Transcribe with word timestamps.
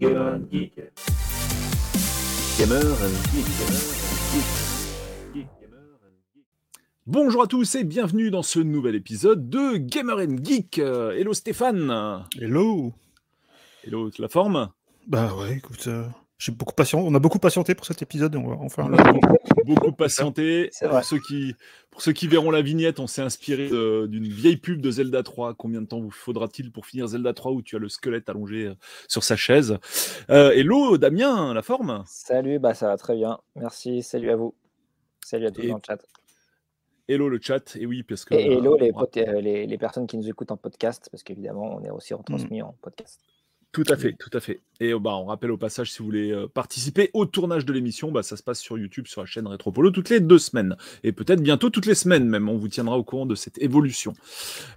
Gamer 0.00 0.34
and 0.34 0.48
Geek. 0.50 0.74
Gamer 2.58 2.84
and 2.84 3.14
Geek. 3.32 3.46
Bonjour 7.06 7.42
à 7.42 7.46
tous 7.46 7.76
et 7.76 7.84
bienvenue 7.84 8.32
dans 8.32 8.42
ce 8.42 8.58
nouvel 8.58 8.96
épisode 8.96 9.48
de 9.48 9.76
Gamer 9.76 10.16
and 10.18 10.42
Geek. 10.42 10.78
Hello 10.78 11.32
Stéphane. 11.32 12.24
Hello. 12.40 12.92
Hello, 13.84 14.10
la 14.18 14.28
forme 14.28 14.70
Bah 15.06 15.32
ouais, 15.36 15.58
écoute, 15.58 15.84
euh, 15.86 16.08
j'ai 16.38 16.52
beaucoup 16.52 16.74
patient... 16.74 17.00
on 17.00 17.14
a 17.14 17.18
beaucoup 17.18 17.38
patienté 17.38 17.74
pour 17.74 17.86
cet 17.86 18.02
épisode 18.02 18.34
on 18.36 18.48
va 18.48 18.56
enfin 18.56 18.90
beaucoup 19.64 19.92
patienté. 19.92 20.68
C'est 20.72 20.86
vrai. 20.86 20.96
Pour 21.00 21.04
ceux, 21.04 21.18
qui, 21.20 21.54
pour 21.90 22.02
ceux 22.02 22.12
qui 22.12 22.26
verront 22.28 22.50
la 22.50 22.60
vignette, 22.60 23.00
on 23.00 23.06
s'est 23.06 23.22
inspiré 23.22 23.68
de- 23.70 24.06
d'une 24.06 24.26
vieille 24.28 24.56
pub 24.58 24.80
de 24.82 24.90
Zelda 24.90 25.22
3. 25.22 25.54
Combien 25.54 25.80
de 25.80 25.86
temps 25.86 26.00
vous 26.00 26.10
faudra-t-il 26.10 26.70
pour 26.70 26.84
finir 26.86 27.06
Zelda 27.06 27.32
3 27.32 27.52
où 27.52 27.62
tu 27.62 27.76
as 27.76 27.78
le 27.78 27.88
squelette 27.88 28.28
allongé 28.28 28.66
euh, 28.66 28.74
sur 29.08 29.22
sa 29.24 29.36
chaise? 29.36 29.78
Euh, 30.28 30.50
Hello 30.50 30.98
Damien, 30.98 31.54
la 31.54 31.62
forme? 31.62 32.02
Salut, 32.06 32.58
bah 32.58 32.74
ça 32.74 32.88
va 32.88 32.96
très 32.98 33.14
bien. 33.14 33.38
Merci, 33.56 34.02
salut 34.02 34.30
à 34.30 34.36
vous. 34.36 34.54
Salut 35.24 35.46
à 35.46 35.50
tous 35.50 35.62
Et- 35.62 35.68
dans 35.68 35.76
le 35.76 35.82
chat. 35.86 35.98
Hello 37.08 37.28
le 37.28 37.38
chat. 37.40 37.76
Et 37.76 37.86
oui, 37.86 38.02
parce 38.02 38.24
que. 38.24 38.34
Et 38.34 38.48
euh, 38.50 38.58
hello 38.58 38.76
les, 38.76 38.90
on- 38.94 38.98
pot- 38.98 39.16
euh, 39.18 39.40
les, 39.40 39.66
les 39.66 39.78
personnes 39.78 40.06
qui 40.06 40.16
nous 40.18 40.28
écoutent 40.28 40.50
en 40.50 40.56
podcast, 40.56 41.08
parce 41.10 41.22
qu'évidemment, 41.22 41.76
on 41.76 41.84
est 41.84 41.90
aussi 41.90 42.12
retransmis 42.14 42.60
en 42.62 42.74
podcast. 42.82 43.20
Tout 43.74 43.82
à 43.88 43.96
fait, 43.96 44.12
tout 44.12 44.30
à 44.32 44.38
fait. 44.38 44.60
Et 44.78 44.92
euh, 44.92 45.00
bah, 45.00 45.16
on 45.16 45.24
rappelle 45.24 45.50
au 45.50 45.58
passage, 45.58 45.90
si 45.90 45.98
vous 45.98 46.04
voulez 46.04 46.30
euh, 46.30 46.46
participer 46.46 47.10
au 47.12 47.26
tournage 47.26 47.66
de 47.66 47.72
l'émission, 47.72 48.12
bah, 48.12 48.22
ça 48.22 48.36
se 48.36 48.42
passe 48.44 48.60
sur 48.60 48.78
YouTube, 48.78 49.08
sur 49.08 49.20
la 49.20 49.26
chaîne 49.26 49.48
Retropolo, 49.48 49.90
toutes 49.90 50.10
les 50.10 50.20
deux 50.20 50.38
semaines. 50.38 50.76
Et 51.02 51.10
peut-être 51.10 51.42
bientôt 51.42 51.70
toutes 51.70 51.86
les 51.86 51.96
semaines 51.96 52.28
même. 52.28 52.48
On 52.48 52.56
vous 52.56 52.68
tiendra 52.68 52.96
au 52.96 53.02
courant 53.02 53.26
de 53.26 53.34
cette 53.34 53.60
évolution. 53.60 54.14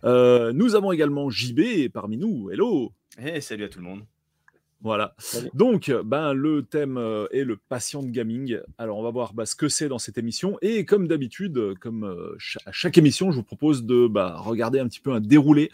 Euh, 0.03 0.52
nous 0.52 0.73
avons 0.73 0.91
également 0.91 1.29
JB 1.29 1.89
parmi 1.93 2.17
nous. 2.17 2.49
Hello 2.49 2.91
Eh, 3.23 3.39
salut 3.39 3.65
à 3.65 3.69
tout 3.69 3.79
le 3.79 3.85
monde. 3.85 4.02
Voilà. 4.81 5.16
Salut. 5.17 5.49
Donc, 5.55 5.91
ben, 6.05 6.34
le 6.34 6.63
thème 6.63 6.98
euh, 6.98 7.27
est 7.31 7.44
le 7.44 7.58
patient 7.58 8.04
gaming. 8.04 8.59
Alors, 8.77 9.00
on 9.00 9.03
va 9.03 9.09
voir 9.09 9.34
bah, 9.34 9.47
ce 9.47 9.56
que 9.56 9.69
c'est 9.69 9.89
dans 9.89 9.97
cette 9.97 10.19
émission. 10.19 10.58
Et 10.61 10.86
comme 10.86 11.08
d'habitude, 11.08 11.73
comme 11.80 12.03
euh, 12.03 12.38
à 12.66 12.72
chaque 12.72 12.97
émission, 12.97 13.31
je 13.31 13.38
vous 13.38 13.44
propose 13.44 13.86
de 13.86 14.08
bah, 14.08 14.36
regarder 14.38 14.80
un 14.80 14.88
petit 14.88 15.00
peu 15.00 15.14
un 15.14 15.19
déroulé 15.19 15.72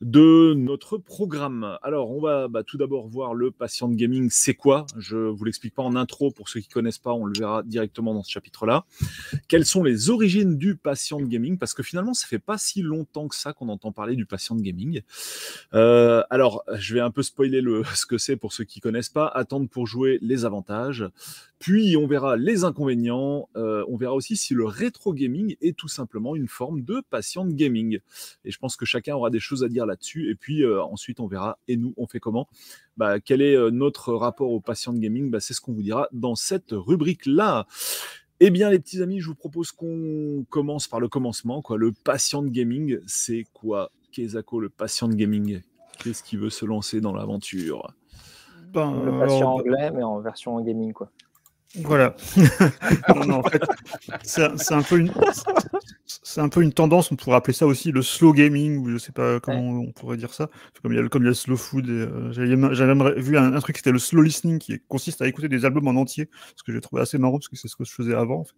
de 0.00 0.54
notre 0.56 0.96
programme. 0.96 1.76
Alors, 1.82 2.10
on 2.10 2.20
va 2.20 2.48
bah, 2.48 2.62
tout 2.62 2.78
d'abord 2.78 3.06
voir 3.06 3.34
le 3.34 3.50
patient 3.50 3.88
gaming, 3.90 4.30
c'est 4.30 4.54
quoi? 4.54 4.86
Je 4.96 5.16
vous 5.16 5.44
l'explique 5.44 5.74
pas 5.74 5.82
en 5.82 5.94
intro 5.94 6.30
pour 6.30 6.48
ceux 6.48 6.60
qui 6.60 6.68
connaissent 6.68 6.98
pas, 6.98 7.12
on 7.12 7.26
le 7.26 7.38
verra 7.38 7.62
directement 7.62 8.14
dans 8.14 8.22
ce 8.22 8.30
chapitre-là. 8.30 8.86
Quelles 9.48 9.66
sont 9.66 9.82
les 9.82 10.08
origines 10.08 10.56
du 10.56 10.76
patient 10.76 11.20
gaming? 11.20 11.58
Parce 11.58 11.74
que 11.74 11.82
finalement, 11.82 12.14
ça 12.14 12.26
fait 12.26 12.38
pas 12.38 12.56
si 12.56 12.80
longtemps 12.80 13.28
que 13.28 13.36
ça 13.36 13.52
qu'on 13.52 13.68
entend 13.68 13.92
parler 13.92 14.16
du 14.16 14.24
patient 14.24 14.56
gaming. 14.56 15.02
Euh, 15.74 16.22
alors, 16.30 16.64
je 16.78 16.94
vais 16.94 17.00
un 17.00 17.10
peu 17.10 17.22
spoiler 17.22 17.60
le, 17.60 17.82
ce 17.94 18.06
que 18.06 18.16
c'est 18.16 18.37
pour 18.38 18.52
ceux 18.52 18.64
qui 18.64 18.80
connaissent 18.80 19.08
pas. 19.08 19.26
Attendre 19.26 19.68
pour 19.68 19.86
jouer 19.86 20.18
les 20.22 20.44
avantages. 20.44 21.04
Puis, 21.58 21.96
on 21.96 22.06
verra 22.06 22.36
les 22.36 22.64
inconvénients. 22.64 23.48
Euh, 23.56 23.84
on 23.88 23.96
verra 23.96 24.14
aussi 24.14 24.36
si 24.36 24.54
le 24.54 24.64
rétro 24.64 25.12
gaming 25.12 25.56
est 25.60 25.76
tout 25.76 25.88
simplement 25.88 26.36
une 26.36 26.48
forme 26.48 26.82
de 26.82 27.02
patient 27.10 27.46
gaming. 27.46 27.98
Et 28.44 28.50
je 28.50 28.58
pense 28.58 28.76
que 28.76 28.86
chacun 28.86 29.14
aura 29.16 29.30
des 29.30 29.40
choses 29.40 29.64
à 29.64 29.68
dire 29.68 29.84
là-dessus. 29.84 30.30
Et 30.30 30.34
puis, 30.34 30.62
euh, 30.64 30.82
ensuite, 30.82 31.20
on 31.20 31.26
verra. 31.26 31.58
Et 31.68 31.76
nous, 31.76 31.94
on 31.96 32.06
fait 32.06 32.20
comment? 32.20 32.48
Bah, 32.96 33.20
Quel 33.20 33.42
est 33.42 33.56
euh, 33.56 33.70
notre 33.70 34.14
rapport 34.14 34.50
au 34.50 34.60
patient 34.60 34.92
gaming? 34.92 35.30
Bah, 35.30 35.40
C'est 35.40 35.54
ce 35.54 35.60
qu'on 35.60 35.72
vous 35.72 35.82
dira 35.82 36.08
dans 36.12 36.34
cette 36.34 36.70
rubrique-là. 36.70 37.66
Eh 38.40 38.50
bien, 38.50 38.70
les 38.70 38.78
petits 38.78 39.02
amis, 39.02 39.20
je 39.20 39.26
vous 39.26 39.34
propose 39.34 39.72
qu'on 39.72 40.46
commence 40.48 40.86
par 40.86 41.00
le 41.00 41.08
commencement. 41.08 41.60
Quoi. 41.60 41.76
Le 41.76 41.90
patient 41.92 42.44
gaming, 42.44 42.98
c'est 43.06 43.44
quoi? 43.52 43.90
Kezako, 44.12 44.60
le 44.60 44.68
patient 44.68 45.08
gaming 45.08 45.60
Qu'est-ce 45.98 46.22
qui 46.22 46.36
veut 46.36 46.50
se 46.50 46.64
lancer 46.64 47.00
dans 47.00 47.12
l'aventure? 47.12 47.92
Ben, 48.72 49.02
Le 49.02 49.12
alors, 49.12 49.20
patient 49.20 49.56
bah, 49.56 49.62
anglais, 49.62 49.90
mais 49.90 50.02
en 50.02 50.20
version 50.20 50.60
gaming, 50.60 50.92
quoi. 50.92 51.10
Voilà. 51.76 52.16
non, 53.14 53.24
non, 53.26 53.34
en 53.36 53.42
fait, 53.42 53.62
c'est 54.22 54.72
un 54.74 54.82
peu 54.82 54.98
une 54.98 55.12
c'est 56.06 56.40
un 56.40 56.48
peu 56.48 56.62
une 56.62 56.72
tendance, 56.72 57.12
on 57.12 57.16
pourrait 57.16 57.36
appeler 57.36 57.52
ça 57.52 57.66
aussi 57.66 57.92
le 57.92 58.00
slow 58.02 58.32
gaming 58.32 58.78
ou 58.78 58.88
je 58.90 58.96
sais 58.98 59.12
pas 59.12 59.40
comment 59.40 59.80
on 59.80 59.92
pourrait 59.92 60.16
dire 60.16 60.32
ça. 60.32 60.48
Comme 60.82 60.92
il 60.92 60.96
y 60.96 60.98
a 60.98 61.02
le, 61.02 61.08
comme 61.08 61.22
il 61.22 61.26
y 61.26 61.28
a 61.28 61.30
le 61.30 61.34
slow 61.34 61.56
food 61.56 61.88
euh, 61.88 62.32
j'avais 62.32 62.56
même- 62.56 63.12
vu 63.18 63.36
un, 63.36 63.52
un 63.54 63.60
truc 63.60 63.76
qui 63.76 63.80
était 63.80 63.92
le 63.92 63.98
slow 63.98 64.22
listening 64.22 64.58
qui 64.58 64.80
consiste 64.88 65.20
à 65.20 65.28
écouter 65.28 65.48
des 65.48 65.64
albums 65.66 65.86
en 65.88 65.96
entier, 66.00 66.28
ce 66.56 66.62
que 66.62 66.72
j'ai 66.72 66.80
trouvé 66.80 67.02
assez 67.02 67.18
marrant 67.18 67.34
parce 67.38 67.48
que 67.48 67.56
c'est 67.56 67.68
ce 67.68 67.76
que 67.76 67.84
je 67.84 67.92
faisais 67.92 68.14
avant. 68.14 68.40
en 68.40 68.44
fait. 68.44 68.54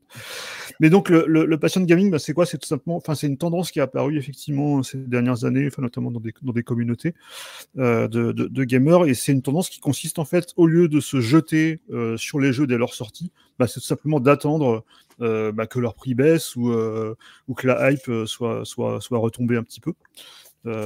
Mais 0.80 0.90
donc 0.90 1.08
le, 1.08 1.24
le, 1.26 1.44
le 1.46 1.58
patient 1.58 1.80
gaming, 1.82 2.10
bah, 2.10 2.18
c'est 2.18 2.32
quoi? 2.32 2.46
C'est 2.46 2.58
tout 2.58 2.66
simplement, 2.68 2.96
enfin 2.96 3.14
c'est 3.14 3.26
une 3.26 3.38
tendance 3.38 3.70
qui 3.70 3.78
est 3.80 3.82
apparue 3.82 4.18
effectivement 4.18 4.82
ces 4.82 4.98
dernières 4.98 5.44
années, 5.44 5.66
enfin 5.66 5.82
notamment 5.82 6.10
dans 6.10 6.20
des, 6.20 6.32
dans 6.42 6.52
des 6.52 6.62
communautés 6.62 7.14
euh, 7.78 8.08
de, 8.08 8.32
de, 8.32 8.46
de 8.46 8.64
gamers, 8.64 9.06
et 9.06 9.14
c'est 9.14 9.32
une 9.32 9.42
tendance 9.42 9.68
qui 9.70 9.80
consiste 9.80 10.18
en 10.18 10.24
fait, 10.24 10.52
au 10.56 10.66
lieu 10.66 10.88
de 10.88 11.00
se 11.00 11.20
jeter 11.20 11.80
euh, 11.92 12.16
sur 12.16 12.40
les 12.40 12.52
jeux 12.52 12.66
dès 12.66 12.78
leur 12.78 12.94
bah, 13.58 13.66
c'est 13.66 13.80
tout 13.80 13.86
simplement 13.86 14.20
d'attendre 14.20 14.84
euh, 15.20 15.52
bah, 15.52 15.66
que 15.66 15.78
leur 15.78 15.94
prix 15.94 16.14
baisse 16.14 16.56
ou, 16.56 16.70
euh, 16.70 17.14
que 17.56 17.66
la 17.66 17.90
hype 17.90 18.08
euh, 18.08 18.26
soit, 18.26 18.64
soit, 18.64 19.00
soit 19.00 19.18
retombée 19.18 19.56
un 19.56 19.62
petit 19.62 19.80
peu. 19.80 19.92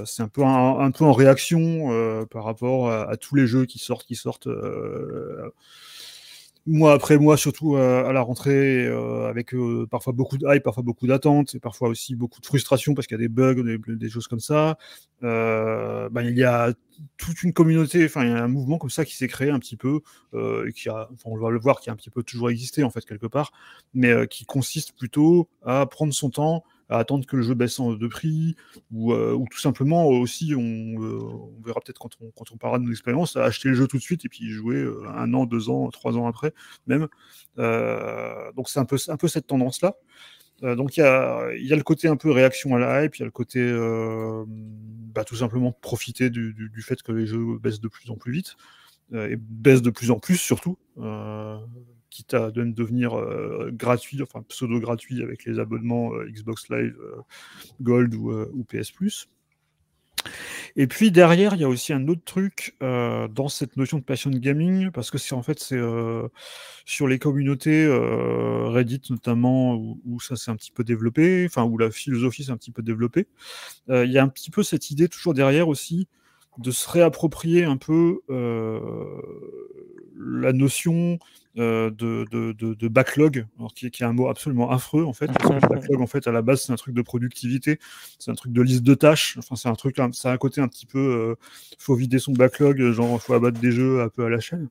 C'est 0.06 0.22
un 0.22 0.28
peu, 0.28 0.44
un, 0.44 0.90
peu 0.92 1.04
en 1.04 1.12
réaction 1.12 2.26
par 2.30 2.44
rapport 2.44 2.92
à, 2.92 3.10
à 3.10 3.16
tous 3.16 3.34
les 3.34 3.48
jeux 3.48 3.66
qui 3.66 3.80
sortent, 3.80 4.06
qui 4.06 4.14
sortent 4.14 4.48
mois 6.66 6.92
après 6.94 7.18
mois, 7.18 7.36
surtout 7.36 7.76
euh, 7.76 8.04
à 8.08 8.12
la 8.12 8.22
rentrée, 8.22 8.86
euh, 8.86 9.28
avec 9.28 9.54
euh, 9.54 9.86
parfois 9.90 10.12
beaucoup 10.12 10.38
de 10.38 10.46
hype, 10.48 10.62
parfois 10.62 10.82
beaucoup 10.82 11.06
d'attentes, 11.06 11.54
et 11.54 11.60
parfois 11.60 11.88
aussi 11.88 12.14
beaucoup 12.14 12.40
de 12.40 12.46
frustration 12.46 12.94
parce 12.94 13.06
qu'il 13.06 13.16
y 13.16 13.20
a 13.20 13.22
des 13.22 13.28
bugs, 13.28 13.62
des, 13.62 13.78
des 13.96 14.08
choses 14.08 14.28
comme 14.28 14.40
ça. 14.40 14.78
Euh, 15.22 16.08
ben, 16.10 16.22
il 16.22 16.36
y 16.36 16.44
a 16.44 16.72
toute 17.16 17.42
une 17.42 17.52
communauté, 17.52 18.04
enfin 18.04 18.24
il 18.24 18.30
y 18.30 18.32
a 18.32 18.42
un 18.42 18.48
mouvement 18.48 18.78
comme 18.78 18.90
ça 18.90 19.04
qui 19.04 19.16
s'est 19.16 19.28
créé 19.28 19.50
un 19.50 19.58
petit 19.58 19.76
peu, 19.76 20.00
euh, 20.34 20.66
et 20.68 20.72
qui 20.72 20.88
a, 20.88 21.08
enfin, 21.12 21.30
on 21.30 21.36
va 21.36 21.50
le 21.50 21.58
voir, 21.58 21.80
qui 21.80 21.90
a 21.90 21.92
un 21.92 21.96
petit 21.96 22.10
peu 22.10 22.22
toujours 22.22 22.50
existé 22.50 22.82
en 22.84 22.90
fait 22.90 23.04
quelque 23.04 23.26
part, 23.26 23.52
mais 23.94 24.10
euh, 24.10 24.26
qui 24.26 24.44
consiste 24.44 24.92
plutôt 24.96 25.48
à 25.64 25.86
prendre 25.86 26.12
son 26.12 26.30
temps, 26.30 26.64
attendre 26.98 27.26
que 27.26 27.36
le 27.36 27.42
jeu 27.42 27.54
baisse 27.54 27.80
de 27.80 28.06
prix, 28.06 28.56
ou, 28.92 29.12
euh, 29.12 29.32
ou 29.32 29.46
tout 29.50 29.58
simplement 29.58 30.06
aussi, 30.06 30.54
on, 30.54 30.60
euh, 30.60 31.18
on 31.20 31.62
verra 31.64 31.80
peut-être 31.80 31.98
quand 31.98 32.10
on, 32.20 32.30
quand 32.30 32.52
on 32.52 32.56
parlera 32.56 32.78
de 32.78 32.84
nos 32.84 32.90
expériences, 32.90 33.36
à 33.36 33.44
acheter 33.44 33.68
le 33.68 33.74
jeu 33.74 33.86
tout 33.86 33.96
de 33.96 34.02
suite 34.02 34.24
et 34.24 34.28
puis 34.28 34.50
jouer 34.50 34.76
euh, 34.76 35.02
un 35.14 35.32
an, 35.34 35.46
deux 35.46 35.68
ans, 35.68 35.90
trois 35.90 36.16
ans 36.16 36.26
après 36.26 36.52
même. 36.86 37.08
Donc 37.56 38.68
c'est 38.68 38.80
un 38.80 38.84
peu, 38.84 38.98
cette 38.98 39.46
tendance-là. 39.46 39.94
Donc 40.62 40.96
il 40.96 41.00
y 41.00 41.02
a, 41.02 41.52
il 41.56 41.66
y 41.66 41.72
a 41.72 41.76
le 41.76 41.82
côté 41.82 42.08
un 42.08 42.16
peu 42.16 42.30
réaction 42.30 42.74
à 42.76 42.78
la 42.78 43.04
hype, 43.04 43.16
il 43.16 43.20
y 43.20 43.22
a 43.22 43.26
le 43.26 43.30
côté 43.30 43.60
bah, 45.14 45.24
tout 45.24 45.36
simplement 45.36 45.72
profiter 45.72 46.30
du, 46.30 46.82
fait 46.82 47.02
que 47.02 47.12
les 47.12 47.26
jeux 47.26 47.58
baissent 47.58 47.80
de 47.80 47.88
plus 47.88 48.10
en 48.10 48.16
plus 48.16 48.32
vite 48.32 48.56
et 49.12 49.36
baissent 49.36 49.82
de 49.82 49.90
plus 49.90 50.10
en 50.10 50.18
plus 50.18 50.36
surtout, 50.36 50.78
quitte 52.14 52.34
à 52.34 52.52
de- 52.52 52.62
devenir 52.62 53.18
euh, 53.18 53.70
gratuit, 53.72 54.22
enfin 54.22 54.44
pseudo 54.48 54.78
gratuit 54.78 55.20
avec 55.22 55.44
les 55.44 55.58
abonnements 55.58 56.14
euh, 56.14 56.30
Xbox 56.30 56.68
Live 56.68 56.96
euh, 57.00 57.20
Gold 57.82 58.14
ou, 58.14 58.64
PS 58.68 58.92
Plus. 58.92 59.28
Et 60.76 60.86
puis 60.86 61.10
derrière, 61.10 61.54
il 61.54 61.60
y 61.60 61.64
a 61.64 61.68
aussi 61.68 61.92
un 61.92 62.08
autre 62.08 62.22
truc 62.24 62.76
dans 62.80 63.48
cette 63.48 63.76
notion 63.76 63.98
de 63.98 64.04
passion 64.04 64.30
gaming, 64.30 64.90
parce 64.90 65.10
que 65.10 65.18
c'est 65.18 65.34
en 65.34 65.42
fait 65.42 65.58
c'est 65.60 65.78
sur 66.86 67.06
les 67.06 67.18
communautés 67.18 67.86
Reddit 67.86 69.02
notamment 69.10 69.74
où, 69.74 70.00
où 70.06 70.20
ça 70.20 70.36
s'est 70.36 70.50
un 70.50 70.56
petit 70.56 70.72
peu 70.72 70.82
développé, 70.82 71.44
enfin 71.46 71.64
où 71.64 71.76
la 71.76 71.90
philosophie 71.90 72.44
s'est 72.44 72.52
un 72.52 72.56
petit 72.56 72.70
peu 72.70 72.82
développée. 72.82 73.26
Il 73.88 74.10
y 74.10 74.16
a 74.16 74.22
un 74.22 74.28
petit 74.28 74.50
peu 74.50 74.62
cette 74.62 74.90
idée 74.90 75.08
toujours 75.08 75.34
derrière 75.34 75.68
aussi 75.68 76.08
de 76.58 76.70
se 76.70 76.88
réapproprier 76.88 77.64
un 77.64 77.76
peu 77.76 78.20
euh, 78.30 79.00
la 80.16 80.52
notion 80.52 81.18
euh, 81.58 81.90
de, 81.90 82.24
de, 82.30 82.52
de, 82.52 82.74
de 82.74 82.88
backlog, 82.88 83.46
alors 83.58 83.74
qui, 83.74 83.86
est- 83.86 83.90
qui 83.90 84.02
est 84.02 84.06
un 84.06 84.12
mot 84.12 84.28
absolument 84.28 84.70
affreux 84.70 85.04
en 85.04 85.12
fait. 85.12 85.26
Parce 85.26 85.60
que 85.60 85.66
backlog 85.68 86.00
en 86.00 86.06
fait 86.06 86.26
à 86.26 86.32
la 86.32 86.42
base 86.42 86.62
c'est 86.62 86.72
un 86.72 86.76
truc 86.76 86.94
de 86.94 87.02
productivité, 87.02 87.78
c'est 88.18 88.30
un 88.30 88.34
truc 88.34 88.52
de 88.52 88.62
liste 88.62 88.82
de 88.82 88.94
tâches. 88.94 89.36
Enfin 89.38 89.56
c'est 89.56 89.68
un 89.68 89.74
truc, 89.74 89.96
ça 90.12 90.30
a 90.30 90.32
un 90.32 90.36
côté 90.38 90.60
un 90.60 90.68
petit 90.68 90.86
peu, 90.86 90.98
euh, 90.98 91.34
faut 91.78 91.94
vider 91.94 92.18
son 92.18 92.32
backlog, 92.32 92.90
genre 92.92 93.20
faut 93.20 93.34
abattre 93.34 93.60
des 93.60 93.72
jeux 93.72 94.00
un 94.02 94.08
peu 94.08 94.24
à 94.24 94.28
la 94.30 94.40
chaîne. 94.40 94.68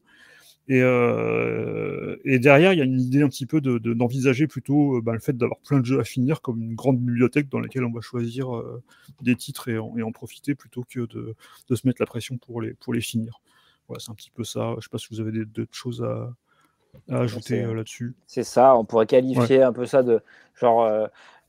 Et, 0.69 0.81
euh, 0.81 2.15
et 2.23 2.39
derrière, 2.39 2.71
il 2.73 2.79
y 2.79 2.81
a 2.81 2.85
une 2.85 2.99
idée 3.01 3.21
un 3.21 3.27
petit 3.27 3.45
peu 3.45 3.59
de- 3.59 3.77
de- 3.79 3.93
d'envisager 3.93 4.47
plutôt 4.47 5.01
bah, 5.01 5.11
le 5.13 5.19
fait 5.19 5.35
d'avoir 5.37 5.59
plein 5.59 5.79
de 5.79 5.85
jeux 5.85 5.99
à 5.99 6.05
finir 6.05 6.41
comme 6.41 6.61
une 6.61 6.73
grande 6.73 6.99
bibliothèque 6.99 7.49
dans 7.49 7.59
laquelle 7.59 7.83
on 7.83 7.91
va 7.91 7.99
choisir 8.01 8.55
euh, 8.55 8.81
des 9.21 9.35
titres 9.35 9.67
et 9.67 9.77
en, 9.77 9.97
et 9.97 10.03
en 10.03 10.11
profiter 10.13 10.55
plutôt 10.55 10.85
que 10.89 11.01
de, 11.01 11.35
de 11.69 11.75
se 11.75 11.85
mettre 11.85 12.01
la 12.01 12.05
pression 12.05 12.37
pour 12.37 12.61
les, 12.61 12.73
pour 12.75 12.93
les 12.93 13.01
finir. 13.01 13.41
Voilà, 13.89 13.99
c'est 13.99 14.11
un 14.11 14.15
petit 14.15 14.31
peu 14.31 14.45
ça. 14.45 14.69
Je 14.71 14.75
ne 14.77 14.81
sais 14.81 14.89
pas 14.89 14.97
si 14.97 15.07
vous 15.11 15.19
avez 15.19 15.31
d'autres 15.45 15.75
choses 15.75 16.01
à, 16.01 16.33
à 17.09 17.19
ajouter 17.19 17.61
euh, 17.63 17.73
là-dessus. 17.73 18.13
C'est 18.27 18.43
ça, 18.43 18.77
on 18.77 18.85
pourrait 18.85 19.05
qualifier 19.05 19.61
un 19.63 19.73
peu 19.73 19.85
ça 19.85 20.03
de 20.03 20.21
genre 20.55 20.83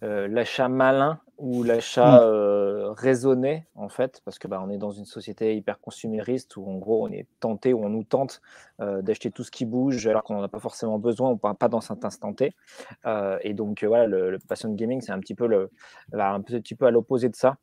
euh, 0.03 0.29
l'achat 0.29 0.69
malin 0.69 1.21
ou 1.39 1.63
l'achat 1.63 2.23
euh, 2.23 2.93
raisonné, 2.93 3.67
en 3.75 3.89
fait, 3.89 4.21
parce 4.25 4.39
que 4.39 4.49
bah, 4.49 4.63
on 4.65 4.71
est 4.71 4.79
dans 4.79 4.91
une 4.91 5.05
société 5.05 5.57
hyper 5.57 5.81
consumériste 5.81 6.57
où 6.57 6.67
en 6.69 6.77
gros 6.77 7.07
on 7.07 7.11
est 7.11 7.27
tenté 7.41 7.73
ou 7.73 7.85
on 7.85 7.89
nous 7.89 8.05
tente 8.05 8.41
euh, 8.81 9.03
d'acheter 9.03 9.31
tout 9.31 9.45
ce 9.45 9.51
qui 9.51 9.65
bouge 9.65 10.07
alors 10.07 10.23
qu'on 10.23 10.35
n'en 10.35 10.43
a 10.43 10.49
pas 10.49 10.61
forcément 10.61 10.99
besoin 10.99 11.31
ou 11.31 11.37
pas, 11.37 11.55
pas 11.55 11.69
dans 11.69 11.81
cet 11.81 12.05
instant 12.05 12.33
T. 12.33 12.53
Euh, 13.07 13.39
et 13.43 13.55
donc 13.55 13.85
voilà, 13.85 14.07
le, 14.07 14.31
le 14.31 14.39
passion 14.39 14.73
gaming, 14.73 15.01
c'est 15.01 15.13
un 15.13 15.21
petit 15.21 15.35
peu 15.35 15.47
le, 15.47 15.71
là, 16.13 16.33
un 16.33 16.41
petit 16.41 16.75
peu 16.75 16.87
à 16.87 16.91
l'opposé 16.91 17.29
de 17.29 17.37
ça. 17.37 17.57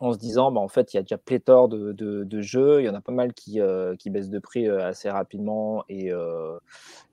En 0.00 0.12
se 0.12 0.18
disant, 0.18 0.52
bah, 0.52 0.60
en 0.60 0.68
fait, 0.68 0.94
il 0.94 0.96
y 0.96 1.00
a 1.00 1.02
déjà 1.02 1.18
pléthore 1.18 1.68
de, 1.68 1.92
de, 1.92 2.40
jeux, 2.40 2.80
il 2.80 2.86
y 2.86 2.88
en 2.88 2.94
a 2.94 3.00
pas 3.00 3.12
mal 3.12 3.32
qui, 3.32 3.60
euh, 3.60 3.96
qui 3.96 4.10
baissent 4.10 4.30
de 4.30 4.38
prix 4.38 4.68
euh, 4.68 4.86
assez 4.86 5.10
rapidement 5.10 5.84
et, 5.88 6.12
euh, 6.12 6.58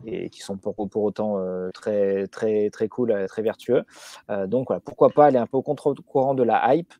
et 0.06 0.30
qui 0.30 0.42
sont 0.42 0.58
pour, 0.58 0.76
pour 0.76 1.04
autant 1.04 1.40
très, 1.74 2.28
très, 2.28 2.70
très 2.70 2.88
cool, 2.88 3.26
très 3.28 3.42
vertueux. 3.42 3.84
donc 4.48 4.68
voilà, 4.68 4.80
pourquoi 4.80 5.10
pas 5.10 5.26
aller 5.26 5.38
un 5.38 5.48
peu 5.48 5.58
au 5.58 5.62
contre-courant 5.62 6.36
de 6.36 6.44
la 6.44 6.76
hype, 6.76 6.94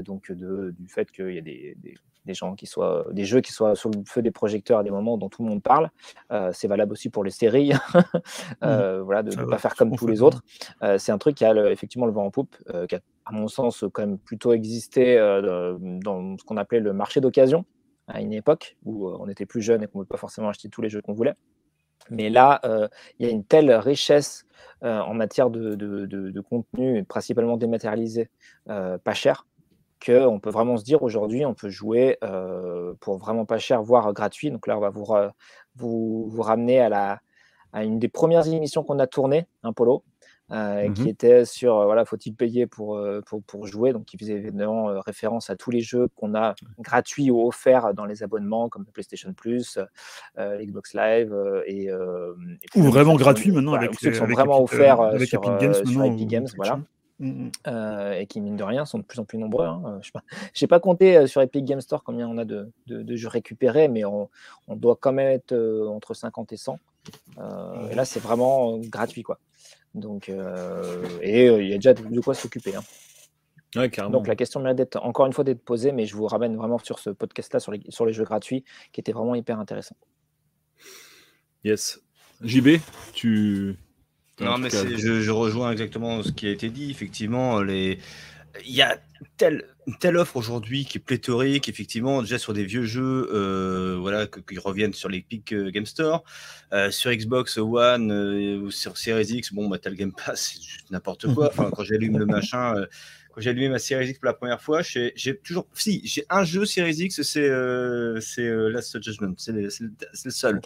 donc 0.00 0.32
de, 0.32 0.74
du 0.78 0.88
fait 0.88 1.10
qu'il 1.10 1.32
y 1.32 1.38
a 1.38 1.42
des, 1.42 1.76
des, 1.78 1.94
gens 2.34 2.54
qui 2.54 2.66
soient, 2.66 3.06
des 3.12 3.24
jeux 3.24 3.40
qui 3.40 3.52
soient 3.52 3.74
sur 3.74 3.90
le 3.90 3.98
feu 4.06 4.22
des 4.22 4.30
projecteurs 4.30 4.80
à 4.80 4.82
des 4.82 4.90
moments 4.90 5.18
dont 5.18 5.28
tout 5.28 5.42
le 5.42 5.48
monde 5.48 5.62
parle. 5.62 5.90
c'est 6.52 6.68
valable 6.68 6.92
aussi 6.92 7.08
pour 7.10 7.24
les 7.24 7.30
séries, 7.30 7.72
mmh. 8.62 8.98
voilà, 9.04 9.22
de 9.22 9.34
ne 9.34 9.44
pas 9.44 9.58
faire 9.58 9.74
comme 9.74 9.96
tous 9.96 10.06
les 10.06 10.22
autres. 10.22 10.42
c'est 10.98 11.12
un 11.12 11.18
truc 11.18 11.36
qui 11.36 11.44
a 11.44 11.70
effectivement 11.70 12.06
le 12.06 12.12
vent 12.12 12.24
en 12.24 12.30
poupe, 12.30 12.56
qui 12.88 12.94
a 12.94 13.00
à 13.26 13.32
mon 13.32 13.48
sens, 13.48 13.84
quand 13.92 14.02
même 14.02 14.18
plutôt 14.18 14.52
existé 14.52 15.18
euh, 15.18 15.76
dans 15.80 16.38
ce 16.38 16.44
qu'on 16.44 16.56
appelait 16.56 16.80
le 16.80 16.92
marché 16.92 17.20
d'occasion 17.20 17.64
à 18.06 18.20
une 18.20 18.32
époque 18.32 18.76
où 18.84 19.08
euh, 19.08 19.16
on 19.18 19.28
était 19.28 19.46
plus 19.46 19.60
jeune 19.60 19.82
et 19.82 19.86
qu'on 19.86 19.98
ne 19.98 20.04
pouvait 20.04 20.14
pas 20.14 20.16
forcément 20.16 20.48
acheter 20.48 20.68
tous 20.68 20.80
les 20.80 20.88
jeux 20.88 21.02
qu'on 21.02 21.12
voulait. 21.12 21.34
Mais 22.08 22.30
là, 22.30 22.60
euh, 22.64 22.86
il 23.18 23.26
y 23.26 23.28
a 23.28 23.32
une 23.32 23.44
telle 23.44 23.70
richesse 23.72 24.44
en 24.82 25.14
matière 25.14 25.50
de, 25.50 25.74
de, 25.74 26.40
contenu, 26.40 27.02
principalement 27.04 27.56
dématérialisé, 27.56 28.28
pas 28.66 29.14
cher, 29.14 29.46
qu'on 30.04 30.40
peut 30.40 30.50
vraiment 30.50 30.76
se 30.76 30.84
dire 30.84 31.02
aujourd'hui, 31.02 31.44
on 31.44 31.54
peut 31.54 31.70
jouer 31.70 32.18
pour 33.00 33.18
vraiment 33.18 33.44
pas 33.44 33.58
cher, 33.58 33.82
voire 33.82 34.12
gratuit. 34.12 34.50
Donc 34.50 34.66
là, 34.66 34.76
on 34.76 34.80
va 34.80 34.90
vous, 34.90 35.06
vous, 35.76 36.28
vous 36.28 36.42
ramener 36.42 36.80
à, 36.80 36.88
la, 36.88 37.20
à 37.72 37.84
une 37.84 37.98
des 37.98 38.08
premières 38.08 38.46
émissions 38.46 38.82
qu'on 38.82 38.98
a 38.98 39.06
tournées, 39.06 39.46
un 39.62 39.72
polo, 39.72 40.02
euh, 40.52 40.92
qui 40.92 41.02
mmh 41.02 41.08
était 41.08 41.44
sur 41.44 41.84
voilà 41.86 42.04
faut-il 42.04 42.32
payer 42.32 42.68
pour, 42.68 42.96
euh, 42.96 43.20
pour, 43.26 43.42
pour, 43.42 43.66
jouer? 43.66 43.92
Donc 43.92 44.04
qui 44.04 44.16
faisait 44.16 44.34
évidemment 44.34 44.88
euh, 44.88 45.00
référence 45.00 45.50
à 45.50 45.56
tous 45.56 45.72
les 45.72 45.80
jeux 45.80 46.06
qu'on 46.14 46.36
a 46.36 46.54
gratuits 46.78 47.32
ou 47.32 47.48
offerts 47.48 47.94
dans 47.94 48.04
les 48.04 48.22
abonnements 48.22 48.68
comme 48.68 48.84
le 48.86 48.92
PlayStation 48.92 49.32
Plus, 49.32 49.76
Xbox 50.38 50.94
Live 50.94 51.34
et, 51.66 51.90
ou 52.76 52.82
vraiment 52.84 53.16
gratuits 53.16 53.50
maintenant 53.50 53.72
avec 53.72 53.94
ceux 53.98 54.12
qui 54.12 54.18
sont 54.18 54.26
vraiment 54.26 54.62
offerts 54.62 55.00
avec 55.00 55.28
sur, 55.28 55.42
Epic 55.42 55.58
Games, 55.58 55.84
sur 55.84 56.04
Epic 56.04 56.28
Games 56.28 56.46
voilà. 56.54 56.78
Mmh 57.18 57.48
et 57.66 58.26
qui, 58.26 58.42
mine 58.42 58.56
de 58.56 58.62
rien, 58.62 58.84
sont 58.84 58.98
de 58.98 59.04
plus 59.04 59.18
en 59.18 59.24
plus 59.24 59.38
nombreux. 59.38 59.64
Hein. 59.64 60.00
Je 60.02 60.64
n'ai 60.64 60.68
pas, 60.68 60.80
compté 60.80 61.26
sur 61.26 61.40
Epic 61.40 61.64
Games 61.64 61.80
Store 61.80 62.04
combien 62.04 62.28
on 62.28 62.36
a 62.36 62.44
de, 62.44 62.70
de, 62.86 63.02
de 63.02 63.16
jeux 63.16 63.28
récupérés, 63.28 63.88
mais 63.88 64.04
on, 64.04 64.28
on, 64.68 64.76
doit 64.76 64.96
quand 65.00 65.12
même 65.12 65.30
être 65.30 65.56
entre 65.88 66.12
50 66.12 66.52
et 66.52 66.56
100. 66.58 66.78
et 67.90 67.94
là, 67.94 68.04
c'est 68.04 68.20
vraiment 68.20 68.78
gratuit. 68.78 69.22
quoi. 69.22 69.38
Donc, 69.96 70.28
euh, 70.28 71.02
et 71.22 71.48
euh, 71.48 71.62
il 71.62 71.70
y 71.70 71.72
a 71.72 71.76
déjà 71.76 71.94
de 71.94 72.20
quoi 72.20 72.34
s'occuper. 72.34 72.74
Hein. 72.76 72.82
Donc 74.10 74.26
la 74.26 74.36
question 74.36 74.60
mérite 74.60 74.78
d'être 74.78 74.96
encore 75.02 75.26
une 75.26 75.32
fois 75.32 75.44
d'être 75.44 75.62
posée, 75.62 75.92
mais 75.92 76.06
je 76.06 76.14
vous 76.16 76.26
ramène 76.26 76.56
vraiment 76.56 76.78
sur 76.78 76.98
ce 76.98 77.10
podcast-là 77.10 77.60
sur 77.60 77.72
les, 77.72 77.80
sur 77.88 78.06
les 78.06 78.12
jeux 78.12 78.24
gratuits, 78.24 78.64
qui 78.92 79.00
était 79.00 79.12
vraiment 79.12 79.34
hyper 79.34 79.58
intéressant. 79.58 79.96
Yes. 81.64 82.00
JB, 82.42 82.80
tu. 83.12 83.76
Non, 84.40 84.58
mais 84.58 84.68
je, 84.70 85.20
je, 85.20 85.30
rejoins 85.30 85.72
exactement 85.72 86.22
ce 86.22 86.30
qui 86.30 86.46
a 86.46 86.50
été 86.50 86.68
dit. 86.68 86.90
Effectivement, 86.90 87.62
les, 87.62 87.98
il 88.64 88.74
y 88.74 88.82
a 88.82 88.98
telle, 89.36 89.64
telle 90.00 90.16
offre 90.16 90.36
aujourd'hui 90.36 90.84
qui 90.84 90.98
est 90.98 91.00
pléthorique, 91.00 91.68
effectivement, 91.68 92.22
déjà 92.22 92.38
sur 92.38 92.52
des 92.52 92.64
vieux 92.64 92.84
jeux 92.84 93.28
euh, 93.32 93.96
voilà, 94.00 94.26
qui 94.26 94.58
reviennent 94.58 94.92
sur 94.92 95.08
l'Epic 95.08 95.52
euh, 95.52 95.70
Game 95.70 95.86
Store. 95.86 96.24
Euh, 96.72 96.90
sur 96.90 97.12
Xbox 97.12 97.58
One 97.58 98.12
ou 98.12 98.70
sur 98.70 98.96
Series 98.98 99.26
X, 99.26 99.52
bon, 99.52 99.68
bah, 99.68 99.78
t'as 99.78 99.90
le 99.90 99.96
Game 99.96 100.12
Pass, 100.12 100.52
c'est 100.52 100.62
juste 100.62 100.90
n'importe 100.90 101.32
quoi. 101.34 101.48
Enfin, 101.52 101.70
quand 101.74 101.84
j'allume 101.84 102.18
le 102.18 102.26
machin, 102.26 102.74
quand 103.36 103.42
j'ai 103.42 103.50
allumé 103.50 103.68
ma 103.68 103.78
Series 103.78 104.08
X 104.08 104.18
pour 104.18 104.24
la 104.24 104.32
première 104.32 104.62
fois, 104.62 104.80
j'ai 104.80 105.36
toujours. 105.44 105.66
Si, 105.74 106.00
j'ai 106.06 106.24
un 106.30 106.42
jeu 106.42 106.64
Series 106.64 106.94
X, 106.94 107.20
c'est 107.20 107.46
euh, 107.46 108.18
euh, 108.38 108.70
Last 108.70 109.02
Judgment. 109.02 109.34
C'est 109.36 109.52
le, 109.52 109.68
le, 109.68 110.30
seul. 110.30 110.58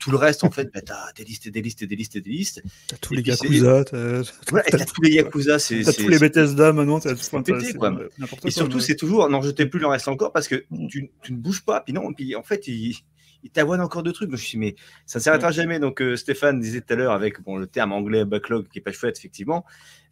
Tout 0.00 0.10
le 0.10 0.16
reste, 0.16 0.42
en 0.42 0.50
fait, 0.50 0.68
bah, 0.74 0.80
t'as 0.80 1.12
des 1.14 1.22
listes 1.22 1.46
et 1.46 1.52
des 1.52 1.62
listes 1.62 1.82
et 1.82 1.86
des 1.86 1.94
listes 1.94 2.16
et 2.16 2.20
des 2.20 2.30
listes. 2.30 2.64
T'as 2.88 2.96
tous 2.96 3.14
les 3.14 3.22
Yakuza. 3.22 3.84
T'as 3.84 4.24
tous 4.24 5.02
les 5.02 5.10
Yakuza. 5.10 5.58
T'as 5.58 5.92
tous 5.92 6.08
les 6.08 6.18
Bethesda 6.18 6.72
maintenant. 6.72 6.98
T'as 6.98 7.14
tout 7.14 7.42
pété, 7.44 7.74
quoi. 7.74 7.96
Et 8.44 8.50
surtout, 8.50 8.80
c'est 8.80 8.96
toujours. 8.96 9.28
Non, 9.30 9.40
jetez 9.40 9.66
plus, 9.66 9.78
il 9.78 9.84
en 9.84 9.90
reste 9.90 10.08
encore 10.08 10.32
parce 10.32 10.48
que 10.48 10.64
tu, 10.90 11.12
tu, 11.22 11.32
ne 11.32 11.38
bouges 11.38 11.64
pas. 11.64 11.82
Puis 11.82 11.92
non, 11.92 12.12
puis 12.12 12.34
en 12.34 12.42
fait, 12.42 12.66
il 12.66 12.96
il 13.46 13.50
t'avoine 13.50 13.80
encore 13.80 14.02
de 14.02 14.10
trucs. 14.10 14.28
je 14.28 14.32
me 14.32 14.36
suis 14.36 14.50
dit, 14.52 14.58
mais 14.58 14.76
ça 15.06 15.20
ne 15.20 15.22
s'arrêtera 15.22 15.52
jamais. 15.52 15.78
Donc, 15.78 16.02
euh, 16.02 16.16
Stéphane 16.16 16.58
disait 16.58 16.80
tout 16.80 16.92
à 16.92 16.96
l'heure 16.96 17.12
avec 17.12 17.40
bon, 17.42 17.56
le 17.56 17.68
terme 17.68 17.92
anglais 17.92 18.24
backlog 18.24 18.68
qui 18.68 18.80
est 18.80 18.82
pas 18.82 18.90
chouette, 18.90 19.16
effectivement. 19.18 19.64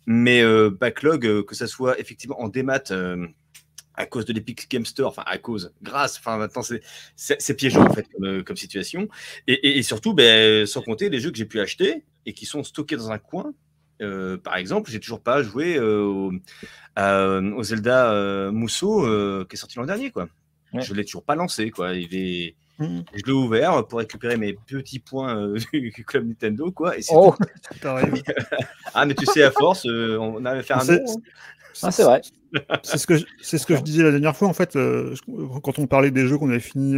Mais 0.07 0.43
euh, 0.43 0.71
backlog, 0.71 1.27
euh, 1.27 1.43
que 1.43 1.57
ça 1.57 1.67
soit 1.67 1.99
effectivement 1.99 2.41
en 2.41 2.49
démat 2.49 2.93
à 3.97 4.07
cause 4.07 4.25
de 4.25 4.33
l'Epic 4.33 4.71
Game 4.71 4.85
Store, 4.85 5.09
enfin 5.09 5.25
à 5.27 5.39
cause, 5.39 5.73
grâce, 5.83 6.19
enfin 6.19 6.37
maintenant 6.37 6.63
c'est 7.15 7.55
piégeant 7.55 7.85
en 7.87 7.93
fait 7.93 8.09
comme, 8.45 8.57
situation. 8.57 9.09
Et, 9.47 9.83
surtout, 9.83 10.15
ben, 10.15 10.67
sans 10.67 10.83
compter 10.83 11.11
les 11.11 11.21
jeux 11.21 11.31
que 11.31 11.37
j'ai 11.37 11.45
pu 11.45 11.61
acheter 11.61 12.05
et 12.27 12.33
qui 12.35 12.45
sont 12.45 12.65
stockés 12.65 12.97
dans 12.97 13.13
un 13.13 13.19
coin. 13.19 13.53
par 13.99 14.57
exemple, 14.57 14.91
j'ai 14.91 14.99
toujours 14.99 15.23
pas 15.23 15.45
joué 15.45 15.79
au, 15.79 16.33
Zelda 16.97 18.51
Mousseau 18.51 19.45
qui 19.47 19.55
est 19.55 19.59
sorti 19.59 19.79
l'an 19.79 19.87
dernier, 19.87 20.11
quoi. 20.11 20.29
Je 20.73 20.93
l'ai 20.93 21.05
toujours 21.05 21.25
pas 21.25 21.37
lancé, 21.37 21.71
quoi. 21.71 21.95
Il 21.95 22.17
est, 22.17 22.57
Mmh. 22.79 23.01
Je 23.15 23.23
l'ai 23.25 23.33
ouvert 23.33 23.87
pour 23.87 24.01
récupérer 24.01 24.37
mes 24.37 24.55
petits 24.55 24.99
points 24.99 25.37
euh, 25.37 25.59
du 25.73 26.05
club 26.05 26.27
Nintendo, 26.27 26.73
quoi. 26.73 26.99
Et 26.99 27.03
oh, 27.11 27.35
ah, 28.95 29.07
mais 29.07 29.15
tu 29.15 29.27
sais, 29.27 29.45
à 29.45 29.51
force, 29.51 29.87
euh, 29.87 30.19
on 30.19 30.45
avait 30.45 30.63
fait 30.63 30.75
un. 30.75 30.81
Ah, 31.83 31.91
c'est 31.91 32.03
vrai. 32.03 32.21
C'est 32.83 32.99
ce 32.99 33.07
que 33.07 33.17
je, 33.17 33.25
c'est 33.43 33.59
ce 33.59 33.67
que 33.67 33.77
je 33.77 33.83
disais 33.83 34.05
la 34.05 34.13
dernière 34.13 34.37
fois 34.37 34.47
en 34.47 34.53
fait 34.53 34.77
euh, 34.77 35.13
quand 35.65 35.81
on 35.81 35.89
parlait 35.89 36.13
des 36.13 36.29
jeux 36.29 36.39
qu'on 36.39 36.51
avait 36.51 36.61
fini 36.61 36.97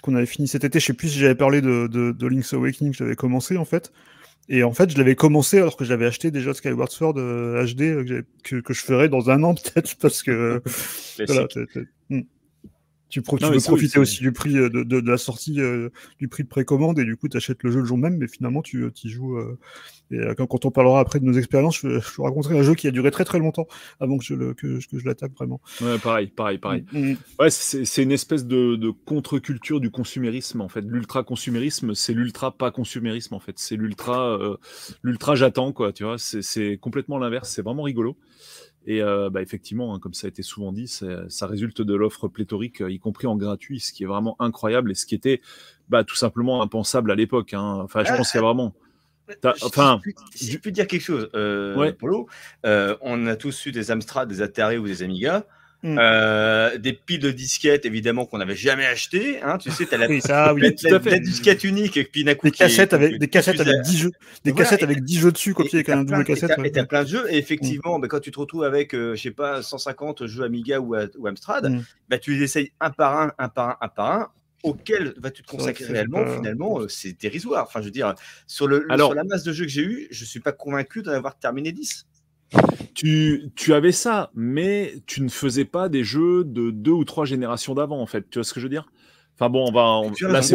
qu'on 0.00 0.14
avait 0.14 0.26
fini 0.26 0.46
cet 0.46 0.62
été. 0.62 0.78
Je 0.78 0.86
sais 0.86 0.92
plus 0.92 1.08
si 1.08 1.18
j'avais 1.18 1.34
parlé 1.34 1.60
de, 1.60 1.88
de, 1.88 2.26
Link's 2.28 2.52
Awakening 2.52 2.92
que 2.92 2.98
j'avais 2.98 3.16
commencé 3.16 3.56
en 3.56 3.64
fait. 3.64 3.92
Et 4.48 4.62
en 4.62 4.72
fait, 4.72 4.90
je 4.90 4.98
l'avais 4.98 5.16
commencé 5.16 5.58
alors 5.58 5.76
que 5.76 5.84
j'avais 5.84 6.06
acheté 6.06 6.30
déjà 6.30 6.54
Skyward 6.54 6.90
Sword 6.90 7.14
HD 7.14 8.24
que, 8.44 8.60
que, 8.60 8.74
je 8.74 8.80
ferais 8.80 9.08
dans 9.08 9.28
un 9.30 9.42
an 9.42 9.54
peut-être 9.74 9.96
parce 9.96 10.22
que 10.22 10.62
voilà, 11.26 11.48
tu, 13.08 13.20
veux 13.20 13.60
profiter 13.60 13.98
aussi 13.98 14.20
du 14.20 14.32
prix 14.32 14.56
euh, 14.56 14.68
de, 14.68 15.10
la 15.10 15.18
sortie, 15.18 15.60
euh, 15.60 15.90
du 16.18 16.28
prix 16.28 16.42
de 16.42 16.48
précommande, 16.48 16.98
et 16.98 17.04
du 17.04 17.16
coup, 17.16 17.28
tu 17.28 17.36
achètes 17.36 17.62
le 17.62 17.70
jeu 17.70 17.80
le 17.80 17.84
jour 17.84 17.98
même, 17.98 18.16
mais 18.16 18.26
finalement, 18.26 18.62
tu 18.62 18.82
euh, 18.82 18.90
y 19.04 19.08
joues. 19.08 19.38
et 20.10 20.18
quand, 20.36 20.64
on 20.64 20.70
parlera 20.70 21.00
après 21.00 21.20
de 21.20 21.24
nos 21.24 21.34
expériences, 21.34 21.78
je, 21.78 22.00
je, 22.00 22.14
vous 22.16 22.22
raconterai 22.24 22.58
un 22.58 22.62
jeu 22.62 22.74
qui 22.74 22.88
a 22.88 22.90
duré 22.90 23.10
très 23.10 23.24
très 23.24 23.38
longtemps 23.38 23.66
avant 24.00 24.18
que 24.18 24.24
je, 24.24 24.34
le, 24.34 24.54
que, 24.54 24.80
je 24.80 25.04
l'attaque 25.04 25.32
vraiment. 25.32 25.60
Ouais, 25.80 25.98
pareil, 25.98 26.28
pareil, 26.28 26.58
pareil. 26.58 26.84
Mm, 26.92 27.12
mm. 27.12 27.16
Ouais, 27.38 27.50
c'est 27.50 28.02
une 28.02 28.12
espèce 28.12 28.46
de, 28.46 28.76
de 28.76 28.90
contre-culture 28.90 29.80
du 29.80 29.90
consumérisme, 29.90 30.60
en 30.60 30.68
fait. 30.68 30.82
L'ultra-consumérisme, 30.82 31.94
c'est 31.94 32.14
l'ultra 32.14 32.56
pas 32.56 32.70
consumérisme, 32.70 33.34
en 33.34 33.40
fait. 33.40 33.58
C'est 33.58 33.76
l'ultra 33.76 34.38
l'ultra 35.02 35.34
j'attends, 35.34 35.72
quoi, 35.72 35.92
tu 35.92 36.04
vois. 36.04 36.16
C'est 36.18 36.78
complètement 36.80 37.18
l'inverse. 37.18 37.50
C'est 37.50 37.62
vraiment 37.62 37.82
rigolo. 37.82 38.16
Et 38.86 39.02
euh, 39.02 39.30
bah, 39.30 39.40
effectivement, 39.40 39.94
hein, 39.94 39.98
comme 39.98 40.14
ça 40.14 40.26
a 40.26 40.28
été 40.28 40.42
souvent 40.42 40.72
dit, 40.72 40.88
ça 40.88 41.46
résulte 41.46 41.80
de 41.80 41.94
l'offre 41.94 42.28
pléthorique, 42.28 42.82
y 42.86 42.98
compris 42.98 43.26
en 43.26 43.36
gratuit, 43.36 43.80
ce 43.80 43.92
qui 43.92 44.04
est 44.04 44.06
vraiment 44.06 44.36
incroyable 44.40 44.90
et 44.90 44.94
ce 44.94 45.06
qui 45.06 45.14
était 45.14 45.40
bah, 45.88 46.04
tout 46.04 46.16
simplement 46.16 46.62
impensable 46.62 47.10
à 47.10 47.14
l'époque. 47.14 47.54
Hein. 47.54 47.80
Enfin, 47.82 48.04
je 48.04 48.14
pense 48.14 48.30
qu'il 48.30 48.40
y 48.40 48.44
a 48.44 48.46
vraiment. 48.46 48.74
Enfin, 49.62 50.00
si 50.34 50.52
je, 50.52 50.58
peux, 50.58 50.70
dire 50.70 50.86
quelque 50.86 51.00
chose, 51.00 51.30
euh, 51.34 51.92
Polo, 51.92 52.28
euh, 52.66 52.94
on 53.00 53.26
a 53.26 53.36
tous 53.36 53.64
eu 53.64 53.72
des 53.72 53.90
Amstrad, 53.90 54.28
des 54.28 54.42
Atari 54.42 54.76
ou 54.76 54.86
des 54.86 55.02
Amiga. 55.02 55.46
Mm. 55.84 55.98
Euh, 56.00 56.78
des 56.78 56.94
piles 56.94 57.20
de 57.20 57.30
disquettes, 57.30 57.84
évidemment, 57.84 58.24
qu'on 58.24 58.38
n'avait 58.38 58.56
jamais 58.56 58.86
acheté. 58.86 59.42
Hein, 59.42 59.58
tu 59.58 59.70
sais, 59.70 59.84
tu 59.84 59.94
as 59.94 59.98
la, 59.98 60.20
ça, 60.20 60.54
oui, 60.54 60.74
disquette 61.20 61.62
unique 61.62 61.98
et 61.98 62.04
puis 62.04 62.24
des 62.24 62.34
cassettes 62.50 62.94
avec 62.94 63.18
des 63.18 63.28
cassettes 63.28 63.60
avec 63.60 63.82
10 63.82 63.98
jeux, 63.98 64.12
des 64.44 64.54
cassettes 64.54 64.82
avec 64.82 65.04
10 65.04 65.18
jeux 65.18 65.30
dessus, 65.30 65.52
copiés 65.52 65.80
avec 65.80 65.90
un 65.90 66.02
double 66.02 66.24
cassette. 66.24 66.52
Et 66.64 66.72
tu 66.72 66.78
as, 66.78 66.86
plein 66.86 67.02
de 67.02 67.08
jeux. 67.08 67.26
Et 67.28 67.36
effectivement, 67.36 67.98
mm. 67.98 68.00
bah, 68.00 68.08
quand 68.08 68.20
tu 68.20 68.30
te 68.30 68.40
retrouves 68.40 68.64
avec, 68.64 68.94
euh, 68.94 69.14
je 69.14 69.20
sais 69.20 69.30
pas, 69.30 69.62
150 69.62 70.26
jeux 70.26 70.44
Amiga 70.44 70.80
ou, 70.80 70.96
ou 70.96 71.26
Amstrad, 71.26 71.70
mm. 71.70 71.84
bah, 72.08 72.16
tu 72.16 72.32
les 72.32 72.42
essayes 72.42 72.72
un 72.80 72.88
par 72.88 73.20
un, 73.20 73.32
un 73.38 73.50
par 73.50 73.68
un, 73.68 73.76
un 73.82 73.88
par 73.88 74.10
un 74.10 74.28
auquel 74.62 75.12
vas-tu 75.18 75.42
te 75.42 75.50
consacrer 75.50 75.84
réellement, 75.84 76.24
finalement, 76.24 76.80
euh, 76.80 76.88
c'est 76.88 77.12
dérisoire. 77.20 77.66
Enfin, 77.68 77.80
je 77.80 77.84
veux 77.84 77.90
dire, 77.90 78.14
sur, 78.46 78.66
le, 78.66 78.86
Alors, 78.88 79.10
sur 79.10 79.14
la 79.14 79.24
masse 79.24 79.42
de 79.42 79.52
jeux 79.52 79.66
que 79.66 79.70
j'ai 79.70 79.82
eu, 79.82 80.08
je 80.10 80.22
ne 80.22 80.26
suis 80.26 80.40
pas 80.40 80.52
convaincu 80.52 81.02
d'en 81.02 81.12
avoir 81.12 81.38
terminé 81.38 81.72
10 81.72 82.06
tu, 82.94 83.50
tu, 83.56 83.74
avais 83.74 83.92
ça, 83.92 84.30
mais 84.34 84.94
tu 85.06 85.22
ne 85.22 85.28
faisais 85.28 85.64
pas 85.64 85.88
des 85.88 86.04
jeux 86.04 86.44
de 86.44 86.70
deux 86.70 86.92
ou 86.92 87.04
trois 87.04 87.24
générations 87.24 87.74
d'avant, 87.74 88.00
en 88.00 88.06
fait. 88.06 88.28
Tu 88.30 88.38
vois 88.38 88.44
ce 88.44 88.54
que 88.54 88.60
je 88.60 88.66
veux 88.66 88.70
dire? 88.70 88.86
Enfin 89.34 89.50
bon, 89.50 89.66
on 89.68 89.72
va. 89.72 90.08
là, 90.28 90.42
c'est 90.42 90.54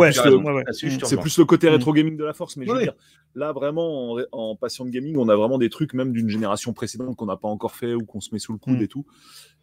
plus, 1.18 1.38
le... 1.38 1.44
côté 1.44 1.68
mm. 1.68 1.72
rétro 1.72 1.92
gaming 1.92 2.16
de 2.16 2.24
la 2.24 2.32
force, 2.34 2.56
mais 2.56 2.66
je 2.66 2.72
veux 2.72 2.82
dire, 2.82 2.94
là, 3.36 3.52
vraiment, 3.52 4.18
en, 4.32 4.56
passion 4.56 4.86
de 4.86 4.90
gaming, 4.90 5.18
on 5.18 5.28
a 5.28 5.36
vraiment 5.36 5.58
des 5.58 5.70
trucs, 5.70 5.94
même 5.94 6.14
d'une 6.14 6.30
génération 6.30 6.72
précédente, 6.72 7.16
qu'on 7.18 7.26
n'a 7.26 7.36
pas 7.36 7.50
encore 7.50 7.76
fait 7.76 7.94
ou 7.94 8.06
qu'on 8.06 8.22
se 8.22 8.30
met 8.34 8.40
sous 8.40 8.54
le 8.54 8.58
coude 8.58 8.80
mm. 8.80 8.84
et 8.84 8.88
tout. 8.88 9.06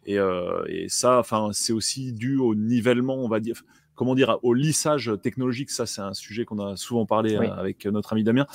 Et, 0.05 0.19
euh, 0.19 0.63
et 0.67 0.87
ça, 0.87 1.17
enfin, 1.19 1.49
c'est 1.51 1.73
aussi 1.73 2.13
dû 2.13 2.37
au 2.37 2.53
nivellement, 2.53 3.15
on 3.15 3.27
va 3.27 3.39
dire 3.39 3.63
comment 3.97 4.15
dire, 4.15 4.39
au 4.43 4.53
lissage 4.53 5.11
technologique. 5.21 5.71
Ça, 5.71 5.85
c'est 5.85 6.01
un 6.01 6.13
sujet 6.13 6.45
qu'on 6.45 6.59
a 6.59 6.77
souvent 6.77 7.05
parlé 7.05 7.35
euh, 7.35 7.51
avec 7.51 7.85
notre 7.85 8.13
ami 8.13 8.23
Damien. 8.23 8.45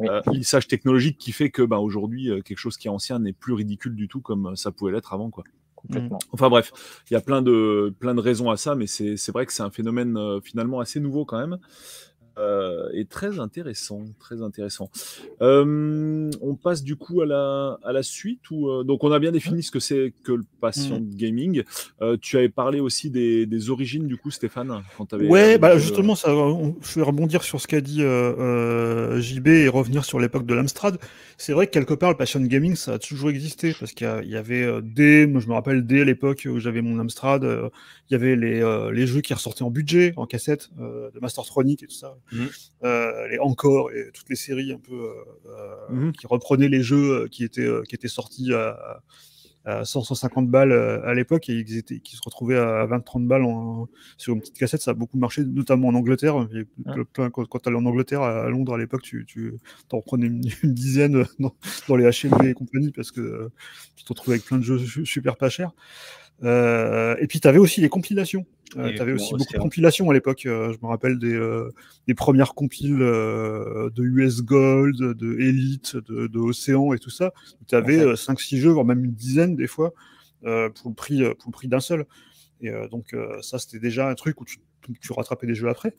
Euh, 0.00 0.20
lissage 0.32 0.66
technologique 0.68 1.16
qui 1.16 1.32
fait 1.32 1.50
que, 1.50 1.62
ben, 1.62 1.78
aujourd'hui, 1.78 2.30
euh, 2.30 2.42
quelque 2.42 2.58
chose 2.58 2.76
qui 2.76 2.88
est 2.88 2.90
ancien 2.90 3.18
n'est 3.18 3.32
plus 3.32 3.54
ridicule 3.54 3.94
du 3.94 4.08
tout 4.08 4.20
comme 4.20 4.56
ça 4.56 4.72
pouvait 4.72 4.92
l'être 4.92 5.14
avant, 5.14 5.30
quoi. 5.30 5.44
complètement. 5.78 6.18
Enfin 6.32 6.48
bref, 6.48 6.72
il 7.10 7.14
y 7.14 7.16
a 7.16 7.20
plein 7.20 7.42
de, 7.42 7.94
plein 7.98 8.14
de 8.14 8.20
raisons 8.20 8.50
à 8.50 8.56
ça, 8.56 8.74
mais 8.74 8.86
c'est 8.86 9.16
c'est 9.16 9.32
vrai 9.32 9.46
que 9.46 9.52
c'est 9.52 9.62
un 9.62 9.70
phénomène 9.70 10.16
euh, 10.16 10.40
finalement 10.40 10.80
assez 10.80 11.00
nouveau 11.00 11.24
quand 11.24 11.38
même. 11.38 11.58
Euh, 12.38 12.88
et 12.92 13.04
très 13.04 13.40
intéressant, 13.40 14.02
très 14.18 14.42
intéressant. 14.42 14.90
Euh, 15.42 16.30
on 16.40 16.54
passe 16.54 16.82
du 16.82 16.96
coup 16.96 17.20
à 17.20 17.26
la, 17.26 17.78
à 17.82 17.92
la 17.92 18.02
suite 18.02 18.50
ou 18.50 18.68
euh, 18.68 18.84
donc 18.84 19.04
on 19.04 19.12
a 19.12 19.18
bien 19.18 19.32
défini 19.32 19.62
ce 19.62 19.70
que 19.70 19.80
c'est 19.80 20.12
que 20.24 20.32
le 20.32 20.44
patient 20.60 21.00
Mm. 21.00 21.14
gaming. 21.14 21.62
Euh, 22.02 22.16
tu 22.20 22.36
avais 22.38 22.48
parlé 22.48 22.80
aussi 22.80 23.10
des, 23.10 23.46
des 23.46 23.70
origines 23.70 24.06
du 24.06 24.16
coup, 24.16 24.30
Stéphane, 24.30 24.82
quand 24.96 25.12
Ouais, 25.14 25.58
bah 25.58 25.78
justement, 25.78 26.14
ça, 26.14 26.34
on- 26.34 26.76
je 26.82 26.94
vais 27.00 27.02
rebondir 27.02 27.42
sur 27.42 27.60
ce 27.60 27.66
qu'a 27.66 27.80
dit 27.80 28.00
JB 29.20 29.48
et 29.48 29.68
revenir 29.68 30.04
sur 30.04 30.18
l'époque 30.20 30.46
de 30.46 30.54
l'Amstrad. 30.54 30.98
C'est 31.36 31.52
vrai 31.52 31.66
que 31.66 31.72
quelque 31.72 31.94
part, 31.94 32.10
le 32.10 32.16
passion 32.16 32.40
gaming, 32.40 32.74
ça 32.76 32.94
a 32.94 32.98
toujours 32.98 33.30
existé 33.30 33.74
parce 33.78 33.92
qu'il 33.92 34.06
y, 34.24 34.36
avait 34.36 34.66
dès, 34.82 35.26
moi 35.26 35.40
je 35.40 35.46
me 35.48 35.54
rappelle 35.54 35.86
dès 35.86 36.04
l'époque 36.04 36.46
où 36.50 36.58
j'avais 36.58 36.82
mon 36.82 36.98
Amstrad, 36.98 37.42
il 37.44 38.12
y 38.12 38.14
avait 38.14 38.36
les, 38.36 38.90
les 38.92 39.06
jeux 39.06 39.20
qui 39.20 39.34
ressortaient 39.34 39.62
en 39.62 39.70
budget, 39.70 40.12
en 40.16 40.26
cassette, 40.26 40.70
de 40.78 41.18
Mastertronic 41.20 41.82
et 41.82 41.86
tout 41.86 41.94
ça, 41.94 42.16
Mhm. 42.32 42.48
Euh, 42.84 43.28
les 43.28 43.38
Encore 43.38 43.90
et 43.92 44.10
toutes 44.12 44.28
les 44.28 44.36
séries 44.36 44.72
un 44.72 44.78
peu 44.78 44.94
euh, 44.94 45.12
euh, 45.46 45.76
Mhm. 45.94 46.12
qui 46.12 46.26
reprenaient 46.26 46.68
les 46.68 46.82
jeux 46.82 47.22
euh, 47.24 47.28
qui 47.28 47.44
étaient 47.44 47.62
euh, 47.66 47.82
qui 47.88 47.94
étaient 47.94 48.08
sortis 48.08 48.52
à, 48.54 49.00
à 49.64 49.84
100 49.84 50.02
150 50.04 50.48
balles 50.48 50.72
euh, 50.72 51.04
à 51.06 51.12
l'époque 51.14 51.48
et 51.50 51.54
ils 51.54 51.76
étaient 51.76 51.98
qui 52.00 52.16
se 52.16 52.20
retrouvaient 52.24 52.56
à 52.56 52.86
20 52.86 53.00
30 53.00 53.26
balles 53.26 53.42
en, 53.44 53.88
sur 54.16 54.32
une 54.34 54.40
petite 54.40 54.56
cassette, 54.56 54.80
ça 54.80 54.92
a 54.92 54.94
beaucoup 54.94 55.18
marché, 55.18 55.44
notamment 55.44 55.88
en 55.88 55.94
Angleterre. 55.94 56.46
Il 56.52 56.56
y 56.56 56.60
a 56.90 56.96
Ouais. 56.96 57.04
plein- 57.12 57.28
quand 57.30 57.44
quand 57.46 57.58
tu 57.58 57.68
allais 57.68 57.76
en 57.78 57.84
Angleterre, 57.84 58.22
à 58.22 58.48
Londres 58.48 58.74
à 58.74 58.78
l'époque, 58.78 59.02
tu, 59.02 59.26
tu 59.26 59.54
en 59.92 59.96
reprenais 59.98 60.26
une, 60.28 60.42
une 60.62 60.72
dizaine 60.74 61.24
dans, 61.38 61.54
dans 61.88 61.96
les 61.96 62.04
HMV 62.04 62.48
et 62.50 62.54
compagnie 62.54 62.92
parce 62.92 63.10
que 63.10 63.20
euh, 63.20 63.48
tu 63.96 64.04
te 64.04 64.08
retrouvais 64.10 64.34
avec 64.36 64.44
plein 64.46 64.58
de 64.58 64.62
jeux 64.62 64.78
su- 64.78 65.04
super 65.06 65.36
pas 65.36 65.50
chers. 65.50 65.72
Euh, 66.44 67.16
et 67.18 67.26
puis 67.26 67.40
tu 67.40 67.48
avais 67.48 67.58
aussi 67.58 67.80
les 67.80 67.88
compilations. 67.88 68.46
Euh, 68.76 68.92
tu 68.94 69.00
avais 69.00 69.12
aussi 69.12 69.32
beaucoup 69.34 69.52
de 69.54 69.58
compilations 69.58 70.10
à 70.10 70.14
l'époque. 70.14 70.44
euh, 70.46 70.72
je 70.72 70.78
me 70.82 70.88
rappelle 70.88 71.18
des, 71.18 71.38
des 72.06 72.14
premières 72.14 72.54
compiles 72.54 72.98
de 72.98 74.02
US 74.02 74.42
Gold, 74.42 74.96
de 74.96 75.38
Elite, 75.38 75.96
de, 75.96 76.26
de 76.26 76.38
Océan 76.38 76.92
et 76.92 76.98
tout 76.98 77.10
ça. 77.10 77.32
Tu 77.66 77.74
avais 77.74 78.04
Ouais. 78.04 78.12
5-6 78.14 78.58
jeux, 78.58 78.70
voire 78.70 78.84
même 78.84 79.04
une 79.04 79.14
dizaine 79.14 79.56
des 79.56 79.66
fois, 79.66 79.92
pour 80.42 80.88
le 80.90 80.94
prix, 80.94 81.22
pour 81.38 81.48
le 81.48 81.52
prix 81.52 81.68
d'un 81.68 81.80
seul. 81.80 82.04
Et 82.60 82.70
donc 82.90 83.14
ça, 83.40 83.58
c'était 83.58 83.78
déjà 83.80 84.08
un 84.08 84.14
truc 84.14 84.40
où 84.40 84.44
tu, 84.44 84.58
tu 85.00 85.12
rattrapais 85.12 85.46
des 85.46 85.54
jeux 85.54 85.68
après. 85.68 85.94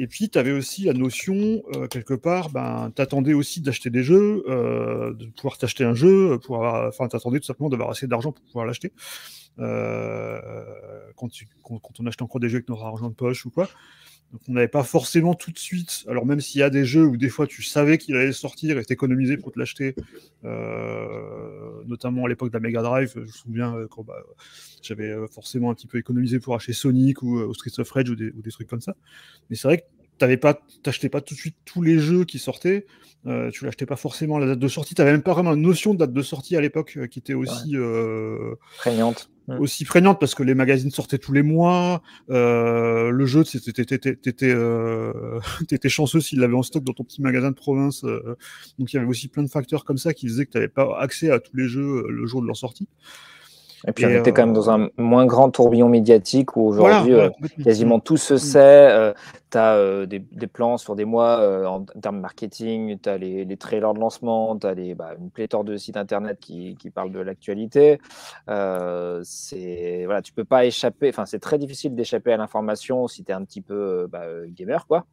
Et 0.00 0.06
puis, 0.06 0.30
tu 0.30 0.38
avais 0.38 0.52
aussi 0.52 0.84
la 0.84 0.92
notion, 0.92 1.62
euh, 1.74 1.88
quelque 1.88 2.14
part, 2.14 2.50
ben, 2.50 2.92
t'attendais 2.94 3.34
aussi 3.34 3.60
d'acheter 3.60 3.90
des 3.90 4.04
jeux, 4.04 4.44
euh, 4.48 5.12
de 5.12 5.26
pouvoir 5.26 5.58
t'acheter 5.58 5.82
un 5.82 5.94
jeu, 5.94 6.38
pour 6.44 6.56
avoir, 6.56 6.86
enfin, 6.86 7.08
t'attendais 7.08 7.40
tout 7.40 7.46
simplement 7.46 7.68
d'avoir 7.68 7.90
assez 7.90 8.06
d'argent 8.06 8.30
pour 8.30 8.44
pouvoir 8.44 8.64
l'acheter. 8.64 8.92
Euh, 9.58 10.40
quand, 11.16 11.28
quand 11.64 12.00
on 12.00 12.06
achetait 12.06 12.22
encore 12.22 12.40
des 12.40 12.48
jeux 12.48 12.58
avec 12.58 12.68
notre 12.68 12.84
argent 12.84 13.08
de 13.08 13.14
poche 13.14 13.44
ou 13.44 13.50
quoi. 13.50 13.68
Donc, 14.32 14.42
on 14.48 14.52
n'avait 14.52 14.68
pas 14.68 14.82
forcément 14.82 15.34
tout 15.34 15.50
de 15.50 15.58
suite. 15.58 16.04
Alors, 16.06 16.26
même 16.26 16.40
s'il 16.40 16.60
y 16.60 16.62
a 16.62 16.68
des 16.68 16.84
jeux 16.84 17.06
où 17.06 17.16
des 17.16 17.30
fois 17.30 17.46
tu 17.46 17.62
savais 17.62 17.96
qu'il 17.96 18.14
allait 18.14 18.32
sortir 18.32 18.78
et 18.78 18.84
t'économiser 18.84 19.38
pour 19.38 19.52
te 19.52 19.58
l'acheter, 19.58 19.94
euh, 20.44 21.82
notamment 21.86 22.26
à 22.26 22.28
l'époque 22.28 22.50
de 22.50 22.54
la 22.54 22.60
Mega 22.60 22.82
Drive, 22.82 23.12
je 23.14 23.20
me 23.20 23.26
souviens 23.26 23.74
euh, 23.74 23.86
quand 23.88 24.02
bah, 24.04 24.22
j'avais 24.82 25.10
euh, 25.10 25.26
forcément 25.28 25.70
un 25.70 25.74
petit 25.74 25.86
peu 25.86 25.98
économisé 25.98 26.40
pour 26.40 26.54
acheter 26.54 26.74
Sonic 26.74 27.22
ou, 27.22 27.38
euh, 27.38 27.46
ou 27.46 27.54
Streets 27.54 27.80
of 27.80 27.90
Rage 27.90 28.10
ou 28.10 28.16
des, 28.16 28.30
ou 28.30 28.42
des 28.42 28.50
trucs 28.50 28.68
comme 28.68 28.82
ça. 28.82 28.94
Mais 29.48 29.56
c'est 29.56 29.66
vrai 29.66 29.86
t'avais 30.18 30.36
pas, 30.36 30.60
t'achetais 30.82 31.08
pas 31.08 31.20
tout 31.20 31.34
de 31.34 31.38
suite 31.38 31.56
tous 31.64 31.82
les 31.82 31.98
jeux 31.98 32.24
qui 32.24 32.38
sortaient. 32.38 32.86
Euh, 33.26 33.50
tu 33.50 33.64
l'achetais 33.64 33.84
pas 33.86 33.96
forcément 33.96 34.36
à 34.36 34.40
la 34.40 34.46
date 34.46 34.58
de 34.60 34.68
sortie. 34.68 34.94
T'avais 34.94 35.10
même 35.12 35.22
pas 35.22 35.32
vraiment 35.34 35.52
une 35.54 35.62
notion 35.62 35.92
de 35.92 35.98
date 35.98 36.12
de 36.12 36.22
sortie 36.22 36.56
à 36.56 36.60
l'époque 36.60 36.94
euh, 36.96 37.06
qui 37.08 37.18
était 37.18 37.34
aussi 37.34 37.74
euh, 37.76 38.54
Prégnante. 38.78 39.28
Mm. 39.48 39.60
aussi 39.60 39.84
prégnante 39.84 40.20
parce 40.20 40.34
que 40.34 40.42
les 40.44 40.54
magazines 40.54 40.90
sortaient 40.90 41.18
tous 41.18 41.32
les 41.32 41.42
mois. 41.42 42.02
Euh, 42.30 43.10
le 43.10 43.26
jeu, 43.26 43.44
c'était- 43.44 43.72
t'étais 43.84 44.14
t'étais, 44.14 44.50
euh, 44.54 45.40
t'étais 45.68 45.88
chanceux 45.88 46.20
s'il 46.20 46.38
l'avait 46.38 46.54
en 46.54 46.62
stock 46.62 46.84
dans 46.84 46.92
ton 46.92 47.02
petit 47.04 47.20
magasin 47.22 47.50
de 47.50 47.56
province. 47.56 48.04
euh, 48.04 48.36
donc 48.78 48.92
il 48.92 48.96
y 48.96 48.98
avait 48.98 49.08
aussi 49.08 49.28
plein 49.28 49.42
de 49.42 49.48
facteurs 49.50 49.84
comme 49.84 49.98
ça 49.98 50.14
qui 50.14 50.28
faisaient 50.28 50.46
que 50.46 50.52
tu 50.52 50.58
n'avais 50.58 50.68
pas 50.68 50.96
accès 51.00 51.30
à 51.30 51.40
tous 51.40 51.56
les 51.56 51.66
jeux 51.66 52.06
le 52.08 52.26
jour 52.26 52.40
de 52.40 52.46
leur 52.46 52.56
sortie. 52.56 52.88
Et 53.86 53.92
puis 53.92 54.04
Et, 54.04 54.06
on 54.08 54.10
était 54.10 54.32
quand 54.32 54.46
même 54.46 54.54
dans 54.54 54.70
un 54.70 54.88
moins 54.96 55.26
grand 55.26 55.50
tourbillon 55.50 55.88
médiatique 55.88 56.56
où 56.56 56.62
aujourd'hui 56.62 57.12
Voilà, 57.12 57.26
euh, 57.26 57.30
voilà, 57.38 57.64
quasiment 57.64 58.00
tout 58.00 58.16
se 58.16 58.36
sait. 58.36 59.14
tu 59.50 59.58
as 59.58 60.06
des, 60.06 60.18
des 60.18 60.46
plans 60.46 60.76
sur 60.78 60.96
des 60.96 61.04
mois 61.04 61.40
euh, 61.40 61.64
en 61.66 61.84
termes 61.84 62.20
marketing, 62.20 62.98
tu 63.00 63.08
as 63.08 63.18
les, 63.18 63.44
les 63.44 63.56
trailers 63.56 63.94
de 63.94 64.00
lancement, 64.00 64.56
tu 64.58 64.66
as 64.66 64.74
les, 64.74 64.94
bah, 64.94 65.10
une 65.18 65.30
pléthore 65.30 65.64
de 65.64 65.76
sites 65.76 65.96
internet 65.96 66.38
qui, 66.40 66.76
qui 66.76 66.90
parlent 66.90 67.12
de 67.12 67.20
l'actualité. 67.20 68.00
Euh, 68.48 69.20
c'est 69.24 70.02
voilà, 70.04 70.22
tu 70.22 70.32
peux 70.32 70.44
pas 70.44 70.64
échapper, 70.64 71.08
enfin 71.08 71.26
c'est 71.26 71.38
très 71.38 71.58
difficile 71.58 71.94
d'échapper 71.94 72.32
à 72.32 72.36
l'information 72.36 73.06
si 73.08 73.24
tu 73.24 73.30
es 73.30 73.34
un 73.34 73.44
petit 73.44 73.60
peu 73.60 73.74
euh, 73.74 74.06
bah, 74.08 74.22
euh, 74.24 74.46
gamer 74.48 74.86
quoi. 74.86 75.06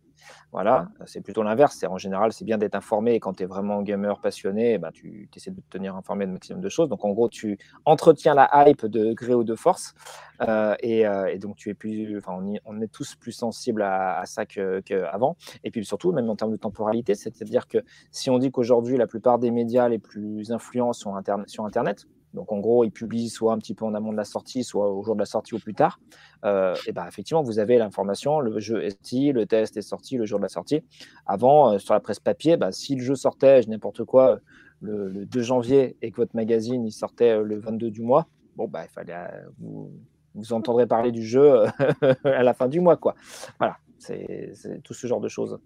Voilà, 0.51 0.89
c'est 1.05 1.21
plutôt 1.21 1.43
l'inverse. 1.43 1.83
En 1.89 1.97
général, 1.97 2.33
c'est 2.33 2.45
bien 2.45 2.57
d'être 2.57 2.75
informé 2.75 3.13
et 3.13 3.19
quand 3.19 3.33
tu 3.33 3.43
es 3.43 3.45
vraiment 3.45 3.81
gamer 3.81 4.19
passionné, 4.19 4.73
eh 4.73 4.77
ben, 4.77 4.91
tu 4.91 5.29
essaies 5.35 5.51
de 5.51 5.61
te 5.61 5.69
tenir 5.69 5.95
informé 5.95 6.25
de 6.25 6.31
maximum 6.31 6.61
de 6.61 6.69
choses. 6.69 6.89
Donc 6.89 7.03
en 7.03 7.11
gros, 7.11 7.29
tu 7.29 7.57
entretiens 7.85 8.33
la 8.33 8.49
hype 8.67 8.85
de 8.85 9.13
gré 9.13 9.33
ou 9.33 9.43
de 9.43 9.55
force. 9.55 9.93
Euh, 10.41 10.75
et, 10.81 11.07
euh, 11.07 11.27
et, 11.27 11.37
donc 11.37 11.55
tu 11.55 11.69
es 11.69 11.73
plus, 11.73 12.21
on, 12.27 12.81
est 12.81 12.91
tous 12.91 13.15
plus 13.15 13.31
sensibles 13.31 13.81
à, 13.81 14.23
ça 14.25 14.45
qu'avant. 14.45 15.37
Et 15.63 15.71
puis 15.71 15.85
surtout, 15.85 16.11
même 16.11 16.29
en 16.29 16.35
termes 16.35 16.51
de 16.51 16.57
temporalité, 16.57 17.15
c'est-à-dire 17.15 17.67
que 17.67 17.79
si 18.11 18.29
on 18.29 18.37
dit 18.37 18.51
qu'aujourd'hui 18.51 18.97
la 18.97 19.07
plupart 19.07 19.39
des 19.39 19.51
médias 19.51 19.87
les 19.87 19.99
plus 19.99 20.51
influents 20.51 20.93
sont 20.93 21.13
sur 21.47 21.65
Internet, 21.65 22.05
donc 22.35 22.51
en 22.51 22.59
gros 22.59 22.83
ils 22.83 22.91
publient 22.91 23.29
soit 23.29 23.53
un 23.53 23.57
petit 23.57 23.73
peu 23.73 23.85
en 23.85 23.93
amont 23.93 24.11
de 24.11 24.17
la 24.17 24.25
sortie, 24.25 24.63
soit 24.63 24.91
au 24.91 25.03
jour 25.03 25.15
de 25.15 25.19
la 25.19 25.25
sortie 25.25 25.55
ou 25.55 25.59
plus 25.59 25.73
tard, 25.73 25.99
euh, 26.43 26.75
et 26.85 26.91
ben 26.91 27.07
effectivement 27.07 27.41
vous 27.41 27.57
avez 27.57 27.77
l'information, 27.77 28.39
le 28.39 28.59
jeu 28.59 28.83
est 28.83 28.91
sorti, 28.91 29.31
le 29.31 29.45
test 29.45 29.77
est 29.77 29.81
sorti 29.81 30.17
le 30.17 30.25
jour 30.25 30.37
de 30.39 30.43
la 30.43 30.49
sortie. 30.49 30.83
Avant, 31.25 31.73
euh, 31.73 31.77
sur 31.79 31.93
la 31.93 31.99
presse 31.99 32.19
papier, 32.19 32.57
bah, 32.57 32.71
si 32.71 32.95
le 32.95 33.03
jeu 33.03 33.15
sortait, 33.15 33.63
je 33.63 33.69
n'importe 33.69 34.03
quoi, 34.03 34.39
le, 34.81 35.09
le, 35.09 35.25
2 35.25 35.41
janvier 35.41 35.97
et 36.01 36.11
que 36.11 36.17
votre 36.17 36.35
magazine 36.35 36.85
il 36.85 36.91
sortait 36.91 37.41
le 37.41 37.57
22 37.57 37.89
du 37.89 38.01
mois, 38.01 38.27
bon 38.55 38.69
euh, 38.75 39.23
vous 39.59 39.91
vous 40.35 40.53
entendrez 40.53 40.85
parler 40.85 41.11
du 41.11 41.23
jeu 41.23 41.63
à 42.25 42.43
la 42.43 42.53
fin 42.53 42.67
du 42.67 42.81
mois, 42.81 42.97
quoi. 42.97 43.15
Voilà, 43.57 43.77
c'est 43.97 44.53
tout 44.83 44.93
ce 44.93 45.07
genre 45.07 45.21
de 45.21 45.29
choses. 45.29 45.57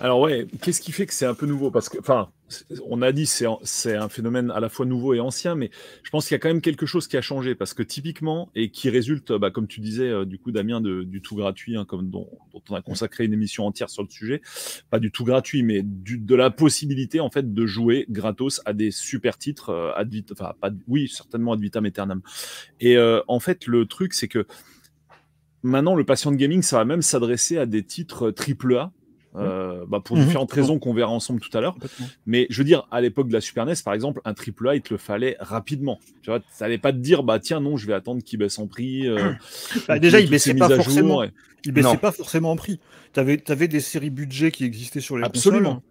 Alors 0.00 0.20
ouais, 0.20 0.46
qu'est-ce 0.62 0.80
qui 0.80 0.90
fait 0.90 1.04
que 1.04 1.12
c'est 1.12 1.26
un 1.26 1.34
peu 1.34 1.44
nouveau? 1.44 1.70
Parce 1.70 1.90
que, 1.90 1.98
enfin, 1.98 2.30
on 2.86 3.02
a 3.02 3.12
dit 3.12 3.26
c'est 3.26 3.44
c'est 3.62 3.94
un 3.94 4.08
phénomène 4.08 4.50
à 4.50 4.58
la 4.58 4.70
fois 4.70 4.86
nouveau 4.86 5.12
et 5.12 5.20
ancien, 5.20 5.54
mais 5.54 5.70
je 6.02 6.08
pense 6.10 6.26
qu'il 6.26 6.34
y 6.34 6.36
a 6.36 6.38
quand 6.38 6.48
même 6.48 6.62
quelque 6.62 6.86
chose 6.86 7.06
qui 7.08 7.18
a 7.18 7.20
changé. 7.20 7.54
Parce 7.54 7.74
que 7.74 7.82
typiquement 7.82 8.50
et 8.54 8.70
qui 8.70 8.88
résulte, 8.88 9.32
bah, 9.32 9.50
comme 9.50 9.66
tu 9.66 9.80
disais, 9.80 10.08
euh, 10.08 10.24
du 10.24 10.38
coup 10.38 10.50
Damien, 10.50 10.80
de, 10.80 11.02
du 11.02 11.20
tout 11.20 11.36
gratuit, 11.36 11.76
hein, 11.76 11.84
comme 11.84 12.08
dont, 12.08 12.26
dont, 12.52 12.62
on 12.70 12.74
a 12.74 12.80
consacré 12.80 13.26
une 13.26 13.34
émission 13.34 13.66
entière 13.66 13.90
sur 13.90 14.02
le 14.02 14.08
sujet, 14.08 14.40
pas 14.90 14.98
du 14.98 15.10
tout 15.10 15.24
gratuit, 15.24 15.62
mais 15.62 15.82
du, 15.82 16.16
de 16.16 16.34
la 16.34 16.50
possibilité 16.50 17.20
en 17.20 17.30
fait 17.30 17.52
de 17.52 17.66
jouer 17.66 18.06
gratos 18.08 18.62
à 18.64 18.72
des 18.72 18.90
super 18.90 19.36
titres, 19.36 19.68
euh, 19.68 19.92
ad 19.94 20.10
enfin 20.32 20.54
pas, 20.58 20.70
oui 20.88 21.08
certainement 21.08 21.52
ad 21.52 21.60
vitam 21.60 21.84
aeternam. 21.84 22.22
Et 22.80 22.96
euh, 22.96 23.20
en 23.28 23.40
fait 23.40 23.66
le 23.66 23.84
truc 23.84 24.14
c'est 24.14 24.28
que 24.28 24.46
maintenant 25.62 25.94
le 25.94 26.04
patient 26.04 26.32
de 26.32 26.36
gaming 26.36 26.62
ça 26.62 26.78
va 26.78 26.84
même 26.86 27.02
s'adresser 27.02 27.58
à 27.58 27.66
des 27.66 27.84
titres 27.84 28.30
triple 28.30 28.76
A 28.76 28.92
euh, 29.36 29.84
bah 29.88 30.00
pour 30.04 30.16
mmh, 30.16 30.24
différentes 30.24 30.52
raisons 30.52 30.78
qu'on 30.78 30.92
verra 30.92 31.10
ensemble 31.10 31.40
tout 31.40 31.56
à 31.56 31.60
l'heure. 31.60 31.76
Mais 32.26 32.46
je 32.50 32.58
veux 32.58 32.64
dire, 32.64 32.86
à 32.90 33.00
l'époque 33.00 33.28
de 33.28 33.32
la 33.32 33.40
Super 33.40 33.64
NES, 33.64 33.74
par 33.84 33.94
exemple, 33.94 34.20
un 34.24 34.34
triple 34.34 34.68
A, 34.68 34.74
il 34.74 34.82
te 34.82 34.92
le 34.92 34.98
fallait 34.98 35.36
rapidement. 35.40 35.98
Tu 36.22 36.30
vois, 36.30 36.40
ça 36.52 36.66
allait 36.66 36.78
pas 36.78 36.92
te 36.92 36.98
dire, 36.98 37.22
bah 37.22 37.38
tiens, 37.38 37.60
non, 37.60 37.76
je 37.76 37.86
vais 37.86 37.94
attendre 37.94 38.22
qu'il 38.22 38.38
baisse 38.38 38.58
en 38.58 38.66
prix. 38.66 39.08
Euh, 39.08 39.32
bah, 39.88 39.98
déjà, 39.98 40.20
il 40.20 40.28
baissait 40.28 40.54
pas 40.54 40.68
forcément. 40.68 41.22
Et... 41.22 41.30
Il 41.64 41.72
baissait 41.72 41.88
non. 41.88 41.96
pas 41.96 42.12
forcément 42.12 42.50
en 42.50 42.56
prix. 42.56 42.80
Tu 43.12 43.20
avais, 43.20 43.42
avais, 43.50 43.68
des 43.68 43.80
séries 43.80 44.10
budget 44.10 44.50
qui 44.50 44.64
existaient 44.64 45.00
sur 45.00 45.16
les 45.16 45.24
Absolument. 45.24 45.76
consoles. 45.76 45.82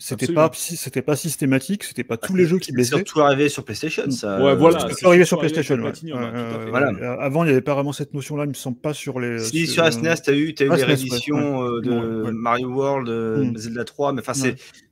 C'était 0.00 0.32
pas, 0.32 0.48
c'était 0.54 1.02
pas 1.02 1.16
systématique, 1.16 1.82
c'était 1.82 2.04
pas 2.04 2.16
tous 2.16 2.36
les 2.36 2.46
jeux 2.46 2.58
qui 2.58 2.70
baissaient. 2.70 2.96
surtout 2.96 3.20
arrivé 3.20 3.48
sur 3.48 3.64
PlayStation, 3.64 4.08
ça. 4.12 4.40
Ouais, 4.40 4.54
voilà. 4.54 4.86
C'est 4.96 5.04
arrivé 5.04 5.24
sur 5.24 5.40
PlayStation. 5.40 5.74
Ouais. 5.74 5.92
Euh, 6.04 6.66
voilà. 6.70 6.92
Avant, 7.20 7.42
il 7.42 7.46
n'y 7.46 7.52
avait 7.52 7.62
pas 7.62 7.74
vraiment 7.74 7.92
cette 7.92 8.14
notion-là, 8.14 8.44
il 8.44 8.50
me 8.50 8.54
semble 8.54 8.78
pas 8.78 8.94
sur 8.94 9.18
les. 9.18 9.40
Si, 9.40 9.66
sur, 9.66 9.84
sur 9.84 9.92
SNES, 9.92 10.22
tu 10.22 10.30
as 10.30 10.34
eu, 10.34 10.54
as 10.56 10.62
eu 10.62 10.68
ah, 10.70 10.76
les 10.76 10.84
rééditions 10.84 11.58
ouais. 11.58 11.82
de 11.82 12.22
ouais. 12.22 12.32
Mario 12.32 12.68
World, 12.68 13.08
mm. 13.08 13.56
Zelda 13.56 13.84
3, 13.84 14.12
mais 14.12 14.20
enfin, 14.20 14.34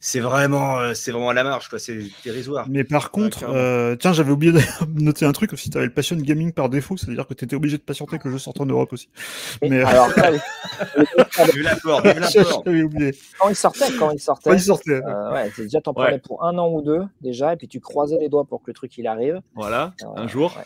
c'est 0.00 0.20
vraiment, 0.20 0.92
c'est 0.94 1.12
vraiment 1.12 1.30
à 1.30 1.34
la 1.34 1.44
marge, 1.44 1.68
quoi. 1.68 1.78
C'est 1.78 1.98
dérisoire. 2.24 2.66
Mais 2.68 2.82
par 2.82 3.12
contre, 3.12 3.44
euh, 3.48 3.94
tiens, 3.94 4.12
j'avais 4.12 4.32
oublié 4.32 4.52
de 4.52 4.60
noter 5.00 5.24
un 5.24 5.32
truc 5.32 5.52
aussi. 5.52 5.70
Tu 5.70 5.76
avais 5.76 5.86
le 5.86 5.92
Passion 5.92 6.16
Gaming 6.16 6.52
par 6.52 6.68
défaut, 6.68 6.96
c'est-à-dire 6.96 7.28
que 7.28 7.34
tu 7.34 7.44
étais 7.44 7.54
obligé 7.54 7.76
de 7.76 7.82
patienter 7.82 8.18
que 8.18 8.26
le 8.26 8.34
jeu 8.34 8.38
sorte 8.38 8.60
en 8.60 8.66
Europe 8.66 8.92
aussi. 8.92 9.08
Mais 9.62 9.82
alors. 9.82 10.12
Quand 13.38 13.48
il 13.48 13.56
sortait, 13.56 13.92
quand 13.98 14.10
il 14.12 14.60
sortait. 14.60 14.95
Euh, 15.04 15.32
ouais, 15.32 15.50
déjà, 15.56 15.80
t'en 15.80 15.92
ouais. 15.92 16.18
pour 16.18 16.44
un 16.44 16.56
an 16.58 16.70
ou 16.70 16.82
deux, 16.82 17.02
déjà, 17.20 17.52
et 17.52 17.56
puis 17.56 17.68
tu 17.68 17.80
croisais 17.80 18.18
les 18.18 18.28
doigts 18.28 18.44
pour 18.44 18.62
que 18.62 18.68
le 18.68 18.74
truc 18.74 18.96
il 18.98 19.06
arrive. 19.06 19.40
Voilà, 19.54 19.94
euh, 20.02 20.06
un 20.16 20.28
jour. 20.28 20.54
Ouais. 20.56 20.64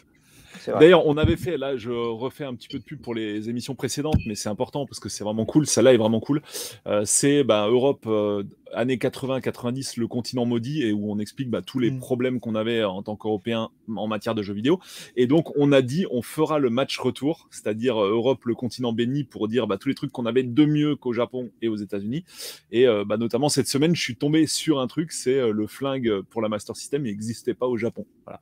D'ailleurs, 0.79 1.07
on 1.07 1.17
avait 1.17 1.37
fait, 1.37 1.57
là, 1.57 1.77
je 1.77 1.91
refais 1.91 2.45
un 2.45 2.55
petit 2.55 2.69
peu 2.69 2.79
de 2.79 2.85
pub 2.85 3.01
pour 3.01 3.15
les 3.15 3.49
émissions 3.49 3.75
précédentes, 3.75 4.21
mais 4.27 4.35
c'est 4.35 4.49
important 4.49 4.87
parce 4.87 5.01
que 5.01 5.09
c'est 5.09 5.25
vraiment 5.25 5.45
cool. 5.45 5.67
Celle-là 5.67 5.95
est 5.95 5.99
vraiment 5.99 6.21
cool. 6.21 6.43
Euh, 6.87 7.03
c'est 7.05 7.45
bah, 7.45 7.67
Europe, 7.69 8.05
euh, 8.07 8.43
années 8.75 8.97
80-90, 8.97 9.99
le 9.99 10.07
continent 10.07 10.45
maudit, 10.47 10.83
et 10.83 10.93
où 10.93 11.11
on 11.11 11.19
explique 11.19 11.51
bah, 11.51 11.63
tous 11.63 11.79
les 11.79 11.91
Mm. 11.91 11.99
problèmes 11.99 12.41
qu'on 12.41 12.55
avait 12.55 12.85
en 12.85 13.03
tant 13.03 13.17
qu'Européens 13.17 13.71
en 13.97 14.07
matière 14.07 14.35
de 14.35 14.43
jeux 14.43 14.55
vidéo. 14.55 14.79
Et 15.17 15.27
donc, 15.27 15.57
on 15.57 15.73
a 15.73 15.83
dit, 15.83 16.07
on 16.11 16.23
fera 16.23 16.59
le 16.59 16.71
match 16.71 16.99
retour, 16.99 17.49
c'est-à-dire 17.51 18.01
euh, 18.03 18.11
Europe, 18.11 18.45
le 18.45 18.55
continent 18.55 18.93
béni, 18.93 19.25
pour 19.25 19.49
dire 19.49 19.67
bah, 19.67 19.77
tous 19.79 19.89
les 19.89 19.95
trucs 19.95 20.13
qu'on 20.13 20.27
avait 20.27 20.43
de 20.45 20.65
mieux 20.65 20.97
qu'au 20.97 21.13
Japon 21.13 21.51
et 21.63 21.69
aux 21.69 21.77
États-Unis. 21.77 22.25
Et 22.71 22.87
euh, 22.87 23.05
bah, 23.05 23.17
notamment 23.17 23.49
cette 23.49 23.67
semaine, 23.69 23.95
je 23.97 24.03
suis 24.03 24.17
tombé 24.17 24.47
sur 24.47 24.79
un 24.81 24.87
truc, 24.87 25.13
c'est 25.13 25.35
euh, 25.35 25.53
le 25.53 25.67
flingue 25.67 26.21
pour 26.31 26.41
la 26.43 26.49
Master 26.49 26.77
System, 26.77 27.07
il 27.07 27.11
n'existait 27.11 27.55
pas 27.55 27.67
au 27.67 27.77
Japon. 27.77 28.07
Voilà. 28.25 28.41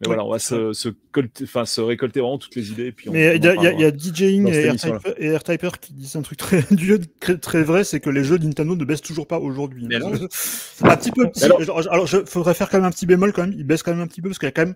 Mais 0.00 0.08
Ouais. 0.08 0.14
voilà, 0.14 0.24
on 0.24 0.30
va 0.30 0.38
se, 0.38 1.80
récolter 1.82 2.20
vraiment 2.20 2.38
toutes 2.38 2.56
les 2.56 2.70
idées. 2.70 2.86
et 2.86 2.92
Puis 2.92 3.08
on- 3.08 3.12
Mais 3.12 3.36
il 3.36 3.44
y, 3.44 3.48
a- 3.48 3.72
y 3.72 3.82
y. 3.82 3.92
DJing 3.98 4.48
et 4.48 4.56
AirTyper, 4.66 5.12
et 5.18 5.26
AirTyper 5.26 5.70
qui 5.80 5.92
disent 5.92 6.16
un 6.16 6.22
truc 6.22 6.38
très, 6.38 6.62
du- 6.70 6.98
très, 7.20 7.38
très 7.38 7.62
vrai, 7.62 7.84
c'est 7.84 8.00
que 8.00 8.10
les 8.10 8.24
jeux 8.24 8.38
Nintendo 8.38 8.74
ne 8.76 8.84
baissent 8.84 9.02
toujours 9.02 9.26
pas 9.26 9.38
aujourd'hui. 9.38 9.65
Mais 9.74 9.98
non. 9.98 10.12
un 10.82 10.96
petit 10.96 11.10
peu. 11.12 11.28
alors- 11.42 11.60
alors, 11.62 11.92
alors, 11.92 12.06
je 12.06 12.18
faudrait 12.26 12.54
faire 12.54 12.68
quand 12.70 12.78
même 12.78 12.86
un 12.86 12.90
petit 12.90 13.06
bémol 13.06 13.32
quand 13.32 13.42
même. 13.42 13.54
Ils 13.56 13.64
baissent 13.64 13.82
quand 13.82 13.92
même 13.92 14.00
un 14.02 14.06
petit 14.06 14.20
peu 14.22 14.28
parce 14.28 14.38
qu'il 14.38 14.46
y 14.46 14.48
a 14.48 14.52
quand 14.52 14.66
même 14.66 14.74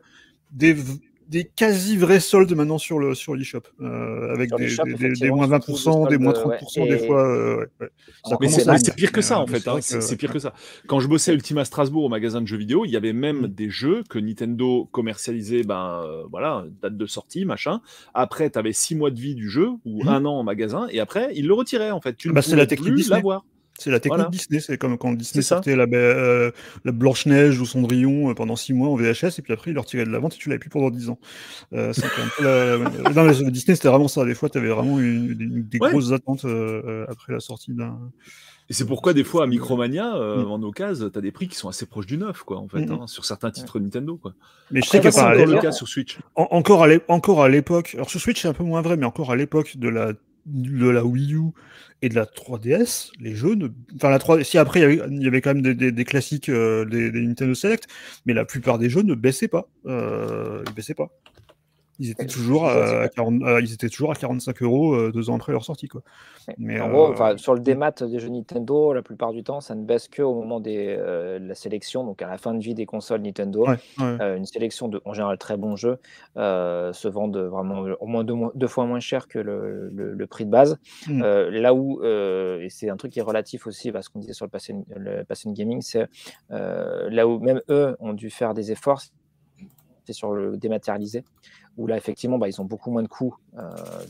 des, 0.52 0.72
v- 0.72 0.94
des 1.28 1.44
quasi 1.44 1.96
vrais 1.96 2.18
soldes 2.18 2.52
maintenant 2.56 2.78
sur 2.78 2.98
le 2.98 3.14
sur 3.14 3.36
l'eShop 3.36 3.60
euh, 3.80 4.32
avec 4.34 4.48
Sur 4.68 4.84
des, 4.84 4.94
des- 4.94 5.08
des- 5.10 5.12
des 5.20 5.30
moins 5.30 5.46
surtout 5.46 5.72
20%, 5.74 6.08
des 6.08 6.16
des 6.16 6.24
moins 6.24 6.34
soldes, 6.34 6.48
ouais. 6.48 6.58
30% 6.58 6.88
des 6.88 6.94
Et- 7.04 7.06
fois. 7.06 7.24
euh, 7.24 7.56
ouais, 7.58 7.66
ouais. 7.82 7.88
Ça 8.24 8.36
Mais 8.40 8.48
c'est 8.78 8.96
pire 8.96 9.12
que 9.12 9.20
ça 9.20 9.36
euh, 9.38 9.42
en 9.42 9.46
fait. 9.46 9.60
c'est 9.60 9.68
hein. 9.96 10.00
C'est 10.00 10.16
pire 10.16 10.32
que 10.32 10.40
ça. 10.40 10.54
Quand 10.88 10.98
je 10.98 11.06
bossais 11.06 11.30
à 11.30 11.34
Ultima 11.34 11.64
Strasbourg 11.64 12.02
au 12.04 12.08
magasin 12.08 12.40
de 12.40 12.46
jeux 12.48 12.56
vidéo, 12.56 12.84
il 12.84 12.90
y 12.90 12.96
avait 12.96 13.12
même 13.12 13.42
Mm. 13.42 13.46
des 13.46 13.70
jeux 13.70 14.02
que 14.10 14.18
Nintendo 14.18 14.88
commercialisait, 14.90 15.62
ben 15.62 16.02
euh, 16.04 16.24
voilà, 16.32 16.64
date 16.82 16.96
de 16.96 17.06
sortie, 17.06 17.44
machin. 17.44 17.80
Après, 18.12 18.50
tu 18.50 18.58
avais 18.58 18.72
six 18.72 18.96
mois 18.96 19.12
de 19.12 19.20
vie 19.20 19.36
du 19.36 19.48
jeu 19.48 19.68
ou 19.84 20.02
Mm. 20.04 20.08
un 20.08 20.24
an 20.24 20.32
en 20.40 20.42
magasin, 20.42 20.88
et 20.90 20.98
après, 20.98 21.30
ils 21.36 21.46
le 21.46 21.54
retiraient 21.54 21.92
en 21.92 22.00
fait. 22.00 22.16
Tu 22.16 22.26
ne 22.28 22.32
Bah, 22.32 22.42
c'est 22.42 22.50
pouvais 22.50 22.62
la 22.62 22.66
technique 22.66 22.92
plus 22.94 23.08
l'avoir. 23.08 23.44
C'est 23.80 23.90
la 23.90 23.98
technique 23.98 24.16
Voilà. 24.18 24.30
Disney, 24.30 24.60
c'est 24.60 24.76
comme 24.78 24.98
quand 24.98 25.12
Disney 25.14 25.42
sortait 25.42 25.74
la, 25.74 25.86
euh, 25.92 26.50
la 26.84 26.92
Blanche-Neige 26.92 27.58
ou 27.60 27.66
Cendrillon 27.66 28.30
euh, 28.30 28.34
pendant 28.34 28.56
6 28.56 28.74
mois 28.74 28.88
en 28.88 28.94
VHS, 28.96 29.38
et 29.38 29.42
puis 29.42 29.52
après, 29.52 29.70
il 29.70 29.74
le 29.74 29.80
retirait 29.80 30.04
de 30.04 30.10
la 30.10 30.18
vente 30.18 30.34
et 30.34 30.38
tu 30.38 30.48
l'avais 30.50 30.58
plus 30.58 30.70
pendant 30.70 30.90
10 30.90 31.08
ans. 31.08 31.18
Euh, 31.72 31.92
c'était 31.92 32.06
un 32.08 32.28
peu 32.36 32.44
la- 32.44 33.12
non, 33.12 33.24
mais 33.24 33.50
Disney, 33.50 33.74
c'était 33.74 33.88
vraiment 33.88 34.08
ça. 34.08 34.24
Des 34.24 34.34
fois, 34.34 34.48
tu 34.50 34.58
avais 34.58 34.68
vraiment 34.68 34.98
une- 35.00 35.36
une- 35.40 35.62
des 35.66 35.78
Ouais. 35.80 35.90
grosses 35.90 36.12
attentes 36.12 36.44
euh, 36.44 36.82
euh, 36.86 37.06
après 37.08 37.32
la 37.32 37.40
sortie 37.40 37.72
d'un. 37.72 37.98
Et 38.68 38.72
c'est 38.72 38.86
pourquoi 38.86 39.14
des 39.14 39.24
fois 39.24 39.42
à 39.44 39.46
Micromania, 39.48 40.14
euh, 40.14 40.44
Mm. 40.44 40.50
en 40.52 40.62
occasion, 40.62 41.10
tu 41.10 41.18
as 41.18 41.22
des 41.22 41.32
prix 41.32 41.48
qui 41.48 41.56
sont 41.56 41.68
assez 41.68 41.86
proches 41.86 42.06
du 42.06 42.16
neuf, 42.18 42.44
quoi, 42.44 42.58
en 42.58 42.68
fait, 42.68 42.86
Mm. 42.86 42.92
hein, 43.02 43.06
sur 43.08 43.24
certains 43.24 43.50
titres 43.50 43.80
Nintendo, 43.80 44.16
quoi. 44.16 44.34
Mais 44.70 44.80
je 44.80 44.86
sais 44.88 45.00
que 45.00 45.10
C'est 45.10 45.20
par 45.20 45.30
encore 45.32 45.46
le 45.46 45.58
cas 45.60 45.72
sur 45.72 45.88
Switch. 45.88 46.18
en- 46.36 46.46
encore 46.52 46.84
à 46.84 46.86
l'é- 46.86 47.00
encore 47.08 47.42
à 47.42 47.48
l'époque, 47.48 47.92
alors 47.94 48.08
sur 48.10 48.20
Switch, 48.20 48.42
c'est 48.42 48.46
un 48.48 48.52
peu 48.52 48.62
moins 48.62 48.80
vrai, 48.82 48.96
mais 48.96 49.06
encore 49.06 49.32
à 49.32 49.36
l'époque 49.36 49.76
de 49.76 49.88
la 49.88 50.12
de 50.50 50.88
la 50.88 51.04
Wii 51.04 51.34
U 51.34 51.52
et 52.02 52.08
de 52.08 52.14
la 52.14 52.24
3DS, 52.24 53.10
les 53.20 53.34
jeux 53.34 53.54
ne... 53.54 53.68
Enfin, 53.96 54.10
la 54.10 54.18
3 54.18 54.42
si 54.42 54.58
après, 54.58 54.80
il 54.80 55.22
y 55.22 55.26
avait, 55.26 55.40
quand 55.40 55.54
même 55.54 55.74
des, 55.74 56.04
classiques, 56.04 56.48
euh, 56.48 56.84
des, 56.84 57.10
des 57.10 57.20
Nintendo 57.20 57.54
Select, 57.54 57.86
mais 58.24 58.32
la 58.32 58.44
plupart 58.44 58.78
des 58.78 58.88
jeux 58.88 59.02
ne 59.02 59.14
baissaient 59.14 59.48
pas. 59.48 59.68
Euh, 59.86 60.62
ils 60.66 60.74
baissaient 60.74 60.94
pas. 60.94 61.10
Ils 62.00 62.10
étaient, 62.10 62.26
toujours 62.26 62.66
à, 62.66 62.74
d'accord. 63.02 63.10
40, 63.14 63.42
euh, 63.42 63.60
ils 63.60 63.72
étaient 63.72 63.88
toujours 63.88 64.10
à 64.10 64.14
45 64.14 64.62
euros 64.62 64.94
euh, 64.94 65.12
deux 65.12 65.30
ans 65.30 65.36
après 65.36 65.52
leur 65.52 65.64
sortie. 65.64 65.86
Quoi. 65.86 66.00
Ouais. 66.48 66.54
Mais, 66.58 66.80
en 66.80 66.88
euh, 66.88 66.92
gros, 66.92 67.06
enfin, 67.08 67.36
sur 67.36 67.54
le 67.54 67.60
démat 67.60 67.92
des 67.92 68.18
jeux 68.18 68.30
Nintendo, 68.30 68.92
la 68.94 69.02
plupart 69.02 69.32
du 69.32 69.44
temps, 69.44 69.60
ça 69.60 69.74
ne 69.74 69.84
baisse 69.84 70.08
que 70.08 70.22
au 70.22 70.34
moment 70.34 70.58
des, 70.60 70.96
euh, 70.98 71.38
de 71.38 71.46
la 71.46 71.54
sélection, 71.54 72.02
donc 72.04 72.22
à 72.22 72.26
la 72.26 72.38
fin 72.38 72.54
de 72.54 72.60
vie 72.60 72.74
des 72.74 72.86
consoles 72.86 73.20
Nintendo. 73.20 73.66
Ouais, 73.66 73.76
ouais. 73.98 74.04
Euh, 74.20 74.36
une 74.36 74.46
sélection 74.46 74.88
de, 74.88 75.00
en 75.04 75.12
général, 75.12 75.36
très 75.38 75.56
bons 75.56 75.76
jeux 75.76 75.98
euh, 76.36 76.92
se 76.92 77.06
vendent 77.06 77.36
vraiment 77.36 77.84
au 78.00 78.06
moins 78.06 78.24
deux, 78.24 78.66
fois 78.66 78.86
moins 78.86 79.00
cher 79.00 79.28
que 79.28 79.38
le, 79.38 79.90
le- 79.92 80.14
le 80.14 80.26
prix 80.26 80.46
de 80.46 80.50
base. 80.50 80.78
Mm. 81.06 81.22
Euh, 81.22 81.50
là 81.50 81.74
où, 81.74 82.00
euh, 82.02 82.62
et 82.62 82.70
c'est 82.70 82.88
un 82.88 82.96
truc 82.96 83.12
qui 83.12 83.18
est 83.18 83.22
relatif 83.22 83.66
aussi 83.66 83.90
à 83.90 84.02
ce 84.02 84.08
qu'on 84.08 84.20
disait 84.20 84.32
sur 84.32 84.46
le 84.46 84.50
Passion, 84.50 84.84
le 84.96 85.22
Passion 85.24 85.52
Gaming, 85.52 85.82
c'est 85.82 86.06
euh, 86.50 87.10
là 87.10 87.28
où 87.28 87.38
même 87.40 87.60
eux 87.68 87.96
ont 88.00 88.12
dû 88.14 88.30
faire 88.30 88.54
des 88.54 88.72
efforts, 88.72 89.02
c'est 90.06 90.12
sur 90.12 90.32
le 90.32 90.56
dématérialisé, 90.56 91.24
où 91.76 91.86
là, 91.86 91.96
effectivement, 91.96 92.38
bah, 92.38 92.48
ils 92.48 92.60
ont 92.60 92.64
beaucoup 92.64 92.90
moins 92.90 93.02
de 93.02 93.08
coûts, 93.08 93.34
euh, 93.58 93.60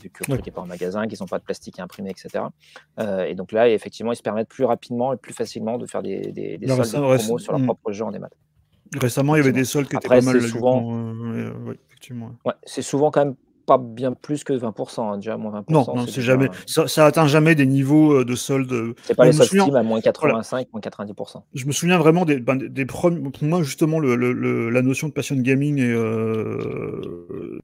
vu 0.01 0.09
que 0.09 0.23
le 0.23 0.31
Ouais. 0.31 0.37
truc 0.37 0.45
n'est 0.45 0.51
pas 0.51 0.61
en 0.61 0.65
magasin, 0.65 1.07
qu'ils 1.07 1.19
n'ont 1.21 1.27
pas 1.27 1.39
de 1.39 1.43
plastique 1.43 1.79
à 1.79 1.83
imprimer, 1.83 2.09
etc. 2.09 2.45
Euh, 2.99 3.23
et 3.25 3.35
donc 3.35 3.51
là, 3.51 3.69
effectivement, 3.69 4.11
ils 4.11 4.17
se 4.17 4.21
permettent 4.21 4.49
plus 4.49 4.65
rapidement 4.65 5.13
et 5.13 5.17
plus 5.17 5.33
facilement 5.33 5.77
de 5.77 5.85
faire 5.85 6.01
des, 6.01 6.31
des, 6.31 6.57
des 6.57 6.67
soldes 6.67 6.81
de 6.81 7.17
promo 7.17 7.37
sur 7.37 7.51
leur 7.53 7.61
mm. 7.61 7.65
propre 7.65 7.91
jeu 7.91 8.03
en 8.05 8.11
démat. 8.11 8.29
Récemment, 8.99 9.35
il 9.35 9.39
y 9.39 9.41
avait 9.41 9.53
des 9.53 9.63
soldes 9.63 9.87
qui 9.87 9.95
étaient 9.95 10.07
pas 10.07 10.21
mal. 10.21 10.41
souvent- 10.41 10.93
euh, 11.33 11.73
effectivement. 11.87 12.31
Ouais, 12.45 12.53
c'est 12.65 12.81
souvent 12.81 13.09
quand 13.09 13.25
même 13.25 13.35
pas 13.77 13.77
bien 13.77 14.11
plus 14.11 14.43
que 14.43 14.51
20%, 14.53 15.01
hein, 15.13 15.15
déjà 15.17 15.37
moins 15.37 15.61
20%. 15.61 15.63
Non, 15.69 15.85
non, 15.95 16.05
c'est 16.07 16.21
jamais. 16.21 16.49
Ça, 16.65 16.87
ça 16.87 17.05
atteint 17.05 17.27
jamais 17.27 17.55
des 17.55 17.65
niveaux 17.65 18.19
euh, 18.19 18.25
de 18.25 18.35
soldes. 18.35 18.71
euh, 18.73 18.93
C'est 19.03 19.15
pas 19.15 19.25
les 19.25 19.31
soldes 19.31 19.47
souviens- 19.49 19.73
à 19.75 19.83
moins 19.83 20.01
85, 20.01 20.67
moins 20.73 20.81
90%. 20.81 21.43
Je 21.53 21.65
me 21.65 21.71
souviens 21.71 21.97
vraiment 21.97 22.25
des, 22.25 22.39
ben, 22.39 22.55
des, 22.57 22.85
premiers. 22.85 23.29
Pour 23.29 23.43
moi, 23.43 23.63
justement, 23.63 23.99
le, 23.99 24.15
le- 24.15 24.33
le- 24.33 24.69
la 24.69 24.81
notion 24.81 25.07
de 25.07 25.13
passion 25.13 25.35
gaming 25.37 25.77
et 25.79 25.89
euh, 25.91 27.59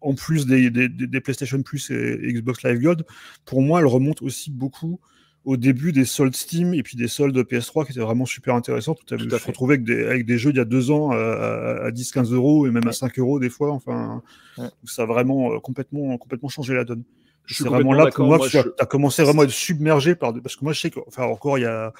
en 0.00 0.14
plus 0.14 0.46
des, 0.46 0.70
des, 0.70 0.88
des- 0.88 1.06
des 1.06 1.20
PlayStation 1.20 1.62
Plus 1.62 1.90
et 1.90 2.18
Xbox 2.32 2.62
Live 2.64 2.80
Gold, 2.80 3.04
pour 3.44 3.62
moi, 3.62 3.80
elle 3.80 3.86
remonte 3.86 4.22
aussi 4.22 4.50
beaucoup 4.50 5.00
au 5.46 5.56
début 5.56 5.92
des 5.92 6.04
soldes 6.04 6.36
Steam 6.36 6.74
et 6.74 6.82
puis 6.82 6.96
des 6.96 7.08
soldes 7.08 7.36
PS3 7.38 7.86
qui 7.86 7.92
étaient 7.92 8.00
vraiment 8.00 8.26
super 8.26 8.54
intéressants. 8.54 8.94
Tout, 8.94 9.14
à 9.14 9.16
tu 9.16 9.26
te 9.26 9.38
fait. 9.38 9.46
retrouvais 9.50 9.74
avec 9.74 9.84
des, 9.84 10.04
avec 10.04 10.26
des 10.26 10.36
jeux 10.38 10.52
d'il 10.52 10.58
y 10.58 10.62
a 10.62 10.66
deux 10.66 10.90
ans 10.90 11.10
à, 11.12 11.16
à- 11.16 11.86
à 11.86 11.90
10-15 11.90 12.32
euros 12.34 12.66
et 12.66 12.70
même 12.70 12.84
à 12.84 12.88
Ouais. 12.88 12.92
5 12.92 13.18
euros 13.18 13.40
des 13.40 13.48
fois. 13.50 13.70
Enfin, 13.72 14.22
Ouais. 14.58 14.68
ça 14.84 15.02
a 15.02 15.06
vraiment 15.06 15.52
euh, 15.54 15.58
complètement, 15.58 16.16
complètement 16.18 16.48
changé 16.50 16.74
la 16.74 16.84
donne. 16.84 17.04
Je 17.46 17.54
suis 17.54 17.64
C'est 17.64 17.70
vraiment 17.70 17.94
là 17.94 18.06
pour 18.14 18.26
moi 18.26 18.36
Moi, 18.36 18.46
que 18.46 18.50
tu 18.50 18.58
as, 18.58 18.64
je- 18.80 18.84
commencé 18.84 19.22
vraiment 19.24 19.42
à 19.42 19.44
être 19.46 19.50
submergé 19.68 20.14
par. 20.14 20.34
Parce 20.42 20.56
que 20.56 20.64
moi, 20.64 20.72
je 20.74 20.80
sais 20.80 20.90
que, 20.90 21.00
enfin, 21.06 21.24
encore 21.24 21.56
il 21.58 21.62
y 21.62 21.64
a. 21.66 21.92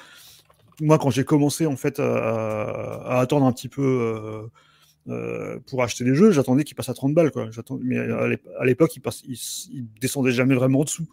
Moi, 0.83 0.98
quand 0.98 1.11
j'ai 1.11 1.24
commencé 1.24 1.66
en 1.66 1.76
fait 1.76 1.98
à, 1.98 2.05
à 3.05 3.20
attendre 3.20 3.46
un 3.46 3.53
petit 3.53 3.68
peu 3.68 3.83
euh, 3.83 4.42
euh, 5.09 5.59
pour 5.68 5.83
acheter 5.83 6.05
des 6.05 6.14
jeux, 6.14 6.31
j'attendais 6.31 6.64
qu'ils 6.64 6.76
passent 6.76 6.88
à 6.90 6.94
30 6.94 7.14
balles. 7.14 7.31
Quoi. 7.31 7.48
Mais 7.83 7.98
à 7.98 8.29
l'ép- 8.29 8.46
à 8.59 8.64
l'époque, 8.64 8.94
ils, 8.96 9.00
passent- 9.00 9.22
ils, 9.26 9.38
ils 9.72 9.87
descendaient 10.00 10.33
jamais 10.33 10.55
vraiment 10.55 10.81
en 10.81 10.85
dessous. 10.85 11.07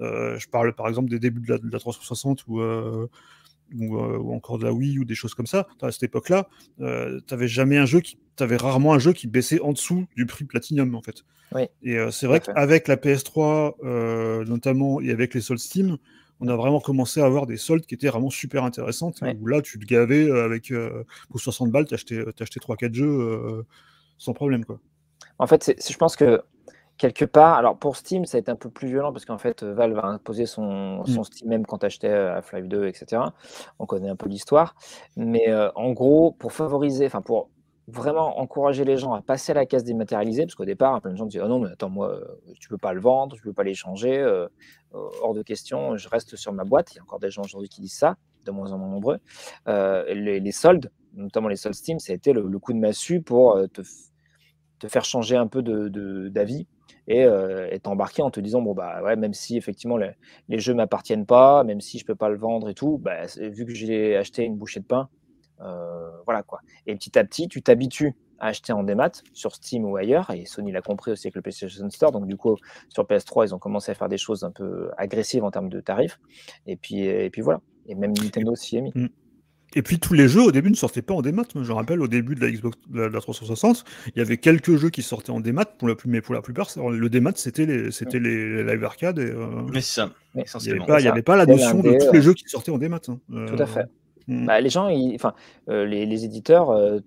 Euh, 0.00 0.38
je 0.38 0.48
parle 0.48 0.74
par 0.74 0.88
exemple 0.88 1.08
des 1.08 1.18
débuts 1.18 1.40
de 1.40 1.52
la, 1.52 1.58
de 1.58 1.70
la 1.70 1.78
360 1.78 2.44
ou, 2.48 2.60
euh, 2.60 3.08
ou, 3.74 3.96
euh, 3.96 4.18
ou 4.18 4.34
encore 4.34 4.58
de 4.58 4.64
la 4.64 4.72
Wii 4.72 4.98
ou 4.98 5.04
des 5.04 5.14
choses 5.14 5.34
comme 5.34 5.46
ça. 5.46 5.66
À 5.80 5.90
cette 5.90 6.04
époque-là, 6.04 6.48
t'avais 7.26 7.48
jamais 7.48 7.78
un 7.78 7.86
jeu 7.86 8.00
qui, 8.00 8.18
t'avais 8.36 8.56
rarement 8.56 8.92
un 8.92 8.98
jeu 8.98 9.12
qui 9.12 9.26
baissait 9.26 9.60
en 9.60 9.72
dessous 9.72 10.06
du 10.16 10.26
prix 10.26 10.44
Platinum 10.44 10.94
en 10.94 11.02
fait. 11.02 11.24
Oui. 11.54 11.62
Et 11.82 11.96
c'est 12.10 12.26
vrai 12.26 12.40
qu'avec 12.40 12.88
la 12.88 12.96
PS3 12.96 13.74
euh, 13.84 14.44
notamment 14.44 15.00
et 15.00 15.10
avec 15.10 15.34
les 15.34 15.40
soldes 15.40 15.60
Steam, 15.60 15.96
on 16.40 16.48
a 16.48 16.56
vraiment 16.56 16.80
commencé 16.80 17.20
à 17.20 17.24
avoir 17.24 17.46
des 17.46 17.56
soldes 17.56 17.86
qui 17.86 17.94
étaient 17.94 18.08
vraiment 18.08 18.30
super 18.30 18.64
intéressantes. 18.64 19.20
Ouais. 19.22 19.36
Où 19.40 19.46
là, 19.46 19.62
tu 19.62 19.78
te 19.78 19.86
gavais 19.86 20.30
avec 20.30 20.70
euh, 20.70 21.04
pour 21.30 21.40
60 21.40 21.70
balles, 21.70 21.86
t'achetais 21.86 22.24
t'achetais 22.34 22.60
3-4 22.60 22.94
jeux 22.94 23.06
euh, 23.06 23.62
sans 24.18 24.34
problème 24.34 24.64
quoi. 24.64 24.78
En 25.38 25.46
fait, 25.46 25.74
je 25.88 25.96
pense 25.96 26.16
que 26.16 26.42
quelque 26.98 27.24
part, 27.24 27.54
alors 27.58 27.76
pour 27.78 27.96
Steam, 27.96 28.24
ça 28.24 28.36
a 28.38 28.40
été 28.40 28.50
un 28.50 28.56
peu 28.56 28.70
plus 28.70 28.88
violent 28.88 29.12
parce 29.12 29.24
qu'en 29.24 29.38
fait, 29.38 29.62
Valve 29.62 29.98
a 29.98 30.06
imposé 30.06 30.46
son, 30.46 31.04
son 31.04 31.24
Steam 31.24 31.48
même 31.48 31.66
quand 31.66 31.84
achetais 31.84 32.08
Half-Life 32.10 32.66
2, 32.68 32.86
etc. 32.86 33.22
On 33.78 33.86
connaît 33.86 34.08
un 34.08 34.16
peu 34.16 34.28
l'histoire. 34.28 34.74
Mais 35.16 35.48
euh, 35.48 35.70
en 35.74 35.92
gros, 35.92 36.32
pour 36.32 36.52
favoriser, 36.52 37.06
enfin 37.06 37.22
pour 37.22 37.50
vraiment 37.88 38.40
encourager 38.40 38.84
les 38.84 38.96
gens 38.96 39.12
à 39.12 39.22
passer 39.22 39.52
à 39.52 39.54
la 39.54 39.66
case 39.66 39.84
dématérialisée, 39.84 40.44
parce 40.44 40.54
qu'au 40.56 40.64
départ, 40.64 41.00
plein 41.00 41.12
de 41.12 41.16
gens 41.16 41.26
disaient 41.26 41.42
Ah 41.44 41.48
non, 41.48 41.60
mais 41.60 41.70
attends, 41.70 41.90
moi, 41.90 42.10
euh, 42.10 42.24
tu 42.58 42.68
peux 42.68 42.78
pas 42.78 42.92
le 42.92 43.00
vendre, 43.00 43.36
tu 43.36 43.42
peux 43.42 43.52
pas 43.52 43.62
l'échanger, 43.62 44.18
euh, 44.18 44.46
euh, 44.94 45.08
hors 45.22 45.34
de 45.34 45.42
question, 45.42 45.96
je 45.96 46.08
reste 46.08 46.34
sur 46.36 46.52
ma 46.52 46.64
boîte. 46.64 46.92
Il 46.94 46.96
y 46.96 46.98
a 46.98 47.02
encore 47.02 47.20
des 47.20 47.30
gens 47.30 47.42
aujourd'hui 47.42 47.68
qui 47.68 47.80
disent 47.80 47.94
ça, 47.96 48.16
de 48.44 48.50
moins 48.50 48.72
en 48.72 48.78
moins 48.78 48.88
nombreux. 48.88 49.18
Euh, 49.68 50.04
les, 50.14 50.40
les 50.40 50.52
soldes, 50.52 50.90
notamment 51.14 51.48
les 51.48 51.56
soldes 51.56 51.74
Steam, 51.76 51.98
ça 52.00 52.12
a 52.12 52.16
été 52.16 52.32
le, 52.32 52.48
le 52.48 52.58
coup 52.58 52.72
de 52.72 52.78
massue 52.78 53.20
pour 53.22 53.56
euh, 53.56 53.66
te, 53.68 53.82
faire 54.88 55.04
changer 55.04 55.36
un 55.36 55.46
peu 55.46 55.62
de- 55.62 55.88
de- 55.88 56.28
d'avis 56.28 56.66
et 57.08 57.24
euh, 57.24 57.68
et 57.70 57.80
t'embarquer 57.80 58.22
en 58.22 58.30
te 58.30 58.40
disant 58.40 58.60
bon 58.62 58.74
bah 58.74 59.02
ouais 59.02 59.16
même 59.16 59.34
si 59.34 59.56
effectivement 59.56 59.96
les, 59.96 60.58
jeux 60.58 60.74
m'appartiennent 60.74 61.26
pas 61.26 61.64
même 61.64 61.80
si 61.80 61.98
je 61.98 62.04
peux 62.04 62.14
pas 62.14 62.28
le 62.28 62.36
vendre 62.36 62.68
et 62.68 62.74
tout 62.74 62.98
bah, 62.98 63.26
vu 63.38 63.64
que 63.64 63.74
j'ai 63.74 64.16
acheté 64.16 64.44
une 64.44 64.56
bouchée 64.56 64.80
de 64.80 64.86
pain 64.86 65.08
euh, 65.60 66.10
voilà 66.24 66.42
quoi. 66.42 66.60
Et 66.86 66.94
petit 66.94 67.18
à 67.18 67.24
petit 67.24 67.48
tu 67.48 67.62
t'habitues 67.62 68.14
à 68.38 68.48
acheter 68.48 68.72
en 68.72 68.82
démat 68.82 69.22
sur 69.32 69.54
Steam 69.54 69.86
ou 69.86 69.96
ailleurs 69.96 70.30
et 70.30 70.44
Sony 70.44 70.70
l'a 70.70 70.82
compris 70.82 71.10
aussi 71.10 71.26
avec 71.26 71.36
le 71.36 71.42
PlayStation 71.42 71.88
Store. 71.90 72.12
Donc 72.12 72.26
du 72.26 72.36
coup 72.36 72.56
sur 72.88 73.04
PS3 73.04 73.48
ils 73.48 73.54
ont 73.54 73.58
commencé 73.58 73.90
à 73.92 73.94
faire 73.94 74.08
des 74.08 74.18
choses 74.18 74.44
un 74.44 74.50
peu 74.50 74.90
agressives 74.98 75.44
en 75.44 75.50
termes 75.50 75.68
de 75.68 75.80
tarifs. 75.80 76.18
Et 76.66 76.76
puis 76.76 77.00
et 77.00 77.30
puis 77.30 77.42
voilà. 77.42 77.60
Et 77.86 77.94
même 77.94 78.12
Nintendo 78.12 78.54
s'y 78.54 78.76
est 78.76 78.82
mis 78.82 78.92
Et 79.74 79.82
puis 79.82 79.98
tous 79.98 80.14
les 80.14 80.28
jeux 80.28 80.42
au 80.42 80.52
début 80.52 80.70
ne 80.70 80.74
sortaient 80.76 81.02
pas 81.02 81.12
en 81.12 81.20
démat. 81.22 81.42
Moi, 81.54 81.64
je 81.64 81.68
me 81.70 81.74
rappelle 81.74 82.00
au 82.00 82.08
début 82.08 82.34
de 82.34 82.40
la 82.40 82.50
Xbox 82.50 82.78
de 82.88 83.00
la, 83.00 83.08
de 83.08 83.12
la 83.14 83.20
360, 83.20 83.84
il 84.14 84.18
y 84.18 84.22
avait 84.22 84.38
quelques 84.38 84.76
jeux 84.76 84.88
qui 84.90 85.02
sortaient 85.02 85.30
en 85.32 85.40
démat, 85.40 85.64
pour 85.66 85.88
la, 85.88 85.94
plus- 85.96 86.08
mais 86.08 86.20
pour 86.22 86.34
la 86.34 86.40
plupart, 86.40 86.70
c'est- 86.70 86.80
le 86.80 87.08
démat 87.10 87.32
c'était 87.34 87.66
les, 87.66 87.90
c'était 87.90 88.18
les, 88.20 88.62
les 88.62 88.64
live 88.64 88.84
arcade. 88.84 89.18
Et, 89.18 89.22
euh, 89.30 89.46
Mais 89.72 89.80
c'est 89.82 89.94
ça, 89.96 90.10
Mais 90.34 90.44
il 90.60 90.62
n'y 90.66 90.70
avait 90.70 90.86
pas, 90.86 91.00
il 91.00 91.04
y 91.04 91.08
avait 91.08 91.22
pas 91.22 91.36
la 91.36 91.46
notion 91.46 91.80
de 91.82 91.90
tous 91.98 92.06
euh, 92.06 92.12
les 92.12 92.22
jeux 92.22 92.34
qui 92.34 92.44
sortaient 92.48 92.70
en 92.70 92.78
démat. 92.78 93.00
hein. 93.08 93.18
tout 93.28 93.62
à 93.62 93.66
fait 93.66 93.86
Mm. 94.28 94.44
Bah, 94.46 94.60
les 94.60 94.70
gens, 94.70 94.88
enfin, 95.14 95.34
euh, 95.68 95.84
les, 95.86 96.04
les 96.04 96.24
éditeurs 96.24 96.70
euh, 96.70 96.98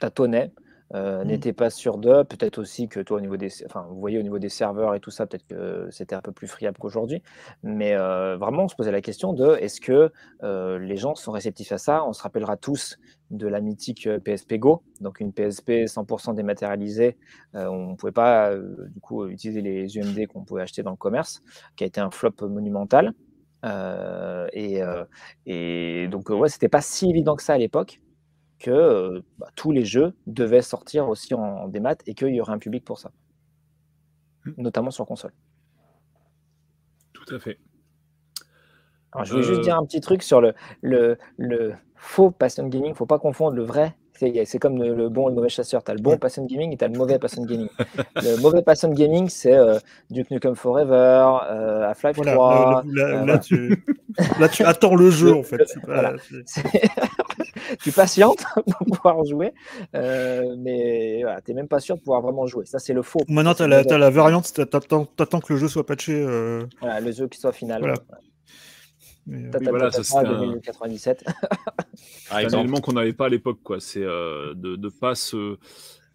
tâtonnaient 0.00 0.52
euh, 0.94 1.24
Mm. 1.24 1.28
n'était 1.28 1.52
pas 1.52 1.70
sûr 1.70 1.98
d'eux. 1.98 2.24
Peut-être 2.24 2.58
aussi 2.58 2.88
que 2.88 3.00
toi, 3.00 3.18
au 3.18 3.20
niveau 3.20 3.36
des, 3.36 3.50
enfin, 3.66 3.86
vous 3.88 3.98
voyez 3.98 4.18
au 4.18 4.22
niveau 4.22 4.38
des 4.38 4.48
serveurs 4.48 4.94
et 4.94 5.00
tout 5.00 5.10
ça, 5.10 5.26
peut-être 5.26 5.46
que 5.46 5.88
c'était 5.90 6.14
un 6.14 6.20
peu 6.20 6.32
plus 6.32 6.46
friable 6.46 6.78
qu'aujourd'hui. 6.78 7.22
Mais 7.62 7.94
euh, 7.94 8.36
vraiment, 8.36 8.64
on 8.64 8.68
se 8.68 8.76
posait 8.76 8.92
la 8.92 9.00
question 9.00 9.32
de 9.32 9.56
est-ce 9.60 9.80
que 9.80 10.12
euh, 10.42 10.78
les 10.78 10.96
gens 10.96 11.14
sont 11.14 11.32
réceptifs 11.32 11.72
à 11.72 11.78
ça? 11.78 12.04
On 12.04 12.12
se 12.12 12.22
rappellera 12.22 12.56
tous 12.56 12.98
de 13.30 13.46
la 13.48 13.60
mythique 13.60 14.06
euh, 14.06 14.18
PSP 14.20 14.54
Go, 14.54 14.82
donc 15.00 15.20
une 15.20 15.32
PSP 15.32 15.86
100% 15.86 16.34
dématérialisée. 16.34 17.16
Euh, 17.54 17.66
on 17.68 17.90
ne 17.92 17.96
pouvait 17.96 18.12
pas 18.12 18.50
euh, 18.50 18.88
du 18.88 19.00
coup 19.00 19.26
utiliser 19.26 19.62
les 19.62 19.96
UMD 19.98 20.26
qu'on 20.26 20.44
pouvait 20.44 20.62
acheter 20.62 20.82
dans 20.82 20.90
le 20.90 20.96
commerce, 20.96 21.42
qui 21.76 21.84
a 21.84 21.86
été 21.86 22.00
un 22.00 22.10
flop 22.10 22.34
monumental. 22.42 23.12
Euh, 23.64 24.46
et, 24.52 24.82
euh, 24.82 25.04
et 25.46 26.08
donc, 26.08 26.30
euh, 26.30 26.34
ouais, 26.34 26.48
c'était 26.48 26.68
pas 26.68 26.82
si 26.82 27.08
évident 27.08 27.34
que 27.36 27.42
ça 27.42 27.54
à 27.54 27.58
l'époque 27.58 28.00
que 28.58 28.70
euh, 28.70 29.20
bah, 29.38 29.48
tous 29.56 29.72
les 29.72 29.84
jeux 29.84 30.14
devaient 30.26 30.62
sortir 30.62 31.08
aussi 31.08 31.34
en, 31.34 31.42
en 31.42 31.68
démat 31.68 31.96
et 32.06 32.14
qu'il 32.14 32.34
y 32.34 32.40
aurait 32.40 32.52
un 32.52 32.58
public 32.58 32.84
pour 32.84 32.98
ça, 32.98 33.10
notamment 34.56 34.90
sur 34.90 35.06
console. 35.06 35.32
Tout 37.12 37.34
à 37.34 37.38
fait. 37.38 37.58
Alors, 39.12 39.24
je 39.24 39.32
voulais 39.32 39.44
juste 39.44 39.60
Euh, 39.60 39.62
dire 39.62 39.76
un 39.78 39.84
petit 39.84 40.00
truc 40.00 40.22
sur 40.22 40.40
le, 40.40 40.54
le, 40.82 41.18
le 41.36 41.74
faux 41.96 42.30
passion 42.30 42.66
gaming. 42.66 42.88
Il 42.88 42.90
ne 42.90 42.96
faut 42.96 43.06
pas 43.06 43.18
confondre 43.18 43.54
le 43.56 43.62
vrai. 43.62 43.94
C'est 44.16 44.44
c'est 44.44 44.58
comme 44.60 44.78
le, 44.80 44.94
le 44.94 45.08
bon 45.08 45.26
et 45.26 45.30
le 45.30 45.34
mauvais 45.36 45.48
chasseur. 45.48 45.82
Tu 45.82 45.90
as 45.90 45.94
le 45.94 46.00
bon 46.00 46.18
passion 46.18 46.44
gaming 46.46 46.72
et 46.72 46.76
tu 46.76 46.84
as 46.84 46.88
le 46.88 46.96
mauvais 46.98 47.18
passion 47.18 47.44
gaming. 47.44 47.68
le 48.16 48.40
mauvais 48.40 48.62
passion 48.62 48.90
gaming, 48.92 49.28
c'est 49.28 49.54
euh, 49.54 49.78
Duke 50.10 50.30
Nukem 50.30 50.54
Forever, 50.54 51.38
euh, 51.50 51.88
Half-Life 51.88 52.16
Voilà, 52.16 52.32
3. 52.34 52.54
là, 52.54 52.82
là- 52.86 53.08
là- 53.12 53.22
euh, 53.22 53.24
là, 53.26 53.38
tu... 53.38 53.84
là, 54.38 54.48
tu 54.48 54.62
attends 54.64 54.94
le 54.94 55.10
jeu, 55.10 55.34
en 55.34 55.42
fait. 55.42 55.62
Voilà. 55.84 56.14
tu 57.82 57.92
patientes 57.92 58.44
pour 58.54 58.86
pouvoir 58.86 59.24
jouer, 59.24 59.52
euh, 59.94 60.54
mais 60.58 61.22
voilà, 61.22 61.40
tu 61.40 61.50
n'es 61.50 61.56
même 61.56 61.68
pas 61.68 61.80
sûr 61.80 61.96
de 61.96 62.00
pouvoir 62.00 62.20
vraiment 62.22 62.46
jouer. 62.46 62.66
Ça, 62.66 62.78
c'est 62.78 62.92
le 62.92 63.02
faux. 63.02 63.20
Maintenant, 63.28 63.54
tu 63.54 63.62
as 63.62 63.66
la, 63.68 63.76
mauvais. 63.78 63.88
t'as 63.88 63.98
la 63.98 64.10
variante, 64.10 64.52
t'attends 64.52 65.04
t'attends 65.06 65.40
que 65.40 65.52
le 65.52 65.58
jeu 65.58 65.68
soit 65.68 65.86
patché. 65.86 66.12
euh, 66.14 66.64
Voilà, 66.80 67.00
le 67.00 67.12
jeu 67.12 67.28
qui 67.28 67.38
soit 67.38 67.52
final. 67.52 67.80
Voilà. 67.80 67.94
mais, 69.26 69.46
euh, 69.46 69.58
Oui, 69.60 69.66
voilà, 69.68 69.90
ça, 69.90 70.02
c'était 70.04 70.18
un- 70.26 70.38
2097. 70.40 71.24
Par 71.24 71.34
C'est 72.28 72.34
un 72.34 72.38
exemple. 72.40 72.62
élément 72.64 72.80
qu'on 72.80 72.92
n'avait 72.92 73.12
pas 73.12 73.26
à 73.26 73.28
l'époque, 73.30 73.58
quoi. 73.62 73.80
C'est 73.80 74.02
euh, 74.02 74.54
de, 74.54 74.76
de 74.76 74.88
pas 74.88 75.14
se. 75.14 75.56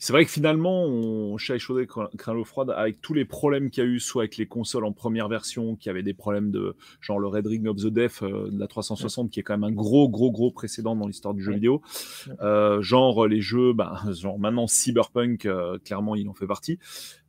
C'est 0.01 0.13
vrai 0.13 0.23
que 0.23 0.31
finalement, 0.31 0.85
on 0.85 1.37
chat 1.37 1.55
échaudé, 1.55 1.85
crin 1.85 2.33
l'eau 2.33 2.45
froide, 2.45 2.69
avec 2.69 3.01
tous 3.01 3.13
les 3.13 3.25
problèmes 3.25 3.69
qu'il 3.69 3.83
y 3.83 3.85
a 3.87 3.89
eu, 3.89 3.99
soit 3.99 4.23
avec 4.23 4.37
les 4.37 4.45
consoles 4.45 4.85
en 4.85 4.93
première 4.93 5.27
version, 5.27 5.75
qui 5.75 5.89
avaient 5.89 6.03
des 6.03 6.13
problèmes 6.13 6.51
de 6.51 6.75
genre 7.01 7.19
le 7.19 7.27
Red 7.27 7.45
Ring 7.45 7.67
of 7.67 7.75
the 7.77 7.87
Death 7.87 8.23
euh, 8.23 8.49
de 8.49 8.57
la 8.57 8.67
360, 8.67 9.29
qui 9.29 9.41
est 9.41 9.43
quand 9.43 9.57
même 9.57 9.65
un 9.65 9.73
gros, 9.73 10.07
gros, 10.07 10.31
gros 10.31 10.51
précédent 10.51 10.95
dans 10.95 11.05
l'histoire 11.05 11.33
du 11.33 11.43
jeu 11.43 11.49
Ouais. 11.51 11.55
vidéo. 11.55 11.81
Ouais. 12.27 12.33
Euh, 12.41 12.81
genre 12.81 13.27
les 13.27 13.41
jeux, 13.41 13.73
bah, 13.73 14.01
genre 14.13 14.39
maintenant 14.39 14.67
Cyberpunk, 14.67 15.45
euh, 15.45 15.77
clairement, 15.83 16.15
il 16.15 16.29
en 16.29 16.33
fait 16.33 16.47
partie. 16.47 16.79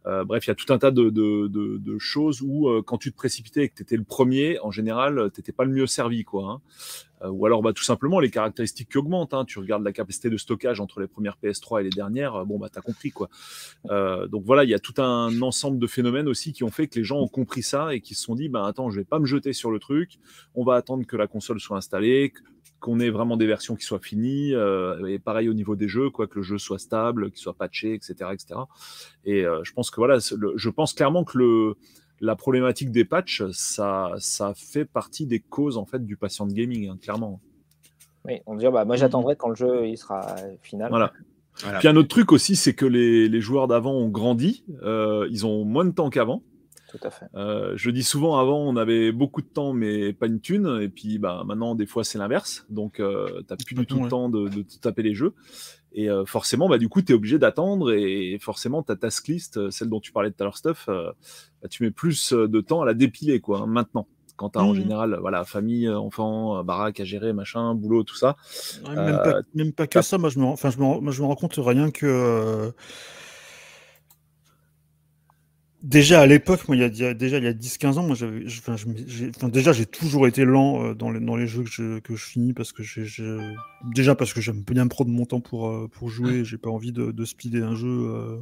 Euh, 0.06 0.24
bref, 0.24 0.46
il 0.46 0.48
y 0.48 0.52
a 0.52 0.54
tout 0.54 0.72
un 0.72 0.78
tas 0.78 0.92
de, 0.92 1.10
de, 1.10 1.48
de, 1.48 1.76
de 1.76 1.98
choses 1.98 2.40
où, 2.40 2.68
euh, 2.68 2.82
quand 2.82 2.96
tu 2.98 3.10
te 3.10 3.16
précipitais 3.16 3.64
et 3.64 3.68
que 3.68 3.74
tu 3.74 3.82
étais 3.82 3.96
le 3.96 4.04
premier, 4.04 4.58
en 4.60 4.70
général, 4.70 5.30
tu 5.34 5.40
n'étais 5.40 5.52
pas 5.52 5.64
le 5.64 5.72
mieux 5.72 5.86
servi. 5.86 6.24
Quoi, 6.24 6.48
hein. 6.50 6.60
Euh, 7.22 7.28
ou 7.28 7.46
alors, 7.46 7.62
bah, 7.62 7.72
tout 7.72 7.82
simplement, 7.82 8.20
les 8.20 8.30
caractéristiques 8.30 8.90
qui 8.90 8.98
augmentent. 8.98 9.34
Hein. 9.34 9.44
Tu 9.44 9.58
regardes 9.58 9.84
la 9.84 9.92
capacité 9.92 10.30
de 10.30 10.36
stockage 10.36 10.80
entre 10.80 11.00
les 11.00 11.06
premières 11.06 11.36
PS3 11.42 11.80
et 11.80 11.84
les 11.84 11.90
dernières, 11.90 12.34
euh, 12.36 12.44
bon, 12.44 12.58
bah, 12.58 12.68
tu 12.72 12.78
as 12.78 12.82
compris. 12.82 13.10
Quoi. 13.10 13.28
Euh, 13.90 14.26
donc 14.28 14.44
voilà, 14.44 14.64
il 14.64 14.70
y 14.70 14.74
a 14.74 14.78
tout 14.78 15.00
un 15.00 15.40
ensemble 15.42 15.78
de 15.78 15.86
phénomènes 15.86 16.28
aussi 16.28 16.52
qui 16.52 16.64
ont 16.64 16.70
fait 16.70 16.86
que 16.86 16.98
les 16.98 17.04
gens 17.04 17.18
ont 17.18 17.28
compris 17.28 17.62
ça 17.62 17.94
et 17.94 18.00
qui 18.00 18.14
se 18.14 18.22
sont 18.22 18.34
dit, 18.34 18.48
bah, 18.48 18.66
attends, 18.66 18.90
je 18.90 18.98
vais 18.98 19.04
pas 19.04 19.18
me 19.18 19.26
jeter 19.26 19.52
sur 19.52 19.70
le 19.70 19.78
truc, 19.78 20.18
on 20.54 20.64
va 20.64 20.74
attendre 20.74 21.06
que 21.06 21.16
la 21.16 21.26
console 21.26 21.60
soit 21.60 21.76
installée, 21.76 22.32
qu'on 22.80 22.98
ait 22.98 23.10
vraiment 23.10 23.36
des 23.36 23.46
versions 23.46 23.76
qui 23.76 23.84
soient 23.84 24.00
finies, 24.00 24.52
et 25.06 25.18
pareil 25.18 25.50
au 25.50 25.52
niveau 25.52 25.76
des 25.76 25.88
jeux, 25.88 26.08
quoi, 26.08 26.26
que 26.26 26.36
le 26.36 26.42
jeu 26.42 26.56
soit 26.56 26.78
stable, 26.78 27.30
qu'il 27.30 27.40
soit 27.40 27.52
patché, 27.52 27.92
etc. 27.92 28.14
etc. 28.32 28.60
Et 29.24 29.42
je 29.42 29.72
pense 29.72 29.90
que 29.90 29.96
voilà, 29.96 30.18
je 30.18 30.68
pense 30.70 30.94
clairement 30.94 31.24
que 31.24 31.36
le, 31.36 31.76
la 32.20 32.36
problématique 32.36 32.90
des 32.90 33.04
patchs, 33.04 33.42
ça, 33.52 34.12
ça 34.18 34.52
fait 34.54 34.84
partie 34.84 35.26
des 35.26 35.40
causes 35.40 35.78
en 35.78 35.86
fait 35.86 36.04
du 36.04 36.16
patient 36.16 36.46
de 36.46 36.52
gaming, 36.52 36.88
hein, 36.88 36.98
clairement. 37.00 37.40
Oui, 38.24 38.40
on 38.46 38.56
dit, 38.56 38.66
bah, 38.70 38.84
moi 38.84 38.96
j'attendrai 38.96 39.36
quand 39.36 39.48
le 39.48 39.56
jeu 39.56 39.86
il 39.88 39.96
sera 39.96 40.36
final. 40.62 40.90
Voilà. 40.90 41.12
Voilà. 41.62 41.78
Puis 41.78 41.88
un 41.88 41.96
autre 41.96 42.08
truc 42.08 42.32
aussi, 42.32 42.56
c'est 42.56 42.74
que 42.74 42.86
les, 42.86 43.28
les 43.28 43.40
joueurs 43.40 43.68
d'avant 43.68 43.92
ont 43.92 44.08
grandi, 44.08 44.64
euh, 44.82 45.26
ils 45.30 45.46
ont 45.46 45.64
moins 45.64 45.84
de 45.84 45.90
temps 45.90 46.08
qu'avant. 46.08 46.42
Tout 46.90 46.98
à 47.02 47.10
fait. 47.10 47.26
Euh, 47.34 47.74
je 47.76 47.90
dis 47.90 48.02
souvent 48.02 48.38
avant, 48.38 48.58
on 48.58 48.76
avait 48.76 49.12
beaucoup 49.12 49.42
de 49.42 49.46
temps, 49.46 49.72
mais 49.72 50.12
pas 50.12 50.26
une 50.26 50.40
thune. 50.40 50.80
Et 50.80 50.88
puis 50.88 51.18
bah, 51.18 51.44
maintenant, 51.46 51.74
des 51.74 51.86
fois, 51.86 52.02
c'est 52.02 52.18
l'inverse. 52.18 52.66
Donc, 52.68 52.98
euh, 52.98 53.42
tu 53.58 53.64
plus 53.64 53.74
Pas 53.76 53.80
du 53.82 53.86
tout 53.86 53.96
le 53.96 54.02
ouais. 54.02 54.08
temps 54.08 54.28
de, 54.28 54.48
de 54.48 54.62
te 54.62 54.78
taper 54.78 55.02
les 55.02 55.14
jeux. 55.14 55.34
Et 55.92 56.08
euh, 56.08 56.24
forcément, 56.24 56.68
bah, 56.68 56.78
du 56.78 56.88
coup, 56.88 57.02
tu 57.02 57.12
es 57.12 57.14
obligé 57.14 57.38
d'attendre. 57.38 57.92
Et 57.92 58.38
forcément, 58.40 58.82
ta 58.82 58.96
task 58.96 59.28
list, 59.28 59.56
euh, 59.56 59.70
celle 59.70 59.88
dont 59.88 60.00
tu 60.00 60.12
parlais 60.12 60.30
tout 60.30 60.36
à 60.40 60.44
l'heure, 60.44 60.56
Stuff, 60.56 60.86
euh, 60.88 61.10
bah, 61.62 61.68
tu 61.68 61.82
mets 61.82 61.90
plus 61.90 62.32
de 62.32 62.60
temps 62.60 62.82
à 62.82 62.86
la 62.86 62.94
dépiler 62.94 63.40
quoi, 63.40 63.60
hein, 63.60 63.66
maintenant. 63.66 64.06
Quand 64.36 64.50
tu 64.50 64.58
as 64.58 64.62
en 64.62 64.70
Mhm. 64.70 64.76
général 64.76 65.18
voilà, 65.20 65.44
famille, 65.44 65.88
enfants, 65.90 66.64
baraque 66.64 67.00
à 67.00 67.04
gérer, 67.04 67.32
machin, 67.34 67.74
boulot, 67.74 68.04
tout 68.04 68.14
ça. 68.16 68.36
Ouais, 68.86 68.96
même, 68.96 69.20
pas, 69.22 69.40
même 69.54 69.72
pas 69.72 69.86
que 69.86 70.00
ça, 70.00 70.16
moi 70.16 70.30
je, 70.30 70.38
me, 70.38 70.44
enfin, 70.46 70.70
je, 70.70 70.78
me, 70.78 70.84
moi 71.00 71.12
je 71.12 71.20
me 71.20 71.26
rends 71.26 71.34
compte 71.34 71.56
rien 71.58 71.90
que. 71.90 72.72
Déjà 75.82 76.20
à 76.20 76.26
l'époque, 76.26 76.68
moi, 76.68 76.76
il 76.76 76.80
y 76.80 76.84
a, 76.84 77.14
déjà 77.14 77.38
il 77.38 77.44
y 77.44 77.46
a 77.46 77.54
10-15 77.54 77.96
ans, 77.96 78.02
moi, 78.02 78.14
j'avais, 78.14 78.46
je- 78.46 78.58
enfin, 78.60 78.74
enfin, 79.34 79.48
déjà 79.48 79.72
j'ai 79.72 79.86
toujours 79.86 80.26
été 80.26 80.44
lent 80.44 80.84
euh, 80.84 80.94
dans 80.94 81.10
les, 81.10 81.20
dans 81.20 81.36
les 81.36 81.46
jeux 81.46 81.62
que 81.62 81.70
je, 81.70 81.98
que 82.00 82.14
je 82.16 82.22
finis 82.26 82.52
parce 82.52 82.72
que 82.72 82.82
j'ai, 82.82 83.06
j'ai- 83.06 83.38
déjà 83.94 84.14
parce 84.14 84.34
que 84.34 84.42
j'aime 84.42 84.62
bien 84.62 84.86
prendre 84.88 85.10
mon 85.10 85.24
temps 85.24 85.40
pour, 85.40 85.68
euh, 85.70 85.88
pour 85.88 86.10
jouer, 86.10 86.44
j'ai 86.44 86.58
pas 86.58 86.68
envie 86.68 86.92
de, 86.92 87.12
de 87.12 87.24
speeder 87.24 87.64
un 87.66 87.74
jeu 87.76 87.88
euh, 87.88 88.36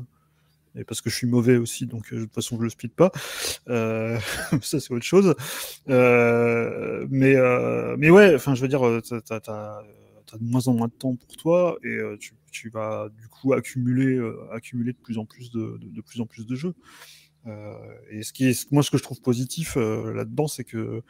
et 0.77 0.85
parce 0.85 1.01
que 1.01 1.11
je 1.11 1.17
suis 1.17 1.27
mauvais 1.29 1.57
aussi, 1.59 1.87
donc 1.87 2.13
euh, 2.13 2.19
de 2.21 2.25
toute 2.25 2.35
façon 2.35 2.59
je 2.59 2.65
le 2.65 2.71
speed 2.71 2.93
pas. 2.93 3.13
Euh, 3.69 4.19
ça 4.63 4.81
c'est 4.81 4.93
autre 4.95 5.05
chose. 5.07 5.35
Euh, 5.91 7.07
mais 7.11 7.37
euh, 7.37 7.97
mais 7.99 8.11
ouais, 8.11 8.35
enfin 8.37 8.55
je 8.55 8.63
veux 8.63 8.69
dire, 8.69 8.83
t'as, 9.09 9.21
t'as, 9.23 9.41
t'as- 9.41 9.83
t'as 10.27 10.39
de 10.39 10.45
moins 10.45 10.69
en 10.69 10.75
moins 10.75 10.89
de 10.89 10.93
temps 10.95 11.17
pour 11.17 11.37
toi 11.37 11.79
et 11.85 11.89
euh, 11.89 12.17
tu, 12.19 12.35
tu 12.53 12.71
vas 12.71 13.09
du 13.19 13.29
coup 13.29 13.53
accumuler 13.55 14.21
accumuler 14.53 14.93
de 14.93 14.99
plus 14.99 15.19
en 15.19 15.25
plus 15.27 15.51
de, 15.53 15.79
de, 15.81 15.89
de 15.91 16.01
plus 16.03 16.21
en 16.21 16.27
plus 16.27 16.47
de 16.47 16.55
jeux. 16.57 16.75
Euh, 17.49 17.73
et 18.11 18.23
ce 18.23 18.33
qui 18.33 18.47
est, 18.49 18.71
moi, 18.71 18.83
ce 18.83 18.91
que 18.91 18.99
je 18.99 19.03
trouve 19.03 19.21
positif 19.21 19.77
euh, 19.77 20.13
là-dedans, 20.13 20.47
c'est 20.47 20.65
que 20.65 21.03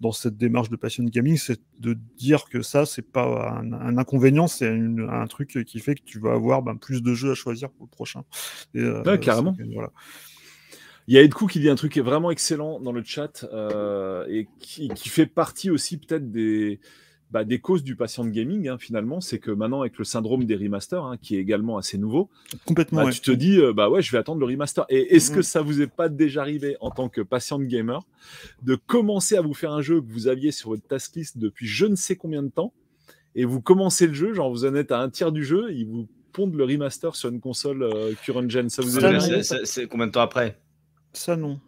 dans 0.00 0.12
cette 0.12 0.36
démarche 0.36 0.70
de 0.70 0.76
passion 0.76 1.04
gaming, 1.04 1.36
c'est 1.36 1.60
de 1.78 1.96
dire 2.16 2.46
que 2.48 2.62
ça, 2.62 2.84
c'est 2.84 3.02
pas 3.02 3.58
un, 3.58 3.72
un 3.72 3.98
inconvénient, 3.98 4.46
c'est 4.48 4.68
un 4.68 5.26
truc 5.26 5.64
qui 5.64 5.78
fait 5.78 5.94
que 5.94 6.02
tu 6.04 6.18
vas 6.18 6.32
avoir 6.32 6.62
ben, 6.62 6.76
plus 6.76 7.02
de 7.02 7.14
jeux 7.14 7.30
à 7.30 7.34
choisir 7.34 7.70
pour 7.70 7.86
le 7.86 7.90
prochain. 7.90 8.24
Et, 8.74 8.80
euh, 8.80 9.02
Ouais, 9.04 9.18
carrément. 9.18 9.56
voilà. 9.72 9.90
Il 11.06 11.14
y 11.14 11.18
a 11.18 11.22
Edcou 11.22 11.46
qui 11.46 11.60
dit 11.60 11.68
un 11.68 11.74
truc 11.74 11.98
vraiment 11.98 12.30
excellent 12.30 12.80
dans 12.80 12.92
le 12.92 13.02
chat 13.04 13.44
euh, 13.52 14.24
et 14.28 14.48
qui, 14.58 14.88
qui 14.88 15.10
fait 15.10 15.26
partie 15.26 15.68
aussi 15.68 15.98
peut-être 15.98 16.30
des, 16.30 16.80
bah, 17.30 17.44
des 17.44 17.58
causes 17.58 17.82
du 17.82 17.96
patient 17.96 18.24
de 18.24 18.30
gaming 18.30 18.68
hein, 18.68 18.78
finalement. 18.78 19.20
C'est 19.20 19.38
que 19.38 19.50
maintenant 19.50 19.80
avec 19.80 19.98
le 19.98 20.04
syndrome 20.04 20.44
des 20.44 20.54
remasters, 20.56 21.04
hein, 21.04 21.16
qui 21.20 21.36
est 21.36 21.40
également 21.40 21.78
assez 21.78 21.98
nouveau, 21.98 22.30
Complètement. 22.64 23.00
bah, 23.00 23.06
ouais. 23.06 23.12
tu 23.12 23.20
te 23.20 23.30
dis 23.32 23.58
euh, 23.58 23.72
bah 23.72 23.88
ouais 23.90 24.02
je 24.02 24.12
vais 24.12 24.18
attendre 24.18 24.38
le 24.40 24.46
remaster. 24.46 24.84
Et 24.88 25.16
est-ce 25.16 25.30
que 25.30 25.36
Mhm. 25.38 25.42
ça 25.42 25.62
vous 25.62 25.80
est 25.80 25.86
pas 25.88 26.08
déjà 26.08 26.42
arrivé 26.42 26.76
en 26.80 26.90
tant 26.90 27.08
que 27.08 27.20
patient 27.20 27.58
de 27.58 27.64
gamer 27.64 28.02
de 28.62 28.74
commencer 28.76 29.36
à 29.36 29.40
vous 29.40 29.54
faire 29.54 29.72
un 29.72 29.82
jeu 29.82 30.00
que 30.00 30.06
vous 30.12 30.28
aviez 30.28 30.52
sur 30.52 30.70
votre 30.70 30.86
task 30.86 31.16
list 31.16 31.38
depuis 31.38 31.66
je 31.66 31.86
ne 31.86 31.96
sais 31.96 32.14
combien 32.16 32.42
de 32.42 32.50
temps 32.50 32.72
et 33.34 33.44
vous 33.44 33.60
commencez 33.60 34.06
le 34.06 34.14
jeu, 34.14 34.32
genre 34.32 34.48
vous 34.50 34.64
en 34.64 34.74
êtes 34.76 34.92
à 34.92 35.00
un 35.00 35.10
tiers 35.10 35.32
du 35.32 35.44
jeu, 35.44 35.72
ils 35.72 35.86
vous 35.86 36.06
pondent 36.32 36.54
le 36.54 36.64
remaster 36.64 37.16
sur 37.16 37.30
une 37.30 37.40
console 37.40 37.82
euh, 37.82 38.12
current 38.24 38.48
gen. 38.48 38.68
Ça 38.70 38.82
vous 38.82 38.98
est 38.98 39.04
arrivé 39.04 39.42
C'est 39.42 39.86
combien 39.88 40.06
de 40.06 40.12
temps 40.12 40.20
après? 40.20 40.56
Ça, 41.12 41.36
non. 41.36 41.58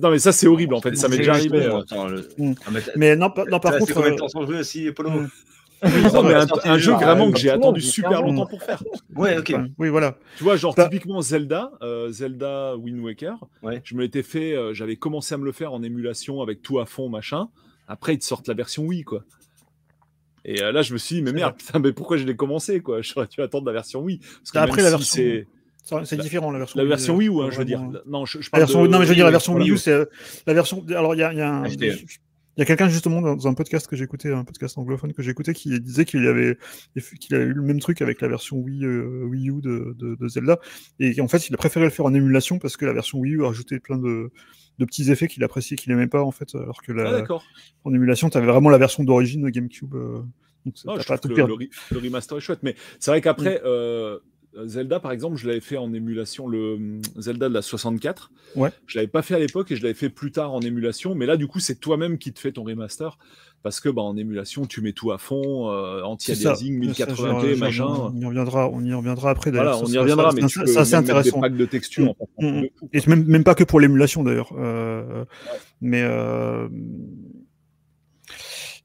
Non 0.00 0.10
mais 0.10 0.18
ça 0.18 0.32
c'est 0.32 0.46
horrible 0.46 0.74
en 0.74 0.80
fait, 0.80 0.96
ça 0.96 1.08
m'est 1.08 1.18
déjà 1.18 1.32
arrivé. 1.32 1.58
euh, 1.64 1.74
euh. 1.74 1.80
Attends, 1.80 2.06
le- 2.08 2.28
Mm. 2.38 2.52
Ah, 2.66 2.70
mais 2.96 3.16
non, 3.16 3.30
pas- 3.30 3.44
non 3.44 3.58
par 3.60 3.76
contre. 3.78 3.92
combien 3.94 4.10
de 4.10 4.14
euh, 4.14 4.18
temps 4.18 4.28
sans 4.28 4.42
aussi, 4.48 4.90
Polo 4.92 5.10
Mm. 5.10 5.28
Non, 6.14 6.22
mais 6.22 6.32
un, 6.64 6.78
jeu 6.78 6.92
vraiment 6.92 7.30
que 7.30 7.38
j'ai 7.38 7.48
forcément, 7.48 7.64
attendu 7.66 7.80
du 7.80 7.86
super 7.86 8.22
longtemps 8.22 8.46
pour 8.46 8.62
faire. 8.62 8.82
Ouais, 9.14 9.36
ok. 9.36 9.52
enfin, 9.54 9.66
oui, 9.78 9.90
voilà. 9.90 10.16
Tu 10.38 10.42
vois, 10.44 10.56
genre 10.56 10.74
Bah- 10.74 10.84
typiquement 10.88 11.20
Zelda, 11.20 11.70
euh, 11.82 12.10
Zelda 12.10 12.76
Wind 12.78 12.98
Waker, 13.04 13.36
Ouais. 13.62 13.82
je 13.84 13.94
me 13.94 14.00
l'étais 14.00 14.22
fait, 14.22 14.54
euh, 14.56 14.72
j'avais 14.72 14.96
commencé 14.96 15.34
à 15.34 15.38
me 15.38 15.44
le 15.44 15.52
faire 15.52 15.74
en 15.74 15.82
émulation 15.82 16.40
avec 16.40 16.62
tout 16.62 16.78
à 16.78 16.86
fond, 16.86 17.10
machin. 17.10 17.48
Après, 17.88 18.14
ils 18.14 18.18
te 18.18 18.24
sortent 18.24 18.48
la 18.48 18.54
version 18.54 18.84
Wii, 18.84 19.02
quoi. 19.04 19.22
Et 20.46 20.62
euh, 20.62 20.72
là, 20.72 20.80
je 20.82 20.92
me 20.94 20.98
suis 20.98 21.16
dit, 21.16 21.22
mais 21.22 21.32
merde, 21.32 21.56
putain, 21.56 21.78
mais 21.78 21.92
pourquoi 21.92 22.16
je 22.16 22.24
l'ai 22.24 22.36
commencé, 22.36 22.80
quoi? 22.80 23.00
J'aurais 23.02 23.26
dû 23.26 23.42
attendre 23.42 23.66
la 23.66 23.72
version 23.72 24.00
Wii. 24.00 24.18
Parce 24.18 24.52
que 24.52 24.58
Après, 24.58 24.82
même 24.82 24.92
la 24.92 24.98
si 24.98 25.22
version- 25.22 25.50
C'est 26.04 26.16
différent 26.20 26.50
la 26.50 26.58
version 26.58 26.78
la 26.78 26.84
version 26.86 27.14
euh, 27.14 27.18
Wii 27.18 27.28
ou, 27.28 27.42
hein, 27.42 27.48
je 27.50 27.58
veux 27.58 27.64
dire. 27.64 27.80
Non, 28.06 28.24
je, 28.26 28.40
je 28.40 28.50
parle 28.50 28.62
version, 28.62 28.82
de- 28.82 28.88
non, 28.88 28.98
mais 28.98 29.04
je 29.04 29.10
veux 29.10 29.14
dire, 29.14 29.24
la 29.24 29.30
version. 29.30 29.54
Wii 29.54 29.70
U, 29.70 29.78
c'est 29.78 29.96
la 30.46 30.54
version. 30.54 30.84
Alors, 30.90 31.14
il 31.14 31.18
y 31.18 31.22
a, 31.22 31.32
il 31.32 31.38
y 31.38 31.42
a 31.42 31.52
un. 31.52 31.64
Il 32.58 32.60
y 32.60 32.62
a 32.62 32.64
quelqu'un 32.64 32.88
justement 32.88 33.20
dans 33.20 33.46
un 33.48 33.52
podcast 33.52 33.86
que 33.86 33.96
j'écoutais, 33.96 34.32
un 34.32 34.42
podcast 34.42 34.78
anglophone 34.78 35.12
que 35.12 35.22
j'écoutais, 35.22 35.52
qui 35.52 35.78
disait 35.78 36.06
qu'il 36.06 36.26
avait 36.26 36.56
qu'il 37.20 37.34
avait 37.36 37.44
eu 37.44 37.52
le 37.52 37.60
même 37.60 37.80
truc 37.80 38.00
avec 38.00 38.22
la 38.22 38.28
version 38.28 38.56
Wii, 38.56 38.82
euh, 38.86 39.24
Wii 39.26 39.50
U 39.50 39.60
de, 39.60 39.94
de, 39.98 40.14
de 40.14 40.28
Zelda, 40.28 40.58
et 40.98 41.20
en 41.20 41.28
fait 41.28 41.50
il 41.50 41.54
a 41.54 41.58
préféré 41.58 41.84
le 41.84 41.90
faire 41.90 42.06
en 42.06 42.14
émulation 42.14 42.58
parce 42.58 42.78
que 42.78 42.86
la 42.86 42.94
version 42.94 43.18
Wii 43.18 43.34
U 43.34 43.44
a 43.44 43.48
rajouté 43.48 43.78
plein 43.78 43.98
de, 43.98 44.30
de 44.78 44.84
petits 44.86 45.10
effets 45.10 45.28
qu'il 45.28 45.44
appréciait, 45.44 45.76
qu'il 45.76 45.92
aimait 45.92 46.06
pas 46.06 46.22
en 46.22 46.30
fait, 46.30 46.54
alors 46.54 46.80
que 46.80 46.92
Ah, 46.92 47.02
la, 47.02 47.12
d'accord. 47.12 47.44
en 47.84 47.92
émulation 47.92 48.30
tu 48.30 48.38
avais 48.38 48.46
vraiment 48.46 48.70
la 48.70 48.78
version 48.78 49.04
d'origine 49.04 49.42
de 49.42 49.50
GameCube. 49.50 49.94
euh, 49.94 50.20
donc 50.64 50.74
Non, 50.86 50.94
t'as 50.96 51.02
je 51.02 51.08
pas 51.08 51.18
tout 51.18 51.28
le, 51.28 51.36
le 51.36 51.98
remaster 51.98 52.38
est 52.38 52.40
chouette, 52.40 52.60
mais 52.62 52.74
c'est 52.98 53.10
vrai 53.10 53.20
qu'après, 53.20 53.60
euh, 53.66 54.18
Zelda, 54.64 55.00
par 55.00 55.12
exemple, 55.12 55.36
je 55.36 55.46
l'avais 55.46 55.60
fait 55.60 55.76
en 55.76 55.92
émulation, 55.92 56.48
le 56.48 56.74
hum, 56.74 57.00
Zelda 57.16 57.48
de 57.48 57.54
la 57.54 57.62
64. 57.62 58.30
Ouais. 58.54 58.70
Je 58.86 58.98
l'avais 58.98 59.08
pas 59.08 59.22
fait 59.22 59.34
à 59.34 59.38
l'époque 59.38 59.70
et 59.70 59.76
je 59.76 59.82
l'avais 59.82 59.94
fait 59.94 60.08
plus 60.08 60.32
tard 60.32 60.54
en 60.54 60.60
émulation. 60.60 61.14
Mais 61.14 61.26
là, 61.26 61.36
du 61.36 61.46
coup, 61.46 61.60
c'est 61.60 61.76
toi-même 61.76 62.18
qui 62.18 62.32
te 62.32 62.40
fais 62.40 62.52
ton 62.52 62.64
remaster. 62.64 63.18
Parce 63.62 63.80
que 63.80 63.88
bah, 63.88 64.02
en 64.02 64.16
émulation, 64.16 64.64
tu 64.64 64.80
mets 64.80 64.92
tout 64.92 65.10
à 65.10 65.18
fond, 65.18 65.70
euh, 65.70 66.00
anti-aliasing, 66.02 66.94
Ça, 66.94 67.06
1080p, 67.06 67.14
genre, 67.16 67.44
machin. 67.58 67.84
On 67.86 68.16
y 68.16 68.24
reviendra, 68.24 68.70
on 68.70 68.84
y 68.84 68.94
reviendra 68.94 69.30
après. 69.30 69.50
Voilà, 69.50 69.72
d'ailleurs. 69.72 69.88
on 69.88 69.92
y 69.92 69.98
reviendra, 69.98 70.32
mais 70.32 70.48
ça, 70.48 70.84
c'est 70.84 70.94
intéressant. 70.94 71.38
des 71.38 71.40
packs 71.40 71.56
de 71.56 71.64
textures. 71.64 72.14
Mm, 72.38 72.46
en 72.46 72.50
mm. 72.52 72.62
de 72.62 72.70
fou, 72.78 72.88
Et 72.92 73.00
même, 73.08 73.24
même 73.24 73.44
pas 73.44 73.56
que 73.56 73.64
pour 73.64 73.80
l'émulation 73.80 74.22
d'ailleurs. 74.22 74.52
Euh, 74.56 75.24
Mais 75.80 76.02
euh, 76.02 76.68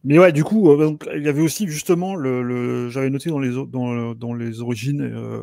mais 0.04 0.18
ouais, 0.18 0.32
du 0.32 0.44
coup, 0.44 0.72
euh, 0.72 0.78
donc, 0.78 1.08
il 1.16 1.24
y 1.24 1.28
avait 1.28 1.42
aussi 1.42 1.68
justement 1.68 2.16
le, 2.16 2.42
le- 2.42 2.90
j'avais 2.90 3.10
noté 3.10 3.30
dans 3.30 3.40
les 3.40 3.52
dans, 3.52 4.14
dans 4.16 4.34
les 4.34 4.62
origines, 4.62 5.02
euh, 5.02 5.42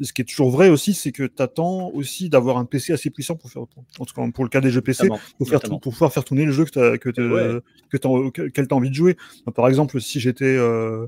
ce 0.00 0.12
qui 0.12 0.22
est 0.22 0.24
toujours 0.24 0.50
vrai 0.50 0.70
aussi, 0.70 0.94
c'est 0.94 1.12
que 1.12 1.24
tu 1.24 1.42
attends 1.42 1.90
aussi 1.90 2.28
d'avoir 2.28 2.56
un 2.58 2.64
PC 2.64 2.92
assez 2.92 3.10
puissant 3.10 3.36
pour 3.36 3.50
faire, 3.50 3.62
en 3.98 4.04
tout 4.04 4.14
cas 4.14 4.22
pour 4.32 4.44
le 4.44 4.50
cas 4.50 4.60
des 4.60 4.70
jeux 4.70 4.80
PC, 4.80 5.08
pour, 5.36 5.48
faire 5.48 5.60
pour 5.60 5.80
pouvoir 5.80 6.12
faire 6.12 6.24
tourner 6.24 6.44
le 6.44 6.52
jeu 6.52 6.64
que 6.64 6.70
t'as, 6.70 6.96
que 6.96 7.10
t'as, 7.10 7.22
Ouais. 7.22 7.60
que 7.90 8.62
t'as 8.62 8.74
envie 8.76 8.88
de 8.90 8.94
jouer. 8.94 9.16
Par 9.54 9.68
exemple, 9.68 10.00
si 10.00 10.20
j'étais 10.20 10.56
euh, 10.56 11.06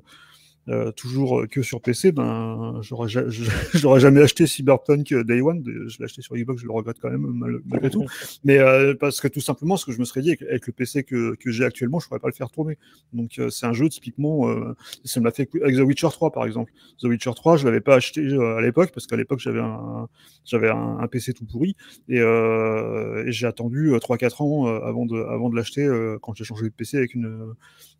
euh, 0.68 0.90
toujours 0.92 1.44
que 1.50 1.62
sur 1.62 1.80
PC, 1.80 2.12
ben 2.12 2.78
j'aurais, 2.82 3.08
ja- 3.08 3.28
jamais 3.98 4.22
acheté 4.22 4.46
Cyberpunk 4.46 5.12
Day 5.12 5.40
One. 5.40 5.62
Je 5.88 5.98
l'ai 5.98 6.04
acheté 6.04 6.22
sur 6.22 6.34
Xbox, 6.36 6.62
je 6.62 6.66
le 6.66 6.72
regrette 6.72 6.98
quand 7.00 7.10
même 7.10 7.20
mal- 7.26 7.60
malgré 7.66 7.90
tout. 7.90 8.04
Mais 8.44 8.58
euh, 8.58 8.94
parce 8.98 9.20
que 9.20 9.28
tout 9.28 9.40
simplement, 9.40 9.76
ce 9.76 9.84
que 9.84 9.92
je 9.92 9.98
me 9.98 10.04
serais 10.04 10.22
dit 10.22 10.28
avec, 10.30 10.42
avec 10.42 10.66
le 10.66 10.72
PC 10.72 11.04
que, 11.04 11.34
que 11.36 11.50
j'ai 11.50 11.64
actuellement, 11.64 12.00
je 12.00 12.08
pourrais 12.08 12.20
pas 12.20 12.28
le 12.28 12.34
faire 12.34 12.50
tourner. 12.50 12.78
Donc 13.12 13.38
euh, 13.38 13.50
c'est 13.50 13.66
un 13.66 13.72
jeu 13.72 13.88
typiquement, 13.88 14.48
euh, 14.48 14.74
ça 15.04 15.20
me 15.20 15.24
l'a 15.24 15.30
fait 15.32 15.48
avec 15.62 15.76
The 15.76 15.80
Witcher 15.80 16.08
3 16.10 16.30
par 16.32 16.46
exemple. 16.46 16.72
The 17.00 17.04
Witcher 17.04 17.32
3, 17.36 17.56
je 17.58 17.64
l'avais 17.66 17.80
pas 17.80 17.96
acheté 17.96 18.20
euh, 18.22 18.56
à 18.56 18.60
l'époque 18.62 18.90
parce 18.94 19.06
qu'à 19.06 19.16
l'époque 19.16 19.40
j'avais 19.40 19.60
un, 19.60 20.08
j'avais 20.44 20.70
un, 20.70 20.98
un 20.98 21.06
PC 21.08 21.32
tout 21.34 21.44
pourri 21.44 21.76
et, 22.08 22.20
euh, 22.20 23.24
et 23.26 23.32
j'ai 23.32 23.46
attendu 23.46 23.92
euh, 23.92 23.98
3-4 23.98 24.42
ans 24.42 24.68
euh, 24.68 24.80
avant 24.84 25.06
de, 25.06 25.16
avant 25.16 25.50
de 25.50 25.56
l'acheter 25.56 25.84
euh, 25.84 26.18
quand 26.22 26.34
j'ai 26.34 26.44
changé 26.44 26.64
de 26.64 26.70
PC 26.74 26.96
avec 26.96 27.14
une, 27.14 27.54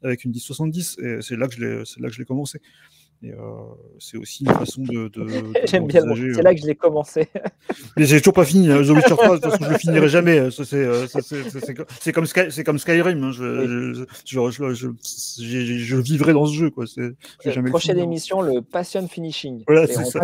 avec 0.04 0.24
une 0.24 0.30
1070 0.30 0.98
et 0.98 1.22
c'est 1.22 1.36
là 1.36 1.48
que 1.48 1.54
je 1.54 1.64
l'ai, 1.64 1.84
c'est 1.84 2.00
là 2.00 2.08
que 2.08 2.14
je 2.14 2.20
l'ai 2.20 2.26
commencé. 2.26 2.60
Euh, 3.22 3.30
c'est 3.98 4.18
aussi 4.18 4.44
une 4.44 4.52
façon 4.52 4.82
de. 4.82 5.08
de- 5.08 5.24
de- 5.24 5.52
J'aime 5.66 5.86
bien 5.86 6.02
C'est 6.02 6.08
euh, 6.38 6.42
là 6.42 6.54
que 6.54 6.60
je 6.60 6.66
l'ai 6.66 6.74
commencé. 6.74 7.28
mais 7.96 8.04
j'ai 8.04 8.18
toujours 8.18 8.34
pas 8.34 8.44
fini. 8.44 8.70
hein. 8.70 8.82
The 8.82 8.88
Witcher 8.90 9.08
3, 9.16 9.28
de 9.28 9.40
toute 9.40 9.50
façon, 9.50 9.64
je 9.64 9.70
le 9.70 9.78
finirai 9.78 10.08
jamais. 10.10 10.50
Ça, 10.50 10.64
c'est, 10.66 10.76
euh, 10.76 11.06
c'est, 11.06 11.22
c'est- 11.22 11.48
c'est 11.60 11.74
co- 11.74 11.84
c'est 12.00 12.12
comme, 12.12 12.26
Sky- 12.26 12.50
c'est 12.50 12.64
comme 12.64 12.78
Skyrim. 12.78 13.24
hein. 13.24 13.30
Je, 13.32 13.94
je, 13.94 14.04
je, 14.26 14.50
je, 14.50 14.74
je, 14.74 14.88
je- 15.42 15.78
je 15.78 15.96
vivrai 15.96 16.34
dans 16.34 16.44
ce 16.44 16.54
jeu. 16.54 16.68
Quoi. 16.70 16.84
Jamais 17.44 17.70
Prochaine 17.70 17.98
émission, 17.98 18.42
le 18.42 18.60
Passion 18.60 19.08
Finishing. 19.08 19.64
Voilà, 19.66 19.84
Et 19.84 19.86
c'est 19.86 19.98
on 20.00 20.04
ça. 20.04 20.20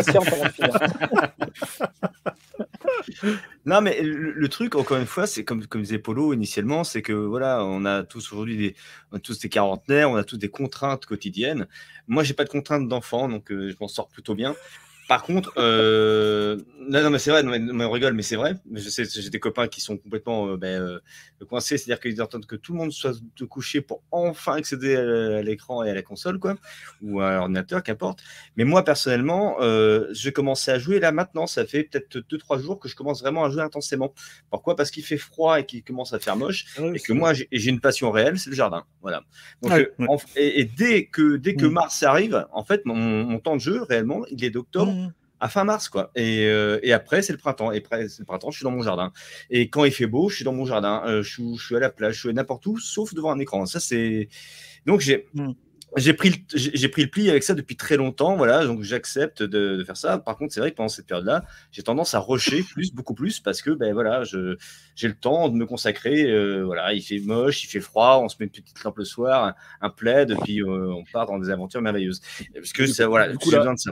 Non, 3.67 3.81
mais 3.81 4.01
le, 4.03 4.33
le 4.33 4.49
truc, 4.49 4.75
encore 4.75 4.97
une 4.99 5.07
fois, 5.07 5.27
c'est 5.27 5.45
comme, 5.45 5.67
comme 5.67 5.83
disait 5.83 5.99
Polo 5.99 6.33
initialement, 6.33 6.85
c'est 6.85 7.03
que 7.03 7.13
voilà, 7.13 7.65
on 7.65 7.85
a 7.85 8.03
tous 8.05 8.33
aujourd'hui 8.33 8.57
des, 8.57 8.75
on 9.13 9.17
a 9.17 9.21
tous 9.21 9.39
des 9.39 9.49
quarantenaires, 9.49 10.11
on 10.11 10.17
a 10.17 10.25
tous 10.25 10.37
des 10.39 10.49
contraintes 10.49 11.07
quotidiennes. 11.07 11.67
Moi, 12.09 12.23
j'ai 12.25 12.35
pas 12.35 12.45
de 12.45 12.49
contraintes 12.49 12.80
d'enfant, 12.89 13.29
donc 13.29 13.51
euh, 13.51 13.71
je 13.71 13.77
m'en 13.81 13.89
sors 13.89 14.09
plutôt 14.09 14.35
bien. 14.35 14.55
Par 15.11 15.25
contre, 15.25 15.53
euh, 15.57 16.57
non, 16.89 17.03
non, 17.03 17.11
mais 17.11 17.19
c'est 17.19 17.33
vrai, 17.33 17.43
non, 17.43 17.51
mais, 17.75 17.85
on 17.85 17.91
rigole, 17.91 18.13
mais 18.15 18.23
c'est 18.23 18.37
vrai. 18.37 18.55
Je 18.73 18.89
sais, 18.89 19.03
j'ai 19.05 19.29
des 19.29 19.41
copains 19.41 19.67
qui 19.67 19.81
sont 19.81 19.97
complètement 19.97 20.51
euh, 20.51 20.57
ben, 20.57 20.81
euh, 20.81 21.01
coincés, 21.49 21.79
c'est-à-dire 21.79 21.99
qu'ils 21.99 22.21
attendent 22.23 22.47
que 22.47 22.55
tout 22.55 22.75
le 22.75 22.79
monde 22.79 22.93
soit 22.93 23.15
de 23.37 23.45
coucher 23.45 23.81
pour 23.81 24.05
enfin 24.13 24.53
accéder 24.55 24.95
à, 24.95 25.43
l'écran 25.43 25.83
et 25.83 25.91
à 25.91 25.95
la 25.95 26.03
console, 26.03 26.39
quoi, 26.39 26.55
ou 27.03 27.21
à 27.21 27.35
l'ordinateur, 27.35 27.83
qu'importe. 27.83 28.21
Mais 28.55 28.63
moi, 28.63 28.85
personnellement, 28.85 29.57
j'ai 30.13 30.31
commencé 30.31 30.71
à 30.71 30.79
jouer 30.79 31.01
là 31.01 31.11
maintenant. 31.11 31.49
Ça 31.49 31.67
fait 31.67 31.83
peut-être 31.83 32.19
2-3 32.31 32.61
jours 32.61 32.79
que 32.79 32.89
je 32.89 32.95
commence 32.95 33.21
vraiment 33.21 33.45
à 33.45 33.51
jouer 33.51 33.63
intensément. 33.63 34.15
Pourquoi? 34.49 34.77
Parce 34.77 34.93
qu'il 34.93 35.03
fait 35.03 35.19
froid 35.19 35.59
et 35.59 35.67
qu'il 35.67 35.83
commence 35.83 36.13
à 36.13 36.21
faire 36.21 36.37
moche. 36.37 36.67
Ouais, 36.79 36.93
Et 36.95 37.01
que 37.01 37.13
moi, 37.13 37.33
j'ai 37.35 37.49
une 37.51 37.81
passion 37.81 38.13
réelle, 38.13 38.39
c'est 38.39 38.51
le 38.51 38.55
jardin. 38.55 38.85
Voilà. 39.03 39.23
Donc, 39.61 39.73
en- 40.07 40.19
et, 40.37 40.61
et 40.61 40.65
dès 40.67 41.07
que, 41.07 41.35
dès 41.35 41.57
que 41.57 41.67
Mm. 41.67 41.73
mars 41.73 42.01
arrive, 42.05 42.47
en 42.53 42.63
fait, 42.63 42.87
mon, 42.87 42.95
mon 42.95 43.41
temps 43.41 43.57
de 43.57 43.61
jeu, 43.61 43.83
réellement, 43.83 44.25
il 44.31 44.45
est 44.45 44.51
d'octobre 44.51 45.00
Mmh. 45.00 45.00
À 45.41 45.49
fin 45.49 45.65
mars, 45.65 45.89
quoi. 45.89 46.11
Et, 46.15 46.47
euh, 46.47 46.79
et 46.83 46.93
après, 46.93 47.23
c'est 47.23 47.33
le 47.33 47.39
printemps. 47.39 47.73
Et 47.73 47.79
après, 47.79 48.09
c'est 48.09 48.21
le 48.21 48.27
printemps, 48.27 48.51
je 48.51 48.59
suis 48.59 48.65
dans 48.65 48.71
mon 48.71 48.83
jardin. 48.83 49.13
Et 49.51 49.69
quand 49.71 49.85
il 49.85 49.93
fait 49.93 50.07
beau, 50.07 50.29
je 50.29 50.37
suis 50.37 50.45
dans 50.45 50.53
mon 50.53 50.67
jardin. 50.67 51.03
Euh, 51.07 51.23
je, 51.23 51.31
suis, 51.31 51.57
je 51.57 51.65
suis 51.65 51.77
à 51.77 51.81
la 51.81 51.91
plage, 51.91 52.15
je 52.15 52.21
suis 52.21 52.35
n'importe 52.35 52.67
où, 52.67 52.79
sauf 52.79 53.15
devant 53.15 53.33
un 53.33 53.39
écran. 53.39 53.67
Ça, 53.67 53.81
c'est. 53.81 54.29
Donc, 54.87 55.01
j'ai. 55.01 55.27
Mm. 55.35 55.53
J'ai 55.97 56.13
pris, 56.13 56.31
le, 56.31 56.37
j'ai 56.55 56.89
pris 56.89 57.03
le 57.03 57.11
pli 57.11 57.29
avec 57.31 57.43
ça 57.43 57.53
depuis 57.53 57.75
très 57.75 57.97
longtemps, 57.97 58.37
voilà, 58.37 58.65
donc 58.65 58.85
j'accepte 58.85 59.43
de, 59.43 59.75
de 59.75 59.83
faire 59.83 59.97
ça. 59.97 60.19
Par 60.19 60.37
contre, 60.37 60.55
c'est 60.55 60.61
vrai 60.61 60.71
que 60.71 60.77
pendant 60.77 60.89
cette 60.89 61.09
période-là, 61.09 61.45
j'ai 61.73 61.83
tendance 61.83 62.15
à 62.15 62.21
rusher 62.21 62.63
plus, 62.63 62.95
beaucoup 62.95 63.13
plus, 63.13 63.41
parce 63.41 63.61
que 63.61 63.71
ben 63.73 63.93
voilà, 63.93 64.23
je, 64.23 64.57
j'ai 64.95 65.09
le 65.09 65.17
temps 65.17 65.49
de 65.49 65.57
me 65.57 65.67
consacrer. 65.67 66.31
euh, 66.31 66.63
voilà, 66.65 66.93
il 66.93 67.03
fait 67.03 67.19
moche, 67.19 67.65
il 67.65 67.67
fait 67.67 67.81
froid, 67.81 68.21
on 68.23 68.29
se 68.29 68.37
met 68.39 68.47
une 68.47 68.53
petite 68.53 68.81
lampe 68.85 68.99
le 68.99 69.05
soir, 69.05 69.47
un, 69.47 69.55
un 69.81 69.91
plaid, 69.91 70.31
et 70.31 70.37
puis 70.37 70.63
on 70.63 71.03
part 71.13 71.27
dans 71.27 71.41
des 71.41 71.51
aventures 71.51 71.83
merveilleuses. 71.83 72.21
Parce 72.55 72.73
que 72.73 72.87
ça, 72.87 73.09
voilà, 73.09 73.33
j'ai 73.33 73.57
besoin 73.57 73.75
de 73.75 73.81
ça. 73.81 73.91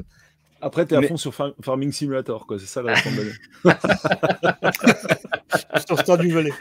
Après, 0.60 0.84
t'es 0.86 0.96
à 0.96 1.00
Mais- 1.00 1.08
fond 1.08 1.16
sur 1.16 1.34
Far- 1.34 1.52
Farming 1.62 1.92
Simulator, 1.92 2.46
quoi. 2.46 2.58
C'est 2.58 2.66
ça 2.66 2.82
la 2.82 2.94
à 2.94 2.96
Sur 5.86 5.98
Star 6.00 6.18
du 6.18 6.30
Valais. 6.32 6.52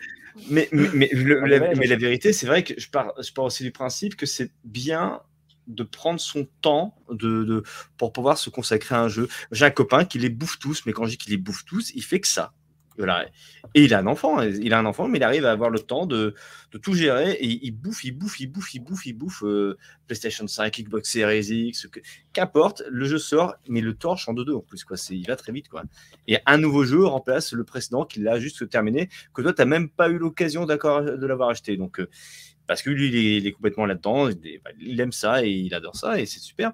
Mais, 0.50 0.70
mais, 0.72 0.88
mais 0.94 1.10
le- 1.14 1.42
Ah, 1.44 1.48
la, 1.48 1.60
mais 1.60 1.68
ouais, 1.70 1.74
mais 1.78 1.86
je- 1.86 1.90
la 1.92 1.96
vérité, 1.98 2.32
c'est 2.34 2.46
vrai 2.46 2.64
que 2.64 2.80
je 2.80 2.90
pars, 2.90 3.12
je 3.22 3.32
pars 3.34 3.46
aussi 3.46 3.64
du 3.64 3.72
principe 3.72 4.16
que 4.16 4.26
c'est 4.28 4.52
bien 4.64 5.20
de 5.66 5.84
prendre 5.84 6.20
son 6.20 6.48
temps 6.62 6.96
de, 7.10 7.44
de- 7.44 7.64
pour 7.98 8.14
pouvoir 8.14 8.38
se 8.38 8.50
consacrer 8.50 8.96
à 8.96 9.02
un 9.02 9.10
jeu. 9.10 9.28
J'ai 9.52 9.66
un 9.66 9.72
copain 9.72 10.06
qui 10.06 10.20
les 10.20 10.30
bouffe 10.30 10.60
tous, 10.60 10.86
mais 10.86 10.94
quand 10.94 11.06
je 11.06 11.12
dis 11.12 11.18
qu'il 11.18 11.32
les 11.32 11.38
bouffe 11.38 11.66
tous, 11.66 11.92
il 11.96 12.04
fait 12.04 12.20
que 12.22 12.28
ça. 12.28 12.54
Voilà. 12.98 13.28
Et 13.74 13.84
il 13.84 13.94
a 13.94 14.00
un 14.00 14.08
enfant, 14.08 14.42
il 14.42 14.74
a 14.74 14.80
un 14.80 14.86
enfant, 14.86 15.08
mais 15.08 15.20
il 15.20 15.24
arrive 15.24 15.46
à 15.46 15.52
avoir 15.52 15.70
le 15.70 15.80
temps 15.80 16.06
de, 16.06 16.34
tout 16.82 16.94
gérer 16.94 17.34
et 17.34 17.66
il 17.66 17.72
bouffe, 17.72 18.04
il 18.04 18.12
bouffe, 18.12 18.40
il 18.40 18.48
bouffe, 18.48 18.74
il 18.74 18.80
bouffe, 18.80 19.06
il 19.06 19.14
bouffe 19.14 19.44
euh, 19.44 19.78
PlayStation 20.08 20.48
5, 20.48 20.82
Xbox 20.82 21.12
Series 21.12 21.68
X, 21.70 21.88
qu'importe, 22.34 22.84
le 22.90 23.06
jeu 23.06 23.18
sort, 23.18 23.56
mais 23.68 23.82
le 23.82 23.94
torche 23.94 24.28
en 24.30 24.34
deux 24.34 24.46
deux 24.46 24.56
en 24.56 24.62
plus, 24.62 24.84
quoi. 24.84 24.98
Il 25.10 25.26
va 25.28 25.36
très 25.36 25.52
vite, 25.52 25.70
quoi. 25.70 25.84
Et 26.28 26.38
un 26.46 26.58
nouveau 26.58 26.86
jeu 26.86 27.06
remplace 27.06 27.54
le 27.54 27.64
précédent 27.64 28.06
qu'il 28.06 28.28
a 28.28 28.40
juste 28.40 28.70
terminé, 28.70 29.10
que 29.34 29.42
toi, 29.42 29.54
tu 29.54 29.62
n'as 29.62 29.66
même 29.66 29.90
pas 29.90 30.10
eu 30.10 30.18
l'occasion 30.18 30.66
de 30.66 31.26
l'avoir 31.26 31.50
acheté. 31.50 31.78
Donc, 31.78 32.00
euh, 32.00 32.10
parce 32.68 32.82
que 32.82 32.90
lui, 32.90 33.08
il 33.08 33.48
est, 33.48 33.52
complètement 33.52 33.86
là-dedans, 33.86 34.28
bah, 34.28 34.72
il 34.80 35.00
aime 35.00 35.12
ça 35.14 35.46
et 35.46 35.50
il 35.50 35.74
adore 35.74 35.96
ça 35.96 36.20
et 36.20 36.26
c'est 36.26 36.40
super. 36.40 36.74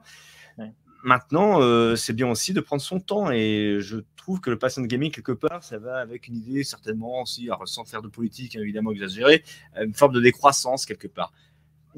Maintenant, 1.04 1.62
euh, 1.62 1.96
c'est 1.98 2.14
bien 2.14 2.30
aussi 2.32 2.54
de 2.54 2.62
prendre 2.62 2.82
son 2.82 3.00
temps 3.00 3.30
et 3.30 3.78
je 3.82 3.98
trouve 4.16 4.40
que 4.40 4.50
le 4.50 4.58
passion 4.58 4.82
de 4.82 4.88
gaming, 4.88 5.12
quelque 5.12 5.34
part, 5.34 5.62
ça 5.64 5.78
va 5.78 5.98
avec 5.98 6.28
une 6.30 6.38
idée, 6.38 6.64
certainement 6.64 7.22
aussi, 7.22 7.44
alors, 7.48 7.68
sans 7.68 7.84
faire 7.84 8.02
de 8.02 8.08
politique 8.08 8.56
évidemment 8.56 8.92
exagérée, 8.92 9.44
une 9.80 9.94
forme 9.94 10.14
de 10.14 10.22
décroissance 10.22 10.86
quelque 10.86 11.08
part. 11.10 11.34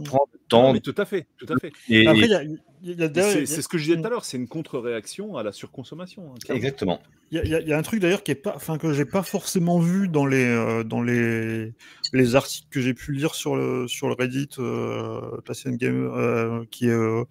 Prendre 0.04 0.28
le 0.34 0.40
temps. 0.50 0.64
Non, 0.64 0.74
mais 0.74 0.80
tout 0.82 0.96
à 0.98 1.06
fait, 1.06 1.28
tout 1.38 1.46
à 1.54 1.58
fait. 1.58 1.72
et- 1.88 2.06
Après, 2.08 2.22
et- 2.22 2.26
il 2.26 2.32
y 2.32 2.34
a, 2.34 2.44
il 2.44 2.60
y 3.00 3.02
a 3.02 3.06
Et 3.06 3.10
derrière- 3.10 3.48
C'est 3.48 3.62
ce 3.62 3.68
que 3.68 3.78
je 3.78 3.84
disais 3.86 4.02
tout 4.02 4.06
à 4.08 4.10
l'heure, 4.10 4.26
c'est 4.26 4.36
une 4.38 4.48
contre-réaction 4.48 5.38
à 5.38 5.44
la 5.44 5.52
surconsommation. 5.54 6.34
hein, 6.34 6.54
exactement. 6.54 7.00
Il 7.32 7.48
y, 7.48 7.56
a- 7.56 7.62
y 7.62 7.74
un 7.74 7.82
truc 7.82 8.02
d'ailleurs 8.02 8.22
qui 8.24 8.32
est 8.32 8.36
pas, 8.36 8.54
enfin 8.56 8.78
que 8.78 8.92
j'ai 8.94 9.06
pas 9.06 9.24
forcément 9.24 9.80
vu 9.80 10.08
dans 10.10 10.26
les 10.26 10.44
euh, 10.44 10.84
dans 10.84 11.02
les 11.02 11.74
les 12.14 12.36
articles 12.36 12.68
que 12.70 12.82
j'ai 12.82 12.94
pu 12.94 13.14
lire 13.14 13.34
sur 13.36 13.56
le 13.56 13.88
sur 13.88 14.08
le 14.10 14.14
Reddit 14.16 14.50
euh, 14.60 15.22
Passion 15.46 15.72
Gamer 15.72 16.14
euh, 16.14 16.64
qui 16.72 16.88
est 16.88 16.92
euh, 16.92 17.24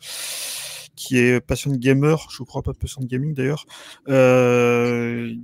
qui 0.97 1.19
est 1.19 1.41
Passion 1.41 1.73
Gamer, 1.73 2.29
je 2.31 2.43
crois 2.43 2.63
pas 2.63 2.73
Passion 2.75 3.03
Gaming 3.03 3.35
d'ailleurs. 3.35 3.67
Euh, 4.09 5.35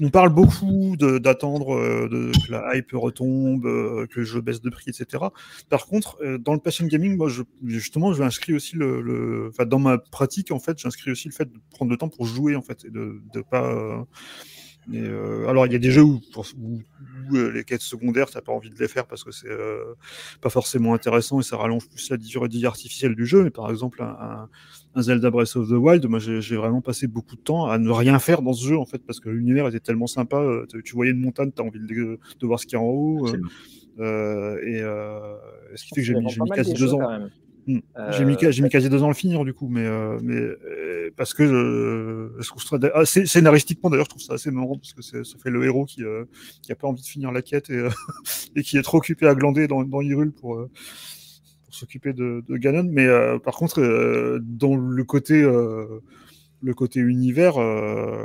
on 0.00 0.10
parle 0.10 0.28
beaucoup 0.30 0.96
d'attendre 0.96 1.74
euh, 1.74 2.30
que 2.46 2.52
la 2.52 2.76
hype 2.76 2.92
retombe, 2.92 3.66
euh, 3.66 4.06
que 4.06 4.20
le 4.20 4.24
jeu 4.24 4.40
baisse 4.40 4.60
de 4.60 4.70
prix, 4.70 4.90
etc. 4.90 5.24
Par 5.68 5.86
contre, 5.86 6.18
euh, 6.22 6.38
dans 6.38 6.54
le 6.54 6.60
passion 6.60 6.86
gaming, 6.86 7.16
moi, 7.16 7.28
je, 7.28 7.42
justement, 7.64 8.12
je 8.12 8.22
inscrit 8.22 8.54
aussi 8.54 8.76
le, 8.76 9.00
le, 9.00 9.50
dans 9.66 9.80
ma 9.80 9.98
pratique, 9.98 10.52
en 10.52 10.60
fait, 10.60 10.78
j'inscris 10.78 11.10
aussi 11.10 11.28
le 11.28 11.34
fait 11.34 11.46
de 11.46 11.58
prendre 11.70 11.90
le 11.90 11.96
temps 11.96 12.08
pour 12.08 12.26
jouer, 12.26 12.54
en 12.54 12.62
fait, 12.62 12.84
et 12.84 12.90
de, 12.90 13.20
de 13.32 13.40
pas. 13.42 14.06
Et, 14.92 15.00
euh, 15.02 15.46
alors, 15.48 15.66
il 15.66 15.72
y 15.72 15.76
a 15.76 15.78
des 15.78 15.90
jeux 15.90 16.02
où, 16.02 16.20
où- 16.56 16.80
où, 17.30 17.36
euh, 17.36 17.50
les 17.52 17.64
quêtes 17.64 17.82
secondaires, 17.82 18.30
t'as 18.30 18.40
pas 18.40 18.52
envie 18.52 18.70
de 18.70 18.78
les 18.78 18.88
faire 18.88 19.06
parce 19.06 19.22
que 19.24 19.30
c'est 19.30 19.48
euh, 19.50 19.94
pas 20.40 20.48
forcément 20.50 20.94
intéressant 20.94 21.40
et 21.40 21.42
ça 21.42 21.56
rallonge 21.58 21.86
plus 21.88 22.08
la 22.10 22.16
durée 22.16 22.48
artificielle 22.64 23.14
du 23.14 23.26
jeu. 23.26 23.44
Mais 23.44 23.50
par 23.50 23.70
exemple, 23.70 24.02
un, 24.02 24.48
un- 24.94 25.02
Zelda 25.02 25.30
Breath 25.30 25.54
of 25.56 25.68
the 25.68 25.72
Wild, 25.72 26.06
moi, 26.06 26.18
j'ai 26.18 26.56
vraiment 26.56 26.80
passé 26.80 27.06
beaucoup 27.06 27.36
de 27.36 27.40
temps 27.42 27.66
à 27.66 27.78
ne 27.78 27.90
rien 27.90 28.18
faire 28.18 28.42
dans 28.42 28.52
ce 28.54 28.66
jeu, 28.66 28.78
en 28.78 28.86
fait, 28.86 29.02
parce 29.06 29.20
que 29.20 29.28
l'univers 29.28 29.68
était 29.68 29.80
tellement 29.80 30.06
sympa. 30.06 30.38
euh, 30.38 30.66
tu- 30.84 30.94
voyais 30.94 31.12
une 31.12 31.20
montagne, 31.20 31.52
t'as 31.54 31.62
envie 31.62 31.78
de, 31.80 32.18
de 32.40 32.46
voir 32.46 32.58
ce 32.58 32.66
qu'il 32.66 32.76
y 32.78 32.80
a 32.80 32.82
en 32.82 32.86
haut. 32.88 33.26
euh, 34.00 34.58
et 34.64 34.80
euh, 34.80 35.36
ce 35.74 35.84
qui 35.84 35.88
fait 35.96 36.00
que 36.02 36.06
j'ai 36.06 36.14
mis, 36.14 36.32
mis 36.44 36.50
quasi 36.56 36.70
deux 36.78 36.94
ans. 36.94 36.98
Hmm. 37.68 37.80
Euh, 37.98 38.12
J'ai 38.12 38.24
mis, 38.24 38.70
quasi 38.70 38.88
deux 38.88 39.02
ans 39.02 39.06
à 39.06 39.10
le 39.10 39.14
finir 39.14 39.44
du 39.44 39.52
coup, 39.52 39.68
mais, 39.68 39.84
euh, 39.84 40.18
mais 40.22 40.36
euh, 40.36 41.10
parce 41.18 41.34
que 41.34 41.46
je, 41.46 42.42
je 42.42 42.48
trouve 42.48 42.62
ça 42.62 42.78
ah, 42.94 43.04
scénaristiquement 43.04 43.90
d'ailleurs, 43.90 44.06
je 44.06 44.08
trouve 44.08 44.22
ça 44.22 44.32
assez 44.32 44.50
marrant 44.50 44.78
parce 44.78 44.94
que 44.94 45.02
ça 45.02 45.38
fait 45.38 45.50
le 45.50 45.62
héros 45.66 45.84
qui 45.84 46.02
euh, 46.02 46.24
qui 46.62 46.72
a 46.72 46.74
pas 46.76 46.88
envie 46.88 47.02
de 47.02 47.06
finir 47.06 47.30
la 47.30 47.42
quête 47.42 47.68
et, 47.68 47.86
et 48.56 48.62
qui 48.62 48.78
est 48.78 48.82
trop 48.82 48.96
occupé 48.96 49.26
à 49.26 49.34
glander 49.34 49.68
dans, 49.68 49.84
dans 49.84 50.00
Hyrule 50.00 50.32
pour 50.32 50.56
pour 50.56 51.74
s'occuper 51.74 52.14
de, 52.14 52.42
de 52.48 52.56
Ganon. 52.56 52.88
Mais 52.90 53.06
par 53.44 53.54
contre, 53.56 54.40
dans 54.40 54.74
le 54.74 55.04
côté 55.04 55.42
le 55.42 56.74
côté 56.74 57.00
univers, 57.00 57.56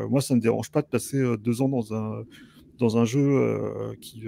moi, 0.10 0.22
ça 0.22 0.36
ne 0.36 0.38
me 0.38 0.42
dérange 0.42 0.72
pas 0.72 0.82
de 0.82 0.88
passer 0.88 1.22
deux 1.38 1.62
ans 1.62 1.68
dans 1.68 1.94
un, 1.94 2.24
dans 2.80 2.98
un 2.98 3.04
jeu 3.04 3.94
qui 4.00 4.24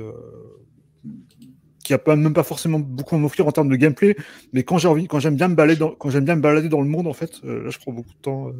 qui 1.29 1.54
a 1.93 1.97
pas, 1.97 2.15
même 2.15 2.33
pas 2.33 2.43
forcément 2.43 2.79
beaucoup 2.79 3.15
à 3.15 3.17
m'offrir 3.17 3.47
en 3.47 3.51
termes 3.51 3.69
de 3.69 3.75
gameplay, 3.75 4.15
mais 4.53 4.63
quand 4.63 4.77
j'ai 4.77 4.87
envie, 4.87 5.07
quand 5.07 5.19
j'aime 5.19 5.35
bien 5.35 5.47
me 5.47 5.55
balader 5.55 5.79
dans, 5.79 5.91
quand 5.91 6.09
j'aime 6.09 6.25
bien 6.25 6.35
me 6.35 6.41
balader 6.41 6.69
dans 6.69 6.81
le 6.81 6.87
monde, 6.87 7.07
en 7.07 7.13
fait, 7.13 7.41
là, 7.43 7.69
je 7.69 7.79
prends 7.79 7.91
beaucoup 7.91 8.13
de 8.13 8.21
temps 8.21 8.51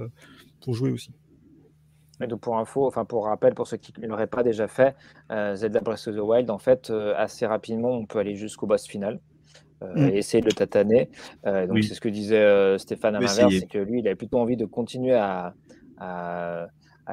pour 0.62 0.74
jouer 0.74 0.92
aussi. 0.92 1.12
Et 2.22 2.28
donc 2.28 2.40
pour 2.40 2.58
info, 2.58 2.88
enfin 2.88 3.04
pour 3.04 3.26
rappel, 3.26 3.54
pour 3.54 3.68
ceux 3.68 3.76
qui 3.76 3.94
ne 4.00 4.08
l'auraient 4.08 4.28
pas 4.28 4.44
déjà 4.44 4.68
fait, 4.68 4.96
Zelda 5.30 5.80
Breath 5.82 6.08
of 6.08 6.16
the 6.16 6.20
Wild, 6.20 6.50
en 6.50 6.60
fait, 6.60 6.92
assez 7.18 7.46
rapidement, 7.46 7.92
on 7.92 8.06
peut 8.06 8.20
aller 8.20 8.36
jusqu'au 8.36 8.68
boss 8.68 8.88
final. 8.88 9.20
Euh, 9.84 9.94
mm. 9.94 10.16
essayer 10.16 10.42
de 10.42 10.46
le 10.46 10.54
tataner. 10.54 11.10
Euh, 11.46 11.68
donc, 11.68 11.84
c'est 11.84 11.94
ce 11.94 12.02
que 12.02 12.08
disait 12.08 12.40
euh, 12.40 12.78
Stéphane 12.78 13.16
à 13.16 13.20
l'inverse, 13.20 13.54
c'est 13.60 13.68
que 13.68 13.78
lui, 13.78 14.00
il 14.00 14.08
avait 14.08 14.16
plutôt 14.16 14.40
envie 14.40 14.56
de 14.56 14.66
continuer 14.66 15.16
à, 15.16 15.54
à, 15.98 16.68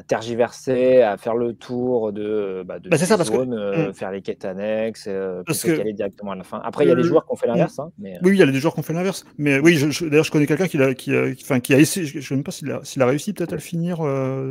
tergiverser, 0.06 1.02
à 1.02 1.16
faire 1.16 1.34
le 1.34 1.52
tour 1.52 2.12
de, 2.12 2.62
bah, 2.66 2.78
de 2.78 2.88
bah, 2.88 2.96
ça, 2.96 3.22
zones, 3.22 3.88
mm. 3.88 3.92
faire 3.92 4.10
les 4.10 4.22
quêtes 4.22 4.44
annexes, 4.44 5.08
parce 5.46 5.62
que... 5.62 5.80
aller 5.80 5.92
directement 5.92 6.32
à 6.32 6.36
la 6.36 6.44
fin. 6.44 6.60
Après, 6.64 6.84
il 6.84 6.88
y 6.88 6.92
a 6.92 6.94
des 6.94 7.02
joueurs 7.02 7.26
qui 7.26 7.32
ont 7.32 7.36
fait 7.36 7.46
l'inverse. 7.46 7.78
Hein, 7.78 7.90
mais... 7.98 8.18
Oui, 8.22 8.32
il 8.32 8.38
y 8.38 8.42
a 8.42 8.46
des 8.46 8.58
joueurs 8.58 8.74
qui 8.74 8.80
ont 8.80 8.84
fait 8.84 8.94
l'inverse. 8.94 9.24
Mais 9.36 9.58
oui, 9.58 9.74
je, 9.74 10.06
d'ailleurs, 10.06 10.24
je 10.24 10.30
connais 10.30 10.46
quelqu'un 10.46 10.68
qui, 10.68 10.80
a, 10.80 10.94
qui, 10.94 11.14
a, 11.14 11.26
enfin, 11.42 11.60
qui 11.60 11.74
a 11.74 11.78
essayé, 11.78 12.06
je 12.06 12.18
ne 12.18 12.22
sais 12.22 12.34
même 12.34 12.44
pas 12.44 12.52
s'il 12.52 12.70
a, 12.70 12.80
a, 12.80 13.06
réussi 13.06 13.32
peut-être 13.32 13.52
à 13.52 13.56
le 13.56 13.60
finir 13.60 13.98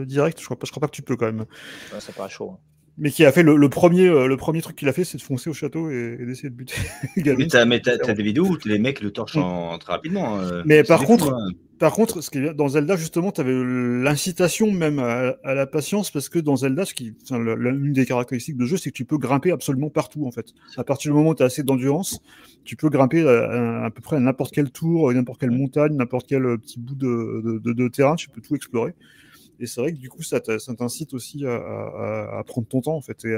direct. 0.05 0.37
Je 0.39 0.43
ne 0.43 0.45
crois, 0.45 0.59
pas, 0.59 0.65
je 0.65 0.71
crois 0.71 0.81
pas 0.81 0.87
que 0.87 0.95
tu 0.95 1.01
peux 1.01 1.15
quand 1.15 1.25
même. 1.25 1.45
Ouais, 1.93 1.99
ça 1.99 2.11
paraît 2.13 2.29
chaud. 2.29 2.51
Hein 2.53 2.70
mais 3.01 3.09
qui 3.09 3.25
a 3.25 3.31
fait 3.31 3.41
le, 3.41 3.67
premier, 3.67 4.07
euh, 4.07 4.27
le 4.27 4.37
premier 4.37 4.61
truc 4.61 4.75
qu'il 4.75 4.87
a 4.87 4.93
fait, 4.93 5.03
c'est 5.03 5.17
de 5.17 5.23
foncer 5.23 5.49
au 5.49 5.53
château 5.53 5.89
et, 5.89 6.17
d'essayer 6.19 6.51
de 6.51 6.55
buter. 6.55 6.75
mais 7.17 7.47
t'as, 7.47 7.65
mais 7.65 7.81
t'as, 7.81 7.97
des 7.97 8.23
vidéos 8.23 8.45
où 8.45 8.57
les 8.63 8.77
mecs 8.77 9.01
le 9.01 9.09
torchent 9.09 9.37
mm. 9.37 9.79
très 9.79 9.91
rapidement. 9.91 10.39
Hein. 10.39 10.61
mais 10.65 10.83
par 10.83 11.03
contre, 11.03 11.33
hein. 11.33 11.49
par 11.79 11.93
contre, 11.93 12.21
ce 12.21 12.29
qui 12.29 12.37
est, 12.37 12.53
dans 12.53 12.67
Zelda 12.67 12.95
justement, 12.95 13.31
tu 13.31 13.41
avais 13.41 13.55
l'incitation 13.55 14.71
même 14.71 14.99
à, 14.99 15.33
la 15.43 15.65
patience 15.65 16.11
parce 16.11 16.29
que 16.29 16.37
dans 16.37 16.57
Zelda, 16.57 16.85
ce 16.85 16.93
qui, 16.93 17.15
l'une 17.31 17.91
des 17.91 18.05
caractéristiques 18.05 18.57
de 18.57 18.67
jeu, 18.67 18.77
c'est 18.77 18.91
que 18.91 18.95
tu 18.97 19.05
peux 19.05 19.17
grimper 19.17 19.51
absolument 19.51 19.89
partout 19.89 20.27
en 20.27 20.31
fait. 20.31 20.53
À 20.77 20.83
partir 20.83 21.11
du 21.11 21.17
moment 21.17 21.31
où 21.31 21.35
tu 21.35 21.41
as 21.41 21.47
assez 21.47 21.63
d'endurance, 21.63 22.21
tu 22.65 22.75
peux 22.75 22.89
grimper 22.89 23.27
à, 23.27 23.89
peu 23.89 24.01
près 24.01 24.17
à 24.17 24.19
n'importe 24.19 24.53
quel 24.53 24.69
tour, 24.69 25.11
n'importe 25.11 25.39
quelle 25.39 25.49
montagne, 25.49 25.95
n'importe 25.95 26.27
quel 26.29 26.45
euh, 26.45 26.57
petit 26.57 26.79
bout 26.79 26.93
de, 26.93 27.59
de 27.63 27.87
terrain, 27.87 28.15
tu 28.15 28.29
peux 28.29 28.41
tout 28.41 28.55
explorer. 28.55 28.93
Et 29.61 29.67
c'est 29.67 29.81
vrai 29.81 29.93
que 29.93 29.97
du 29.97 30.09
coup, 30.09 30.23
ça 30.23 30.39
t'incite 30.39 31.13
aussi 31.13 31.45
à, 31.45 32.43
prendre 32.47 32.67
ton 32.67 32.81
temps, 32.81 32.95
en 32.95 33.01
fait. 33.01 33.25
Et 33.25 33.35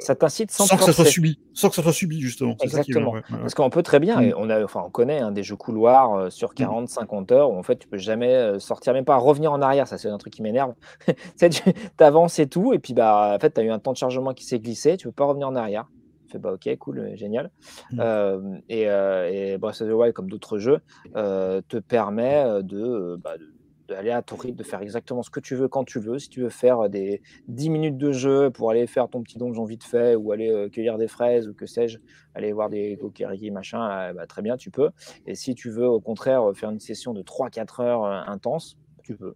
ça 0.00 0.14
t'incite 0.16 0.50
sans, 0.50 0.66
que 0.76 0.82
ça 0.82 0.92
soit 0.92 1.04
subi, 1.04 1.38
sans 1.52 1.68
que 1.68 1.76
ça 1.76 1.82
soit 1.82 1.92
subi 1.92 2.20
justement. 2.20 2.56
Exactement. 2.60 3.14
Parce 3.30 3.54
qu'on 3.54 3.70
peut 3.70 3.82
très 3.82 4.00
bien, 4.00 4.20
et 4.20 4.30
mm. 4.30 4.36
on 4.36 4.50
a, 4.50 4.64
enfin, 4.64 4.82
on 4.84 4.90
connaît 4.90 5.20
hein, 5.20 5.30
des 5.30 5.44
jeux 5.44 5.56
couloirs 5.56 6.14
euh, 6.14 6.30
sur 6.30 6.54
40, 6.54 6.84
mm. 6.84 6.86
50 6.88 7.32
heures 7.32 7.50
où 7.50 7.56
en 7.56 7.62
fait 7.62 7.76
tu 7.76 7.86
peux 7.86 7.98
jamais 7.98 8.34
euh, 8.34 8.58
sortir, 8.58 8.92
même 8.92 9.04
pas 9.04 9.16
revenir 9.16 9.52
en 9.52 9.62
arrière. 9.62 9.86
Ça 9.86 9.98
c'est 9.98 10.08
un 10.08 10.18
truc 10.18 10.32
qui 10.32 10.42
m'énerve. 10.42 10.74
tu 11.38 11.62
avances 11.98 12.38
et 12.38 12.48
tout, 12.48 12.72
et 12.72 12.78
puis 12.78 12.92
bah 12.92 13.34
en 13.36 13.38
fait 13.38 13.52
tu 13.54 13.60
as 13.60 13.64
eu 13.64 13.70
un 13.70 13.78
temps 13.78 13.92
de 13.92 13.96
chargement 13.96 14.34
qui 14.34 14.44
s'est 14.44 14.58
glissé, 14.58 14.96
tu 14.96 15.06
peux 15.06 15.12
pas 15.12 15.26
revenir 15.26 15.46
en 15.48 15.54
arrière. 15.54 15.86
Tu 16.26 16.32
fais 16.32 16.38
bah 16.38 16.52
ok, 16.52 16.76
cool, 16.78 16.98
euh, 16.98 17.16
génial. 17.16 17.50
Mm. 17.92 18.58
et, 18.68 18.82
et 18.82 19.58
Breath 19.58 19.80
of 19.80 19.88
the 19.88 19.92
Wild, 19.92 20.12
comme 20.12 20.28
d'autres 20.28 20.58
jeux, 20.58 20.80
te 21.14 21.78
permet 21.78 22.62
de, 22.64 23.16
bah, 23.22 23.38
de 23.38 23.53
d'aller 23.88 24.10
à 24.10 24.22
ton 24.22 24.36
rythme, 24.36 24.56
de 24.56 24.62
faire 24.62 24.80
exactement 24.80 25.22
ce 25.22 25.30
que 25.30 25.40
tu 25.40 25.54
veux 25.54 25.68
quand 25.68 25.84
tu 25.84 25.98
veux. 25.98 26.18
Si 26.18 26.28
tu 26.28 26.40
veux 26.42 26.48
faire 26.48 26.88
des 26.88 27.22
10 27.48 27.70
minutes 27.70 27.98
de 27.98 28.12
jeu 28.12 28.50
pour 28.50 28.70
aller 28.70 28.86
faire 28.86 29.08
ton 29.08 29.22
petit 29.22 29.38
donjon 29.38 29.64
vite 29.64 29.84
fait 29.84 30.14
ou 30.16 30.32
aller 30.32 30.50
euh, 30.50 30.68
cueillir 30.68 30.98
des 30.98 31.08
fraises 31.08 31.48
ou 31.48 31.54
que 31.54 31.66
sais-je, 31.66 31.98
aller 32.34 32.52
voir 32.52 32.70
des 32.70 32.96
kokiriki 32.96 33.50
machin, 33.50 33.88
euh, 33.90 34.12
bah, 34.12 34.26
très 34.26 34.42
bien, 34.42 34.56
tu 34.56 34.70
peux. 34.70 34.90
Et 35.26 35.34
si 35.34 35.54
tu 35.54 35.70
veux 35.70 35.88
au 35.88 36.00
contraire 36.00 36.44
faire 36.54 36.70
une 36.70 36.80
session 36.80 37.12
de 37.12 37.22
3-4 37.22 37.82
heures 37.82 38.04
euh, 38.04 38.22
intense, 38.26 38.76
tu 39.02 39.16
peux. 39.16 39.34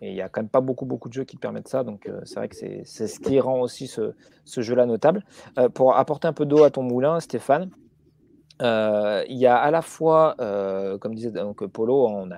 Et 0.00 0.10
il 0.10 0.14
n'y 0.14 0.22
a 0.22 0.28
quand 0.28 0.42
même 0.42 0.48
pas 0.48 0.60
beaucoup, 0.60 0.86
beaucoup 0.86 1.08
de 1.08 1.14
jeux 1.14 1.24
qui 1.24 1.34
te 1.34 1.40
permettent 1.40 1.66
ça. 1.66 1.82
Donc, 1.82 2.08
c'est 2.22 2.36
vrai 2.36 2.48
que 2.48 2.54
c'est 2.54 2.84
ce 2.84 3.18
qui 3.18 3.40
rend 3.40 3.60
aussi 3.60 3.88
ce, 3.88 4.12
ce 4.44 4.60
jeu-là 4.60 4.86
notable. 4.86 5.24
pour 5.74 5.96
apporter 5.96 6.28
un 6.28 6.32
peu 6.32 6.46
d'eau 6.46 6.62
à 6.62 6.70
ton 6.70 6.84
moulin, 6.84 7.18
Stéphane, 7.18 7.68
euh, 8.62 9.24
il 9.28 9.36
y 9.36 9.46
a 9.46 9.56
à 9.56 9.70
la 9.70 9.82
fois, 9.82 10.34
euh, 10.40 10.98
comme 10.98 11.14
disait 11.14 11.30
donc 11.30 11.64
Polo, 11.66 12.06
on, 12.08 12.28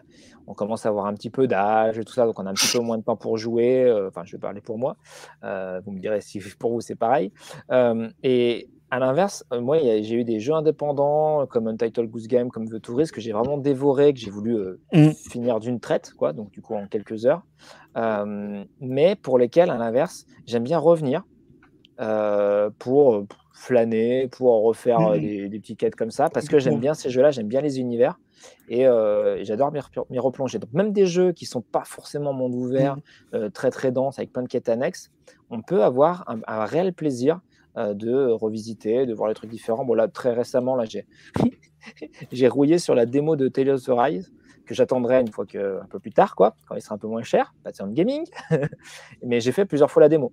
on, 0.47 0.55
commence 0.55 0.85
à 0.85 0.91
avoir 0.91 1.07
un 1.07 1.15
petit 1.15 1.31
peu 1.31 1.47
d'âge 1.47 1.99
et 1.99 2.05
tout 2.05 2.13
ça, 2.13 2.27
donc 2.27 2.39
on 2.39 2.47
a 2.47 2.51
un 2.51 2.55
petit 2.55 2.77
peu 2.77 2.83
moins 2.83 2.99
de 2.99 3.03
temps 3.03 3.17
pour 3.17 3.39
jouer. 3.39 3.85
Euh, 3.85 4.09
enfin, 4.09 4.23
je 4.25 4.33
vais 4.33 4.41
parler 4.41 4.61
pour 4.61 4.79
moi. 4.79 4.97
vous 5.43 5.93
me 5.93 5.99
direz 5.99 6.21
si 6.21 6.41
pour 6.59 6.73
vous 6.73 6.81
c'est 6.81 6.97
pareil. 6.97 7.33
et 8.23 8.69
à 8.93 8.99
l'inverse, 8.99 9.45
moi, 9.53 9.79
j'ai 9.79 10.15
eu 10.15 10.25
des 10.25 10.41
jeux 10.41 10.53
indépendants 10.53 11.47
comme 11.47 11.69
Untitled 11.69 12.11
Goose 12.11 12.27
Game, 12.27 12.51
comme 12.51 12.69
The 12.69 12.83
Tourist, 12.83 13.13
que 13.13 13.21
j'ai 13.21 13.31
vraiment 13.31 13.57
dévoré, 13.57 14.13
que 14.13 14.19
j'ai 14.19 14.33
voulu 14.33 14.59
mmh. 14.93 15.11
finir 15.31 15.61
d'une 15.61 15.79
traite, 15.79 16.13
quoi, 16.15 16.33
donc 16.33 16.51
du 16.51 16.61
coup 16.61 16.75
en 16.75 16.89
quelques 16.89 17.25
heures. 17.25 17.43
mais 18.81 19.15
pour 19.15 19.39
lesquels, 19.39 19.71
à 19.71 19.77
l'inverse, 19.79 20.27
j'aime 20.45 20.65
bien 20.65 20.79
revenir 20.79 21.23
pour 22.79 23.27
flâner, 23.61 24.27
pour 24.29 24.63
refaire 24.63 25.01
euh, 25.01 25.19
mmh. 25.19 25.49
des, 25.51 25.59
petites 25.61 25.79
quêtes 25.79 25.95
comme 25.95 26.11
ça, 26.11 26.31
parce 26.31 26.49
que 26.49 26.59
j'aime 26.59 26.81
bien 26.81 26.95
ces 26.95 27.11
jeux-là, 27.11 27.31
j'aime 27.31 27.47
bien 27.47 27.61
les 27.61 27.79
univers 27.79 28.19
et, 28.71 28.87
euh, 28.87 29.45
j'adore 29.45 29.71
m'y 29.71 30.19
replonger. 30.19 30.59
Donc 30.59 30.73
même 30.73 30.93
des 30.93 31.05
jeux 31.05 31.33
qui 31.33 31.45
sont 31.45 31.61
pas 31.61 31.85
forcément 31.85 32.33
monde 32.33 32.55
ouvert, 32.55 32.97
mmh. 32.97 33.01
euh, 33.35 33.51
très 33.51 33.71
très 33.71 33.93
dense, 33.93 34.19
avec 34.19 34.33
plein 34.33 34.43
de 34.43 34.49
quêtes 34.49 34.71
annexes, 34.71 35.11
on 35.51 35.61
peut 35.61 35.85
avoir 35.85 36.25
un, 36.27 36.65
réel 36.65 36.95
plaisir 36.95 37.41
de 37.77 38.27
revisiter, 38.31 39.07
de 39.07 39.15
voir 39.15 39.29
les 39.29 39.35
trucs 39.35 39.51
différents. 39.51 39.85
Bon 39.85 39.95
là, 39.95 40.09
très 40.09 40.33
récemment, 40.33 40.75
là, 40.75 40.85
j'ai 40.87 41.07
j'ai 42.33 42.49
rouillé 42.49 42.79
sur 42.79 42.95
la 42.95 43.07
démo 43.07 43.37
de 43.37 43.49
Tales 43.49 43.71
of 43.71 43.85
Rise 43.89 44.33
que 44.67 44.75
j'attendrai 44.75 45.21
une 45.21 45.31
fois 45.31 45.47
que 45.47 45.81
un 45.83 45.87
peu 45.87 45.99
plus 45.99 46.13
tard, 46.13 46.35
quoi, 46.35 46.55
quand 46.67 46.77
il 46.77 46.81
sera 46.81 46.95
un 46.95 46.99
peu 46.99 47.09
moins 47.09 47.23
cher, 47.23 47.53
pas 47.63 47.73
de 47.73 47.93
gaming. 47.93 48.25
Mais 49.23 49.41
j'ai 49.41 49.53
fait 49.53 49.67
plusieurs 49.67 49.91
fois 49.91 50.01
la 50.01 50.09
démo 50.09 50.33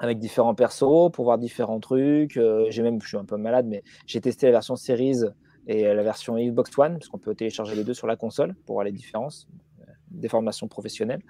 avec 0.00 0.18
différents 0.18 0.54
persos 0.54 1.10
pour 1.12 1.24
voir 1.24 1.38
différents 1.38 1.80
trucs. 1.80 2.36
Euh, 2.36 2.66
j'ai 2.70 2.82
même, 2.82 3.00
je 3.00 3.08
suis 3.08 3.16
un 3.16 3.24
peu 3.24 3.36
malade, 3.36 3.66
mais 3.68 3.82
j'ai 4.06 4.20
testé 4.20 4.46
la 4.46 4.52
version 4.52 4.76
Series 4.76 5.22
et 5.66 5.82
la 5.82 6.02
version 6.02 6.36
Xbox 6.36 6.76
One, 6.78 6.94
parce 6.94 7.08
qu'on 7.08 7.18
peut 7.18 7.34
télécharger 7.34 7.74
les 7.74 7.84
deux 7.84 7.94
sur 7.94 8.06
la 8.06 8.16
console 8.16 8.54
pour 8.66 8.74
voir 8.74 8.84
les 8.84 8.92
différences 8.92 9.48
euh, 9.80 9.84
des 10.10 10.28
formations 10.28 10.68
professionnelles. 10.68 11.22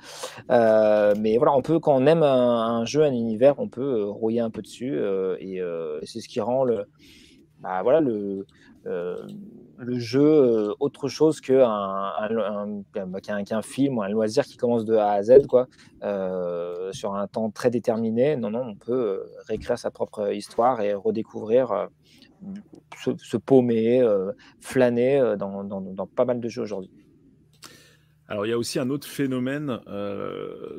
Euh, 0.50 1.14
mais 1.18 1.38
voilà, 1.38 1.54
on 1.54 1.62
peut, 1.62 1.78
quand 1.80 1.96
on 1.96 2.06
aime 2.06 2.22
un, 2.22 2.84
jeu, 2.84 3.02
un 3.02 3.12
univers, 3.12 3.58
on 3.58 3.68
peut 3.68 4.04
rouiller 4.04 4.40
un 4.40 4.50
peu 4.50 4.62
dessus 4.62 4.98
et, 5.40 5.60
c'est 6.04 6.20
ce 6.20 6.28
qui 6.28 6.40
rend 6.40 6.64
le, 6.64 6.84
bah, 7.60 7.82
voilà, 7.82 8.00
le, 8.00 8.46
le 9.78 9.98
jeu 9.98 10.22
euh, 10.22 10.74
autre 10.80 11.08
chose 11.08 11.40
qu'un 11.40 11.68
un, 11.68 12.82
un, 12.94 13.62
film 13.62 13.98
ou 13.98 14.02
un 14.02 14.08
loisir 14.08 14.44
qui 14.44 14.56
commence 14.56 14.84
de 14.84 14.94
A 14.94 15.12
à 15.12 15.22
Z 15.22 15.46
quoi, 15.46 15.68
euh, 16.02 16.92
sur 16.92 17.14
un 17.14 17.26
temps 17.26 17.50
très 17.50 17.70
déterminé. 17.70 18.36
Non, 18.36 18.50
non, 18.50 18.62
on 18.62 18.74
peut 18.74 18.92
euh, 18.92 19.24
réécrire 19.46 19.78
sa 19.78 19.90
propre 19.90 20.32
histoire 20.32 20.80
et 20.80 20.94
redécouvrir, 20.94 21.88
se, 22.96 23.36
paumer, 23.36 24.06
flâner 24.60 25.34
dans, 25.38 25.64
dans, 25.64 25.80
dans, 25.80 26.06
pas 26.06 26.24
mal 26.24 26.40
de 26.40 26.48
jeux 26.48 26.62
aujourd'hui. 26.62 26.90
Alors, 28.28 28.44
il 28.44 28.48
y 28.48 28.52
a 28.52 28.58
aussi 28.58 28.80
un 28.80 28.90
autre 28.90 29.06
phénomène, 29.06 29.80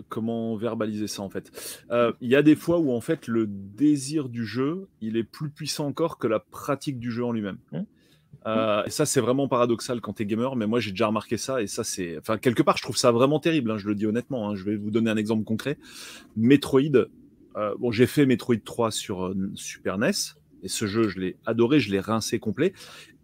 comment 0.09 0.55
verbaliser 0.55 1.07
ça 1.07 1.21
en 1.23 1.29
fait 1.29 1.51
Il 2.21 2.29
y 2.29 2.35
a 2.35 2.41
des 2.41 2.55
fois 2.55 2.79
où 2.79 2.91
en 2.91 3.01
fait 3.01 3.27
le 3.27 3.47
désir 3.47 4.29
du 4.29 4.45
jeu, 4.45 4.87
il 5.01 5.17
est 5.17 5.23
plus 5.23 5.49
puissant 5.49 5.87
encore 5.87 6.17
que 6.17 6.27
la 6.27 6.39
pratique 6.39 6.99
du 6.99 7.11
jeu 7.11 7.25
en 7.25 7.31
lui-même. 7.31 7.57
Mmh. 7.71 7.81
Euh, 8.45 8.83
et 8.85 8.89
ça, 8.89 9.05
c'est 9.05 9.19
vraiment 9.19 9.47
paradoxal 9.47 10.01
quand 10.01 10.13
tu 10.13 10.23
es 10.23 10.25
gamer, 10.25 10.55
mais 10.55 10.67
moi 10.67 10.79
j'ai 10.79 10.91
déjà 10.91 11.07
remarqué 11.07 11.37
ça, 11.37 11.61
et 11.61 11.67
ça, 11.67 11.83
c'est. 11.83 12.17
Enfin, 12.17 12.37
quelque 12.37 12.63
part, 12.63 12.77
je 12.77 12.83
trouve 12.83 12.97
ça 12.97 13.11
vraiment 13.11 13.39
terrible, 13.39 13.71
hein, 13.71 13.77
je 13.77 13.87
le 13.87 13.95
dis 13.95 14.05
honnêtement. 14.05 14.49
Hein. 14.49 14.55
je 14.55 14.63
vais 14.63 14.75
vous 14.75 14.91
donner 14.91 15.09
un 15.09 15.17
exemple 15.17 15.43
concret. 15.43 15.77
Metroid, 16.35 17.07
euh, 17.55 17.75
bon, 17.79 17.91
j'ai 17.91 18.07
fait 18.07 18.25
Metroid 18.25 18.55
3 18.63 18.91
sur 18.91 19.25
euh, 19.25 19.35
Super 19.55 19.97
NES, 19.97 20.11
et 20.63 20.67
ce 20.67 20.85
jeu, 20.85 21.07
je 21.07 21.19
l'ai 21.19 21.37
adoré, 21.45 21.79
je 21.79 21.91
l'ai 21.91 21.99
rincé 21.99 22.39
complet. 22.39 22.73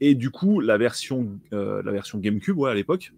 Et 0.01 0.15
du 0.15 0.29
coup, 0.29 0.59
la 0.59 0.77
version, 0.77 1.39
la 1.51 1.91
version 1.91 2.19
GameCube, 2.19 2.57
ouais, 2.57 2.69
à 2.69 2.73
l'époque, 2.73 3.13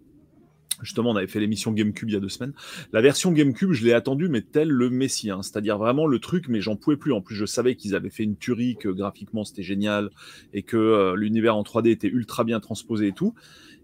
Justement, 0.82 1.10
on 1.10 1.16
avait 1.16 1.26
fait 1.26 1.40
l'émission 1.40 1.72
GameCube 1.72 2.10
il 2.10 2.12
y 2.12 2.16
a 2.16 2.20
deux 2.20 2.28
semaines. 2.28 2.52
La 2.92 3.00
version 3.00 3.32
GameCube, 3.32 3.72
je 3.72 3.84
l'ai 3.84 3.92
attendue, 3.92 4.28
mais 4.28 4.42
tel 4.42 4.68
le 4.68 4.90
Messie. 4.90 5.30
Hein. 5.30 5.42
C'est-à-dire 5.42 5.78
vraiment 5.78 6.06
le 6.06 6.18
truc, 6.18 6.48
mais 6.48 6.60
j'en 6.60 6.76
pouvais 6.76 6.96
plus. 6.96 7.12
En 7.12 7.22
plus, 7.22 7.34
je 7.34 7.46
savais 7.46 7.76
qu'ils 7.76 7.94
avaient 7.94 8.10
fait 8.10 8.24
une 8.24 8.36
tuerie, 8.36 8.76
que 8.76 8.88
graphiquement 8.88 9.44
c'était 9.44 9.62
génial 9.62 10.10
et 10.52 10.62
que 10.62 10.76
euh, 10.76 11.16
l'univers 11.16 11.56
en 11.56 11.62
3D 11.62 11.88
était 11.90 12.08
ultra 12.08 12.44
bien 12.44 12.60
transposé 12.60 13.08
et 13.08 13.12
tout. 13.12 13.34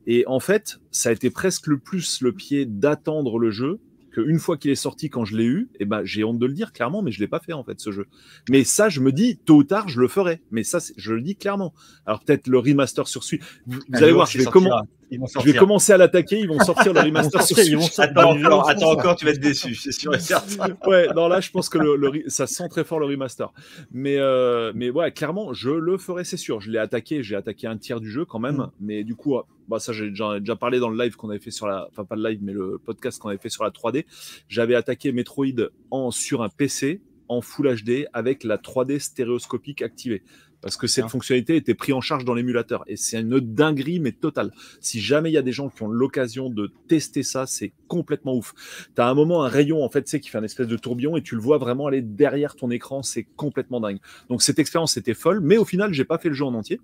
Et 0.07 0.25
en 0.27 0.41
fait, 0.41 0.81
ça 0.91 1.11
a 1.11 1.13
été 1.13 1.31
presque 1.31 1.67
le 1.67 1.79
plus 1.79 2.21
le 2.21 2.33
pied 2.33 2.67
d'attendre 2.67 3.39
le 3.39 3.51
jeu 3.51 3.81
qu'une 4.13 4.39
fois 4.39 4.57
qu'il 4.57 4.71
est 4.71 4.77
sorti, 4.77 5.11
quand 5.11 5.25
je 5.25 5.37
l'ai 5.37 5.45
eu, 5.45 5.71
eh 5.81 5.85
ben, 5.85 6.05
j'ai 6.05 6.25
honte 6.25 6.39
de 6.39 6.47
le 6.47 6.53
dire 6.53 6.73
clairement, 6.73 7.03
mais 7.03 7.11
je 7.11 7.21
l'ai 7.21 7.29
pas 7.29 7.41
fait 7.41 7.53
en 7.53 7.65
fait 7.65 7.81
ce 7.81 7.91
jeu. 7.91 8.07
Mais 8.49 8.65
ça, 8.65 8.89
je 8.89 9.01
me 9.01 9.13
dis, 9.13 9.39
tôt 9.39 9.57
ou 9.57 9.65
tard, 9.65 9.89
je 9.89 10.01
le 10.01 10.09
ferai. 10.09 10.43
Mais 10.51 10.63
ça, 10.63 10.79
je 10.97 11.15
le 11.15 11.23
dis 11.23 11.37
clairement. 11.37 11.73
Alors 12.07 12.21
peut-être 12.21 12.47
le 12.47 12.59
remaster 12.59 13.09
sur 13.09 13.25
celui. 13.25 13.43
Vous, 13.67 13.81
allez 13.93 14.13
voir, 14.13 14.27
je 14.27 14.39
vais 14.39 14.45
comment 14.45 14.83
je 15.13 15.53
vais 15.53 15.59
commencer 15.59 15.93
à 15.93 15.97
l'attaquer, 15.97 16.39
ils 16.39 16.49
vont 16.49 16.59
sortir 16.61 16.93
le 16.93 17.01
remaster 17.05 17.43
sur 17.43 17.57
Switch. 17.59 17.99
Attends, 17.99 18.63
attends 18.63 18.93
encore, 18.93 19.17
tu 19.17 19.25
vas 19.25 19.33
être 19.33 19.41
déçu, 19.41 19.75
c'est 19.75 19.93
sûr 19.93 20.15
et 20.15 20.21
certain. 20.21 20.75
ouais, 20.87 21.09
non, 21.15 21.29
là, 21.29 21.41
je 21.41 21.51
pense 21.51 21.69
que 21.69 21.79
le, 21.79 22.25
ça 22.29 22.47
sent 22.47 22.69
très 22.69 22.85
fort 22.85 22.99
le 22.99 23.07
remaster. 23.07 23.53
Mais, 23.93 24.17
euh, 24.19 24.73
mais 24.75 24.91
ouais, 24.91 25.13
clairement, 25.13 25.53
je 25.53 25.71
le 25.71 25.99
ferai, 25.99 26.25
c'est 26.25 26.37
sûr. 26.37 26.61
Je 26.61 26.71
l'ai 26.71 26.79
attaqué, 26.79 27.23
j'ai 27.23 27.37
attaqué 27.37 27.67
un 27.67 27.77
tiers 27.77 28.01
du 28.01 28.11
jeu 28.11 28.25
quand 28.25 28.39
même. 28.39 28.57
Mm. 28.57 28.71
Mais 28.81 29.05
du 29.05 29.15
coup, 29.15 29.37
bah 29.73 29.81
ça 29.81 29.93
j'ai 29.93 30.11
déjà, 30.11 30.39
déjà, 30.39 30.57
parlé 30.57 30.79
dans 30.79 30.91
le 30.91 31.03
live 31.03 31.17
qu'on 31.17 31.31
avait 31.31 31.39
fait 31.39 31.51
sur 31.51 31.67
la, 31.67 31.89
enfin 31.91 32.05
pas 32.05 32.17
le 32.17 32.29
live, 32.29 32.41
mais 32.43 32.53
le 32.53 32.79
podcast 32.79 33.21
qu'on 33.21 33.29
avait 33.29 33.39
fait 33.39 33.49
sur 33.49 33.65
la 33.65 33.71
3D. 33.71 34.05
J'avais 34.49 34.75
attaqué 34.75 35.13
Metroid 35.13 35.71
en 35.91 36.11
sur 36.11 36.43
un 36.43 36.49
PC 36.49 37.01
en 37.29 37.41
Full 37.41 37.83
HD 37.83 38.07
avec 38.13 38.45
la 38.45 38.59
3D 38.59 38.99
stéréoscopique 38.99 39.83
activée 39.83 40.23
parce 40.63 40.77
que 40.77 40.87
cette 40.87 41.09
fonctionnalité 41.09 41.57
était 41.57 41.75
prise 41.75 41.95
en 41.95 42.01
charge 42.01 42.25
dans 42.25 42.35
l'émulateur. 42.35 42.85
Et 42.87 42.97
c'est 42.97 43.21
une 43.21 43.41
dinguerie, 43.41 43.99
mais 43.99 44.13
totale. 44.13 44.53
Si 44.81 45.01
jamais 45.01 45.29
il 45.31 45.35
y 45.35 45.39
a 45.39 45.43
des 45.43 45.53
gens 45.53 45.69
qui 45.69 45.83
ont 45.83 45.89
l'occasion 45.89 46.49
de 46.49 46.73
tester 46.89 47.25
ça, 47.25 47.47
c'est 47.47 47.73
complètement 47.89 48.35
ouf. 48.35 48.55
Tu 48.95 49.03
as 49.03 49.09
un 49.09 49.15
moment 49.15 49.45
un 49.45 49.49
rayon, 49.49 49.85
en 49.85 49.89
fait, 49.91 50.09
c'est 50.09 50.21
qui 50.21 50.31
fait 50.31 50.39
un 50.39 50.45
espèce 50.45 50.69
de 50.69 50.77
tourbillon 50.77 51.17
et 51.17 51.23
tu 51.23 51.35
le 51.35 51.41
vois 51.41 51.59
vraiment 51.59 51.89
aller 51.89 52.01
derrière 52.01 52.55
ton 52.55 52.71
écran. 52.71 53.03
C'est 53.03 53.25
complètement 53.25 53.81
dingue. 53.81 53.99
Donc 54.29 54.43
cette 54.43 54.61
expérience 54.61 54.97
était 54.97 55.15
folle, 55.15 55.41
mais 55.41 55.59
au 55.59 55.65
final, 55.65 55.93
j'ai 55.93 56.05
pas 56.05 56.19
fait 56.19 56.29
le 56.29 56.35
jeu 56.35 56.45
en 56.45 56.55
entier. 56.55 56.81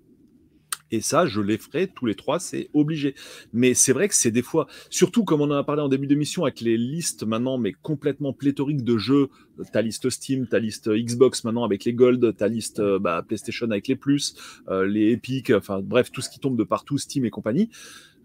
Et 0.91 1.01
ça, 1.01 1.25
je 1.25 1.41
les 1.41 1.57
ferai 1.57 1.87
tous 1.87 2.05
les 2.05 2.15
trois, 2.15 2.39
c'est 2.39 2.69
obligé. 2.73 3.15
Mais 3.53 3.73
c'est 3.73 3.93
vrai 3.93 4.07
que 4.07 4.15
c'est 4.15 4.31
des 4.31 4.41
fois, 4.41 4.67
surtout 4.89 5.23
comme 5.23 5.41
on 5.41 5.51
en 5.51 5.57
a 5.57 5.63
parlé 5.63 5.81
en 5.81 5.89
début 5.89 6.07
d'émission, 6.07 6.43
avec 6.43 6.61
les 6.61 6.77
listes 6.77 7.23
maintenant, 7.23 7.57
mais 7.57 7.73
complètement 7.73 8.33
pléthoriques 8.33 8.83
de 8.83 8.97
jeux, 8.97 9.29
ta 9.71 9.81
liste 9.81 10.09
Steam, 10.09 10.47
ta 10.47 10.59
liste 10.59 10.89
Xbox 10.89 11.43
maintenant 11.43 11.63
avec 11.63 11.85
les 11.85 11.93
Gold, 11.93 12.35
ta 12.37 12.47
liste 12.47 12.79
euh, 12.79 12.99
bah, 12.99 13.23
PlayStation 13.27 13.69
avec 13.69 13.87
les 13.87 13.95
Plus, 13.95 14.35
euh, 14.69 14.87
les 14.87 15.11
Epic, 15.11 15.51
enfin 15.51 15.81
bref, 15.81 16.11
tout 16.11 16.21
ce 16.21 16.29
qui 16.29 16.39
tombe 16.39 16.57
de 16.57 16.63
partout, 16.63 16.97
Steam 16.97 17.25
et 17.25 17.29
compagnie. 17.29 17.69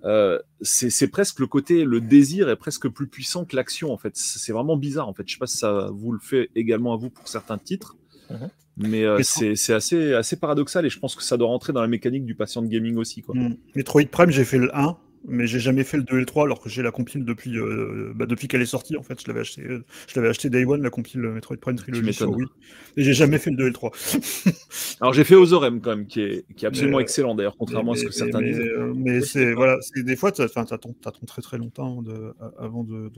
Euh, 0.04 0.38
c'est 0.60 1.08
presque 1.08 1.40
le 1.40 1.46
côté, 1.46 1.84
le 1.84 2.00
désir 2.00 2.50
est 2.50 2.56
presque 2.56 2.88
plus 2.88 3.06
puissant 3.06 3.46
que 3.46 3.56
l'action 3.56 3.90
en 3.90 3.96
fait. 3.96 4.16
C'est 4.16 4.52
vraiment 4.52 4.76
bizarre 4.76 5.08
en 5.08 5.14
fait. 5.14 5.24
Je 5.26 5.32
sais 5.32 5.38
pas 5.38 5.46
si 5.46 5.56
ça 5.56 5.88
vous 5.92 6.12
le 6.12 6.18
fait 6.18 6.50
également 6.54 6.92
à 6.92 6.96
vous 6.96 7.08
pour 7.08 7.26
certains 7.28 7.58
titres. 7.58 7.96
Mhm. 8.30 8.50
Mais 8.76 9.04
euh, 9.04 9.20
c'est 9.22 9.72
assez, 9.72 10.14
assez 10.14 10.36
paradoxal 10.36 10.84
et 10.84 10.90
je 10.90 10.98
pense 10.98 11.14
que 11.14 11.22
ça 11.22 11.36
doit 11.36 11.46
rentrer 11.46 11.72
dans 11.72 11.80
la 11.80 11.86
mécanique 11.86 12.24
du 12.24 12.34
patient 12.34 12.60
de 12.60 12.66
gaming 12.66 12.96
aussi. 12.96 13.22
Quoi. 13.22 13.34
Mm. 13.36 13.56
Metroid 13.76 14.06
Prime, 14.10 14.30
j'ai 14.30 14.44
fait 14.44 14.58
le 14.58 14.76
1, 14.76 14.96
mais 15.28 15.46
j'ai 15.46 15.60
jamais 15.60 15.84
fait 15.84 15.96
le 15.96 16.02
2 16.02 16.16
et 16.16 16.20
le 16.20 16.26
3 16.26 16.44
alors 16.44 16.60
que 16.60 16.68
j'ai 16.68 16.82
la 16.82 16.90
compile 16.90 17.24
depuis, 17.24 17.56
euh, 17.56 18.12
bah, 18.16 18.26
depuis 18.26 18.48
qu'elle 18.48 18.62
est 18.62 18.66
sortie. 18.66 18.96
En 18.96 19.04
fait, 19.04 19.20
je 19.20 19.28
l'avais 19.28 19.40
acheté, 19.40 19.62
euh, 19.62 19.84
je 20.08 20.16
l'avais 20.16 20.28
acheté 20.28 20.50
Day 20.50 20.64
One, 20.64 20.82
la 20.82 20.90
compile 20.90 21.20
Metroid 21.20 21.56
Prime 21.58 21.76
Trilogy 21.76 22.12
sur 22.12 22.30
Wii. 22.30 22.48
Et 22.96 23.04
j'ai 23.04 23.14
jamais 23.14 23.38
fait 23.38 23.50
le 23.50 23.56
2 23.56 23.62
et 23.62 23.66
le 23.68 23.72
3. 23.72 23.92
alors 25.00 25.12
j'ai 25.12 25.24
fait 25.24 25.36
Ozorem 25.36 25.80
quand 25.80 25.90
même, 25.90 26.06
qui 26.06 26.20
est, 26.22 26.44
qui 26.56 26.64
est 26.64 26.68
absolument 26.68 26.98
excellent 26.98 27.36
d'ailleurs, 27.36 27.56
contrairement 27.56 27.92
à 27.92 27.96
ce 27.96 28.06
que 28.06 28.12
certains 28.12 28.42
disent. 28.42 28.60
Mais 28.96 29.20
c'est 29.20 29.52
voilà, 29.52 29.78
des 29.94 30.16
fois, 30.16 30.32
tu 30.32 30.42
attends, 30.42 30.94
très 31.26 31.42
très 31.42 31.58
longtemps 31.58 32.02
de, 32.02 32.34
avant 32.58 32.82
de, 32.82 33.12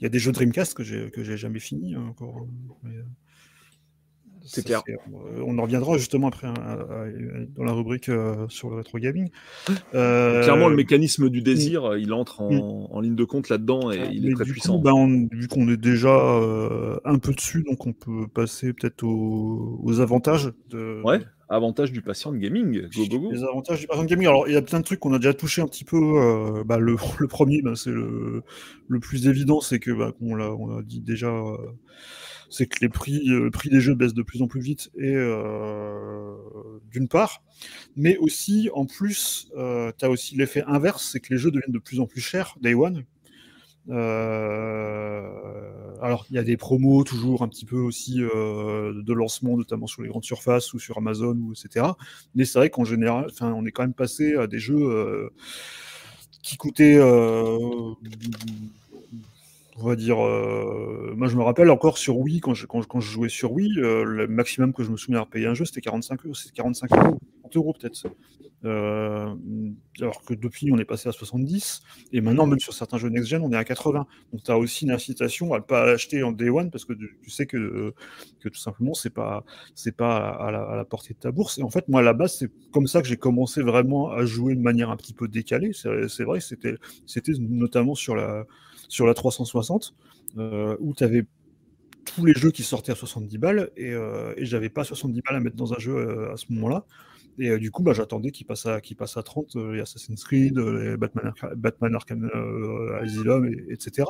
Il 0.00 0.02
y 0.02 0.06
a 0.06 0.08
des 0.08 0.18
jeux 0.18 0.32
Dreamcast 0.32 0.74
que 0.74 0.82
j'ai 0.82 1.10
que 1.12 1.22
j'ai 1.22 1.36
jamais 1.36 1.60
fini 1.60 1.94
hein, 1.94 2.04
encore. 2.08 2.48
Mais... 2.82 2.90
C'est 4.46 4.64
clair. 4.64 4.82
Euh, 4.88 5.42
on 5.44 5.58
en 5.58 5.62
reviendra 5.62 5.98
justement 5.98 6.28
après 6.28 6.46
hein, 6.46 6.54
dans 7.56 7.64
la 7.64 7.72
rubrique 7.72 8.08
euh, 8.08 8.46
sur 8.48 8.70
le 8.70 8.76
rétro 8.76 8.98
gaming. 8.98 9.30
Euh, 9.94 10.42
Clairement, 10.42 10.68
le 10.68 10.76
mécanisme 10.76 11.28
du 11.28 11.42
désir, 11.42 11.96
il 11.96 12.12
entre 12.12 12.42
en, 12.42 13.00
ligne 13.00 13.16
de 13.16 13.24
compte 13.24 13.48
là-dedans 13.48 13.90
et 13.90 14.08
il 14.12 14.28
est 14.28 14.34
très 14.34 14.44
puissant. 14.44 14.78
Ben, 14.78 15.28
vu 15.32 15.48
qu'on 15.48 15.68
est 15.68 15.76
déjà 15.76 16.14
un 17.04 17.18
peu 17.18 17.32
dessus, 17.32 17.64
donc 17.68 17.86
on 17.86 17.92
peut 17.92 18.26
passer 18.32 18.72
peut-être 18.72 19.02
aux, 19.04 20.00
avantages. 20.00 20.52
De... 20.70 21.00
Ouais, 21.04 21.20
avantages 21.48 21.92
du 21.92 22.02
patient 22.02 22.32
de 22.32 22.38
gaming. 22.38 22.82
Go, 22.94 23.06
go, 23.08 23.18
go. 23.18 23.32
Les 23.32 23.42
avantages 23.42 23.80
du 23.80 23.86
patient 23.86 24.04
de 24.04 24.08
gaming. 24.08 24.26
Alors, 24.28 24.48
il 24.48 24.54
y 24.54 24.56
a 24.56 24.62
plein 24.62 24.80
de 24.80 24.84
trucs 24.84 25.00
qu'on 25.00 25.12
a 25.12 25.18
déjà 25.18 25.34
touché 25.34 25.62
un 25.62 25.66
petit 25.66 25.84
peu. 25.84 26.62
Bah, 26.64 26.78
le, 26.78 26.96
premier, 27.26 27.62
bah, 27.62 27.72
c'est 27.74 27.90
le, 27.90 28.42
le, 28.88 29.00
plus 29.00 29.26
évident, 29.26 29.60
c'est 29.60 29.78
que, 29.78 29.90
bah, 29.90 30.12
on 30.20 30.36
l'a 30.36 30.54
dit 30.82 31.00
déjà 31.00 31.32
c'est 32.50 32.66
que 32.66 32.78
les 32.80 32.88
prix, 32.88 33.28
euh, 33.28 33.44
le 33.44 33.50
prix 33.50 33.68
des 33.70 33.80
jeux 33.80 33.94
baissent 33.94 34.14
de 34.14 34.22
plus 34.22 34.42
en 34.42 34.46
plus 34.46 34.60
vite, 34.60 34.90
et 34.96 35.12
euh, 35.14 36.34
d'une 36.90 37.08
part, 37.08 37.42
mais 37.96 38.16
aussi, 38.18 38.70
en 38.74 38.86
plus, 38.86 39.48
euh, 39.56 39.92
tu 39.98 40.04
as 40.04 40.10
aussi 40.10 40.36
l'effet 40.36 40.62
inverse, 40.66 41.10
c'est 41.12 41.20
que 41.20 41.32
les 41.32 41.38
jeux 41.38 41.50
deviennent 41.50 41.72
de 41.72 41.78
plus 41.78 42.00
en 42.00 42.06
plus 42.06 42.20
chers, 42.20 42.56
Day 42.60 42.74
One. 42.74 43.04
alors, 46.02 46.26
il 46.30 46.36
y 46.36 46.38
a 46.38 46.42
des 46.42 46.56
promos 46.56 47.04
toujours 47.04 47.42
un 47.42 47.48
petit 47.48 47.64
peu 47.64 47.78
aussi 47.78 48.16
de 48.16 49.12
lancement, 49.12 49.56
notamment 49.56 49.86
sur 49.86 50.02
les 50.02 50.08
grandes 50.08 50.24
surfaces 50.24 50.74
ou 50.74 50.78
sur 50.78 50.98
Amazon, 50.98 51.36
ou 51.36 51.52
etc. 51.52 51.86
Mais 52.34 52.44
c'est 52.44 52.58
vrai 52.58 52.70
qu'en 52.70 52.84
général, 52.84 53.28
on 53.40 53.64
est 53.64 53.70
quand 53.70 53.84
même 53.84 53.94
passé 53.94 54.34
à 54.34 54.46
des 54.46 54.58
jeux 54.58 55.30
qui 56.42 56.56
coûtaient 56.56 56.98
on 59.78 59.84
va 59.84 59.96
dire, 59.96 60.24
euh, 60.24 61.12
moi 61.16 61.28
je 61.28 61.36
me 61.36 61.42
rappelle 61.42 61.70
encore 61.70 61.98
sur 61.98 62.18
Wii, 62.18 62.40
quand 62.40 62.54
je, 62.54 62.66
jouais 63.00 63.28
sur 63.28 63.52
Wii, 63.52 63.78
euh, 63.78 64.04
le 64.04 64.26
maximum 64.26 64.72
que 64.72 64.82
je 64.82 64.90
me 64.90 64.96
souviens 64.96 65.22
de 65.22 65.26
payer 65.26 65.46
un 65.46 65.54
jeu, 65.54 65.64
c'était 65.64 65.82
45 65.82 66.24
euros, 66.24 66.34
c'était 66.34 66.54
45 66.54 66.92
euros, 66.92 67.18
30 67.42 67.56
euros 67.56 67.74
peut-être. 67.78 68.06
Euh, 68.64 69.34
alors 70.00 70.22
que 70.24 70.32
depuis, 70.32 70.72
on 70.72 70.78
est 70.78 70.86
passé 70.86 71.10
à 71.10 71.12
70, 71.12 71.82
et 72.12 72.20
maintenant, 72.22 72.46
même 72.46 72.58
sur 72.58 72.72
certains 72.72 72.96
jeux 72.96 73.10
next-gen, 73.10 73.42
on 73.42 73.52
est 73.52 73.56
à 73.56 73.64
80. 73.64 74.06
Donc 74.32 74.42
tu 74.42 74.50
as 74.50 74.56
aussi 74.56 74.86
une 74.86 74.92
incitation 74.92 75.52
à 75.52 75.58
ne 75.58 75.62
pas 75.62 75.82
acheter 75.82 76.22
en 76.22 76.32
day 76.32 76.48
one, 76.48 76.70
parce 76.70 76.86
que 76.86 76.94
tu 76.94 77.30
sais 77.30 77.46
que, 77.46 77.92
que 78.40 78.48
tout 78.48 78.58
simplement, 78.58 78.94
c'est 78.94 79.10
pas, 79.10 79.44
c'est 79.74 79.94
pas 79.94 80.16
à 80.16 80.50
la, 80.50 80.62
à 80.62 80.76
la, 80.76 80.84
portée 80.86 81.12
de 81.12 81.18
ta 81.18 81.30
bourse. 81.30 81.58
Et 81.58 81.62
en 81.62 81.70
fait, 81.70 81.86
moi, 81.88 82.00
à 82.00 82.02
la 82.02 82.14
base, 82.14 82.38
c'est 82.38 82.50
comme 82.72 82.86
ça 82.86 83.02
que 83.02 83.08
j'ai 83.08 83.18
commencé 83.18 83.62
vraiment 83.62 84.10
à 84.10 84.24
jouer 84.24 84.54
de 84.54 84.62
manière 84.62 84.90
un 84.90 84.96
petit 84.96 85.14
peu 85.14 85.28
décalée. 85.28 85.72
C'est 85.74 86.24
vrai, 86.24 86.40
c'était 86.40 87.32
notamment 87.38 87.94
sur 87.94 88.16
la 88.16 88.46
sur 88.88 89.06
la 89.06 89.14
360, 89.14 89.94
euh, 90.38 90.76
où 90.80 90.94
tu 90.94 91.04
avais 91.04 91.24
tous 92.04 92.24
les 92.24 92.34
jeux 92.34 92.50
qui 92.50 92.62
sortaient 92.62 92.92
à 92.92 92.96
70 92.96 93.38
balles 93.38 93.70
et, 93.76 93.92
euh, 93.92 94.32
et 94.36 94.44
j'avais 94.46 94.68
pas 94.68 94.84
70 94.84 95.20
balles 95.22 95.36
à 95.36 95.40
mettre 95.40 95.56
dans 95.56 95.74
un 95.74 95.78
jeu 95.78 95.96
euh, 95.96 96.32
à 96.32 96.36
ce 96.36 96.46
moment-là. 96.50 96.84
Et 97.38 97.58
du 97.58 97.70
coup, 97.70 97.82
bah, 97.82 97.92
j'attendais 97.92 98.30
qu'il 98.30 98.46
passe, 98.46 98.64
à, 98.64 98.80
passe 98.96 99.18
à 99.18 99.22
30, 99.22 99.56
les 99.56 99.80
Assassin's 99.80 100.24
Creed, 100.24 100.56
les 100.56 100.96
Batman, 100.96 101.94
Arkham 101.94 102.30
Asylum, 103.02 103.44
et, 103.46 103.74
etc. 103.74 104.08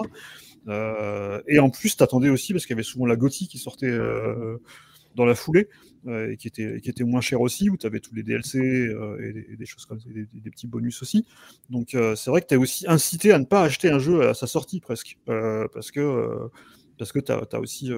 et 1.48 1.58
en 1.58 1.70
plus, 1.70 1.96
t'attendais 1.96 2.28
aussi, 2.28 2.52
parce 2.52 2.66
qu'il 2.66 2.74
y 2.74 2.76
avait 2.76 2.84
souvent 2.84 3.04
la 3.04 3.16
Gothi 3.16 3.48
qui 3.48 3.58
sortait 3.58 3.98
dans 5.16 5.24
la 5.24 5.34
foulée, 5.34 5.68
euh, 6.06 6.30
et 6.30 6.36
qui 6.36 6.46
était, 6.48 7.04
moins 7.04 7.20
cher 7.20 7.40
aussi, 7.40 7.68
où 7.68 7.76
tu 7.76 7.86
avais 7.86 7.98
tous 7.98 8.14
les 8.14 8.22
DLC 8.22 8.58
euh, 8.60 9.46
et, 9.50 9.56
des, 9.56 9.66
choses 9.66 9.86
comme 9.86 9.98
ça, 9.98 10.08
des, 10.08 10.50
petits 10.50 10.68
bonus 10.68 11.02
aussi. 11.02 11.26
Donc 11.70 11.94
euh, 11.94 12.14
c'est 12.14 12.30
vrai 12.30 12.42
que 12.42 12.46
tu 12.46 12.54
es 12.54 12.56
aussi 12.56 12.84
incité 12.86 13.32
à 13.32 13.38
ne 13.38 13.44
pas 13.44 13.62
acheter 13.62 13.90
un 13.90 13.98
jeu 13.98 14.28
à 14.28 14.34
sa 14.34 14.46
sortie 14.46 14.78
presque, 14.78 15.18
parce 15.26 15.90
que 15.90 16.48
parce 16.98 17.12
que 17.12 17.18
tu 17.18 17.32
as, 17.32 17.60
aussi 17.60 17.90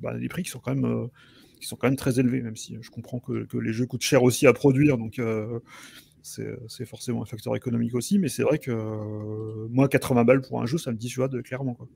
bah, 0.00 0.16
des 0.18 0.28
prix 0.28 0.42
qui 0.42 0.50
sont 0.50 0.60
quand 0.60 0.74
même 0.74 1.08
qui 1.60 1.66
sont 1.66 1.76
quand 1.76 1.88
même 1.88 1.96
très 1.96 2.18
élevés, 2.20 2.42
même 2.42 2.56
si 2.56 2.76
je 2.80 2.90
comprends 2.90 3.20
que, 3.20 3.46
les 3.56 3.72
jeux 3.72 3.86
coûtent 3.86 4.02
cher 4.02 4.22
aussi 4.22 4.46
à 4.46 4.52
produire, 4.52 4.98
donc 4.98 5.20
c'est 6.22 6.84
forcément 6.84 7.22
un 7.22 7.26
facteur 7.26 7.56
économique 7.56 7.94
aussi, 7.94 8.18
mais 8.18 8.28
c'est 8.28 8.42
vrai 8.42 8.58
que 8.58 9.66
moi, 9.68 9.88
80 9.88 10.24
balles 10.24 10.42
pour 10.42 10.60
un 10.60 10.66
jeu, 10.66 10.76
ça 10.76 10.92
me 10.92 10.96
dissuade 10.96 11.40
clairement. 11.42 11.74
Quoi. 11.74 11.88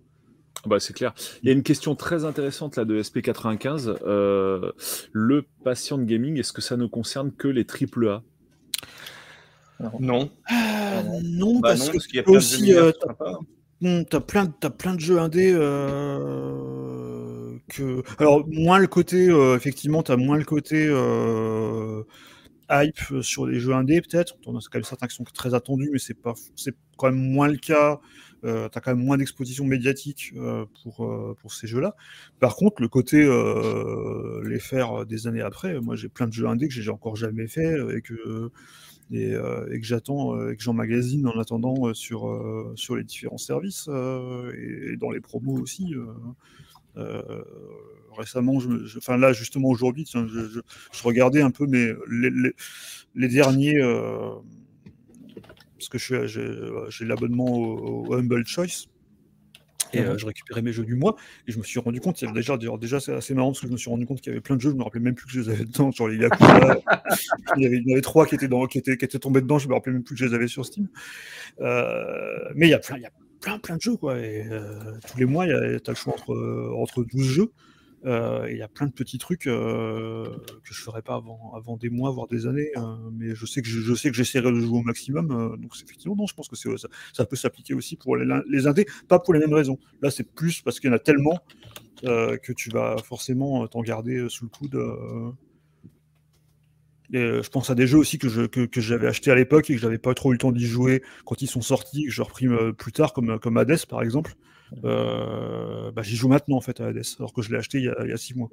Bah, 0.66 0.80
c'est 0.80 0.94
clair. 0.94 1.14
Il 1.42 1.48
y 1.48 1.50
a 1.50 1.52
une 1.52 1.62
question 1.62 1.94
très 1.94 2.24
intéressante 2.24 2.76
là 2.76 2.84
de 2.84 3.00
SP95. 3.00 3.98
Euh, 4.06 4.72
le 5.12 5.44
patient 5.62 5.98
de 5.98 6.04
gaming, 6.04 6.38
est-ce 6.38 6.52
que 6.52 6.62
ça 6.62 6.76
ne 6.76 6.86
concerne 6.86 7.32
que 7.32 7.48
les 7.48 7.64
triple 7.64 8.08
A? 8.08 8.22
Non. 10.00 10.30
Euh, 10.50 11.02
non, 11.22 11.60
bah 11.60 11.74
parce, 11.76 11.90
qu'il 12.06 12.16
y 12.16 12.20
a 12.20 12.22
plein 12.22 12.34
aussi, 12.34 12.68
de 12.68 12.76
euh, 12.76 12.92
as, 14.10 14.20
plein, 14.20 14.54
as 14.62 14.70
plein 14.70 14.94
de 14.94 15.00
jeux 15.00 15.18
indés. 15.18 15.52
que... 17.68 18.02
Alors, 18.18 18.46
moins 18.48 18.78
le 18.78 18.86
côté, 18.86 19.26
effectivement, 19.56 20.02
tu 20.02 20.12
as 20.12 20.16
moins 20.16 20.38
le 20.38 20.44
côté 20.44 20.88
hype 22.70 23.22
sur 23.22 23.46
les 23.46 23.60
jeux 23.60 23.74
indés, 23.74 24.00
peut-être. 24.00 24.36
On 24.46 24.56
a 24.56 24.60
quand 24.60 24.78
même 24.78 24.84
certains 24.84 25.06
qui 25.06 25.16
sont 25.16 25.24
très 25.24 25.52
attendus, 25.54 25.90
mais 25.92 25.98
c'est 25.98 26.14
pas, 26.14 26.32
c'est 26.56 26.74
quand 26.96 27.10
même 27.10 27.32
moins 27.32 27.48
le 27.48 27.58
cas 27.58 27.92
euh, 27.94 27.98
tu 28.44 28.78
as 28.78 28.80
quand 28.80 28.94
même 28.94 29.04
moins 29.04 29.16
d'exposition 29.16 29.64
médiatique 29.64 30.32
euh, 30.36 30.64
pour, 30.82 31.04
euh, 31.04 31.36
pour 31.40 31.52
ces 31.52 31.66
jeux-là. 31.66 31.96
Par 32.40 32.56
contre, 32.56 32.82
le 32.82 32.88
côté 32.88 33.18
les 34.44 34.58
faire 34.58 35.06
des 35.06 35.26
années 35.26 35.40
après, 35.40 35.80
moi 35.80 35.96
j'ai 35.96 36.08
plein 36.08 36.26
de 36.26 36.32
jeux 36.32 36.46
indés 36.46 36.68
que 36.68 36.74
j'ai 36.74 36.90
encore 36.90 37.16
jamais 37.16 37.46
fait 37.46 37.76
et 37.96 38.02
que, 38.02 38.50
et, 39.12 39.30
que 39.80 39.86
j'attends 39.86 40.48
et 40.48 40.56
que 40.56 40.62
j'emmagasine 40.62 41.26
en 41.26 41.38
attendant 41.38 41.94
sur, 41.94 42.72
sur 42.76 42.96
les 42.96 43.04
différents 43.04 43.38
services 43.38 43.88
et, 43.88 44.96
dans 44.96 45.10
les 45.10 45.20
promos 45.20 45.58
aussi. 45.58 45.94
récemment, 48.16 48.58
là 49.08 49.32
justement 49.32 49.68
aujourd'hui, 49.68 50.06
je, 50.06 51.02
regardais 51.02 51.42
un 51.42 51.50
peu 51.50 51.66
les 53.14 53.28
derniers 53.28 53.80
parce 55.88 56.06
que 56.06 56.26
j'ai 56.88 57.04
l'abonnement 57.04 57.46
au, 57.46 58.14
Humble 58.14 58.46
Choice. 58.46 58.86
Et 59.92 60.00
euh, 60.00 60.18
je 60.18 60.26
récupérais 60.26 60.60
mes 60.60 60.72
jeux 60.72 60.84
du 60.84 60.96
mois 60.96 61.14
et 61.46 61.52
je 61.52 61.58
me 61.58 61.62
suis 61.62 61.78
rendu 61.78 62.00
compte, 62.00 62.20
il 62.20 62.24
y 62.24 62.28
avait 62.28 62.40
déjà, 62.40 62.56
déjà 62.56 62.98
c'est 62.98 63.12
assez 63.12 63.32
marrant 63.32 63.50
parce 63.50 63.60
que 63.60 63.68
je 63.68 63.72
me 63.72 63.76
suis 63.76 63.90
rendu 63.90 64.06
compte 64.06 64.20
qu'il 64.20 64.30
y 64.30 64.32
avait 64.32 64.40
plein 64.40 64.56
de 64.56 64.60
jeux, 64.60 64.70
je 64.70 64.74
me 64.74 64.82
rappelais 64.82 65.00
même 65.00 65.14
plus 65.14 65.26
que 65.26 65.32
je 65.32 65.40
les 65.40 65.50
avais 65.50 65.64
dedans, 65.64 65.90
les 66.08 66.16
Yakuza. 66.16 66.80
il, 67.56 67.62
y 67.62 67.66
avait, 67.66 67.76
il 67.76 67.88
y 67.88 67.92
avait 67.92 68.00
trois 68.00 68.26
qui 68.26 68.34
étaient, 68.34 68.48
dans, 68.48 68.66
qui, 68.66 68.78
étaient, 68.78 68.96
qui 68.96 69.04
étaient 69.04 69.20
tombés 69.20 69.40
dedans, 69.40 69.58
je 69.58 69.68
me 69.68 69.74
rappelais 69.74 69.92
même 69.92 70.02
plus 70.02 70.16
que 70.16 70.18
je 70.18 70.24
les 70.24 70.34
avais 70.34 70.48
sur 70.48 70.66
Steam. 70.66 70.88
Euh, 71.60 72.50
mais 72.56 72.66
il 72.66 72.70
y 72.70 72.74
a 72.74 72.80
plein, 72.80 72.96
il 72.96 73.02
y 73.02 73.06
a 73.06 73.12
plein, 73.40 73.60
plein 73.60 73.76
de 73.76 73.82
jeux, 73.82 73.96
quoi. 73.96 74.18
Et 74.18 74.48
euh, 74.50 74.98
tous 75.08 75.18
les 75.18 75.26
mois, 75.26 75.46
tu 75.46 75.52
as 75.52 75.78
le 75.86 75.94
choix 75.94 76.14
entre, 76.14 76.72
entre 76.76 77.04
12 77.04 77.22
jeux. 77.22 77.52
Euh, 78.06 78.46
il 78.50 78.58
y 78.58 78.62
a 78.62 78.68
plein 78.68 78.86
de 78.86 78.92
petits 78.92 79.16
trucs 79.18 79.46
euh, 79.46 80.24
que 80.62 80.74
je 80.74 80.80
ferai 80.80 81.00
pas 81.00 81.14
avant, 81.14 81.76
des 81.78 81.88
mois, 81.88 82.10
voire 82.10 82.26
des 82.26 82.46
années. 82.46 82.70
hein, 82.76 83.00
mais 83.12 83.34
je 83.34 83.46
sais 83.46 83.62
que 83.62 83.68
je, 83.68 83.94
sais 83.94 84.10
que 84.10 84.16
j'essaierai 84.16 84.50
de 84.52 84.60
jouer 84.60 84.78
au 84.78 84.82
maximum. 84.82 85.30
euh, 85.30 85.56
donc 85.56 85.72
effectivement, 85.82 86.14
non, 86.16 86.26
je 86.26 86.34
pense 86.34 86.48
que 86.48 86.56
ça, 86.56 87.24
peut 87.24 87.36
s'appliquer 87.36 87.74
aussi 87.74 87.96
pour 87.96 88.16
les, 88.16 88.66
indés, 88.66 88.86
pas 89.08 89.18
pour 89.18 89.32
les 89.32 89.40
mêmes 89.40 89.54
raisons. 89.54 89.78
Là, 90.02 90.10
c'est 90.10 90.24
plus 90.24 90.60
parce 90.60 90.80
qu'il 90.80 90.90
y 90.90 90.92
en 90.92 90.96
a 90.96 90.98
tellement 90.98 91.38
que 92.02 92.52
tu 92.52 92.68
vas 92.68 92.96
forcément 92.98 93.66
t'en 93.66 93.80
garder 93.80 94.26
sous 94.28 94.44
le 94.44 94.50
coude. 94.50 94.76
Et, 97.14 97.42
je 97.42 97.48
pense 97.48 97.70
à 97.70 97.74
des 97.74 97.86
jeux 97.86 97.98
aussi 97.98 98.18
que, 98.18 98.46
que, 98.46 98.80
j'avais 98.80 99.06
acheté 99.06 99.30
à 99.30 99.34
l'époque 99.34 99.70
et 99.70 99.74
que 99.74 99.80
j'avais 99.80 99.98
pas 99.98 100.14
trop 100.14 100.30
eu 100.30 100.34
le 100.34 100.38
temps 100.38 100.52
d'y 100.52 100.66
jouer 100.66 101.02
quand 101.24 101.42
ils 101.42 101.46
sont 101.46 101.60
sortis, 101.60 102.04
que 102.06 102.10
je 102.10 102.22
repris 102.22 102.46
euh, 102.46 102.72
plus 102.72 102.92
tard, 102.92 103.12
comme, 103.12 103.38
comme 103.38 103.56
Hades 103.56 103.86
par 103.86 104.02
exemple. 104.02 104.34
Euh, 104.84 105.90
bah, 105.92 106.02
j'y 106.02 106.16
joue 106.16 106.28
maintenant 106.28 106.56
en 106.56 106.60
fait 106.60 106.80
à 106.80 106.86
Hades, 106.86 107.02
alors 107.18 107.32
que 107.32 107.42
je 107.42 107.50
l'ai 107.52 107.58
acheté 107.58 107.78
il 107.78 107.84
y 107.84 107.88
a, 107.88 107.94
il 108.04 108.10
y 108.10 108.12
a 108.12 108.16
six 108.16 108.34
mois. 108.34 108.48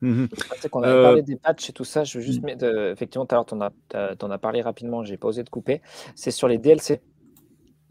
Tu 0.00 0.28
sais 0.60 0.68
qu'on 0.68 0.82
avait 0.82 0.92
Euh, 0.92 1.02
parlé 1.04 1.22
des 1.22 1.36
patchs 1.36 1.70
et 1.70 1.72
tout 1.72 1.84
ça. 1.84 2.02
Je 2.04 2.18
veux 2.18 2.24
juste 2.24 2.42
Mm. 2.42 2.46
mettre. 2.46 2.64
euh, 2.64 2.92
effectivement, 2.92 3.24
tout 3.24 3.34
à 3.34 3.38
l'heure, 3.38 3.46
tu 3.46 3.54
en, 3.54 3.60
as- 3.60 3.72
t'as- 3.88 4.16
t'en 4.16 4.30
as 4.32 4.38
parlé 4.38 4.60
rapidement. 4.60 5.04
J'ai 5.04 5.16
pas 5.16 5.28
osé 5.28 5.44
de 5.44 5.48
couper. 5.50 5.80
C'est 6.16 6.32
sur 6.32 6.48
les 6.48 6.58
DLC. 6.58 7.00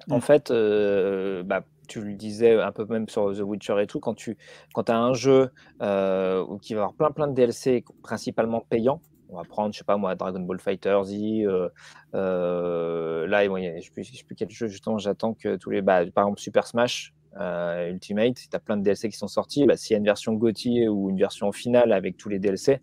En 0.09 0.17
Mm. 0.17 0.21
fait, 0.21 0.51
euh, 0.51 1.43
bah, 1.43 1.63
tu 1.87 2.01
le 2.01 2.13
disais 2.15 2.59
un 2.59 2.71
peu 2.71 2.85
même 2.85 3.07
sur 3.07 3.33
The 3.35 3.41
Witcher 3.41 3.75
et 3.81 3.87
tout. 3.87 3.99
Quand 3.99 4.13
tu 4.13 4.37
quand 4.73 4.89
as 4.89 4.97
un 4.97 5.13
jeu 5.13 5.51
euh, 5.81 6.45
qui 6.61 6.73
va 6.73 6.81
avoir 6.81 6.93
plein 6.95 7.11
plein 7.11 7.27
de 7.27 7.33
DLC 7.33 7.83
principalement 8.03 8.61
payants. 8.69 9.01
On 9.31 9.37
va 9.37 9.43
prendre, 9.45 9.73
je 9.73 9.79
sais 9.79 9.85
pas 9.85 9.97
moi, 9.97 10.13
Dragon 10.15 10.41
Ball 10.41 10.59
Fighter 10.59 10.99
Z. 11.05 11.13
euh, 11.45 11.69
euh, 12.15 13.25
là, 13.27 13.45
je 13.45 13.49
ne 13.49 13.79
sais, 13.81 13.89
plus- 14.25 14.35
quel 14.35 14.49
jeu 14.49 14.67
justement. 14.67 14.97
J'attends 14.97 15.33
que 15.33 15.55
tous 15.55 15.69
les. 15.69 15.81
Bah, 15.81 16.05
par 16.13 16.25
exemple, 16.25 16.41
Super 16.41 16.67
Smash 16.67 17.13
euh, 17.39 17.89
Ultimate, 17.91 18.35
tu 18.35 18.49
as 18.55 18.59
plein 18.59 18.75
de 18.77 18.83
DLC 18.83 19.09
qui 19.09 19.17
sont 19.17 19.29
sortis, 19.29 19.65
bah, 19.65 19.77
s'il 19.77 19.93
y 19.93 19.95
a 19.95 19.99
une 19.99 20.05
version 20.05 20.33
GOTY 20.33 20.87
ou 20.89 21.09
une 21.09 21.17
version 21.17 21.51
finale 21.53 21.93
avec 21.93 22.17
tous 22.17 22.27
les 22.27 22.39
DLC, 22.39 22.81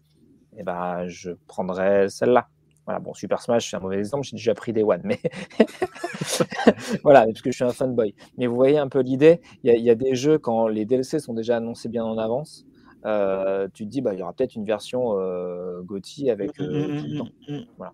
eh 0.56 0.62
ben, 0.62 1.06
je 1.06 1.32
prendrais 1.46 2.08
celle-là. 2.08 2.48
Voilà, 2.86 3.00
bon, 3.00 3.12
Super 3.12 3.42
Smash, 3.42 3.68
c'est 3.70 3.76
un 3.76 3.80
mauvais 3.80 3.98
exemple, 3.98 4.24
j'ai 4.24 4.36
déjà 4.36 4.54
pris 4.54 4.72
des 4.72 4.82
One, 4.82 5.02
mais 5.04 5.20
voilà, 7.02 7.24
parce 7.26 7.42
que 7.42 7.50
je 7.50 7.56
suis 7.56 7.64
un 7.64 7.72
fanboy. 7.72 8.14
Mais 8.36 8.46
vous 8.46 8.54
voyez 8.56 8.78
un 8.78 8.88
peu 8.88 9.00
l'idée, 9.00 9.40
il 9.64 9.74
y 9.82 9.90
a 9.90 9.94
des 9.94 10.14
jeux, 10.14 10.38
quand 10.38 10.68
les 10.68 10.84
DLC 10.84 11.18
sont 11.18 11.34
déjà 11.34 11.56
annoncés 11.56 11.88
bien 11.88 12.04
en 12.04 12.18
avance, 12.18 12.64
euh, 13.04 13.68
tu 13.72 13.84
te 13.84 13.90
dis, 13.90 14.00
bah, 14.00 14.14
il 14.14 14.20
y 14.20 14.22
aura 14.22 14.32
peut-être 14.32 14.54
une 14.54 14.64
version 14.64 15.18
euh, 15.18 15.80
GOTY 15.82 16.30
avec 16.30 16.60
euh, 16.60 16.98
tout 16.98 17.06
le 17.06 17.18
temps. 17.18 17.28
Voilà. 17.76 17.92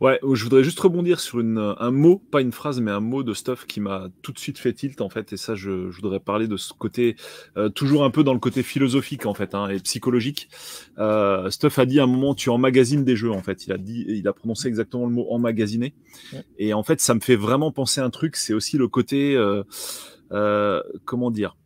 Ouais, 0.00 0.20
je 0.22 0.44
voudrais 0.44 0.62
juste 0.62 0.78
rebondir 0.78 1.20
sur 1.20 1.40
une, 1.40 1.74
un 1.78 1.90
mot, 1.90 2.18
pas 2.18 2.42
une 2.42 2.52
phrase, 2.52 2.80
mais 2.80 2.90
un 2.90 3.00
mot 3.00 3.22
de 3.22 3.32
stuff 3.32 3.66
qui 3.66 3.80
m'a 3.80 4.08
tout 4.20 4.30
de 4.32 4.38
suite 4.38 4.58
fait 4.58 4.74
tilt 4.74 5.00
en 5.00 5.08
fait. 5.08 5.32
Et 5.32 5.38
ça, 5.38 5.54
je, 5.54 5.90
je 5.90 5.96
voudrais 6.00 6.20
parler 6.20 6.48
de 6.48 6.58
ce 6.58 6.74
côté, 6.74 7.16
euh, 7.56 7.70
toujours 7.70 8.04
un 8.04 8.10
peu 8.10 8.22
dans 8.22 8.34
le 8.34 8.38
côté 8.38 8.62
philosophique 8.62 9.24
en 9.24 9.32
fait 9.32 9.54
hein, 9.54 9.68
et 9.68 9.78
psychologique. 9.80 10.50
Euh, 10.98 11.48
stuff 11.50 11.78
a 11.78 11.86
dit 11.86 11.98
à 11.98 12.04
un 12.04 12.06
moment, 12.06 12.34
tu 12.34 12.50
emmagasines 12.50 13.04
des 13.04 13.16
jeux 13.16 13.32
en 13.32 13.42
fait. 13.42 13.66
Il 13.66 13.72
a 13.72 13.78
dit, 13.78 14.04
il 14.06 14.28
a 14.28 14.34
prononcé 14.34 14.68
exactement 14.68 15.06
le 15.06 15.12
mot 15.12 15.26
emmagasiner. 15.30 15.94
Ouais. 16.34 16.44
Et 16.58 16.74
en 16.74 16.82
fait, 16.82 17.00
ça 17.00 17.14
me 17.14 17.20
fait 17.20 17.36
vraiment 17.36 17.72
penser 17.72 18.02
à 18.02 18.04
un 18.04 18.10
truc. 18.10 18.36
C'est 18.36 18.52
aussi 18.52 18.76
le 18.76 18.88
côté, 18.88 19.34
euh, 19.34 19.62
euh, 20.30 20.82
comment 21.06 21.30
dire. 21.30 21.56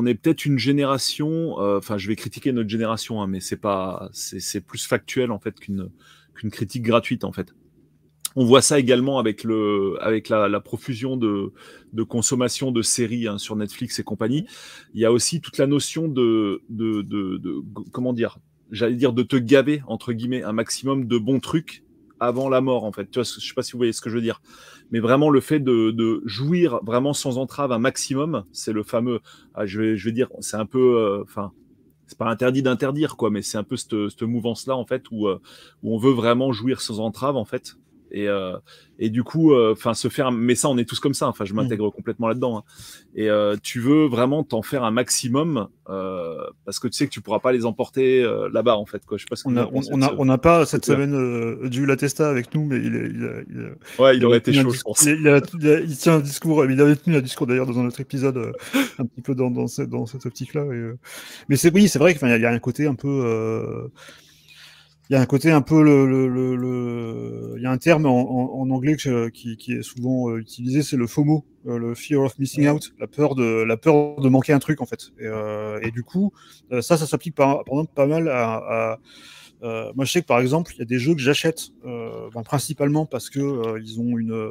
On 0.00 0.06
est 0.06 0.14
peut-être 0.14 0.46
une 0.46 0.58
génération. 0.58 1.60
euh, 1.60 1.78
Enfin, 1.78 1.98
je 1.98 2.06
vais 2.06 2.14
critiquer 2.14 2.52
notre 2.52 2.68
génération, 2.68 3.20
hein, 3.20 3.26
mais 3.26 3.40
c'est 3.40 3.56
pas, 3.56 4.08
c'est 4.12 4.60
plus 4.64 4.86
factuel 4.86 5.32
en 5.32 5.40
fait 5.40 5.58
qu'une 5.58 5.90
qu'une 6.36 6.50
critique 6.52 6.84
gratuite 6.84 7.24
en 7.24 7.32
fait. 7.32 7.52
On 8.36 8.44
voit 8.44 8.62
ça 8.62 8.78
également 8.78 9.18
avec, 9.18 9.42
le, 9.42 9.96
avec 10.00 10.28
la, 10.28 10.48
la 10.48 10.60
profusion 10.60 11.16
de, 11.16 11.52
de 11.92 12.02
consommation 12.04 12.70
de 12.70 12.80
séries 12.80 13.26
hein, 13.26 13.38
sur 13.38 13.56
Netflix 13.56 13.98
et 13.98 14.04
compagnie. 14.04 14.46
Il 14.94 15.00
y 15.00 15.04
a 15.04 15.10
aussi 15.10 15.40
toute 15.40 15.58
la 15.58 15.66
notion 15.66 16.06
de, 16.06 16.62
de, 16.68 17.02
de, 17.02 17.38
de 17.38 17.64
comment 17.90 18.12
dire, 18.12 18.38
j'allais 18.70 18.94
dire 18.94 19.12
de 19.12 19.24
te 19.24 19.34
gaver 19.34 19.82
entre 19.88 20.12
guillemets 20.12 20.44
un 20.44 20.52
maximum 20.52 21.08
de 21.08 21.18
bons 21.18 21.40
trucs 21.40 21.82
avant 22.20 22.48
la 22.48 22.60
mort 22.60 22.84
en 22.84 22.92
fait. 22.92 23.10
Tu 23.10 23.18
vois, 23.18 23.24
je 23.24 23.46
sais 23.46 23.54
pas 23.54 23.62
si 23.62 23.72
vous 23.72 23.78
voyez 23.78 23.92
ce 23.92 24.00
que 24.00 24.10
je 24.10 24.14
veux 24.16 24.22
dire, 24.22 24.40
mais 24.90 25.00
vraiment 25.00 25.30
le 25.30 25.40
fait 25.40 25.60
de, 25.60 25.90
de 25.90 26.22
jouir 26.24 26.80
vraiment 26.84 27.12
sans 27.12 27.38
entrave 27.38 27.72
un 27.72 27.78
maximum, 27.78 28.44
c'est 28.52 28.72
le 28.72 28.82
fameux. 28.82 29.20
ah, 29.54 29.66
je 29.66 29.80
vais, 29.80 29.96
je 29.96 30.04
vais 30.06 30.12
dire, 30.12 30.28
c'est 30.40 30.56
un 30.56 30.66
peu, 30.66 31.20
enfin. 31.22 31.52
c'est 32.06 32.18
pas 32.18 32.28
interdit 32.30 32.62
d'interdire 32.62 33.16
quoi, 33.16 33.30
mais 33.30 33.42
c'est 33.42 33.58
un 33.58 33.64
peu 33.64 33.76
cette, 33.76 34.08
cette 34.08 34.22
mouvance 34.22 34.66
là 34.66 34.76
en 34.76 34.86
fait 34.86 35.04
où, 35.10 35.28
euh, 35.28 35.40
où 35.82 35.94
on 35.94 35.98
veut 35.98 36.12
vraiment 36.12 36.52
jouir 36.52 36.80
sans 36.80 37.00
entrave 37.00 37.36
en 37.36 37.44
fait. 37.44 37.76
Et, 38.10 38.28
euh, 38.28 38.56
et 38.98 39.10
du 39.10 39.22
coup, 39.22 39.54
enfin, 39.54 39.94
se 39.94 40.08
faire, 40.08 40.32
mais 40.32 40.54
ça, 40.54 40.68
on 40.68 40.76
est 40.78 40.88
tous 40.88 40.98
comme 40.98 41.14
ça. 41.14 41.28
Enfin, 41.28 41.44
je 41.44 41.52
m'intègre 41.54 41.90
complètement 41.90 42.26
là-dedans. 42.28 42.58
hein. 42.58 42.62
Et 43.14 43.28
euh, 43.30 43.56
tu 43.62 43.80
veux 43.80 44.06
vraiment 44.06 44.42
t'en 44.44 44.62
faire 44.62 44.82
un 44.84 44.90
maximum 44.90 45.68
euh, 45.88 46.36
parce 46.64 46.78
que 46.78 46.88
tu 46.88 46.94
sais 46.96 47.06
que 47.06 47.12
tu 47.12 47.20
pourras 47.20 47.38
pas 47.40 47.52
les 47.52 47.64
emporter 47.66 48.22
euh, 48.22 48.48
là-bas, 48.52 48.76
en 48.76 48.86
fait. 48.86 49.04
Quoi. 49.06 49.18
Je 49.18 49.22
sais 49.22 49.26
pas 49.28 49.36
ce 49.36 49.42
On 49.46 49.56
a, 49.56 49.64
en 49.64 49.70
on, 49.92 50.02
a, 50.02 50.14
on 50.18 50.24
n'a 50.24 50.38
pas 50.38 50.66
cette 50.66 50.84
semaine 50.84 51.14
euh, 51.14 51.68
du 51.68 51.86
Latesta 51.86 52.28
avec 52.28 52.54
nous, 52.54 52.64
mais 52.64 52.76
il, 52.78 52.96
est, 52.96 53.08
il, 53.10 53.24
a- 53.24 53.42
il 53.48 53.60
a- 53.98 54.02
Ouais, 54.02 54.16
il 54.16 54.24
aurait 54.24 54.38
été 54.38 54.52
chaud, 54.52 54.70
je 54.70 54.74
discours- 54.74 54.94
pense. 54.96 55.04
Il, 55.06 55.28
a- 55.28 55.36
a- 55.36 55.40
tient 55.86 56.14
un 56.14 56.20
discours, 56.20 56.64
il 56.66 56.80
avait 56.80 56.96
tenu 56.96 57.16
un 57.16 57.20
discours 57.20 57.46
d'ailleurs 57.46 57.66
dans 57.66 57.78
un 57.78 57.86
autre 57.86 58.00
épisode, 58.00 58.36
euh, 58.38 58.52
un 58.98 59.04
petit 59.06 59.22
peu 59.22 59.34
dans, 59.34 59.50
dans, 59.50 59.66
ce- 59.68 59.82
dans 59.82 60.06
cette 60.06 60.26
optique-là. 60.26 60.64
et, 60.64 60.68
euh, 60.76 60.98
Mais 61.48 61.56
c'est 61.56 61.72
oui, 61.72 61.88
c'est 61.88 61.98
vrai 61.98 62.14
qu'il 62.14 62.26
y, 62.28 62.32
a- 62.32 62.38
y 62.38 62.46
a 62.46 62.50
un 62.50 62.58
côté 62.58 62.86
un 62.86 62.94
peu. 62.94 63.88
Il 65.10 65.14
y 65.14 65.16
a 65.16 65.20
un 65.22 65.26
côté 65.26 65.50
un 65.50 65.62
peu 65.62 65.82
le, 65.82 66.06
le, 66.06 66.28
le, 66.28 66.54
le- 66.54 67.54
il 67.56 67.62
y 67.62 67.66
a 67.66 67.70
un 67.70 67.78
terme 67.78 68.04
en, 68.04 68.10
en, 68.20 68.60
en 68.60 68.70
anglais 68.70 68.94
que- 68.96 69.28
qui, 69.30 69.56
qui 69.56 69.72
est 69.72 69.82
souvent 69.82 70.28
euh, 70.30 70.36
utilisé, 70.38 70.82
c'est 70.82 70.98
le 70.98 71.06
FOMO, 71.06 71.46
euh, 71.66 71.78
le 71.78 71.94
fear 71.94 72.20
of 72.22 72.38
missing 72.38 72.68
out, 72.68 72.92
la 72.98 73.06
peur 73.06 73.34
de 73.34 73.62
la 73.62 73.78
peur 73.78 74.20
de 74.20 74.28
manquer 74.28 74.52
un 74.52 74.58
truc 74.58 74.82
en 74.82 74.86
fait. 74.86 75.10
Et, 75.18 75.24
euh, 75.26 75.78
et 75.82 75.90
du 75.90 76.02
coup, 76.02 76.32
euh, 76.72 76.82
ça, 76.82 76.98
ça 76.98 77.06
s'applique 77.06 77.34
par, 77.34 77.64
par 77.64 77.74
exemple 77.76 77.92
pas 77.94 78.06
mal 78.06 78.28
à, 78.28 78.56
à 78.92 78.98
euh, 79.64 79.92
moi, 79.96 80.04
je 80.04 80.12
sais 80.12 80.20
que 80.22 80.26
par 80.26 80.40
exemple, 80.40 80.72
il 80.76 80.78
y 80.80 80.82
a 80.82 80.84
des 80.86 80.98
jeux 80.98 81.14
que 81.14 81.20
j'achète 81.20 81.70
euh, 81.86 82.28
ben, 82.34 82.42
principalement 82.42 83.06
parce 83.06 83.30
que 83.30 83.40
euh, 83.40 83.80
ils 83.82 84.00
ont 84.00 84.18
une 84.18 84.32
euh, 84.32 84.50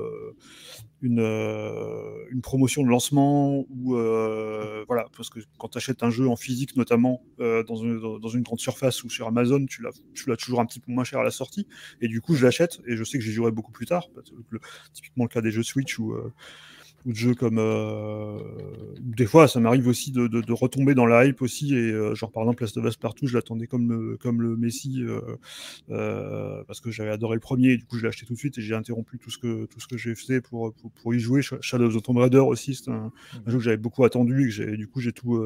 une, 1.01 1.19
euh, 1.19 2.25
une 2.31 2.41
promotion 2.41 2.83
de 2.83 2.89
lancement 2.89 3.65
ou 3.69 3.95
euh, 3.95 4.83
voilà 4.87 5.05
parce 5.15 5.29
que 5.29 5.39
quand 5.59 5.69
tu 5.69 5.77
achètes 5.77 6.01
un 6.01 6.09
jeu 6.09 6.27
en 6.27 6.35
physique 6.35 6.75
notamment 6.75 7.21
euh, 7.39 7.63
dans, 7.63 7.75
une, 7.75 8.41
grande 8.41 8.59
surface 8.59 9.03
ou 9.03 9.09
sur 9.09 9.27
Amazon 9.27 9.65
tu 9.65 9.83
l'as 9.83 10.37
toujours 10.37 10.59
un 10.59 10.65
petit 10.65 10.79
peu 10.79 10.91
moins 10.91 11.03
cher 11.03 11.19
à 11.19 11.23
la 11.23 11.31
sortie. 11.31 11.67
Et 12.01 12.07
du 12.07 12.21
coup 12.21 12.35
je 12.35 12.43
l'achète 12.43 12.79
et 12.87 12.95
je 12.95 13.03
sais 13.03 13.17
que 13.17 13.23
j'y 13.23 13.31
jouerai 13.31 13.51
beaucoup 13.51 13.71
plus 13.71 13.85
tard 13.85 14.09
typiquement 14.93 15.25
le 15.25 15.29
cas 15.29 15.41
des 15.41 15.51
jeux 15.51 15.63
Switch 15.63 15.99
ou 15.99 16.15
ou 17.07 17.11
de 17.13 17.17
jeux 17.17 17.35
comme 17.35 17.57
euh, 17.59 18.37
des 18.99 19.25
fois 19.25 19.47
ça 19.47 19.59
m'arrive 19.61 19.87
aussi 19.87 20.11
de, 20.11 20.27
de, 20.27 20.41
de 20.41 20.53
retomber 20.53 20.93
dans 20.95 21.07
la 21.07 21.25
hype 21.25 21.41
aussi 21.41 21.73
et 21.75 21.91
euh, 21.91 22.15
genre 22.15 22.31
par 22.31 22.43
exemple 22.43 22.63
Last 22.63 22.77
of 22.77 22.85
Us 22.85 22.97
partout 22.97 23.27
je 23.27 23.35
l'attendais 23.35 23.67
comme 23.67 23.89
le, 23.89 24.17
comme 24.17 24.41
le 24.43 24.57
Messi 24.57 25.03
euh, 25.89 26.63
parce 26.67 26.81
que 26.81 26.91
j'avais 26.91 27.11
adoré 27.11 27.35
le 27.35 27.39
premier 27.39 27.69
et 27.71 27.77
du 27.77 27.85
coup 27.85 27.97
je 27.97 28.03
l'ai 28.03 28.09
acheté 28.09 28.25
tout 28.25 28.33
de 28.33 28.37
suite 28.39 28.57
et 28.57 28.61
j'ai 28.61 28.75
interrompu 28.75 29.17
tout 29.19 29.31
ce 29.31 29.37
que 29.37 29.65
tout 29.65 29.79
ce 29.79 29.87
que 29.87 29.97
j'ai 29.97 30.15
fait 30.15 30.41
pour, 30.41 30.73
pour, 30.73 30.91
pour 30.91 31.15
y 31.15 31.19
jouer. 31.19 31.41
Sh- 31.41 31.61
Shadow 31.61 31.85
of 31.87 31.95
the 31.95 32.03
Tomb 32.03 32.17
Raider 32.17 32.39
aussi 32.39 32.75
c'est 32.75 32.91
un, 32.91 33.11
un 33.45 33.51
jeu 33.51 33.57
que 33.57 33.63
j'avais 33.63 33.77
beaucoup 33.77 34.03
attendu 34.03 34.51
et 34.51 34.71
que 34.71 34.75
du 34.75 34.87
coup 34.87 34.99
j'ai 34.99 35.13
tout 35.13 35.39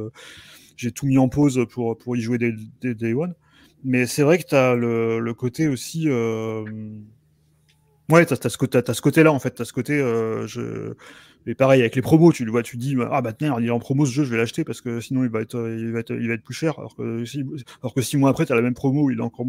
j'ai 0.78 0.92
tout 0.92 1.06
mis 1.06 1.18
en 1.18 1.30
pause 1.30 1.66
pour 1.70 1.98
pour 1.98 2.18
y 2.18 2.22
jouer 2.22 2.38
dès, 2.38 2.54
dès 2.82 2.96
Day 2.96 3.14
One. 3.14 3.36
Mais 3.84 4.06
c'est 4.06 4.24
vrai 4.24 4.38
que 4.38 4.46
tu 4.48 4.56
as 4.56 4.76
le, 4.76 5.20
le 5.20 5.34
côté 5.34 5.68
aussi 5.68 6.08
Ouais, 8.10 8.26
t'as, 8.26 8.36
t'as 8.36 8.50
ce, 8.50 9.02
côté-là 9.02 9.32
en 9.32 9.40
fait, 9.40 9.52
t'as 9.52 9.64
ce 9.66 9.72
côté. 9.72 9.98
euh, 10.00 10.46
je... 10.46 10.94
Et 11.48 11.56
pareil 11.56 11.82
avec 11.82 11.96
les 11.96 12.04
promos, 12.04 12.32
tu 12.32 12.46
le 12.46 12.52
vois, 12.52 12.62
tu 12.62 12.78
dis 12.78 12.96
ah 13.12 13.22
bah 13.22 13.34
tiens, 13.34 13.56
il 13.60 13.66
est 13.66 13.72
en 13.72 13.80
promo 13.80 14.06
ce 14.06 14.12
jeu, 14.12 14.24
je 14.24 14.30
vais 14.30 14.38
l'acheter 14.38 14.64
parce 14.64 14.80
que 14.80 15.00
sinon 15.02 15.24
il 15.24 15.30
va 15.32 15.42
être, 15.42 15.56
euh, 15.56 15.76
il 15.80 15.92
va 15.92 16.00
être, 16.02 16.12
il 16.12 16.28
va 16.28 16.36
être 16.36 16.44
plus 16.44 16.54
cher. 16.54 16.76
Alors 16.78 16.96
que 16.96 17.26
six, 17.26 17.44
alors 17.82 17.94
que 17.96 18.02
six 18.02 18.16
mois 18.18 18.30
après, 18.30 18.46
t'as 18.46 18.54
la 18.56 18.62
même 18.62 18.76
promo, 18.76 19.10
il 19.10 19.18
est 19.18 19.22
encore 19.22 19.48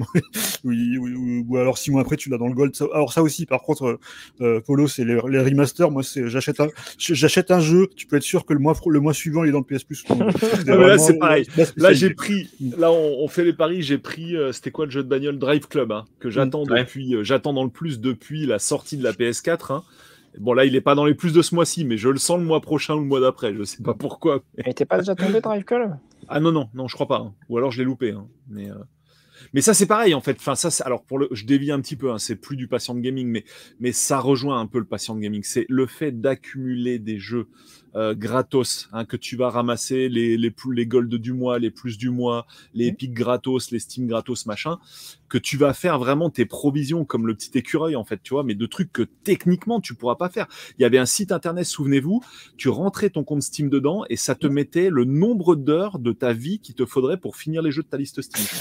ou, 0.65 0.71
ou- 0.71 0.73
ou- 0.73 1.45
ou 1.49 1.57
alors 1.59 1.77
six 1.77 1.91
mois 1.91 2.01
après, 2.01 2.17
tu 2.17 2.31
l'as 2.31 2.39
dans 2.39 2.49
le 2.49 2.55
gold. 2.55 2.75
Alors 2.95 3.13
ça 3.13 3.23
aussi, 3.23 3.45
par 3.45 3.61
contre, 3.63 3.85
euh, 3.85 3.99
euh, 4.41 4.61
Polo, 4.61 4.89
c'est 4.89 5.05
les, 5.05 5.19
les 5.29 5.41
remasters. 5.41 5.91
Moi, 5.91 6.03
c'est 6.03 6.29
j'achète 6.29 6.61
un, 6.61 6.69
j'achète 6.99 7.51
un 7.51 7.61
jeu, 7.61 7.89
tu 7.95 8.07
peux 8.07 8.17
être 8.17 8.23
sûr 8.23 8.47
que 8.47 8.55
le 8.55 8.59
mois, 8.59 8.75
le 8.87 9.01
mois 9.01 9.13
suivant, 9.13 9.45
il 9.45 9.49
est 9.51 9.53
dans 9.53 9.59
le 9.59 9.65
PS 9.77 9.85
Plus. 9.85 10.03
Mais 10.67 10.77
là, 10.77 10.97
c'est 10.99 11.19
pareil. 11.19 11.47
Là, 11.77 11.93
j'ai 11.93 12.11
pris, 12.15 12.49
là, 12.79 12.91
on, 12.91 13.23
on 13.23 13.29
fait 13.29 13.45
les 13.45 13.53
paris. 13.53 13.83
J'ai 13.83 13.99
pris, 13.99 14.35
euh, 14.37 14.53
c'était 14.53 14.71
quoi 14.71 14.87
le 14.87 14.91
jeu 14.91 15.03
de 15.03 15.09
bagnole? 15.09 15.39
Drive 15.39 15.69
Club, 15.69 15.93
hein, 15.93 16.05
que 16.21 16.31
j'attends 16.31 16.65
Ouais. 16.65 16.81
depuis, 16.85 17.15
euh, 17.17 17.23
j'attends 17.25 17.53
dans 17.53 17.65
le 17.65 17.71
plus 17.71 18.01
depuis 18.01 18.47
la 18.47 18.59
sortie 18.59 18.97
de 18.97 19.05
la 19.05 19.13
PS4. 19.13 19.73
hein. 19.73 19.83
Bon, 20.39 20.55
là, 20.55 20.65
il 20.65 20.75
est 20.77 20.81
pas 20.81 20.95
dans 20.95 21.05
les 21.05 21.15
plus 21.15 21.33
de 21.33 21.43
ce 21.43 21.55
mois-ci, 21.55 21.85
mais 21.85 21.97
je 21.99 22.09
le 22.09 22.19
sens 22.19 22.39
le 22.39 22.45
mois 22.45 22.61
prochain 22.61 22.95
ou 22.95 23.01
le 23.01 23.07
mois 23.07 23.21
d'après. 23.21 23.55
Je 23.55 23.65
sais 23.65 23.83
pas 23.83 23.95
pourquoi. 23.95 24.43
mais- 24.57 24.73
t'es 24.73 24.85
pas 24.87 24.99
déjà 24.99 25.15
tombé 25.15 25.41
Drive 25.41 25.65
Club? 25.65 25.97
Ah 26.29 26.41
non, 26.41 26.53
non, 26.53 26.69
non, 26.75 26.89
je 26.89 26.95
crois 26.95 27.09
pas. 27.09 27.19
hein. 27.19 27.35
Ou 27.49 27.59
alors 27.59 27.71
je 27.71 27.79
l'ai 27.79 27.85
loupé. 27.85 28.13
hein. 28.13 28.27
Mais, 28.49 28.71
euh, 28.71 28.75
Mais 29.53 29.61
ça, 29.61 29.75
c'est 29.75 29.87
pareil, 29.87 30.15
en 30.15 30.21
fait. 30.21 30.37
Enfin, 30.39 30.55
ça, 30.55 30.71
alors, 30.85 31.03
pour 31.05 31.19
le, 31.19 31.29
je 31.33 31.45
dévie 31.45 31.71
un 31.73 31.81
petit 31.81 31.97
peu, 31.97 32.13
hein, 32.13 32.19
c'est 32.19 32.37
plus 32.37 32.57
du 32.57 32.69
patient 32.69 32.95
de 32.95 33.01
gaming, 33.01 33.29
mais, 33.29 33.45
mais 33.81 33.93
ça 33.93 34.21
rejoint 34.21 34.59
un 34.61 34.67
peu 34.67 34.79
le 34.79 34.85
patient 34.87 35.15
de 35.17 35.21
gaming. 35.21 35.43
C'est 35.43 35.67
le 35.69 35.87
fait 35.87 36.13
d'accumuler 36.21 36.99
des 36.99 37.19
jeux 37.19 37.49
euh, 37.95 38.15
gratos, 38.15 38.89
hein, 38.93 39.05
que 39.05 39.17
tu 39.17 39.37
vas 39.37 39.51
ramasser 39.51 40.09
les, 40.09 40.37
les, 40.37 40.51
plus, 40.51 40.75
les 40.75 40.87
golds 40.87 41.09
du 41.19 41.33
mois, 41.33 41.59
les 41.59 41.71
plus 41.71 41.99
du 41.99 42.11
mois, 42.11 42.47
les 42.75 42.87
epic 42.87 43.13
gratos, 43.13 43.71
les 43.71 43.79
Steam 43.79 44.07
gratos, 44.07 44.47
machin, 44.47 44.79
que 45.29 45.39
tu 45.39 45.57
vas 45.57 45.73
faire 45.75 45.99
vraiment 45.99 46.31
tes 46.31 46.45
provisions 46.47 47.05
comme 47.05 47.27
le 47.27 47.35
petit 47.35 47.51
écureuil, 47.55 47.97
en 47.97 48.05
fait, 48.05 48.21
tu 48.23 48.35
vois, 48.35 48.45
mais 48.45 48.55
de 48.55 48.67
trucs 48.67 48.93
que 48.93 49.03
techniquement, 49.25 49.81
tu 49.81 49.95
pourras 49.95 50.17
pas 50.17 50.29
faire. 50.29 50.47
Il 50.79 50.83
y 50.83 50.85
avait 50.85 50.99
un 50.99 51.07
site 51.07 51.33
internet, 51.33 51.65
souvenez-vous, 51.67 52.23
tu 52.57 52.69
rentrais 52.69 53.11
ton 53.11 53.25
compte 53.25 53.43
Steam 53.43 53.69
dedans 53.71 54.05
et 54.11 54.17
ça 54.17 54.35
te 54.35 54.47
mettait 54.47 54.91
le 54.91 55.05
nombre 55.05 55.55
d'heures 55.57 55.99
de 55.99 56.13
ta 56.13 56.33
vie 56.33 56.59
qu'il 56.61 56.75
te 56.75 56.85
faudrait 56.87 57.17
pour 57.19 57.37
finir 57.37 57.63
les 57.63 57.71
jeux 57.73 57.83
de 57.83 57.89
ta 57.89 57.97
liste 57.97 58.21
Steam. 58.23 58.45
Je 58.45 58.49
sais 58.51 58.59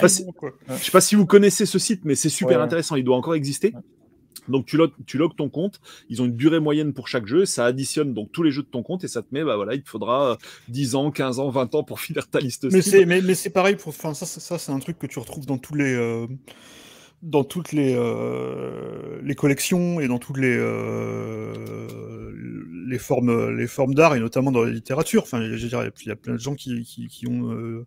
pas 0.00 0.08
si 0.08 0.22
vous- 0.24 0.32
je 0.68 0.84
sais 0.84 0.90
pas 0.90 1.00
si 1.00 1.14
vous 1.14 1.26
connaissez 1.26 1.66
ce 1.66 1.78
site, 1.78 2.02
mais 2.04 2.14
c'est 2.14 2.28
super 2.28 2.58
Ouais. 2.58 2.64
intéressant. 2.64 2.96
Il 2.96 3.04
doit 3.04 3.16
encore 3.16 3.34
exister. 3.34 3.72
Donc 4.48 4.66
tu 4.66 4.76
logs, 4.76 4.92
tu 5.06 5.18
ton 5.36 5.48
compte, 5.48 5.80
ils 6.08 6.22
ont 6.22 6.24
une 6.24 6.36
durée 6.36 6.60
moyenne 6.60 6.92
pour 6.92 7.08
chaque 7.08 7.26
jeu, 7.26 7.44
ça 7.44 7.66
additionne 7.66 8.14
donc 8.14 8.32
tous 8.32 8.42
les 8.42 8.50
jeux 8.50 8.62
de 8.62 8.68
ton 8.68 8.82
compte 8.82 9.04
et 9.04 9.08
ça 9.08 9.22
te 9.22 9.28
met, 9.32 9.44
bah 9.44 9.56
voilà, 9.56 9.74
il 9.74 9.82
te 9.82 9.88
faudra 9.88 10.32
euh, 10.32 10.36
10 10.68 10.94
ans, 10.94 11.10
15 11.10 11.38
ans, 11.38 11.50
20 11.50 11.74
ans 11.74 11.84
pour 11.84 12.00
finir 12.00 12.28
ta 12.28 12.40
liste 12.40 12.66
Mais 12.72 12.82
c'est 12.82 13.04
mais, 13.06 13.20
mais 13.20 13.34
c'est 13.34 13.50
pareil 13.50 13.76
pour 13.76 13.94
ça 13.94 14.14
c'est- 14.14 14.40
ça 14.40 14.58
c'est 14.58 14.72
un 14.72 14.78
truc 14.78 14.98
que 14.98 15.06
tu 15.06 15.18
retrouves 15.18 15.46
dans 15.46 15.58
tous 15.58 15.74
les 15.74 15.94
euh, 15.94 16.26
dans 17.22 17.44
toutes 17.44 17.72
les 17.72 17.94
euh, 17.94 19.20
les 19.22 19.34
collections 19.34 20.00
et 20.00 20.08
dans 20.08 20.18
toutes 20.18 20.38
les 20.38 20.56
euh, 20.56 22.32
les 22.86 22.98
formes 22.98 23.50
les 23.56 23.66
formes 23.66 23.94
d'art 23.94 24.14
et 24.16 24.20
notamment 24.20 24.50
dans 24.50 24.62
la 24.64 24.70
littérature. 24.70 25.22
Enfin 25.22 25.42
je 25.42 25.50
veux 25.50 25.68
dire, 25.68 25.88
il 26.02 26.08
y 26.08 26.10
a 26.10 26.16
plein 26.16 26.34
de 26.34 26.40
gens 26.40 26.54
qui 26.54 26.82
qui, 26.84 27.08
qui 27.08 27.26
ont 27.26 27.52
euh, 27.52 27.54
euh, 27.54 27.86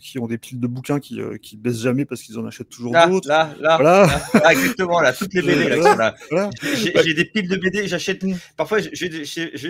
qui 0.00 0.18
ont 0.18 0.26
des 0.26 0.38
piles 0.38 0.60
de 0.60 0.66
bouquins 0.66 0.98
qui 0.98 1.20
euh, 1.20 1.36
qui 1.36 1.56
baissent 1.56 1.82
jamais 1.82 2.04
parce 2.04 2.22
qu'ils 2.22 2.38
en 2.38 2.46
achètent 2.46 2.70
toujours 2.70 2.92
d'autres 3.08 3.28
là, 3.28 3.54
là, 3.60 3.76
voilà 3.76 4.06
là, 4.06 4.40
là, 4.40 4.52
exactement, 4.52 5.00
là, 5.00 5.12
toutes 5.12 5.34
les 5.34 5.42
BD 5.42 5.68
là, 5.68 5.76
sont 5.76 5.98
là. 5.98 6.14
voilà 6.30 6.50
J'ai 6.74 7.14
des 7.14 7.24
piles 7.26 7.48
de 7.48 7.56
BD, 7.56 7.86
j'achète. 7.86 8.24
Parfois, 8.56 8.78
je 8.80 9.06
vais 9.06 9.24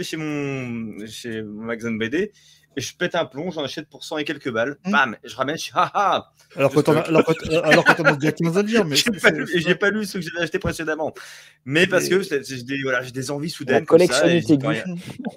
chez, 0.05 0.17
mon, 0.17 1.05
chez 1.07 1.43
mon 1.43 1.65
magasin 1.65 1.91
de 1.91 1.99
BD 1.99 2.33
et 2.79 2.81
je 2.81 2.97
pète 2.97 3.17
un 3.17 3.25
plomb, 3.25 3.51
j'en 3.51 3.65
achète 3.65 3.89
pour 3.89 4.05
100 4.05 4.19
et 4.19 4.25
quelques 4.25 4.51
balles. 4.53 4.77
Mm. 4.87 4.93
Bam, 4.93 5.17
je 5.25 5.35
ramène, 5.35 5.57
je 5.57 5.63
suis 5.63 5.73
ah 5.75 5.91
ah. 5.95 6.33
alors 6.57 6.73
quand 6.73 6.89
a, 6.89 7.01
alors 7.01 7.25
quand, 7.25 7.35
alors 7.65 7.85
quand 7.85 8.01
on 8.01 8.05
a 8.05 8.13
déjà 8.17 8.31
15 8.33 8.57
à 8.57 8.63
lire 8.63 8.85
mais 8.85 8.95
J'ai 8.97 9.11
pas, 9.11 9.31
lu- 9.31 9.49
j'ai 9.53 9.75
pas 9.75 9.91
lu 9.91 10.05
ceux 10.05 10.21
que 10.21 10.25
j'avais 10.25 10.45
achetés 10.45 10.61
précédemment. 10.61 11.13
Mais 11.65 11.87
parce 11.89 12.09
que 12.09 12.23
j'ai 12.23 12.63
des, 12.63 12.83
voilà, 12.83 13.03
j'ai 13.03 13.11
des 13.11 13.31
envies 13.33 13.49
La 13.49 13.53
soudaines. 13.55 13.85
goûts. 14.57 14.69
rien. 14.69 14.85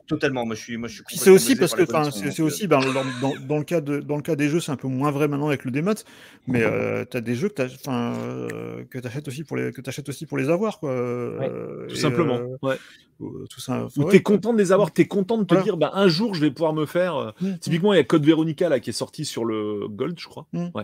Totalement, 0.08 0.46
moi 0.46 0.56
je 0.56 0.62
suis, 0.62 0.78
moi 0.78 0.88
je 0.88 0.96
suis. 0.96 1.04
C'est 1.18 1.32
aussi 1.32 1.56
parce 1.56 1.74
que 1.74 1.82
la 1.82 1.86
c'est 2.12 2.20
collection, 2.20 2.46
aussi 2.46 2.68
ben, 2.68 2.80
dans, 2.80 3.34
dans- 3.48 3.58
le 3.58 3.64
cas 3.64 3.82
de, 3.82 4.00
dans 4.00 4.16
le 4.16 4.22
cas 4.22 4.36
des 4.36 4.48
jeux 4.50 4.60
c'est 4.60 4.72
un 4.72 4.76
peu 4.78 4.88
moins 4.88 5.12
vrai 5.12 5.28
maintenant 5.28 5.48
avec 5.48 5.66
le 5.66 5.72
démat 5.72 5.96
mais 6.48 6.64
euh, 6.64 7.06
tu 7.10 7.18
as 7.18 7.22
des 7.22 7.36
jeux 7.36 7.50
que 7.50 7.62
tu 7.64 7.76
enfin 7.86 8.14
euh, 8.18 8.84
que 8.90 9.06
achètes 9.06 9.28
aussi 9.28 9.44
pour 9.44 9.58
les 9.58 9.72
que 9.72 9.82
t'achètes 9.82 10.10
aussi 10.10 10.26
pour 10.26 10.38
les 10.38 10.50
avoir 10.50 10.80
quoi 10.80 10.92
euh, 10.92 11.88
Tout 11.88 11.96
simplement. 11.96 12.38
euh, 12.40 12.58
ouais. 12.62 12.78
Euh, 13.28 13.46
tout 13.50 13.60
ça 13.60 13.88
Ou 13.98 14.04
ouais, 14.04 14.12
t'es 14.12 14.22
content 14.22 14.54
de 14.54 14.58
les 14.58 14.72
avoir, 14.72 14.92
t'es 14.92 15.08
content 15.08 15.38
de 15.38 15.44
te 15.44 15.50
Voilà. 15.54 15.64
dire, 15.64 15.78
bah, 15.78 15.92
un 15.94 16.08
jour, 16.08 16.34
je 16.36 16.42
vais 16.42 16.52
pouvoir 16.52 16.74
me 16.74 16.86
faire. 16.86 17.16
euh, 17.16 17.32
Mm, 17.42 17.58
Typiquement, 17.60 17.94
il 17.94 17.98
y 17.98 18.00
a 18.00 18.04
Code 18.04 18.26
Veronica 18.26 18.70
là 18.70 18.80
qui 18.80 18.90
est 18.90 18.94
sorti 18.94 19.26
sur 19.26 19.46
le 19.46 19.88
Gold, 19.88 20.20
je 20.20 20.28
crois. 20.28 20.46
Mm. 20.54 20.68
Ouais. 20.76 20.84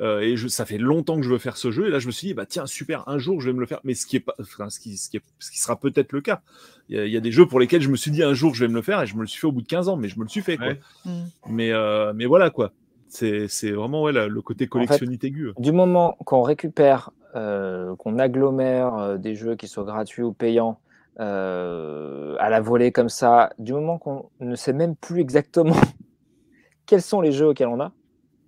Euh, 0.00 0.20
et 0.20 0.36
je, 0.36 0.48
ça 0.48 0.64
fait 0.66 0.78
longtemps 0.78 1.16
que 1.16 1.22
je 1.22 1.30
veux 1.30 1.38
faire 1.38 1.56
ce 1.56 1.70
jeu. 1.70 1.86
Et 1.86 1.90
là, 1.90 1.98
je 1.98 2.06
me 2.06 2.12
suis 2.12 2.28
dit, 2.28 2.34
bah 2.34 2.46
tiens, 2.46 2.66
super, 2.66 3.08
un 3.08 3.18
jour, 3.18 3.40
je 3.40 3.48
vais 3.50 3.54
me 3.54 3.60
le 3.60 3.66
faire. 3.66 3.80
Mais 3.84 3.94
ce 3.94 4.06
qui 4.06 4.16
est 4.16 4.20
pas, 4.20 4.34
enfin, 4.40 4.70
ce 4.70 4.80
qui, 4.80 4.96
ce 4.96 5.08
qui, 5.10 5.16
est- 5.18 5.22
ce 5.38 5.50
qui 5.50 5.58
sera 5.60 5.76
peut-être 5.76 6.12
le 6.12 6.20
cas. 6.20 6.40
Il 6.88 6.96
y, 6.96 6.98
a, 7.00 7.06
il 7.06 7.12
y 7.12 7.16
a 7.16 7.20
des 7.20 7.32
jeux 7.32 7.46
pour 7.46 7.60
lesquels 7.60 7.80
je 7.82 7.88
me 7.88 7.96
suis 7.96 8.10
dit, 8.10 8.22
un 8.22 8.34
jour, 8.34 8.54
je 8.54 8.64
vais 8.64 8.68
me 8.68 8.74
le 8.74 8.82
faire, 8.82 9.00
et 9.02 9.06
je 9.06 9.14
me 9.16 9.20
le 9.22 9.26
suis 9.26 9.40
fait 9.40 9.46
au 9.46 9.52
bout 9.52 9.62
de 9.62 9.66
15 9.66 9.88
ans, 9.88 9.96
mais 9.96 10.08
je 10.08 10.18
me 10.18 10.24
le 10.24 10.28
suis 10.28 10.42
fait. 10.42 10.56
Quoi. 10.56 10.66
Ouais. 10.68 10.80
mm. 11.06 11.10
Mais, 11.48 11.72
euh, 11.72 12.12
mais 12.14 12.26
voilà 12.26 12.50
quoi. 12.50 12.72
C'est, 13.08 13.46
c'est 13.48 13.70
vraiment 13.70 14.02
ouais, 14.02 14.12
la- 14.12 14.26
le 14.26 14.42
côté 14.42 14.64
fait, 14.64 14.68
collectionnite 14.70 15.22
aigu. 15.24 15.52
Du 15.58 15.70
moment 15.72 16.16
qu'on 16.24 16.42
récupère, 16.42 17.10
euh, 17.36 17.94
qu'on 17.96 18.18
agglomère 18.18 18.94
euh, 18.96 19.16
des 19.18 19.34
jeux 19.34 19.54
qui 19.56 19.68
soient 19.68 19.84
gratuits 19.84 20.22
ou 20.22 20.32
payants 20.32 20.78
euh, 21.20 22.36
à 22.38 22.50
la 22.50 22.60
volée 22.60 22.92
comme 22.92 23.08
ça, 23.08 23.50
du 23.58 23.72
moment 23.72 23.98
qu'on 23.98 24.30
ne 24.40 24.54
sait 24.56 24.72
même 24.72 24.96
plus 24.96 25.20
exactement 25.20 25.74
quels 26.86 27.02
sont 27.02 27.20
les 27.20 27.32
jeux 27.32 27.48
auxquels 27.48 27.68
on 27.68 27.80
a 27.80 27.92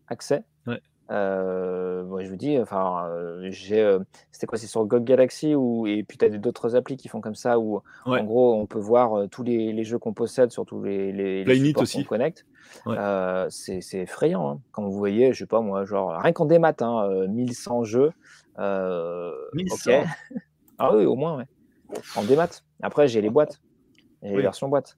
accès. 0.08 0.44
Ouais. 0.66 0.80
euh, 1.10 2.02
je 2.20 2.28
vous 2.28 2.36
dis, 2.36 2.58
enfin, 2.58 3.06
euh, 3.08 3.46
j'ai, 3.50 3.96
c'était 4.32 4.46
quoi, 4.46 4.58
c'est 4.58 4.66
sur 4.66 4.84
GOG 4.84 5.04
Galaxy 5.04 5.54
ou 5.54 5.86
et 5.86 6.02
puis 6.02 6.18
tu 6.18 6.24
as 6.24 6.28
d'autres 6.30 6.74
applis 6.76 6.96
qui 6.96 7.08
font 7.08 7.20
comme 7.20 7.34
ça 7.34 7.58
où 7.58 7.82
Ouais. 8.06 8.20
en 8.20 8.24
gros 8.24 8.54
on 8.54 8.66
peut 8.66 8.78
voir 8.78 9.28
tous 9.30 9.42
les, 9.42 9.72
les 9.72 9.84
jeux 9.84 9.98
qu'on 9.98 10.12
possède 10.12 10.50
sur 10.50 10.64
tous 10.66 10.82
les, 10.82 11.12
les, 11.12 11.74
aussi. 11.76 12.02
qu'on 12.04 12.08
connecte. 12.08 12.46
Ouais. 12.84 12.96
Euh, 12.98 13.46
c'est 13.48 13.80
c'est 13.80 13.98
effrayant 14.00 14.50
hein. 14.50 14.60
quand 14.72 14.82
vous 14.82 14.92
voyez, 14.96 15.32
je 15.32 15.38
sais 15.40 15.46
pas 15.46 15.60
moi, 15.60 15.84
genre 15.84 16.10
rien 16.20 16.32
qu'en 16.32 16.46
démat, 16.46 16.74
hein, 16.80 17.08
euh, 17.10 17.28
1100 17.28 17.84
jeux. 17.84 18.10
euh, 18.58 19.30
1100. 19.54 19.90
ok. 20.00 20.06
ah 20.78 20.96
oui, 20.96 21.04
au 21.04 21.14
moins, 21.14 21.36
ouais. 21.38 21.44
En 22.16 22.24
démat. 22.24 22.48
Après, 22.82 23.08
j'ai 23.08 23.20
les 23.20 23.30
boîtes, 23.30 23.60
j'ai 24.22 24.30
les 24.30 24.42
versions 24.42 24.68
boîtes. 24.68 24.96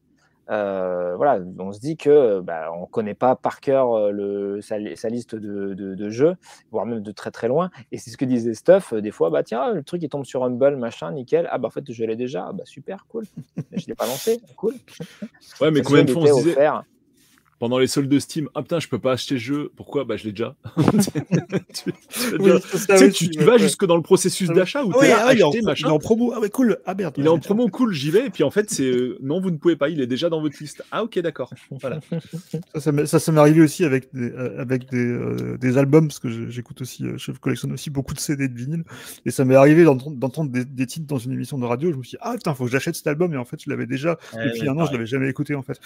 Euh, 0.51 1.15
voilà, 1.17 1.45
on 1.59 1.73
se 1.73 1.79
dit 1.79 1.99
que 1.99 2.41
bah, 2.41 2.71
on 2.73 2.87
connaît 2.87 3.13
pas 3.15 3.37
par 3.37 3.61
cœur 3.61 3.93
euh, 3.93 4.11
le, 4.11 4.63
sa, 4.63 4.79
li- 4.79 4.97
sa 4.97 5.11
liste 5.11 5.35
de, 5.35 5.75
de- 5.75 5.95
de 5.95 6.09
jeux, 6.09 6.37
voire 6.71 6.87
même 6.87 7.01
de 7.03 7.13
très 7.13 7.31
très 7.31 7.49
loin. 7.49 7.69
Et 7.93 7.99
c'est 7.99 8.09
ce 8.09 8.17
que 8.17 8.25
disait 8.25 8.55
Stuff, 8.55 8.95
euh, 8.95 9.03
des 9.03 9.11
fois, 9.11 9.29
bah 9.29 9.43
tiens, 9.43 9.75
le 9.75 9.83
truc 9.83 10.03
il 10.03 10.09
tombe 10.09 10.25
sur 10.25 10.45
Humble, 10.45 10.77
machin, 10.77 11.13
nickel. 11.13 11.47
Ah 11.51 11.59
bah 11.59 11.69
en 11.69 11.71
fait 11.71 11.85
je 11.93 12.03
l'ai 12.03 12.17
déjà, 12.17 12.47
ah 12.49 12.53
bah 12.55 12.65
super, 12.65 13.05
cool. 13.09 13.25
je 13.73 13.87
l'ai 13.89 13.95
pas 13.95 14.07
lancé, 14.07 14.41
cool. 14.57 14.73
Ouais, 15.61 15.71
mais 15.71 15.83
combien 15.83 16.05
de 16.05 16.13
fois 16.13 16.23
on 16.23 16.27
se 16.27 16.33
disait, 16.45 16.53
offert. 16.53 16.83
Pendant 17.59 17.79
les 17.79 17.87
soldes 17.87 18.09
de 18.09 18.19
Steam, 18.19 18.49
ah 18.55 18.63
putain, 18.63 18.79
je 18.81 18.89
peux 18.89 18.99
pas 18.99 19.13
acheter 19.13 19.35
ce 19.35 19.41
jeu. 19.41 19.73
Pourquoi? 19.77 20.05
Bah, 20.05 20.17
je 20.17 20.25
l'ai 20.25 20.33
déjà. 20.33 20.55
tu, 21.75 21.93
tu 22.13 22.39
Oui, 22.39 22.51
ça 22.63 22.95
ouais, 22.95 23.45
vas 23.45 23.53
ouais. 23.53 23.59
jusque 23.59 23.85
dans 23.85 23.97
le 23.97 24.03
processus 24.03 24.49
Ah 24.51 24.55
d'achat 24.55 24.85
où 24.85 24.93
Ah 25.01 25.07
es 25.07 25.13
ah 25.13 25.35
il 25.35 25.41
est 25.41 25.43
en 25.43 25.53
machin. 25.63 25.87
il 25.87 25.91
est 25.91 25.95
en 25.95 25.99
promo 25.99 26.33
ah 26.35 26.41
ouais 26.41 26.51
cool 26.51 26.79
ah 26.87 26.95
merde 26.95 27.15
Il 27.19 27.27
est 27.27 27.29
en 27.29 27.39
promo 27.39 27.69
cool, 27.69 27.93
j'y 27.93 28.11
vais, 28.11 28.27
et 28.27 28.31
puis 28.31 28.45
en 28.45 28.51
fait, 28.51 28.71
c'est 28.71 28.85
euh, 28.85 29.19
non, 29.23 29.41
vous 29.41 29.51
ne 29.51 29.57
pouvez 29.57 29.77
pas, 29.77 29.89
il 29.89 30.01
est 30.01 30.07
déjà 30.07 30.29
dans 30.29 30.41
votre 30.41 30.57
liste. 30.61 30.83
Ah, 30.91 31.03
ok, 31.03 31.19
d'accord. 31.21 31.51
Voilà. 31.71 32.01
Ça, 32.75 32.81
ça 32.81 32.93
m'est 32.93 33.07
ça, 33.07 33.19
ça 33.19 33.33
m'est 33.33 33.41
arrivé 33.41 33.61
aussi 33.61 33.85
avec 33.85 34.13
des, 34.15 34.31
euh, 34.31 34.61
avec 34.61 34.91
des, 34.91 35.05
euh, 35.07 35.57
des 35.59 35.79
albums, 35.79 36.09
parce 36.09 36.19
que 36.19 36.49
j'écoute 36.51 36.81
aussi, 36.83 37.05
je 37.17 37.33
collectionne 37.33 37.73
aussi 37.73 37.91
beaucoup 37.91 38.15
de 38.15 38.21
CD 38.21 38.49
de 38.49 38.57
vinyle, 38.57 38.85
et 39.27 39.31
ça 39.31 39.45
m'est 39.45 39.55
arrivé 39.55 39.85
d'entendre 39.85 40.51
des, 40.51 40.65
des 40.65 40.87
titres 40.87 41.07
dans 41.07 41.19
une 41.19 41.33
émission 41.33 41.59
de 41.59 41.65
radio, 41.65 41.91
je 41.93 41.97
me 41.97 42.03
suis 42.03 42.13
dit, 42.17 42.21
ah 42.21 42.35
putain, 42.35 42.55
faut 42.55 42.65
que 42.65 42.71
j'achète 42.71 42.95
cet 42.97 43.07
album, 43.07 43.33
et 43.35 43.37
en 43.37 43.45
fait, 43.45 43.63
je 43.63 43.71
l'avais 43.71 43.87
déjà 43.87 44.19
Ouais, 44.35 44.47
depuis 44.47 44.63
ouais, 44.63 44.69
un 44.69 44.79
an, 44.79 44.87
je 44.87 44.93
l'avais 44.93 45.07
jamais 45.07 45.29
écouté, 45.29 45.55
en 45.55 45.63
fait. 45.63 45.81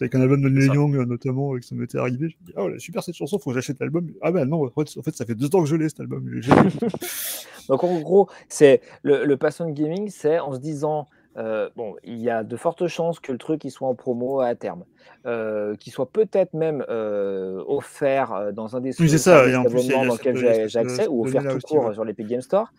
Avec 0.00 0.14
un 0.14 0.20
album 0.22 0.40
de 0.40 0.48
Neil. 0.48 0.70
Young, 0.72 0.96
euh, 0.96 1.04
notamment, 1.04 1.56
et 1.56 1.60
que 1.60 1.66
ça 1.66 1.74
m'était 1.74 1.98
arrivé. 1.98 2.30
Je 2.30 2.36
me 2.40 2.46
dis, 2.46 2.52
ah 2.56 2.64
ouais, 2.64 2.78
super 2.78 3.02
cette 3.02 3.16
chanson, 3.16 3.38
faut 3.38 3.50
que 3.50 3.54
j'achète 3.54 3.80
l'album. 3.80 4.10
Ah 4.22 4.32
ben 4.32 4.46
non, 4.46 4.64
en 4.64 5.02
fait, 5.02 5.14
ça 5.14 5.26
fait 5.26 5.34
deux 5.34 5.54
ans 5.54 5.62
que 5.62 5.68
je 5.68 5.76
l'ai, 5.76 5.88
cet 5.88 6.00
album. 6.00 6.24
Donc 7.68 7.84
en 7.84 8.00
gros, 8.00 8.28
c'est 8.48 8.80
le, 9.02 9.24
le 9.24 9.36
passion 9.36 9.66
de 9.66 9.72
gaming, 9.72 10.08
c'est 10.08 10.38
en 10.38 10.54
se 10.54 10.58
disant 10.58 11.08
euh, 11.36 11.70
bon, 11.76 11.94
il 12.02 12.18
y 12.18 12.28
a 12.28 12.42
de 12.42 12.56
fortes 12.56 12.86
chances 12.88 13.20
que 13.20 13.30
le 13.32 13.38
truc 13.38 13.64
il 13.64 13.70
soit 13.70 13.88
en 13.88 13.94
promo 13.94 14.40
à 14.40 14.54
terme, 14.54 14.84
euh, 15.26 15.76
qu'il 15.76 15.92
soit 15.92 16.10
peut-être 16.10 16.54
même 16.54 16.84
euh, 16.88 17.62
offert 17.66 18.52
dans 18.52 18.76
un 18.76 18.80
des 18.80 19.00
Oui, 19.00 19.08
ça, 19.08 19.18
services 19.18 19.52
et 19.54 19.56
en 19.56 19.64
plus, 19.64 19.84
il 19.84 19.86
y 19.86 19.92
a- 19.92 19.96
d'abonnement 19.96 20.02
il 20.02 20.04
y 20.04 20.04
a 20.04 20.08
dans 20.08 20.14
lequel 20.14 20.68
j'ai 20.68 20.78
accès 20.78 21.06
ou 21.08 21.24
offert 21.24 21.42
tout 21.48 21.58
court 21.66 21.84
ouais. 21.86 21.94
sur 21.94 22.04
l'Epic 22.04 22.26
Game 22.26 22.40
Store, 22.40 22.72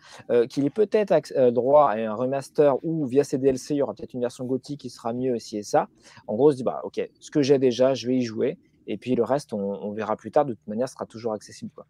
qu'il 0.48 0.66
ait 0.66 0.70
peut-être 0.70 1.50
droit 1.50 1.90
à 1.90 1.96
un 1.96 2.14
remaster 2.14 2.76
ou 2.84 3.06
via 3.06 3.24
ses 3.24 3.38
DLC, 3.38 3.74
il 3.74 3.78
y 3.78 3.82
aura 3.82 3.94
peut-être 3.94 4.14
une 4.14 4.20
version 4.20 4.44
gothique 4.44 4.80
qui 4.80 4.90
sera 4.90 5.12
mieux 5.12 5.38
si 5.38 5.56
et 5.56 5.62
ça. 5.62 5.88
En 6.26 6.34
gros, 6.34 6.48
on 6.48 6.50
se 6.52 6.56
dit 6.56 6.64
bah 6.64 6.80
ok, 6.84 7.08
ce 7.20 7.30
que 7.30 7.42
j'ai 7.42 7.58
déjà, 7.58 7.94
je 7.94 8.06
vais 8.06 8.16
y 8.16 8.22
jouer. 8.22 8.58
Et 8.88 8.96
puis 8.98 9.14
le 9.14 9.22
reste, 9.22 9.52
on, 9.52 9.58
on 9.60 9.92
verra 9.92 10.16
plus 10.16 10.30
tard. 10.32 10.44
De 10.44 10.54
toute 10.54 10.66
manière, 10.66 10.88
ce 10.88 10.94
sera 10.94 11.06
toujours 11.06 11.32
accessible. 11.32 11.70
Quoi. 11.74 11.86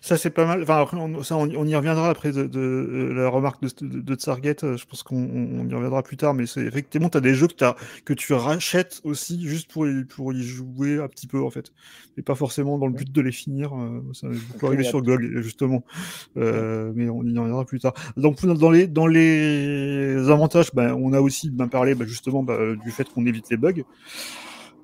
Ça, 0.00 0.16
c'est 0.16 0.30
pas 0.30 0.46
mal. 0.46 0.62
Enfin, 0.62 0.86
on, 0.92 1.22
ça, 1.22 1.36
on, 1.36 1.42
on 1.54 1.66
y 1.66 1.74
reviendra 1.76 2.08
après 2.10 2.32
de, 2.32 2.44
de- 2.44 2.58
euh, 2.58 3.12
la 3.14 3.28
remarque 3.28 3.62
de, 3.62 4.00
de, 4.00 4.14
Target. 4.14 4.56
euh, 4.64 4.76
Je 4.76 4.86
pense 4.86 5.02
qu'on 5.02 5.16
on- 5.16 5.60
on 5.60 5.68
y 5.68 5.74
reviendra 5.74 6.02
plus 6.02 6.16
tard. 6.16 6.34
Mais 6.34 6.46
c'est 6.46 6.62
effectivement, 6.62 7.08
tu 7.08 7.18
as 7.18 7.20
des 7.20 7.34
jeux 7.34 7.46
que, 8.04 8.12
tu 8.14 8.32
rachètes 8.32 9.00
aussi 9.04 9.46
juste 9.46 9.70
pour 9.70 9.86
y, 9.86 10.04
pour 10.04 10.32
y 10.32 10.42
jouer 10.42 10.98
un 10.98 11.08
petit 11.08 11.26
peu, 11.26 11.42
en 11.42 11.50
fait. 11.50 11.72
Et 12.16 12.22
pas 12.22 12.34
forcément 12.34 12.78
dans 12.78 12.86
le 12.86 12.92
but 12.94 13.10
de 13.12 13.20
les 13.20 13.32
finir. 13.32 13.74
euh, 13.74 14.02
ça 14.12 14.26
m'est 14.28 14.38
beaucoup 14.38 14.66
arrivé 14.66 14.82
sur 14.84 15.02
GOG, 15.02 15.40
justement. 15.42 15.84
Euh, 16.36 16.92
mais 16.94 17.08
on 17.08 17.22
y 17.24 17.38
reviendra 17.38 17.64
plus 17.64 17.80
tard. 17.80 17.94
Donc, 18.16 18.44
dans 18.44 18.70
les, 18.70 18.86
dans 18.86 19.06
les 19.06 20.16
avantages, 20.30 20.70
ben, 20.74 20.94
on 20.94 21.12
a 21.12 21.20
aussi 21.20 21.50
ben, 21.50 21.68
parlé 21.68 21.94
ben, 21.94 22.06
justement 22.06 22.42
ben, 22.42 22.76
du 22.76 22.90
fait 22.90 23.08
qu'on 23.12 23.26
évite 23.26 23.50
les 23.50 23.56
bugs. 23.56 23.82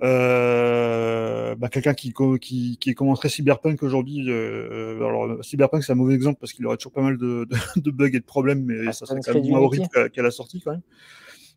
Euh, 0.02 1.54
bah, 1.54 1.68
quelqu'un 1.68 1.94
qui, 1.94 2.12
qui, 2.40 2.76
qui 2.78 2.94
commencerait 2.94 3.28
Cyberpunk 3.28 3.82
aujourd'hui, 3.82 4.24
euh, 4.28 4.96
alors 4.96 5.44
Cyberpunk 5.44 5.84
c'est 5.84 5.92
un 5.92 5.96
mauvais 5.96 6.14
exemple 6.14 6.38
parce 6.40 6.52
qu'il 6.52 6.66
aurait 6.66 6.76
toujours 6.76 6.92
pas 6.92 7.02
mal 7.02 7.18
de, 7.18 7.46
de, 7.50 7.80
de 7.80 7.90
bugs 7.90 8.06
et 8.12 8.18
de 8.20 8.24
problèmes, 8.24 8.64
mais 8.64 8.86
ça 8.92 9.06
serait 9.06 9.20
quand 9.26 9.34
même 9.34 9.42
moins 9.50 9.60
horrible 9.66 10.10
qu'à 10.10 10.22
la 10.22 10.30
sortie 10.30 10.60
quand 10.60 10.72
même. 10.72 10.82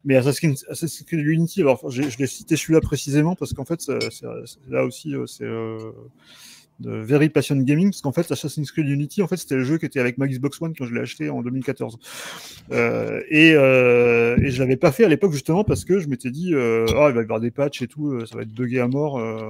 Mais 0.04 0.16
Assassin's 0.18 0.64
Assassin's 0.70 1.04
Creed 1.08 1.26
Unity, 1.26 1.62
alors 1.62 1.90
je 1.90 2.02
l'ai 2.04 2.28
cité 2.28 2.56
celui-là 2.56 2.82
précisément 2.82 3.36
parce 3.36 3.54
qu'en 3.54 3.66
fait, 3.66 3.82
c'est- 3.82 4.12
c'est- 4.12 4.26
là 4.70 4.86
aussi, 4.86 5.16
euh, 5.16 5.26
c'est 5.26 5.46
euh, 5.46 5.80
de 6.80 6.92
Very 6.92 7.30
Passion 7.30 7.56
Gaming, 7.56 7.92
parce 7.92 8.02
qu'en 8.02 8.12
fait, 8.12 8.30
Assassin's 8.32 8.72
Creed 8.72 8.88
Unity, 8.88 9.22
en 9.22 9.28
fait, 9.28 9.38
c'était 9.38 9.56
le 9.56 9.64
jeu 9.64 9.78
qui 9.78 9.86
était 9.86 10.00
avec 10.00 10.18
ma 10.18 10.28
Xbox 10.28 10.62
One 10.62 10.74
quand 10.78 10.86
je 10.86 10.94
l'ai 10.94 11.02
acheté 11.02 11.30
en 11.30 11.42
2014. 11.42 11.98
Euh, 12.72 13.22
et, 13.30 13.54
euh, 13.56 14.36
et 14.42 14.52
je 14.52 14.60
l'avais 14.60 14.76
pas 14.76 14.92
fait 14.92 15.06
à 15.06 15.10
l'époque 15.10 15.32
justement 15.32 15.64
parce 15.64 15.86
que 15.86 16.00
je 16.00 16.08
m'étais 16.08 16.32
dit, 16.32 16.54
euh, 16.54 16.86
Ah, 16.90 17.08
il 17.10 17.16
va 17.16 17.22
y 17.22 17.24
avoir 17.24 17.40
des 17.40 17.52
patchs 17.52 17.82
et 17.82 17.88
tout, 17.88 18.10
euh, 18.12 18.26
ça 18.26 18.36
va 18.36 18.42
être 18.42 18.52
buggé 18.54 18.80
à 18.80 18.88
mort. 18.88 19.18
euh. 19.20 19.50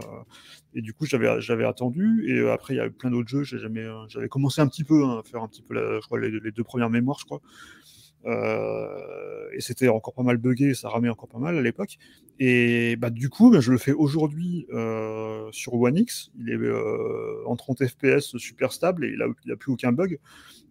Et 0.78 0.82
du 0.82 0.94
coup, 0.94 1.06
j'avais, 1.06 1.40
j'avais 1.42 1.64
attendu. 1.66 2.26
Et 2.28 2.50
après, 2.50 2.74
il 2.74 2.78
y 2.78 2.80
a 2.82 2.88
eu 2.88 2.92
plein 2.92 3.10
d'autres 3.10 3.30
jeux. 3.30 3.44
J'ai 3.44 3.60
jamais, 3.60 3.86
j'avais 4.10 4.28
commencé 4.28 4.60
un 4.60 4.68
petit 4.68 4.84
peu 4.84 5.06
hein, 5.06 5.20
à 5.20 5.24
faire 5.24 5.42
un 5.42 5.48
petit 5.48 5.62
peu, 5.62 5.74
la, 5.74 6.00
je 6.02 6.06
crois, 6.06 6.20
les, 6.20 6.52
deux 6.52 6.64
premières 6.66 6.90
mémoires, 6.90 7.18
je 7.20 7.26
crois. 7.26 7.42
Euh, 8.26 9.50
et 9.54 9.62
c'était 9.62 9.88
encore 9.88 10.14
pas 10.14 10.24
mal 10.24 10.38
buggé, 10.38 10.74
ça 10.74 10.90
ramait 10.90 11.10
encore 11.10 11.30
pas 11.30 11.40
mal 11.40 11.58
à 11.58 11.62
l'époque. 11.62 11.98
Et 12.40 12.96
bah, 12.98 13.10
du 13.10 13.30
coup, 13.30 13.52
bah, 13.52 13.62
je 13.62 13.72
le 13.72 13.78
fais 13.78 13.94
aujourd'hui 13.94 14.68
euh, 14.74 15.50
sur 15.52 15.74
One 15.76 15.98
X. 15.98 16.32
Il 16.38 16.50
est 16.50 16.56
euh, 16.56 17.44
en 17.46 17.56
30 17.56 17.86
FPS 17.86 18.38
super 18.38 18.74
stable 18.74 19.06
et 19.06 19.10
il 19.10 19.18
n'a 19.18 19.56
plus 19.56 19.72
aucun 19.72 19.92
bug. 19.92 20.20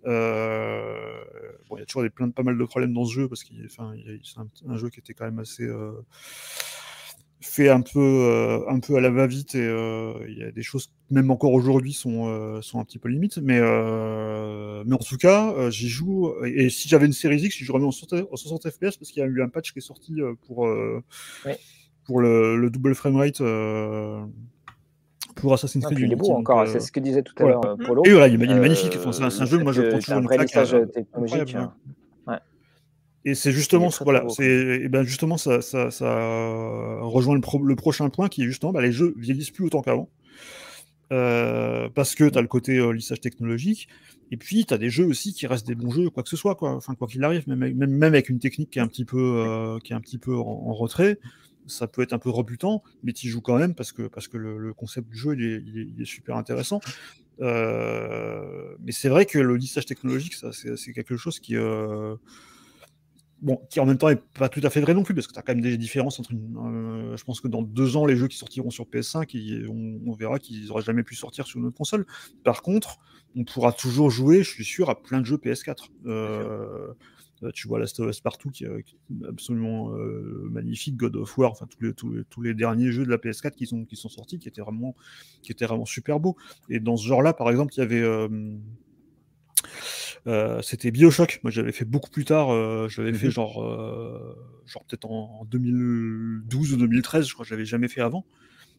Euh, 0.06 1.22
bon, 1.68 1.76
il 1.76 1.80
y 1.80 1.82
a 1.82 1.86
toujours 1.86 2.02
des, 2.02 2.10
plein 2.10 2.28
pas 2.28 2.42
mal 2.42 2.58
de 2.58 2.64
problèmes 2.64 2.92
dans 2.92 3.06
ce 3.06 3.14
jeu 3.14 3.28
parce 3.28 3.42
qu'il 3.42 3.66
c'est 3.70 3.80
un, 3.80 4.48
un, 4.68 4.76
jeu 4.76 4.90
qui 4.90 5.00
était 5.00 5.14
quand 5.14 5.24
même 5.24 5.38
assez 5.38 5.66
fait 7.44 7.68
un 7.68 7.82
peu, 7.82 8.00
euh, 8.00 8.68
un 8.68 8.80
peu 8.80 8.96
à 8.96 9.00
la 9.00 9.10
va-vite 9.10 9.54
et 9.54 9.60
euh, 9.60 10.14
il 10.28 10.38
y 10.38 10.42
a 10.42 10.50
des 10.50 10.62
choses, 10.62 10.90
même 11.10 11.30
encore 11.30 11.52
aujourd'hui, 11.52 11.92
sont, 11.92 12.26
euh, 12.28 12.60
sont 12.62 12.80
un 12.80 12.84
petit 12.84 12.98
peu 12.98 13.08
limites. 13.08 13.38
Mais, 13.38 13.60
mais 13.60 14.94
en 14.94 14.98
tout 14.98 15.16
cas, 15.16 15.70
j'y 15.70 15.88
joue. 15.88 16.32
Et, 16.44 16.70
si 16.70 16.88
j'avais 16.88 17.06
une 17.06 17.12
série 17.12 17.40
X, 17.40 17.56
je 17.56 17.64
jouerais 17.64 17.82
en 17.84 17.90
60, 17.90 18.70
FPS 18.70 18.96
parce 18.96 19.10
qu'il 19.10 19.20
y 19.20 19.22
a 19.22 19.26
eu 19.26 19.42
un 19.42 19.48
patch 19.48 19.72
qui 19.72 19.78
est 19.78 19.82
sorti 19.82 20.16
pour, 20.46 20.68
pour 22.04 22.20
le, 22.20 22.68
double 22.70 22.94
framerate 22.94 23.42
pour 25.36 25.52
Assassin's 25.52 25.84
Creed. 25.84 25.98
il 25.98 26.12
est 26.12 26.16
beau 26.16 26.30
encore, 26.30 26.66
c'est 26.68 26.78
ce 26.80 26.92
que 26.92 27.00
disait 27.00 27.22
tout 27.22 27.34
à 27.42 27.46
l'heure 27.46 27.76
Polo. 27.84 28.02
Et 28.04 28.10
voilà, 28.10 28.28
il 28.28 28.42
est 28.42 28.46
magnifique. 28.60 28.96
c'est 29.12 29.22
un, 29.22 29.46
jeu, 29.46 29.58
moi 29.58 29.72
je 29.72 29.82
prends 29.82 29.98
toujours 29.98 30.20
une 30.20 30.28
claque. 30.28 30.92
technologique. 30.92 31.54
Hein. 31.54 31.74
Et 33.26 33.34
c'est 33.34 33.52
justement, 33.52 33.88
voilà, 34.02 34.24
c'est, 34.28 34.80
et 34.82 34.88
ben 34.88 35.02
justement, 35.02 35.38
ça, 35.38 35.62
ça, 35.62 35.90
ça 35.90 36.98
rejoint 37.00 37.34
le, 37.34 37.40
le, 37.64 37.76
prochain 37.76 38.10
point 38.10 38.28
qui 38.28 38.42
est 38.42 38.46
justement, 38.46 38.72
bah, 38.72 38.82
les 38.82 38.92
jeux 38.92 39.14
vieillissent 39.16 39.50
plus 39.50 39.64
autant 39.64 39.80
qu'avant. 39.80 40.10
Euh, 41.12 41.88
parce 41.94 42.14
que 42.14 42.28
tu 42.28 42.38
as 42.38 42.42
le 42.42 42.48
côté 42.48 42.78
euh, 42.78 42.90
lissage 42.90 43.20
technologique, 43.20 43.88
et 44.30 44.36
puis 44.36 44.64
tu 44.66 44.74
as 44.74 44.78
des 44.78 44.90
jeux 44.90 45.06
aussi 45.06 45.32
qui 45.32 45.46
restent 45.46 45.66
des 45.66 45.74
bons 45.74 45.90
jeux, 45.90 46.10
quoi 46.10 46.22
que 46.22 46.28
ce 46.28 46.36
soit, 46.36 46.54
quoi. 46.54 46.74
Enfin, 46.74 46.94
quoi 46.94 47.06
qu'il 47.06 47.22
arrive, 47.24 47.48
même, 47.48 47.58
même, 47.58 47.74
même, 47.74 48.02
avec 48.02 48.28
une 48.28 48.38
technique 48.38 48.70
qui 48.70 48.78
est 48.78 48.82
un 48.82 48.88
petit 48.88 49.04
peu, 49.04 49.18
euh, 49.18 49.78
qui 49.78 49.92
est 49.92 49.96
un 49.96 50.00
petit 50.00 50.18
peu 50.18 50.34
en, 50.34 50.72
retrait, 50.74 51.18
ça 51.66 51.86
peut 51.86 52.02
être 52.02 52.12
un 52.12 52.18
peu 52.18 52.30
rebutant, 52.30 52.82
mais 53.02 53.12
tu 53.12 53.28
joues 53.28 53.40
quand 53.40 53.58
même 53.58 53.74
parce 53.74 53.92
que, 53.92 54.02
parce 54.02 54.28
que 54.28 54.36
le, 54.36 54.58
le 54.58 54.74
concept 54.74 55.08
du 55.08 55.16
jeu 55.16 55.34
il 55.34 55.44
est, 55.44 55.62
il 55.66 55.78
est, 55.78 55.86
il 55.96 56.02
est 56.02 56.06
super 56.06 56.36
intéressant. 56.36 56.80
Euh, 57.40 58.74
mais 58.80 58.92
c'est 58.92 59.08
vrai 59.08 59.26
que 59.26 59.38
le 59.38 59.56
lissage 59.56 59.86
technologique, 59.86 60.34
ça, 60.34 60.50
c'est, 60.52 60.92
quelque 60.92 61.16
chose 61.16 61.40
qui 61.40 61.56
bon, 63.44 63.60
qui 63.68 63.78
en 63.78 63.86
même 63.86 63.98
temps 63.98 64.08
est 64.08 64.20
pas 64.38 64.48
tout 64.48 64.60
à 64.64 64.70
fait 64.70 64.80
vrai 64.80 64.94
non 64.94 65.02
plus, 65.02 65.14
parce 65.14 65.26
que 65.26 65.34
tu 65.34 65.38
as 65.38 65.42
quand 65.42 65.54
même 65.54 65.62
des 65.62 65.76
différences 65.76 66.18
entre 66.18 66.32
une, 66.32 66.56
euh, 66.56 67.16
je 67.16 67.24
pense 67.24 67.40
que 67.40 67.48
dans 67.48 67.62
deux 67.62 67.96
ans, 67.96 68.06
les 68.06 68.16
jeux 68.16 68.26
qui 68.26 68.38
sortiront 68.38 68.70
sur 68.70 68.86
PS5, 68.86 69.68
on, 69.68 70.12
verra 70.12 70.38
qu'ils 70.38 70.66
n'auraient 70.66 70.82
jamais 70.82 71.02
pu 71.02 71.14
sortir 71.14 71.46
sur 71.46 71.60
notre 71.60 71.76
console. 71.76 72.06
Par 72.42 72.62
contre, 72.62 72.98
on 73.36 73.44
pourra 73.44 73.72
toujours 73.72 74.10
jouer, 74.10 74.42
je 74.42 74.50
suis 74.50 74.64
sûr, 74.64 74.88
à 74.88 75.00
plein 75.00 75.20
de 75.20 75.26
jeux 75.26 75.36
PS4. 75.36 75.88
Euh, 76.06 76.88
euh, 77.42 77.50
tu 77.52 77.68
vois 77.68 77.78
Last 77.78 78.00
of 78.00 78.08
Us 78.08 78.20
Partout 78.20 78.50
qui, 78.50 78.64
est 78.64 78.84
absolument 79.28 79.90
magnifique, 80.50 80.96
God 80.96 81.16
of 81.16 81.36
War, 81.36 81.50
enfin 81.50 81.66
tous 81.66 81.84
les, 81.84 81.92
tous, 81.92 82.40
les, 82.40 82.54
derniers 82.54 82.92
jeux 82.92 83.04
de 83.04 83.10
la 83.10 83.18
PS4 83.18 83.50
qui 83.50 83.66
sont, 83.66 83.84
qui 83.84 83.96
sont 83.96 84.08
sortis, 84.08 84.38
qui 84.38 84.48
étaient 84.48 84.62
vraiment, 84.62 84.94
qui 85.42 85.52
étaient 85.52 85.66
vraiment 85.66 85.84
super 85.84 86.18
beaux. 86.18 86.36
Et 86.70 86.80
dans 86.80 86.96
ce 86.96 87.06
genre-là, 87.06 87.34
par 87.34 87.50
exemple, 87.50 87.74
il 87.76 87.80
y 87.80 87.82
avait 87.82 88.28
euh, 90.26 90.62
c'était 90.62 90.90
Bioshock. 90.90 91.40
Moi, 91.42 91.50
j'avais 91.50 91.72
fait 91.72 91.84
beaucoup 91.84 92.10
plus 92.10 92.24
tard. 92.24 92.50
Euh, 92.50 92.88
je 92.88 93.02
l'avais 93.02 93.16
fait 93.16 93.26
mhm. 93.26 93.32
genre, 93.32 93.62
euh, 93.62 94.36
genre 94.66 94.84
peut-être 94.84 95.10
en, 95.10 95.44
2012 95.50 96.72
ou 96.72 96.76
2013. 96.76 97.26
Je 97.26 97.34
crois 97.34 97.44
que 97.44 97.50
j'avais 97.50 97.64
jamais 97.64 97.88
fait 97.88 98.00
avant. 98.00 98.24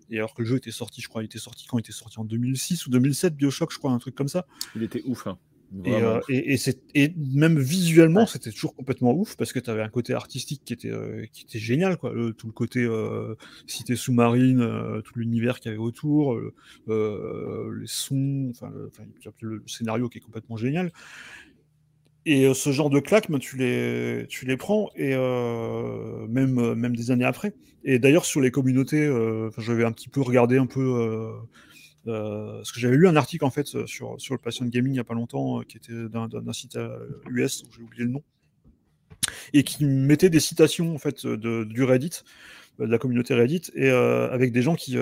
Et 0.09 0.17
alors 0.17 0.33
que 0.35 0.41
le 0.41 0.47
jeu 0.47 0.57
était 0.57 0.71
sorti, 0.71 1.01
je 1.01 1.07
crois, 1.07 1.23
il 1.23 1.25
était 1.25 1.39
sorti 1.39 1.65
quand? 1.65 1.77
Il 1.77 1.81
était 1.81 1.91
sorti 1.91 2.19
en 2.19 2.25
2006 2.25 2.85
ou 2.85 2.91
2007, 2.91 3.35
Bioshock, 3.35 3.71
je 3.73 3.77
crois, 3.79 3.91
un 3.91 3.97
truc 3.97 4.13
comme 4.13 4.27
ça. 4.27 4.45
Il 4.75 4.83
était 4.83 5.01
ouf. 5.05 5.25
Hein. 5.25 5.39
Euh, 5.87 6.21
et, 6.29 6.53
et, 6.53 6.59
et, 6.93 7.13
même 7.17 7.59
visuellement, 7.59 8.25
c'était 8.25 8.51
toujours 8.51 8.75
complètement 8.75 9.13
ouf 9.13 9.35
parce 9.35 9.51
que 9.53 9.59
tu 9.59 9.69
avais 9.69 9.81
un 9.81 9.89
côté 9.89 10.13
artistique 10.13 10.61
qui 10.63 10.73
était, 10.73 10.91
euh, 10.91 11.25
qui 11.31 11.43
était 11.43 11.59
génial. 11.59 11.97
Quoi. 11.97 12.11
tout 12.37 12.47
le 12.47 12.53
côté 12.53 12.83
euh, 12.83 13.35
cité 13.67 13.95
sous-marine, 13.95 15.01
tout 15.03 15.19
l'univers 15.19 15.59
qu'il 15.59 15.71
y 15.71 15.73
avait 15.73 15.83
autour, 15.83 16.39
les 16.87 17.87
sons, 17.87 18.51
enfin, 18.51 18.71
le, 19.41 19.63
scénario 19.67 20.09
qui 20.09 20.19
est 20.19 20.21
complètement 20.21 20.57
génial. 20.57 20.91
Et 22.27 22.51
ce 22.55 22.71
genre 22.71 22.89
de 22.89 22.99
claques, 22.99 23.29
ben, 23.29 23.37
tu, 23.37 23.57
les, 23.57 24.25
tu 24.27 24.45
les 24.45 24.57
prends, 24.57 24.89
et 24.95 25.15
même, 25.15 26.73
même 26.73 26.95
des 26.95 27.11
années 27.11 27.25
après. 27.25 27.53
Et 27.83 27.99
d'ailleurs, 27.99 28.25
sur 28.25 28.41
les 28.41 28.49
communautés, 28.49 29.07
j'avais 29.57 29.83
un 29.83 29.91
petit 29.91 30.09
peu 30.09 30.21
regardé 30.21 30.57
un 30.57 30.65
peu 30.65 30.81
euh, 30.81 31.31
parce 32.05 32.71
que 32.71 32.79
j'avais 32.79 32.97
lu 32.97 33.07
un 33.07 33.15
article 33.15 33.45
en 33.45 33.49
fait 33.49 33.85
sur, 33.85 34.19
sur 34.19 34.33
le 34.33 34.39
Passion 34.39 34.65
Gaming 34.65 34.91
il 34.91 34.95
n'y 34.95 34.99
a 34.99 35.03
pas 35.03 35.13
longtemps, 35.13 35.59
euh, 35.59 35.63
qui 35.63 35.77
était 35.77 35.93
d'un 36.09 36.53
site 36.53 36.77
US, 37.29 37.63
euh, 37.63 37.67
j'ai 37.75 37.81
oublié 37.83 38.03
le 38.03 38.11
nom, 38.11 38.23
et 39.53 39.63
qui 39.63 39.85
mettait 39.85 40.29
des 40.29 40.39
citations 40.39 40.93
en 40.93 40.97
fait 40.97 41.25
de, 41.25 41.63
du 41.63 41.83
Reddit, 41.83 42.21
de 42.79 42.85
la 42.85 42.97
communauté 42.97 43.33
Reddit, 43.33 43.71
et 43.73 43.89
avec 43.89 44.51
des 44.51 44.61
gens 44.61 44.75
qui, 44.75 44.97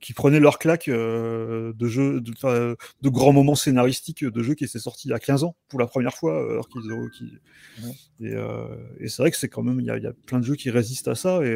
qui 0.00 0.12
prenaient 0.14 0.40
leur 0.40 0.58
claque 0.58 0.88
de 0.88 1.74
jeux, 1.82 2.20
de, 2.20 2.76
de, 3.02 3.08
grands 3.08 3.32
moments 3.32 3.54
scénaristiques 3.54 4.24
de 4.24 4.42
jeux 4.42 4.54
qui 4.54 4.64
étaient 4.64 4.78
sortis 4.78 5.08
il 5.08 5.10
y 5.10 5.14
a 5.14 5.18
15 5.18 5.44
ans 5.44 5.54
pour 5.68 5.78
la 5.78 5.86
première 5.86 6.14
fois, 6.14 6.36
alors 6.50 6.68
qu'ils 6.68 6.82
et, 8.20 8.32
et 9.00 9.08
c'est 9.08 9.22
vrai 9.22 9.30
que 9.30 9.36
c'est 9.36 9.48
quand 9.48 9.62
même 9.62 9.80
il 9.80 9.86
y, 9.86 9.90
a, 9.90 9.98
y, 9.98 10.06
a 10.06 10.12
plein 10.26 10.40
de 10.40 10.44
jeux 10.44 10.56
qui 10.56 10.70
résistent 10.70 11.08
à 11.08 11.14
ça 11.14 11.44
et 11.44 11.54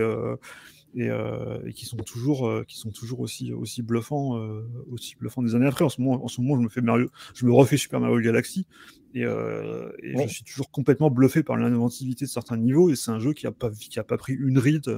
euh, 0.96 1.60
et, 1.66 1.72
qui 1.74 1.84
sont 1.84 1.98
toujours, 1.98 2.48
euh, 2.48 2.64
qui 2.66 2.78
sont 2.78 2.90
toujours 2.90 3.20
aussi, 3.20 3.52
aussi 3.52 3.82
bluffants, 3.82 4.38
euh, 4.38 4.66
aussi 4.90 5.16
bluffants 5.16 5.42
des 5.42 5.54
années 5.54 5.66
après. 5.66 5.84
En 5.84 5.90
ce 5.90 6.00
moment, 6.00 6.24
en 6.24 6.28
ce 6.28 6.40
moment, 6.40 6.56
je 6.56 6.62
me 6.62 6.68
fais 6.68 6.80
Mario, 6.80 7.08
je 7.34 7.44
me 7.44 7.52
refais 7.52 7.76
Super 7.76 8.00
Mario 8.00 8.20
Galaxy 8.20 8.66
et, 9.14 9.20
et 9.20 9.24
je 9.24 10.28
suis 10.28 10.44
toujours 10.44 10.70
complètement 10.70 11.10
bluffé 11.10 11.42
par 11.42 11.56
l'inventivité 11.56 12.24
de 12.24 12.30
certains 12.30 12.56
niveaux. 12.56 12.90
Et 12.90 12.96
c'est 12.96 13.10
un 13.10 13.18
jeu 13.18 13.32
qui 13.32 13.46
a 13.46 13.52
pas, 13.52 13.70
qui 13.70 13.98
a 13.98 14.04
pas 14.04 14.16
pris 14.16 14.32
une 14.32 14.58
ride 14.58 14.88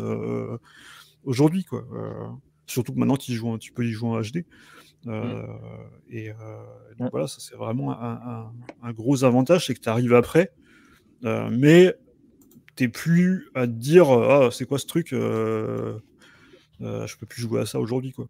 aujourd'hui, 1.24 1.64
quoi. 1.64 1.84
surtout 2.66 2.92
que 2.92 2.98
maintenant, 2.98 3.16
tu, 3.16 3.32
joues, 3.32 3.58
tu 3.58 3.72
peux 3.72 3.84
y 3.84 3.90
jouer 3.90 4.10
en 4.10 4.20
HD. 4.20 4.44
Mm. 5.04 5.42
Et 6.10 6.30
donc 6.98 7.10
voilà, 7.10 7.26
ça 7.26 7.38
c'est 7.40 7.56
vraiment 7.56 7.92
un, 8.00 8.12
un, 8.12 8.52
un, 8.82 8.92
gros 8.92 9.24
avantage, 9.24 9.66
c'est 9.66 9.74
que 9.74 9.80
tu 9.80 9.88
arrives 9.88 10.14
après, 10.14 10.52
mais 11.22 11.94
plus 12.88 13.48
à 13.54 13.66
te 13.66 13.72
dire 13.72 14.10
ah, 14.10 14.50
c'est 14.50 14.64
quoi 14.66 14.78
ce 14.78 14.86
truc 14.86 15.12
euh, 15.12 15.98
euh, 16.80 17.06
Je 17.06 17.16
peux 17.16 17.26
plus 17.26 17.42
jouer 17.42 17.60
à 17.60 17.66
ça 17.66 17.80
aujourd'hui. 17.80 18.12
quoi. 18.12 18.26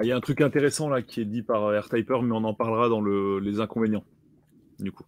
Il 0.00 0.08
y 0.08 0.12
a 0.12 0.16
un 0.16 0.20
truc 0.20 0.40
intéressant 0.40 0.88
là 0.88 1.02
qui 1.02 1.20
est 1.20 1.24
dit 1.24 1.42
par 1.42 1.72
AirTyper, 1.72 2.22
mais 2.22 2.32
on 2.32 2.44
en 2.44 2.54
parlera 2.54 2.88
dans 2.88 3.00
le, 3.00 3.38
les 3.38 3.60
inconvénients. 3.60 4.04
Du 4.78 4.90
coup. 4.90 5.04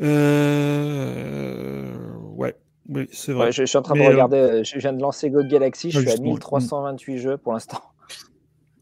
Euh... 0.00 1.94
Ouais, 2.34 2.56
oui, 2.88 3.08
c'est 3.12 3.32
vrai. 3.32 3.52
je, 3.52 3.64
suis 3.64 3.78
en 3.78 3.82
train 3.82 3.94
de 3.94 4.02
regarder, 4.02 4.36
euh, 4.36 4.64
je 4.64 4.78
viens 4.78 4.92
de 4.92 5.00
lancer 5.00 5.30
Go 5.30 5.42
Galaxy, 5.44 5.90
je 5.90 6.00
suis 6.00 6.10
à 6.10 6.16
1328 6.16 7.18
jeux 7.18 7.36
pour 7.36 7.52
l'instant. 7.52 7.80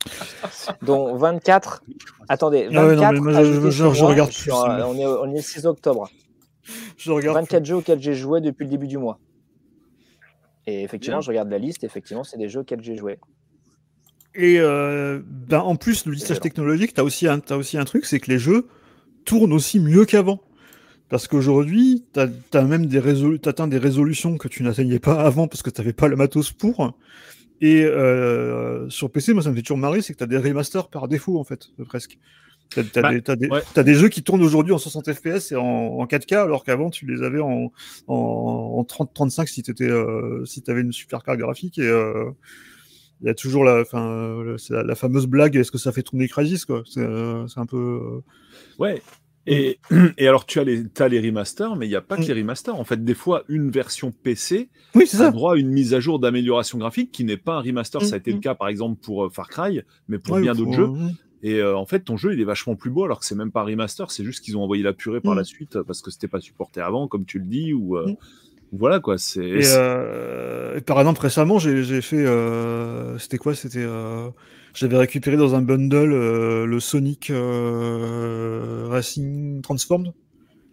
dont 0.82 1.16
24. 1.16 1.82
Attendez, 2.28 2.68
24. 2.68 3.14
je, 3.70 4.04
regarde 4.04 4.32
plus, 4.32 4.52
on, 4.52 4.96
est, 4.96 5.06
on 5.06 5.30
est 5.30 5.36
le 5.36 5.42
6 5.42 5.66
octobre. 5.66 6.08
Je 6.96 7.12
regarde 7.12 7.36
24 7.38 7.64
jeux 7.64 7.76
auxquels 7.76 8.00
j'ai 8.00 8.14
joué 8.14 8.40
depuis 8.40 8.64
le 8.64 8.70
début 8.70 8.86
du 8.86 8.98
mois. 8.98 9.18
Et 10.66 10.82
effectivement, 10.82 11.20
je 11.20 11.28
regarde 11.28 11.50
la 11.50 11.58
liste, 11.58 11.84
effectivement, 11.84 12.24
c'est 12.24 12.38
des 12.38 12.48
jeux 12.48 12.60
auxquels 12.60 12.82
j'ai 12.82 12.96
joué. 12.96 13.18
Et 14.34 14.56
euh, 14.58 15.20
ben, 15.26 15.60
en 15.60 15.76
plus, 15.76 16.06
le 16.06 16.12
lissage 16.12 16.40
technologique, 16.40 16.94
tu 16.94 17.00
as, 17.00 17.04
aussi 17.04 17.28
un, 17.28 17.40
aussi 17.50 17.78
un 17.78 17.84
truc, 17.84 18.04
c'est 18.06 18.18
que 18.18 18.30
les 18.30 18.38
jeux 18.38 18.66
tournent 19.24 19.52
aussi 19.52 19.78
mieux 19.78 20.04
qu'avant. 20.04 20.40
Parce 21.08 21.28
qu'aujourd'hui, 21.28 22.04
tu 22.12 22.20
as, 22.20 22.62
même 22.62 22.86
des, 22.86 22.98
atteint 23.46 23.68
des 23.68 23.78
résolutions 23.78 24.38
que 24.38 24.48
tu 24.48 24.62
n'atteignais 24.62 24.98
pas 24.98 25.20
avant 25.20 25.46
parce 25.46 25.62
que 25.62 25.70
tu 25.70 25.80
n'avais 25.80 25.92
pas 25.92 26.08
le 26.08 26.16
matos 26.16 26.50
pour. 26.50 26.98
Et 27.60 27.84
euh, 27.84 28.88
sur 28.90 29.10
PC, 29.10 29.32
moi, 29.34 29.42
ça 29.42 29.50
me 29.50 29.54
fait 29.54 29.62
toujours 29.62 29.78
marrer, 29.78 30.02
c'est 30.02 30.14
que 30.14 30.18
tu 30.18 30.24
as 30.24 30.26
des 30.26 30.38
remasters 30.38 30.88
par 30.88 31.06
défaut, 31.06 31.38
en 31.38 31.44
fait, 31.44 31.68
presque. 31.86 32.18
T'as 32.92 33.02
bah, 33.02 33.82
des, 33.82 33.94
jeux 33.94 34.08
qui 34.08 34.22
tournent 34.22 34.42
aujourd'hui 34.42 34.72
en 34.72 34.78
60 34.78 35.12
FPS 35.12 35.52
et 35.52 35.56
en, 35.56 36.04
4K, 36.06 36.36
alors 36.36 36.64
qu'avant 36.64 36.90
tu 36.90 37.06
les 37.06 37.22
avais 37.22 37.40
en, 37.40 37.72
en, 38.08 38.82
30-35 38.82 39.46
si 39.46 39.62
euh, 39.82 40.44
si 40.44 40.62
avais 40.66 40.80
une 40.80 40.92
super 40.92 41.22
carte 41.22 41.38
graphique. 41.38 41.78
Et 41.78 41.86
euh, 41.86 42.30
il 43.20 43.28
y 43.28 43.30
a 43.30 43.34
toujours 43.34 43.64
la, 43.64 43.84
la, 43.92 44.82
la, 44.82 44.94
fameuse 44.94 45.26
blague 45.26 45.56
est-ce 45.56 45.70
que 45.70 45.78
ça 45.78 45.92
fait 45.92 46.02
tourner 46.02 46.28
Crysis 46.28 46.64
quoi? 46.64 46.82
C'est 46.84 47.00
euh, 47.00 47.46
un 47.56 47.66
peu. 47.66 48.22
Ouais. 48.78 49.00
Et, 49.46 49.78
et, 50.18 50.26
alors, 50.26 50.46
tu 50.46 50.58
as 50.58 50.64
les, 50.64 50.84
as 50.98 51.08
les 51.08 51.20
remasters, 51.20 51.76
mais 51.76 51.86
il 51.86 51.90
n'y 51.90 51.96
a 51.96 52.00
pas 52.00 52.16
que 52.16 52.22
mm. 52.22 52.28
les 52.28 52.40
remasters. 52.40 52.78
En 52.78 52.84
fait, 52.84 53.04
des 53.04 53.14
fois, 53.14 53.44
une 53.48 53.70
version 53.70 54.10
PC 54.10 54.70
oui, 54.94 55.08
a 55.18 55.30
droit 55.30 55.54
à 55.54 55.56
une 55.56 55.70
mise 55.70 55.94
à 55.94 56.00
jour 56.00 56.18
d'amélioration 56.18 56.78
graphique 56.78 57.12
qui 57.12 57.24
n'est 57.24 57.36
pas 57.36 57.56
un 57.56 57.60
remaster. 57.60 58.02
Ça 58.02 58.14
a 58.14 58.18
été 58.18 58.30
le 58.30 58.36
mm, 58.36 58.38
mm. 58.38 58.42
cas, 58.42 58.54
par 58.54 58.68
exemple, 58.68 59.00
pour 59.00 59.32
Far 59.32 59.48
Cry, 59.48 59.82
mais 60.08 60.18
pour 60.18 60.38
bien 60.38 60.54
d'autres 60.54 60.72
jeux. 60.72 60.90
Et 61.46 61.60
euh, 61.60 61.76
en 61.76 61.84
fait, 61.84 62.00
ton 62.00 62.16
jeu, 62.16 62.32
il 62.32 62.40
est 62.40 62.44
vachement 62.44 62.74
plus 62.74 62.90
beau, 62.90 63.04
alors 63.04 63.20
que 63.20 63.26
c'est 63.26 63.34
même 63.34 63.52
pas 63.52 63.60
un 63.60 63.64
remaster, 63.64 64.10
c'est 64.10 64.24
juste 64.24 64.42
qu'ils 64.42 64.56
ont 64.56 64.62
envoyé 64.62 64.82
la 64.82 64.94
purée 64.94 65.20
par 65.20 65.34
la 65.34 65.42
mm. 65.42 65.44
suite 65.44 65.82
parce 65.82 66.00
que 66.00 66.10
c'était 66.10 66.26
pas 66.26 66.40
supporté 66.40 66.80
avant, 66.80 67.06
comme 67.06 67.26
tu 67.26 67.38
le 67.38 67.44
dis, 67.44 67.74
ou, 67.74 67.98
euh, 67.98 68.06
mm. 68.08 68.16
voilà 68.72 68.98
quoi. 68.98 69.18
C'est. 69.18 69.44
Et, 69.44 69.60
euh, 69.76 70.78
et 70.78 70.80
par 70.80 70.98
exemple, 70.98 71.20
récemment, 71.20 71.58
j'ai 71.58 71.84
j'ai 71.84 72.00
fait. 72.00 72.24
euh, 72.26 73.18
C'était 73.18 73.36
quoi 73.36 73.54
C'était. 73.54 73.84
euh, 73.84 74.30
J'avais 74.74 74.96
récupéré 74.96 75.36
dans 75.36 75.54
un 75.54 75.62
bundle 75.62 76.12
euh, 76.14 76.64
le 76.66 76.80
Sonic 76.80 77.28
euh, 77.30 78.86
Racing 78.88 79.60
Transformed. 79.60 80.12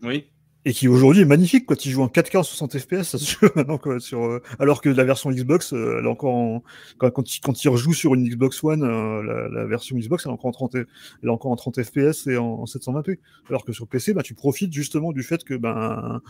Oui. 0.04 0.26
Et 0.64 0.74
qui 0.74 0.88
aujourd'hui 0.88 1.24
est 1.24 1.26
magnifique, 1.26 1.66
quoi. 1.66 1.76
Tu 1.76 1.90
joues 1.90 2.04
en 2.04 2.08
4K 2.08 2.38
en 2.38 2.44
60 2.44 2.78
FPS, 2.78 3.04
ça 3.04 3.18
se 3.18 3.32
joue 3.32 3.48
maintenant, 3.56 3.80
quoi, 3.80 4.00
sur, 4.00 4.24
euh, 4.24 4.42
alors 4.60 4.82
que 4.82 4.90
la 4.90 5.04
version 5.04 5.32
Xbox, 5.32 5.74
euh, 5.74 5.98
elle 6.00 6.06
est 6.06 6.08
encore 6.08 6.36
en, 6.36 6.64
quand, 7.00 7.10
quand, 7.10 7.24
tu, 7.24 7.40
quand 7.42 7.54
tu 7.54 7.68
rejoues 7.68 7.94
sur 7.94 8.14
une 8.14 8.28
Xbox 8.28 8.64
One, 8.64 8.84
euh, 8.84 9.24
la, 9.24 9.48
la 9.50 9.66
version 9.66 9.98
Xbox, 9.98 10.26
elle 10.26 10.32
est 10.32 10.34
encore 10.34 10.50
en 10.50 10.52
30, 10.52 10.76
elle 10.76 10.86
est 11.24 11.30
encore 11.30 11.52
en 11.52 11.56
30 11.56 11.82
FPS 11.82 12.28
et 12.28 12.38
en, 12.38 12.46
en 12.46 12.66
720p. 12.66 13.18
Alors 13.50 13.66
que 13.66 13.74
sur 13.74 13.88
PC, 13.88 14.14
bah, 14.14 14.22
tu 14.22 14.36
profites 14.36 14.72
justement 14.72 15.12
du 15.12 15.24
fait 15.24 15.44
que, 15.44 15.56
ben, 15.56 16.22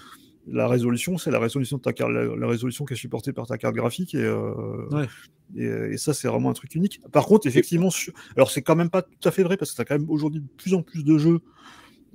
la 0.47 0.67
résolution, 0.67 1.17
c'est 1.17 1.32
la 1.32 1.39
résolution 1.39 1.77
de 1.77 1.82
ta 1.82 1.93
carte, 1.93 2.11
la, 2.11 2.23
la, 2.23 2.47
résolution 2.47 2.86
qui 2.86 2.93
est 2.93 2.97
supportée 2.97 3.34
par 3.34 3.47
ta 3.47 3.57
carte 3.57 3.75
graphique 3.75 4.15
et, 4.15 4.23
euh, 4.23 4.88
ouais. 4.91 5.07
et, 5.55 5.93
et, 5.93 5.97
ça, 5.97 6.13
c'est 6.13 6.27
vraiment 6.27 6.49
un 6.49 6.53
truc 6.53 6.73
unique. 6.75 7.01
Par 7.11 7.25
contre, 7.25 7.47
effectivement, 7.47 7.89
sur... 7.89 8.13
alors 8.36 8.49
c'est 8.49 8.61
quand 8.61 8.75
même 8.75 8.89
pas 8.89 9.01
tout 9.01 9.27
à 9.27 9.32
fait 9.32 9.43
vrai 9.43 9.57
parce 9.57 9.71
que 9.71 9.75
tu 9.75 9.82
as 9.82 9.86
quand 9.86 9.97
même 9.97 10.09
aujourd'hui 10.09 10.41
de 10.41 10.47
plus 10.57 10.73
en 10.73 10.82
plus 10.82 11.03
de 11.03 11.17
jeux 11.17 11.41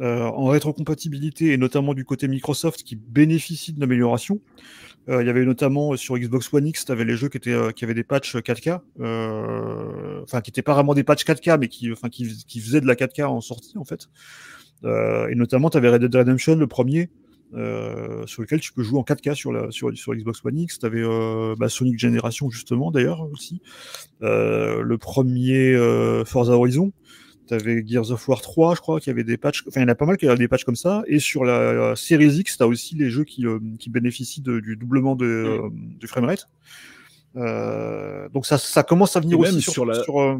euh, 0.00 0.24
en 0.24 0.46
rétrocompatibilité 0.46 1.52
et 1.52 1.56
notamment 1.56 1.94
du 1.94 2.04
côté 2.04 2.28
Microsoft 2.28 2.82
qui 2.82 2.96
bénéficient 2.96 3.72
de 3.72 3.80
l'amélioration. 3.80 4.40
Euh, 5.08 5.22
il 5.22 5.26
y 5.26 5.30
avait 5.30 5.44
notamment 5.44 5.96
sur 5.96 6.18
Xbox 6.18 6.52
One 6.52 6.66
X, 6.66 6.84
tu 6.84 6.92
avais 6.92 7.04
les 7.04 7.16
jeux 7.16 7.28
qui, 7.28 7.36
étaient, 7.36 7.52
euh, 7.52 7.70
qui 7.70 7.84
avaient 7.84 7.94
des 7.94 8.02
patchs 8.02 8.36
4K, 8.36 8.80
euh, 9.00 10.22
enfin 10.22 10.40
qui 10.40 10.50
n'étaient 10.50 10.62
pas 10.62 10.74
vraiment 10.74 10.94
des 10.94 11.04
patchs 11.04 11.24
4K, 11.24 11.58
mais 11.58 11.68
qui, 11.68 11.92
enfin, 11.92 12.08
qui, 12.08 12.24
faisaient 12.60 12.80
de 12.80 12.86
la 12.86 12.96
4K 12.96 13.24
en 13.24 13.40
sortie 13.40 13.78
en 13.78 13.84
fait. 13.84 14.08
Euh, 14.84 15.28
et 15.28 15.34
notamment, 15.34 15.70
tu 15.70 15.76
avais 15.76 15.88
Red 15.88 16.02
Dead 16.02 16.14
Redemption, 16.14 16.56
le 16.56 16.66
premier, 16.66 17.08
euh, 17.54 18.26
sur 18.26 18.42
lequel 18.42 18.60
tu 18.60 18.72
peux 18.72 18.82
jouer 18.82 18.98
en 18.98 19.02
4K 19.02 19.34
sur, 19.34 19.52
la, 19.52 19.70
sur, 19.70 19.96
sur 19.96 20.14
Xbox 20.14 20.44
One 20.44 20.58
X. 20.58 20.78
Tu 20.78 20.86
avais 20.86 21.02
euh, 21.02 21.54
bah, 21.58 21.68
Sonic 21.68 21.98
Generation, 21.98 22.50
justement, 22.50 22.90
d'ailleurs, 22.90 23.22
aussi. 23.32 23.60
Euh, 24.22 24.82
le 24.82 24.98
premier 24.98 25.72
euh, 25.72 26.24
Forza 26.24 26.52
Horizon. 26.52 26.92
Tu 27.46 27.54
avais 27.54 27.86
Gears 27.86 28.10
of 28.10 28.26
War 28.28 28.40
3, 28.40 28.74
je 28.74 28.80
crois, 28.80 29.00
qui 29.00 29.10
avait 29.10 29.24
des 29.24 29.36
patchs. 29.36 29.64
Enfin, 29.68 29.80
il 29.80 29.84
y 29.84 29.86
en 29.86 29.88
a 29.88 29.94
pas 29.94 30.06
mal 30.06 30.16
qui 30.16 30.26
avaient 30.26 30.36
des 30.36 30.48
patchs 30.48 30.64
comme 30.64 30.76
ça. 30.76 31.02
Et 31.06 31.18
sur 31.18 31.44
la, 31.44 31.72
la 31.72 31.96
Series 31.96 32.38
X, 32.38 32.56
tu 32.56 32.62
as 32.62 32.66
aussi 32.66 32.94
les 32.96 33.10
jeux 33.10 33.24
qui, 33.24 33.46
euh, 33.46 33.58
qui 33.78 33.90
bénéficient 33.90 34.42
de, 34.42 34.60
du 34.60 34.76
doublement 34.76 35.14
de, 35.14 35.60
mmh. 35.62 35.98
du 35.98 36.06
framerate. 36.06 36.48
Euh, 37.36 38.28
donc 38.30 38.46
ça, 38.46 38.58
ça 38.58 38.82
commence 38.82 39.16
à 39.16 39.20
venir 39.20 39.36
et 39.38 39.40
aussi 39.40 39.52
même 39.52 39.60
sur, 39.60 39.72
sur 39.72 39.86
la. 39.86 40.02
Sur, 40.02 40.20
euh... 40.20 40.38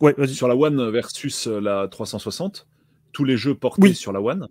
ouais, 0.00 0.26
sur 0.28 0.48
la 0.48 0.56
One 0.56 0.90
versus 0.90 1.46
la 1.46 1.88
360, 1.88 2.66
tous 3.12 3.24
les 3.24 3.36
jeux 3.36 3.54
portés 3.54 3.82
oui. 3.82 3.94
sur 3.94 4.12
la 4.12 4.20
One, 4.20 4.48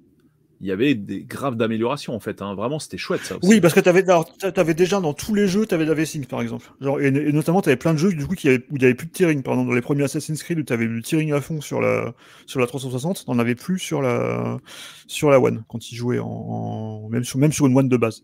il 0.62 0.68
y 0.68 0.72
avait 0.72 0.96
des 0.96 1.24
graves 1.24 1.56
d'amélioration 1.56 2.16
en 2.16 2.20
fait. 2.20 2.42
Hein. 2.42 2.56
Vraiment, 2.56 2.80
c'était 2.80 2.98
chouette 2.98 3.22
ça. 3.24 3.36
Oui, 3.44 3.62
parce 3.62 3.74
que 3.74 3.80
tu 3.80 3.90
avais, 3.90 4.06
avais, 4.10 4.74
déjà 4.74 5.00
dans 5.00 5.14
tous 5.14 5.36
les 5.36 5.48
jeux, 5.48 5.66
tu 5.66 5.76
avais 5.76 5.86
de 5.86 5.90
la 5.90 5.96
V-Sync 5.96 6.28
par 6.28 6.42
exemple. 6.42 6.72
Genre, 6.82 7.00
et, 7.00 7.12
notamment, 7.12 7.62
tu 7.62 7.70
avais 7.70 7.78
plein 7.78 7.94
de 7.94 8.00
jeux 8.00 8.14
du 8.14 8.26
coup, 8.26 8.36
qui 8.36 8.48
avaient, 8.48 8.66
où 8.72 8.76
il 8.76 8.80
n'y 8.80 8.86
avait 8.86 8.96
plus 8.96 9.08
de 9.08 9.12
tearing. 9.12 9.44
Par 9.44 9.56
dans 9.56 9.72
les 9.72 9.82
premiers 9.82 10.04
Assassin's 10.04 10.42
Creed 10.42 10.60
où 10.60 10.64
tu 10.64 10.74
avais 10.74 10.86
le 10.86 11.02
tearing 11.02 11.32
à 11.34 11.42
fond 11.42 11.62
sur 11.62 11.82
la, 11.82 12.14
sur 12.46 12.60
la 12.60 12.68
360, 12.68 13.26
tu 13.26 13.32
n'en 13.32 13.40
avais 13.40 13.56
plus 13.56 13.80
sur 13.80 14.02
la, 14.02 14.60
sur 15.08 15.30
la 15.30 15.40
One 15.40 15.64
quand 15.68 15.92
ils 15.92 15.96
jouaient 15.96 16.20
en, 16.20 16.28
en, 16.28 17.10
même, 17.10 17.24
sur, 17.24 17.40
même 17.40 17.52
sur 17.52 17.68
une 17.68 17.78
One 17.78 17.90
de 17.90 17.98
base. 17.98 18.24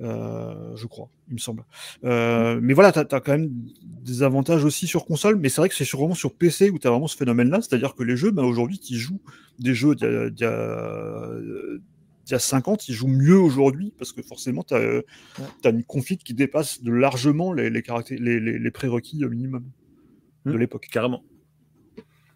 Euh, 0.00 0.74
je 0.76 0.86
crois, 0.86 1.10
il 1.28 1.34
me 1.34 1.38
semble. 1.38 1.64
Euh, 2.04 2.58
mais 2.62 2.74
voilà, 2.74 2.92
tu 2.92 2.98
as, 2.98 3.06
as, 3.10 3.20
quand 3.20 3.32
même 3.32 3.50
des 4.02 4.22
avantages 4.22 4.64
aussi 4.64 4.86
sur 4.86 5.04
console, 5.04 5.36
mais 5.36 5.48
c'est 5.48 5.60
vrai 5.60 5.68
que 5.68 5.74
c'est 5.74 5.90
vraiment 5.90 6.14
sur 6.14 6.34
PC 6.34 6.70
où 6.70 6.78
tu 6.78 6.86
as 6.86 6.90
vraiment 6.90 7.06
ce 7.06 7.16
phénomène-là, 7.16 7.60
c'est-à-dire 7.60 7.94
que 7.94 8.02
les 8.02 8.16
jeux, 8.16 8.30
bah, 8.30 8.42
aujourd'hui, 8.42 8.78
tu 8.78 8.94
joues 8.94 9.20
des 9.58 9.74
jeux 9.74 9.94
d'il 9.94 10.06
y, 10.06 10.44
y, 10.44 12.30
y, 12.30 12.34
a 12.34 12.38
50, 12.38 12.88
ils 12.88 12.94
jouent 12.94 13.08
mieux 13.08 13.38
aujourd'hui 13.38 13.92
parce 13.98 14.12
que 14.12 14.22
forcément, 14.22 14.62
tu 14.62 14.74
as, 14.74 14.80
ouais. 14.80 15.04
as, 15.64 15.70
une 15.70 15.84
config 15.84 16.18
qui 16.18 16.34
dépasse 16.34 16.82
de 16.82 16.92
largement 16.92 17.52
les, 17.52 17.70
les, 17.70 17.82
les, 18.18 18.58
les 18.58 18.70
prérequis 18.70 19.24
au 19.24 19.28
minimum 19.28 19.64
mmh. 20.44 20.52
de 20.52 20.56
l'époque. 20.56 20.88
Carrément. 20.90 21.22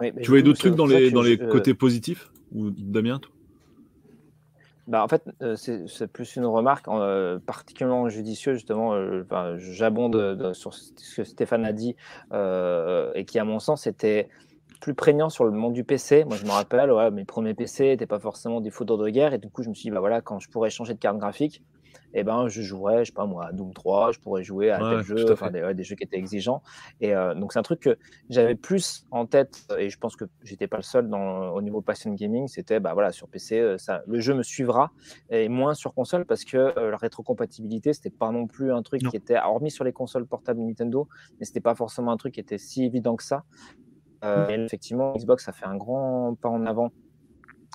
Oui, 0.01 0.13
tu 0.23 0.29
voyais 0.29 0.43
d'autres 0.43 0.59
trucs 0.59 0.75
dans 0.75 0.87
les, 0.87 1.11
dans 1.11 1.23
les 1.23 1.41
euh... 1.41 1.51
côtés 1.51 1.75
positifs 1.75 2.31
ou 2.53 2.71
Damien 2.71 3.19
toi? 3.19 3.33
Bah, 4.87 5.03
en 5.03 5.09
fait, 5.09 5.25
euh, 5.43 5.57
c'est 5.57 6.07
plus 6.07 6.37
une 6.37 6.47
remarque 6.47 6.87
euh, 6.89 7.39
particulièrement 7.45 8.09
judicieuse, 8.09 8.55
justement. 8.55 8.95
Euh, 8.95 9.25
J'abonde 9.59 10.53
sur 10.55 10.75
ce 10.75 10.93
que 11.17 11.25
Stéphane 11.25 11.65
a 11.65 11.73
dit 11.73 11.97
euh, 12.33 13.11
et 13.15 13.25
qui, 13.25 13.39
à 13.39 13.45
mon 13.45 13.59
sens, 13.59 13.87
était 13.87 14.29
plus 14.81 14.95
prégnant 14.95 15.29
sur 15.29 15.45
le 15.45 15.51
monde 15.51 15.73
du 15.73 15.83
PC. 15.83 16.25
Moi, 16.25 16.37
je 16.37 16.45
me 16.45 16.51
rappelle, 16.51 16.93
ouais, 16.93 17.11
mes 17.11 17.25
premiers 17.25 17.55
PC 17.55 17.85
n'étaient 17.87 18.07
pas 18.07 18.21
forcément 18.21 18.61
des 18.61 18.71
foudres 18.71 18.99
de 18.99 19.09
guerre. 19.09 19.35
Et 19.35 19.39
du 19.39 19.51
coup, 19.51 19.63
je 19.65 19.71
me 19.71 19.75
suis 19.75 19.89
dit, 19.89 19.91
bah, 19.91 20.01
voilà, 20.01 20.21
quand 20.21 20.39
je 20.39 20.49
pourrais 20.49 20.71
changer 20.71 20.95
de 20.95 21.01
carte 21.01 21.19
graphique, 21.19 21.63
eh 22.15 22.25
ben, 22.25 22.49
je 22.49 22.63
jouerais, 22.63 23.05
je 23.05 23.11
sais 23.11 23.15
pas 23.15 23.27
moi, 23.27 23.47
à 23.47 23.53
Doom 23.53 23.73
3, 23.73 24.13
je 24.13 24.21
pourrais 24.21 24.43
jouer 24.43 24.71
à 24.71 24.83
ouais, 24.83 24.97
tel 24.97 25.05
jeu, 25.05 25.33
enfin, 25.33 25.51
des, 25.51 25.63
ouais, 25.63 25.75
des, 25.75 25.85
jeux 25.85 25.97
qui 25.97 26.05
étaient 26.05 26.17
exigeants. 26.17 26.63
Et 27.01 27.15
euh, 27.15 27.35
donc, 27.35 27.53
c'est 27.53 27.59
un 27.59 27.63
truc 27.63 27.81
que 27.81 27.99
j'avais 28.29 28.55
plus 28.55 29.05
en 29.11 29.27
tête, 29.27 29.67
et 29.79 29.91
je 29.91 29.99
pense 29.99 30.17
que 30.17 30.25
j'étais 30.43 30.67
pas 30.67 30.77
le 30.77 30.83
seul 30.83 31.09
dans, 31.09 31.51
au 31.51 31.63
niveau 31.63 31.81
passion 31.81 32.13
gaming, 32.13 32.49
c'était, 32.49 32.81
bah 32.81 32.95
voilà, 32.95 33.13
sur 33.13 33.29
PC, 33.29 33.59
euh, 33.59 33.79
ça, 33.79 34.03
le 34.07 34.21
jeu 34.21 34.35
me 34.35 34.43
suivra, 34.43 34.93
et 35.31 35.49
moins 35.49 35.75
sur 35.75 35.95
console, 35.95 36.25
parce 36.25 36.45
que 36.45 36.57
euh, 36.57 36.91
la 36.91 36.97
rétrocompatibilité, 36.97 37.93
c'était 37.93 38.11
pas 38.11 38.31
non 38.31 38.47
plus 38.47 38.73
un 38.73 38.83
truc 38.83 39.03
non. 39.03 39.11
qui 39.11 39.17
était, 39.17 39.37
hormis 39.37 39.71
sur 39.71 39.85
les 39.85 39.93
consoles 39.93 40.27
portables 40.27 40.61
Nintendo, 40.61 41.09
mais 41.39 41.47
c'était 41.47 41.61
pas 41.61 41.75
forcément 41.75 42.11
un 42.11 42.17
truc 42.17 42.35
qui 42.35 42.41
était 42.41 42.59
si 42.59 42.85
évident 42.85 43.17
que 43.17 43.23
ça. 43.23 43.45
Euh, 44.25 44.49
et 44.49 44.55
effectivement, 44.55 45.15
Xbox 45.15 45.49
a 45.49 45.53
fait 45.53 45.67
un 45.67 45.77
grand 45.77 46.35
pas 46.41 46.49
en 46.49 46.65
avant 46.67 46.91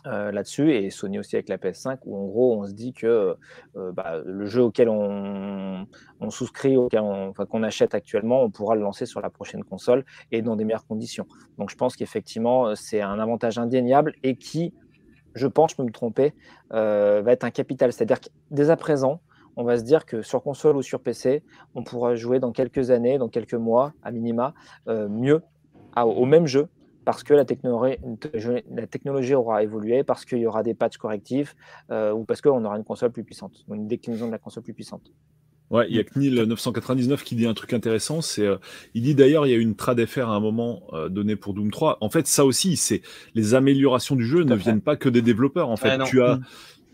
euh, 0.08 0.32
là-dessus 0.32 0.74
et 0.74 0.89
Sony 0.89 1.20
aussi 1.20 1.36
avec 1.36 1.47
la 1.47 1.58
PS5 1.58 1.99
où 2.06 2.18
en 2.18 2.26
gros 2.26 2.60
on 2.60 2.66
se 2.66 2.74
dit 2.74 2.91
que 2.91 3.36
euh, 3.76 3.91
bah, 3.91 4.20
le 4.26 4.45
jeu 4.45 4.64
auquel 4.64 4.89
on, 4.89 5.86
souscrit, 6.30 6.76
auquel 6.76 7.02
qu'on 7.49 7.62
achète 7.62 7.93
actuellement, 7.93 8.41
on 8.41 8.49
pourra 8.49 8.74
le 8.76 8.82
lancer 8.82 9.06
sur 9.06 9.22
la 9.22 9.30
prochaine 9.30 9.64
console 9.64 10.04
et 10.32 10.41
dans 10.41 10.56
des 10.56 10.66
meilleures 10.66 10.88
conditions. 10.88 11.28
Donc 11.60 11.70
je 11.70 11.76
pense 11.76 11.95
qu'effectivement 11.95 12.76
c'est 12.76 13.02
un 13.02 13.20
avantage 13.20 13.60
indéniable 13.60 14.16
et 14.24 14.36
qui, 14.36 14.74
je 15.36 15.45
pense, 15.45 15.72
je 15.72 15.76
peux 15.76 15.84
me 15.84 15.91
tromper, 15.91 16.34
euh, 16.74 17.22
va 17.24 17.34
être 17.34 17.43
un 17.43 17.52
capital. 17.52 17.93
C'est-à-dire 17.93 18.20
que 18.20 18.30
dès 18.49 18.72
à 18.72 18.78
présent, 18.78 19.22
on 19.56 19.64
va 19.64 19.78
se 19.78 19.84
dire 19.84 20.06
que 20.06 20.24
sur 20.24 20.41
console 20.41 20.78
ou 20.78 20.82
sur 20.82 21.02
PC, 21.02 21.43
on 21.76 21.84
pourra 21.84 22.16
jouer 22.16 22.39
dans 22.39 22.52
quelques 22.52 22.89
années, 22.89 23.20
dans 23.20 23.30
quelques 23.30 23.54
mois 23.54 23.93
à 24.02 24.12
minima, 24.12 24.54
mieux 24.88 25.41
au 25.95 26.26
même 26.26 26.47
jeu 26.47 26.70
parce 27.06 27.24
que 27.24 27.34
la 27.34 27.45
technologie, 27.45 27.97
la 28.70 28.88
technologie 28.88 29.36
aura 29.36 29.64
évolué, 29.64 30.04
parce 30.04 30.26
qu'il 30.26 30.39
y 30.39 30.47
aura 30.47 30.64
des 30.64 30.74
patchs 30.74 30.97
correctifs, 30.97 31.56
euh, 31.89 32.12
ou 32.12 32.24
parce 32.24 32.41
qu'on 32.41 32.64
aura 32.64 32.78
une 32.78 32.84
console 32.84 33.12
plus 33.12 33.24
puissante, 33.24 33.66
une 33.74 33.88
déclinaison 33.88 34.28
de 34.28 34.32
la 34.32 34.38
console 34.38 34.64
plus 34.64 34.74
puissante. 34.74 35.12
Ouais, 35.72 35.86
il 35.89 35.95
y 35.95 35.99
a 35.99 36.04
Knil 36.04 36.36
999 36.36 37.24
qui 37.24 37.36
dit 37.36 37.47
un 37.47 37.54
truc 37.54 37.72
intéressant. 37.72 38.20
C'est, 38.20 38.45
euh, 38.45 38.58
il 38.93 39.04
dit 39.04 39.16
d'ailleurs, 39.16 39.47
il 39.47 39.52
y 39.52 39.54
a 39.54 39.56
eu 39.56 39.62
une 39.62 39.76
trad 39.76 40.06
FR 40.06 40.30
à 40.30 40.34
un 40.34 40.41
moment 40.41 40.84
euh, 40.91 41.08
donnée 41.08 41.38
pour 41.38 41.54
Doom 41.54 41.72
3. 41.72 41.99
En 42.02 42.10
fait, 42.10 42.28
ça 42.28 42.43
aussi, 42.43 42.76
c'est 42.76 43.02
les 43.36 43.54
améliorations 43.56 44.18
du 44.18 44.26
jeu 44.26 44.43
ne 44.43 44.54
viennent 44.54 44.82
pas 44.82 44.97
que 44.97 45.08
des 45.08 45.22
développeurs. 45.22 45.70
En 45.70 45.78
fait, 45.78 45.97
tu 46.04 46.22
as, 46.22 46.41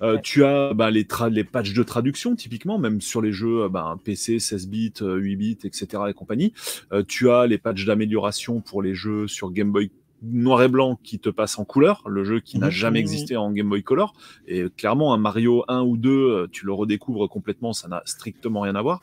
euh, 0.01 0.17
tu 0.21 0.43
as 0.43 0.73
bah, 0.73 0.91
les, 0.91 1.07
les 1.31 1.43
patchs 1.43 1.73
de 1.73 1.83
traduction, 1.83 2.35
typiquement, 2.35 2.77
même 2.77 3.01
sur 3.01 3.21
les 3.21 3.31
jeux 3.31 3.67
bah, 3.69 3.97
PC, 4.03 4.39
16 4.39 4.67
bits, 4.67 4.93
8 5.01 5.35
bits, 5.35 5.57
etc. 5.63 6.03
et 6.09 6.13
compagnie. 6.13 6.53
Euh, 6.91 7.03
tu 7.07 7.29
as 7.29 7.47
les 7.47 7.57
patchs 7.57 7.85
d'amélioration 7.85 8.61
pour 8.61 8.81
les 8.81 8.95
jeux 8.95 9.27
sur 9.27 9.51
Game 9.51 9.71
Boy 9.71 9.91
noir 10.23 10.63
et 10.63 10.67
blanc 10.67 10.99
qui 11.03 11.19
te 11.19 11.29
passe 11.29 11.59
en 11.59 11.63
couleur, 11.63 12.01
le 12.07 12.23
jeu 12.23 12.39
qui 12.39 12.57
n'a 12.57 12.69
mmh, 12.69 12.71
jamais 12.71 12.99
existé 12.99 13.37
en 13.37 13.51
Game 13.51 13.69
Boy 13.69 13.83
Color. 13.83 14.15
Et 14.47 14.65
clairement, 14.75 15.13
un 15.13 15.17
Mario 15.17 15.63
1 15.67 15.83
ou 15.83 15.95
2, 15.95 16.47
tu 16.51 16.65
le 16.65 16.73
redécouvres 16.73 17.29
complètement, 17.29 17.71
ça 17.71 17.87
n'a 17.87 18.01
strictement 18.05 18.61
rien 18.61 18.73
à 18.73 18.81
voir. 18.81 19.01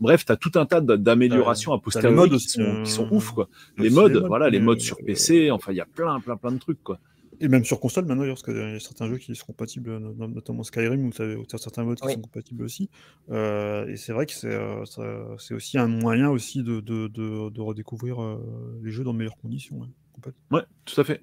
Bref, 0.00 0.24
tu 0.24 0.32
as 0.32 0.36
tout 0.36 0.52
un 0.54 0.64
tas 0.64 0.80
d'améliorations 0.80 1.74
à 1.74 1.78
posteriori 1.78 2.30
qui, 2.30 2.48
sont, 2.48 2.62
euh... 2.62 2.82
qui 2.82 2.90
sont 2.90 3.08
ouf. 3.12 3.32
Quoi. 3.32 3.50
Les 3.76 3.90
modes, 3.90 4.12
les 4.12 4.20
modes, 4.20 4.26
voilà, 4.26 4.48
les 4.48 4.58
modes 4.58 4.80
sur 4.80 4.96
PC, 5.04 5.50
enfin, 5.50 5.72
il 5.72 5.76
y 5.76 5.82
a 5.82 5.86
plein, 5.86 6.18
plein, 6.20 6.38
plein 6.38 6.52
de 6.52 6.58
trucs. 6.58 6.82
Quoi. 6.82 6.98
Et 7.40 7.48
même 7.48 7.64
sur 7.64 7.80
console 7.80 8.06
maintenant, 8.06 8.26
parce 8.26 8.42
qu'il 8.42 8.56
y 8.56 8.60
a 8.60 8.80
certains 8.80 9.08
jeux 9.08 9.18
qui 9.18 9.34
sont 9.34 9.46
compatibles, 9.46 9.98
notamment 9.98 10.62
Skyrim, 10.62 11.06
où 11.06 11.10
tu 11.10 11.22
as, 11.22 11.58
certains 11.58 11.84
modes 11.84 11.98
qui 11.98 12.06
oui. 12.06 12.14
sont 12.14 12.20
compatibles 12.20 12.62
aussi. 12.62 12.90
Euh, 13.30 13.86
et 13.88 13.96
c'est 13.96 14.12
vrai 14.12 14.26
que 14.26 14.32
c'est 14.32 14.52
euh, 14.52 15.36
aussi 15.50 15.78
un 15.78 15.88
moyen 15.88 16.30
aussi 16.30 16.62
de, 16.62 16.80
de, 16.80 17.08
de, 17.08 17.50
de 17.50 17.60
redécouvrir 17.60 18.22
euh, 18.22 18.80
les 18.82 18.90
jeux 18.90 19.04
dans 19.04 19.12
de 19.12 19.18
meilleures 19.18 19.36
conditions. 19.36 19.78
Ouais. 19.78 20.32
Ouais, 20.50 20.62
tout 20.84 21.00
à 21.00 21.04
fait. 21.04 21.22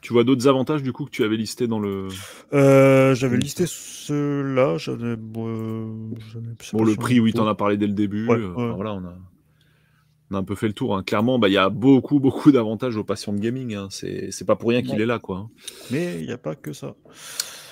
Tu 0.00 0.12
vois 0.12 0.24
d'autres 0.24 0.48
avantages 0.48 0.82
du 0.82 0.92
coup 0.92 1.06
que 1.06 1.10
tu 1.10 1.24
avais 1.24 1.36
listé 1.36 1.66
dans 1.66 1.78
le. 1.78 2.08
Euh, 2.52 3.14
j'avais 3.14 3.38
listé 3.38 3.64
ceux-là. 3.66 4.76
Bon, 5.16 6.10
bon 6.72 6.84
le 6.84 6.94
prix, 6.94 7.20
oui, 7.20 7.32
tu 7.32 7.40
en 7.40 7.46
as 7.46 7.54
parlé 7.54 7.78
dès 7.78 7.86
le 7.86 7.94
début. 7.94 8.28
Ouais, 8.28 8.36
ouais. 8.36 8.52
Enfin, 8.54 8.72
voilà, 8.74 8.92
on 8.92 9.04
a, 9.04 9.16
on 10.30 10.36
a, 10.36 10.38
un 10.38 10.44
peu 10.44 10.54
fait 10.54 10.66
le 10.66 10.72
tour. 10.72 10.96
Hein. 10.96 11.02
Clairement, 11.02 11.38
bah, 11.38 11.48
il 11.48 11.52
y 11.52 11.58
a 11.58 11.68
beaucoup, 11.68 12.20
beaucoup 12.20 12.52
d'avantages 12.52 12.96
aux 12.96 13.04
patients 13.04 13.32
de 13.32 13.40
gaming. 13.40 13.74
Hein. 13.74 13.88
C'est 13.90 14.46
pas 14.46 14.56
pour 14.56 14.70
rien 14.70 14.82
qu'il 14.82 15.00
est 15.00 15.06
là, 15.06 15.18
quoi. 15.18 15.48
Mais 15.90 16.18
il 16.20 16.26
n'y 16.26 16.32
a 16.32 16.38
pas 16.38 16.54
que 16.54 16.72
ça. 16.72 16.94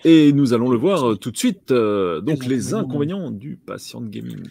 Et 0.05 0.32
nous 0.32 0.53
allons 0.53 0.68
le 0.68 0.76
voir 0.76 1.18
tout 1.18 1.30
de 1.30 1.36
suite. 1.36 1.70
Euh, 1.70 2.20
donc, 2.20 2.44
les 2.44 2.74
inconvénients 2.74 3.30
du 3.30 3.57
patient 3.57 4.00
de 4.00 4.09
gaming. 4.09 4.48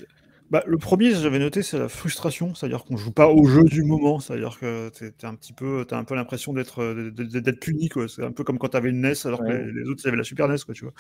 Bah, 0.52 0.62
le 0.68 0.78
premier, 0.78 1.12
j'avais 1.16 1.40
noté, 1.40 1.64
c'est 1.64 1.80
la 1.80 1.88
frustration, 1.88 2.54
c'est-à-dire 2.54 2.84
qu'on 2.84 2.98
joue 2.98 3.14
pas 3.14 3.30
au 3.30 3.46
jeu 3.46 3.64
du 3.64 3.84
moment, 3.84 4.20
c'est-à-dire 4.20 4.60
que 4.60 4.90
tu 4.90 5.26
un 5.26 5.34
petit 5.36 5.54
peu, 5.54 5.88
as 5.90 5.96
un 5.96 6.04
peu 6.04 6.14
l'impression 6.14 6.52
d'être 6.52 6.82
euh, 6.84 7.10
d'être 7.10 7.60
puni, 7.62 7.88
quoi. 7.88 8.10
C'est 8.10 8.22
un 8.26 8.34
peu 8.34 8.44
comme 8.44 8.60
quand 8.60 8.68
tu 8.68 8.76
avais 8.76 8.90
une 8.90 9.00
NES 9.00 9.14
alors 9.24 9.40
que 9.40 9.50
les, 9.50 9.88
autres, 9.88 10.02
ils 10.04 10.10
avaient 10.10 10.18
la 10.18 10.26
Super 10.26 10.50
NES, 10.50 10.58
quoi, 10.66 10.76
tu 10.76 10.84
vois. 10.84 10.94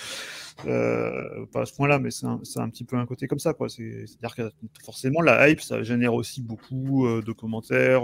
Euh, 0.67 1.45
pas 1.51 1.63
à 1.63 1.65
ce 1.65 1.73
point-là, 1.73 1.99
mais 1.99 2.11
c'est 2.11 2.25
un, 2.25 2.39
un, 2.55 2.69
petit 2.69 2.85
peu 2.85 2.95
un 2.95 3.05
côté 3.05 3.27
comme 3.27 3.39
ça, 3.39 3.53
quoi. 3.53 3.67
C'est-à-dire 3.67 4.35
que 4.37 4.49
forcément, 4.85 5.21
la 5.21 5.49
hype, 5.49 5.59
ça 5.59 5.83
génère 5.83 6.13
aussi 6.13 6.41
beaucoup 6.41 7.05
euh, 7.05 7.21
de 7.21 7.33
commentaires 7.33 8.03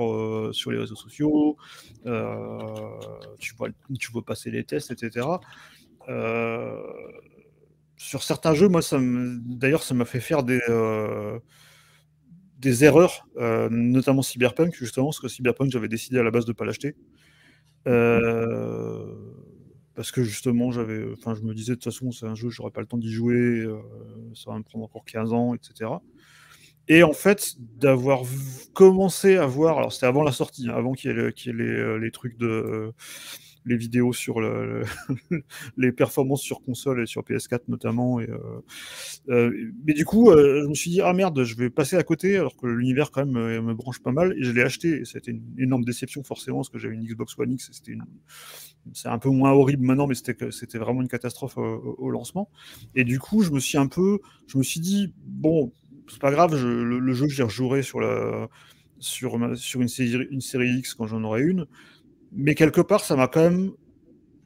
sur 0.52 0.72
les 0.72 0.80
réseaux 0.80 0.96
sociaux. 0.96 1.56
tu 3.40 3.56
vois, 3.56 3.70
tu 3.98 4.12
vois 4.12 4.26
passer 4.26 4.52
les 4.52 4.66
tests, 4.66 4.92
etc. 4.92 5.26
Euh, 6.10 6.82
sur 7.98 8.24
certains 8.24 8.54
jeux, 8.54 8.70
moi, 8.70 8.82
d'ailleurs, 8.92 9.84
ça 9.84 9.94
m'a 9.94 10.06
fait 10.06 10.20
faire 10.20 10.44
des, 10.44 10.62
euh, 10.70 11.40
erreurs, 12.64 13.28
euh, 13.38 13.68
notamment 13.72 14.22
Cyberpunk, 14.22 14.76
justement, 14.76 15.08
parce 15.08 15.20
que 15.20 15.28
Cyberpunk, 15.28 15.72
j'avais 15.72 15.88
décidé 15.88 16.20
à 16.20 16.24
la 16.24 16.32
base 16.32 16.46
de 16.46 16.52
ne 16.52 16.56
pas 16.56 16.66
l'acheter. 16.66 16.96
Euh, 17.88 19.16
parce 19.96 20.12
que 20.12 20.24
justement, 20.24 20.72
j'avais, 20.72 21.06
enfin, 21.14 21.34
je 21.34 21.42
me 21.42 21.56
disais, 21.56 21.72
de 21.72 21.76
toute 21.76 21.86
façon, 21.86 22.12
c'est 22.12 22.28
un 22.28 22.36
jeu, 22.36 22.50
j'aurais 22.50 22.72
pas 22.72 22.82
le 22.82 22.88
temps 22.88 22.98
d'y 22.98 23.12
jouer, 23.12 23.66
ça 24.36 24.52
va 24.52 24.58
me 24.60 24.64
prendre 24.64 24.86
encore 24.86 25.04
15 25.04 25.34
ans, 25.34 25.56
etc. 25.56 25.90
Et 26.88 27.04
en 27.04 27.14
fait, 27.14 27.56
d'avoir 27.58 28.22
commencé 28.74 29.38
à 29.38 29.46
voir, 29.46 29.80
alors 29.80 29.92
c'était 29.92 30.06
avant 30.06 30.24
la 30.24 30.32
sortie, 30.32 30.70
hein, 30.70 30.76
avant 30.76 30.94
qu'il 30.94 31.12
y 31.12 31.14
ait, 31.14 31.98
les, 32.00 32.12
trucs 32.12 32.38
de 32.38 32.94
les 33.68 33.78
vidéos 33.78 34.14
sur 34.14 34.40
le, 34.40 34.84
les 35.78 35.92
performances 35.92 36.42
sur 36.42 36.62
console 36.62 37.04
et 37.04 37.06
sur 37.06 37.22
PS4 37.22 37.62
notamment. 37.68 38.20
Et, 38.20 38.30
euh, 38.30 38.62
euh, 39.30 39.72
mais 39.86 39.94
du 39.94 40.06
coup, 40.06 40.32
euh, 40.32 40.64
je 40.64 40.68
me 40.68 40.74
suis 40.74 40.90
dit, 40.90 41.02
ah 41.02 41.14
merde, 41.14 41.44
je 41.44 41.56
vais 41.56 41.70
passer 41.70 41.98
à 41.98 42.04
côté 42.04 42.38
alors 42.38 42.56
que 42.56 42.66
l'univers 42.66 43.12
quand 43.12 43.26
même 43.26 43.62
me 43.62 43.74
branche 43.74 44.00
pas 44.00 44.12
mal. 44.12 44.34
Et 44.38 44.44
je 44.44 44.52
l'ai 44.52 44.62
acheté. 44.62 45.02
Et 45.02 45.06
c'était 45.06 45.32
une 45.32 45.44
énorme 45.58 45.84
déception 45.84 46.24
forcément 46.24 46.60
parce 46.60 46.70
que 46.70 46.80
j'avais 46.80 46.96
une 46.96 47.06
Xbox 47.06 47.38
One 47.38 47.52
X. 47.52 47.70
C'était 47.72 47.98
C'est 48.94 49.10
un 49.10 49.20
peu 49.20 49.30
moins 49.30 49.52
horrible 49.52 49.86
maintenant, 49.86 50.08
mais 50.08 50.16
c'était 50.16 50.78
vraiment 50.78 51.02
une 51.02 51.10
catastrophe 51.10 51.58
au, 51.58 52.10
lancement. 52.10 52.50
Et 52.96 53.04
du 53.04 53.20
coup, 53.20 53.44
je 53.44 53.52
me 53.52 53.60
suis 53.60 53.78
un 53.78 53.88
peu, 53.88 54.20
je 54.48 54.58
me 54.58 54.64
suis 54.64 54.80
dit, 54.80 55.14
bon, 55.26 55.74
c'est 56.08 56.22
pas 56.22 56.32
grave, 56.32 56.56
le, 56.56 57.14
jeu, 57.14 57.28
je 57.28 57.44
rejouerai 57.44 57.84
sur 57.84 58.00
la 58.00 58.48
sur, 59.00 59.38
sur 59.56 59.82
une, 59.82 59.88
série, 59.88 60.28
une 60.32 60.42
série 60.42 60.70
X 60.78 60.96
quand 60.96 61.06
j'en 61.06 61.24
aurai 61.24 61.44
une 61.44 61.68
mais 62.32 62.56
quelque 62.56 62.82
part, 62.82 63.04
ça 63.04 63.16
m'a 63.16 63.28
quand 63.28 63.42
même 63.42 63.72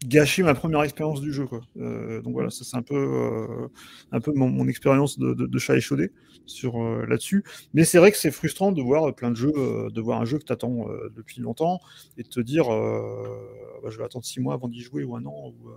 gâché 0.06 0.42
ma 0.44 0.54
première 0.54 0.82
expérience 0.84 1.22
du 1.22 1.32
jeu. 1.32 1.48
Euh, 1.78 2.22
donc 2.22 2.34
voilà, 2.34 2.50
ça 2.50 2.64
c'est 2.64 2.76
un 2.76 2.82
peu, 2.82 2.96
euh, 2.96 3.68
un 4.12 4.20
peu 4.20 4.32
mon, 4.34 4.68
expérience 4.68 5.20
de, 5.20 5.34
de, 5.34 5.60
chat 5.60 5.76
échaudé 5.76 6.12
sur 6.46 6.82
euh, 6.82 7.06
là-dessus. 7.08 7.44
Mais 7.74 7.86
c'est 7.86 8.00
vrai 8.00 8.12
que 8.12 8.18
c'est 8.18 8.32
frustrant 8.32 8.72
de 8.72 8.82
voir 8.82 9.14
plein 9.14 9.32
de 9.32 9.36
jeux, 9.36 9.54
de 9.54 10.02
voir 10.02 10.20
un 10.20 10.26
jeu 10.26 10.40
que 10.40 10.46
tu 10.46 10.54
attends 10.54 10.88
depuis 11.16 11.42
longtemps 11.42 11.80
et 12.18 12.24
de 12.24 12.28
te 12.28 12.40
dire, 12.40 12.66
bah, 12.68 13.90
je 13.90 13.98
vais 13.98 14.04
attendre 14.04 14.26
six 14.26 14.40
mois 14.40 14.56
avant 14.56 14.68
d'y 14.68 14.82
jouer 14.82 15.04
ou 15.04 15.16
un 15.16 15.26
an. 15.26 15.54
Ou, 15.62 15.70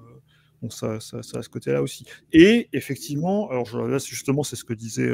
donc 0.62 0.72
ça, 0.72 0.98
ça, 1.00 1.22
ça, 1.22 1.38
a 1.38 1.42
ce 1.42 1.48
côté-là 1.50 1.82
aussi. 1.82 2.06
Et 2.32 2.68
effectivement, 2.72 3.50
alors 3.50 3.86
là 3.86 3.98
justement, 3.98 4.42
c'est 4.42 4.56
ce 4.56 4.64
que 4.64 4.72
disait, 4.72 5.10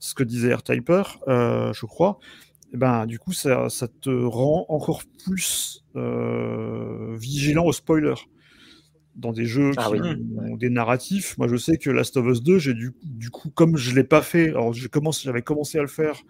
ce 0.00 0.14
que 0.14 0.24
disait 0.24 0.48
AirTyper, 0.48 1.02
je 1.26 1.86
crois 1.86 2.18
ben, 2.72 3.06
du 3.06 3.18
coup, 3.18 3.32
ça, 3.32 3.68
ça, 3.68 3.88
te 3.88 4.10
rend 4.10 4.66
encore 4.68 5.02
plus 5.24 5.84
euh, 5.96 7.16
vigilant 7.16 7.64
aux 7.64 7.72
spoilers. 7.72 8.14
Dans 9.14 9.32
des 9.32 9.46
jeux 9.46 9.70
ah 9.78 9.88
qui 9.90 10.00
ont 10.36 10.56
des 10.56 10.68
narratifs, 10.68 11.38
moi 11.38 11.48
je 11.48 11.56
sais 11.56 11.78
que 11.78 11.88
Last 11.88 12.18
of 12.18 12.26
Us 12.26 12.42
2, 12.42 12.58
j'ai 12.58 12.74
du, 12.74 12.92
du, 13.02 13.30
coup, 13.30 13.48
comme 13.48 13.78
je 13.78 13.90
ne 13.90 13.96
l'ai 13.96 14.04
pas 14.04 14.20
fait, 14.20 14.50
alors 14.50 14.74
j'avais 14.74 15.40
commencé 15.40 15.78
à 15.78 15.80
le 15.80 15.88
faire 15.88 16.20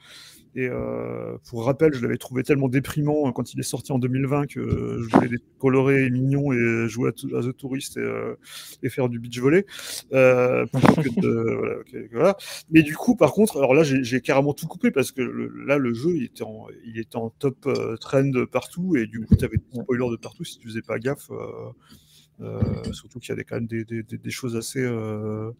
et 0.57 0.68
euh, 0.70 1.36
pour 1.50 1.66
rappel, 1.66 1.92
je 1.92 2.00
l'avais 2.00 2.16
trouvé 2.16 2.42
tellement 2.42 2.68
déprimant 2.68 3.28
hein, 3.28 3.32
quand 3.32 3.52
il 3.52 3.61
est 3.61 3.62
sorti 3.62 3.92
en 3.92 3.98
2020 3.98 4.46
que 4.46 5.02
je 5.02 5.14
voulais 5.14 5.34
être 5.34 5.44
coloré 5.59 6.07
et 6.07 6.11
mignon 6.11 6.50
et 6.50 6.88
jouer 6.88 7.11
à, 7.11 7.12
The 7.12 7.54
Tourist 7.54 7.98
euh, 7.98 8.36
et, 8.82 8.88
faire 8.88 9.11
du 9.11 9.18
beach 9.18 9.38
volley. 9.38 9.66
Euh, 10.14 10.64
Mais 12.70 12.82
du 12.82 12.96
coup, 12.96 13.16
par 13.16 13.32
contre, 13.32 13.59
alors 13.59 13.74
là, 13.74 13.82
j'ai 13.82 14.20
carrément 14.22 14.54
tout 14.54 14.66
coupé 14.66 14.90
parce 14.90 15.12
que 15.12 15.20
là, 15.66 15.76
le 15.76 15.92
jeu, 15.92 16.16
il 16.16 16.24
était 16.24 16.44
en, 16.44 16.68
il 16.86 16.98
était 16.98 17.16
en 17.16 17.28
top 17.28 17.68
trend 18.00 18.32
partout 18.50 18.96
et 18.96 19.07
du 19.07 19.26
coup, 19.26 19.36
tu 19.36 19.44
avais 19.44 19.59
des 19.59 19.82
spoilers 19.82 20.11
de 20.11 20.16
partout 20.16 20.44
si 20.44 20.59
tu 20.59 20.68
faisais 20.68 20.80
pas 20.80 20.98
gaffe. 20.98 21.30
Euh, 22.43 22.61
surtout 22.93 23.18
qu'il 23.18 23.30
y 23.30 23.32
a 23.32 23.37
des, 23.37 23.45
quand 23.45 23.55
même 23.55 23.66
des, 23.66 23.84
des, 23.84 24.03
des 24.03 24.30
choses 24.30 24.57
assez, 24.57 24.82
euh, 24.82 25.53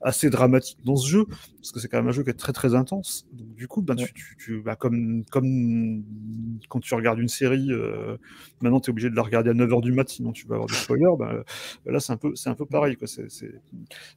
assez 0.00 0.30
dramatiques 0.30 0.78
dans 0.84 0.94
ce 0.94 1.08
jeu, 1.08 1.26
parce 1.56 1.72
que 1.72 1.80
c'est 1.80 1.88
quand 1.88 1.98
même 1.98 2.08
un 2.08 2.12
jeu 2.12 2.22
qui 2.22 2.30
est 2.30 2.34
très 2.34 2.52
très 2.52 2.76
intense. 2.76 3.26
Donc, 3.32 3.54
du 3.54 3.66
coup, 3.66 3.82
ben, 3.82 3.96
tu, 3.96 4.12
tu, 4.14 4.36
tu 4.38 4.62
bah, 4.62 4.76
comme, 4.76 5.24
comme 5.30 6.04
quand 6.68 6.78
tu 6.78 6.94
regardes 6.94 7.18
une 7.18 7.28
série, 7.28 7.72
euh, 7.72 8.16
maintenant 8.60 8.78
tu 8.78 8.90
es 8.90 8.92
obligé 8.92 9.10
de 9.10 9.16
la 9.16 9.22
regarder 9.22 9.50
à 9.50 9.54
9h 9.54 9.82
du 9.82 9.92
mat, 9.92 10.08
sinon 10.08 10.30
tu 10.30 10.46
vas 10.46 10.54
avoir 10.54 10.68
des 10.68 10.74
spoilers. 10.74 11.16
Ben, 11.18 11.42
là, 11.86 11.98
c'est 11.98 12.12
un, 12.12 12.16
peu, 12.16 12.34
un 12.46 12.54
peu 12.54 12.66
pareil. 12.66 12.96
Quoi. 12.96 13.08
C'est, 13.08 13.28
c'est... 13.28 13.60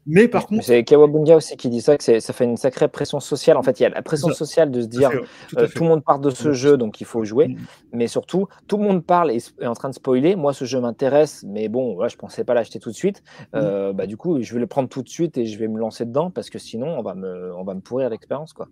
Mais 0.05 0.27
par 0.27 0.45
contre. 0.45 0.63
C'est 0.63 0.83
Kawabunga 0.83 1.37
aussi 1.37 1.57
qui 1.57 1.69
dit 1.69 1.81
ça, 1.81 1.97
que 1.97 2.19
ça 2.19 2.33
fait 2.33 2.45
une 2.45 2.57
sacrée 2.57 2.87
pression 2.87 3.19
sociale. 3.19 3.57
En 3.57 3.63
fait, 3.63 3.79
il 3.79 3.83
y 3.83 3.85
a 3.87 3.89
la 3.89 4.03
pression 4.03 4.31
sociale 4.31 4.69
de 4.69 4.81
se 4.81 4.87
dire 4.87 5.09
tout, 5.49 5.55
tout, 5.55 5.83
le 5.83 5.89
monde 5.89 6.03
part 6.03 6.19
de 6.19 6.29
ce 6.29 6.53
jeu, 6.53 6.77
donc 6.77 7.01
il 7.01 7.05
faut 7.05 7.23
jouer. 7.23 7.47
Mm. 7.47 7.57
Mais 7.93 8.07
surtout, 8.07 8.47
tout 8.67 8.77
le 8.77 8.83
monde 8.83 9.03
parle 9.03 9.31
et 9.31 9.37
est 9.37 9.65
en 9.65 9.73
train 9.73 9.89
de 9.89 9.95
spoiler. 9.95 10.35
Moi, 10.35 10.53
ce 10.53 10.65
jeu 10.65 10.79
m'intéresse, 10.79 11.43
mais 11.47 11.67
bon, 11.67 11.94
je 12.03 12.15
je 12.15 12.17
pensais 12.17 12.45
pas 12.45 12.53
l'acheter 12.53 12.79
tout 12.79 12.89
de 12.89 12.95
suite. 12.95 13.23
Mmh. 13.39 13.43
Euh, 13.55 13.93
bah, 13.93 14.07
du 14.07 14.15
coup, 14.15 14.41
je 14.41 14.53
vais 14.53 14.59
le 14.59 14.67
prendre 14.67 14.87
tout 14.87 15.03
de 15.03 15.09
suite 15.09 15.37
et 15.37 15.45
je 15.45 15.59
vais 15.59 15.67
me 15.67 15.77
lancer 15.77 16.05
dedans 16.05 16.31
parce 16.31 16.49
que 16.49 16.59
sinon, 16.59 16.97
on 16.97 17.01
va 17.03 17.13
me, 17.13 17.53
on 17.55 17.63
va 17.63 17.73
me 17.73 17.81
pourrir 17.81 18.09
l'expérience. 18.09 18.53
quoi. 18.53 18.69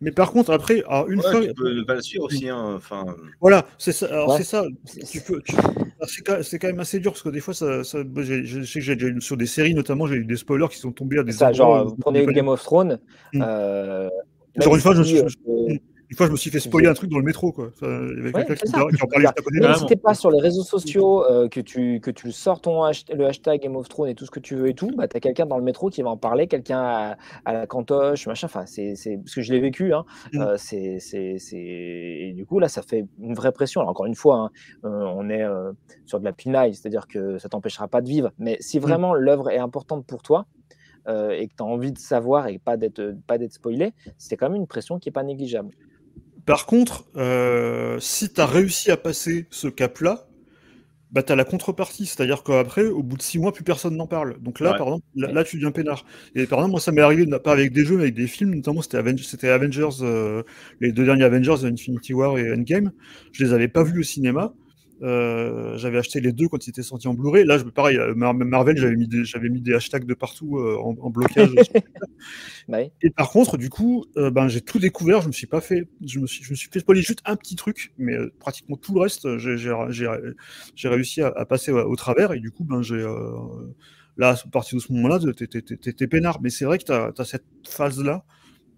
Mais 0.00 0.10
par 0.12 0.32
contre, 0.32 0.50
après, 0.50 0.82
une 1.08 1.22
fois. 1.22 1.40
Tu 1.40 1.54
peux 1.54 1.84
pas 1.86 1.94
le 1.94 2.02
suivre 2.02 2.24
aussi. 2.24 2.48
Hein, 2.48 2.74
enfin... 2.76 3.06
Voilà, 3.40 3.66
c'est 3.78 3.92
ça. 3.92 4.06
Alors, 4.06 4.36
c'est 4.36 4.44
ça. 4.44 4.64
Tu 5.10 5.20
peux, 5.20 5.40
C'est 6.06 6.58
quand 6.58 6.68
même 6.68 6.80
assez 6.80 7.00
dur 7.00 7.12
parce 7.12 7.22
que 7.22 7.28
des 7.28 7.40
fois, 7.40 7.54
ça, 7.54 7.84
ça 7.84 7.98
je 8.16 8.64
sais 8.64 8.80
que 8.80 8.84
j'ai 8.84 8.96
déjà 8.96 9.08
eu 9.08 9.20
sur 9.20 9.36
des 9.36 9.46
séries, 9.46 9.74
notamment, 9.74 10.06
j'ai 10.06 10.16
eu 10.16 10.24
des 10.24 10.36
spoilers 10.36 10.68
qui 10.68 10.78
sont 10.78 10.92
tombés 10.92 11.18
à 11.18 11.22
des. 11.22 11.32
Ça, 11.32 11.52
genre, 11.52 11.86
vous 11.86 11.96
prenez 11.96 12.26
Game 12.26 12.48
of 12.48 12.62
Thrones. 12.62 12.98
Mmh. 13.32 13.42
Euh, 13.46 14.08
genre, 14.56 14.74
une 14.74 14.80
fois, 14.80 14.94
je, 14.94 15.02
je, 15.02 15.14
euh, 15.48 15.78
une 16.12 16.16
fois, 16.16 16.26
je 16.26 16.32
me 16.32 16.36
suis 16.36 16.50
fait 16.50 16.60
spoiler 16.60 16.88
un 16.88 16.92
truc 16.92 17.08
dans 17.08 17.16
le 17.16 17.24
métro. 17.24 17.52
Quoi. 17.52 17.70
il 17.80 17.86
y 17.86 18.20
avait 18.20 18.32
quelqu'un 18.32 18.54
qui, 18.54 18.70
qui, 18.70 19.02
en 19.02 19.06
parlait 19.06 19.28
N'hésitez 19.50 19.96
pas 19.96 20.12
sur 20.12 20.30
les 20.30 20.42
réseaux 20.42 20.62
sociaux 20.62 21.24
euh, 21.24 21.48
que, 21.48 21.58
tu, 21.58 22.00
que 22.00 22.10
tu 22.10 22.32
sors 22.32 22.60
ton 22.60 22.82
le 22.82 23.24
hashtag 23.24 23.62
Game 23.62 23.76
of 23.76 23.88
Thrones 23.88 24.10
et 24.10 24.14
tout 24.14 24.26
ce 24.26 24.30
que 24.30 24.38
tu 24.38 24.54
veux 24.54 24.68
et 24.68 24.74
tout. 24.74 24.90
Bah, 24.94 25.08
tu 25.08 25.16
as 25.16 25.20
quelqu'un 25.20 25.46
dans 25.46 25.56
le 25.56 25.64
métro 25.64 25.88
qui 25.88 26.02
va 26.02 26.10
en 26.10 26.18
parler, 26.18 26.48
quelqu'un 26.48 27.16
à, 27.46 27.52
la 27.54 27.66
cantoche, 27.66 28.26
machin. 28.26 28.44
Enfin, 28.44 28.66
c'est, 28.66 28.92
parce 29.24 29.34
que 29.34 29.40
je 29.40 29.54
l'ai 29.54 29.60
vécu. 29.60 29.94
Hein. 29.94 30.04
Mm. 30.34 30.40
Euh, 30.42 30.56
c'est, 30.58 30.98
c'est, 30.98 31.38
Et 31.54 32.34
du 32.36 32.44
coup, 32.44 32.58
là, 32.58 32.68
ça 32.68 32.82
fait 32.82 33.06
une 33.18 33.32
vraie 33.32 33.52
pression. 33.52 33.80
Alors, 33.80 33.92
encore 33.92 34.04
une 34.04 34.14
fois, 34.14 34.36
hein, 34.36 34.50
euh, 34.84 35.06
on 35.16 35.30
est 35.30 35.46
sur 36.04 36.20
de 36.20 36.26
la 36.26 36.34
pinaille, 36.34 36.74
c'est-à-dire 36.74 37.08
que 37.08 37.38
ça 37.38 37.48
t'empêchera 37.48 37.88
pas 37.88 38.02
de 38.02 38.08
vivre. 38.08 38.32
Mais 38.38 38.58
si 38.60 38.78
mm. 38.78 38.82
vraiment 38.82 39.14
l'œuvre 39.14 39.48
est 39.48 39.56
importante 39.56 40.04
pour 40.04 40.22
toi, 40.22 40.44
et 41.08 41.48
que 41.48 41.54
tu 41.56 41.62
as 41.62 41.64
envie 41.64 41.90
de 41.90 41.98
savoir 41.98 42.48
et 42.48 42.58
pas 42.58 42.76
d'être, 42.76 43.16
pas 43.26 43.38
d'être 43.38 43.54
spoilé, 43.54 43.94
c'est 44.18 44.36
quand 44.36 44.50
même 44.50 44.60
une 44.60 44.66
pression 44.66 44.98
qui 44.98 45.08
n'est 45.08 45.12
pas 45.14 45.24
négligeable. 45.24 45.74
Par 46.46 46.66
contre, 46.66 47.04
euh, 47.16 47.98
si 48.00 48.32
tu 48.32 48.40
as 48.40 48.46
réussi 48.46 48.90
à 48.90 48.96
passer 48.96 49.46
ce 49.50 49.68
cap-là, 49.68 50.26
bah, 51.12 51.22
tu 51.22 51.30
as 51.32 51.36
la 51.36 51.44
contrepartie. 51.44 52.06
C'est-à-dire 52.06 52.42
qu'après, 52.42 52.86
au 52.86 53.02
bout 53.02 53.16
de 53.16 53.22
six 53.22 53.38
mois, 53.38 53.52
plus 53.52 53.64
personne 53.64 53.96
n'en 53.96 54.06
parle. 54.06 54.40
Donc 54.40 54.60
là, 54.60 54.74
par 54.74 54.88
exemple, 54.88 55.04
là, 55.14 55.44
tu 55.44 55.56
deviens 55.56 55.70
peinard. 55.70 56.04
Et 56.34 56.46
par 56.46 56.58
exemple, 56.60 56.72
moi, 56.72 56.80
ça 56.80 56.90
m'est 56.90 57.02
arrivé, 57.02 57.26
pas 57.38 57.52
avec 57.52 57.72
des 57.72 57.84
jeux, 57.84 57.96
mais 57.96 58.04
avec 58.04 58.14
des 58.14 58.26
films, 58.26 58.54
notamment 58.54 58.82
c'était 58.82 58.96
Avengers, 58.96 59.24
Avengers 59.44 59.88
euh, 60.00 60.42
les 60.80 60.92
deux 60.92 61.04
derniers 61.04 61.24
Avengers, 61.24 61.64
Infinity 61.64 62.14
War 62.14 62.38
et 62.38 62.52
Endgame. 62.52 62.92
Je 63.32 63.44
les 63.44 63.52
avais 63.52 63.68
pas 63.68 63.84
vus 63.84 64.00
au 64.00 64.02
cinéma. 64.02 64.54
Euh, 65.02 65.76
j'avais 65.78 65.98
acheté 65.98 66.20
les 66.20 66.32
deux 66.32 66.48
quand 66.48 66.64
ils 66.66 66.70
étaient 66.70 66.82
sortis 66.82 67.08
en 67.08 67.14
Blu-ray. 67.14 67.44
Là, 67.44 67.58
je, 67.58 67.64
pareil, 67.64 67.96
euh, 67.96 68.14
Marvel, 68.14 68.76
j'avais 68.76 68.94
mis, 68.94 69.08
des, 69.08 69.24
j'avais 69.24 69.48
mis 69.48 69.60
des 69.60 69.74
hashtags 69.74 70.06
de 70.06 70.14
partout 70.14 70.58
euh, 70.58 70.76
en, 70.78 71.10
blocage. 71.10 71.50
Et 73.02 73.10
par 73.10 73.30
contre, 73.30 73.56
du 73.56 73.68
coup, 73.68 74.04
ben, 74.16 74.48
j'ai 74.48 74.60
tout 74.60 74.78
découvert. 74.78 75.20
Je 75.20 75.26
me 75.26 75.32
suis 75.32 75.46
pas 75.46 75.60
fait, 75.60 75.88
je 76.04 76.20
me 76.20 76.26
suis, 76.26 76.44
je 76.44 76.50
me 76.50 76.54
suis 76.54 76.68
fait 76.70 76.80
spoiler 76.80 77.02
juste 77.02 77.20
un 77.24 77.36
petit 77.36 77.56
truc, 77.56 77.92
mais 77.98 78.16
pratiquement 78.38 78.76
tout 78.76 78.94
le 78.94 79.00
reste, 79.00 79.36
j'ai, 79.38 80.88
réussi 80.88 81.22
à, 81.22 81.44
passer 81.46 81.72
au, 81.72 81.96
travers. 81.96 82.32
Et 82.32 82.40
du 82.40 82.52
coup, 82.52 82.64
ben, 82.64 82.82
j'ai 82.82 83.04
là, 84.16 84.36
à 84.44 84.48
partir 84.48 84.78
de 84.78 84.82
ce 84.82 84.92
moment-là, 84.92 85.18
t'es, 85.18 86.06
peinard. 86.06 86.40
Mais 86.40 86.50
c'est 86.50 86.64
vrai 86.64 86.78
que 86.78 86.84
tu 86.84 86.92
as 86.92 87.24
cette 87.24 87.44
phase-là 87.68 88.24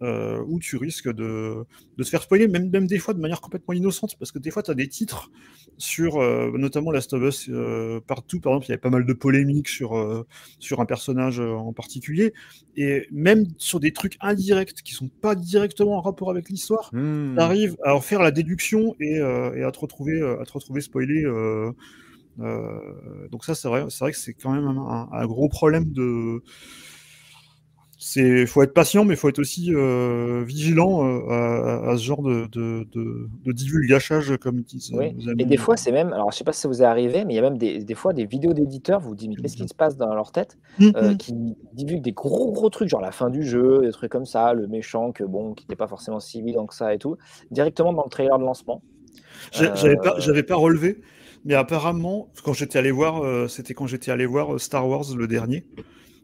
euh, 0.04 0.42
où 0.46 0.58
tu 0.60 0.76
risques 0.76 1.12
de, 1.12 1.64
de, 1.96 2.02
se 2.02 2.10
faire 2.10 2.22
spoiler, 2.22 2.46
même, 2.46 2.70
même 2.70 2.86
des 2.86 2.98
fois 2.98 3.14
de 3.14 3.20
manière 3.20 3.40
complètement 3.40 3.74
innocente, 3.74 4.16
parce 4.18 4.32
que 4.32 4.38
des 4.38 4.50
fois 4.50 4.62
tu 4.62 4.70
as 4.70 4.74
des 4.74 4.88
titres 4.88 5.30
sur 5.78 6.16
euh, 6.16 6.52
notamment 6.56 6.90
Last 6.90 7.12
of 7.14 7.22
Us 7.22 7.48
euh, 7.48 8.00
partout, 8.06 8.40
par 8.40 8.52
exemple, 8.52 8.66
il 8.66 8.68
y 8.70 8.72
avait 8.72 8.80
pas 8.80 8.90
mal 8.90 9.06
de 9.06 9.12
polémiques 9.12 9.68
sur, 9.68 9.96
euh, 9.96 10.26
sur 10.58 10.80
un 10.80 10.86
personnage 10.86 11.40
en 11.40 11.72
particulier, 11.72 12.34
et 12.76 13.06
même 13.10 13.46
sur 13.56 13.80
des 13.80 13.92
trucs 13.92 14.16
indirects 14.20 14.82
qui 14.82 14.94
sont 14.94 15.08
pas 15.08 15.34
directement 15.34 15.96
en 15.96 16.00
rapport 16.00 16.30
avec 16.30 16.48
l'histoire, 16.50 16.90
mmh. 16.92 17.34
tu 17.36 17.40
arrives 17.40 17.76
à 17.82 17.94
en 17.94 18.00
faire 18.00 18.20
la 18.20 18.30
déduction 18.30 18.94
et, 19.00 19.16
et, 19.16 19.62
à, 19.62 19.70
te 19.72 19.78
retrouver, 19.78 20.20
à 20.22 20.44
te 20.44 20.52
retrouver 20.52 20.80
spoilé. 20.80 21.24
donc 22.38 23.44
ça, 23.44 23.54
c'est 23.54 23.68
vrai, 23.68 23.86
c'est 23.88 24.00
vrai 24.00 24.12
que 24.12 24.18
c'est 24.18 24.34
quand 24.34 24.52
même 24.52 24.66
un, 24.66 25.08
un, 25.10 25.26
gros 25.26 25.48
problème 25.48 25.92
de 25.92 26.42
c'est 28.06 28.44
faut 28.44 28.62
être 28.62 28.74
patient, 28.74 29.06
mais 29.06 29.14
il 29.14 29.16
faut 29.16 29.30
être 29.30 29.38
aussi 29.38 29.72
euh, 29.72 30.44
vigilant 30.46 31.08
euh, 31.08 31.90
à, 31.90 31.96
ce 31.96 32.02
genre 32.02 32.20
de, 32.20 32.46
de, 32.52 32.86
de, 32.92 33.52
divulgachage, 33.52 34.36
comme 34.36 34.60
disent 34.60 34.92
oui. 34.92 35.16
Et 35.38 35.46
des 35.46 35.56
fois, 35.56 35.78
c'est 35.78 35.90
même, 35.90 36.12
alors 36.12 36.30
je 36.30 36.36
sais 36.36 36.44
pas 36.44 36.52
si 36.52 36.60
ça 36.60 36.68
vous 36.68 36.82
est 36.82 36.84
arrivé, 36.84 37.24
mais 37.24 37.32
il 37.32 37.36
y 37.36 37.38
a 37.38 37.42
même 37.42 37.56
des, 37.56 37.82
des 37.82 37.94
fois 37.94 38.12
des 38.12 38.26
vidéos 38.26 38.52
d'éditeurs, 38.52 39.00
vous 39.00 39.08
vous 39.08 39.14
dites, 39.14 39.30
mais 39.30 39.36
qu'est-ce 39.36 39.56
qui 39.56 39.66
se 39.66 39.74
passe 39.74 39.96
dans 39.96 40.14
leur 40.14 40.32
tête, 40.32 40.58
euh, 40.82 40.84
mm-hmm. 40.84 41.16
qui 41.16 41.32
divulguent 41.72 42.02
des 42.02 42.12
gros 42.12 42.52
gros 42.52 42.68
trucs, 42.68 42.90
genre 42.90 43.00
la 43.00 43.10
fin 43.10 43.30
du 43.30 43.42
jeu, 43.42 43.80
des 43.80 43.90
trucs 43.92 44.12
comme 44.12 44.26
ça, 44.26 44.52
le 44.52 44.66
méchant, 44.66 45.12
que 45.12 45.24
bon, 45.24 45.54
qui 45.54 45.64
n'était 45.64 45.74
pas 45.74 45.88
forcément 45.88 46.20
si 46.20 46.40
évident 46.40 46.66
que 46.66 46.74
ça 46.74 46.92
et 46.92 46.98
tout, 46.98 47.16
directement 47.50 47.94
dans 47.94 48.04
le 48.04 48.10
trailer 48.10 48.38
de 48.38 48.44
lancement. 48.44 48.82
J'avais 49.50 49.96
pas, 49.96 50.18
pas 50.46 50.56
relevé, 50.56 51.00
mais 51.46 51.54
apparemment, 51.54 52.28
quand 52.44 52.52
j'étais 52.52 52.78
allé 52.78 52.90
voir, 52.90 53.48
c'était 53.48 53.72
quand 53.72 53.86
j'étais 53.86 54.10
allé 54.10 54.26
voir 54.26 54.60
Star 54.60 54.86
Wars 54.86 55.06
le 55.16 55.26
dernier 55.26 55.64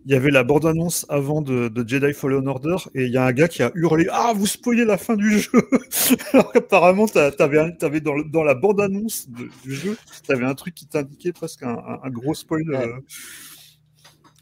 il 0.06 0.12
y 0.12 0.14
avait 0.14 0.30
la 0.30 0.44
bande-annonce 0.44 1.04
avant 1.08 1.42
de, 1.42 1.70
Jedi 1.86 2.12
Fallen 2.12 2.48
Order 2.48 2.76
et 2.94 3.04
il 3.04 3.12
y 3.12 3.16
a 3.16 3.24
un 3.24 3.32
gars 3.32 3.48
qui 3.48 3.62
a 3.62 3.70
hurlé 3.74 4.06
Ah, 4.10 4.32
vous 4.34 4.46
spoilez 4.46 4.84
la 4.84 4.96
fin 4.96 5.16
du 5.16 5.38
jeu 5.38 5.50
Alors 6.32 6.52
qu'apparemment, 6.52 7.06
tu 7.06 7.18
avais, 7.18 8.00
dans, 8.00 8.14
dans, 8.26 8.42
la 8.42 8.54
bande-annonce 8.54 9.28
du 9.28 9.74
jeu, 9.74 9.96
tu 10.24 10.32
avais 10.32 10.46
un 10.46 10.54
truc 10.54 10.74
qui 10.74 10.86
t'indiquait 10.86 11.32
presque 11.32 11.62
un, 11.62 12.10
gros 12.10 12.34
spoil. 12.34 12.62
Euh. 12.72 13.00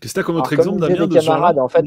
Qu'est-ce 0.00 0.14
que 0.14 0.18
tu 0.18 0.20
as 0.20 0.22
comme 0.22 0.36
autre 0.36 0.52
exemple, 0.52 0.80
Damien, 0.80 1.06
de 1.06 1.14
camarades, 1.14 1.58
en 1.58 1.68
fait, 1.68 1.84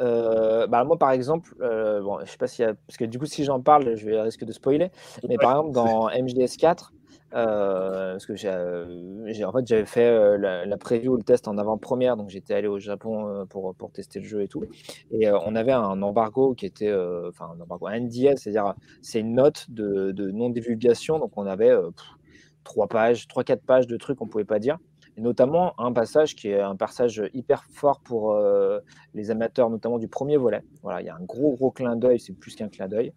euh, 0.00 0.66
bah 0.66 0.84
moi, 0.84 0.98
par 0.98 1.12
exemple, 1.12 1.54
euh, 1.60 2.02
bon, 2.02 2.18
je 2.24 2.30
sais 2.30 2.38
pas 2.38 2.48
si 2.48 2.62
parce 2.62 2.96
que 2.98 3.04
du 3.04 3.18
coup, 3.18 3.26
si 3.26 3.44
j'en 3.44 3.60
parle, 3.60 3.96
je 3.96 4.06
vais 4.06 4.20
risquer 4.20 4.44
de 4.44 4.52
spoiler. 4.52 4.90
Mais 5.28 5.36
par 5.36 5.52
exemple, 5.52 5.72
dans 5.72 6.08
MGS 6.08 6.56
4, 6.58 6.92
euh, 7.34 8.12
parce 8.12 8.26
que 8.26 8.36
j'ai, 8.36 9.44
en 9.44 9.52
fait, 9.52 9.66
j'avais 9.66 9.86
fait 9.86 10.38
la, 10.38 10.66
la, 10.66 10.76
preview, 10.76 11.16
le 11.16 11.22
test 11.22 11.48
en 11.48 11.58
avant-première, 11.58 12.16
donc 12.16 12.30
j'étais 12.30 12.54
allé 12.54 12.68
au 12.68 12.78
Japon 12.78 13.46
pour, 13.48 13.74
pour 13.74 13.90
tester 13.92 14.20
le 14.20 14.26
jeu 14.26 14.42
et 14.42 14.48
tout. 14.48 14.64
Et 15.10 15.30
on 15.30 15.54
avait 15.54 15.72
un 15.72 16.02
embargo 16.02 16.54
qui 16.54 16.66
était, 16.66 16.92
enfin, 17.28 17.50
un 17.56 17.60
embargo, 17.60 17.86
un 17.86 18.08
c'est-à-dire 18.10 18.74
c'est 19.00 19.20
une 19.20 19.34
note 19.34 19.66
de, 19.68 20.30
non-divulgation, 20.30 21.18
donc 21.18 21.32
on 21.36 21.46
avait 21.46 21.72
trois 22.64 22.88
pages, 22.88 23.26
trois, 23.28 23.44
quatre 23.44 23.64
pages 23.64 23.86
de 23.86 23.96
trucs 23.96 24.18
qu'on 24.18 24.28
pouvait 24.28 24.44
pas 24.44 24.58
dire 24.58 24.78
et 25.16 25.20
notamment 25.20 25.74
un 25.78 25.92
passage 25.92 26.34
qui 26.34 26.48
est 26.48 26.60
un 26.60 26.76
passage 26.76 27.22
hyper 27.34 27.64
fort 27.72 28.00
pour 28.00 28.32
euh, 28.32 28.80
les 29.14 29.30
amateurs, 29.30 29.68
notamment 29.68 29.98
du 29.98 30.08
premier 30.08 30.36
volet. 30.36 30.62
Voilà, 30.82 31.00
il 31.00 31.06
y 31.06 31.10
a 31.10 31.14
un 31.14 31.24
gros 31.24 31.54
gros 31.54 31.70
clin 31.70 31.96
d'œil, 31.96 32.18
c'est 32.18 32.32
plus 32.32 32.54
qu'un 32.54 32.68
clin 32.68 32.88
d'œil. 32.88 33.12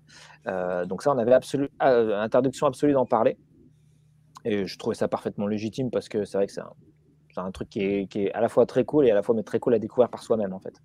Euh, 0.47 0.85
donc 0.85 1.03
ça, 1.03 1.13
on 1.13 1.17
avait 1.17 1.33
absolu, 1.33 1.69
euh, 1.83 2.19
interdiction 2.19 2.67
absolue 2.67 2.93
d'en 2.93 3.05
parler. 3.05 3.37
Et 4.45 4.65
je 4.65 4.77
trouvais 4.77 4.95
ça 4.95 5.07
parfaitement 5.07 5.47
légitime 5.47 5.91
parce 5.91 6.07
que 6.07 6.23
c'est 6.23 6.37
vrai 6.37 6.47
que 6.47 6.53
c'est 6.53 6.61
un, 7.37 7.51
truc 7.51 7.69
qui 7.69 7.81
est, 7.81 8.31
à 8.33 8.39
la 8.39 8.47
fois 8.47 8.65
très 8.65 8.85
cool 8.85 9.07
et 9.07 9.11
à 9.11 9.15
la 9.15 9.21
fois 9.21 9.35
très 9.43 9.59
cool 9.59 9.73
à 9.73 9.79
découvrir 9.79 10.09
par 10.09 10.23
soi-même 10.23 10.53
en 10.53 10.59
fait. 10.59 10.75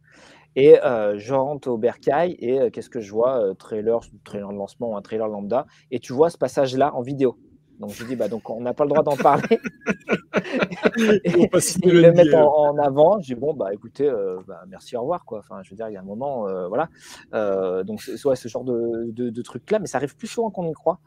Et 0.57 0.77
je 0.83 1.35
rentre 1.35 1.69
au 1.69 1.79
bercail 1.79 2.33
et 2.41 2.71
qu'est-ce 2.73 2.91
que 2.91 3.01
je 3.01 3.13
vois? 3.13 3.55
Trailer, 3.57 4.01
trailer 4.25 4.49
de 4.49 4.57
lancement 4.57 4.97
un 4.97 5.03
trailer 5.03 5.29
lambda. 5.29 5.67
Et 5.93 6.01
tu 6.01 6.13
vois 6.13 6.31
ce 6.31 6.39
passage-là 6.39 6.93
en 6.95 7.03
vidéo. 7.03 7.39
Donc 7.81 7.93
je 7.93 8.05
dis, 8.05 8.14
bah, 8.14 8.28
donc 8.28 8.49
on 8.51 8.61
n'a 8.61 8.74
pas 8.74 8.85
le 8.85 8.91
droit 8.91 9.03
d'en 9.03 9.16
parler. 9.16 9.59
et, 11.24 11.49
ils 11.83 11.93
le 11.93 12.12
mettent 12.12 12.35
en, 12.35 12.76
avant. 12.76 13.20
Je 13.20 13.35
dis, 13.35 13.35
bon, 13.35 13.55
bah 13.55 13.72
écoutez, 13.72 14.07
euh, 14.07 14.39
bah, 14.47 14.62
merci, 14.68 14.97
au 14.97 15.01
revoir. 15.01 15.24
Quoi. 15.24 15.39
Enfin, 15.39 15.62
je 15.62 15.70
veux 15.70 15.76
dire, 15.76 15.89
il 15.89 15.95
y 15.95 15.97
a 15.97 16.01
un 16.01 16.05
moment, 16.05 16.47
euh, 16.47 16.68
voilà. 16.68 16.91
Euh, 17.33 17.83
donc 17.83 18.03
c'est 18.03 18.22
ouais, 18.26 18.37
ce 18.37 18.49
genre 18.49 18.64
de, 18.64 19.11
de, 19.11 19.43
trucs-là, 19.43 19.78
mais 19.78 19.87
ça 19.87 19.97
arrive 19.97 20.14
plus 20.14 20.26
souvent 20.26 20.51
qu'on 20.51 20.68
y 20.68 20.72
croit. 20.74 21.01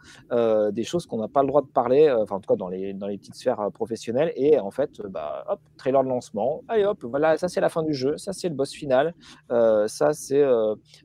des 0.71 0.84
choses 0.84 1.05
qu'on 1.05 1.19
n'a 1.19 1.28
pas 1.28 1.41
le 1.41 1.47
droit 1.47 1.61
de 1.61 1.67
parler, 1.67 2.11
enfin 2.11 2.38
en 2.38 2.39
tout 2.39 2.51
cas 2.51 2.57
dans 2.57 2.69
les, 2.69 2.93
dans 2.93 3.07
les 3.07 3.19
petites 3.19 3.36
sphères 3.36 3.69
professionnelles. 3.71 4.34
Et 4.36 4.59
en 4.59 4.71
fait, 4.71 4.99
bah, 5.09 5.45
hop, 5.49 5.59
trailer 5.78 6.03
de 6.03 6.09
lancement. 6.09 6.63
Allez 6.67 6.86
hop, 6.86 7.03
voilà, 7.03 7.38
ça 7.38 7.47
c'est 7.47 7.61
la 7.61 7.69
fin 7.69 7.84
du 7.84 7.93
jeu, 7.93 8.17
ça 8.17 8.34
c'est 8.34 8.49
le 8.49 8.55
boss 8.55 8.71
final, 8.71 9.13
ça 9.49 10.13
c'est 10.13 10.43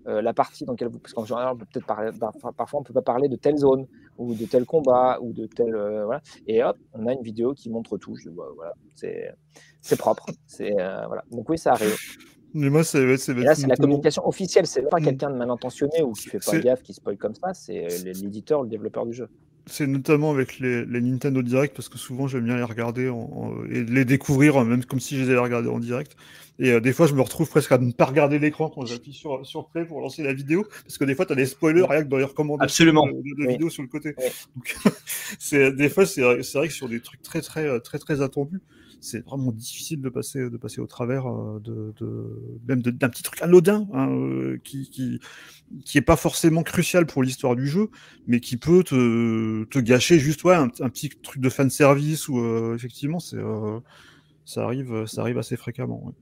la 0.06 0.32
partie 0.32 0.64
dans 0.64 0.72
laquelle 0.72 0.88
vous. 0.88 0.98
Parce 0.98 1.12
qu'en 1.12 1.26
général, 1.26 1.56
peut-être 1.58 1.86
parler, 1.86 2.10
parfois 2.56 2.78
on 2.78 2.82
ne 2.82 2.86
peut 2.86 2.94
pas 2.94 3.02
parler 3.02 3.28
de 3.28 3.36
telle 3.36 3.58
zone 3.58 3.86
ou 4.18 4.34
de 4.34 4.44
tel 4.44 4.64
combat 4.64 5.18
ou 5.20 5.32
de 5.32 5.46
tel 5.46 5.74
euh, 5.74 6.04
voilà. 6.04 6.20
Et 6.46 6.62
hop 6.62 6.76
on 6.92 7.06
a 7.06 7.12
une 7.12 7.22
vidéo 7.22 7.54
qui 7.54 7.70
montre 7.70 7.96
tout. 7.96 8.14
Je, 8.16 8.28
bah, 8.30 8.44
voilà 8.54 8.74
c'est 9.80 9.96
propre. 9.96 10.26
C'est 10.46 10.78
euh, 10.78 11.06
voilà. 11.06 11.24
Donc 11.30 11.48
oui 11.48 11.56
ça 11.56 11.72
arrive. 11.72 11.96
Mais 12.54 12.68
moi 12.70 12.84
c'est 12.84 13.04
là 13.04 13.54
c'est 13.54 13.66
la 13.66 13.76
communication 13.76 14.26
officielle. 14.26 14.66
C'est 14.66 14.82
pas 14.82 15.00
mm. 15.00 15.04
quelqu'un 15.04 15.30
de 15.30 15.36
mal 15.36 15.50
intentionné 15.50 16.02
ou 16.02 16.12
qui 16.12 16.28
fait 16.28 16.44
pas 16.44 16.58
gaffe 16.58 16.82
qui 16.82 16.92
spoil 16.92 17.16
comme 17.16 17.34
ça. 17.34 17.54
C'est 17.54 17.86
l'éditeur 18.04 18.62
le 18.62 18.68
développeur 18.68 19.06
du 19.06 19.12
jeu 19.12 19.28
c'est 19.68 19.86
notamment 19.86 20.30
avec 20.30 20.58
les, 20.58 20.84
les, 20.84 21.00
Nintendo 21.00 21.42
Direct 21.42 21.74
parce 21.74 21.88
que 21.88 21.98
souvent 21.98 22.26
j'aime 22.26 22.44
bien 22.44 22.56
les 22.56 22.62
regarder 22.62 23.12
et 23.70 23.84
les 23.84 24.04
découvrir 24.04 24.64
même 24.64 24.84
comme 24.84 25.00
si 25.00 25.16
je 25.16 25.24
les 25.24 25.30
avais 25.30 25.40
regardés 25.40 25.68
en 25.68 25.78
direct. 25.78 26.16
Et 26.60 26.72
euh, 26.72 26.80
des 26.80 26.92
fois, 26.92 27.06
je 27.06 27.14
me 27.14 27.20
retrouve 27.20 27.48
presque 27.48 27.70
à 27.70 27.78
ne 27.78 27.92
pas 27.92 28.06
regarder 28.06 28.38
l'écran 28.38 28.68
quand 28.68 28.84
j'appuie 28.84 29.12
sur, 29.12 29.46
sur 29.46 29.68
play 29.68 29.84
pour 29.84 30.00
lancer 30.00 30.24
la 30.24 30.32
vidéo, 30.32 30.66
parce 30.82 30.98
que 30.98 31.04
des 31.04 31.14
fois, 31.14 31.24
tu 31.24 31.32
as 31.32 31.36
des 31.36 31.46
spoilers 31.46 31.84
rien 31.84 32.02
que 32.02 32.08
dans 32.08 32.16
les 32.16 32.24
recommandations 32.24 32.84
de, 32.84 33.44
de, 33.44 33.48
vidéos 33.48 33.70
sur 33.70 33.82
le 33.82 33.88
côté. 33.88 34.16
Donc, 34.56 34.76
des 35.76 35.88
fois, 35.88 36.04
c'est, 36.04 36.20
vrai 36.20 36.68
que 36.68 36.74
sur 36.74 36.88
des 36.88 37.00
trucs 37.00 37.22
très, 37.22 37.42
très, 37.42 37.78
très, 37.80 37.98
très 37.98 38.22
attendus, 38.22 38.60
c'est 39.00 39.24
vraiment 39.24 39.52
difficile 39.52 40.00
de 40.00 40.08
passer, 40.08 40.50
de 40.50 40.56
passer 40.56 40.80
au 40.80 40.86
travers 40.86 41.28
euh, 41.28 41.60
de, 41.60 42.60
même 42.66 42.82
d'un 42.82 43.08
petit 43.08 43.22
truc 43.22 43.40
anodin 43.42 43.86
hein, 43.92 44.10
euh, 44.10 44.58
qui, 44.64 44.90
qui, 44.90 45.20
qui 45.84 45.98
est 45.98 46.02
pas 46.02 46.16
forcément 46.16 46.62
crucial 46.62 47.06
pour 47.06 47.22
l'histoire 47.22 47.56
du 47.56 47.66
jeu, 47.66 47.90
mais 48.26 48.40
qui 48.40 48.56
peut 48.56 48.82
te, 48.84 49.64
te 49.64 49.78
gâcher 49.78 50.18
juste 50.18 50.44
ouais, 50.44 50.54
un, 50.54 50.68
petit 50.68 51.10
truc 51.10 51.40
de 51.40 51.48
fan 51.48 51.70
service 51.70 52.28
ou 52.28 52.74
effectivement, 52.74 53.20
c'est 53.20 53.38
ça 54.44 54.64
arrive, 54.64 55.04
ça 55.06 55.20
arrive 55.20 55.38
assez 55.38 55.56
fréquemment. 55.56 56.14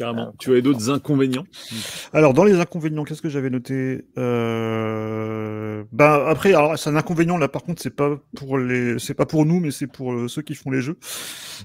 Carrément. 0.00 0.34
Tu 0.38 0.50
avais 0.50 0.62
d'autres 0.62 0.88
inconvénients? 0.88 1.44
Alors, 2.14 2.32
dans 2.32 2.44
les 2.44 2.58
inconvénients, 2.58 3.04
qu'est-ce 3.04 3.20
que 3.20 3.28
j'avais 3.28 3.50
noté? 3.50 4.06
Euh... 4.16 5.84
bah, 5.92 6.24
Après, 6.26 6.54
alors, 6.54 6.78
c'est 6.78 6.88
un 6.88 6.96
inconvénient, 6.96 7.36
là, 7.36 7.48
par 7.48 7.62
contre, 7.62 7.82
c'est 7.82 7.94
pas 7.94 8.18
pour 8.34 8.56
les, 8.56 8.98
c'est 8.98 9.12
pas 9.12 9.26
pour 9.26 9.44
nous, 9.44 9.60
mais 9.60 9.70
c'est 9.70 9.86
pour 9.86 10.14
euh, 10.14 10.26
ceux 10.26 10.40
qui 10.40 10.54
font 10.54 10.70
les 10.70 10.80
jeux. 10.80 10.96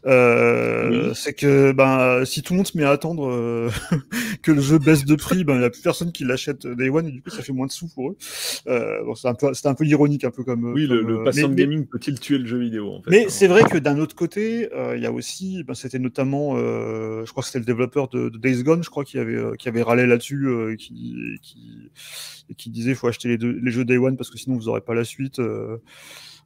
Euh, 0.06 1.14
C'est 1.14 1.32
que 1.32 1.72
bah, 1.72 2.26
si 2.26 2.42
tout 2.42 2.52
le 2.52 2.58
monde 2.58 2.68
se 2.68 2.78
met 2.78 2.84
à 2.84 2.90
attendre 2.90 3.30
euh, 3.30 3.70
que 4.44 4.52
le 4.52 4.60
jeu 4.60 4.80
baisse 4.80 5.06
de 5.06 5.16
prix, 5.16 5.46
ben, 5.46 5.54
il 5.54 5.60
n'y 5.60 5.66
a 5.66 5.70
plus 5.70 5.82
personne 5.82 6.12
qui 6.12 6.26
l'achète 6.26 6.68
Day 6.68 6.90
One, 6.90 7.08
et 7.08 7.12
du 7.12 7.22
coup, 7.22 7.30
ça 7.30 7.42
fait 7.42 7.54
moins 7.54 7.68
de 7.68 7.72
sous 7.72 7.88
pour 7.88 8.10
eux. 8.10 8.18
Euh, 8.68 9.02
bon, 9.06 9.16
c'est 9.16 9.30
un 9.30 9.34
peu, 9.34 9.54
c'est 9.54 9.70
un 9.70 9.76
peu 9.76 9.86
ironique, 9.86 10.26
un 10.26 10.32
peu 10.32 10.44
comme. 10.44 10.74
Oui, 10.74 10.88
le, 10.88 11.04
le 11.04 11.24
patient 11.24 11.48
gaming 11.48 11.86
peut-il 11.86 12.20
tuer 12.20 12.38
le 12.38 12.46
jeu 12.48 12.58
vidéo 12.58 12.96
en 12.96 13.02
fait, 13.02 13.12
Mais 13.12 13.24
hein. 13.24 13.30
c'est 13.30 13.48
vrai 13.48 13.64
que 13.64 13.78
d'un 13.78 13.98
autre 13.98 14.14
côté, 14.16 14.68
il 14.94 15.02
y 15.02 15.06
a 15.06 15.12
aussi, 15.14 15.64
ben, 15.64 15.74
c'était 15.74 16.00
notamment, 16.00 16.58
je 16.58 17.32
crois 17.32 17.42
que 17.42 17.48
c'était 17.48 17.60
le 17.60 17.66
développeur 17.66 18.10
de 18.10 18.25
de, 18.30 18.38
Days 18.38 18.64
Gone, 18.64 18.84
je 18.84 18.90
crois, 18.90 19.04
qui 19.04 19.18
avait, 19.18 19.36
euh, 19.36 19.56
qui 19.56 19.68
avait 19.68 19.82
râlé 19.82 20.06
là-dessus, 20.06 20.48
euh, 20.48 20.76
qui, 20.76 21.40
qui, 21.42 21.92
qui 22.58 22.70
disait 22.70 22.92
qu'il 22.92 22.98
faut 22.98 23.08
acheter 23.08 23.30
les, 23.30 23.38
deux, 23.38 23.52
les 23.52 23.72
jeux 23.72 23.86
Day 23.86 23.98
One 23.98 24.18
parce 24.18 24.30
que 24.30 24.38
sinon 24.38 24.58
vous 24.58 24.66
n'aurez 24.66 24.82
pas 24.82 24.94
la 24.94 25.04
suite. 25.04 25.40
Euh, 25.40 25.78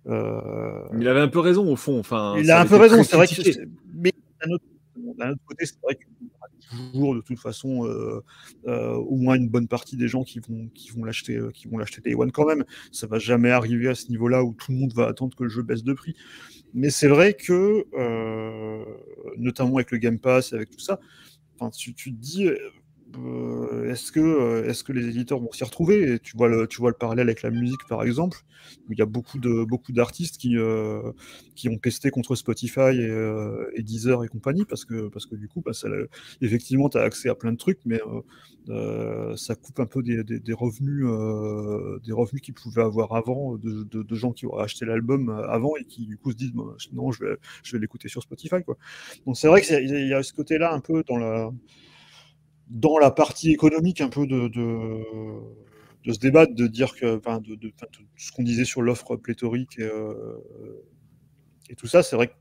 il 0.05 1.07
avait 1.07 1.19
un 1.19 1.27
peu 1.27 1.39
raison 1.39 1.71
au 1.71 1.75
fond. 1.75 1.99
Enfin, 1.99 2.35
il 2.37 2.49
a 2.51 2.61
un 2.61 2.65
peu 2.65 2.77
raison, 2.77 3.03
c'est 3.03 3.15
vrai 3.15 3.27
que. 3.27 3.41
Mais 3.93 4.13
d'un 4.41 4.51
autre, 4.53 4.63
autre, 5.07 5.43
côté, 5.45 5.65
c'est 5.65 5.81
vrai 5.83 5.95
qu'il 5.95 6.07
y 6.21 6.29
aura 6.35 6.91
toujours 6.91 7.15
de 7.15 7.21
toute 7.21 7.39
façon 7.39 7.89
au 8.65 9.15
moins 9.15 9.35
une 9.35 9.49
bonne 9.49 9.67
partie 9.67 9.97
des 9.97 10.07
gens 10.07 10.23
qui 10.23 10.39
vont, 10.39 10.69
qui 10.73 10.91
vont 10.91 11.03
l'acheter, 11.03 11.39
qui 11.53 11.67
vont 11.67 11.77
l'acheter 11.77 12.01
Day 12.01 12.15
One 12.15 12.31
quand 12.31 12.45
même. 12.45 12.63
Ça 12.91 13.07
va 13.07 13.19
jamais 13.19 13.51
arriver 13.51 13.89
à 13.89 13.95
ce 13.95 14.09
niveau-là 14.09 14.43
où 14.43 14.53
tout 14.53 14.71
le 14.71 14.77
monde 14.77 14.93
va 14.93 15.07
attendre 15.07 15.35
que 15.35 15.43
le 15.43 15.49
jeu 15.49 15.63
baisse 15.63 15.83
de 15.83 15.93
prix. 15.93 16.15
Mais 16.73 16.89
c'est 16.89 17.07
vrai 17.07 17.33
que, 17.33 17.85
notamment 19.37 19.75
avec 19.75 19.91
le 19.91 19.97
Game 19.97 20.19
Pass, 20.19 20.53
avec 20.53 20.69
tout 20.69 20.79
ça, 20.79 20.99
tu, 21.69 21.93
tu, 21.93 22.11
te 22.11 22.17
dis, 22.17 22.49
euh, 23.17 23.91
est-ce 23.91 24.11
que, 24.11 24.19
euh, 24.19 24.69
est 24.69 24.83
que 24.83 24.91
les 24.91 25.07
éditeurs 25.07 25.39
vont 25.39 25.51
s'y 25.51 25.63
retrouver? 25.63 26.13
Et 26.13 26.19
tu 26.19 26.37
vois, 26.37 26.47
le, 26.47 26.67
tu 26.67 26.77
vois 26.77 26.89
le 26.89 26.95
parallèle 26.95 27.27
avec 27.27 27.41
la 27.41 27.49
musique, 27.49 27.85
par 27.87 28.03
exemple, 28.03 28.39
il 28.89 28.97
y 28.97 29.01
a 29.01 29.05
beaucoup 29.05 29.39
de 29.39 29.63
beaucoup 29.63 29.91
d'artistes 29.91 30.37
qui, 30.37 30.57
euh, 30.57 31.11
qui 31.55 31.69
ont 31.69 31.77
pesté 31.77 32.11
contre 32.11 32.35
Spotify 32.35 32.91
et, 32.91 33.83
Deezer 33.83 34.23
et 34.23 34.27
compagnie, 34.27 34.65
parce 34.65 34.85
que, 34.85 35.07
parce 35.09 35.25
que 35.25 35.35
du 35.35 35.47
coup, 35.47 35.61
bah, 35.61 35.71
effectivement, 36.41 36.89
tu 36.89 36.97
as 36.97 37.01
accès 37.01 37.29
à 37.29 37.35
plein 37.35 37.51
de 37.51 37.57
trucs, 37.57 37.79
mais 37.85 37.99
ça 39.35 39.55
coupe 39.55 39.79
un 39.79 39.85
peu 39.85 40.03
des, 40.03 40.23
des, 40.23 40.53
revenus, 40.53 41.05
des 42.05 42.13
revenus 42.13 42.41
qu'ils 42.41 42.53
pouvaient 42.53 42.83
avoir 42.83 43.15
avant, 43.15 43.55
de, 43.55 43.83
de, 43.83 44.15
gens 44.15 44.31
qui 44.31 44.45
auraient 44.45 44.63
acheté 44.63 44.85
l'album 44.85 45.29
avant 45.29 45.75
et 45.77 45.85
qui, 45.85 46.05
du 46.05 46.17
coup, 46.17 46.31
se 46.31 46.37
disent, 46.37 46.53
bah, 46.53 46.75
non, 46.93 47.11
je 47.11 47.23
vais, 47.23 47.37
je 47.63 47.71
vais 47.75 47.79
l'écouter 47.79 48.09
sur 48.09 48.21
Spotify. 48.21 48.63
Quoi. 48.63 48.77
Donc 49.25 49.37
c'est 49.37 49.47
vrai 49.47 49.61
qu'il 49.61 50.07
y 50.07 50.13
a 50.13 50.21
ce 50.21 50.33
côté-là 50.33 50.73
un 50.73 50.79
peu 50.79 51.03
dans 51.07 51.17
la 51.17 51.51
dans 52.69 52.97
la 52.99 53.11
partie 53.11 53.51
économique 53.51 54.01
un 54.01 54.09
peu 54.09 54.27
de, 54.27 54.47
de, 54.47 55.03
de 56.05 56.13
ce 56.13 56.19
débat, 56.19 56.45
de 56.45 56.67
dire 56.67 56.95
que, 56.95 57.17
enfin, 57.17 57.39
de, 57.39 57.55
de, 57.55 57.73
ce 58.17 58.31
qu'on 58.31 58.43
disait 58.43 58.65
sur 58.65 58.81
l'offre 58.81 59.15
pléthorique 59.15 59.79
et, 59.79 59.83
euh, 59.83 60.37
et, 61.69 61.75
tout 61.75 61.87
ça, 61.87 62.03
c'est 62.03 62.15
vrai 62.15 62.31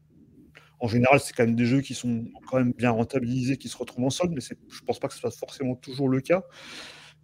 qu'en 0.78 0.88
général, 0.88 1.20
c'est 1.20 1.32
quand 1.32 1.44
même 1.44 1.56
des 1.56 1.66
jeux 1.66 1.80
qui 1.80 1.94
sont 1.94 2.26
quand 2.48 2.58
même 2.58 2.72
bien 2.72 2.90
rentabilisés, 2.90 3.56
qui 3.56 3.68
se 3.68 3.76
retrouvent 3.76 4.04
en 4.04 4.10
solde, 4.10 4.32
mais 4.34 4.40
je 4.40 4.80
pense 4.84 4.98
pas 4.98 5.08
que 5.08 5.14
ce 5.14 5.20
soit 5.20 5.30
forcément 5.30 5.74
toujours 5.74 6.08
le 6.08 6.20
cas. 6.20 6.44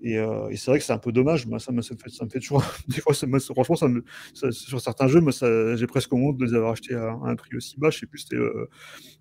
Et, 0.01 0.19
euh, 0.19 0.49
et 0.51 0.57
c'est 0.57 0.71
vrai 0.71 0.79
que 0.79 0.85
c'est 0.85 0.93
un 0.93 0.99
peu 0.99 1.12
dommage. 1.12 1.47
Moi, 1.47 1.59
ça, 1.59 1.73
me, 1.73 1.81
ça, 1.83 1.95
me 1.95 1.99
fait, 1.99 2.11
ça 2.11 2.25
me 2.25 2.31
fait 2.31 2.41
toujours. 2.41 2.62
Des 2.89 3.01
fois, 3.01 3.15
ça 3.15 3.27
me, 3.27 3.39
franchement, 3.39 3.77
ça 3.77 3.89
me, 3.89 4.05
ça, 4.35 4.51
sur 4.53 4.81
certains 4.81 5.09
jeux, 5.09 5.21
moi, 5.21 5.33
j'ai 5.77 5.87
presque 5.87 6.12
honte 6.12 6.37
de 6.37 6.45
les 6.45 6.55
avoir 6.55 6.73
achetés 6.73 6.95
à, 6.95 7.11
à, 7.11 7.29
un 7.29 7.37
prix 7.37 7.57
aussi 7.57 7.79
bas. 7.79 7.91
Je 7.91 8.01
sais 8.01 8.07
plus, 8.07 8.27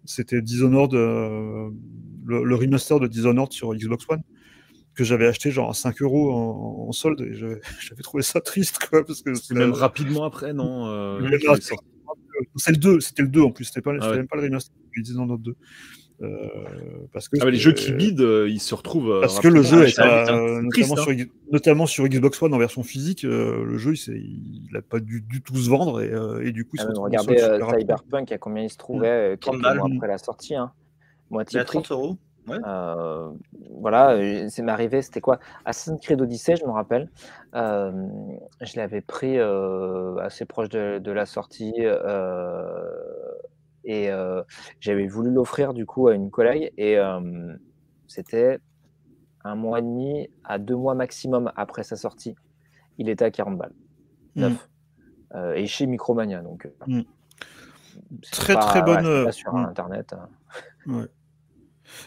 c'était, 0.06 0.36
euh, 0.36 0.41
Dishonored, 0.41 0.94
euh, 0.94 1.70
le, 2.26 2.44
le, 2.44 2.56
remaster 2.56 3.00
de 3.00 3.08
Dishonored 3.08 3.52
sur 3.54 3.74
Xbox 3.74 4.06
One 4.10 4.22
que 4.95 5.04
j'avais 5.04 5.26
acheté 5.26 5.50
genre 5.50 5.72
à 5.72 5.74
5 5.74 6.04
euros 6.04 6.32
en, 6.32 6.88
en 6.88 6.91
solde 6.91 7.22
et 7.22 7.34
j'avais 7.80 8.04
trouvé 8.04 8.22
ça 8.22 8.41
triste 8.41 8.78
quoi 8.78 9.04
parce 9.04 9.24
que 9.24 9.34
c'est 9.34 9.56
même 9.56 9.72
rapidement 9.72 10.24
après 10.24 10.54
non 10.54 11.18
c'est 12.58 12.72
le 12.72 12.78
2 12.78 13.00
c'était 13.00 13.24
le 13.24 13.30
2 13.30 13.41
en 13.41 13.52
plus 13.52 13.66
c'était 13.66 13.82
pas 13.82 13.94
ah 14.00 14.12
ouais. 14.12 14.18
même 14.18 14.28
pas 14.28 14.38
le 14.38 14.44
remaster 14.44 14.72
Dishonored 14.95 15.41
2 15.41 15.52
euh, 15.52 15.56
parce 17.11 17.27
que 17.27 17.38
ah, 17.41 17.49
les 17.49 17.57
jeux 17.57 17.73
qui 17.73 17.91
bident, 17.91 18.22
euh, 18.22 18.49
ils 18.49 18.60
se 18.60 18.73
retrouvent. 18.76 19.19
Parce 19.22 19.40
que 19.40 19.48
le 19.48 19.61
jeu 19.61 19.88
est, 19.88 19.95
pas, 19.95 20.31
euh, 20.31 20.61
notamment, 20.61 20.95
sur, 20.95 21.14
notamment, 21.52 21.85
sur, 21.85 22.07
Xbox 22.07 22.41
One 22.41 22.53
en 22.53 22.57
version 22.57 22.84
physique, 22.84 23.26
euh, 23.26 23.64
le 23.65 23.77
jeu 23.77 23.94
il 24.07 24.68
n'a 24.72 24.81
pas 24.81 24.99
du, 24.99 25.22
du, 25.22 25.41
tout 25.41 25.56
se 25.56 25.69
vendre 25.69 26.02
et, 26.02 26.48
et 26.48 26.52
du 26.52 26.65
coup. 26.65 26.77
Ah, 26.80 26.85
regardez 26.95 27.38
Cyberpunk, 27.38 28.31
à 28.31 28.38
combien 28.38 28.64
il 28.64 28.69
se 28.69 28.77
trouvait 28.77 29.38
30 29.38 29.61
mois 29.61 29.88
après 29.95 30.07
la 30.07 30.18
sortie. 30.18 30.56
Hein. 30.56 30.72
Moitié 31.30 31.60
à 31.60 31.65
30 31.65 31.91
euros. 31.91 32.18
Ouais. 32.48 32.57
Euh, 32.68 33.31
voilà, 33.80 34.18
c'est 34.49 34.64
m'arrivé, 34.64 35.02
c'était 35.02 35.22
quoi? 35.22 35.40
Assassin's 35.65 35.99
Creed 36.02 36.22
Odyssey, 36.22 36.56
je 36.57 36.65
me 36.65 36.72
rappelle. 36.72 37.10
Euh, 37.56 37.91
je 38.61 38.77
l'avais 38.77 39.02
pris 39.02 39.40
euh, 39.40 40.18
assez 40.18 40.45
proche 40.45 40.69
de, 40.69 40.99
de 40.99 41.11
la 41.11 41.26
sortie 41.26 41.73
et 43.84 44.10
j'avais 44.80 45.07
voulu 45.07 45.31
l'offrir 45.31 45.73
du 45.73 45.85
coup 45.85 46.07
à 46.07 46.15
une 46.15 46.31
collègue 46.31 46.72
et 46.77 46.97
c'était 48.07 48.60
un 49.43 49.55
mois 49.55 49.80
et 49.80 49.81
demi 49.81 50.30
à 50.43 50.57
deux 50.57 50.76
mois 50.76 50.95
maximum 50.95 51.51
après 51.55 51.84
sa 51.84 51.95
sortie. 51.95 52.35
Il 52.97 53.10
était 53.10 53.26
à 53.26 53.31
40 53.31 53.57
balles, 53.57 53.73
neuf. 54.35 54.69
Mmh. 55.34 55.38
et 55.55 55.65
chez 55.65 55.88
Micromania, 55.88 56.41
donc. 56.41 56.69
Mmh. 56.88 57.01
Très 58.31 58.53
pas, 58.53 58.60
très 58.61 58.81
bonne. 58.81 59.05
Ouais, 59.05 59.26
pas 59.26 59.31
sur 59.31 59.53
mmh. 59.53 59.65
Internet. 59.65 60.15
Ouais. 60.85 61.05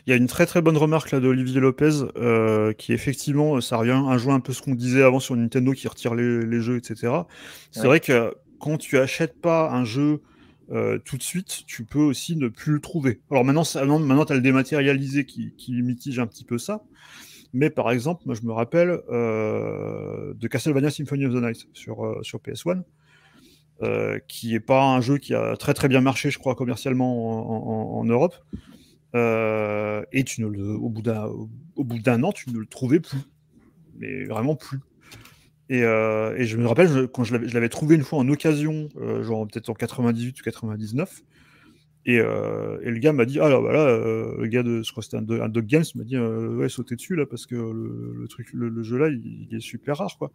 Il 0.06 0.10
y 0.10 0.12
a 0.12 0.16
une 0.16 0.26
très 0.26 0.46
très 0.46 0.62
bonne 0.62 0.76
remarque 0.76 1.10
là 1.10 1.20
d'Olivier 1.20 1.60
Lopez 1.60 2.04
euh, 2.16 2.72
qui 2.72 2.92
effectivement 2.92 3.60
ça 3.60 3.76
revient 3.76 4.02
jouer 4.18 4.32
un 4.32 4.40
peu 4.40 4.52
ce 4.52 4.62
qu'on 4.62 4.74
disait 4.74 5.02
avant 5.02 5.20
sur 5.20 5.36
Nintendo 5.36 5.72
qui 5.72 5.88
retire 5.88 6.14
les, 6.14 6.44
les 6.44 6.60
jeux 6.60 6.76
etc. 6.76 7.12
C'est 7.70 7.80
ouais. 7.80 7.86
vrai 7.86 8.00
que 8.00 8.34
quand 8.58 8.78
tu 8.78 8.98
achètes 8.98 9.40
pas 9.40 9.70
un 9.70 9.84
jeu 9.84 10.22
euh, 10.72 10.98
tout 10.98 11.16
de 11.16 11.22
suite, 11.22 11.64
tu 11.66 11.84
peux 11.84 12.00
aussi 12.00 12.36
ne 12.36 12.48
plus 12.48 12.72
le 12.72 12.80
trouver. 12.80 13.20
Alors 13.30 13.44
maintenant, 13.44 13.62
maintenant 14.00 14.24
tu 14.24 14.32
as 14.32 14.36
le 14.36 14.42
dématérialisé 14.42 15.24
qui, 15.24 15.54
qui, 15.56 15.80
mitige 15.82 16.18
un 16.18 16.26
petit 16.26 16.44
peu 16.44 16.58
ça. 16.58 16.82
Mais 17.52 17.70
par 17.70 17.90
exemple, 17.90 18.22
moi 18.26 18.34
je 18.34 18.42
me 18.42 18.52
rappelle 18.52 19.00
euh, 19.08 20.34
de 20.34 20.48
Castlevania 20.48 20.90
Symphony 20.90 21.26
of 21.26 21.34
the 21.34 21.42
Night 21.42 21.68
sur, 21.72 22.04
euh, 22.04 22.22
sur 22.22 22.40
PS1. 22.40 22.82
Euh, 23.82 24.18
qui 24.26 24.54
est 24.54 24.60
pas 24.60 24.84
un 24.84 25.02
jeu 25.02 25.18
qui 25.18 25.34
a 25.34 25.54
très 25.54 25.74
très 25.74 25.88
bien 25.88 26.00
marché, 26.00 26.30
je 26.30 26.38
crois, 26.38 26.54
commercialement 26.54 27.98
en, 27.98 28.04
Europe. 28.04 28.34
Et 29.14 30.24
tu 30.24 30.42
ne 30.42 30.46
le, 30.46 30.70
au 30.74 30.88
bout 30.88 31.02
d'un 31.02 32.22
an, 32.22 32.32
tu 32.32 32.50
ne 32.50 32.58
le 32.58 32.66
trouvais 32.66 33.00
plus, 33.00 33.18
mais 33.98 34.24
vraiment 34.24 34.56
plus. 34.56 34.80
Et, 35.68 35.82
euh, 35.82 36.36
et 36.36 36.44
je 36.44 36.56
me 36.56 36.66
rappelle 36.66 36.88
je, 36.88 37.00
quand 37.06 37.24
je 37.24 37.36
l'avais 37.36 37.68
trouvé 37.68 37.96
une 37.96 38.04
fois 38.04 38.18
en 38.18 38.28
occasion, 38.28 38.88
euh, 38.96 39.22
genre 39.22 39.46
peut-être 39.46 39.68
en 39.68 39.74
98 39.74 40.40
ou 40.40 40.44
99. 40.44 41.22
Et, 42.08 42.20
euh, 42.20 42.78
et 42.82 42.90
le 42.92 42.98
gars 42.98 43.12
m'a 43.12 43.24
dit 43.24 43.40
ah 43.40 43.48
là, 43.48 43.60
bah 43.60 43.72
là 43.72 43.86
le 44.38 44.46
gars 44.46 44.62
de 44.62 44.80
je 44.80 44.92
crois 44.92 45.02
c'était 45.02 45.16
un, 45.16 45.28
un, 45.40 45.48
Dog 45.48 45.66
Games 45.66 45.82
m'a 45.96 46.04
dit 46.04 46.16
ouais 46.16 46.68
sautez 46.68 46.94
dessus 46.94 47.16
là 47.16 47.26
parce 47.26 47.46
que 47.46 47.56
le, 47.56 48.14
le 48.16 48.28
truc 48.28 48.52
le, 48.52 48.68
le, 48.68 48.82
jeu 48.84 48.96
là 48.96 49.08
il, 49.08 49.48
il, 49.50 49.56
est 49.56 49.60
super 49.60 49.96
rare 49.96 50.16
quoi. 50.16 50.30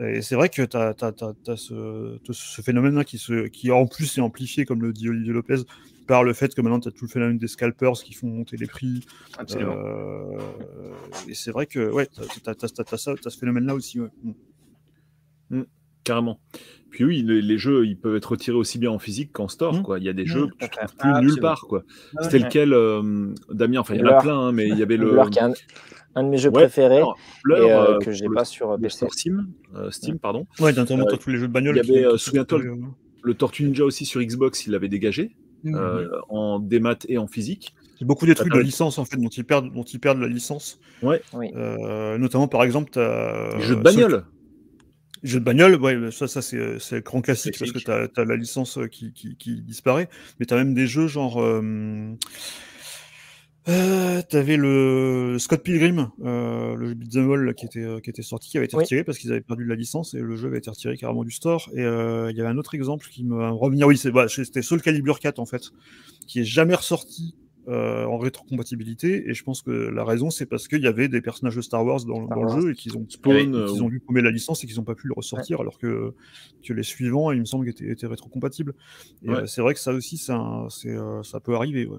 Et 0.00 0.22
c'est 0.22 0.34
vrai 0.34 0.48
que 0.48 0.62
tu 0.62 0.76
as, 0.76 0.92
as, 1.00 1.06
as, 1.06 1.52
as, 1.52 1.56
ce, 1.56 2.18
ce 2.32 2.62
phénomène 2.62 2.96
là 2.96 3.04
qui, 3.04 3.18
se, 3.18 3.46
qui 3.46 3.70
en 3.70 3.86
plus 3.86 4.18
est 4.18 4.20
amplifié 4.20 4.64
comme 4.64 4.82
le 4.82 4.92
dit 4.92 5.08
Olivier 5.08 5.32
Lopez 5.32 5.62
par 6.06 6.24
le 6.24 6.32
fait 6.32 6.54
que 6.54 6.60
maintenant 6.60 6.80
tu 6.80 6.88
as 6.88 6.92
tout 6.92 7.04
le 7.04 7.10
phénomène 7.10 7.38
des 7.38 7.48
scalpers 7.48 7.92
qui 7.92 8.12
font 8.12 8.28
monter 8.28 8.56
les 8.56 8.66
prix. 8.66 9.04
Euh, 9.56 10.38
et 11.28 11.34
c'est 11.34 11.50
vrai 11.50 11.66
que 11.66 11.90
ouais, 11.90 12.06
tu 12.06 12.20
as, 12.46 12.52
as, 12.52 13.30
ce 13.30 13.38
phénomène-là 13.38 13.74
aussi. 13.74 14.00
Ouais. 14.00 14.08
Mmh. 15.50 15.62
Carrément. 16.04 16.40
Puis 16.90 17.04
oui, 17.04 17.22
les, 17.22 17.42
les, 17.42 17.58
jeux, 17.58 17.86
ils 17.86 17.98
peuvent 17.98 18.14
être 18.14 18.32
retirés 18.32 18.56
aussi 18.56 18.78
bien 18.78 18.90
en 18.90 18.98
physique 18.98 19.32
qu'en 19.32 19.48
store. 19.48 19.74
Mmh. 19.74 19.82
Quoi. 19.82 19.98
Il 19.98 20.04
y 20.04 20.08
a 20.08 20.12
des 20.12 20.26
jeux 20.26 20.48
que 20.48 20.64
tu 20.64 20.70
trouves 20.70 20.96
plus 20.96 21.10
ah, 21.12 21.20
nulle 21.20 21.40
part. 21.40 21.62
Quoi. 21.62 21.82
C'était 22.20 22.38
ouais. 22.38 22.44
lequel, 22.44 22.72
euh, 22.72 23.34
Damien? 23.50 23.80
Enfin, 23.80 23.94
il 23.94 24.00
y 24.00 24.04
en 24.04 24.08
a 24.08 24.20
plein, 24.20 24.38
hein, 24.38 24.52
mais 24.52 24.68
il 24.68 24.78
y 24.78 24.82
avait 24.82 24.96
le. 24.96 25.10
Blur, 25.10 25.30
qui 25.30 25.38
est 25.38 25.42
un, 25.42 25.52
un, 26.14 26.22
de 26.22 26.28
mes 26.28 26.38
jeux 26.38 26.50
ouais, 26.50 26.62
préférés 26.62 26.98
alors, 26.98 27.18
Blur, 27.42 27.58
et, 27.58 27.72
euh, 27.72 27.98
que 27.98 28.12
j'ai 28.12 28.28
pas 28.28 28.44
sur 28.44 28.78
PC. 28.78 29.06
Steam, 29.10 29.48
euh, 29.74 29.90
Steam, 29.90 30.18
pardon. 30.18 30.46
Ouais, 30.60 30.72
notamment 30.72 31.06
tous 31.06 31.30
les 31.30 31.38
jeux 31.38 31.48
de 31.48 31.52
bagnole. 31.52 31.80
Il 31.82 31.90
y 31.90 32.04
avait, 32.04 32.18
souviens-toi, 32.18 32.60
le 33.22 33.34
Tortue 33.34 33.64
Ninja 33.64 33.84
aussi 33.84 34.04
sur 34.04 34.20
Xbox, 34.20 34.66
il 34.66 34.72
l'avait 34.72 34.88
dégagé. 34.88 35.34
Mmh. 35.64 35.76
Euh, 35.76 36.08
en 36.28 36.58
démat 36.58 36.98
et 37.08 37.16
en 37.16 37.26
physique. 37.26 37.74
C'est 37.98 38.04
beaucoup 38.04 38.26
des 38.26 38.34
trucs 38.34 38.52
de 38.52 38.60
licence 38.60 38.98
en 38.98 39.06
fait 39.06 39.16
dont 39.16 39.30
ils 39.30 39.44
perdent, 39.44 39.72
dont 39.72 39.82
ils 39.82 39.98
perdent 39.98 40.20
la 40.20 40.28
licence. 40.28 40.78
Ouais. 41.02 41.22
Euh, 41.34 42.18
notamment 42.18 42.48
par 42.48 42.64
exemple, 42.64 42.98
as, 42.98 43.58
jeux 43.60 43.76
de 43.76 43.80
bagnole. 43.80 44.24
Ce... 45.24 45.28
Jeux 45.28 45.40
de 45.40 45.44
bagnole, 45.44 45.76
ouais, 45.76 46.10
ça, 46.10 46.28
ça 46.28 46.42
c'est 46.42 46.56
le 46.56 47.00
grand 47.00 47.22
classique, 47.22 47.58
parce 47.58 47.72
que 47.72 47.78
tu 47.78 47.90
as, 47.90 48.08
as, 48.16 48.24
la 48.24 48.36
licence 48.36 48.78
qui, 48.90 49.12
qui, 49.12 49.36
qui 49.36 49.62
disparaît, 49.62 50.08
mais 50.38 50.46
tu 50.46 50.54
as 50.54 50.56
même 50.58 50.74
des 50.74 50.86
jeux 50.86 51.08
genre. 51.08 51.42
Euh, 51.42 52.14
euh, 53.66 54.20
T'avais 54.28 54.58
le 54.58 55.36
Scott 55.38 55.62
Pilgrim, 55.62 56.10
euh, 56.22 56.74
le 56.76 56.88
jeu 56.88 56.94
beat'em 56.94 57.32
all 57.32 57.54
qui 57.54 57.64
était, 57.64 57.86
qui 58.02 58.10
était 58.10 58.22
sorti, 58.22 58.50
qui 58.50 58.58
avait 58.58 58.66
été 58.66 58.76
retiré 58.76 59.00
oui. 59.00 59.04
parce 59.04 59.16
qu'ils 59.16 59.32
avaient 59.32 59.40
perdu 59.40 59.64
la 59.64 59.74
licence 59.74 60.12
et 60.12 60.18
le 60.18 60.36
jeu 60.36 60.48
avait 60.48 60.58
été 60.58 60.68
retiré 60.68 60.98
carrément 60.98 61.24
du 61.24 61.30
store. 61.30 61.70
Et 61.74 61.80
euh, 61.80 62.30
il 62.30 62.36
y 62.36 62.40
avait 62.40 62.50
un 62.50 62.58
autre 62.58 62.74
exemple 62.74 63.06
qui 63.08 63.24
me 63.24 63.48
revenir. 63.50 63.86
Oui, 63.86 63.96
c'était 63.96 64.12
bah, 64.12 64.28
Soul 64.28 64.82
Calibur 64.82 65.18
4 65.18 65.38
en 65.38 65.46
fait, 65.46 65.70
qui 66.26 66.40
est 66.40 66.44
jamais 66.44 66.74
ressorti 66.74 67.36
euh, 67.66 68.04
en 68.04 68.18
rétrocompatibilité. 68.18 69.30
Et 69.30 69.32
je 69.34 69.42
pense 69.42 69.62
que 69.62 69.70
la 69.70 70.04
raison, 70.04 70.28
c'est 70.28 70.44
parce 70.44 70.68
qu'il 70.68 70.82
y 70.82 70.86
avait 70.86 71.08
des 71.08 71.22
personnages 71.22 71.56
de 71.56 71.62
Star 71.62 71.84
Wars 71.84 72.04
dans, 72.04 72.26
Star 72.26 72.36
dans 72.36 72.44
Wars. 72.44 72.56
le 72.56 72.62
jeu 72.62 72.70
et 72.72 72.74
qu'ils 72.74 72.96
ont, 72.98 73.06
Spawn, 73.08 73.54
euh, 73.54 73.82
ont 73.82 73.88
dû 73.88 74.00
paumer 74.00 74.20
la 74.20 74.30
licence 74.30 74.62
et 74.62 74.66
qu'ils 74.66 74.76
n'ont 74.76 74.84
pas 74.84 74.94
pu 74.94 75.08
le 75.08 75.14
ressortir, 75.14 75.58
ouais. 75.58 75.62
alors 75.62 75.78
que, 75.78 76.12
que 76.62 76.72
les 76.74 76.82
suivants, 76.82 77.32
il 77.32 77.40
me 77.40 77.46
semble, 77.46 77.66
étaient, 77.68 77.90
étaient 77.90 78.06
rétrocompatibles. 78.06 78.74
Et 79.22 79.30
ouais. 79.30 79.46
c'est 79.46 79.62
vrai 79.62 79.72
que 79.72 79.80
ça 79.80 79.92
aussi, 79.92 80.22
un, 80.28 80.68
ça 80.68 81.40
peut 81.40 81.54
arriver. 81.54 81.86
Ouais. 81.86 81.98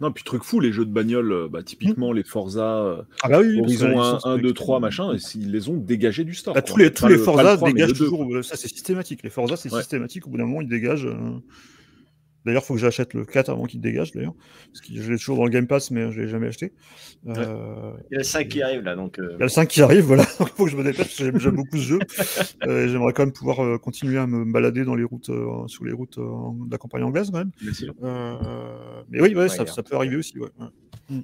Non, 0.00 0.10
puis 0.10 0.24
truc 0.24 0.42
fou, 0.42 0.58
les 0.58 0.72
jeux 0.72 0.86
de 0.86 0.90
bagnole, 0.90 1.48
bah, 1.50 1.62
typiquement 1.62 2.12
mmh. 2.12 2.16
les 2.16 2.24
Forza, 2.24 3.06
ah 3.22 3.28
bah 3.28 3.40
oui, 3.40 3.60
Horizon 3.60 4.00
1, 4.00 4.18
1, 4.24 4.38
2, 4.38 4.52
3, 4.52 4.80
machin, 4.80 5.14
et 5.14 5.18
ils 5.34 5.52
les 5.52 5.68
ont 5.68 5.76
dégagés 5.76 6.24
du 6.24 6.34
store. 6.34 6.54
Bah, 6.54 6.62
tous 6.62 6.78
les, 6.78 6.92
tous 6.92 7.08
les 7.08 7.18
Forza 7.18 7.56
dégagent 7.58 7.92
toujours, 7.92 8.26
ça 8.42 8.56
c'est 8.56 8.68
systématique. 8.68 9.22
Les 9.22 9.30
Forza 9.30 9.56
c'est 9.56 9.72
ouais. 9.72 9.80
systématique, 9.80 10.26
au 10.26 10.30
bout 10.30 10.38
d'un 10.38 10.46
moment 10.46 10.62
ils 10.62 10.68
dégagent. 10.68 11.06
Euh... 11.06 11.38
D'ailleurs, 12.44 12.62
il 12.62 12.66
faut 12.66 12.74
que 12.74 12.80
j'achète 12.80 13.14
le 13.14 13.24
4 13.24 13.48
avant 13.48 13.64
qu'il 13.64 13.80
dégage, 13.80 14.12
d'ailleurs. 14.12 14.34
Parce 14.66 14.80
que 14.80 14.94
je 14.94 15.10
l'ai 15.10 15.18
toujours 15.18 15.36
dans 15.36 15.44
le 15.44 15.50
Game 15.50 15.66
Pass, 15.66 15.90
mais 15.90 16.10
je 16.12 16.18
ne 16.18 16.24
l'ai 16.24 16.28
jamais 16.28 16.48
acheté. 16.48 16.72
Euh... 17.26 17.92
Il 18.10 18.14
y 18.14 18.16
a 18.16 18.18
le 18.18 18.24
5 18.24 18.48
qui 18.48 18.62
arrive, 18.62 18.82
là. 18.82 18.96
Donc, 18.96 19.18
euh... 19.18 19.30
Il 19.32 19.38
y 19.38 19.42
a 19.42 19.44
le 19.44 19.48
5 19.48 19.68
qui 19.68 19.82
arrive, 19.82 20.04
voilà. 20.04 20.24
il 20.40 20.46
faut 20.46 20.64
que 20.64 20.70
je 20.70 20.76
me 20.76 20.84
dépêche, 20.84 21.16
j'aime 21.16 21.56
beaucoup 21.56 21.76
ce 21.76 21.82
jeu. 21.82 21.98
euh, 22.66 22.88
J'aimerais 22.88 23.12
quand 23.12 23.22
même 23.24 23.32
pouvoir 23.32 23.80
continuer 23.80 24.18
à 24.18 24.26
me 24.26 24.44
balader 24.44 24.84
dans 24.84 24.94
les 24.94 25.04
routes, 25.04 25.30
sur 25.66 25.84
les 25.84 25.92
routes 25.92 26.18
de 26.18 26.70
la 26.70 26.78
campagne 26.78 27.02
anglaise, 27.02 27.30
quand 27.30 27.38
même. 27.38 27.50
mais 29.08 29.20
oui, 29.20 29.34
ouais, 29.34 29.34
ouais, 29.34 29.48
ça, 29.48 29.66
ça, 29.66 29.82
peut 29.82 29.96
arriver 29.96 30.16
aussi. 30.16 30.38
Ouais. 30.38 30.48
Mm. 31.08 31.20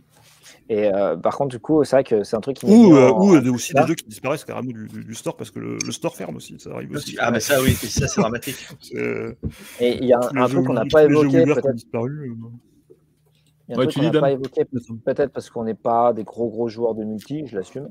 Et 0.68 0.92
euh, 0.92 1.16
par 1.16 1.36
contre, 1.36 1.50
du 1.50 1.58
coup, 1.58 1.84
c'est 1.84 1.96
vrai 1.96 2.04
que 2.04 2.22
c'est 2.22 2.36
un 2.36 2.40
truc 2.40 2.58
qui. 2.58 2.66
Ou, 2.66 2.96
euh, 2.96 3.10
ou 3.10 3.34
euh, 3.34 3.52
aussi 3.52 3.74
des 3.74 3.86
jeux 3.86 3.94
qui 3.94 4.04
disparaissent 4.06 4.44
carrément 4.44 4.70
du, 4.70 4.88
du, 4.88 5.04
du 5.04 5.14
store 5.14 5.36
parce 5.36 5.50
que 5.50 5.58
le, 5.58 5.78
le, 5.84 5.92
store 5.92 6.16
ferme 6.16 6.36
aussi. 6.36 6.58
Ça 6.58 6.70
arrive 6.72 6.92
aussi. 6.92 7.16
Ah, 7.18 7.30
mais 7.30 7.40
ça, 7.40 7.60
oui, 7.62 7.72
ça, 7.72 8.06
c'est 8.06 8.20
dramatique. 8.20 8.68
Et 9.80 9.96
il 9.96 10.04
y 10.04 10.12
a 10.12 10.20
un, 10.20 10.36
un 10.36 10.48
truc 10.48 10.66
qu'on 10.66 10.74
n'a 10.74 10.84
pas 10.90 11.04
évoqué. 11.04 11.44
Disparu, 11.74 12.36
il 13.70 13.74
y 13.74 13.74
a 13.74 13.76
un 13.76 13.78
ouais, 13.78 13.86
truc 13.86 14.04
qu'on 14.04 14.12
n'a 14.12 14.20
pas 14.20 14.32
évoqué, 14.32 14.64
peut-être 15.04 15.32
parce 15.32 15.48
qu'on 15.48 15.62
n'est 15.62 15.74
pas 15.74 16.12
des 16.12 16.24
gros 16.24 16.48
gros 16.48 16.68
joueurs 16.68 16.96
de 16.96 17.04
multi, 17.04 17.46
je 17.46 17.56
l'assume. 17.56 17.88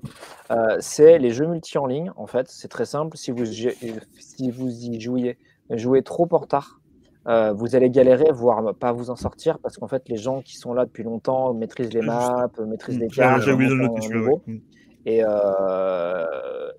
Euh, 0.52 0.76
c'est 0.82 1.20
les 1.20 1.32
jeux 1.32 1.48
multi 1.48 1.78
en 1.78 1.86
ligne. 1.86 2.12
En 2.18 2.28
fait, 2.28 2.50
c'est 2.50 2.68
très 2.68 2.86
simple. 2.86 3.16
Si 3.16 3.32
vous, 3.32 3.46
si 3.46 4.52
vous 4.52 4.70
y 4.70 5.00
jouiez, 5.00 5.38
jouez 5.70 6.04
trop 6.04 6.28
en 6.32 6.38
retard, 6.38 6.79
euh, 7.30 7.54
vous 7.54 7.76
allez 7.76 7.90
galérer, 7.90 8.32
voire 8.32 8.76
pas 8.76 8.92
vous 8.92 9.10
en 9.10 9.16
sortir, 9.16 9.60
parce 9.60 9.78
qu'en 9.78 9.88
fait, 9.88 10.10
les 10.10 10.18
gens 10.18 10.42
qui 10.42 10.58
sont 10.58 10.74
là 10.74 10.86
depuis 10.86 11.04
longtemps 11.04 11.54
maîtrisent 11.54 11.94
les 11.94 12.02
maps, 12.02 12.50
maîtrisent 12.68 13.00
les 13.00 13.08
cartes, 13.08 13.48
et 15.06 15.24
euh, 15.24 16.26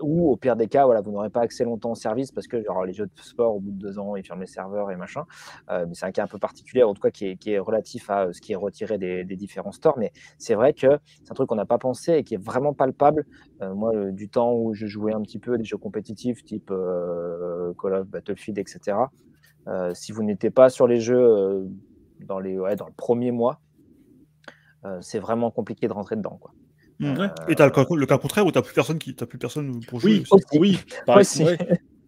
ou 0.03 0.31
au 0.31 0.37
pire 0.37 0.57
des 0.57 0.67
cas, 0.67 0.85
voilà, 0.85 1.01
vous 1.01 1.11
n'aurez 1.11 1.31
pas 1.31 1.41
accès 1.41 1.65
longtemps 1.65 1.93
au 1.93 1.95
service 1.95 2.33
parce 2.33 2.47
que 2.47 2.57
les 2.87 2.93
jeux 2.93 3.07
de 3.07 3.23
sport, 3.23 3.57
au 3.57 3.61
bout 3.61 3.71
de 3.71 3.79
deux 3.79 3.99
ans, 3.99 4.15
ils 4.17 4.25
ferment 4.25 4.43
les 4.43 4.47
serveurs 4.47 4.91
et 4.91 4.97
machin. 4.97 5.25
Euh, 5.71 5.87
mais 5.89 5.95
c'est 5.95 6.07
un 6.07 6.13
cas 6.13 6.25
un 6.25 6.27
peu 6.27 6.39
particulier, 6.39 6.83
en 6.83 6.95
tout 6.95 7.01
cas 7.01 7.11
qui 7.11 7.29
est, 7.29 7.37
qui 7.37 7.53
est, 7.53 7.59
relatif 7.59 8.11
à 8.11 8.33
ce 8.33 8.41
qui 8.41 8.53
est 8.53 8.57
retiré 8.57 8.99
des, 8.99 9.25
des 9.25 9.37
différents 9.37 9.73
stores. 9.73 9.99
Mais 9.99 10.13
c'est 10.39 10.55
vrai 10.55 10.75
que 10.75 10.99
c'est 11.25 11.31
un 11.31 11.35
truc 11.35 11.49
qu'on 11.49 11.57
n'a 11.57 11.67
pas 11.67 11.79
pensé 11.79 12.15
et 12.15 12.25
qui 12.25 12.35
est 12.35 12.43
vraiment 12.43 12.75
palpable. 12.75 13.25
Euh, 13.63 13.75
moi, 13.75 13.91
euh, 13.95 14.13
du 14.13 14.29
temps 14.29 14.53
où 14.55 14.75
je 14.75 14.87
jouais 14.87 15.13
un 15.13 15.23
petit 15.23 15.39
peu 15.39 15.55
à 15.55 15.57
des 15.57 15.65
jeux 15.65 15.79
compétitifs 15.79 16.45
type 16.45 16.71
euh, 16.71 17.73
Call 17.81 17.95
of, 17.95 18.07
Battlefield, 18.07 18.59
etc. 18.59 18.97
Euh, 19.69 19.93
si 19.95 20.13
vous 20.13 20.23
n'étiez 20.23 20.51
pas 20.51 20.71
sur 20.71 20.87
les 20.87 21.01
jeux 21.01 21.21
euh, 21.21 21.65
dans, 22.21 22.39
les, 22.39 22.59
ouais, 22.59 22.77
dans 22.77 22.87
le 22.87 22.93
premier 22.97 23.31
mois, 23.31 23.61
euh, 24.85 24.99
c'est 25.03 25.19
vraiment 25.19 25.51
compliqué 25.51 25.89
de 25.89 25.93
rentrer 25.93 26.17
dedans. 26.17 26.39
Quoi. 26.41 26.53
Mm. 27.01 27.29
Et 27.49 27.55
tu 27.55 27.63
as 27.63 27.67
le, 27.67 28.07
cas 28.07 28.19
contraire 28.19 28.47
où 28.47 28.53
tu 28.53 28.61
plus 28.61 28.75
personne 28.75 28.99
qui 28.99 29.13
plus 29.13 29.39
personne 29.39 29.81
pour 29.87 30.01
jouer. 30.01 30.23
Oui, 30.53 30.79
oui, 31.07 31.07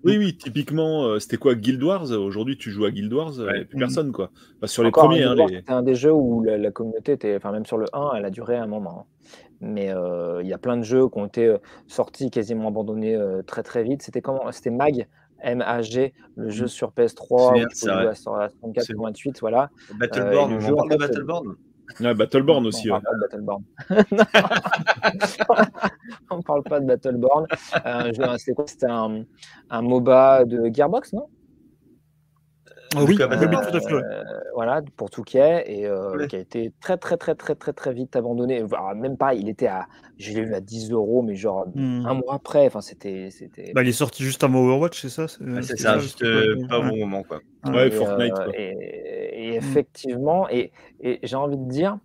oui, 0.05 0.19
oui, 0.19 0.37
typiquement, 0.37 1.05
euh, 1.05 1.19
c'était 1.19 1.39
quoi 1.39 1.55
Guild 1.55 1.83
Wars? 1.83 2.11
Aujourd'hui, 2.11 2.57
tu 2.57 2.71
joues 2.71 2.85
à 2.85 2.91
Guild 2.91 3.13
Wars, 3.13 3.33
il 3.37 3.45
n'y 3.45 3.61
a 3.61 3.65
plus 3.65 3.79
personne, 3.79 4.13
quoi. 4.13 4.31
sur 4.65 4.83
les 4.83 4.91
premiers. 4.91 5.23
Hein, 5.23 5.35
C'était 5.49 5.73
un 5.73 5.83
des 5.83 5.95
jeux 5.95 6.13
où 6.13 6.43
la, 6.43 6.71
communauté 6.71 7.13
était, 7.13 7.37
enfin, 7.37 7.53
même 7.53 7.67
sur 7.67 7.79
le 7.79 7.87
1, 7.93 8.13
elle 8.17 8.25
a 8.25 8.31
duré 8.31 8.57
un 8.57 8.67
moment. 8.67 9.07
Hein. 9.07 9.35
Mais 9.61 9.95
euh, 9.95 10.43
il 10.43 10.49
y 10.49 10.53
a 10.53 10.59
plein 10.59 10.77
de 10.77 10.83
jeux 10.83 11.09
qui 11.09 11.19
ont 11.19 11.27
été 11.27 11.57
sortis, 11.87 12.31
quasiment 12.31 12.69
abandonnés 12.69 13.19
très 13.47 13.63
très 13.63 13.85
vite. 13.85 14.03
C'était 14.03 14.21
comment? 14.21 14.51
C'était 14.51 14.71
Mag, 14.71 15.07
MAG, 15.45 16.13
le 16.37 16.51
jeu 16.51 16.65
mm. 16.65 16.69
sur 16.69 16.91
PS3, 16.91 17.63
où 17.63 17.69
tu 17.69 17.91
à 17.91 18.15
64 18.15 18.97
28, 18.97 19.41
voilà. 19.41 19.71
Battleborn, 19.95 20.55
on 20.55 20.77
parle 20.77 20.91
de 20.91 20.97
Battleborn 20.97 21.57
Ouais, 22.01 22.15
Battleborn 22.15 22.67
aussi. 22.67 22.91
On 22.91 23.01
parle 23.01 23.05
pas 23.05 23.15
de 23.15 23.21
Battleborn. 23.21 23.63
on 26.31 26.41
parle 26.43 26.63
pas 26.63 26.81
de 26.81 26.87
Battleborn. 26.87 27.47
Euh, 27.85 28.11
C'était 28.39 28.87
un, 28.87 29.25
un, 29.71 29.83
MOBA 29.83 30.47
de 30.47 30.71
Gearbox, 30.73 31.13
non? 31.13 31.29
Ah 32.97 33.05
oui, 33.05 33.17
euh, 33.21 34.25
voilà, 34.55 34.83
pour 34.97 35.11
Touquet, 35.11 35.65
et 35.67 35.87
euh, 35.87 36.27
qui 36.27 36.37
a 36.37 36.39
été 36.39 36.73
très, 36.81 36.97
très, 36.97 37.17
très, 37.17 37.35
très, 37.35 37.55
très, 37.55 37.73
très 37.73 37.93
vite 37.93 38.17
abandonné. 38.17 38.65
même 38.97 39.17
pas, 39.17 39.35
il 39.35 39.49
était 39.49 39.67
à, 39.67 39.87
je 40.19 40.33
l'ai 40.33 40.45
vu 40.45 40.55
à 40.55 40.61
10 40.61 40.93
euros, 40.93 41.23
mais 41.23 41.35
genre 41.35 41.67
hmm. 41.75 42.07
un 42.07 42.15
mois 42.15 42.35
après. 42.35 42.67
Enfin, 42.67 42.81
c'était, 42.81 43.31
c'était. 43.31 43.73
Bah, 43.75 43.83
il 43.83 43.89
est 43.89 43.93
sorti 43.93 44.23
juste 44.25 44.45
avant 44.45 44.61
Overwatch, 44.61 45.01
c'est 45.01 45.09
ça? 45.09 45.27
C'est 45.29 45.79
ça, 45.79 45.99
juste 45.99 46.25
pas 46.69 46.79
au 46.79 46.83
bon 46.83 46.97
moment, 46.97 47.23
quoi. 47.23 47.41
Ouais, 47.67 47.91
Fortnite. 47.91 48.35
Et, 48.55 49.55
effectivement, 49.55 50.49
et, 50.49 50.73
et 51.01 51.21
j'ai 51.23 51.37
envie 51.37 51.59
de 51.59 51.69
dire 51.69 51.99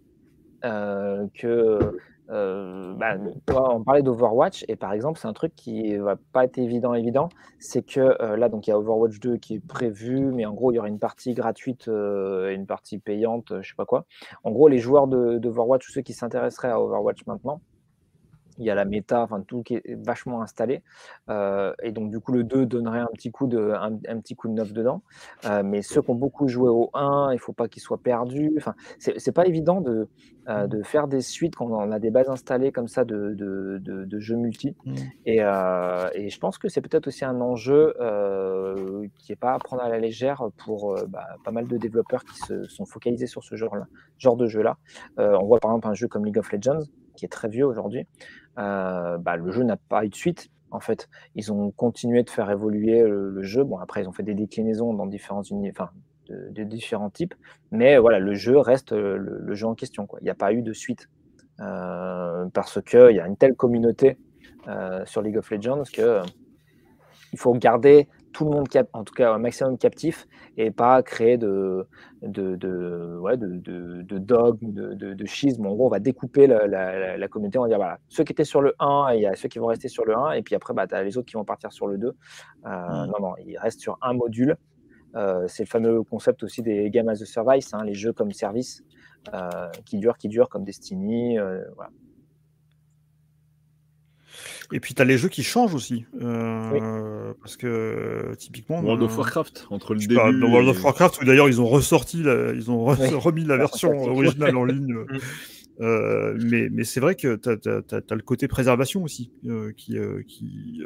que 0.61 1.97
euh, 2.29 2.93
bah, 2.93 3.15
on 3.47 3.83
parlait 3.83 4.01
d'Overwatch 4.01 4.65
et 4.67 4.75
par 4.75 4.93
exemple, 4.93 5.19
c'est 5.19 5.27
un 5.27 5.33
truc 5.33 5.55
qui 5.55 5.95
va 5.97 6.15
pas 6.33 6.43
être 6.43 6.57
évident, 6.57 6.93
évident. 6.93 7.29
C'est 7.59 7.83
que 7.83 8.21
euh, 8.21 8.37
là, 8.37 8.49
donc 8.49 8.67
il 8.67 8.71
y 8.71 8.73
a 8.73 8.77
Overwatch 8.77 9.19
2 9.19 9.37
qui 9.37 9.55
est 9.55 9.65
prévu, 9.65 10.19
mais 10.19 10.45
en 10.45 10.53
gros, 10.53 10.71
il 10.71 10.75
y 10.75 10.79
aura 10.79 10.89
une 10.89 10.99
partie 10.99 11.33
gratuite 11.33 11.87
euh, 11.87 12.49
et 12.51 12.53
une 12.53 12.65
partie 12.65 12.97
payante, 12.97 13.53
je 13.61 13.67
sais 13.67 13.75
pas 13.75 13.85
quoi. 13.85 14.05
En 14.43 14.51
gros, 14.51 14.67
les 14.67 14.79
joueurs 14.79 15.07
d'Overwatch 15.07 15.87
ou 15.89 15.91
ceux 15.91 16.01
qui 16.01 16.13
s'intéresseraient 16.13 16.71
à 16.71 16.81
Overwatch 16.81 17.25
maintenant, 17.27 17.61
il 18.57 18.65
y 18.65 18.69
a 18.69 18.75
la 18.75 18.85
méta, 18.85 19.21
enfin 19.21 19.41
tout 19.41 19.63
qui 19.63 19.75
est 19.75 19.95
vachement 20.05 20.41
installé. 20.41 20.81
Euh, 21.29 21.73
et 21.83 21.91
donc 21.91 22.09
du 22.09 22.19
coup 22.19 22.31
le 22.31 22.43
2 22.43 22.65
donnerait 22.65 22.99
un 22.99 23.09
petit 23.13 23.31
coup 23.31 23.47
de, 23.47 23.73
un, 23.73 24.19
petit 24.19 24.35
coup 24.35 24.47
de 24.47 24.53
neuf 24.53 24.73
dedans. 24.73 25.01
Euh, 25.45 25.61
mais 25.63 25.81
ceux 25.81 26.01
qui 26.01 26.09
ont 26.09 26.15
beaucoup 26.15 26.47
joué 26.47 26.69
au 26.69 26.89
1, 26.93 27.29
il 27.31 27.35
ne 27.35 27.39
faut 27.39 27.53
pas 27.53 27.67
qu'ils 27.67 27.81
soient 27.81 28.01
perdus. 28.01 28.53
Enfin, 28.57 28.75
c'est 28.99 29.31
pas 29.31 29.45
évident 29.45 29.81
de, 29.81 30.07
euh, 30.49 30.65
mmh. 30.65 30.67
de 30.67 30.83
faire 30.83 31.07
des 31.07 31.21
suites 31.21 31.55
quand 31.55 31.67
on 31.67 31.91
a 31.91 31.99
des 31.99 32.09
bases 32.09 32.29
installées 32.29 32.71
comme 32.71 32.87
ça 32.87 33.05
de, 33.05 33.33
de, 33.35 33.79
de, 33.79 34.19
jeux 34.19 34.35
multi. 34.35 34.75
Mmh. 34.85 34.95
Et, 35.25 35.37
et, 35.37 36.29
je 36.29 36.39
pense 36.39 36.57
que 36.57 36.69
c'est 36.69 36.81
peut-être 36.81 37.07
aussi 37.07 37.25
un 37.25 37.39
enjeu 37.41 37.93
qui 39.17 39.31
n'est 39.31 39.37
pas 39.37 39.53
à 39.53 39.59
prendre 39.59 39.83
à 39.83 39.89
la 39.89 39.99
légère 39.99 40.43
pour 40.57 40.95
bah, 41.07 41.25
pas 41.43 41.51
mal 41.51 41.67
de 41.67 41.77
développeurs 41.77 42.23
qui 42.23 42.37
se 42.39 42.63
sont 42.63 42.85
focalisés 42.85 43.27
sur 43.27 43.43
ce 43.43 43.55
genre, 43.55 43.75
-là, 43.75 43.85
genre 44.17 44.35
de 44.35 44.47
jeu-là. 44.47 44.77
on 45.17 45.45
voit 45.45 45.59
par 45.59 45.71
exemple 45.71 45.87
un 45.87 45.93
jeu 45.93 46.07
comme 46.07 46.25
League 46.25 46.37
of 46.37 46.51
Legends 46.51 46.83
qui 47.17 47.25
est 47.25 47.29
très 47.29 47.49
vieux 47.49 47.65
aujourd'hui, 47.65 48.07
euh, 48.57 49.17
bah, 49.17 49.35
le 49.35 49.51
jeu 49.51 49.63
n'a 49.63 49.77
pas 49.77 50.05
eu 50.05 50.09
de 50.09 50.15
suite. 50.15 50.49
En 50.71 50.79
fait, 50.79 51.07
ils 51.35 51.51
ont 51.53 51.71
continué 51.71 52.23
de 52.23 52.29
faire 52.29 52.49
évoluer 52.51 53.01
le, 53.01 53.41
jeu. 53.41 53.63
Bon, 53.63 53.77
après, 53.77 54.01
ils 54.03 54.07
ont 54.07 54.11
fait 54.11 54.23
des 54.23 54.35
déclinaisons 54.35 54.93
dans 54.93 55.05
différents 55.05 55.43
enfin, 55.69 55.89
de, 56.29 56.63
différents 56.63 57.09
types, 57.09 57.35
mais 57.71 57.97
voilà, 57.97 58.19
le 58.19 58.33
jeu 58.33 58.57
reste 58.57 58.91
le, 58.91 59.55
jeu 59.55 59.65
en 59.65 59.75
question. 59.75 60.07
Il 60.19 60.25
n'y 60.25 60.29
a 60.29 60.35
pas 60.35 60.51
eu 60.51 60.61
de 60.61 60.73
suite 60.73 61.07
euh, 61.61 62.45
parce 62.53 62.81
qu'il 62.81 63.15
y 63.15 63.19
a 63.19 63.27
une 63.27 63.37
telle 63.37 63.55
communauté 63.55 64.17
euh, 64.67 65.05
sur 65.05 65.21
League 65.21 65.37
of 65.37 65.49
Legends 65.49 65.83
que 65.91 66.21
il 67.33 67.39
faut 67.39 67.53
garder 67.53 68.07
tout 68.31 68.45
le 68.45 68.51
monde, 68.51 68.67
cap 68.67 68.87
en 68.93 69.03
tout 69.03 69.13
cas 69.13 69.33
un 69.33 69.39
maximum 69.39 69.77
captif, 69.77 70.27
et 70.57 70.71
pas 70.71 71.01
créer 71.03 71.37
de, 71.37 71.87
de, 72.21 72.55
de, 72.55 73.17
ouais, 73.19 73.37
de, 73.37 73.57
de, 73.57 74.17
dogmes, 74.17 74.71
de, 74.71 74.93
de, 74.93 75.25
schisme. 75.25 75.65
En 75.65 75.73
gros, 75.73 75.87
on 75.87 75.89
va 75.89 75.99
découper 75.99 76.47
la, 76.47 76.67
la, 76.67 77.27
communauté, 77.27 77.57
on 77.57 77.63
va 77.63 77.67
dire 77.67 77.77
voilà, 77.77 77.99
ceux 78.09 78.23
qui 78.23 78.33
étaient 78.33 78.43
sur 78.43 78.61
le 78.61 78.75
1, 78.79 79.13
il 79.15 79.21
y 79.21 79.25
a 79.25 79.35
ceux 79.35 79.49
qui 79.49 79.59
vont 79.59 79.67
rester 79.67 79.87
sur 79.87 80.05
le 80.05 80.15
1, 80.15 80.31
et 80.33 80.41
puis 80.41 80.55
après, 80.55 80.73
bah, 80.73 80.87
tu 80.87 80.95
as 80.95 81.03
les 81.03 81.17
autres 81.17 81.27
qui 81.27 81.35
vont 81.35 81.45
partir 81.45 81.71
sur 81.71 81.87
le 81.87 81.97
2. 81.97 82.07
Euh, 82.07 82.11
mmh. 82.69 83.05
Non, 83.07 83.27
non, 83.27 83.33
ils 83.45 83.57
restent 83.57 83.81
sur 83.81 83.97
un 84.01 84.13
module. 84.13 84.55
Euh, 85.15 85.45
c'est 85.47 85.63
le 85.63 85.67
fameux 85.67 86.03
concept 86.03 86.43
aussi 86.43 86.61
des 86.61 86.89
Game 86.89 87.09
as 87.09 87.21
a 87.21 87.25
Service, 87.25 87.73
hein, 87.73 87.83
les 87.83 87.93
jeux 87.93 88.13
comme 88.13 88.31
service, 88.31 88.83
euh, 89.33 89.69
qui 89.85 89.97
durent, 89.97 90.17
qui 90.17 90.27
durent, 90.27 90.49
comme 90.49 90.63
Destiny. 90.63 91.37
voilà. 91.75 91.91
Et 94.71 94.79
puis 94.79 94.93
tu 94.93 95.01
as 95.01 95.05
les 95.05 95.17
jeux 95.17 95.29
qui 95.29 95.43
changent 95.43 95.73
aussi. 95.73 96.05
Euh, 96.21 97.33
parce 97.41 97.57
que 97.57 98.33
typiquement. 98.37 98.81
World 98.81 99.03
of 99.03 99.17
Warcraft, 99.17 99.67
entre 99.69 99.93
le 99.93 99.99
début. 100.01 100.15
Dans 100.15 100.31
World 100.31 100.69
of 100.69 100.83
Warcraft, 100.83 101.21
où 101.21 101.25
d'ailleurs 101.25 101.49
ils 101.49 101.61
ont 101.61 101.67
ressorti, 101.67 102.19
ils 102.19 102.71
ont 102.71 102.85
remis 103.19 103.43
la 103.45 103.57
version 103.67 103.91
originale 103.91 104.57
en 104.57 104.65
ligne. 104.65 104.95
Mm. 105.79 105.83
Euh, 105.83 106.35
mais 106.43 106.69
mais 106.71 106.83
c'est 106.83 106.99
vrai 106.99 107.13
que 107.13 107.35
tu 107.35 107.49
as, 107.49 108.15
le 108.15 108.21
côté 108.23 108.47
préservation 108.47 109.03
aussi 109.03 109.31
euh, 109.45 109.71
qui. 109.77 109.95
qui 110.27 110.81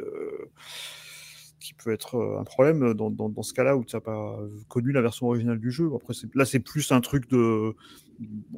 qui 1.60 1.74
peut 1.74 1.92
être 1.92 2.18
un 2.40 2.42
problème 2.42 2.92
dans, 2.92 3.08
dans, 3.08 3.28
dans 3.28 3.42
ce 3.44 3.54
cas-là 3.54 3.76
où 3.76 3.84
tu 3.84 3.94
n'as 3.94 4.00
pas 4.00 4.36
connu 4.66 4.90
la 4.90 5.00
version 5.00 5.28
originale 5.28 5.60
du 5.60 5.70
jeu. 5.70 5.88
Après, 5.94 6.12
là, 6.34 6.44
c'est 6.44 6.58
plus 6.58 6.90
un 6.90 7.00
truc 7.00 7.30
de, 7.30 7.76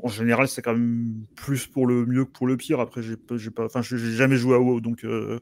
en 0.03 0.09
général, 0.09 0.49
c'est 0.49 0.63
quand 0.63 0.73
même 0.73 1.25
plus 1.35 1.67
pour 1.67 1.87
le 1.87 2.07
mieux 2.07 2.25
que 2.25 2.31
pour 2.31 2.47
le 2.47 2.57
pire. 2.57 2.81
Après, 2.81 3.03
j'ai 3.03 3.17
pas, 3.17 3.65
enfin, 3.65 3.83
j'ai 3.83 3.99
jamais 3.99 4.37
joué 4.37 4.55
à 4.55 4.59
WoW, 4.59 4.81
donc 4.81 5.05
euh, 5.05 5.39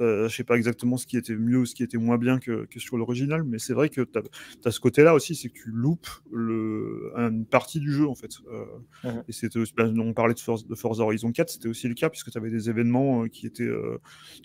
euh, 0.00 0.28
je 0.28 0.36
sais 0.36 0.44
pas 0.44 0.56
exactement 0.56 0.96
ce 0.96 1.06
qui 1.06 1.16
était 1.16 1.36
mieux 1.36 1.58
ou 1.58 1.66
ce 1.66 1.74
qui 1.74 1.82
était 1.82 1.98
moins 1.98 2.18
bien 2.18 2.38
que, 2.38 2.66
sur 2.76 2.96
l'original. 2.96 3.44
Mais 3.44 3.58
c'est 3.58 3.74
vrai 3.74 3.88
que 3.88 4.02
tu 4.02 4.18
as, 4.64 4.70
ce 4.70 4.80
côté-là 4.80 5.14
aussi, 5.14 5.34
c'est 5.34 5.48
que 5.48 5.54
tu 5.54 5.70
loupes 5.70 6.08
le, 6.30 7.12
une 7.16 7.46
partie 7.46 7.80
du 7.80 7.92
jeu 7.92 8.06
en 8.06 8.14
fait. 8.14 8.32
Euh, 8.52 8.64
mmh 9.04 9.22
et 9.28 9.32
c'était, 9.32 9.60
ben, 9.76 9.98
on 10.00 10.14
parlait 10.14 10.34
de, 10.34 10.40
Forza, 10.40 10.66
de 10.68 10.74
Forza 10.74 11.04
Horizon 11.04 11.32
4, 11.32 11.48
c'était 11.48 11.68
aussi 11.68 11.86
le 11.86 11.94
cas 11.94 12.10
puisque 12.10 12.30
tu 12.30 12.38
avais 12.38 12.50
des 12.50 12.68
événements 12.68 13.26
qui 13.28 13.46
étaient 13.46 13.70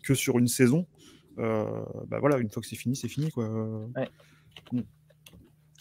que 0.04 0.14
sur 0.14 0.38
une 0.38 0.48
saison. 0.48 0.88
bah 1.38 2.20
voilà, 2.20 2.38
une 2.38 2.50
fois 2.50 2.62
que 2.62 2.68
c'est 2.68 2.76
fini, 2.76 2.96
c'est 2.96 3.08
fini 3.08 3.32
quoi. 3.32 3.48
Mmh. 4.72 4.82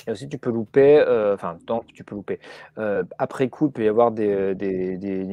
Et 0.07 0.11
aussi, 0.13 0.29
tu 0.29 0.39
peux 0.39 0.51
louper, 0.51 0.99
euh, 1.01 1.35
enfin, 1.35 1.59
tant 1.67 1.81
que 1.81 1.93
tu 1.93 2.05
peux 2.05 2.15
louper. 2.15 2.39
Euh, 2.79 3.03
après 3.19 3.49
coup, 3.49 3.67
il 3.67 3.73
peut 3.73 3.85
y 3.85 3.89
avoir 3.89 4.13
des, 4.13 4.55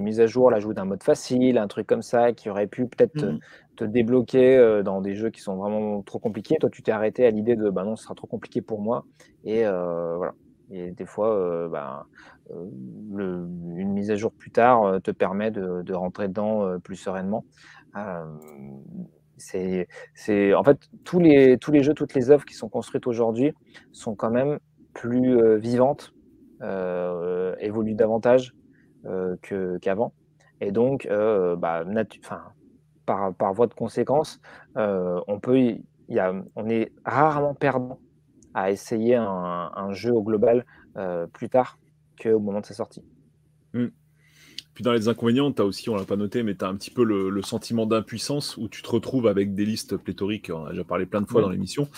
mises 0.02 0.20
à 0.20 0.28
jour, 0.28 0.50
l'ajout 0.50 0.74
d'un 0.74 0.86
mode 0.86 1.04
facile, 1.04 1.58
un 1.58 1.68
truc 1.68 1.88
comme 1.88 2.02
ça, 2.02 2.34
qui 2.34 2.50
aurait 2.50 2.68
pu 2.68 2.88
peut-être 2.88 3.14
te, 3.14 3.84
mmh. 3.84 3.88
débloquer 3.88 4.58
euh, 4.58 4.82
dans 4.84 5.02
des 5.02 5.14
jeux 5.16 5.30
qui 5.30 5.42
sont 5.42 5.56
vraiment 5.56 6.02
trop 6.02 6.20
compliqués. 6.20 6.58
Toi, 6.60 6.70
tu 6.70 6.82
t'es 6.82 6.92
arrêté 6.92 7.26
à 7.26 7.32
l'idée 7.32 7.56
de, 7.56 7.70
bah 7.70 7.84
non, 7.84 7.96
ce 7.96 8.04
sera 8.04 8.16
trop 8.16 8.28
compliqué 8.28 8.62
pour 8.62 8.82
moi. 8.82 9.06
Et 9.44 9.64
voilà. 9.64 10.34
Et 10.72 10.92
des 10.92 11.06
fois, 11.06 11.68
bah, 11.70 12.08
une 12.50 13.94
mise 13.94 14.10
à 14.10 14.16
jour 14.16 14.32
plus 14.32 14.50
tard 14.50 15.02
te 15.04 15.12
permet 15.12 15.52
de, 15.52 15.84
de 15.84 15.94
rentrer 15.94 16.28
dedans 16.30 16.80
plus 16.80 16.96
sereinement 16.96 17.46
c'est, 20.16 20.54
en 20.54 20.64
fait 20.64 20.78
tous 21.04 21.20
les, 21.20 21.58
tous 21.58 21.72
les 21.72 21.84
jeux, 21.84 21.94
toutes 21.94 22.14
les 22.14 22.32
œuvres 22.32 22.46
qui 22.46 22.54
sont 22.54 22.70
construites 22.70 23.08
aujourd'hui 23.08 23.54
sont 23.92 24.16
quand 24.16 24.32
même 24.32 24.60
plus 24.94 25.38
euh, 25.38 25.58
vivantes, 25.58 26.14
euh, 26.62 27.56
évoluent 27.60 27.96
davantage 27.96 28.54
euh, 29.06 29.36
qu'avant. 29.82 30.14
Et 30.62 30.72
donc, 30.72 31.08
bah, 31.10 31.84
par, 33.06 33.54
voie 33.54 33.68
de 33.68 33.74
conséquence, 33.74 34.40
on 34.76 35.40
peut, 35.42 35.76
on 36.56 36.70
est 36.70 36.92
rarement 37.04 37.54
perdant 37.54 38.00
à 38.54 38.72
essayer 38.72 39.16
un, 39.16 39.92
jeu 39.92 40.14
au 40.14 40.24
global 40.24 40.66
plus 41.34 41.50
tard 41.50 41.80
qu'au 42.22 42.40
moment 42.40 42.62
de 42.62 42.66
sa 42.66 42.76
sortie. 42.76 43.04
Puis 44.74 44.84
dans 44.84 44.94
les 44.94 45.08
inconvénients, 45.08 45.52
tu 45.52 45.62
as 45.62 45.66
aussi, 45.66 45.90
on 45.90 45.96
l'a 45.96 46.04
pas 46.04 46.16
noté, 46.16 46.42
mais 46.42 46.56
tu 46.56 46.66
as 46.66 46.68
un 46.68 46.76
petit 46.76 46.90
peu 46.90 47.04
le, 47.04 47.42
sentiment 47.44 47.86
d'impuissance 47.86 48.58
où 48.58 48.68
tu 48.68 48.82
te 48.82 48.90
retrouves 48.90 49.28
avec 49.28 49.54
des 49.54 49.66
listes 49.66 49.98
pléthoriques, 49.98 50.50
on 50.54 50.66
a 50.66 50.72
déjà 50.72 50.84
parlé 50.84 51.06
plein 51.06 51.22
de 51.22 51.28
fois 51.28 51.42
dans 51.42 51.50
l'émission, 51.50 51.90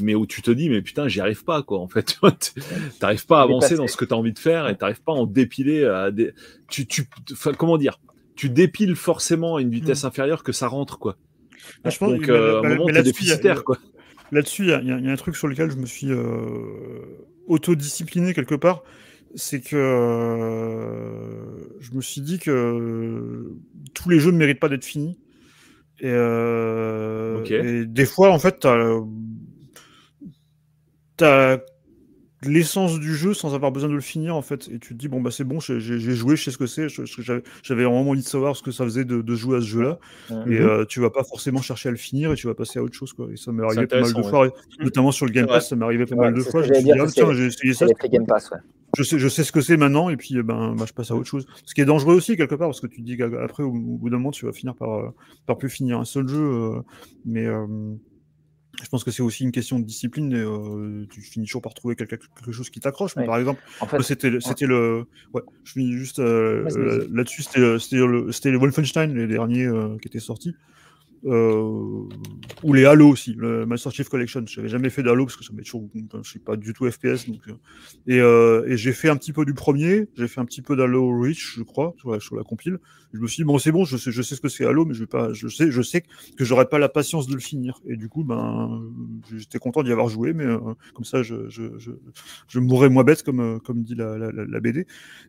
mais 0.00 0.14
où 0.14 0.26
tu 0.26 0.42
te 0.42 0.50
dis, 0.50 0.68
mais 0.68 0.82
putain, 0.82 1.06
j'y 1.06 1.20
arrive 1.20 1.44
pas, 1.44 1.62
quoi, 1.62 1.78
en 1.78 1.88
fait. 1.88 2.16
tu 2.40 2.60
n'arrives 3.00 3.26
pas 3.26 3.40
à 3.40 3.42
avancer 3.42 3.76
dans 3.76 3.86
ce 3.86 3.96
que 3.96 4.04
tu 4.04 4.14
as 4.14 4.16
envie 4.16 4.32
de 4.32 4.38
faire 4.38 4.68
et 4.68 4.74
tu 4.74 4.80
n'arrives 4.80 5.02
pas 5.02 5.12
à 5.12 5.16
en 5.16 5.26
dépiler. 5.26 5.84
À 5.84 6.10
des... 6.10 6.32
tu, 6.68 6.86
tu, 6.86 7.08
comment 7.56 7.78
dire? 7.78 8.00
Tu 8.34 8.48
dépiles 8.48 8.96
forcément 8.96 9.56
à 9.56 9.60
une 9.60 9.70
vitesse 9.70 10.02
hmm. 10.02 10.08
inférieure 10.08 10.42
que 10.42 10.52
ça 10.52 10.66
rentre, 10.66 10.98
quoi. 10.98 11.16
Bah, 11.84 11.90
je 11.90 11.98
pense, 11.98 12.10
Donc, 12.10 12.28
euh, 12.28 12.60
à 12.62 12.66
un 12.66 12.68
moment, 12.70 12.86
tu 12.86 13.02
déficitaire, 13.02 13.62
quoi. 13.64 13.78
Là-dessus, 14.32 14.72
il 14.82 14.88
y, 14.88 14.90
a 14.90 15.12
un 15.12 15.16
truc 15.16 15.36
sur 15.36 15.46
lequel 15.46 15.70
je 15.70 15.76
me 15.76 15.86
suis 15.86 16.10
euh, 16.10 16.26
autodiscipliné 17.46 18.34
quelque 18.34 18.56
part 18.56 18.82
c'est 19.36 19.60
que 19.60 19.76
euh, 19.76 21.78
je 21.78 21.92
me 21.92 22.00
suis 22.00 22.22
dit 22.22 22.38
que 22.38 23.52
tous 23.94 24.08
les 24.08 24.18
jeux 24.18 24.30
ne 24.30 24.38
méritent 24.38 24.60
pas 24.60 24.70
d'être 24.70 24.84
finis. 24.84 25.18
Et, 26.00 26.06
euh, 26.06 27.84
des 27.86 28.06
fois, 28.06 28.30
en 28.30 28.38
fait, 28.38 28.66
tu 31.18 31.24
as, 31.24 31.60
l'essence 32.42 32.98
du 32.98 33.14
jeu 33.14 33.34
sans 33.34 33.54
avoir 33.54 33.72
besoin 33.72 33.90
de 33.90 33.94
le 33.94 34.00
finir 34.00 34.36
en 34.36 34.42
fait. 34.42 34.68
Et 34.68 34.78
tu 34.78 34.94
te 34.94 34.94
dis 34.94 35.08
bon 35.08 35.20
bah 35.20 35.30
c'est 35.30 35.42
bon, 35.42 35.58
j'ai 35.58 35.80
joué, 35.80 36.36
je 36.36 36.44
sais 36.44 36.50
ce 36.50 36.58
que 36.58 36.66
c'est. 36.66 36.86
J'avais 37.62 37.84
vraiment 37.84 38.08
envie 38.08 38.22
de 38.22 38.26
savoir 38.26 38.56
ce 38.56 38.62
que 38.62 38.70
ça 38.70 38.84
faisait 38.84 39.04
de, 39.04 39.34
jouer 39.34 39.58
à 39.58 39.60
ce 39.60 39.66
jeu-là. 39.66 39.98
Et 40.46 40.60
euh, 40.60 40.84
tu 40.86 41.00
vas 41.00 41.10
pas 41.10 41.24
forcément 41.24 41.60
chercher 41.60 41.88
à 41.88 41.92
le 41.92 41.98
finir 41.98 42.32
et 42.32 42.36
tu 42.36 42.46
vas 42.46 42.54
passer 42.54 42.78
à 42.78 42.82
autre 42.82 42.94
chose 42.94 43.12
quoi. 43.12 43.28
Et 43.32 43.36
ça 43.36 43.52
m'est 43.52 43.64
arrivé 43.64 43.86
pas 43.86 44.00
mal 44.00 44.12
de 44.12 44.22
fois, 44.22 44.48
notamment 44.80 45.12
sur 45.12 45.26
le 45.26 45.32
Game 45.32 45.46
Pass, 45.46 45.68
ça 45.68 45.76
m'est 45.76 45.84
arrivé 45.84 46.06
pas 46.06 46.16
mal 46.16 46.34
de 46.34 46.40
fois. 46.40 46.62
Je 46.62 46.70
me 46.70 46.74
suis 46.74 46.84
dit 46.84 46.92
ah, 46.92 47.06
tiens 47.06 47.32
j'ai 47.34 47.46
essayé 47.46 47.74
ça. 47.74 47.86
Game 48.10 48.26
Pass, 48.26 48.50
je 48.96 49.02
sais, 49.02 49.18
je 49.18 49.28
sais 49.28 49.44
ce 49.44 49.52
que 49.52 49.60
c'est 49.60 49.76
maintenant, 49.76 50.08
et 50.08 50.16
puis 50.16 50.34
ben, 50.42 50.74
ben, 50.74 50.86
je 50.86 50.92
passe 50.92 51.10
à 51.10 51.14
autre 51.14 51.28
chose. 51.28 51.46
Ce 51.64 51.74
qui 51.74 51.82
est 51.82 51.84
dangereux 51.84 52.14
aussi, 52.14 52.36
quelque 52.36 52.54
part, 52.54 52.68
parce 52.68 52.80
que 52.80 52.86
tu 52.86 53.02
te 53.02 53.06
dis 53.06 53.16
qu'après, 53.16 53.62
au, 53.62 53.72
bout 53.72 54.08
d'un 54.08 54.16
moment, 54.16 54.30
tu 54.30 54.46
vas 54.46 54.52
finir 54.52 54.74
par, 54.74 54.98
euh, 54.98 55.10
par 55.44 55.58
plus 55.58 55.68
finir 55.68 55.98
un 55.98 56.04
seul 56.04 56.26
jeu. 56.28 56.72
mais 57.24 57.46
je 58.82 58.88
pense 58.88 59.04
que 59.04 59.10
c'est 59.10 59.22
aussi 59.22 59.44
une 59.44 59.52
question 59.52 59.78
de 59.78 59.84
discipline. 59.84 60.32
Et, 60.32 60.36
euh, 60.36 61.06
tu 61.10 61.20
finis 61.20 61.46
toujours 61.46 61.62
par 61.62 61.74
trouver 61.74 61.96
quelque, 61.96 62.16
quelque 62.16 62.52
chose 62.52 62.70
qui 62.70 62.80
t'accroche. 62.80 63.14
Par 63.14 63.38
exemple, 63.38 63.60
c'était 64.00 64.38
c'était 64.40 64.66
le. 64.66 65.06
Ouais, 65.32 65.42
je 65.64 65.72
finis 65.72 65.92
juste 65.92 66.18
euh, 66.18 67.06
là-dessus. 67.12 67.42
C'était 67.42 67.60
le, 67.60 67.80
le 68.26 68.58
Wolfenstein, 68.58 69.14
les 69.14 69.26
derniers 69.26 69.68
qui 70.00 70.08
étaient 70.08 70.20
sortis. 70.20 70.54
Euh, 71.24 72.08
ou 72.62 72.72
les 72.72 72.84
Halo 72.84 73.08
aussi, 73.08 73.34
le 73.34 73.66
Master 73.66 73.92
Chief 73.92 74.08
Collection. 74.08 74.44
Je 74.46 74.60
n'avais 74.60 74.68
jamais 74.68 74.90
fait 74.90 75.02
d'Halo 75.02 75.24
parce 75.24 75.36
que 75.36 75.44
ça 75.44 75.52
m'est 75.52 75.62
toujours. 75.62 75.88
Je 76.22 76.28
suis 76.28 76.38
pas 76.38 76.56
du 76.56 76.72
tout 76.72 76.90
FPS. 76.90 77.28
Donc, 77.28 77.40
euh, 77.48 77.52
et, 78.06 78.20
euh, 78.20 78.66
et 78.68 78.76
j'ai 78.76 78.92
fait 78.92 79.08
un 79.08 79.16
petit 79.16 79.32
peu 79.32 79.44
du 79.44 79.54
premier, 79.54 80.08
j'ai 80.16 80.28
fait 80.28 80.40
un 80.40 80.44
petit 80.44 80.62
peu 80.62 80.76
d'Halo 80.76 81.18
Reach, 81.20 81.54
je 81.56 81.62
crois, 81.62 81.94
sur 81.98 82.12
la, 82.12 82.20
sur 82.20 82.36
la 82.36 82.42
compile. 82.42 82.78
Je 83.12 83.18
me 83.20 83.26
suis 83.26 83.42
dit, 83.42 83.44
bon, 83.44 83.58
c'est 83.58 83.72
bon, 83.72 83.84
je 83.84 83.96
sais, 83.96 84.10
je 84.10 84.22
sais 84.22 84.34
ce 84.34 84.40
que 84.40 84.48
c'est 84.48 84.66
Halo, 84.66 84.84
mais 84.84 84.94
je, 84.94 85.00
vais 85.00 85.06
pas, 85.06 85.32
je 85.32 85.48
sais, 85.48 85.70
je 85.70 85.82
sais 85.82 86.04
que 86.36 86.44
j'aurais 86.44 86.68
pas 86.68 86.78
la 86.78 86.88
patience 86.88 87.26
de 87.26 87.34
le 87.34 87.40
finir. 87.40 87.80
Et 87.86 87.96
du 87.96 88.08
coup, 88.08 88.24
ben, 88.24 88.82
j'étais 89.34 89.58
content 89.58 89.82
d'y 89.82 89.92
avoir 89.92 90.08
joué, 90.08 90.32
mais 90.32 90.46
comme 90.94 91.04
ça, 91.04 91.22
je, 91.22 91.48
je, 91.48 91.78
je, 91.78 91.92
je, 92.48 92.60
mourrais 92.60 92.88
moins 92.88 93.04
bête, 93.04 93.22
comme, 93.22 93.60
comme 93.60 93.82
dit 93.82 93.94
la, 93.94 94.18
la, 94.18 94.30
la 94.32 94.60
BD. 94.60 94.86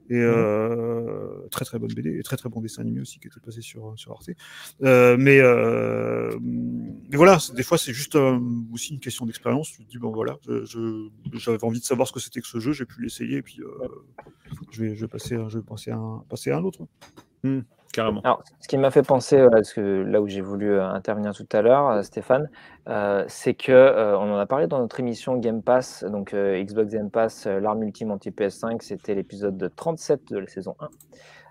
Et 0.10 0.20
mmh. 0.20 1.50
très 1.50 1.66
très 1.66 1.80
bonne 1.80 1.94
BD, 1.94 2.18
et 2.18 2.24
très 2.24 2.38
très 2.38 2.50
bon 2.50 2.62
dessin 2.62 2.82
animé 2.82 3.02
aussi 3.02 3.20
qui 3.20 3.28
était 3.28 3.40
passé 3.40 3.62
sur, 3.62 3.94
sur 3.96 4.12
Arte. 4.12 4.30
mais 4.80 4.88
euh, 4.88 5.18
mais 5.18 5.40
voilà, 7.18 7.38
des 7.54 7.64
fois 7.64 7.78
c'est 7.78 7.94
juste 7.94 8.16
euh, 8.16 8.40
aussi 8.74 8.94
une 8.94 9.00
question 9.00 9.26
d'expérience. 9.26 9.72
Tu 9.72 9.86
te 9.86 9.90
dis 9.90 9.98
bon 9.98 10.12
voilà, 10.12 10.38
j'avais 11.34 11.64
envie 11.64 11.80
de 11.80 11.86
savoir 11.86 12.08
ce 12.08 12.14
que 12.14 12.20
c'était 12.20 12.42
que 12.42 12.48
ce 12.48 12.60
jeu, 12.60 12.72
j'ai 12.74 12.86
pu 12.86 13.02
l'essayer 13.02 13.38
et 13.38 13.42
puis 13.42 13.62
euh, 13.62 13.88
je 14.72 14.84
vais, 14.84 14.96
je 14.96 15.02
vais 15.02 15.08
passer, 15.08 15.38
je 15.48 15.58
vais 15.58 15.66
passer 15.66 15.92
à 15.92 15.98
un, 15.98 16.24
passer 16.30 16.52
à 16.52 16.58
un 16.58 16.64
autre. 16.64 16.82
Hmm, 17.44 17.62
carrément. 17.94 18.22
Alors, 18.22 18.44
ce 18.60 18.68
qui 18.68 18.78
m'a 18.78 18.92
fait 18.92 19.04
penser, 19.04 19.46
parce 19.52 19.74
que 19.74 19.82
là 19.82 20.22
où 20.22 20.28
j'ai 20.28 20.42
voulu 20.42 20.80
intervenir 20.80 21.34
tout 21.34 21.48
à 21.52 21.62
l'heure, 21.62 22.04
Stéphane, 22.04 22.50
c'est 23.28 23.54
que 23.54 24.16
on 24.16 24.34
en 24.34 24.38
a 24.38 24.46
parlé 24.46 24.68
dans 24.68 24.80
notre 24.80 25.00
émission 25.00 25.38
Game 25.38 25.62
Pass, 25.64 26.04
donc 26.04 26.34
Xbox 26.34 26.92
Game 26.92 27.10
Pass, 27.10 27.46
l'arme 27.46 27.84
ultime 27.84 28.12
anti 28.12 28.32
PS5, 28.32 28.82
c'était 28.82 29.16
l'épisode 29.16 29.72
37 29.76 30.30
de 30.30 30.40
la 30.40 30.48
saison 30.48 30.76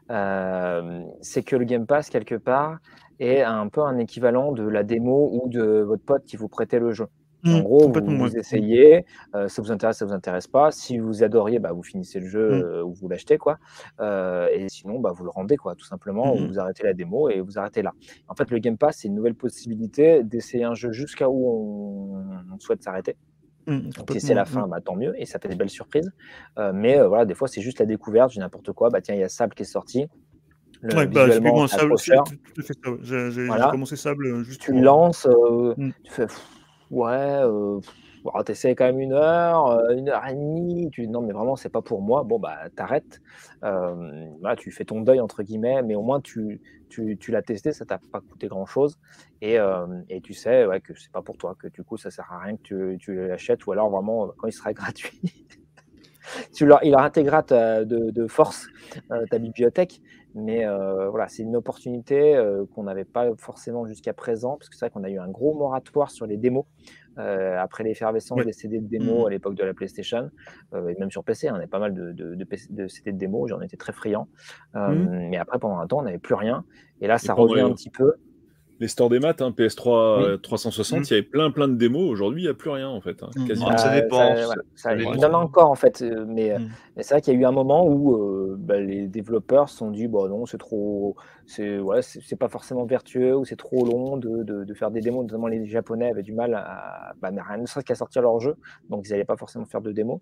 1. 0.08 1.04
c'est 1.22 1.42
que 1.42 1.56
le 1.56 1.64
Game 1.64 1.86
Pass 1.86 2.10
quelque 2.10 2.36
part 2.36 2.78
est 3.18 3.42
un 3.42 3.68
peu 3.68 3.82
un 3.82 3.98
équivalent 3.98 4.52
de 4.52 4.66
la 4.66 4.82
démo 4.82 5.30
ou 5.32 5.48
de 5.48 5.82
votre 5.82 6.02
pote 6.02 6.24
qui 6.24 6.36
vous 6.36 6.48
prêtait 6.48 6.78
le 6.78 6.92
jeu. 6.92 7.06
en 7.44 7.58
mmh, 7.58 7.62
gros, 7.62 7.92
vous, 7.92 8.36
essayez, 8.36 9.04
euh, 9.34 9.46
ça 9.48 9.62
vous 9.62 9.70
intéresse, 9.70 9.98
ça 9.98 10.04
vous 10.04 10.12
intéresse 10.12 10.46
pas. 10.46 10.70
Si 10.70 10.98
vous 10.98 11.22
adoriez, 11.22 11.58
bah, 11.58 11.72
vous 11.72 11.82
finissez 11.82 12.18
le 12.18 12.26
jeu 12.26 12.48
mmh. 12.48 12.62
euh, 12.62 12.84
ou 12.84 12.92
vous 12.92 13.08
l'achetez, 13.08 13.38
quoi. 13.38 13.58
Euh, 14.00 14.48
et 14.52 14.68
sinon, 14.68 14.98
bah, 14.98 15.12
vous 15.14 15.24
le 15.24 15.30
rendez, 15.30 15.56
quoi, 15.56 15.74
tout 15.74 15.84
simplement. 15.84 16.34
Ou 16.34 16.38
mmh. 16.38 16.46
vous 16.46 16.58
arrêtez 16.58 16.82
la 16.82 16.92
démo 16.92 17.28
et 17.28 17.40
vous 17.40 17.58
arrêtez 17.58 17.82
là. 17.82 17.92
En 18.28 18.34
fait, 18.34 18.50
le 18.50 18.58
Game 18.58 18.76
Pass, 18.76 18.98
c'est 18.98 19.08
une 19.08 19.14
nouvelle 19.14 19.34
possibilité 19.34 20.24
d'essayer 20.24 20.64
un 20.64 20.74
jeu 20.74 20.92
jusqu'à 20.92 21.28
où 21.28 22.16
on, 22.16 22.58
souhaite 22.58 22.82
s'arrêter. 22.82 23.16
si 23.68 24.20
c'est 24.20 24.34
la 24.34 24.46
fin, 24.46 24.66
bah, 24.66 24.80
tant 24.80 24.96
mieux, 24.96 25.14
et 25.20 25.26
ça 25.26 25.38
fait 25.38 25.48
des 25.48 25.56
belles 25.56 25.70
surprises. 25.70 26.10
mais 26.74 27.00
voilà, 27.06 27.26
des 27.26 27.34
fois, 27.34 27.48
c'est 27.48 27.60
juste 27.60 27.78
la 27.78 27.86
découverte, 27.86 28.34
n'importe 28.36 28.72
quoi. 28.72 28.88
Bah, 28.90 29.00
tiens, 29.00 29.14
il 29.14 29.20
y 29.20 29.24
a 29.24 29.28
Sable 29.28 29.54
qui 29.54 29.62
est 29.62 29.66
sorti. 29.66 30.08
Ouais, 30.82 31.06
bah, 31.06 31.24
un 31.24 31.66
Sable, 31.68 31.94
J'ai 31.98 33.46
commencé 33.70 33.96
Sable 33.96 34.26
euh, 34.26 34.42
juste. 34.44 34.60
Tu 34.60 34.72
lances, 34.80 35.26
euh, 35.26 35.74
mmh. 35.76 35.90
tu 36.04 36.12
fais 36.12 36.26
ouais, 36.90 37.42
euh, 37.42 37.80
tu 38.44 38.52
essaies 38.52 38.74
quand 38.74 38.84
même 38.84 39.00
une 39.00 39.12
heure, 39.12 39.66
euh, 39.66 39.96
une 39.96 40.08
heure 40.08 40.26
et 40.26 40.34
demie. 40.34 40.90
Tu 40.90 41.02
dis 41.02 41.08
non, 41.08 41.22
mais 41.22 41.32
vraiment, 41.32 41.56
c'est 41.56 41.68
pas 41.68 41.82
pour 41.82 42.02
moi. 42.02 42.24
Bon, 42.24 42.38
bah, 42.38 42.58
t'arrêtes. 42.74 43.20
Euh, 43.64 44.54
tu 44.58 44.70
fais 44.70 44.84
ton 44.84 45.00
deuil, 45.00 45.20
entre 45.20 45.42
guillemets, 45.42 45.82
mais 45.82 45.94
au 45.94 46.02
moins, 46.02 46.20
tu, 46.20 46.60
tu, 46.88 47.16
tu 47.18 47.30
l'as 47.30 47.42
testé, 47.42 47.72
ça 47.72 47.84
t'a 47.84 47.98
pas 48.12 48.20
coûté 48.20 48.48
grand 48.48 48.66
chose. 48.66 48.98
Et, 49.42 49.58
et 50.08 50.20
tu 50.22 50.34
sais 50.34 50.66
ouais, 50.66 50.80
que 50.80 50.98
c'est 50.98 51.12
pas 51.12 51.22
pour 51.22 51.36
toi, 51.36 51.54
que 51.58 51.68
du 51.68 51.82
coup, 51.82 51.96
ça 51.96 52.10
sert 52.10 52.30
à 52.32 52.38
rien 52.38 52.56
que 52.56 52.62
tu, 52.62 52.98
tu 52.98 53.14
l'achètes, 53.28 53.66
ou 53.66 53.72
alors 53.72 53.90
vraiment, 53.90 54.28
quand 54.38 54.48
il 54.48 54.52
sera 54.52 54.72
gratuit. 54.72 55.20
tu 56.54 56.66
leur, 56.66 56.82
il 56.82 56.90
leur 56.90 57.00
intégrera 57.00 57.42
de, 57.42 58.10
de, 58.10 58.26
force 58.26 58.66
ta 59.30 59.38
bibliothèque, 59.38 60.00
mais 60.36 60.66
euh, 60.66 61.08
voilà, 61.08 61.28
c'est 61.28 61.42
une 61.42 61.56
opportunité 61.56 62.36
euh, 62.36 62.66
qu'on 62.74 62.82
n'avait 62.82 63.06
pas 63.06 63.34
forcément 63.38 63.86
jusqu'à 63.86 64.12
présent, 64.12 64.58
parce 64.58 64.68
que 64.68 64.76
c'est 64.76 64.84
vrai 64.84 64.90
qu'on 64.90 65.02
a 65.02 65.08
eu 65.08 65.18
un 65.18 65.28
gros 65.28 65.54
moratoire 65.54 66.10
sur 66.10 66.26
les 66.26 66.36
démos. 66.36 66.66
Euh, 67.18 67.58
après 67.58 67.82
l'effervescence 67.82 68.44
des 68.44 68.52
CD 68.52 68.78
de 68.78 68.86
démos 68.86 69.24
mmh. 69.24 69.26
à 69.26 69.30
l'époque 69.30 69.54
de 69.54 69.64
la 69.64 69.72
PlayStation, 69.72 70.30
et 70.74 70.94
même 70.98 71.10
sur 71.10 71.24
PC, 71.24 71.48
hein, 71.48 71.52
on 71.54 71.56
avait 71.56 71.66
pas 71.66 71.78
mal 71.78 71.94
de, 71.94 72.12
de, 72.12 72.34
de, 72.34 72.88
CD 72.88 73.12
de 73.12 73.16
démos, 73.16 73.48
j'en 73.48 73.62
étais 73.62 73.78
très 73.78 73.94
friand. 73.94 74.28
Mmh. 74.74 75.28
Mais 75.30 75.38
après, 75.38 75.58
pendant 75.58 75.78
un 75.78 75.86
temps, 75.86 76.00
on 76.00 76.02
n'avait 76.02 76.18
plus 76.18 76.34
rien. 76.34 76.66
Et 77.00 77.06
là, 77.06 77.16
ça 77.16 77.32
revient 77.32 77.62
un 77.62 77.72
petit 77.72 77.90
peu 77.90 78.12
les 78.80 78.88
stores 78.88 79.08
des 79.08 79.18
maths, 79.18 79.40
hein, 79.42 79.54
PS3 79.56 80.40
360, 80.40 81.00
mm. 81.00 81.02
il 81.02 81.10
y 81.10 81.12
avait 81.14 81.22
plein 81.22 81.50
plein 81.50 81.68
de 81.68 81.74
démos. 81.74 82.10
Aujourd'hui, 82.10 82.42
il 82.42 82.44
n'y 82.44 82.50
a 82.50 82.54
plus 82.54 82.70
rien 82.70 82.88
en 82.88 83.00
fait. 83.00 83.22
Hein, 83.22 83.30
mm. 83.36 83.46
quasiment. 83.46 83.76
ça 83.76 83.94
dépend. 83.94 84.34
il 84.96 85.02
y 85.02 85.24
en 85.24 85.34
a 85.34 85.38
encore 85.38 85.70
en 85.70 85.74
fait, 85.74 86.02
euh, 86.02 86.24
mais, 86.26 86.58
mm. 86.58 86.68
mais 86.96 87.02
c'est 87.02 87.14
vrai 87.14 87.20
qu'il 87.20 87.34
y 87.34 87.36
a 87.36 87.40
eu 87.40 87.44
un 87.44 87.52
moment 87.52 87.86
où 87.86 88.14
euh, 88.14 88.56
bah, 88.58 88.78
les 88.78 89.06
développeurs 89.06 89.68
se 89.68 89.78
sont 89.78 89.90
dit 89.90 90.08
bon 90.08 90.28
non, 90.28 90.46
c'est 90.46 90.58
trop, 90.58 91.16
c'est 91.46 92.36
pas 92.38 92.48
forcément 92.48 92.84
vertueux 92.84 93.36
ou 93.36 93.44
c'est 93.44 93.56
trop 93.56 93.84
long 93.84 94.16
de, 94.16 94.74
faire 94.74 94.90
des 94.90 95.00
démos. 95.00 95.22
Notamment 95.22 95.46
les 95.46 95.66
Japonais 95.66 96.10
avaient 96.10 96.22
du 96.22 96.32
mal 96.32 96.54
à, 96.54 97.14
bah, 97.20 97.30
ne 97.30 97.66
serait 97.66 97.82
qu'à 97.82 97.94
sortir 97.94 98.22
leur 98.22 98.40
jeu, 98.40 98.56
donc 98.90 99.06
ils 99.06 99.12
n'allaient 99.12 99.24
pas 99.24 99.36
forcément 99.36 99.64
faire 99.64 99.80
de 99.80 99.92
démos. 99.92 100.20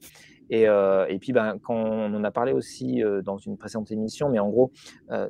Et, 0.51 0.69
euh, 0.69 1.07
et 1.09 1.19
puis 1.19 1.33
ben 1.33 1.59
quand 1.63 1.75
on 1.75 2.15
en 2.15 2.25
a 2.25 2.31
parlé 2.31 2.53
aussi 2.53 3.03
dans 3.25 3.39
une 3.39 3.57
précédente 3.57 3.91
émission, 3.91 4.29
mais 4.29 4.39
en 4.39 4.49
gros, 4.49 4.71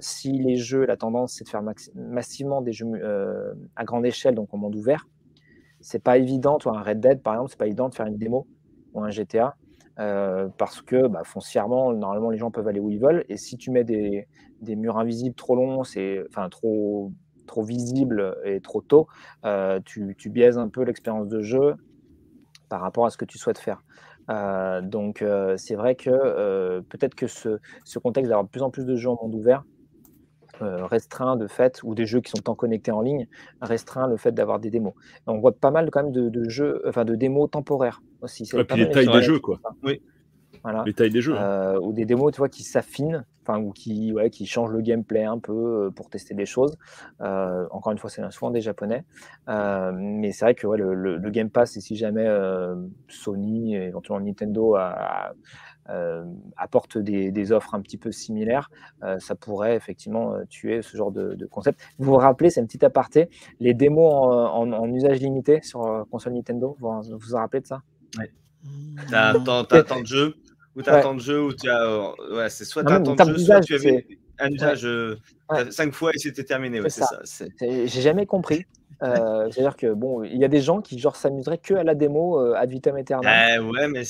si 0.00 0.32
les 0.32 0.56
jeux, 0.56 0.84
la 0.84 0.96
tendance 0.96 1.34
c'est 1.34 1.44
de 1.44 1.48
faire 1.48 1.62
massivement 1.94 2.62
des 2.62 2.72
jeux 2.72 2.86
euh, 2.94 3.54
à 3.76 3.84
grande 3.84 4.06
échelle, 4.06 4.34
donc 4.34 4.52
en 4.52 4.58
monde 4.58 4.74
ouvert, 4.74 5.06
c'est 5.80 6.02
pas 6.02 6.18
évident. 6.18 6.58
Toi, 6.58 6.78
un 6.78 6.82
Red 6.82 7.00
Dead, 7.00 7.22
par 7.22 7.34
exemple, 7.34 7.50
c'est 7.50 7.58
pas 7.58 7.66
évident 7.66 7.88
de 7.88 7.94
faire 7.94 8.06
une 8.06 8.16
démo 8.16 8.46
ou 8.92 9.02
un 9.02 9.10
GTA. 9.10 9.56
Euh, 10.00 10.48
parce 10.58 10.82
que 10.82 11.06
bah, 11.06 11.22
foncièrement, 11.24 11.92
normalement, 11.92 12.30
les 12.30 12.38
gens 12.38 12.50
peuvent 12.50 12.66
aller 12.66 12.80
où 12.80 12.90
ils 12.90 12.98
veulent. 12.98 13.24
Et 13.28 13.36
si 13.36 13.56
tu 13.56 13.70
mets 13.70 13.84
des, 13.84 14.26
murs 14.62 14.98
invisibles 14.98 15.34
trop 15.34 15.56
longs, 15.56 15.84
c'est 15.84 16.22
enfin 16.28 16.48
trop 16.48 17.12
trop 17.46 17.62
visible 17.62 18.38
et 18.44 18.62
trop 18.62 18.80
tôt, 18.80 19.06
euh, 19.44 19.78
tu, 19.84 20.14
tu, 20.16 20.30
biaises 20.30 20.56
un 20.56 20.68
peu 20.68 20.82
l'expérience 20.82 21.28
de 21.28 21.42
jeu 21.42 21.74
par 22.70 22.80
rapport 22.80 23.04
à 23.04 23.10
ce 23.10 23.18
que 23.18 23.26
tu 23.26 23.36
souhaites 23.36 23.58
faire. 23.58 23.84
donc 24.82 25.22
c'est 25.58 25.74
vrai 25.74 25.94
que 25.94 26.80
peut-être 26.88 27.14
que 27.14 27.26
ce, 27.26 27.58
contexte 27.98 28.30
d'avoir 28.30 28.44
de 28.44 28.48
plus 28.48 28.62
en 28.62 28.70
plus 28.70 28.86
de 28.86 28.96
jeux 28.96 29.10
en 29.10 29.18
monde 29.20 29.34
ouvert 29.34 29.64
euh, 30.62 30.86
restreint 30.86 31.34
de 31.34 31.48
fait, 31.48 31.80
ou 31.82 31.96
des 31.96 32.06
jeux 32.06 32.20
qui 32.20 32.30
sont 32.30 32.48
en 32.48 32.54
connectés 32.54 32.92
en 32.92 33.00
ligne, 33.00 33.26
restreint 33.60 34.06
le 34.06 34.16
fait 34.16 34.30
d'avoir 34.30 34.60
des 34.60 34.70
démos. 34.70 34.94
on 35.26 35.38
voit 35.38 35.50
pas 35.50 35.72
mal 35.72 35.90
quand 35.90 36.04
même 36.04 36.12
de, 36.12 36.48
jeux, 36.48 36.80
enfin 36.86 37.04
de 37.04 37.16
démos 37.16 37.50
temporaires 37.50 38.02
aussi. 38.24 38.42
Et 38.42 38.64
puis 38.64 38.78
les 38.78 38.90
tailles 38.90 39.08
des 39.08 39.22
jeux, 39.22 39.38
quoi. 39.38 39.60
Oui. 39.82 40.02
Voilà. 40.62 40.82
Les 40.86 40.94
tailles 40.94 41.10
des 41.10 41.20
jeux. 41.20 41.36
Euh, 41.36 41.78
ou 41.78 41.92
des 41.92 42.06
démos, 42.06 42.32
tu 42.32 42.38
vois, 42.38 42.48
qui 42.48 42.62
s'affinent, 42.62 43.26
enfin, 43.42 43.60
ou 43.60 43.72
qui, 43.72 44.12
ouais, 44.14 44.30
qui 44.30 44.46
changent 44.46 44.72
le 44.72 44.80
gameplay 44.80 45.24
un 45.24 45.38
peu 45.38 45.52
euh, 45.52 45.90
pour 45.90 46.08
tester 46.08 46.34
des 46.34 46.46
choses. 46.46 46.78
encore 47.20 47.92
une 47.92 47.98
fois, 47.98 48.08
c'est 48.08 48.28
souvent 48.30 48.50
des 48.50 48.62
japonais. 48.62 49.04
mais 49.46 50.32
c'est 50.32 50.44
vrai 50.44 50.54
que 50.54 50.66
ouais, 50.66 50.78
le, 50.78 51.30
Game 51.30 51.50
Pass, 51.50 51.76
et 51.76 51.80
si 51.80 51.96
jamais 51.96 52.26
Sony, 53.08 53.76
éventuellement 53.76 54.24
Nintendo, 54.24 54.74
a, 54.76 55.34
euh, 55.90 56.24
apporte 56.56 56.96
des, 56.96 57.52
offres 57.52 57.74
un 57.74 57.80
petit 57.82 57.98
peu 57.98 58.10
similaires, 58.10 58.70
euh, 59.02 59.18
ça 59.18 59.34
pourrait 59.34 59.76
effectivement 59.76 60.32
euh, 60.32 60.44
tuer 60.48 60.80
ce 60.80 60.96
genre 60.96 61.12
de, 61.12 61.46
concept. 61.50 61.78
Vous 61.98 62.06
vous 62.06 62.16
rappelez, 62.16 62.48
c'est 62.48 62.60
un 62.60 62.64
petit 62.64 62.82
aparté, 62.84 63.28
les 63.60 63.74
démos 63.74 64.14
en, 64.14 64.94
usage 64.94 65.20
limité 65.20 65.60
sur 65.62 66.06
console 66.10 66.34
Nintendo, 66.34 66.76
vous 66.80 67.18
vous, 67.18 67.34
en 67.34 67.38
rappelez 67.38 67.60
de 67.60 67.66
ça? 67.66 67.82
Oui. 68.18 68.24
T'as 69.10 69.34
temps 69.82 70.00
de 70.00 70.06
jeu 70.06 70.34
ou 70.76 70.82
t'as 70.82 71.00
temps 71.00 71.14
de 71.14 71.20
jeu 71.20 71.42
ou 71.42 71.52
tu 71.52 71.68
as. 71.68 72.12
ouais, 72.32 72.50
c'est 72.50 72.64
soit 72.64 72.84
t'as 72.84 73.00
temps 73.00 73.14
de 73.14 73.24
jeu, 73.24 73.38
soit 73.38 73.60
tu 73.60 73.74
avais 73.74 74.06
un 74.38 74.50
usage 74.50 74.88
cinq 75.70 75.92
fois 75.92 76.10
et 76.14 76.18
c'était 76.18 76.44
terminé. 76.44 76.80
Ouais, 76.80 76.90
c'est 76.90 77.02
ça. 77.02 77.20
J'ai 77.60 77.86
jamais 77.86 78.26
compris. 78.26 78.64
C'est-à-dire 79.00 79.76
que 79.76 79.92
bon, 79.92 80.22
il 80.22 80.38
y 80.38 80.44
a 80.44 80.48
des 80.48 80.60
gens 80.60 80.80
qui 80.80 80.98
genre 80.98 81.16
s'amuseraient 81.16 81.58
que 81.58 81.74
à 81.74 81.84
la 81.84 81.94
démo 81.94 82.38
ad 82.54 82.70
vitam 82.70 82.96
aeternam. 82.96 83.68
ouais, 83.68 83.88
mais 83.88 84.04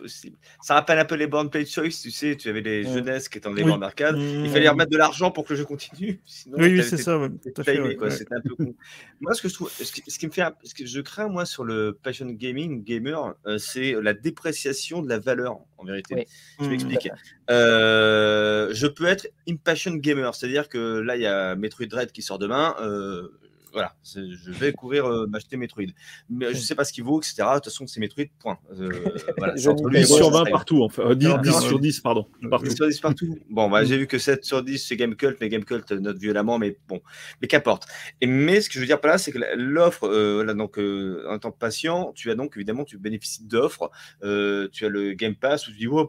possible. 0.00 0.36
Ça 0.62 0.74
rappelle 0.74 0.98
un 0.98 1.04
peu 1.04 1.14
les 1.14 1.26
bornes 1.26 1.50
Play 1.50 1.64
Choice, 1.66 2.00
tu 2.02 2.10
sais, 2.10 2.36
tu 2.36 2.48
avais 2.48 2.60
les 2.60 2.84
Mm. 2.84 2.92
jeunesses 2.94 3.28
qui 3.28 3.38
étaient 3.38 3.48
dans 3.48 3.54
les 3.54 3.62
Oui. 3.62 3.70
Mmh. 3.72 4.44
Il 4.44 4.50
fallait 4.50 4.68
remettre 4.68 4.90
de 4.90 4.96
l'argent 4.96 5.30
pour 5.30 5.44
que 5.44 5.52
le 5.52 5.58
jeu 5.58 5.64
continue. 5.64 6.20
Sinon, 6.26 6.56
Oui, 6.58 6.68
oui, 6.72 6.82
c'est 6.82 6.96
ça, 6.96 7.18
ouais, 7.18 7.28
timé, 7.64 7.80
ouais, 7.80 7.96
quoi. 7.96 8.08
ouais. 8.08 8.14
Un 8.30 8.40
peu 8.40 8.54
con. 8.56 8.74
Moi, 9.20 9.34
ce 9.34 9.42
que 9.42 9.48
je 9.48 9.54
trouve, 9.54 9.70
ce 9.70 9.92
qui, 9.92 10.02
ce 10.08 10.18
qui 10.18 10.26
me 10.26 10.32
fait, 10.32 10.42
ce 10.64 10.74
que 10.74 10.86
je 10.86 11.00
crains 11.00 11.28
moi 11.28 11.44
sur 11.46 11.64
le 11.64 11.92
passion 12.02 12.26
gaming 12.26 12.82
gamer, 12.84 13.34
euh, 13.46 13.58
c'est 13.58 13.92
la 14.00 14.14
dépréciation 14.14 15.02
de 15.02 15.08
la 15.08 15.18
valeur 15.18 15.58
en 15.78 15.84
vérité. 15.84 16.14
Oui. 16.16 16.24
Je 16.60 16.64
Mmh. 16.64 16.68
m'explique. 16.70 17.08
Euh, 17.50 18.68
je 18.72 18.86
peux 18.86 19.06
être 19.06 19.28
impassion 19.48 19.94
gamer, 19.94 20.34
c'est-à-dire 20.34 20.68
que 20.68 21.00
là, 21.00 21.16
il 21.16 21.22
y 21.22 21.26
a 21.26 21.54
Metroid 21.56 21.86
Dread 21.86 22.12
qui 22.12 22.22
sort 22.22 22.38
demain. 22.38 22.74
euh, 22.80 23.28
voilà, 23.72 23.94
je 24.04 24.50
vais 24.50 24.72
courir 24.72 25.06
euh, 25.06 25.26
m'acheter 25.26 25.56
Metroid. 25.56 25.84
Mais 26.28 26.52
je 26.54 26.58
sais 26.58 26.74
pas 26.74 26.84
ce 26.84 26.92
qu'il 26.92 27.04
vaut, 27.04 27.20
etc. 27.20 27.34
De 27.38 27.54
toute 27.54 27.64
façon, 27.64 27.86
c'est 27.86 28.00
Metroid, 28.00 28.24
point. 28.38 28.58
Euh, 28.78 28.90
voilà, 29.38 29.54
entre 29.54 29.84
n'y 29.84 29.90
lui 29.90 29.98
et 29.98 30.02
10 30.02 30.08
moi, 30.10 30.18
sur 30.18 30.26
ça 30.26 30.32
20 30.32 30.38
serait- 30.40 30.50
partout, 30.50 30.82
enfin. 30.82 31.02
Euh, 31.10 31.14
10, 31.14 31.26
Non, 31.28 31.38
10 31.38 31.50
non, 31.50 31.60
sur 31.60 31.80
10, 31.80 32.00
pardon. 32.00 32.26
Partout. 32.50 32.66
10 32.66 32.74
sur 32.76 32.86
10 32.88 33.00
partout. 33.00 33.38
Bon, 33.48 33.70
bah, 33.70 33.84
j'ai 33.84 33.98
vu 33.98 34.06
que 34.06 34.18
7 34.18 34.44
sur 34.44 34.62
10, 34.62 34.78
c'est 34.78 34.96
Gamecult, 34.96 35.36
mais 35.40 35.48
Gamecult 35.48 35.90
note 35.92 36.18
violemment, 36.18 36.58
mais 36.58 36.76
bon, 36.88 37.00
mais 37.40 37.48
qu'importe. 37.48 37.86
Mais 38.24 38.60
ce 38.60 38.68
que 38.68 38.74
je 38.74 38.80
veux 38.80 38.86
dire 38.86 39.00
par 39.00 39.12
là, 39.12 39.18
c'est 39.18 39.32
que 39.32 39.38
l'offre, 39.56 40.04
euh, 40.06 40.44
là, 40.44 40.54
donc, 40.54 40.78
euh, 40.78 41.24
en 41.28 41.38
tant 41.38 41.50
que 41.50 41.58
patient, 41.58 42.12
tu 42.14 42.30
as 42.30 42.34
donc 42.34 42.56
évidemment, 42.56 42.84
tu 42.84 42.98
bénéficies 42.98 43.44
d'offres. 43.44 43.90
Euh, 44.22 44.68
tu 44.72 44.84
as 44.86 44.88
le 44.88 45.12
Game 45.12 45.34
Pass 45.34 45.66
où 45.68 45.70
tu 45.72 45.78
dis, 45.78 45.86
oh, 45.86 46.08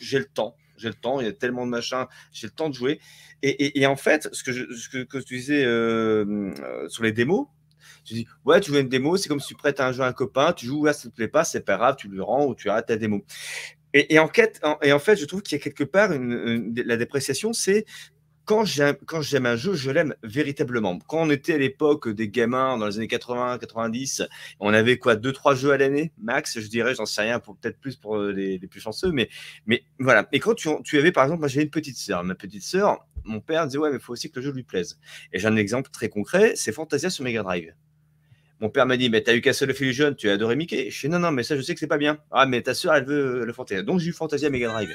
j'ai 0.00 0.18
le 0.18 0.24
temps, 0.26 0.56
j'ai 0.82 0.88
le 0.88 0.94
temps, 0.94 1.20
il 1.20 1.26
y 1.26 1.28
a 1.28 1.32
tellement 1.32 1.64
de 1.64 1.70
machins, 1.70 2.06
j'ai 2.32 2.46
le 2.48 2.52
temps 2.52 2.68
de 2.68 2.74
jouer. 2.74 3.00
Et, 3.42 3.80
et- 3.80 3.86
en 3.86 3.96
fait, 3.96 4.28
ce 4.32 4.42
que, 4.44 4.52
je, 4.52 4.72
ce 4.74 4.88
que, 4.88 5.02
que 5.04 5.18
tu 5.18 5.36
disais 5.36 5.64
euh, 5.64 6.52
euh, 6.62 6.88
sur 6.88 7.02
les 7.04 7.12
démos, 7.12 7.46
tu 8.04 8.14
dis, 8.14 8.26
ouais, 8.44 8.60
tu 8.60 8.72
joues 8.72 8.78
une 8.78 8.88
démo, 8.88 9.16
c'est 9.16 9.28
comme 9.28 9.40
si 9.40 9.48
tu 9.48 9.54
prêtes 9.54 9.80
un 9.80 9.92
jeu 9.92 10.02
à 10.02 10.06
un 10.08 10.12
copain, 10.12 10.52
tu 10.52 10.66
joues, 10.66 10.80
ouais, 10.82 10.92
ça 10.92 11.08
te 11.08 11.14
plaît 11.14 11.28
pas, 11.28 11.44
c'est 11.44 11.60
pas 11.64 11.76
grave, 11.76 11.96
tu 11.96 12.08
lui 12.08 12.20
rends 12.20 12.46
ou 12.46 12.54
tu 12.54 12.68
arrêtes 12.68 12.86
ta 12.86 12.96
démo. 12.96 13.24
Et, 13.94 14.14
et 14.14 14.18
en, 14.18 14.28
quête, 14.28 14.60
et 14.82 14.92
en 14.92 14.98
fait, 14.98 15.16
je 15.16 15.24
trouve 15.26 15.42
qu'il 15.42 15.58
y 15.58 15.60
a 15.60 15.64
quelque 15.64 15.84
part 15.84 16.10
la 16.12 16.96
dépréciation, 16.96 17.52
c'est 17.52 17.84
quand 18.44 18.64
j'aime, 18.64 19.46
un 19.46 19.56
jeu, 19.56 19.74
je 19.74 19.90
l'aime 19.90 20.14
véritablement. 20.22 20.98
Quand 21.06 21.22
on 21.22 21.30
était 21.30 21.54
à 21.54 21.58
l'époque 21.58 22.08
des 22.08 22.28
gamins 22.28 22.76
dans 22.78 22.86
les 22.86 22.96
années 22.98 23.08
80, 23.08 23.58
90, 23.58 24.22
on 24.60 24.72
avait 24.74 24.98
quoi, 24.98 25.16
deux, 25.16 25.32
trois 25.32 25.54
jeux 25.54 25.72
à 25.72 25.76
l'année, 25.76 26.12
max, 26.18 26.58
je 26.58 26.66
dirais, 26.66 26.94
j'en 26.94 27.06
sais 27.06 27.22
rien, 27.22 27.38
pour 27.40 27.56
peut-être 27.56 27.78
plus 27.78 27.96
pour 27.96 28.16
euh, 28.16 28.32
les, 28.32 28.58
plus 28.58 28.80
chanceux, 28.80 29.12
mais, 29.12 29.28
mais 29.66 29.84
voilà. 29.98 30.28
Et 30.32 30.40
quand 30.40 30.54
tu, 30.54 30.68
tu 30.84 30.98
avais, 30.98 31.12
par 31.12 31.24
exemple, 31.24 31.40
moi 31.40 31.48
j'ai 31.48 31.62
une 31.62 31.70
petite 31.70 31.96
sœur, 31.96 32.24
ma 32.24 32.34
petite 32.34 32.62
sœur, 32.62 33.06
mon 33.24 33.40
père 33.40 33.66
disait, 33.66 33.78
ouais, 33.78 33.90
mais 33.90 33.96
il 33.96 34.02
faut 34.02 34.12
aussi 34.12 34.30
que 34.30 34.40
le 34.40 34.46
jeu 34.46 34.52
lui 34.52 34.64
plaise. 34.64 34.98
Et 35.32 35.38
j'ai 35.38 35.46
un 35.46 35.56
exemple 35.56 35.90
très 35.90 36.08
concret, 36.08 36.54
c'est 36.56 36.72
Fantasia 36.72 37.10
sur 37.10 37.24
Mega 37.24 37.42
Drive. 37.42 37.74
Mon 38.62 38.68
père 38.68 38.86
m'a 38.86 38.96
dit, 38.96 39.10
mais 39.10 39.20
t'as 39.22 39.34
eu 39.34 39.40
Castle 39.40 39.72
of 39.72 39.80
Illusion, 39.80 40.14
tu 40.14 40.30
as 40.30 40.34
adoré 40.34 40.54
Mickey. 40.54 40.88
Je 40.88 41.00
dis, 41.00 41.12
non, 41.12 41.18
non, 41.18 41.32
mais 41.32 41.42
ça, 41.42 41.56
je 41.56 41.62
sais 41.62 41.74
que 41.74 41.80
c'est 41.80 41.88
pas 41.88 41.98
bien. 41.98 42.18
Ah, 42.30 42.46
mais 42.46 42.62
ta 42.62 42.74
soeur, 42.74 42.94
elle 42.94 43.04
veut 43.04 43.44
le 43.44 43.52
Fantasia. 43.52 43.82
Donc, 43.82 43.98
j'ai 43.98 44.10
eu 44.10 44.12
Fantasia 44.12 44.50
Mega 44.50 44.68
Drive. 44.68 44.94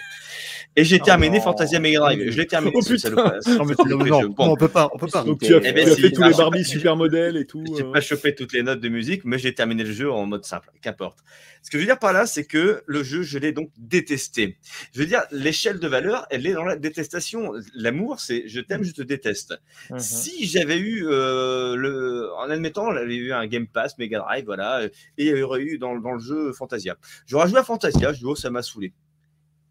Et 0.77 0.85
j'ai 0.85 0.99
Oh 1.01 1.05
terminé 1.05 1.37
non. 1.37 1.43
Fantasia 1.43 1.79
Mega 1.79 1.99
Drive. 1.99 2.29
Je 2.29 2.37
l'ai 2.37 2.47
terminé. 2.47 2.71
Oh, 2.73 2.81
ce 2.81 2.93
putain. 2.93 3.09
salope. 3.09 3.47
Non, 3.47 3.97
mais 3.97 4.09
non, 4.09 4.33
on 4.37 4.55
peut 4.55 4.67
pas, 4.67 4.89
on 4.93 4.97
peut 4.97 5.07
pas. 5.07 5.23
Donc 5.23 5.41
tu 5.41 5.53
as, 5.55 5.57
Eh 5.63 5.73
ben, 5.73 5.83
tu 5.85 5.91
as 5.91 5.95
si, 5.95 6.01
fait 6.01 6.11
tous 6.11 6.23
les 6.23 6.33
Barbie 6.33 6.63
supermodèles 6.63 7.35
et 7.35 7.45
tout. 7.45 7.63
J'ai 7.75 7.83
euh. 7.83 7.91
pas 7.91 7.99
chopé 7.99 8.35
toutes 8.35 8.53
les 8.53 8.61
notes 8.61 8.79
de 8.79 8.87
musique, 8.87 9.25
mais 9.25 9.39
j'ai 9.39 9.53
terminé 9.55 9.83
le 9.83 9.91
jeu 9.91 10.11
en 10.11 10.25
mode 10.27 10.45
simple, 10.45 10.69
qu'importe. 10.81 11.17
Ce 11.63 11.71
que 11.71 11.79
je 11.79 11.81
veux 11.81 11.87
dire 11.87 11.97
par 11.97 12.13
là, 12.13 12.27
c'est 12.27 12.45
que 12.45 12.83
le 12.85 13.03
jeu, 13.03 13.23
je 13.23 13.39
l'ai 13.39 13.51
donc 13.53 13.71
détesté. 13.77 14.57
Je 14.93 14.99
veux 14.99 15.07
dire, 15.07 15.23
l'échelle 15.31 15.79
de 15.79 15.87
valeur, 15.87 16.27
elle 16.29 16.45
est 16.45 16.53
dans 16.53 16.63
la 16.63 16.75
détestation. 16.75 17.53
L'amour, 17.73 18.19
c'est 18.19 18.43
je 18.47 18.61
t'aime, 18.61 18.83
je 18.83 18.91
te 18.91 19.01
déteste. 19.01 19.59
Mhm. 19.89 19.99
Si 19.99 20.47
j'avais 20.47 20.77
eu, 20.77 21.07
euh, 21.07 21.75
le, 21.75 22.29
en 22.37 22.49
admettant, 22.51 22.93
j'avais 22.93 23.15
eu 23.15 23.33
un 23.33 23.47
Game 23.47 23.56
Pass, 23.65 23.97
Mega 23.97 24.19
Drive, 24.19 24.45
voilà, 24.45 24.85
et 24.85 24.91
il 25.17 25.37
y 25.37 25.41
aurait 25.41 25.61
eu 25.61 25.77
dans, 25.77 25.93
le 25.93 26.19
jeu 26.19 26.53
Fantasia. 26.53 26.95
J'aurais 27.25 27.49
joué 27.49 27.59
à 27.59 27.63
Fantasia, 27.63 28.13
je 28.13 28.19
dis, 28.19 28.25
oh, 28.25 28.35
ça 28.35 28.49
m'a 28.49 28.61
saoulé. 28.61 28.93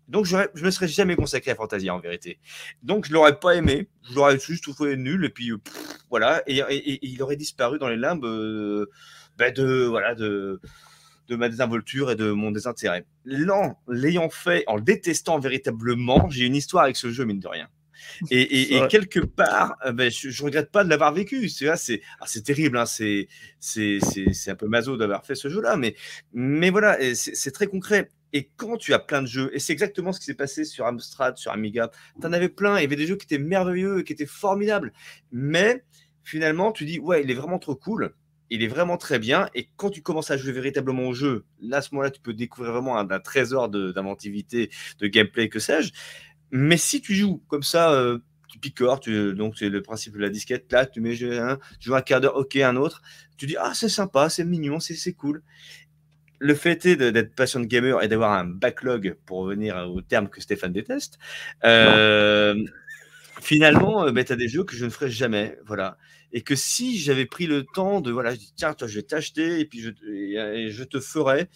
Donc, 0.08 0.24
je 0.24 0.64
me 0.64 0.70
serais 0.70 0.88
jamais 0.88 1.16
consacré 1.16 1.50
à 1.50 1.54
Fantasia 1.56 1.94
en 1.94 1.98
vérité. 1.98 2.38
Donc, 2.82 3.06
je 3.06 3.12
l'aurais 3.12 3.38
pas 3.38 3.54
aimé, 3.54 3.88
je 4.08 4.14
l'aurais 4.14 4.38
juste 4.38 4.64
trouvé 4.64 4.96
nul, 4.96 5.24
et 5.24 5.30
puis 5.30 5.50
euh, 5.50 5.58
voilà, 6.10 6.42
et, 6.46 6.98
il 7.02 7.22
aurait 7.22 7.36
disparu 7.36 7.78
dans 7.78 7.88
les 7.88 7.96
limbes 7.96 8.24
euh, 8.24 8.86
ben, 9.36 9.52
de, 9.52 9.84
voilà, 9.84 10.14
de, 10.14 10.60
de 11.28 11.36
ma 11.36 11.48
désinvolture 11.48 12.10
et 12.10 12.16
de 12.16 12.30
mon 12.30 12.50
désintérêt. 12.50 13.04
Non, 13.24 13.74
l'ayant 13.88 14.30
fait, 14.30 14.64
en 14.66 14.76
le 14.76 14.82
détestant 14.82 15.38
véritablement, 15.38 16.28
j'ai 16.30 16.46
une 16.46 16.56
histoire 16.56 16.84
avec 16.84 16.96
ce 16.96 17.10
jeu, 17.10 17.24
mine 17.24 17.40
de 17.40 17.48
rien. 17.48 17.68
Et, 18.30 18.80
quelque 18.88 19.20
part, 19.20 19.76
euh, 19.84 19.92
ben, 19.92 20.10
je, 20.10 20.30
je 20.30 20.42
regrette 20.42 20.70
pas 20.70 20.84
de 20.84 20.90
l'avoir 20.90 21.12
vécu. 21.12 21.48
C'est 21.48 21.66
là, 21.66 21.76
c'est 21.76 22.00
ah, 22.20 22.26
terrible, 22.44 22.78
hein, 22.78 22.86
c'est 22.86 23.28
c'est 23.60 23.98
c'est 24.00 24.32
c'est 24.32 24.50
un 24.50 24.56
peu 24.56 24.66
maso 24.68 24.96
d'avoir 24.96 25.24
fait 25.24 25.34
ce 25.34 25.48
jeu-là, 25.48 25.76
mais 25.76 25.94
mais 26.32 26.70
voilà, 26.70 26.98
c'est 27.14 27.50
très 27.50 27.66
concret. 27.66 28.08
Et 28.32 28.50
quand 28.56 28.76
tu 28.76 28.92
as 28.92 28.98
plein 28.98 29.22
de 29.22 29.26
jeux, 29.26 29.50
et 29.54 29.58
c'est 29.58 29.72
exactement 29.72 30.12
ce 30.12 30.20
qui 30.20 30.26
s'est 30.26 30.34
passé 30.34 30.64
sur 30.64 30.84
Amstrad, 30.86 31.36
sur 31.36 31.52
Amiga, 31.52 31.90
tu 32.20 32.26
en 32.26 32.32
avais 32.32 32.48
plein, 32.48 32.78
il 32.78 32.82
y 32.82 32.84
avait 32.84 32.96
des 32.96 33.06
jeux 33.06 33.16
qui 33.16 33.24
étaient 33.24 33.42
merveilleux, 33.42 34.02
qui 34.02 34.12
étaient 34.12 34.26
formidables, 34.26 34.92
mais 35.32 35.84
finalement, 36.24 36.72
tu 36.72 36.84
dis, 36.84 36.98
ouais, 36.98 37.22
il 37.22 37.30
est 37.30 37.34
vraiment 37.34 37.58
trop 37.58 37.76
cool, 37.76 38.14
il 38.50 38.62
est 38.62 38.68
vraiment 38.68 38.96
très 38.96 39.18
bien, 39.18 39.48
et 39.54 39.68
quand 39.76 39.90
tu 39.90 40.02
commences 40.02 40.30
à 40.30 40.36
jouer 40.36 40.52
véritablement 40.52 41.04
au 41.04 41.14
jeu, 41.14 41.44
là, 41.60 41.78
à 41.78 41.82
ce 41.82 41.94
moment-là, 41.94 42.10
tu 42.10 42.20
peux 42.20 42.34
découvrir 42.34 42.72
vraiment 42.72 42.98
un, 42.98 43.08
un 43.10 43.20
trésor 43.20 43.68
de- 43.68 43.92
d'inventivité, 43.92 44.70
de, 44.98 45.06
gameplay, 45.06 45.48
que 45.48 45.58
sais-je. 45.58 45.92
Mais 46.50 46.76
si 46.76 47.00
tu 47.00 47.14
joues 47.14 47.42
comme 47.48 47.62
ça, 47.62 47.92
euh, 47.92 48.18
tu 48.48 48.58
picores, 48.58 49.00
tu, 49.00 49.34
donc 49.34 49.56
c'est 49.58 49.68
le 49.68 49.82
principe 49.82 50.14
de 50.14 50.20
la 50.20 50.28
disquette, 50.30 50.70
là, 50.72 50.86
tu 50.86 51.00
mets 51.00 51.20
un, 51.38 51.56
tu 51.80 51.88
joues 51.88 51.94
un 51.94 52.02
quart 52.02 52.20
d'heure, 52.20 52.36
ok, 52.36 52.56
un 52.56 52.76
autre, 52.76 53.02
tu 53.36 53.46
dis, 53.46 53.56
ah, 53.58 53.72
c'est 53.74 53.88
sympa, 53.88 54.28
c'est 54.28 54.44
mignon, 54.44 54.80
c'est 54.80 55.12
cool. 55.14 55.42
Le 56.38 56.54
fait 56.54 56.84
est 56.86 56.96
d'être 56.96 57.34
passion 57.34 57.60
gamer 57.62 58.02
et 58.02 58.08
d'avoir 58.08 58.32
un 58.32 58.44
backlog, 58.44 59.16
pour 59.24 59.38
revenir 59.38 59.76
au 59.90 60.02
terme 60.02 60.28
que 60.28 60.40
Stéphane 60.40 60.72
déteste, 60.72 61.18
euh, 61.64 62.54
finalement, 63.40 64.12
tu 64.12 64.32
as 64.32 64.36
des 64.36 64.48
jeux 64.48 64.64
que 64.64 64.76
je 64.76 64.84
ne 64.84 64.90
ferai 64.90 65.10
jamais. 65.10 65.58
Voilà. 65.66 65.98
Et 66.32 66.42
que 66.42 66.54
si 66.54 66.98
j'avais 66.98 67.26
pris 67.26 67.46
le 67.46 67.64
temps 67.64 68.00
de, 68.00 68.10
voilà, 68.10 68.32
je 68.34 68.38
dis, 68.38 68.52
tiens, 68.56 68.74
toi, 68.74 68.88
je 68.88 68.96
vais 68.96 69.02
t'acheter 69.02 69.60
et 69.60 69.64
puis 69.64 69.80
je, 69.80 69.90
je 69.90 70.84
te 70.84 71.00
ferai, 71.00 71.48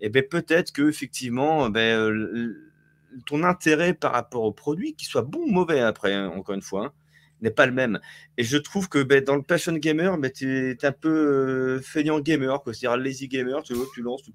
et 0.00 0.10
ben 0.10 0.22
peut-être 0.28 0.72
que 0.72 0.88
effectivement, 0.88 1.70
ben, 1.70 1.98
euh, 1.98 2.10
l- 2.10 2.56
ton 3.26 3.42
intérêt 3.42 3.94
par 3.94 4.12
rapport 4.12 4.42
au 4.42 4.52
produit, 4.52 4.94
qu'il 4.94 5.08
soit 5.08 5.22
bon 5.22 5.40
ou 5.40 5.50
mauvais 5.50 5.80
après, 5.80 6.14
hein, 6.14 6.28
encore 6.34 6.54
une 6.54 6.62
fois, 6.62 6.86
hein, 6.86 6.92
n'est 7.40 7.50
pas 7.50 7.66
le 7.66 7.72
même. 7.72 8.00
Et 8.36 8.44
je 8.44 8.56
trouve 8.56 8.88
que 8.88 9.02
ben, 9.02 9.22
dans 9.22 9.36
le 9.36 9.42
passion 9.42 9.72
gamer, 9.74 10.18
ben, 10.18 10.30
tu 10.30 10.70
es, 10.70 10.84
un 10.84 10.92
peu 10.92 11.08
euh, 11.08 11.80
feignant 11.80 12.20
gamer, 12.20 12.60
c'est-à-dire 12.64 12.96
lazy 12.96 13.28
gamer, 13.28 13.62
tu, 13.62 13.74
vois, 13.74 13.86
tu 13.94 14.02
lances, 14.02 14.22
tu 14.22 14.32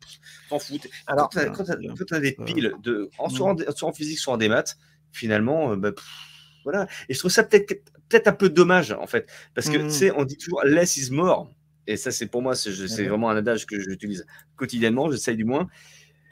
t'en 0.49 0.59
fous. 0.59 0.77
Alors, 1.07 1.29
quand 1.29 1.39
tu 1.63 1.71
as, 1.71 2.05
t'as 2.07 2.19
des 2.19 2.35
Euh, 2.39 2.43
piles, 2.45 2.73
de, 2.81 3.09
en, 3.17 3.29
soit, 3.29 3.53
mm. 3.53 3.65
en, 3.67 3.71
soit 3.71 3.89
en 3.89 3.93
physique, 3.93 4.19
soit 4.19 4.33
en 4.33 4.37
démat, 4.37 4.63
finalement, 5.11 5.71
euh, 5.73 5.75
ben, 5.75 5.91
pff, 5.91 6.05
voilà. 6.63 6.87
Et 7.09 7.13
je 7.13 7.19
trouve 7.19 7.31
ça 7.31 7.43
peut-être 7.43 7.83
peut-être 8.09 8.27
un 8.27 8.33
peu 8.33 8.49
dommage, 8.49 8.91
en 8.91 9.07
fait, 9.07 9.29
parce 9.55 9.69
que 9.69 9.77
Mm. 9.77 9.87
tu 9.87 9.93
sais, 9.93 10.11
on 10.15 10.23
dit 10.23 10.37
toujours 10.37 10.63
less 10.63 10.97
is 10.97 11.11
more. 11.11 11.49
Et 11.87 11.97
ça, 11.97 12.11
c'est 12.11 12.27
pour 12.27 12.41
moi, 12.41 12.55
c'est 12.55 12.69
Mhm. 12.69 13.09
vraiment 13.09 13.29
un 13.29 13.35
adage 13.35 13.65
que 13.65 13.77
j'utilise 13.79 14.25
quotidiennement, 14.55 15.11
j'essaye 15.11 15.35
du 15.35 15.43
moins. 15.43 15.67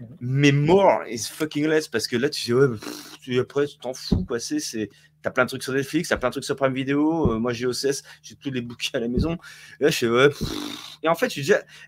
Mhm. 0.01 0.17
Mais 0.21 0.51
more 0.51 1.03
is 1.07 1.25
fucking 1.29 1.67
less, 1.67 1.87
parce 1.87 2.07
que 2.07 2.17
là, 2.17 2.29
tu 2.29 2.43
dis, 2.43 2.53
ouais, 2.53 2.67
pff, 2.69 3.39
après, 3.39 3.67
tu 3.67 3.77
t'en 3.77 3.93
fous, 3.93 4.25
quoi. 4.25 4.39
C'est, 4.39 4.59
c'est, 4.59 4.89
t'as 5.21 5.29
plein 5.31 5.43
de 5.45 5.49
trucs 5.49 5.63
sur 5.63 5.73
Netflix, 5.73 6.09
t'as 6.09 6.17
plein 6.17 6.29
de 6.29 6.33
trucs 6.33 6.43
sur 6.45 6.55
Prime 6.55 6.73
Video. 6.73 7.33
euh, 7.33 7.39
moi, 7.39 7.53
j'ai 7.53 7.65
OCS, 7.67 8.03
j'ai 8.23 8.35
tous 8.35 8.51
les 8.51 8.61
bouquins 8.61 8.97
à 8.97 8.99
la 8.99 9.07
maison. 9.07 9.37
Et 9.79 9.83
là, 9.85 9.89
je 9.91 9.97
fais, 9.97 10.09
ouais, 10.09 10.29
pff. 10.29 10.41
Et 11.03 11.07
en 11.07 11.15
fait, 11.15 11.31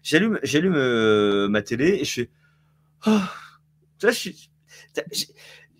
j'allume, 0.04 0.40
j'allume 0.44 0.76
euh, 0.76 1.48
ma 1.50 1.62
télé 1.62 1.98
et 2.02 2.06
je 2.06 2.14
fais, 2.14 2.30
oh. 3.08 3.20
Tu 4.00 4.06
vois, 4.08 4.12
je 4.12 4.18
suis- 4.20 4.50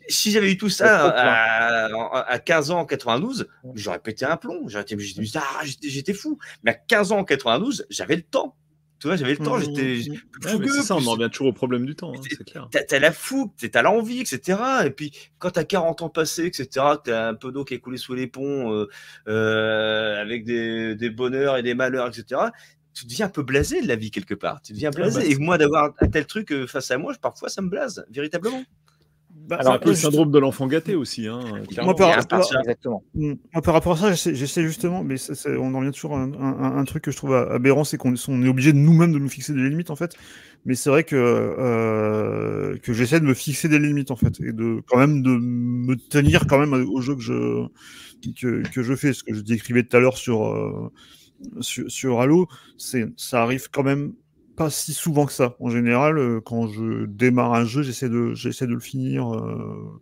si 0.10 0.32
j'avais 0.32 0.52
eu 0.52 0.58
tout 0.58 0.70
ça 0.70 1.12
plein. 1.12 1.98
à, 2.12 2.20
à 2.30 2.40
15 2.40 2.72
ans 2.72 2.80
en 2.80 2.86
92, 2.86 3.48
j'aurais 3.76 4.00
pété 4.00 4.26
un 4.26 4.38
plomb. 4.38 4.68
Ah, 4.76 4.84
j'étais, 5.64 5.90
j'étais 5.90 6.14
fou. 6.14 6.38
Mais 6.64 6.72
à 6.72 6.74
15 6.74 7.12
ans 7.12 7.20
en 7.20 7.24
92, 7.24 7.86
j'avais 7.90 8.16
le 8.18 8.22
temps. 8.22 8.56
Tu 9.04 9.08
vois, 9.10 9.18
j'avais 9.18 9.32
le 9.34 9.38
temps, 9.44 9.58
Mmh, 9.58 9.64
j'étais 9.64 10.10
mmh. 10.12 10.46
Ouais, 10.46 10.58
mais 10.60 10.68
ça, 10.70 10.96
on 10.96 11.06
en 11.06 11.12
revient 11.12 11.30
toujours 11.30 11.48
au 11.48 11.52
problème 11.52 11.86
du 11.86 11.94
temps, 11.94 12.14
hein, 12.16 12.22
C'est- 12.26 12.42
clair. 12.46 12.70
t'as, 12.72 13.00
la 13.00 13.12
fougue, 13.12 13.52
t'as 13.70 13.82
l'envie, 13.82 14.22
etc. 14.22 14.58
Et 14.86 14.92
puis, 14.92 15.12
quand 15.40 15.50
t'as 15.52 15.66
40 15.66 16.04
ans 16.04 16.08
passés, 16.10 16.46
etc., 16.46 16.70
t'as 17.04 17.28
un 17.28 17.34
peu 17.34 17.52
d'eau 17.52 17.66
qui 17.66 17.74
est 17.74 17.80
coulé 17.80 17.98
sous 17.98 18.14
les 18.14 18.28
ponts, 18.28 18.72
euh, 18.74 18.88
euh, 19.28 20.22
avec 20.22 20.46
des, 20.46 20.96
des 20.96 21.10
bonheurs 21.10 21.58
et 21.58 21.64
des 21.64 21.74
malheurs, 21.74 22.08
etc., 22.08 22.44
tu 22.94 23.06
deviens 23.06 23.26
un 23.26 23.30
peu 23.30 23.44
blasé 23.44 23.82
de 23.82 23.90
la 23.90 23.98
vie 23.98 24.10
quelque 24.10 24.36
part. 24.36 24.62
Tu 24.62 24.72
deviens 24.72 24.90
blasé. 24.92 25.20
bah, 25.20 25.26
et 25.26 25.36
moi, 25.36 25.58
d'avoir 25.58 25.92
un 26.00 26.08
tel 26.08 26.26
truc 26.26 26.54
euh, 26.54 26.66
face 26.66 26.90
à 26.90 26.98
moi, 26.98 27.14
parfois, 27.22 27.50
ça 27.50 27.62
me 27.62 27.68
blase, 27.68 28.06
véritablement. 28.10 28.64
Bah, 29.48 29.60
C'est 29.62 29.68
un 29.68 29.78
peu 29.80 29.90
le 29.90 29.96
syndrome 29.96 30.32
de 30.32 30.40
l'enfant 30.40 30.68
gâté 30.68 30.96
aussi. 30.96 31.28
Hein. 31.28 31.40
Moi, 31.84 31.96
par, 31.96 32.10
Exactement. 32.62 33.04
Mm. 33.14 33.34
Moi, 33.54 33.62
par 33.62 33.74
rapport 33.74 33.94
à 33.94 33.98
ça, 33.98 34.14
j'essaie 34.14 34.64
justement, 34.64 35.04
mais 35.04 35.18
ça- 35.18 35.36
ça- 35.36 35.50
on 35.52 35.74
en 35.74 35.80
revient 35.80 35.92
toujours 35.92 36.16
à 36.16 36.22
un, 36.22 36.34
un- 36.34 36.78
un 36.78 36.84
truc 36.86 37.04
que 37.04 37.12
je 37.12 37.18
trouve 37.18 37.34
aberrant, 37.36 37.84
c'est 37.84 37.98
qu'on 37.98 38.14
on 38.28 38.44
est 38.44 38.48
obligé 38.48 38.72
de 38.74 38.78
nous-mêmes 38.78 39.12
de 39.12 39.20
nous 39.20 39.30
fixer 39.30 39.54
des 39.54 39.68
limites 39.70 39.90
en 39.90 39.96
fait. 39.96 40.16
Mais 40.66 40.76
c'est 40.76 40.90
vrai 40.90 41.04
que 41.04 41.16
euh, 41.18 42.78
que 42.78 42.94
j'essaie 42.94 43.20
de 43.20 43.26
me 43.26 43.34
fixer 43.34 43.68
des 43.68 43.80
limites 43.80 44.12
en 44.12 44.16
fait 44.16 44.40
et 44.40 44.54
de 44.54 44.82
quand 44.88 44.98
même 44.98 45.22
de 45.22 45.32
me 45.38 45.96
tenir 45.96 46.48
quand 46.48 46.58
même 46.60 46.74
au 46.74 47.02
jeu 47.02 47.16
que 47.16 47.22
je 47.22 47.66
que, 48.40 48.64
que 48.70 48.82
je 48.84 48.96
fais. 48.96 49.12
Ce 49.14 49.24
que 49.24 49.34
je 49.34 49.42
décrivais 49.42 49.84
tout 49.84 49.98
à 49.98 50.00
l'heure 50.00 50.18
sur, 50.18 50.46
euh, 50.48 50.90
sur 51.60 51.92
sur 51.92 52.22
Halo, 52.22 52.48
c'est 52.78 53.08
ça 53.18 53.44
arrive 53.44 53.68
quand 53.72 53.84
même 53.84 54.14
pas 54.56 54.70
si 54.70 54.94
souvent 54.94 55.26
que 55.26 55.34
ça. 55.34 55.56
En 55.60 55.70
général, 55.70 56.18
euh, 56.18 56.42
quand 56.42 56.68
je 56.68 57.06
démarre 57.06 57.54
un 57.54 57.66
jeu, 57.66 57.82
j'essaie 57.82 58.10
de, 58.10 58.34
j'essaie 58.34 58.68
de 58.68 58.74
le 58.74 58.80
finir 58.80 59.34
euh, 59.34 60.02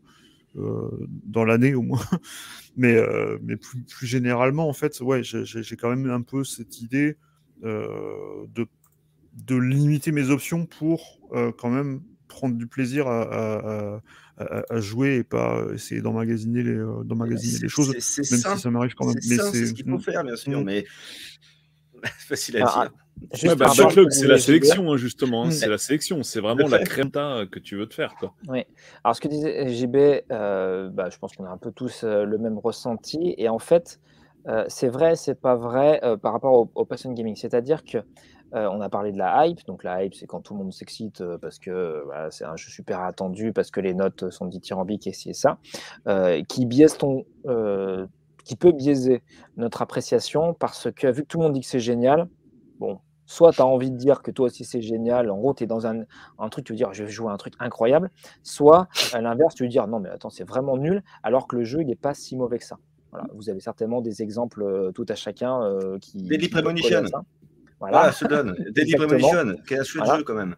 euh, 0.58 1.08
dans 1.26 1.46
l'année 1.46 1.74
au 1.74 1.82
moins. 1.82 2.02
mais 2.78 2.98
mais 3.42 3.58
plus, 3.58 3.82
plus, 3.84 4.08
généralement, 4.08 4.68
en 4.68 4.74
fait, 4.74 5.00
ouais, 5.02 5.22
j'ai 5.24 5.76
quand 5.76 5.90
même 5.90 6.10
un 6.10 6.22
peu 6.22 6.44
cette 6.44 6.82
idée 6.82 7.18
de, 7.64 8.68
de 9.36 9.56
limiter 9.56 10.12
mes 10.12 10.30
options 10.30 10.66
pour 10.66 11.20
quand 11.58 11.70
même 11.70 12.02
prendre 12.28 12.56
du 12.56 12.66
plaisir 12.66 13.08
à, 13.08 14.02
à, 14.38 14.80
jouer 14.80 15.18
et 15.18 15.24
pas 15.24 15.66
essayer 15.74 16.02
d'emmagasiner 16.02 16.64
les, 16.64 17.68
choses, 17.68 17.90
même 17.90 18.00
si 18.02 18.24
ça 18.26 18.72
m'arrive 18.72 18.96
quand 18.96 19.06
même. 19.06 19.22
C'est 19.22 19.66
ce 19.66 19.74
qu'il 19.74 19.88
faut 19.90 20.00
faire, 20.00 20.24
bien 20.24 20.36
sûr, 20.38 20.62
mm. 20.62 20.64
mais 20.64 20.86
facile 22.28 22.58
à 22.58 22.66
ah, 22.68 22.84
dire. 22.84 22.92
Bah, 23.56 23.70
c'est 24.10 24.28
la 24.28 24.38
sélection, 24.38 24.92
hein, 24.92 24.98
justement. 24.98 25.46
Hein, 25.46 25.52
c'est 25.52 25.68
la 25.68 25.78
sélection. 25.78 26.24
C'est 26.24 26.40
vraiment 26.42 26.68
la 26.68 26.80
créta 26.80 27.46
que 27.52 27.60
tu 27.60 27.76
veux 27.76 27.88
te 27.88 27.94
faire. 27.94 28.16
Quoi. 28.20 28.34
Oui. 28.48 28.66
Alors, 29.04 29.16
ce 29.16 29.22
que 29.22 29.28
disait 29.28 29.68
JB, 29.70 29.96
euh, 30.32 30.90
bah, 30.90 31.10
je 31.10 31.18
pense 31.18 31.36
qu'on 31.36 31.46
a 31.46 31.50
un 31.50 31.58
peu 31.58 31.72
tous 31.72 32.04
euh, 32.04 32.24
le 32.24 32.38
même 32.38 32.58
ressenti. 32.58 33.36
Et 33.38 33.48
en 33.48 33.60
fait, 33.60 34.00
euh, 34.48 34.66
c'est 34.68 34.90
vrai, 34.90 35.16
c'est 35.16 35.40
pas 35.40 35.56
vrai 35.56 36.02
par 36.22 36.34
rapport 36.34 36.54
au, 36.54 36.72
au 36.76 36.86
passion 36.86 37.12
gaming. 37.14 37.36
C'est-à-dire 37.36 37.84
que 37.84 38.00
on 38.54 38.82
a 38.82 38.90
parlé 38.90 39.14
de 39.14 39.18
la 39.18 39.48
hype. 39.48 39.66
Donc, 39.66 39.86
la 39.86 40.04
hype, 40.04 40.14
c'est 40.14 40.28
quand 40.28 40.42
tout 40.42 40.54
le 40.54 40.60
monde 40.60 40.74
s'excite 40.74 41.24
parce 41.38 41.58
que 41.58 42.04
c'est 42.32 42.44
un 42.44 42.58
jeu 42.58 42.70
super 42.70 43.00
attendu, 43.00 43.54
parce 43.54 43.72
que 43.72 43.80
les 43.80 43.94
notes 43.94 44.30
sont 44.30 44.46
dithyrambiques 44.46 45.08
et 45.08 45.14
ci 45.14 45.30
et 45.30 45.34
ça, 45.34 45.58
qui 46.50 46.66
biaise 46.66 46.98
ton 46.98 47.24
qui 48.44 48.56
peut 48.56 48.72
biaiser 48.72 49.24
notre 49.58 49.82
appréciation 49.82 50.54
parce 50.54 50.92
que 50.92 51.08
vu 51.08 51.24
que 51.24 51.28
tout 51.28 51.38
le 51.38 51.44
monde 51.44 51.54
dit 51.54 51.62
que 51.62 51.68
c'est 51.68 51.80
génial, 51.80 52.28
bon, 52.80 53.00
soit 53.26 53.54
tu 53.54 53.62
as 53.62 53.66
envie 53.66 53.92
de 53.92 53.98
dire 53.98 54.22
que 54.22 54.32
toi 54.32 54.48
aussi 54.48 54.66
c'est 54.66 54.82
génial, 54.82 55.30
en 55.30 55.38
gros 55.38 55.54
tu 55.54 55.64
es 55.64 55.68
dans 55.68 55.88
un, 55.88 56.04
un, 56.40 56.50
truc, 56.50 56.66
tu 56.66 56.74
veux 56.74 56.78
dire 56.78 56.94
je 56.94 57.04
vais 57.04 57.12
jouer 57.12 57.32
un 57.32 57.38
truc 57.38 57.54
incroyable, 57.60 58.10
soit 58.44 58.88
à 59.14 59.22
l'inverse 59.22 59.56
tu 59.56 59.64
veux 59.64 59.70
dire 59.70 59.88
non 59.88 60.00
mais 60.00 60.10
attends 60.10 60.30
c'est 60.30 60.44
vraiment 60.44 60.78
nul 60.78 61.04
alors 61.24 61.48
que 61.48 61.56
le 61.56 61.64
jeu 61.64 61.82
il 61.82 61.88
n'est 61.88 61.96
pas 61.96 62.14
si 62.14 62.36
mauvais 62.36 62.60
que 62.60 62.66
ça. 62.66 62.78
Voilà, 63.12 63.28
vous 63.34 63.50
avez 63.50 63.60
certainement 63.60 64.02
des 64.02 64.22
exemples 64.22 64.64
euh, 64.64 64.92
tout 64.94 65.06
à 65.10 65.16
chacun 65.16 65.62
euh, 65.64 66.00
qui... 66.00 66.24
Daily 66.24 66.48
Premonition. 66.48 67.04
Voilà, 67.78 67.98
voilà 67.98 68.12
se 68.14 68.26
donne. 68.26 68.56
Daily 68.74 68.96
Premonition, 68.96 69.56
qui 69.68 69.74
est 69.74 69.80
un 69.80 69.84
chouette 69.84 70.06
jeu 70.16 70.24
quand 70.24 70.34
même. 70.34 70.56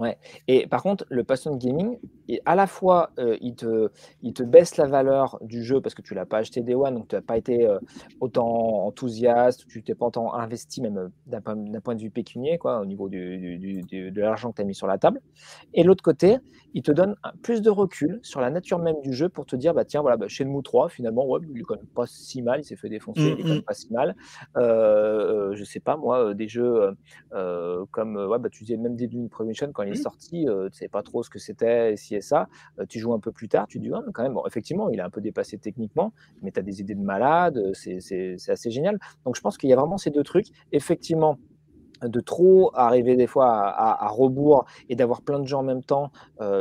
Ouais. 0.00 0.18
Et 0.48 0.66
par 0.66 0.82
contre, 0.82 1.06
le 1.08 1.22
passion 1.22 1.56
gaming, 1.56 1.98
et 2.28 2.40
à 2.46 2.56
la 2.56 2.66
fois, 2.66 3.10
euh, 3.18 3.36
il, 3.40 3.54
te, 3.54 3.90
il 4.22 4.32
te 4.32 4.42
baisse 4.42 4.76
la 4.76 4.86
valeur 4.86 5.38
du 5.40 5.62
jeu 5.62 5.80
parce 5.80 5.94
que 5.94 6.02
tu 6.02 6.14
l'as 6.14 6.26
pas 6.26 6.38
acheté 6.38 6.62
Day 6.62 6.74
One, 6.74 6.94
donc 6.94 7.08
tu 7.08 7.14
n'as 7.14 7.20
pas 7.20 7.36
été 7.36 7.66
euh, 7.66 7.78
autant 8.20 8.86
enthousiaste, 8.86 9.66
tu 9.68 9.82
t'es 9.82 9.94
pas 9.94 10.06
autant 10.06 10.34
investi, 10.34 10.82
même 10.82 10.98
euh, 10.98 11.08
d'un 11.26 11.40
point 11.80 11.94
de 11.94 12.00
vue 12.00 12.10
pécunier, 12.10 12.58
quoi, 12.58 12.80
au 12.80 12.86
niveau 12.86 13.08
du, 13.08 13.58
du, 13.58 14.10
de 14.10 14.20
l'argent 14.20 14.50
que 14.50 14.56
tu 14.56 14.62
as 14.62 14.64
mis 14.64 14.74
sur 14.74 14.88
la 14.88 14.98
table. 14.98 15.20
Et 15.74 15.84
l'autre 15.84 16.02
côté, 16.02 16.38
il 16.72 16.82
te 16.82 16.90
donne 16.90 17.14
plus 17.42 17.62
de 17.62 17.70
recul 17.70 18.18
sur 18.22 18.40
la 18.40 18.50
nature 18.50 18.80
même 18.80 19.00
du 19.00 19.12
jeu 19.12 19.28
pour 19.28 19.46
te 19.46 19.54
dire, 19.54 19.74
bah 19.74 19.84
tiens, 19.84 20.00
voilà, 20.00 20.16
bah, 20.16 20.26
Shenmue 20.26 20.62
3, 20.62 20.88
finalement, 20.88 21.24
ouais, 21.26 21.40
il 21.54 21.60
est 21.60 21.62
quand 21.62 21.76
même 21.76 21.86
pas 21.86 22.06
si 22.06 22.42
mal, 22.42 22.60
il 22.60 22.64
s'est 22.64 22.74
fait 22.74 22.88
défoncer, 22.88 23.22
il 23.22 23.40
est 23.40 23.42
quand 23.42 23.48
même 23.48 23.62
pas 23.62 23.74
si 23.74 23.92
mal. 23.92 24.16
Euh, 24.56 25.54
je 25.54 25.62
sais 25.62 25.78
pas, 25.78 25.96
moi, 25.96 26.34
des 26.34 26.48
jeux 26.48 26.96
comme, 27.92 28.16
ouais, 28.16 28.38
bah, 28.40 28.48
tu 28.50 28.64
disais 28.64 28.76
même 28.76 28.96
des 28.96 29.08
Premonition, 29.30 29.70
quand 29.72 29.83
il 29.84 29.90
est 29.90 29.92
mmh. 29.92 30.02
sorti, 30.02 30.44
tu 30.44 30.50
ne 30.50 30.68
savais 30.70 30.88
pas 30.88 31.02
trop 31.02 31.22
ce 31.22 31.30
que 31.30 31.38
c'était, 31.38 31.96
si 31.96 32.14
et 32.14 32.20
ça. 32.20 32.48
tu 32.88 32.98
joues 32.98 33.12
un 33.12 33.20
peu 33.20 33.32
plus 33.32 33.48
tard, 33.48 33.66
tu 33.66 33.78
dis, 33.78 33.90
quand 34.12 34.22
même, 34.22 34.34
bon, 34.34 34.46
effectivement, 34.46 34.88
il 34.90 34.98
est 34.98 35.02
un 35.02 35.10
peu 35.10 35.20
dépassé 35.20 35.58
techniquement, 35.58 36.12
mais 36.42 36.50
tu 36.50 36.60
as 36.60 36.62
des 36.62 36.80
idées 36.80 36.94
de 36.94 37.02
malade, 37.02 37.60
c'est 37.74 38.36
assez 38.48 38.70
génial. 38.70 38.98
Donc 39.24 39.36
je 39.36 39.40
pense 39.40 39.56
qu'il 39.56 39.70
y 39.70 39.72
a 39.72 39.76
vraiment 39.76 39.98
ces 39.98 40.10
deux 40.10 40.24
trucs. 40.24 40.48
Effectivement, 40.72 41.38
de 42.02 42.20
trop 42.20 42.70
arriver 42.74 43.16
des 43.16 43.26
fois 43.26 43.48
à, 43.48 44.08
rebours 44.08 44.64
et 44.88 44.96
d'avoir 44.96 45.22
plein 45.22 45.40
de 45.40 45.46
gens 45.46 45.60
en 45.60 45.64
même 45.64 45.82
temps, 45.82 46.10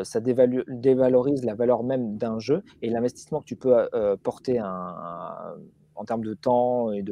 ça 0.04 0.20
dévalorise 0.20 1.44
la 1.44 1.56
valeur 1.56 1.84
même 1.84 2.18
d'un 2.18 2.40
jeu 2.40 2.64
et 2.82 2.90
l'investissement 2.90 3.42
que 3.42 3.46
tu 3.46 3.56
peux 3.56 3.88
porter 4.24 4.62
en 4.62 6.06
termes 6.06 6.24
de 6.24 6.34
temps 6.34 6.92
et 6.92 7.04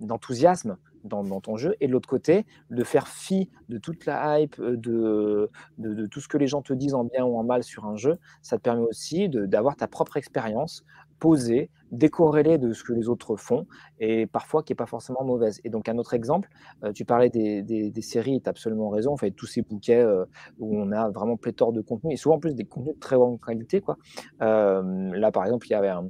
d'enthousiasme 0.00 0.76
dans, 1.04 1.40
ton 1.40 1.56
jeu, 1.56 1.74
et 1.80 1.86
de 1.86 1.92
l'autre 1.92 2.08
côté, 2.08 2.46
de 2.70 2.84
faire 2.84 3.08
fi 3.08 3.48
de 3.68 3.78
toute 3.78 4.06
la 4.06 4.40
hype, 4.40 4.58
euh, 4.60 4.76
de, 4.76 5.50
de, 5.78 6.06
tout 6.06 6.20
ce 6.20 6.28
que 6.28 6.38
les 6.38 6.46
gens 6.46 6.62
te 6.62 6.72
disent 6.72 6.94
en 6.94 7.04
bien 7.04 7.24
ou 7.24 7.36
en 7.38 7.44
mal 7.44 7.62
sur 7.62 7.86
un 7.86 7.96
jeu, 7.96 8.18
ça 8.42 8.56
te 8.56 8.62
permet 8.62 8.82
aussi 8.82 9.28
d'avoir 9.28 9.76
ta 9.76 9.86
propre 9.86 10.16
expérience 10.16 10.84
posée, 11.18 11.70
décorrélée 11.92 12.56
de 12.56 12.72
ce 12.72 12.82
que 12.82 12.92
les 12.92 13.08
autres 13.08 13.36
font, 13.36 13.66
et 13.98 14.26
parfois 14.26 14.62
qui 14.62 14.72
n'est 14.72 14.76
pas 14.76 14.86
forcément 14.86 15.22
mauvaise. 15.22 15.60
Et 15.64 15.68
donc 15.68 15.88
un 15.88 15.98
autre 15.98 16.14
exemple, 16.14 16.48
euh, 16.82 16.92
tu 16.92 17.04
parlais 17.04 17.28
des, 17.28 17.62
des, 17.62 18.02
séries, 18.02 18.40
tu 18.40 18.48
as 18.48 18.50
absolument 18.50 18.88
raison, 18.88 19.12
en 19.12 19.16
fait, 19.16 19.30
tous 19.32 19.46
ces 19.46 19.62
bouquets 19.62 20.00
euh, 20.00 20.24
où 20.58 20.78
on 20.78 20.92
a 20.92 21.10
vraiment 21.10 21.36
pléthore 21.36 21.72
de 21.72 21.80
contenu, 21.82 22.12
et 22.12 22.16
souvent 22.16 22.36
en 22.36 22.40
plus 22.40 22.54
des 22.54 22.64
contenus 22.64 22.94
de 22.94 23.00
très 23.00 23.16
bonne 23.16 23.38
qualité. 23.38 23.80
Quoi. 23.80 23.96
là, 24.40 25.30
par 25.32 25.44
exemple, 25.44 25.66
il 25.66 25.70
y 25.70 25.74
avait 25.74 25.88
un 25.88 26.08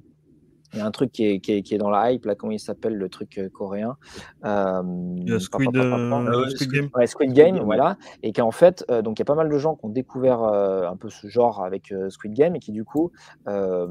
il 0.73 0.79
y 0.79 0.83
a 0.83 0.87
un 0.87 0.91
truc 0.91 1.11
qui 1.11 1.27
est, 1.27 1.41
qui 1.41 1.53
est, 1.53 1.63
qui 1.63 1.75
est 1.75 1.79
dans 1.79 1.91
la 1.91 2.13
hype, 2.13 2.25
là, 2.27 2.35
comment 2.35 2.53
il 2.53 2.61
s'appelle 2.61 2.95
le 2.97 3.09
truc 3.09 3.39
euh, 3.39 3.49
coréen 3.49 3.97
euh, 4.45 5.39
Squid, 5.39 5.77
euh, 5.77 6.49
Squid, 6.51 6.71
Game. 6.71 6.89
Ouais, 6.95 7.07
Squid 7.07 7.33
Game, 7.33 7.59
voilà. 7.61 7.97
Et 8.23 8.33
qu'en 8.33 8.53
fait, 8.53 8.85
euh, 8.91 9.03
donc 9.03 9.19
il 9.19 9.23
y 9.23 9.25
a 9.25 9.25
pas 9.25 9.35
mal 9.35 9.49
de 9.49 9.59
gens 9.59 9.75
qui 9.75 9.87
ont 9.87 9.91
découvert 9.91 10.43
euh, 10.43 10.87
un 10.89 10.97
peu 10.97 11.11
ce 11.11 11.27
genre 11.27 11.65
avec 11.65 11.93
Squid 12.09 12.35
Game 12.35 12.55
et 12.55 12.61
qui, 12.61 12.73
du 12.73 12.85
coup, 12.85 13.11
ah, 13.47 13.87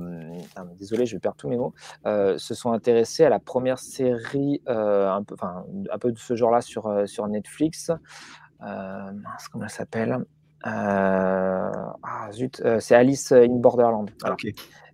désolé, 0.77 1.05
je 1.05 1.15
vais 1.15 1.19
perdre 1.19 1.37
tous 1.37 1.49
mes 1.49 1.57
mots, 1.57 1.73
se 2.05 2.53
sont 2.53 2.71
intéressés 2.71 3.25
à 3.25 3.29
la 3.29 3.39
première 3.39 3.79
série 3.79 4.61
un, 4.65 5.23
peu, 5.23 5.35
un 5.43 5.97
peu 5.97 6.11
de 6.11 6.17
ce 6.17 6.35
genre-là 6.35 6.61
sur, 6.61 7.07
sur 7.07 7.27
Netflix. 7.27 7.91
comment 8.59 9.63
elle 9.63 9.69
s'appelle? 9.69 10.17
Ah, 10.63 12.29
zut, 12.31 12.61
c'est 12.79 12.95
Alice 12.95 13.31
in 13.31 13.55
Borderland. 13.55 14.11
Voilà. 14.21 14.37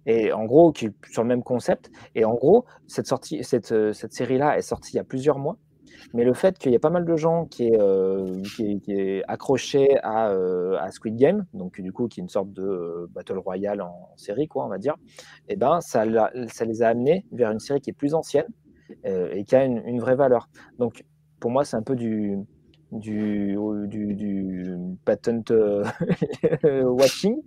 Et 0.06 0.32
en 0.32 0.45
gros, 0.45 0.73
sur 1.10 1.23
le 1.23 1.27
même 1.27 1.44
concept. 1.44 1.91
Et 2.14 2.26
en 2.26 2.36
gros, 2.36 2.65
cette, 2.88 3.07
sortie, 3.07 3.44
cette, 3.44 3.72
euh, 3.72 3.94
cette 3.94 4.14
série-là 4.14 4.57
est 4.57 4.61
sortie 4.61 4.94
il 4.94 4.98
y 4.98 4.99
a 4.99 5.03
plusieurs 5.03 5.40
mois. 5.40 5.57
Mais 6.14 6.23
le 6.23 6.34
fait 6.34 6.57
qu'il 6.57 6.72
y 6.72 6.76
a 6.76 6.80
pas 6.80 6.90
mal 6.90 7.06
de 7.06 7.15
gens 7.15 7.45
qui 7.45 7.68
est, 7.68 7.80
euh, 7.80 9.22
accroché 9.27 9.98
à, 10.03 10.30
euh, 10.30 10.77
à, 10.80 10.91
Squid 10.91 11.15
Game, 11.15 11.45
donc 11.53 11.82
du 11.82 11.91
coup 11.91 12.07
qui 12.07 12.19
est 12.19 12.23
une 12.23 12.30
sorte 12.30 12.52
de 12.53 13.10
battle 13.14 13.38
royale 13.38 13.82
en, 13.82 14.10
série, 14.15 14.48
quoi, 14.48 14.65
on 14.65 14.69
va 14.69 14.77
dire, 14.77 14.95
et 15.48 15.53
eh 15.53 15.56
ben 15.56 15.82
ça, 15.82 16.06
ça 16.48 16.65
les 16.65 16.82
a 16.84 16.90
amenés 16.90 17.26
vers 17.32 17.49
une 17.52 17.60
série 17.60 17.82
qui 17.82 17.90
est 17.90 17.94
plus 17.94 18.14
ancienne 18.14 18.45
et 19.03 19.44
qui 19.45 19.56
a 19.56 19.65
une, 19.65 19.99
vraie 19.99 20.15
valeur. 20.15 20.49
Donc 20.80 21.03
pour 21.40 21.49
moi, 21.49 21.65
c'est 21.65 21.76
un 21.76 21.82
peu 21.82 21.95
du, 21.95 22.38
du, 22.91 23.57
du 23.88 24.77
patent 25.06 25.52
watching 26.64 27.41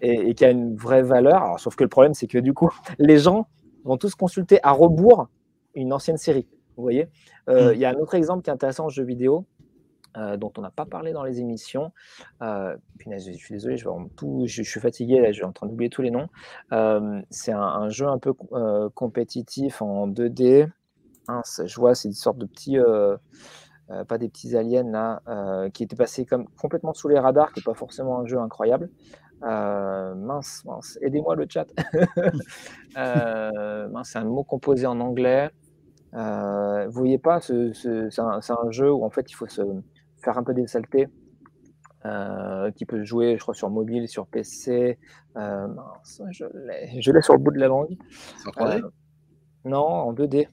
et, 0.00 0.34
qui 0.34 0.44
a 0.44 0.50
une 0.50 0.76
vraie 0.76 1.02
valeur. 1.02 1.42
Alors, 1.42 1.60
sauf 1.60 1.76
que 1.76 1.84
le 1.84 1.88
problème, 1.88 2.14
c'est 2.14 2.26
que 2.26 2.38
du 2.38 2.52
coup, 2.52 2.70
les 2.98 3.18
gens 3.18 3.48
vont 3.84 3.96
tous 3.96 4.14
consulter 4.14 4.58
à 4.62 4.72
rebours 4.72 5.28
une 5.74 5.92
ancienne 5.92 6.16
série. 6.16 6.46
Vous 6.76 6.82
voyez 6.82 7.08
euh, 7.48 7.70
mm. 7.70 7.74
Il 7.74 7.80
y 7.80 7.84
a 7.84 7.90
un 7.90 7.94
autre 7.94 8.14
exemple 8.14 8.42
qui 8.42 8.50
est 8.50 8.52
intéressant 8.52 8.86
en 8.86 8.88
jeu 8.88 9.04
vidéo. 9.04 9.46
Euh, 10.16 10.38
dont 10.38 10.50
on 10.56 10.62
n'a 10.62 10.70
pas 10.70 10.86
parlé 10.86 11.12
dans 11.12 11.24
les 11.24 11.40
émissions. 11.40 11.92
Euh, 12.40 12.74
je 13.06 13.34
suis 13.34 13.52
désolé, 13.52 13.76
je, 13.76 13.86
tout, 14.16 14.44
je, 14.46 14.62
suis 14.62 14.80
fatigué, 14.80 15.20
là, 15.20 15.30
je 15.30 15.34
suis 15.36 15.44
en 15.44 15.52
train 15.52 15.66
d'oublier 15.66 15.90
tous 15.90 16.00
les 16.00 16.10
noms. 16.10 16.28
c'est 17.28 17.52
un, 17.52 17.90
jeu 17.90 18.06
un 18.06 18.16
peu 18.16 18.32
compétitif 18.94 19.82
en 19.82 20.08
2D. 20.08 20.70
je 21.28 21.76
vois, 21.78 21.94
c'est 21.94 22.08
une 22.08 22.14
sorte 22.14 22.38
de 22.38 22.46
petit, 22.46 22.78
pas 24.08 24.16
des 24.16 24.30
petits 24.30 24.56
aliens 24.56 24.90
là, 24.90 25.68
qui 25.74 25.82
était 25.82 25.96
passé 25.96 26.24
comme 26.24 26.48
complètement 26.62 26.94
sous 26.94 27.08
les 27.08 27.18
radars, 27.18 27.52
qui 27.52 27.60
n'est 27.60 27.64
pas 27.64 27.74
forcément 27.74 28.18
un 28.18 28.24
jeu 28.24 28.38
incroyable. 28.38 28.88
Euh, 29.42 30.14
mince, 30.14 30.64
mince, 30.64 30.98
aidez-moi 31.02 31.36
le 31.36 31.46
chat. 31.48 31.66
euh, 32.96 33.88
c'est 34.04 34.18
un 34.18 34.24
mot 34.24 34.44
composé 34.44 34.86
en 34.86 34.98
anglais. 35.00 35.50
Euh, 36.14 36.86
vous 36.86 36.98
voyez 36.98 37.18
pas, 37.18 37.40
c'est 37.40 37.52
un, 38.18 38.70
jeu 38.70 38.90
où 38.92 39.04
en 39.04 39.10
fait 39.10 39.30
il 39.30 39.34
faut 39.34 39.46
se 39.46 39.62
faire 40.22 40.38
un 40.38 40.42
peu 40.42 40.54
des 40.54 40.66
saletés. 40.66 41.08
Euh, 42.04 42.70
qui 42.70 42.86
peut 42.86 43.02
jouer, 43.02 43.34
je 43.36 43.42
crois, 43.42 43.54
sur 43.54 43.68
mobile, 43.68 44.08
sur 44.08 44.28
PC. 44.28 44.96
mince, 45.34 46.22
je 46.30 47.10
l'ai 47.10 47.22
sur 47.22 47.34
le 47.34 47.40
bout 47.40 47.50
de 47.50 47.58
la 47.58 47.66
langue. 47.66 47.96
Non, 49.64 49.84
en 49.84 50.12
2D. 50.12 50.46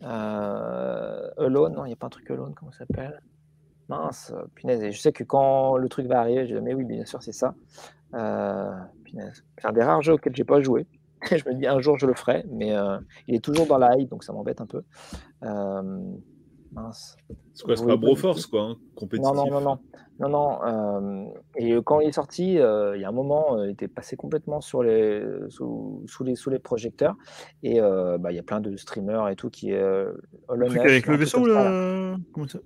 Alone, 0.00 1.74
non, 1.74 1.84
il 1.84 1.88
n'y 1.88 1.92
a 1.92 1.96
pas 1.96 2.06
un 2.06 2.10
truc 2.10 2.30
Alone, 2.30 2.54
comment 2.54 2.70
ça 2.70 2.86
s'appelle? 2.86 3.20
Mince, 3.88 4.32
punaise. 4.54 4.82
Et 4.82 4.92
je 4.92 5.00
sais 5.00 5.12
que 5.12 5.24
quand 5.24 5.76
le 5.76 5.88
truc 5.88 6.06
va 6.06 6.20
arriver, 6.20 6.46
je 6.46 6.54
dis, 6.54 6.60
mais 6.60 6.74
oui, 6.74 6.84
bien 6.84 7.04
sûr, 7.04 7.22
c'est 7.22 7.32
ça. 7.32 7.54
Euh, 8.14 8.72
c'est 9.58 9.66
un 9.66 9.72
des 9.72 9.82
rares 9.82 10.02
jeux 10.02 10.14
auxquels 10.14 10.34
j'ai 10.34 10.44
pas 10.44 10.60
joué. 10.60 10.86
je 11.30 11.48
me 11.48 11.54
dis 11.54 11.66
un 11.66 11.80
jour 11.80 11.98
je 11.98 12.06
le 12.06 12.14
ferai, 12.14 12.44
mais 12.50 12.76
euh, 12.76 12.98
il 13.26 13.34
est 13.34 13.44
toujours 13.44 13.66
dans 13.66 13.78
la 13.78 13.96
hype, 13.96 14.10
donc 14.10 14.24
ça 14.24 14.32
m'embête 14.32 14.60
un 14.60 14.66
peu. 14.66 14.82
Euh, 15.44 16.00
mince. 16.76 17.16
C'est 17.54 17.64
quoi, 17.64 17.76
c'est 17.76 17.82
Oui, 17.82 17.88
pas 17.88 17.96
Broforce, 17.96 18.46
quoi, 18.46 18.62
hein, 18.62 18.76
compétitif. 18.94 19.34
Non, 19.34 19.44
non, 19.46 19.50
non, 19.50 19.60
non. 19.60 19.78
Non, 20.18 20.28
non. 20.30 20.58
euh, 20.64 21.24
et 21.56 21.74
quand 21.84 22.00
il 22.00 22.08
est 22.08 22.12
sorti, 22.12 22.58
euh, 22.58 22.96
il 22.96 23.02
y 23.02 23.04
a 23.04 23.08
un 23.08 23.12
moment, 23.12 23.58
euh, 23.58 23.66
il 23.66 23.72
était 23.72 23.86
passé 23.88 24.16
complètement 24.16 24.62
sur 24.62 24.82
les, 24.82 25.22
sous, 25.50 26.02
sous 26.06 26.24
les, 26.24 26.36
sous 26.36 26.48
les 26.48 26.58
projecteurs. 26.58 27.16
Et 27.62 27.82
euh, 27.82 28.16
bah, 28.16 28.32
il 28.32 28.36
y 28.36 28.38
a 28.38 28.42
plein 28.42 28.60
de 28.62 28.76
streamers 28.78 29.28
et 29.28 29.36
tout 29.36 29.50
qui. 29.50 29.72
Euh, 29.74 30.12
Le 30.54 30.66
truc 30.68 30.78
avec 30.80 31.06
le 31.06 31.16
vaisseau, 31.16 31.44
là. 31.46 31.64
là 31.70 32.16
Comment 32.32 32.48
ça 32.48 32.58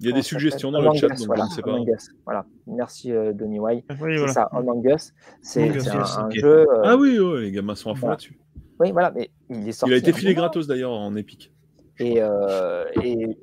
Il 0.00 0.08
y 0.08 0.10
a 0.10 0.14
des 0.14 0.20
suggestions 0.20 0.70
dans 0.72 0.82
le 0.82 0.92
chat, 0.92 1.06
Among 1.06 1.14
Us, 1.14 1.18
donc 1.20 1.26
voilà, 1.28 1.44
je 1.44 1.50
ne 1.50 1.54
sais 1.56 1.62
pas. 1.62 1.78
Us, 1.94 2.10
voilà. 2.26 2.44
Merci, 2.66 3.12
euh, 3.12 3.32
Denis 3.32 3.60
White. 3.60 3.86
Oui, 3.88 3.96
C'est 4.12 4.16
voilà. 4.18 4.32
ça, 4.34 4.42
Among 4.52 4.84
Us. 4.84 5.14
C'est 5.40 5.80
c'est 5.80 5.90
un, 5.90 6.28
jeu. 6.30 6.66
euh, 6.70 6.82
Ah 6.84 6.96
oui, 6.98 7.18
ouais, 7.18 7.40
les 7.42 7.50
gamins 7.52 7.74
sont 7.76 7.90
à 7.92 7.94
fond 7.94 8.00
Voilà. 8.00 8.12
là-dessus. 8.14 8.38
Oui, 8.78 8.92
voilà, 8.92 9.10
mais 9.10 9.30
il 9.48 9.66
est 9.66 9.72
sorti. 9.72 9.90
Il 9.92 9.94
a 9.94 9.98
été 9.98 10.12
filé 10.12 10.34
gratos 10.34 10.66
d'ailleurs 10.66 10.92
en 10.92 11.16
Epic. 11.16 11.50
Et, 11.98 12.16
euh, 12.18 12.84
et 13.02 13.38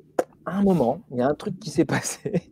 à 0.48 0.56
un 0.58 0.62
moment, 0.62 1.00
il 1.10 1.18
y 1.18 1.20
a 1.22 1.28
un 1.28 1.34
truc 1.34 1.58
qui 1.60 1.70
s'est 1.70 1.84
passé. 1.96 2.50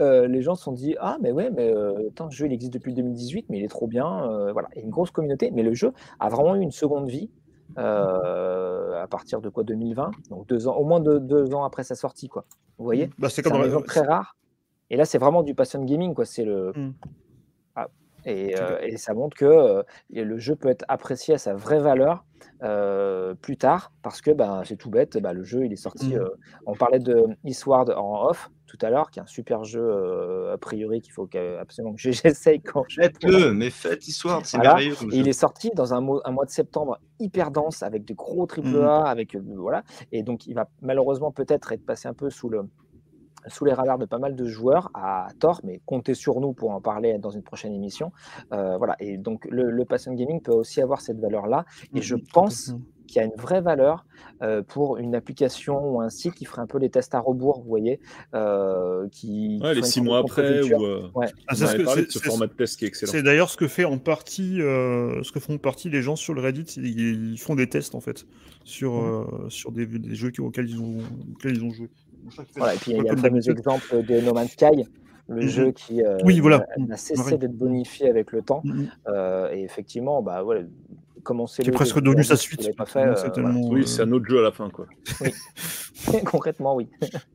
Euh, 0.00 0.28
les 0.28 0.42
gens 0.42 0.54
se 0.54 0.62
sont 0.62 0.72
dit 0.72 0.94
Ah, 1.00 1.16
mais 1.20 1.32
ouais, 1.32 1.50
mais 1.50 1.68
euh, 1.74 2.08
attends, 2.10 2.30
ce 2.30 2.36
jeu 2.36 2.46
il 2.46 2.52
existe 2.52 2.72
depuis 2.72 2.94
2018, 2.94 3.46
mais 3.48 3.58
il 3.58 3.64
est 3.64 3.68
trop 3.68 3.86
bien. 3.88 4.30
euh, 4.30 4.52
voilà, 4.52 4.68
il 4.74 4.78
y 4.78 4.80
a 4.82 4.84
une 4.84 4.90
grosse 4.90 5.10
communauté. 5.10 5.50
Mais 5.50 5.62
le 5.64 5.74
jeu 5.74 5.92
a 6.20 6.28
vraiment 6.28 6.54
eu 6.54 6.60
une 6.60 6.70
seconde 6.70 7.08
vie 7.08 7.30
euh, 7.78 9.02
à 9.02 9.06
partir 9.08 9.40
de 9.40 9.48
quoi 9.48 9.64
2020, 9.64 10.10
donc 10.30 10.46
deux 10.46 10.68
ans, 10.68 10.76
au 10.76 10.84
moins 10.84 11.00
deux, 11.00 11.18
deux 11.20 11.52
ans 11.54 11.64
après 11.64 11.82
sa 11.82 11.94
sortie, 11.96 12.28
quoi. 12.28 12.44
Vous 12.78 12.84
voyez? 12.84 13.10
Bah, 13.18 13.28
c'est 13.28 13.36
C'est 13.36 13.42
comme 13.42 13.54
un 13.54 13.58
dans- 13.58 13.64
exemple 13.64 13.86
très 13.88 14.00
rare. 14.06 14.36
Et 14.90 14.96
là, 14.96 15.04
c'est 15.04 15.18
vraiment 15.18 15.42
du 15.42 15.54
passion 15.54 15.82
gaming, 15.84 16.14
quoi. 16.14 16.24
C'est 16.24 16.44
le. 16.44 16.72
Mm. 16.76 16.92
Et, 18.26 18.58
euh, 18.60 18.78
et 18.82 18.96
ça 18.96 19.14
montre 19.14 19.36
que 19.36 19.44
euh, 19.46 19.82
le 20.10 20.36
jeu 20.38 20.56
peut 20.56 20.68
être 20.68 20.84
apprécié 20.88 21.34
à 21.34 21.38
sa 21.38 21.54
vraie 21.54 21.78
valeur 21.80 22.24
euh, 22.62 23.34
plus 23.34 23.56
tard, 23.56 23.92
parce 24.02 24.20
que 24.20 24.30
bah, 24.32 24.62
c'est 24.64 24.76
tout 24.76 24.90
bête. 24.90 25.16
Bah, 25.18 25.32
le 25.32 25.44
jeu, 25.44 25.64
il 25.64 25.72
est 25.72 25.76
sorti. 25.76 26.08
Mm. 26.14 26.18
euh, 26.18 26.28
on 26.66 26.74
parlait 26.74 26.98
de 26.98 27.24
Eastward 27.44 27.90
en 27.90 28.26
off 28.28 28.50
tout 28.66 28.78
à 28.82 28.90
l'heure, 28.90 29.10
qui 29.12 29.20
est 29.20 29.22
un 29.22 29.26
super 29.26 29.62
jeu 29.62 30.50
a 30.52 30.58
priori 30.58 31.00
qu'il 31.00 31.12
faut 31.12 31.28
absolument 31.60 31.94
que 31.94 32.00
j'essaye 32.10 32.60
quand 32.60 32.84
je 32.88 33.00
Faites-le, 33.00 33.52
mais 33.52 33.70
faites 33.70 34.08
histoire, 34.08 34.44
c'est 34.44 34.56
Voilà. 34.56 34.70
merveilleux 34.74 34.96
il 35.12 35.28
est 35.28 35.32
sorti 35.32 35.70
dans 35.74 35.94
un, 35.94 36.00
mo- 36.00 36.20
un 36.24 36.32
mois 36.32 36.44
de 36.46 36.50
septembre 36.50 36.98
hyper 37.20 37.52
dense 37.52 37.84
avec 37.84 38.04
de 38.04 38.12
gros 38.12 38.44
triple 38.46 38.66
Mhm. 38.68 38.82
A, 38.84 39.04
avec 39.04 39.36
voilà. 39.36 39.84
Et 40.10 40.24
donc 40.24 40.46
il 40.48 40.54
va 40.54 40.68
malheureusement 40.82 41.30
peut-être 41.30 41.70
être 41.72 41.86
passé 41.86 42.08
un 42.08 42.12
peu 42.14 42.28
sous 42.28 42.48
le 42.48 42.62
sous 43.48 43.64
les 43.64 43.72
radars 43.72 43.98
de 43.98 44.06
pas 44.06 44.18
mal 44.18 44.34
de 44.36 44.44
joueurs 44.46 44.90
à 44.94 45.28
tort, 45.38 45.60
mais 45.64 45.80
comptez 45.86 46.14
sur 46.14 46.40
nous 46.40 46.52
pour 46.52 46.70
en 46.70 46.80
parler 46.80 47.18
dans 47.18 47.30
une 47.30 47.42
prochaine 47.42 47.72
émission. 47.72 48.12
Euh, 48.52 48.76
voilà. 48.78 48.96
Et 49.00 49.18
donc 49.18 49.46
le, 49.50 49.70
le 49.70 49.84
passion 49.84 50.12
gaming 50.14 50.40
peut 50.42 50.52
aussi 50.52 50.80
avoir 50.80 51.00
cette 51.00 51.18
valeur-là. 51.20 51.64
Et 51.94 52.02
je 52.02 52.14
Mhm, 52.14 52.22
pense 52.32 52.74
qu'il 53.06 53.20
y 53.20 53.24
a 53.24 53.28
une 53.28 53.40
vraie 53.40 53.60
valeur 53.60 54.04
euh, 54.42 54.62
pour 54.62 54.96
une 54.96 55.14
application 55.14 55.78
ou 55.78 56.00
un 56.00 56.10
site 56.10 56.34
qui 56.34 56.44
ferait 56.44 56.62
un 56.62 56.66
peu 56.66 56.78
les 56.78 56.90
tests 56.90 57.14
à 57.14 57.20
rebours, 57.20 57.60
vous 57.62 57.68
voyez, 57.68 58.00
euh, 58.34 59.08
qui 59.12 59.60
Ouais, 59.62 59.74
les 59.74 59.82
six 59.82 60.00
mois 60.00 60.18
après, 60.18 60.60
ou. 60.62 60.84
euh, 60.84 61.08
Ouais. 61.14 61.26
Ah, 61.46 61.54
c'est 61.54 61.66
ce 61.66 61.76
de 62.00 62.10
ce 62.10 62.18
format 62.18 62.46
de 62.48 62.52
test 62.52 62.78
qui 62.78 62.84
est 62.84 62.88
excellent. 62.88 63.12
C'est 63.12 63.22
d'ailleurs 63.22 63.48
ce 63.50 63.56
que 63.56 63.68
fait 63.68 63.84
en 63.84 63.98
partie, 63.98 64.60
euh, 64.60 65.22
ce 65.22 65.30
que 65.30 65.38
font 65.38 65.58
partie 65.58 65.88
les 65.88 66.02
gens 66.02 66.16
sur 66.16 66.34
le 66.34 66.40
Reddit, 66.40 66.66
ils, 66.76 67.32
ils 67.32 67.38
font 67.38 67.54
des 67.54 67.68
tests 67.68 67.94
en 67.94 68.00
fait 68.00 68.26
sur 68.64 68.96
euh, 68.96 69.24
sur 69.48 69.70
des, 69.70 69.86
des 69.86 70.14
jeux 70.16 70.32
auxquels 70.40 70.68
ils 70.68 70.80
ont 70.80 70.98
auxquels 71.32 71.56
ils 71.56 71.62
ont 71.64 71.70
joué. 71.70 71.88
Voilà, 72.56 72.74
et 72.74 72.78
puis 72.78 72.92
il 72.92 73.02
y 73.04 73.08
a 73.08 73.12
le 73.12 73.18
fameux 73.18 73.48
exemple 73.50 74.02
de 74.04 74.20
No 74.20 74.32
Man's 74.34 74.50
Sky, 74.52 74.84
le 75.28 75.42
Mhm. 75.42 75.48
jeu 75.48 75.70
qui 75.72 76.02
euh, 76.04 76.18
Oui, 76.24 76.40
voilà. 76.40 76.58
n'a 76.76 76.86
Mhm. 76.86 76.96
cessé 76.96 77.36
d'être 77.38 77.56
bonifié 77.56 78.08
avec 78.08 78.32
le 78.32 78.42
temps. 78.42 78.60
Mhm. 78.64 78.88
Euh, 79.08 79.50
et 79.52 79.62
effectivement, 79.62 80.22
bah, 80.22 80.44
ouais, 80.44 80.66
commencer 81.22 81.62
Qui 81.62 81.70
est 81.70 81.72
presque 81.72 82.00
devenu 82.00 82.22
sa 82.24 82.36
suite. 82.36 82.74
Pas 82.76 82.86
fait, 82.86 83.00
euh, 83.04 83.14
voilà. 83.34 83.50
Oui, 83.68 83.86
c'est 83.86 84.02
un 84.02 84.12
autre 84.12 84.26
jeu 84.28 84.38
à 84.38 84.42
la 84.42 84.52
fin, 84.52 84.70
quoi. 84.70 84.86
Concrètement, 86.24 86.76
oui. 86.76 86.88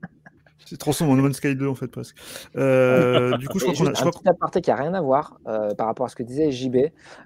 c'est 0.65 0.77
transformé 0.77 1.11
en 1.13 1.15
No 1.17 1.23
Man's 1.23 1.35
Sky 1.35 1.55
2 1.55 1.67
en 1.67 1.75
fait 1.75 1.87
presque. 1.87 2.15
Euh, 2.55 3.35
du 3.37 3.49
coup, 3.49 3.59
je 3.59 3.65
crois 3.65 3.75
qu'on 3.75 3.87
a. 3.87 3.93
je 3.93 3.99
un 3.99 4.09
crois 4.09 4.11
petit 4.21 4.29
aparté 4.29 4.61
qui 4.61 4.69
n'a 4.69 4.77
rien 4.77 4.93
à 4.93 5.01
voir 5.01 5.37
euh, 5.47 5.73
par 5.75 5.87
rapport 5.87 6.05
à 6.05 6.09
ce 6.09 6.15
que 6.15 6.23
disait 6.23 6.51
JB. 6.51 6.77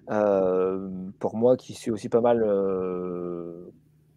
Euh, 0.10 0.90
pour 1.20 1.36
moi, 1.36 1.56
qui 1.56 1.74
suis 1.76 1.92
aussi 1.92 2.10
pas 2.10 2.22
mal, 2.22 2.44
euh, 2.44 3.70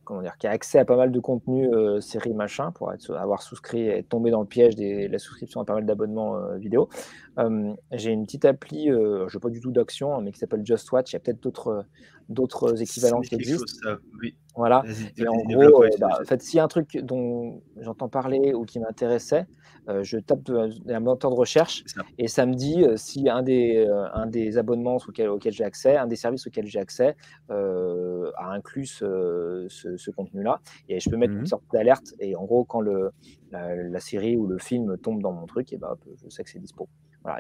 comment 0.09 0.23
dire, 0.23 0.39
qui 0.39 0.47
a 0.47 0.51
accès 0.51 0.79
à 0.79 0.87
pas 0.87 0.97
mal 0.97 1.13
de 1.13 1.21
contenu 1.21 1.69
euh, 1.69 2.01
série 2.01 2.33
machin, 2.33 2.73
pour 2.73 2.91
être, 2.95 3.15
avoir 3.15 3.43
souscrit 3.43 3.83
et 3.83 3.99
être 3.99 4.09
tombé 4.09 4.31
dans 4.31 4.41
le 4.41 4.47
piège 4.47 4.75
de 4.75 5.07
la 5.07 5.19
souscription 5.19 5.61
à 5.61 5.67
pas 5.67 5.75
mal 5.75 5.85
d'abonnements 5.85 6.37
euh, 6.37 6.57
vidéo. 6.57 6.89
Euh, 7.39 7.73
J'ai 7.93 8.11
une 8.11 8.25
petite 8.25 8.45
appli, 8.45 8.91
euh, 8.91 9.29
je 9.29 9.37
n'ai 9.37 9.41
pas 9.41 9.49
du 9.51 9.61
tout 9.61 9.71
d'action, 9.71 10.15
hein, 10.15 10.21
mais 10.23 10.33
qui 10.33 10.39
s'appelle 10.39 10.65
Just 10.67 10.91
Watch. 10.93 11.13
Il 11.13 11.15
y 11.15 11.17
a 11.17 11.21
peut-être 11.21 11.43
d'autres 11.43 11.85
d'autres 12.29 12.83
équivalents 12.83 13.21
qui 13.23 13.37
existent. 13.37 13.65
chose, 13.67 13.81
ça. 13.83 13.99
Oui. 14.21 14.35
Voilà. 14.55 14.83
Et 15.17 15.27
en 15.27 15.37
gros, 15.45 15.85
euh, 15.85 15.89
bah, 15.99 16.19
en 16.21 16.25
fait, 16.25 16.43
s'il 16.43 16.57
y 16.59 16.61
a 16.61 16.65
un 16.65 16.69
truc 16.69 16.99
dont 17.03 17.63
j'entends 17.81 18.09
parler 18.11 18.53
ou 18.55 18.65
qui 18.65 18.81
m'intéressait, 18.81 19.47
je 20.03 20.19
tape 20.19 20.51
un 20.51 21.01
moteur 21.01 21.31
de 21.31 21.37
recherche 21.37 21.83
ça. 21.87 22.03
et 22.19 22.29
ça 22.29 22.45
me 22.45 22.53
dit 22.55 22.85
si 22.97 23.27
un 23.31 23.43
des, 23.43 23.87
un 24.13 24.27
des 24.27 24.59
abonnements 24.59 24.97
auxquels, 24.97 25.31
auxquels 25.31 25.55
j'ai 25.55 25.65
accès, 25.65 25.97
un 25.97 26.07
des 26.07 26.17
services 26.17 26.47
auxquels 26.47 26.67
j'ai 26.67 26.79
accès 26.81 27.17
a 27.49 28.51
inclus 28.53 28.85
ce, 28.87 29.67
ce- 29.71 29.97
ce 29.97 30.11
contenu-là. 30.11 30.61
Et 30.91 31.01
je 31.01 31.09
peux 31.09 31.17
mettre 31.17 31.33
une 31.41 31.47
sorte 31.47 31.65
d'alerte. 31.73 32.15
Et 32.21 32.37
en 32.37 32.45
gros, 32.45 32.65
quand 32.65 32.81
le, 32.83 33.11
la, 33.51 33.75
la 33.77 34.01
série 34.01 34.37
ou 34.37 34.47
le 34.47 34.59
film 34.59 34.99
tombe 34.99 35.23
dans 35.23 35.33
mon 35.33 35.47
truc, 35.47 35.73
et 35.73 35.79
bah, 35.79 35.91
hop, 35.93 36.05
je 36.23 36.29
sais 36.29 36.45
que 36.45 36.51
c'est 36.51 36.59
dispo. 36.59 36.89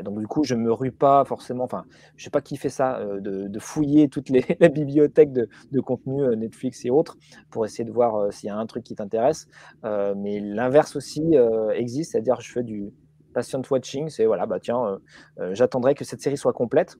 Donc, 0.02 0.18
du 0.18 0.26
coup, 0.26 0.44
je 0.44 0.54
me 0.54 0.72
rue 0.72 0.92
pas 0.92 1.24
forcément. 1.24 1.64
Enfin, 1.64 1.84
je 2.16 2.24
sais 2.24 2.30
pas 2.30 2.40
qui 2.40 2.56
fait 2.56 2.68
ça, 2.68 2.98
euh, 2.98 3.20
de, 3.20 3.58
fouiller 3.58 4.08
toute 4.08 4.28
les, 4.28 4.44
la 4.60 4.68
bibliothèque 4.68 5.32
de, 5.32 5.48
contenu 5.80 6.22
euh, 6.22 6.36
Netflix 6.36 6.84
et 6.84 6.90
autres 6.90 7.16
pour 7.50 7.64
essayer 7.64 7.84
de 7.84 7.92
voir 7.92 8.16
euh, 8.16 8.30
s'il 8.30 8.48
y 8.48 8.50
a 8.50 8.56
un 8.56 8.66
truc 8.66 8.84
qui 8.84 8.94
t'intéresse. 8.94 9.48
Mais 9.84 10.40
l'inverse 10.40 10.96
aussi 10.96 11.34
existe, 11.74 12.12
c'est-à-dire 12.12 12.40
je 12.40 12.52
fais 12.52 12.62
du 12.62 12.90
patient 13.34 13.62
watching, 13.70 14.08
c'est 14.08 14.26
voilà, 14.26 14.46
bah 14.46 14.58
tiens, 14.60 14.98
j'attendrai 15.52 15.94
que 15.94 16.04
cette 16.04 16.20
série 16.20 16.36
soit 16.36 16.52
complète 16.52 16.96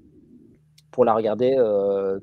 pour 0.91 1.05
la 1.05 1.15
regarder 1.15 1.57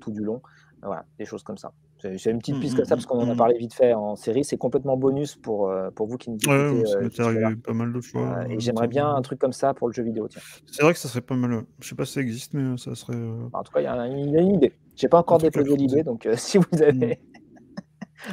tout 0.02 0.12
du 0.12 0.24
long. 0.24 0.42
Voilà, 0.82 1.06
des 1.18 1.26
choses 1.26 1.44
comme 1.44 1.58
ça. 1.58 1.72
C'est 2.02 2.30
une 2.30 2.40
petite 2.40 2.56
Mm, 2.56 2.60
piste 2.60 2.74
mm, 2.74 2.78
comme 2.78 2.86
ça 2.86 2.96
parce 2.96 3.06
qu'on 3.06 3.20
en 3.20 3.32
a 3.32 3.36
parlé 3.36 3.58
vite 3.58 3.74
fait 3.74 3.94
en 3.94 4.16
série. 4.16 4.44
C'est 4.44 4.58
complètement 4.58 4.98
bonus 4.98 5.36
pour, 5.36 5.70
euh, 5.70 5.90
pour 5.92 6.08
vous 6.08 6.18
qui 6.18 6.30
nous 6.30 6.38
Ouais, 6.48 6.62
écoutez. 6.66 6.80
ouais, 6.82 6.86
ça 6.86 6.98
euh, 6.98 7.02
m'est 7.02 7.10
jusque-là. 7.10 7.26
arrivé 7.48 7.56
pas 7.56 7.74
mal 7.74 7.94
de 7.94 8.02
fois. 8.02 8.38
Euh, 8.40 8.48
et 8.50 8.60
j'aimerais 8.60 8.88
bien 8.88 9.10
un 9.10 9.22
truc 9.22 9.40
comme 9.40 9.54
ça 9.54 9.74
pour 9.74 9.88
le 9.88 9.94
jeu 9.94 10.04
vidéo. 10.04 10.28
C'est 10.72 10.84
vrai 10.84 10.94
que 10.94 11.00
ça 11.00 11.08
serait 11.08 11.22
pas 11.22 11.36
mal. 11.36 11.64
Je 11.80 11.88
sais 11.88 11.96
pas 11.96 12.06
si 12.06 12.14
ça 12.14 12.22
existe, 12.22 12.54
mais 12.54 12.78
ça 12.78 12.94
serait. 12.96 13.16
euh, 13.16 13.48
En 13.54 13.64
tout 13.64 13.72
cas, 13.72 13.80
il 13.82 13.86
y, 13.86 13.88
a 13.88 14.08
une 14.08 14.56
idée. 14.56 14.74
J'ai 14.96 15.08
pas 15.10 15.20
encore 15.20 15.40
je- 15.40 15.74
l'idée, 15.76 16.04
donc 16.04 16.28
si 16.38 16.58
vous 16.58 16.82
avez 16.82 17.20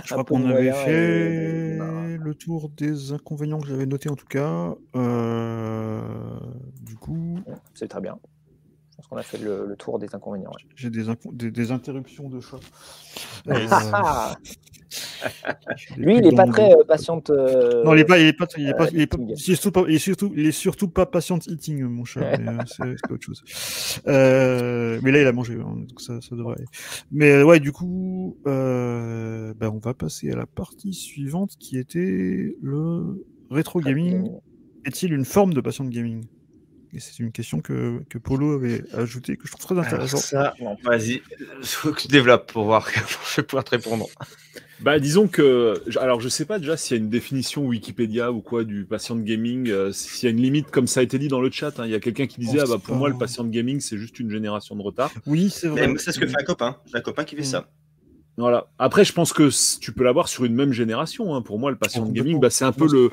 Je 0.04 0.12
crois 0.12 0.24
qu'on 0.24 0.44
avait 0.44 0.72
fait 0.72 2.16
le 2.18 2.34
tour 2.34 2.68
des 2.68 3.12
inconvénients 3.12 3.58
que 3.60 3.68
j'avais 3.68 3.86
notés 3.86 4.10
en 4.10 4.16
tout 4.16 4.26
cas. 4.26 4.74
Du 6.80 6.96
coup, 6.96 7.38
c'est 7.74 7.88
très 7.88 8.00
bien. 8.00 8.18
Pense 9.02 9.08
qu'on 9.08 9.16
a 9.16 9.22
fait 9.22 9.38
le, 9.38 9.66
le 9.66 9.76
tour 9.76 9.98
des 9.98 10.14
inconvénients. 10.14 10.50
ouais. 10.50 10.62
j'ai 10.76 10.88
des, 10.88 11.08
inco- 11.08 11.34
des, 11.34 11.50
des 11.50 11.72
interruptions 11.72 12.28
de 12.28 12.38
chat. 12.40 12.60
Ah, 13.48 14.36
des 14.38 14.46
Lui, 15.96 16.18
il 16.18 16.22
pubs 16.22 16.32
est 16.32 16.36
pas 16.36 16.46
très 16.46 16.72
euh, 16.72 16.84
patiente. 16.84 17.30
euh, 17.30 17.82
Non, 17.82 17.94
il 17.94 18.00
est 18.00 18.04
pas, 18.04 18.18
il 18.20 18.26
est 18.26 18.32
pas, 18.32 18.46
il 18.56 18.68
est 18.68 18.74
pas, 18.74 18.84
euh, 18.84 18.90
il 18.92 19.00
est 19.00 19.06
pas, 19.08 19.16
eating. 19.16 19.34
il 19.36 19.52
est 19.52 19.56
surtout 19.56 19.72
pas, 19.72 19.84
il 19.88 19.94
est 19.94 19.98
surtout, 19.98 20.32
il 20.36 20.46
est 20.46 20.52
surtout 20.52 20.88
pas 20.88 21.06
patient 21.06 21.38
eating, 21.48 21.82
mon 21.82 22.04
chat. 22.04 22.20
euh, 22.20 22.58
c'est 22.66 23.10
autre 23.10 23.24
chose. 23.24 23.42
Euh, 24.06 25.00
mais 25.02 25.10
là, 25.10 25.22
il 25.22 25.26
a 25.26 25.32
mangé, 25.32 25.54
hein, 25.54 25.74
donc 25.76 26.00
ça, 26.00 26.20
ça 26.20 26.36
devrait 26.36 26.54
aller. 26.56 26.66
Mais 27.10 27.30
euh, 27.32 27.44
ouais, 27.44 27.58
du 27.58 27.72
coup, 27.72 28.36
euh, 28.46 29.52
ben, 29.54 29.70
on 29.70 29.78
va 29.78 29.94
passer 29.94 30.30
à 30.30 30.36
la 30.36 30.46
partie 30.46 30.92
suivante 30.94 31.56
qui 31.58 31.76
était 31.78 32.54
le 32.62 33.24
rétro 33.50 33.80
gaming. 33.80 34.30
Est-il 34.84 35.12
une 35.12 35.24
forme 35.24 35.54
de 35.54 35.60
patient 35.60 35.84
gaming? 35.86 36.24
Et 36.94 37.00
c'est 37.00 37.18
une 37.20 37.32
question 37.32 37.60
que, 37.60 38.02
que 38.10 38.18
Polo 38.18 38.52
avait 38.52 38.84
ajoutée 38.92 39.36
que 39.38 39.46
je 39.46 39.52
trouve 39.52 39.64
très 39.64 39.78
intéressante. 39.78 40.20
ça, 40.20 40.54
vas-y, 40.84 41.22
faut 41.62 41.92
que 41.92 42.02
je 42.02 42.08
développe 42.08 42.52
pour 42.52 42.64
voir 42.64 42.84
comment 42.92 43.06
je 43.30 43.36
vais 43.40 43.42
pouvoir 43.46 43.64
te 43.64 43.70
répondre. 43.70 44.06
Bah, 44.80 44.98
disons 44.98 45.26
que. 45.28 45.80
Alors, 45.98 46.20
je 46.20 46.28
sais 46.28 46.44
pas 46.44 46.58
déjà 46.58 46.76
s'il 46.76 46.96
y 46.96 47.00
a 47.00 47.02
une 47.02 47.08
définition 47.08 47.64
Wikipédia 47.64 48.32
ou 48.32 48.40
quoi 48.40 48.64
du 48.64 48.84
patient 48.84 49.16
gaming, 49.16 49.70
euh, 49.70 49.92
s'il 49.92 50.24
y 50.28 50.32
a 50.32 50.34
une 50.34 50.42
limite, 50.42 50.70
comme 50.70 50.86
ça 50.88 51.00
a 51.00 51.02
été 51.04 51.18
dit 51.18 51.28
dans 51.28 51.40
le 51.40 51.50
chat. 51.50 51.78
hein. 51.78 51.84
Il 51.86 51.92
y 51.92 51.94
a 51.94 52.00
quelqu'un 52.00 52.26
qui 52.26 52.40
disait 52.40 52.58
Ah, 52.60 52.66
bah, 52.68 52.78
pour 52.82 52.96
moi, 52.96 53.08
le 53.08 53.16
patient 53.16 53.44
gaming, 53.44 53.80
c'est 53.80 53.96
juste 53.96 54.18
une 54.18 54.30
génération 54.30 54.74
de 54.76 54.82
retard. 54.82 55.12
Oui, 55.26 55.50
c'est 55.50 55.68
vrai. 55.68 55.88
C'est 55.98 56.12
ce 56.12 56.18
que 56.18 56.26
fait 56.26 56.40
un 56.40 56.44
copain. 56.44 56.76
J'ai 56.90 56.96
un 56.98 57.00
copain 57.00 57.24
qui 57.24 57.36
fait 57.36 57.42
Mm. 57.42 57.44
ça. 57.44 57.68
Voilà. 58.38 58.68
Après, 58.78 59.04
je 59.04 59.12
pense 59.12 59.32
que 59.34 59.50
tu 59.78 59.92
peux 59.92 60.04
l'avoir 60.04 60.26
sur 60.28 60.44
une 60.46 60.54
même 60.54 60.72
génération. 60.72 61.34
hein. 61.34 61.42
Pour 61.42 61.58
moi, 61.58 61.70
le 61.70 61.76
patient 61.76 62.04
gaming, 62.12 62.40
bah, 62.40 62.48
c'est 62.50 62.64
un 62.64 62.72
peu 62.72 62.86
le. 62.90 63.10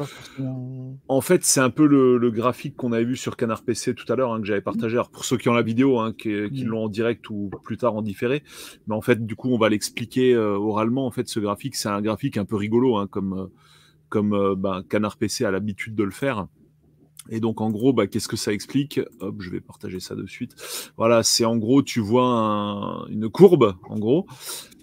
En 1.10 1.22
fait, 1.22 1.44
c'est 1.44 1.60
un 1.60 1.70
peu 1.70 1.86
le, 1.88 2.18
le 2.18 2.32
graphique 2.32 2.76
qu'on 2.78 2.94
avait 2.94 3.04
vu 3.04 3.18
sur 3.18 3.36
Canard 3.36 3.64
PC 3.64 3.94
tout 3.96 4.12
à 4.12 4.16
l'heure, 4.16 4.32
hein, 4.32 4.40
que 4.40 4.46
j'avais 4.48 4.62
partagé. 4.62 4.96
Alors, 4.96 5.10
pour 5.10 5.26
ceux 5.26 5.38
qui 5.38 5.50
ont 5.50 5.54
la 5.54 5.62
vidéo, 5.62 6.00
hein, 6.00 6.14
qui, 6.18 6.30
qui 6.54 6.64
Mm. 6.66 6.68
l'ont 6.70 6.84
en 6.86 6.90
direct 6.90 7.30
ou 7.30 7.50
plus 7.64 7.78
tard 7.78 7.96
en 7.96 8.02
différé. 8.02 8.44
Mais 8.88 8.96
en 8.96 9.02
fait, 9.02 9.26
du 9.26 9.36
coup, 9.36 9.50
on 9.50 9.58
va 9.58 9.68
l'expliquer 9.70 10.34
euh, 10.34 10.58
oralement. 10.58 11.06
En 11.06 11.12
fait, 11.12 11.28
ce 11.28 11.40
graphique, 11.40 11.76
c'est 11.76 11.90
un 11.90 12.02
graphique 12.02 12.38
un 12.38 12.46
peu 12.46 12.56
rigolo, 12.56 13.06
comme, 13.08 13.34
euh, 13.34 13.46
comme 14.08 14.34
euh, 14.34 14.56
ben, 14.56 14.84
Canard 14.88 15.18
PC 15.18 15.44
a 15.46 15.52
l'habitude 15.52 15.96
de 15.96 16.04
le 16.04 16.12
faire. 16.12 16.48
Et 17.32 17.40
donc 17.42 17.62
en 17.62 17.70
gros, 17.70 17.94
bah, 17.94 18.08
qu'est-ce 18.08 18.28
que 18.30 18.38
ça 18.38 18.52
explique? 18.54 19.00
Hop, 19.20 19.36
je 19.42 19.52
vais 19.52 19.60
partager 19.60 20.00
ça 20.00 20.16
de 20.16 20.26
suite. 20.26 20.56
Voilà, 20.98 21.22
c'est 21.22 21.46
en 21.46 21.58
gros, 21.58 21.84
tu 21.84 22.00
vois 22.00 22.26
un- 22.26 23.06
une 23.08 23.30
courbe, 23.30 23.76
en 23.88 24.00
gros, 24.00 24.26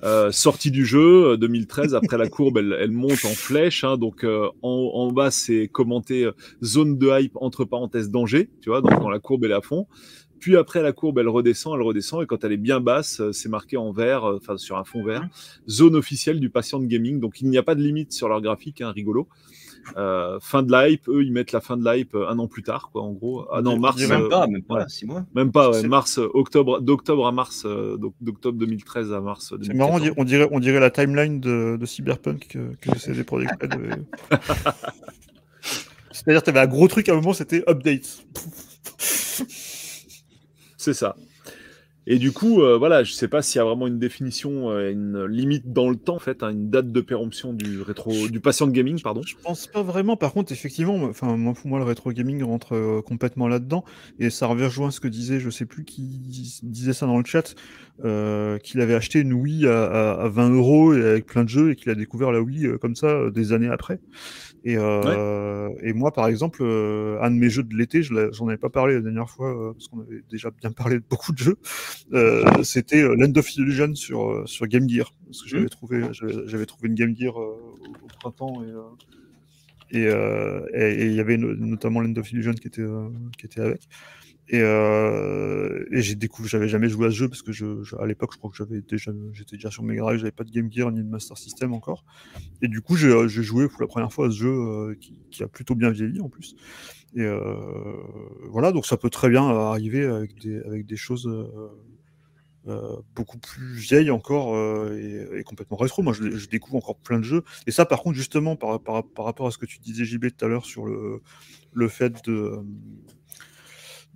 euh, 0.05 0.31
sortie 0.31 0.71
du 0.71 0.85
jeu 0.85 1.33
euh, 1.33 1.37
2013. 1.37 1.95
Après 1.95 2.19
la 2.19 2.29
courbe, 2.29 2.59
elle, 2.59 2.77
elle 2.79 2.91
monte 2.91 3.25
en 3.25 3.35
flèche. 3.35 3.85
hein, 3.85 3.97
donc 3.97 4.25
euh, 4.25 4.49
en, 4.63 4.91
en 4.95 5.13
bas, 5.13 5.31
c'est 5.31 5.69
commenté 5.69 6.25
euh, 6.25 6.33
zone 6.63 6.99
de 6.99 7.09
hype 7.21 7.37
entre 7.37 7.65
parenthèses 7.65 8.11
danger. 8.11 8.51
Tu 8.61 8.71
vois, 8.71 8.81
donc 8.81 8.99
quand 9.01 9.09
la 9.11 9.19
courbe 9.19 9.45
elle 9.45 9.53
est 9.53 9.55
à 9.55 9.61
fond. 9.61 9.87
Puis 10.39 10.57
après 10.57 10.83
la 10.83 10.93
courbe, 10.93 11.19
elle 11.19 11.29
redescend, 11.29 11.75
elle 11.77 11.83
redescend, 11.83 12.23
et 12.23 12.27
quand 12.27 12.45
elle 12.45 12.53
est 12.53 12.59
bien 12.59 12.79
basse, 12.79 13.21
euh, 13.21 13.33
c'est 13.33 13.49
marqué 13.49 13.77
en 13.79 13.91
vert, 13.91 14.25
euh, 14.25 14.37
enfin 14.37 14.59
sur 14.59 14.77
un 14.77 14.85
fond 14.85 15.03
vert, 15.03 15.27
zone 15.69 15.97
officielle 15.97 16.41
du 16.41 16.51
patient 16.51 16.79
de 16.79 16.87
gaming. 16.87 17.21
Donc 17.21 17.41
il 17.41 17.49
n'y 17.49 17.59
a 17.59 17.63
pas 17.63 17.75
de 17.75 17.83
limite 17.83 18.13
sur 18.13 18.29
leur 18.29 18.41
graphique, 18.43 18.81
hein, 18.81 18.93
rigolo. 18.93 19.29
Euh, 19.97 20.39
fin 20.41 20.63
de 20.65 20.73
l'hype, 20.73 21.09
eux 21.09 21.23
ils 21.23 21.31
mettent 21.33 21.53
la 21.53 21.61
fin 21.61 21.77
de 21.77 21.89
l'hype 21.89 22.15
euh, 22.15 22.29
un 22.29 22.39
an 22.39 22.49
plus 22.49 22.63
tard, 22.63 22.91
quoi, 22.93 23.03
en 23.03 23.13
gros. 23.13 23.47
Ah 23.53 23.63
non, 23.63 23.75
On 23.75 23.79
mars. 23.79 23.97
dirait 23.97 24.15
euh, 24.17 24.19
Même 24.21 24.29
pas, 24.29 24.47
même 24.49 24.63
pas, 24.63 24.75
ouais. 24.79 24.85
six 24.89 25.07
mois. 25.07 25.25
Même 25.35 25.53
pas, 25.53 25.71
ouais, 25.71 25.81
C'est- 25.83 25.89
mars, 25.89 26.19
octobre, 26.35 26.81
d'octobre 26.81 27.27
à 27.27 27.33
mars, 27.33 27.63
euh, 27.67 27.97
d'oc- 27.97 28.15
d'octobre 28.21 28.59
2013 28.59 29.13
à 29.13 29.21
mars. 29.21 29.55
C'est 29.63 29.75
marrant, 29.75 29.97
on 29.97 29.99
2014. 29.99 30.03
dirait, 30.03 30.15
on 30.19 30.25
dirait, 30.25 30.49
on 30.53 30.59
dirait 30.61 30.81
la 30.81 30.91
timeline 30.91 31.39
de, 31.41 31.77
de 31.81 31.87
Cyberpunk 31.87 32.49
que, 32.49 32.75
que 32.81 32.91
exprès 32.91 33.13
de- 33.69 33.91
C'est-à-dire, 36.13 36.43
tu 36.43 36.51
avais 36.51 36.61
un 36.61 36.67
gros 36.67 36.89
truc 36.89 37.09
à 37.09 37.13
un 37.13 37.17
moment, 37.17 37.33
c'était 37.35 37.63
update. 37.69 38.25
C'est 40.77 40.95
ça. 40.95 41.15
Et 42.09 42.19
du 42.19 42.31
coup, 42.31 42.63
euh, 42.63 42.79
voilà, 42.79 43.03
je 43.03 43.13
sais 43.13 43.27
pas 43.27 43.43
s'il 43.43 43.59
y 43.59 43.61
a 43.61 43.65
vraiment 43.65 43.89
une 43.89 43.99
définition, 43.99 44.71
euh, 44.71 44.93
une 44.93 45.25
limite 45.27 45.73
dans 45.73 45.91
le 45.91 45.97
temps, 45.97 46.15
en 46.15 46.21
fait, 46.21 46.45
hein, 46.45 46.51
une 46.51 46.71
date 46.71 46.93
de 46.93 47.01
péremption 47.01 47.53
du 47.53 47.83
rétro, 47.83 48.29
du 48.29 48.39
patient 48.39 48.69
de 48.69 48.73
gaming, 48.73 49.01
pardon. 49.03 49.23
Je 49.27 49.35
pense 49.43 49.67
pas 49.67 49.83
vraiment. 49.83 50.17
Par 50.17 50.33
contre, 50.33 50.53
effectivement, 50.53 50.95
enfin, 51.03 51.37
moi, 51.37 51.53
pour 51.55 51.67
moi, 51.67 51.79
le 51.81 51.85
rétro 51.85 52.13
gaming 52.13 52.45
rentre 52.45 52.75
euh, 52.75 53.03
complètement 53.03 53.49
là-dedans. 53.49 53.85
Et 54.21 54.31
ça 54.31 54.47
rejoint 54.47 54.93
ce 54.93 55.01
que 55.01 55.09
disait, 55.09 55.41
je 55.41 55.51
sais 55.51 55.67
plus 55.67 55.85
qui 55.85 56.03
dis- 56.03 56.61
disait 56.63 56.93
ça 56.93 57.07
dans 57.07 57.19
le 57.19 57.25
chat, 57.25 57.55
euh, 58.05 58.59
qu'il 58.59 58.81
avait 58.81 58.95
acheté 58.95 59.19
une 59.19 59.33
Wii 59.33 59.67
à, 59.67 59.85
à- 59.87 60.25
à 60.25 60.29
20 60.29 60.51
euros 60.51 60.95
et 60.95 61.01
avec 61.05 61.27
plein 61.27 61.43
de 61.43 61.49
jeux 61.49 61.71
et 61.73 61.77
qu'il 61.77 61.91
a 61.91 61.97
découvert 61.97 62.31
la 62.31 62.41
Wii 62.41 62.67
euh, 62.67 62.79
comme 62.79 62.95
ça 62.95 63.31
des 63.31 63.53
années 63.53 63.69
après. 63.69 63.99
Et, 64.69 64.77
euh, 64.77 65.69
et 65.81 65.93
moi, 65.93 66.11
par 66.13 66.27
exemple, 66.27 66.59
euh, 66.63 67.21
un 67.23 67.31
de 67.31 67.37
mes 67.37 67.49
jeux 67.51 67.63
de 67.63 67.77
l'été, 67.77 68.03
j'en 68.03 68.49
avais 68.49 68.57
pas 68.59 68.69
parlé 68.69 68.95
la 68.95 69.01
dernière 69.01 69.31
fois 69.31 69.49
euh, 69.55 69.73
parce 69.73 69.87
qu'on 69.87 70.01
avait 70.01 70.23
déjà 70.29 70.51
bien 70.51 70.73
parlé 70.73 70.97
de 70.99 71.05
beaucoup 71.09 71.31
de 71.33 71.39
jeux. 71.39 71.57
euh, 72.13 72.43
C'était 72.65 73.03
Land 73.03 73.33
of 73.37 73.55
Illusion 73.57 73.95
sur 73.95 74.43
sur 74.49 74.67
Game 74.67 74.89
Gear 74.89 75.15
parce 75.27 75.43
que 75.43 75.49
j'avais 75.49 75.69
trouvé 75.69 76.03
j'avais 76.13 76.35
j'avais 76.49 76.67
trouvé 76.67 76.89
une 76.89 76.95
Game 76.97 77.15
Gear 77.17 77.37
au, 77.37 77.79
au 78.03 78.07
printemps 78.21 78.61
et 79.93 80.03
il 80.03 81.13
y 81.15 81.21
avait 81.21 81.37
no- 81.37 81.55
notamment 81.55 82.01
Land 82.01 82.17
of 82.17 82.33
Illusion 82.33 82.53
qui 82.55 82.67
était 82.67 82.83
qui 83.39 83.47
était 83.47 83.61
avec. 83.61 83.83
Et, 84.49 84.61
euh, 84.61 85.85
et 85.91 86.03
j'ai 86.03 86.15
découvert, 86.15 86.49
j'avais 86.49 86.69
jamais 86.69 86.89
joué 86.89 87.07
à 87.07 87.11
ce 87.11 87.17
jeu 87.17 87.29
parce 87.29 87.43
que 87.43 87.53
à 88.01 88.07
l'époque, 88.07 88.31
je 88.33 88.39
crois 88.39 88.51
que 88.51 88.57
j'avais 88.57 88.81
déjà, 88.81 89.11
j'étais 89.33 89.57
déjà 89.57 89.73
sur 89.73 89.83
Mega 89.83 90.03
Drive, 90.03 90.19
j'avais 90.21 90.31
pas 90.31 90.45
de 90.45 90.51
Game 90.51 90.71
Gear 90.71 90.93
ni 90.93 91.03
de 91.03 91.09
Master 91.09 91.37
System 91.37 91.73
encore. 91.73 92.05
Et 92.63 92.69
du 92.69 92.81
coup, 92.81 92.97
j'ai 92.97 93.09
euh, 93.09 93.27
joué 93.27 93.69
pour 93.69 93.81
la 93.81 93.89
première 93.89 94.13
fois 94.13 94.29
à 94.29 94.31
ce 94.31 94.37
jeu 94.37 94.49
euh, 94.49 94.95
qui, 95.31 95.43
a 95.43 95.49
plutôt 95.49 95.75
bien 95.75 95.91
vieilli 95.91 96.21
en 96.21 96.29
plus. 96.29 96.55
Et 97.15 97.27
voilà, 98.51 98.73
donc 98.73 98.85
ça 98.85 98.99
peut 98.99 99.09
très 99.09 99.31
bien 99.31 99.43
arriver 99.49 100.05
avec 100.05 100.35
des, 100.87 100.97
choses 100.97 101.29
beaucoup 103.15 103.39
plus 103.39 103.75
vieilles 103.75 104.11
encore 104.11 104.55
et, 104.93 105.43
complètement 105.45 105.79
rétro. 105.79 106.03
Moi, 106.03 106.13
je, 106.13 106.47
découvre 106.47 106.77
encore 106.77 106.97
plein 106.97 107.19
de 107.19 107.25
jeux. 107.25 107.43
Et 107.67 107.71
ça, 107.71 107.87
par 107.87 108.03
contre, 108.03 108.17
justement, 108.17 108.55
par, 108.55 108.81
par, 108.83 109.03
par 109.03 109.25
rapport 109.25 109.47
à 109.47 109.51
ce 109.51 109.57
que 109.57 109.67
tu 109.67 109.79
disais, 109.79 110.05
JB, 110.05 110.27
tout 110.37 110.45
à 110.45 110.49
l'heure 110.49 110.67
sur 110.67 110.85
le, 110.85 111.23
le 111.73 111.89
fait 111.89 112.23
de, 112.27 112.61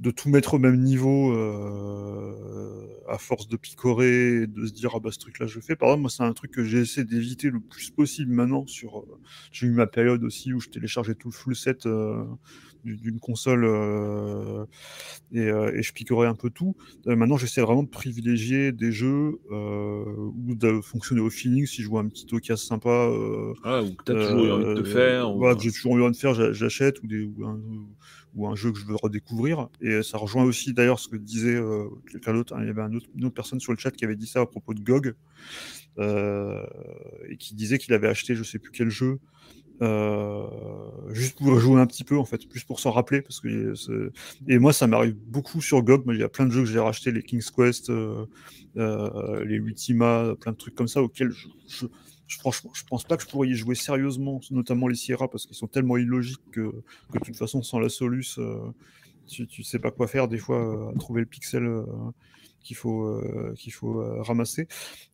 de 0.01 0.11
tout 0.11 0.31
mettre 0.31 0.55
au 0.55 0.59
même 0.59 0.81
niveau 0.83 1.33
euh, 1.33 2.87
à 3.09 3.19
force 3.19 3.49
de 3.49 3.57
picorer 3.57 4.47
de 4.47 4.67
se 4.67 4.73
dire 4.73 4.93
ah 4.95 5.01
bah 5.01 5.11
ce 5.13 5.19
truc 5.19 5.39
là 5.39 5.47
je 5.47 5.57
le 5.57 5.61
fais 5.63 5.77
par 5.77 5.89
exemple 5.91 6.03
moi 6.03 6.11
c'est 6.11 6.23
un 6.23 6.33
truc 6.33 6.51
que 6.53 6.65
j'ai 6.65 6.79
essayé 6.81 7.05
d'éviter 7.05 7.51
le 7.51 7.61
plus 7.61 7.91
possible 7.91 8.33
maintenant 8.33 8.67
sur 8.67 9.01
euh, 9.01 9.21
j'ai 9.53 9.67
eu 9.67 9.71
ma 9.73 9.87
période 9.87 10.25
aussi 10.25 10.53
où 10.55 10.61
je 10.61 10.69
téléchargeais 10.69 11.15
tout 11.15 11.29
le 11.29 11.35
full 11.35 11.55
set 11.57 11.87
euh, 11.87 12.25
du- 12.85 12.97
d'une 12.97 13.21
console 13.21 13.65
euh, 13.67 14.65
et, 15.33 15.41
euh, 15.49 15.73
et 15.75 15.83
je 15.83 15.93
picorais 15.93 16.29
un 16.29 16.35
peu 16.35 16.51
tout 16.51 16.77
maintenant 17.07 17.37
j'essaie 17.37 17.61
vraiment 17.63 17.83
de 17.83 17.89
privilégier 17.89 18.73
des 18.73 18.93
jeux 18.93 19.41
euh, 19.51 20.05
ou 20.17 20.55
de 20.55 20.81
fonctionner 20.81 21.21
au 21.21 21.31
feeling 21.31 21.67
si 21.67 21.83
je 21.83 21.89
vois 21.89 22.01
un 22.01 22.09
petit 22.09 22.27
occasion 22.33 22.57
sympa 22.57 22.91
euh, 22.91 23.55
Ah, 23.63 23.83
ou 23.83 23.95
que 23.95 24.05
t'as 24.05 24.17
toujours 24.17 24.45
eu 24.47 24.51
envie 24.51 24.67
de 24.75 24.83
faire. 24.83 25.31
ou- 25.35 25.39
voilà, 25.39 25.55
que 25.57 25.63
j'ai 25.63 25.73
toujours 25.73 25.97
eu 25.99 26.03
envie 26.03 26.13
de 26.13 26.17
faire, 26.21 26.35
j'a- 26.35 26.53
j'achète, 26.53 27.03
ou, 27.03 27.07
des, 27.07 27.23
ou, 27.25 27.45
un, 27.47 27.61
ou 28.35 28.47
un 28.48 28.55
jeu 28.57 28.73
que 28.73 28.78
je 28.78 28.85
veux 28.86 28.97
redécouvrir. 28.97 29.69
Et 29.81 30.02
ça 30.02 30.19
rejoint 30.19 30.44
aussi 30.44 30.73
d'ailleurs 30.74 30.98
ce 31.01 31.09
que 31.09 31.16
disait 31.16 31.57
euh, 31.57 31.89
quelqu'un 32.11 32.35
d'autre. 32.35 32.55
hein, 32.55 32.61
il 32.62 32.66
y 32.66 32.70
avait 32.70 32.82
autre- 32.94 33.09
une 33.16 33.24
autre 33.27 33.35
personne 33.35 33.61
sur 33.61 33.73
le 33.73 33.78
chat 33.78 33.90
qui 33.90 34.05
avait 34.05 34.16
dit 34.16 34.27
ça 34.27 34.40
à 34.40 34.47
propos 34.47 34.74
de 34.74 34.81
GOG, 34.81 35.15
euh, 35.98 36.65
et 37.28 37.36
qui 37.36 37.55
disait 37.55 37.78
qu'il 37.78 37.94
avait 37.94 38.09
acheté 38.09 38.35
je 38.36 38.43
sais 38.43 38.59
plus 38.59 38.73
quel 38.73 38.90
jeu. 38.90 39.19
Euh, 39.82 40.47
juste 41.11 41.39
pour 41.39 41.59
jouer 41.59 41.81
un 41.81 41.86
petit 41.86 42.05
peu 42.05 42.19
en 42.19 42.24
fait, 42.24 42.47
plus 42.48 42.65
pour 42.65 42.81
s'en 42.81 42.90
rappeler 42.90 43.23
parce 43.23 43.40
que 43.40 43.73
et 44.48 44.59
moi 44.59 44.73
ça 44.73 44.86
m'arrive 44.86 45.16
beaucoup 45.27 45.61
sur 45.62 45.82
GOG. 45.82 46.05
Il 46.09 46.19
y 46.19 46.23
a 46.23 46.28
plein 46.28 46.47
de 46.47 46.51
jeux 46.51 46.61
que 46.62 46.69
j'ai 46.69 46.78
racheté, 46.78 47.12
les 47.12 47.23
King's 47.23 47.51
Quest, 47.51 47.90
euh, 47.90 48.27
euh, 48.77 49.44
les 49.44 49.57
Ultima, 49.57 50.35
plein 50.40 50.52
de 50.52 50.57
trucs 50.57 50.74
comme 50.74 50.89
ça 50.89 51.02
auxquels 51.02 51.31
je, 51.31 51.48
je- 51.69 51.86
je- 52.27 52.39
franchement, 52.39 52.70
je 52.74 52.85
pense 52.85 53.05
pas 53.05 53.16
que 53.16 53.23
je 53.24 53.28
pourrais 53.28 53.48
y 53.48 53.55
jouer 53.55 53.74
sérieusement, 53.74 54.40
notamment 54.51 54.86
les 54.89 54.94
Sierra, 54.94 55.28
parce 55.28 55.47
qu'ils 55.47 55.57
sont 55.57 55.66
tellement 55.66 55.97
illogiques 55.97 56.40
que, 56.52 56.70
que 57.12 57.19
de 57.19 57.24
toute 57.24 57.36
façon, 57.36 57.62
sans 57.62 57.81
la 57.81 57.89
Solus, 57.89 58.36
euh, 58.39 58.57
tu, 59.27 59.47
tu 59.47 59.62
sais 59.65 59.78
pas 59.78 59.90
quoi 59.90 60.07
faire 60.07 60.28
des 60.28 60.39
fois 60.39 60.93
à 60.94 60.98
trouver 60.98 61.20
le 61.23 61.27
pixel 61.27 61.65
qu'il 62.61 62.77
faut, 62.77 63.05
euh, 63.05 63.55
qu'il 63.57 63.73
faut 63.73 64.01
euh, 64.01 64.23
ramasser. 64.23 64.69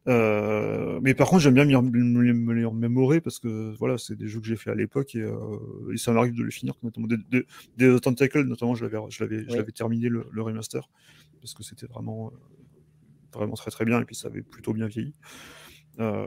Euh, 0.09 1.01
mais 1.03 1.15
par 1.15 1.29
contre, 1.29 1.43
j'aime 1.43 1.55
bien 1.55 1.65
me 1.65 2.53
les, 2.53 2.65
remémorer 2.65 3.21
parce 3.21 3.39
que 3.39 3.75
voilà, 3.79 3.99
c'est 3.99 4.17
des 4.17 4.29
jeux 4.29 4.41
que 4.41 4.47
j'ai 4.47 4.57
fait 4.57 4.71
à 4.71 4.75
l'époque 4.75 5.15
et, 5.15 5.27
et 5.93 5.97
ça 5.97 6.13
m'arrive 6.13 6.35
de 6.35 6.45
les 6.45 6.51
finir, 6.51 6.75
notamment 6.83 7.07
des, 7.07 7.17
des, 7.31 7.45
des 7.77 8.01
Tentacles, 8.01 8.43
notamment, 8.43 8.75
je 8.75 8.85
l'avais, 8.85 8.99
je 9.09 9.25
l'avais, 9.25 9.43
l'avais 9.43 9.73
terminé 9.73 10.09
le, 10.09 10.27
le 10.31 10.43
remaster 10.43 10.89
parce 11.41 11.55
que 11.55 11.63
c'était 11.63 11.87
vraiment, 11.87 12.33
vraiment 13.33 13.55
très 13.55 13.71
très 13.71 13.85
bien 13.85 14.01
et 14.01 14.05
puis 14.05 14.17
ça 14.17 14.29
avait 14.29 14.43
plutôt 14.43 14.73
bien 14.73 14.87
vieilli. 14.87 15.15
Euh, 15.99 16.27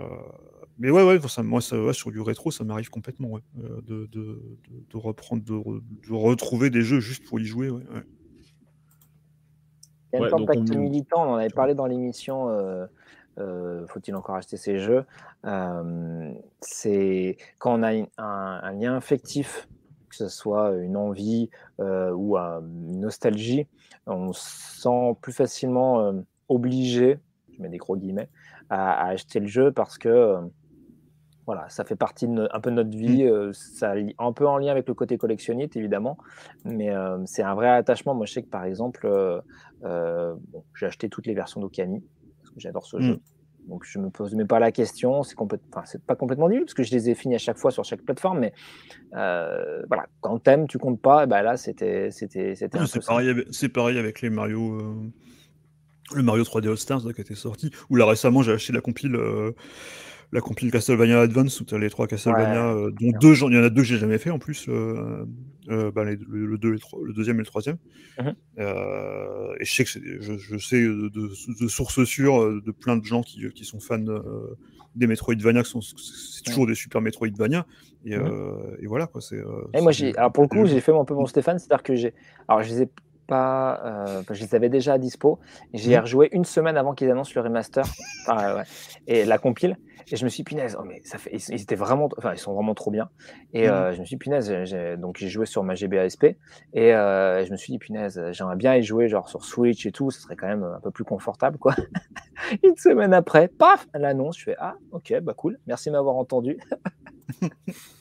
mais 0.77 0.89
ouais, 0.89 1.03
ouais, 1.03 1.19
ça, 1.27 1.43
moi, 1.43 1.61
ça, 1.61 1.81
ouais, 1.81 1.93
sur 1.93 2.11
du 2.11 2.21
rétro, 2.21 2.51
ça 2.51 2.63
m'arrive 2.63 2.89
complètement 2.89 3.29
ouais, 3.29 3.41
de, 3.55 4.07
de, 4.07 4.97
reprendre, 4.97 5.43
de, 5.43 5.53
re- 5.53 5.81
de 6.07 6.13
retrouver 6.13 6.69
des 6.69 6.81
jeux 6.81 7.01
juste 7.01 7.25
pour 7.25 7.39
y 7.39 7.45
jouer. 7.45 7.69
Ouais, 7.69 7.83
ouais. 7.93 8.03
Il 10.11 10.15
y 10.15 10.19
a 10.19 10.21
Ouais, 10.21 10.27
un 10.27 10.31
donc 10.31 10.39
contact 10.41 10.71
on- 10.71 10.75
militant, 10.79 11.23
on 11.23 11.33
en 11.33 11.35
avait 11.35 11.49
parlé 11.49 11.75
dans 11.75 11.85
l'émission. 11.85 12.49
euh, 12.49 12.85
euh, 13.37 13.85
Faut-il 13.87 14.15
encore 14.15 14.35
acheter 14.35 14.57
ces 14.57 14.79
jeux 14.79 15.05
Euh, 15.45 16.33
C'est 16.61 17.37
quand 17.59 17.79
on 17.79 17.83
a 17.83 17.91
un, 17.93 18.05
un 18.17 18.71
lien 18.73 18.95
affectif, 18.95 19.67
que 20.09 20.15
ce 20.15 20.27
soit 20.27 20.71
une 20.75 20.97
envie 20.97 21.49
ou 21.79 22.37
un- 22.37 22.61
une 22.61 22.99
nostalgie, 23.01 23.67
on 24.07 24.33
se 24.33 24.81
sent 24.81 25.15
plus 25.21 25.31
facilement 25.33 26.11
obligé, 26.49 27.19
je 27.55 27.61
mets 27.61 27.69
des 27.69 27.77
gros 27.77 27.95
guillemets, 27.95 28.29
à, 28.69 28.93
à 29.05 29.09
acheter 29.09 29.39
le 29.39 29.47
jeu 29.47 29.71
parce 29.71 29.97
que 29.97 30.37
voilà, 31.49 31.67
ça 31.69 31.83
fait 31.83 31.95
partie 31.95 32.27
de 32.27 32.47
un 32.51 32.59
peu 32.59 32.69
de 32.69 32.75
notre 32.75 32.95
vie, 32.95 33.23
euh, 33.23 33.51
ça 33.53 33.95
un 34.19 34.33
peu 34.33 34.47
en 34.47 34.59
lien 34.59 34.69
avec 34.69 34.87
le 34.87 34.93
côté 34.93 35.17
collectionniste 35.17 35.75
évidemment, 35.75 36.19
mais 36.63 36.91
euh, 36.91 37.17
c'est 37.25 37.41
un 37.41 37.55
vrai 37.55 37.69
attachement. 37.69 38.13
Moi, 38.13 38.27
je 38.27 38.33
sais 38.33 38.43
que 38.43 38.49
par 38.49 38.65
exemple, 38.65 39.07
euh, 39.07 39.41
euh, 39.83 40.35
bon, 40.49 40.63
j'ai 40.75 40.85
acheté 40.85 41.09
toutes 41.09 41.25
les 41.25 41.33
versions 41.33 41.59
d'Okami 41.59 42.03
parce 42.39 42.51
que 42.51 42.59
j'adore 42.59 42.85
ce 42.85 42.97
Mm. 42.97 43.01
jeu. 43.01 43.19
Donc 43.67 43.83
je 43.83 43.97
me 43.97 44.11
pose 44.11 44.35
même 44.35 44.45
pas 44.45 44.59
la 44.59 44.71
question, 44.71 45.23
c'est 45.23 45.33
complète... 45.33 45.61
enfin, 45.71 45.81
c'est 45.87 46.03
pas 46.03 46.15
complètement 46.15 46.49
nul 46.49 46.61
parce 46.65 46.75
que 46.75 46.83
je 46.83 46.91
les 46.91 47.09
ai 47.09 47.15
finis 47.15 47.33
à 47.33 47.39
chaque 47.39 47.57
fois 47.57 47.71
sur 47.71 47.83
chaque 47.83 48.03
plateforme, 48.03 48.41
mais 48.41 48.53
euh, 49.15 49.81
voilà, 49.87 50.05
quand 50.21 50.37
t'aimes, 50.37 50.67
tu 50.67 50.77
comptes 50.77 51.01
pas, 51.01 51.23
et 51.23 51.27
ben 51.27 51.41
là 51.41 51.57
c'était 51.57 52.11
c'était 52.11 52.53
c'était 52.53 52.77
C'est 52.85 53.03
pareil, 53.03 53.33
pareil 53.73 53.97
avec 53.97 54.21
les 54.21 54.29
Mario, 54.29 54.79
euh, 54.79 54.95
le 56.15 56.21
Mario 56.21 56.43
3D 56.43 56.69
All 56.69 56.77
Stars 56.77 57.07
là, 57.07 57.13
qui 57.13 57.21
était 57.21 57.33
sorti. 57.33 57.71
Ou 57.89 57.95
là 57.95 58.05
récemment, 58.05 58.43
j'ai 58.43 58.51
acheté 58.51 58.71
la 58.71 58.81
compile, 58.81 59.15
euh, 59.15 59.51
la 60.31 60.41
compile 60.41 60.69
Castlevania 60.71 61.21
Advance 61.21 61.59
où 61.59 61.65
tu 61.65 61.73
as 61.73 61.79
les 61.79 61.89
trois 61.89 62.05
Castlevania, 62.07 62.75
Ouais, 62.75 62.81
euh, 62.87 62.91
dont 62.91 63.17
deux, 63.19 63.33
il 63.35 63.55
y 63.55 63.57
en 63.59 63.63
a 63.63 63.69
deux 63.69 63.81
que 63.81 63.87
j'ai 63.87 63.97
jamais 63.97 64.17
fait 64.19 64.29
en 64.29 64.37
plus, 64.39 64.67
euh, 64.69 65.25
euh, 65.69 65.91
bah, 65.91 66.03
les- 66.05 66.17
le, 66.17 66.45
le 66.45 66.57
deux 66.57 66.69
et 66.69 66.73
le, 66.73 66.79
trois- 66.79 66.99
le 67.03 67.13
deuxième 67.13 67.37
et 67.37 67.39
le 67.39 67.45
troisième. 67.45 67.77
Mhm. 68.19 68.35
Et 68.57 69.65
je 69.65 69.73
sais 69.73 69.83
que 69.85 69.89
je, 70.21 70.37
je 70.37 70.57
sais 70.57 70.81
de, 70.81 71.09
de, 71.09 71.31
de 71.61 71.67
sources 71.67 72.03
sûres 72.03 72.61
de 72.61 72.71
plein 72.71 72.97
de 72.97 73.03
gens 73.05 73.21
qui, 73.23 73.47
qui 73.49 73.65
sont 73.65 73.79
fans 73.79 73.97
des 74.95 75.07
Metroidvania, 75.07 75.63
qui 75.63 75.69
sont 75.69 75.81
c'est 75.81 76.43
toujours 76.43 76.67
des 76.67 76.75
super 76.75 77.01
Metroidvania. 77.01 77.65
Et, 78.05 78.15
Mhm. 78.17 78.77
et 78.81 78.87
voilà 78.87 79.07
quoi. 79.07 79.21
C'est. 79.21 79.37
Et 79.73 79.81
moi, 79.81 79.91
c'est 79.91 79.99
j'ai, 79.99 80.11
des- 80.11 80.17
alors 80.17 80.31
pour 80.31 80.43
le 80.43 80.49
coup, 80.49 80.65
j'ai 80.65 80.79
fait 80.81 80.91
un 80.93 81.05
peu 81.05 81.13
mon 81.15 81.25
Stéphane, 81.25 81.59
c'est-à-dire 81.59 81.83
que 81.83 81.95
j'ai, 81.95 82.13
alors 82.47 82.63
je 82.63 82.69
les 82.69 82.81
ai 82.83 82.89
pas. 83.29 83.81
euh, 83.85 84.23
je 84.31 84.43
les 84.43 84.55
avais 84.55 84.67
déjà 84.69 84.93
à 84.93 84.97
dispo. 84.97 85.39
et 85.73 85.77
J'y 85.77 85.93
ai 85.93 85.95
Mhm. 85.97 86.01
rejoué 86.01 86.29
une 86.33 86.45
semaine 86.45 86.75
avant 86.75 86.93
qu'ils 86.93 87.09
annoncent 87.09 87.31
le 87.35 87.41
remaster 87.41 87.85
enfin, 88.27 88.55
ouais, 88.55 88.63
et 89.07 89.23
la 89.25 89.37
compile. 89.37 89.77
Et 90.11 90.15
je 90.15 90.23
me 90.25 90.29
suis 90.29 90.37
dit, 90.37 90.43
punaise, 90.45 90.75
oh, 90.79 90.83
mais 90.83 91.01
ça 91.03 91.17
fait, 91.19 91.29
ils, 91.33 91.41
ils 91.53 91.61
étaient 91.61 91.75
vraiment, 91.75 92.09
enfin, 92.17 92.33
ils 92.33 92.37
sont 92.39 92.53
vraiment 92.53 92.73
trop 92.73 92.89
bien. 92.89 93.09
Et 93.53 93.67
Mhm. 93.67 93.73
euh, 93.73 93.93
je 93.93 93.99
me 93.99 94.05
suis 94.05 94.15
dit, 94.15 94.19
punaise, 94.19 94.51
j'ai- 94.63 94.97
donc 94.97 95.17
j'ai 95.17 95.27
joué 95.29 95.45
sur 95.45 95.63
ma 95.63 95.75
GBASP. 95.75 96.35
Et 96.73 96.95
euh, 96.95 97.45
je 97.45 97.51
me 97.51 97.57
suis 97.57 97.71
dit, 97.73 97.79
punaise, 97.79 98.19
j'aimerais 98.31 98.55
bien 98.55 98.75
y 98.75 98.81
jouer 98.83 99.07
genre 99.07 99.29
sur 99.29 99.45
Switch 99.45 99.85
et 99.85 99.91
tout. 99.91 100.09
Ce 100.09 100.21
serait 100.21 100.35
quand 100.35 100.47
même 100.47 100.63
un 100.63 100.79
peu 100.81 100.89
plus 100.91 101.03
confortable, 101.03 101.57
quoi. 101.59 101.75
une 102.63 102.75
semaine 102.77 103.13
après, 103.13 103.49
paf, 103.49 103.87
l'annonce. 103.93 104.37
Je 104.39 104.43
fais, 104.45 104.55
ah, 104.59 104.75
ok, 104.91 105.13
bah 105.21 105.33
cool. 105.35 105.59
Merci 105.67 105.89
de 105.89 105.93
m'avoir 105.93 106.15
entendu. 106.15 106.57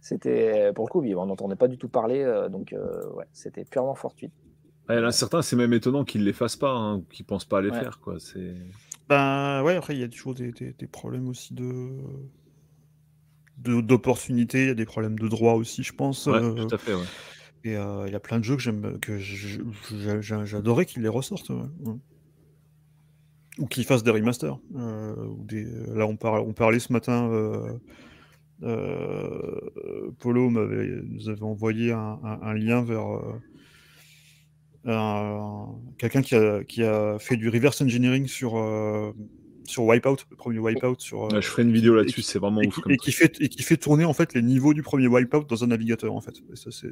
C'était 0.00 0.72
pour 0.74 0.86
le 0.86 0.90
coup, 0.90 1.02
on 1.04 1.26
n'entendait 1.26 1.56
pas 1.56 1.68
du 1.68 1.78
tout 1.78 1.88
parler, 1.88 2.22
euh, 2.22 2.48
donc 2.48 2.72
euh, 2.72 3.08
ouais, 3.14 3.26
c'était 3.32 3.64
purement 3.64 3.94
fortuit. 3.94 4.30
Ouais, 4.88 5.00
là, 5.00 5.12
certains, 5.12 5.42
c'est 5.42 5.56
même 5.56 5.72
étonnant 5.72 6.04
qu'ils 6.04 6.24
les 6.24 6.32
fassent 6.32 6.56
pas, 6.56 6.72
hein, 6.72 7.02
qu'ils 7.10 7.24
pensent 7.24 7.44
pas 7.44 7.58
à 7.58 7.62
les 7.62 7.70
Ouais. 7.70 7.78
faire. 7.80 8.00
Quoi. 8.00 8.18
C'est... 8.18 8.54
Ben 9.08 9.62
ouais, 9.62 9.76
après 9.76 9.94
il 9.94 10.00
y 10.00 10.04
a 10.04 10.08
toujours 10.08 10.34
des, 10.34 10.52
des- 10.52 10.72
des 10.72 10.86
problèmes 10.86 11.28
aussi 11.28 11.54
de 11.54 11.90
d'opportunités, 13.58 14.62
il 14.62 14.68
y 14.68 14.70
a 14.70 14.74
des 14.74 14.84
problèmes 14.86 15.18
de 15.18 15.28
droit 15.28 15.52
aussi, 15.54 15.82
je 15.84 15.92
pense. 15.92 16.26
Ouais, 16.26 16.34
euh, 16.42 16.66
tout 16.66 16.74
à 16.74 16.78
fait. 16.78 16.94
Ouais. 16.94 17.04
et 17.64 17.76
euh, 17.76 18.04
il 18.08 18.12
y 18.12 18.16
a 18.16 18.20
plein 18.20 18.38
de 18.40 18.44
jeux 18.44 18.56
que 18.56 18.62
j'aime, 18.62 18.98
que 18.98 19.18
j'adorais 20.20 20.84
qu'ils 20.86 21.02
les 21.02 21.08
ressortent. 21.08 21.50
Ouais. 21.50 21.94
Ou 23.58 23.66
qu'ils 23.66 23.84
fassent 23.84 24.02
des 24.02 24.10
remasters. 24.10 24.58
euh, 24.74 25.14
ou 25.26 25.44
des, 25.44 25.64
là, 25.94 26.06
on, 26.06 26.16
par- 26.16 26.44
on 26.44 26.52
parlait 26.54 26.80
ce 26.80 26.92
matin. 26.92 27.30
Euh, 28.62 30.10
Polo 30.18 30.50
nous 30.50 31.28
avait 31.28 31.42
envoyé 31.42 31.92
un, 31.92 32.18
un- 32.22 32.38
un 32.42 32.54
lien 32.54 32.82
vers 32.82 33.06
euh, 33.06 33.32
un- 34.84 35.66
quelqu'un 35.98 36.22
qui 36.22 36.34
a, 36.34 36.64
qui 36.64 36.82
a 36.82 37.18
fait 37.18 37.36
du 37.36 37.48
reverse 37.48 37.80
engineering 37.80 38.26
sur, 38.26 38.56
euh, 38.58 39.12
sur 39.64 39.84
Wipeout, 39.84 40.16
le 40.30 40.36
premier 40.36 40.58
Wipeout. 40.58 40.96
Sur, 40.98 41.30
je 41.40 41.46
ferai 41.46 41.62
une 41.62 41.72
vidéo 41.72 41.94
là-dessus, 41.94 42.22
c'est 42.22 42.38
vraiment 42.38 42.60
et 42.62 42.66
ouf. 42.66 42.74
qui, 42.74 42.80
comme 42.82 42.92
et 42.92 42.96
qui 42.96 43.12
fait, 43.12 43.40
et 43.40 43.48
qui 43.48 43.62
fait 43.62 43.76
tourner 43.76 44.04
en 44.04 44.12
fait 44.12 44.34
les 44.34 44.42
niveaux 44.42 44.74
du 44.74 44.82
premier 44.82 45.06
Wipeout 45.06 45.44
dans 45.48 45.62
un 45.64 45.68
navigateur 45.68 46.12
en 46.14 46.20
fait. 46.20 46.34
Et, 46.52 46.56
ça, 46.56 46.70
c'est 46.70 46.88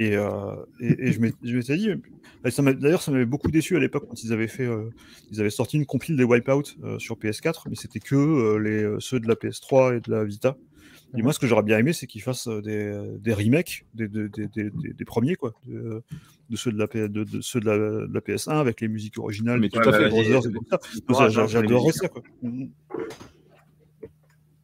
et, 0.00 0.16
euh, 0.16 0.54
et, 0.80 1.08
et 1.08 1.12
je 1.12 1.20
m'étais 1.20 1.76
dit, 1.76 1.88
d'ailleurs 2.44 3.02
ça 3.02 3.10
m'avait 3.10 3.26
beaucoup 3.26 3.50
déçu 3.50 3.76
à 3.76 3.80
l'époque 3.80 4.04
quand 4.08 4.22
ils 4.22 4.32
avaient 4.32 4.46
fait, 4.46 4.64
euh, 4.66 4.90
ils 5.32 5.40
avaient 5.40 5.50
sorti 5.50 5.76
une 5.76 5.86
compile 5.86 6.16
des 6.16 6.22
Wipeout 6.24 6.62
euh, 6.84 6.98
sur 7.00 7.16
PS4, 7.16 7.62
mais 7.68 7.74
c'était 7.74 7.98
que 7.98 8.56
les, 8.58 8.96
ceux 9.00 9.18
de 9.18 9.26
la 9.26 9.34
PS3 9.34 9.96
et 9.96 10.00
de 10.00 10.10
la 10.12 10.24
Vita. 10.24 10.56
Et 11.16 11.22
moi, 11.22 11.32
ce 11.32 11.38
que 11.38 11.46
j'aurais 11.46 11.62
bien 11.62 11.78
aimé, 11.78 11.92
c'est 11.94 12.06
qu'ils 12.06 12.20
fassent 12.22 12.48
euh, 12.48 12.60
des, 12.60 13.18
des 13.18 13.32
remakes 13.32 13.86
des, 13.94 14.08
des, 14.08 14.28
des, 14.28 14.46
des- 14.48 14.70
des- 14.70 14.92
des 14.92 15.04
premiers, 15.06 15.36
quoi, 15.36 15.54
de, 15.66 16.02
de 16.50 16.56
ceux, 16.56 16.70
de 16.70 16.78
la, 16.78 16.86
de, 16.86 17.24
de 17.24 17.40
ceux 17.40 17.60
de 17.60 17.64
la, 17.66 17.76
de 17.78 18.10
la 18.12 18.20
PS1 18.20 18.58
avec 18.60 18.80
les 18.82 18.88
musiques 18.88 19.18
originales, 19.18 19.58
Mais 19.58 19.70
tout 19.70 19.80
tout 19.80 19.88
à 19.88 19.92
fait. 19.92 20.08
Brothers 20.10 20.46
et 20.46 21.00
tout 21.00 21.14
ça. 21.14 21.28
J'a- 21.30 21.46
J'adorais 21.46 21.92
ça, 21.92 22.08
quoi. 22.08 22.22
Mhm. 22.42 22.70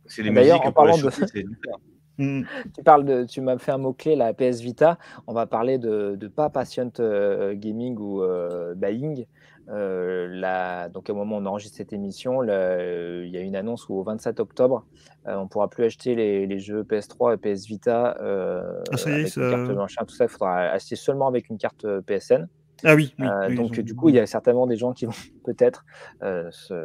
C'est 0.06 0.22
les 0.22 0.30
musiques 0.30 0.52
en 0.64 0.72
parlant 0.72 0.96
de- 0.96 1.02
chauffer, 1.02 1.24
c'est 1.32 1.40
super. 1.42 1.76
Mhm. 2.18 2.44
Tu 2.76 2.82
parles 2.84 3.04
de, 3.04 3.24
tu 3.24 3.40
m'as 3.40 3.58
fait 3.58 3.72
un 3.72 3.78
mot 3.78 3.92
clé 3.92 4.14
la 4.14 4.32
PS 4.34 4.60
Vita. 4.60 4.98
On 5.26 5.32
va 5.32 5.46
parler 5.46 5.78
de, 5.78 6.14
de 6.14 6.28
pas 6.28 6.48
patient 6.50 6.90
euh, 7.00 7.54
gaming 7.54 7.96
ou 7.98 8.22
euh, 8.22 8.74
buying. 8.74 9.24
Euh, 9.70 10.28
la- 10.30 10.88
donc 10.90 11.08
au 11.08 11.14
moment 11.14 11.36
où 11.36 11.40
on 11.40 11.46
enregistre 11.46 11.76
cette 11.78 11.92
émission, 11.92 12.40
le- 12.42 13.22
il 13.24 13.30
y 13.32 13.36
a 13.38 13.40
une 13.40 13.56
annonce 13.56 13.88
où 13.88 13.94
au 13.94 14.02
27 14.02 14.38
octobre, 14.40 14.84
euh, 15.26 15.36
on 15.36 15.48
pourra 15.48 15.68
plus 15.68 15.84
acheter 15.84 16.14
les, 16.14 16.46
les 16.46 16.58
jeux 16.58 16.82
PS3 16.84 17.34
et 17.34 17.36
PS 17.38 17.66
Vita 17.66 18.16
euh, 18.20 18.82
Ah, 18.92 18.96
ça 18.96 19.10
est, 19.10 19.14
avec 19.14 19.28
ça- 19.28 19.40
une 19.42 19.50
carte 19.50 19.76
machin, 19.76 20.04
tout 20.04 20.14
ça. 20.14 20.24
Il 20.24 20.28
faudra 20.28 20.56
acheter 20.64 20.96
seulement 20.96 21.26
avec 21.28 21.48
une 21.48 21.56
carte 21.58 21.84
euh, 21.86 22.02
PSN. 22.02 22.46
Ah 22.84 22.94
oui, 22.94 23.14
oui, 23.18 23.26
Euh, 23.26 23.46
oui, 23.48 23.54
donc 23.56 23.80
du 23.80 23.94
coup, 23.94 24.10
il 24.10 24.16
y 24.16 24.18
a 24.20 24.26
certainement 24.26 24.66
des 24.66 24.76
gens 24.76 24.92
qui 24.92 25.06
vont 25.06 25.12
peut-être 25.44 25.84
euh, 26.22 26.50
se 26.50 26.84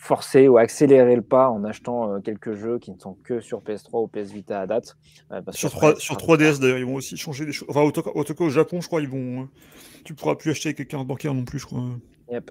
forcer 0.00 0.46
ou 0.48 0.58
accélérer 0.58 1.16
le 1.16 1.22
pas 1.22 1.50
en 1.50 1.64
achetant 1.64 2.12
euh, 2.14 2.20
quelques 2.20 2.54
jeux 2.54 2.78
qui 2.78 2.92
ne 2.92 2.98
sont 2.98 3.14
que 3.24 3.40
sur 3.40 3.62
PS3 3.62 4.04
ou 4.04 4.06
PS 4.06 4.30
Vita 4.32 4.60
à 4.60 4.66
date. 4.66 4.96
euh, 5.32 5.42
parce 5.42 5.56
Sur, 5.58 5.70
qu'après, 5.72 5.88
3, 5.90 6.00
sur 6.00 6.14
enfin, 6.16 6.34
3DS 6.36 6.60
d'ailleurs, 6.60 6.78
ils 6.78 6.86
vont 6.86 6.94
aussi 6.94 7.16
changer 7.16 7.44
des 7.44 7.52
choses. 7.52 7.68
Enfin, 7.68 7.82
tout 7.90 8.02
cas, 8.34 8.44
au 8.44 8.48
Japon, 8.50 8.80
je 8.80 8.86
crois, 8.86 9.00
ils 9.00 9.08
vont. 9.08 9.42
euh, 9.42 9.46
Tu 10.04 10.14
pourras 10.14 10.36
plus 10.36 10.50
acheter 10.52 10.68
avec 10.68 10.78
les 10.78 10.86
cartes 10.86 11.06
bancaires 11.06 11.34
non 11.34 11.44
plus, 11.44 11.58
je 11.58 11.66
crois. 11.66 11.84
Yep. 12.30 12.50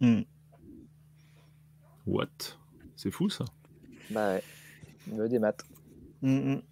Hmm. 0.00 0.20
What? 2.06 2.26
C'est 2.96 3.10
fou 3.10 3.28
ça. 3.30 3.44
Bah 4.10 4.34
ouais, 4.34 4.42
le 5.16 5.28
démat. 5.28 5.52
Hmm, 6.20 6.36
hmm. 6.36 6.54
les 6.54 6.62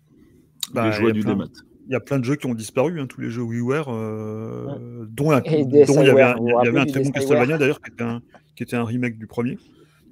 Bah, 0.74 0.90
joies 0.90 1.04
il 1.04 1.06
y 1.08 1.10
a 1.10 1.12
du 1.14 1.20
plein- 1.20 1.32
démat. 1.34 1.48
Il 1.86 1.92
y 1.92 1.96
a 1.96 2.00
plein 2.00 2.18
de 2.20 2.24
jeux 2.24 2.36
qui 2.36 2.46
ont 2.46 2.54
disparu, 2.54 3.00
hein, 3.00 3.06
tous 3.08 3.20
les 3.20 3.30
jeux 3.30 3.42
WiiWare, 3.42 3.86
euh, 3.88 5.06
dont, 5.08 5.32
un- 5.32 5.42
Et 5.42 5.64
dont 5.64 5.70
il 6.02 6.06
y 6.06 6.10
avait 6.10 6.22
un, 6.22 6.36
y 6.38 6.68
avait 6.68 6.78
un 6.80 6.86
très 6.86 7.02
bon 7.02 7.10
Castlevania 7.10 7.58
d'ailleurs, 7.58 7.80
qui, 7.80 7.90
était 7.90 8.04
un- 8.04 8.22
qui 8.54 8.62
était 8.62 8.76
un 8.76 8.84
remake 8.84 9.18
du 9.18 9.26
premier, 9.26 9.58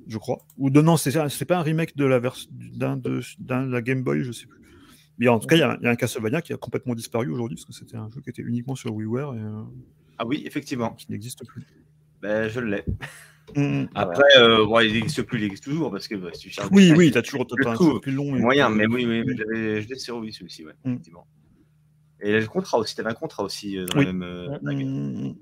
je 0.09 0.18
crois. 0.18 0.39
Ou 0.56 0.70
de, 0.70 0.80
non, 0.80 0.97
c'est 0.97 1.44
pas 1.44 1.59
un 1.59 1.62
remake 1.62 1.97
de 1.97 2.05
la 2.05 2.20
d'un 2.70 2.97
de, 2.97 3.20
la 3.70 3.82
Game 3.82 4.02
Boy, 4.02 4.22
je 4.24 4.32
sais 4.32 4.47
plus. 4.47 4.59
Mais 5.18 5.28
en 5.28 5.39
tout 5.39 5.47
cas, 5.47 5.56
il 5.56 5.60
y, 5.60 5.62
a 5.62 5.72
un- 5.72 5.76
il 5.80 5.85
y 5.85 5.86
a 5.86 5.90
un 5.90 5.97
Castlevania 5.97 6.40
qui 6.43 6.52
a 6.52 6.56
complètement 6.56 6.94
disparu 6.94 7.30
aujourd'hui, 7.30 7.56
parce 7.56 7.64
que 7.66 7.72
c'était 7.72 7.97
un 7.97 8.09
jeu 8.09 8.20
qui 8.20 8.30
était 8.30 8.43
uniquement 8.43 8.74
sur 8.76 8.94
WiiWare 8.94 9.35
et 9.35 9.39
euh, 9.39 9.62
Ah 10.18 10.26
oui, 10.26 10.43
effectivement. 10.47 10.90
qui 10.94 11.10
n'existe 11.10 11.44
plus. 11.47 11.62
Ben, 12.22 12.48
je 12.48 12.60
l'ai. 12.60 12.85
Hmm. 13.56 13.86
Après, 13.94 14.22
euh, 14.39 14.64
bon, 14.66 14.78
il 14.80 14.93
n'existe 14.93 15.22
plus, 15.22 15.39
il 15.39 15.44
existe 15.44 15.64
toujours 15.64 15.90
parce 15.90 16.06
que 16.06 16.14
bah, 16.16 16.28
si 16.35 16.40
tu 16.40 16.51
cherches 16.51 16.68
Oui, 16.70 16.93
oui, 16.97 17.10
t'as 17.10 17.22
toujours 17.22 17.47
Je 17.48 17.62
t'as 17.64 17.72
un 17.72 17.98
plus 17.98 18.12
long. 18.12 18.36
et- 18.36 18.40
moyen, 18.40 18.68
mais 18.68 18.86
oui, 18.86 19.06
oui, 19.06 19.22
mais 19.26 19.35
j'avais- 19.36 19.82
je 19.82 19.89
l'ai 19.89 19.98
sur 19.98 20.18
Wii 20.18 20.32
celui-ci, 20.32 20.64
ouais, 20.66 20.72
Mm. 20.85 20.90
effectivement. 20.93 21.26
Et 22.20 22.39
le 22.40 22.47
contrat 22.47 22.78
aussi, 22.78 22.94
t'avais 22.94 23.10
un 23.10 23.14
contrat 23.14 23.43
aussi 23.44 23.78
euh, 23.78 23.86
dans 23.86 23.98
Oui. 24.01 24.05
la 24.06 24.12
même. 24.12 25.30
Mm. 25.30 25.35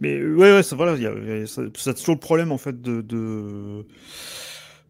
Mais 0.00 0.18
euh, 0.18 0.34
ouais, 0.34 0.52
ouais, 0.52 0.62
ça, 0.62 0.76
voilà, 0.76 0.96
il 0.96 1.02
y 1.02 1.06
a, 1.06 1.12
y 1.14 1.42
a- 1.42 1.46
ça, 1.46 1.62
ça 1.76 1.90
a 1.90 1.94
toujours 1.94 2.14
le 2.14 2.20
problème 2.20 2.52
en 2.52 2.58
fait 2.58 2.80
de 2.80 3.00
de, 3.00 3.84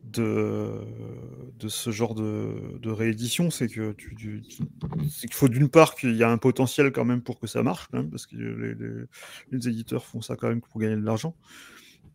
de, 0.04 0.80
de 1.58 1.68
ce 1.68 1.90
genre 1.90 2.14
de, 2.14 2.78
de 2.80 2.90
réédition, 2.90 3.50
c'est 3.50 3.68
que 3.68 3.92
tu, 3.92 4.14
tu- 4.14 4.42
tu- 4.42 4.62
c'est 5.10 5.26
qu'il 5.26 5.34
faut 5.34 5.48
d'une 5.48 5.68
part 5.68 5.94
qu'il 5.94 6.14
y 6.16 6.22
a 6.22 6.30
un 6.30 6.38
potentiel 6.38 6.92
quand 6.92 7.04
même 7.04 7.22
pour 7.22 7.40
que 7.40 7.46
ça 7.46 7.62
marche, 7.62 7.88
quand 7.90 7.98
même, 7.98 8.10
parce 8.10 8.26
que 8.26 8.36
les, 8.36 8.74
les- 8.74 9.04
les 9.50 9.68
éditeurs 9.68 10.04
font 10.04 10.20
ça 10.20 10.36
quand 10.36 10.48
même 10.48 10.60
pour 10.60 10.78
gagner 10.80 10.96
de 10.96 11.04
l'argent. 11.04 11.34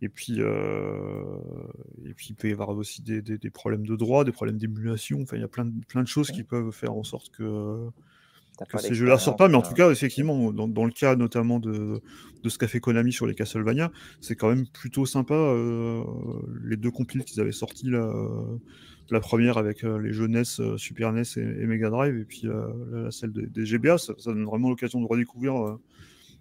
Et 0.01 0.07
puis, 0.09 0.35
euh, 0.39 1.37
et 2.05 2.13
puis 2.13 2.27
il 2.29 2.35
peut 2.35 2.47
y 2.49 2.53
avoir 2.53 2.69
aussi 2.69 3.01
des, 3.01 3.21
des- 3.21 3.37
des 3.37 3.49
problèmes 3.49 3.85
de 3.85 3.95
droit, 3.95 4.23
des 4.23 4.31
problèmes 4.31 4.57
d'émulation. 4.57 5.21
Enfin, 5.21 5.35
il 5.37 5.41
y 5.41 5.45
a 5.45 5.47
plein 5.49 5.65
de, 5.65 5.73
plein 5.87 6.03
de 6.03 6.07
choses 6.07 6.31
qui 6.31 6.43
peuvent 6.43 6.71
faire 6.71 6.93
en 6.93 7.03
sorte 7.03 7.31
que, 7.31 7.89
ces 8.79 8.93
jeux-là 8.93 9.17
sortent 9.17 9.37
pas, 9.37 9.47
mais 9.47 9.55
en 9.55 9.61
tout 9.61 9.69
l'expérience, 9.69 9.93
cas, 9.97 9.97
effectivement, 9.97 10.51
dans, 10.53 10.67
dans 10.67 10.85
le 10.85 10.91
cas 10.91 11.15
notamment 11.15 11.59
de, 11.59 12.01
de 12.43 12.49
ce 12.49 12.57
qu'a 12.57 12.67
fait 12.67 12.79
Konami 12.79 13.11
sur 13.13 13.25
les 13.27 13.35
Castlevania, 13.35 13.91
c'est 14.21 14.35
quand 14.35 14.49
même 14.49 14.65
plutôt 14.67 15.05
sympa. 15.05 15.33
euh, 15.33 16.03
les 16.63 16.77
deux 16.77 16.91
compiles 16.91 17.23
qu'ils 17.23 17.41
avaient 17.41 17.51
sortis, 17.51 17.89
là, 17.89 17.99
euh, 17.99 18.57
la 19.11 19.19
première 19.19 19.57
avec 19.57 19.83
euh, 19.83 19.97
les 19.99 20.13
jeux 20.13 20.27
NES, 20.27 20.43
euh, 20.59 20.77
Super 20.77 21.11
NES 21.13 21.23
et, 21.37 21.39
et 21.39 21.65
Mega 21.65 21.89
Drive, 21.89 22.15
et 22.17 22.25
puis 22.25 22.43
euh, 22.45 22.67
la, 22.91 22.99
la- 23.03 23.11
celle 23.11 23.31
des, 23.31 23.47
des 23.47 23.65
GBA, 23.65 23.97
ça, 23.97 24.13
ça 24.17 24.31
donne 24.31 24.45
vraiment 24.45 24.69
l'occasion 24.69 25.01
de 25.01 25.07
redécouvrir 25.07 25.55
euh, 25.55 25.79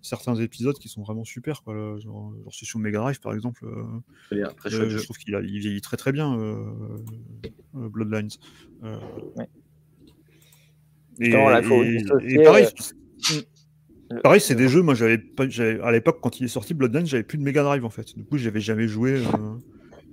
certains 0.02 0.36
épisodes 0.36 0.78
qui 0.78 0.88
sont 0.88 1.02
vraiment 1.02 1.24
super. 1.24 1.62
Quoi, 1.62 1.74
là, 1.74 1.98
genre, 1.98 2.32
genre 2.42 2.52
celui 2.54 2.66
sur 2.66 2.78
Mega 2.78 2.98
Drive, 3.00 3.20
par 3.20 3.32
exemple. 3.34 3.64
euh, 3.66 3.82
Très 4.30 4.36
bien, 4.36 4.48
très 4.48 4.68
euh, 4.68 4.76
chouette 4.78 4.90
je 4.90 4.98
jeu. 4.98 5.04
trouve 5.04 5.16
qu'il 5.18 5.34
a- 5.34 5.40
il 5.40 5.58
vieillit 5.58 5.80
très 5.80 5.96
très 5.96 6.12
bien, 6.12 6.38
euh, 6.38 6.62
euh, 7.76 7.88
Bloodlines. 7.88 8.28
Euh, 8.84 8.98
Ouais. 9.36 9.48
Et, 11.20 11.24
Justement, 11.26 11.48
là, 11.48 11.60
il 11.60 11.64
faut 11.66 11.82
et- 11.82 11.96
dissocier, 11.98 12.40
et 12.40 12.44
pareil, 12.44 12.64
euh, 12.66 12.68
c'est- 13.18 13.48
le- 14.10 14.20
pareil, 14.20 14.40
c'est 14.40 14.54
le- 14.54 14.60
des 14.60 14.68
jeux. 14.68 14.82
Moi, 14.82 14.94
j'avais 14.94 15.18
pas, 15.18 15.44
à 15.82 15.92
l'époque 15.92 16.18
quand 16.22 16.38
il 16.40 16.44
est 16.44 16.48
sorti, 16.48 16.74
Bloodlines, 16.74 17.06
j'avais 17.06 17.22
plus 17.24 17.38
de 17.38 17.42
Mega 17.42 17.62
Drive 17.62 17.84
en 17.84 17.90
fait. 17.90 18.16
Du 18.16 18.24
coup, 18.24 18.38
j'avais 18.38 18.60
jamais 18.60 18.88
joué 18.88 19.14
euh, 19.16 19.56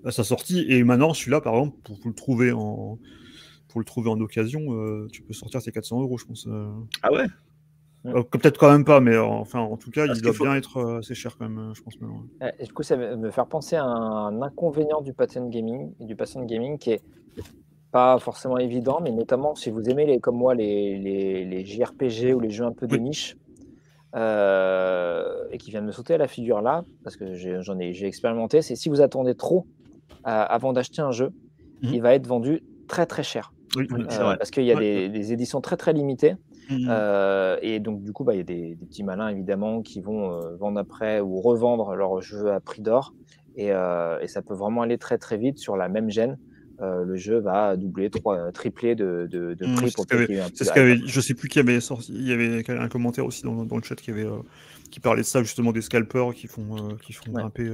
à 0.04 0.12
sa 0.12 0.24
sortie. 0.24 0.66
Et 0.70 0.84
maintenant, 0.84 1.14
celui-là, 1.14 1.42
par 1.42 1.54
exemple, 1.56 1.78
pour, 1.84 2.00
pour 2.00 2.10
le 2.10 2.16
trouver 2.16 2.52
en 2.52 3.00
pour 3.70 3.80
le 3.82 3.86
trouver 3.86 4.10
en 4.10 4.20
occasion, 4.22 4.62
euh, 4.74 5.08
tu 5.12 5.22
peux 5.22 5.34
sortir 5.34 5.62
tes 5.62 5.72
400 5.72 6.00
euros, 6.02 6.18
je 6.18 6.26
pense. 6.26 6.48
euh. 6.48 6.70
Ah 7.04 7.12
ouais? 7.12 7.26
Peut-être 8.32 8.58
quand 8.60 8.72
même 8.72 8.86
pas, 8.86 9.00
mais 9.02 9.18
enfin, 9.18 9.60
en 9.60 9.76
tout 9.78 9.90
cas, 9.92 10.06
Parce 10.06 10.20
il 10.20 10.22
doit 10.22 10.32
faut- 10.34 10.44
bien 10.46 10.56
être 10.56 11.00
assez 11.00 11.16
cher 11.16 11.36
quand 11.38 11.50
même, 11.50 11.74
je 11.76 11.82
pense 11.82 12.00
maintenant. 12.00 12.24
Et 12.60 12.66
du 12.66 12.72
coup, 12.72 12.84
ça 12.84 12.96
me 12.96 13.32
faire 13.32 13.48
penser 13.48 13.76
à 13.76 13.84
un 13.84 14.42
inconvénient 14.44 15.02
du 15.02 15.12
pattern 15.12 15.50
gaming, 15.50 15.92
du 16.00 16.16
pattern 16.16 16.46
gaming 16.46 16.78
qui 16.78 16.92
est 16.92 17.02
pas 17.96 18.20
forcément 18.20 18.58
évident, 18.58 19.00
mais 19.02 19.12
notamment 19.12 19.56
si 19.56 19.70
vous 19.70 19.90
aimez 19.90 20.06
les, 20.06 20.20
comme 20.20 20.36
moi 20.36 20.54
les, 20.54 20.98
les, 21.00 21.46
les 21.46 21.64
JRPG 21.66 22.34
ou 22.36 22.42
les 22.42 22.50
jeux 22.50 22.66
un 22.66 22.74
peu 22.74 22.88
de 22.88 22.98
niche, 22.98 23.38
euh, 24.18 25.46
et 25.52 25.58
qui 25.58 25.72
vient 25.72 25.82
de 25.82 25.88
me 25.88 25.94
sauter 25.94 26.14
à 26.16 26.18
la 26.18 26.28
figure 26.28 26.62
là, 26.62 26.84
parce 27.04 27.16
que 27.16 27.34
j'en 27.62 27.80
ai, 27.80 27.94
j'ai 27.94 28.08
expérimenté, 28.08 28.62
c'est 28.62 28.76
si 28.76 28.90
vous 28.90 29.00
attendez 29.00 29.34
trop 29.34 29.66
euh, 30.28 30.46
avant 30.58 30.74
d'acheter 30.74 31.02
un 31.02 31.12
jeu, 31.12 31.30
Mhm. 31.84 31.94
il 31.94 32.02
va 32.02 32.16
être 32.16 32.28
vendu 32.28 32.64
très 32.88 33.06
très 33.06 33.24
cher. 33.24 33.54
Oui, 33.78 33.86
Oui, 33.92 34.02
Euh, 34.10 34.36
parce 34.38 34.52
qu'il 34.52 34.64
y 34.64 34.72
a 34.72 34.76
Ouais. 34.76 34.82
des, 34.82 35.10
des 35.10 35.32
éditions 35.32 35.62
très 35.62 35.78
très 35.78 35.94
limitées. 35.94 36.36
Mhm. 36.70 36.88
Euh, 36.90 37.58
et 37.62 37.80
donc, 37.80 38.02
du 38.02 38.12
coup, 38.12 38.26
bah, 38.26 38.34
il 38.34 38.38
y 38.38 38.42
a 38.42 38.44
des, 38.44 38.76
des 38.76 38.86
petits 38.86 39.04
malins, 39.04 39.30
évidemment, 39.30 39.82
qui 39.82 40.02
vont 40.02 40.32
euh, 40.34 40.56
vendre 40.58 40.80
après 40.82 41.22
ou 41.22 41.40
revendre 41.40 41.96
leur 41.96 42.22
jeu 42.22 42.52
à 42.52 42.60
prix 42.60 42.82
d'or. 42.82 43.14
Et, 43.56 43.68
et 43.70 44.28
ça 44.28 44.42
peut 44.42 44.54
vraiment 44.54 44.82
aller 44.82 44.98
très, 44.98 45.18
très 45.18 45.38
vite 45.38 45.60
sur 45.60 45.78
la 45.78 45.88
même 45.88 46.10
gêne. 46.10 46.38
Le 46.80 47.16
jeu 47.16 47.40
va 47.40 47.76
doubler, 47.76 48.10
trois, 48.10 48.52
tripler 48.52 48.96
de, 48.96 49.28
de, 49.32 49.56
mmh, 49.60 49.76
prix 49.76 49.92
pour 49.92 50.06
ce 50.06 50.72
qu'avait, 50.74 51.00
je 51.06 51.22
sais 51.22 51.34
plus 51.34 51.50
qui 51.50 51.60
avait 51.60 51.80
sorti, 51.80 52.14
il 52.14 52.28
y 52.28 52.34
avait 52.34 52.64
un 52.70 52.88
commentaire 52.88 53.26
aussi 53.26 53.44
dans, 53.44 53.66
dans 53.66 53.78
le 53.78 53.84
chat 53.84 53.96
qui 53.96 54.12
avait 54.12 54.28
qui 54.92 55.00
parlait 55.00 55.22
de 55.22 55.28
ça 55.28 55.42
justement 55.42 55.72
des 55.72 55.82
scalpers 55.82 56.34
qui 56.34 56.48
font 56.48 56.96
qui 57.02 57.14
font 57.14 57.32
grimper. 57.32 57.70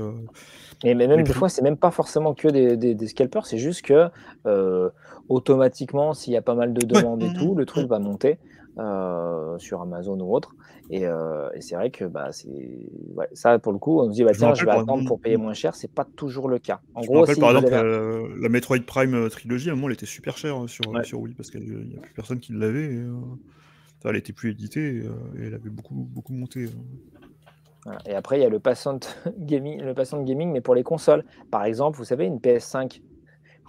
mais, 0.84 0.95
même 0.95 1.23
des 1.23 1.34
fois, 1.34 1.49
c'est 1.49 1.61
même 1.61 1.78
pas 1.78 1.91
forcément 1.91 2.34
que 2.34 2.48
des, 2.48 2.78
des, 2.78 3.07
scalpers, 3.07 3.45
c'est 3.45 3.57
juste 3.57 3.84
que 3.84 4.10
automatiquement, 5.30 6.14
s'il 6.14 6.34
y 6.34 6.38
a 6.38 6.41
pas 6.41 6.56
mal 6.56 6.73
de 6.73 6.86
demandes 6.86 7.23
et 7.23 7.30
mmh, 7.30 7.38
tout, 7.38 7.56
le 7.56 7.65
truc 7.65 7.88
va 7.88 7.99
monter. 7.99 8.38
Euh, 8.77 9.57
sur 9.57 9.81
Amazon 9.81 10.18
ou 10.22 10.34
autre. 10.34 10.56
Et, 10.89 11.06
euh, 11.06 11.49
et 11.53 11.60
c'est 11.60 11.76
vrai 11.76 11.91
que 11.91 12.06
bah, 12.06 12.31
c'est 12.31 12.48
ouais, 13.14 13.27
ça, 13.34 13.60
pour 13.60 13.73
le 13.73 13.80
coup, 13.80 13.99
on 13.99 14.10
se 14.10 14.14
dit 14.14 14.23
bah, 14.23 14.31
tiens, 14.34 14.53
je 14.53 14.64
vais 14.64 14.72
attendre 14.72 15.06
pour 15.06 15.19
payer 15.19 15.35
moins 15.35 15.52
car 15.53 15.76
c'est 15.76 15.91
pas 15.91 16.06
toujours 16.15 16.48
le 16.48 16.57
cas. 16.57 16.80
En 16.95 17.02
je 17.02 17.07
gros, 17.07 17.19
rappelle, 17.19 17.35
si 17.35 17.41
par 17.41 17.49
exemple, 17.52 17.73
avez... 17.73 18.41
la, 18.41 18.49
Metroid 18.49 18.80
Prime 18.88 19.14
euh, 19.14 19.30
trilogie, 19.30 19.69
à 19.69 19.73
un 19.73 19.76
moment, 19.76 19.88
elle 19.88 19.95
était 19.95 20.06
super 20.06 20.38
chère 20.38 20.56
hein, 20.56 20.68
sur, 20.68 20.88
ouais. 20.88 21.03
sur 21.03 21.19
Wii 21.19 21.34
parce 21.34 21.52
qu'il 21.52 21.61
n'y 21.64 21.98
a 21.98 21.99
plus 21.99 22.14
personne 22.14 22.39
qui 22.39 22.53
l'avait. 22.53 22.95
Euh... 22.95 23.11
Elle 24.06 24.15
était 24.15 24.34
plus 24.34 24.52
éditée 24.52 24.95
et, 24.95 24.99
et, 24.99 25.48
elle 25.48 25.53
avait 25.53 25.69
beaucoup, 25.69 25.93
beaucoup 25.93 26.34
monté. 26.34 26.69
Voilà. 27.84 27.99
Et 28.06 28.15
après, 28.15 28.39
il 28.39 28.41
y 28.41 28.45
a 28.45 28.49
le 28.49 28.60
passant 28.60 28.99
gaming, 29.38 29.81
le 29.81 29.93
passant 29.93 30.23
gaming, 30.23 30.49
mais 30.52 30.61
pour 30.61 30.76
les 30.76 30.84
consoles. 30.84 31.26
Par 31.52 31.65
exemple, 31.65 31.98
vous 31.98 32.06
savez, 32.06 32.26
une 32.26 32.38
PS5 32.38 33.02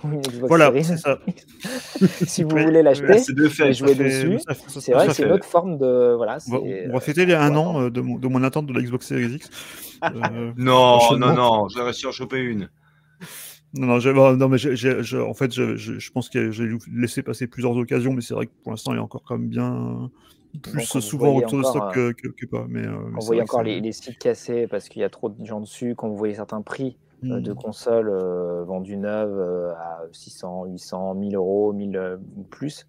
voilà, 0.48 0.72
c'est 0.82 0.96
ça. 0.96 1.18
si 2.26 2.42
vous 2.42 2.50
voulez 2.50 2.82
l'acheter 2.82 3.22
et 3.64 3.72
jouer 3.72 3.94
dessus, 3.94 4.38
c'est 4.68 4.92
vrai 4.92 5.06
que 5.06 5.14
c'est 5.14 5.24
une 5.24 5.32
autre 5.32 5.44
forme 5.44 5.78
de. 5.78 6.14
Voilà, 6.16 6.38
on 6.50 6.92
va 6.92 7.00
fêter 7.00 7.26
les 7.26 7.34
un 7.34 7.54
an 7.56 7.82
euh, 7.82 7.90
de 7.90 8.00
mon, 8.00 8.18
de 8.18 8.28
mon, 8.28 8.42
attente 8.42 8.66
de 8.66 8.72
la 8.72 8.80
Xbox 8.80 9.06
Series 9.06 9.34
X. 9.34 9.50
Euh, 10.04 10.52
non, 10.56 10.98
non, 11.16 11.32
non, 11.32 11.68
j'ai 11.68 11.80
réussi 11.80 12.06
à 12.06 12.08
en 12.08 12.12
choper 12.12 12.40
une. 12.40 12.68
Non, 13.72 14.00
non, 14.00 14.36
non 14.36 14.48
mais 14.48 14.58
j 14.58 15.16
en 15.16 15.32
fait, 15.34 15.52
je 15.52 16.10
pense 16.10 16.28
que 16.28 16.50
j'ai 16.50 16.68
laissé 16.92 17.22
passer 17.22 17.46
plusieurs 17.46 17.76
occasions, 17.76 18.12
mais 18.12 18.20
c'est 18.20 18.34
vrai 18.34 18.46
que 18.46 18.52
pour 18.64 18.72
l'instant, 18.72 18.94
il 18.94 18.96
est 18.96 19.00
encore 19.00 19.22
quand 19.24 19.38
même 19.38 19.46
bien 19.46 20.10
plus 20.60 20.84
souvent 21.00 21.34
retour 21.34 21.58
de 21.58 21.64
stock 21.64 21.94
que, 21.94 22.12
que, 22.12 22.28
que, 22.28 22.46
pas. 22.46 22.66
Mais, 22.68 22.84
euh, 22.86 22.96
on 23.16 23.24
voyait 23.24 23.42
encore 23.42 23.62
les, 23.62 23.80
les, 23.80 23.92
sites 23.92 24.18
cassés 24.18 24.66
parce 24.66 24.88
qu'il 24.88 25.00
y 25.00 25.04
a 25.04 25.08
trop 25.08 25.28
de 25.28 25.44
gens 25.44 25.60
dessus. 25.60 25.94
Quand 25.96 26.08
vous 26.08 26.16
voyez 26.16 26.34
certains 26.34 26.62
prix 26.62 26.96
euh, 27.24 27.40
de 27.40 27.52
mmh. 27.52 27.54
consoles 27.54 28.08
euh, 28.08 28.64
vendues 28.64 28.96
neuves 28.96 29.38
euh, 29.38 29.72
à 29.74 30.02
600, 30.10 30.64
800, 30.66 31.14
1000 31.14 31.36
euros, 31.36 31.72
1000 31.72 32.18
ou 32.36 32.42
plus. 32.42 32.86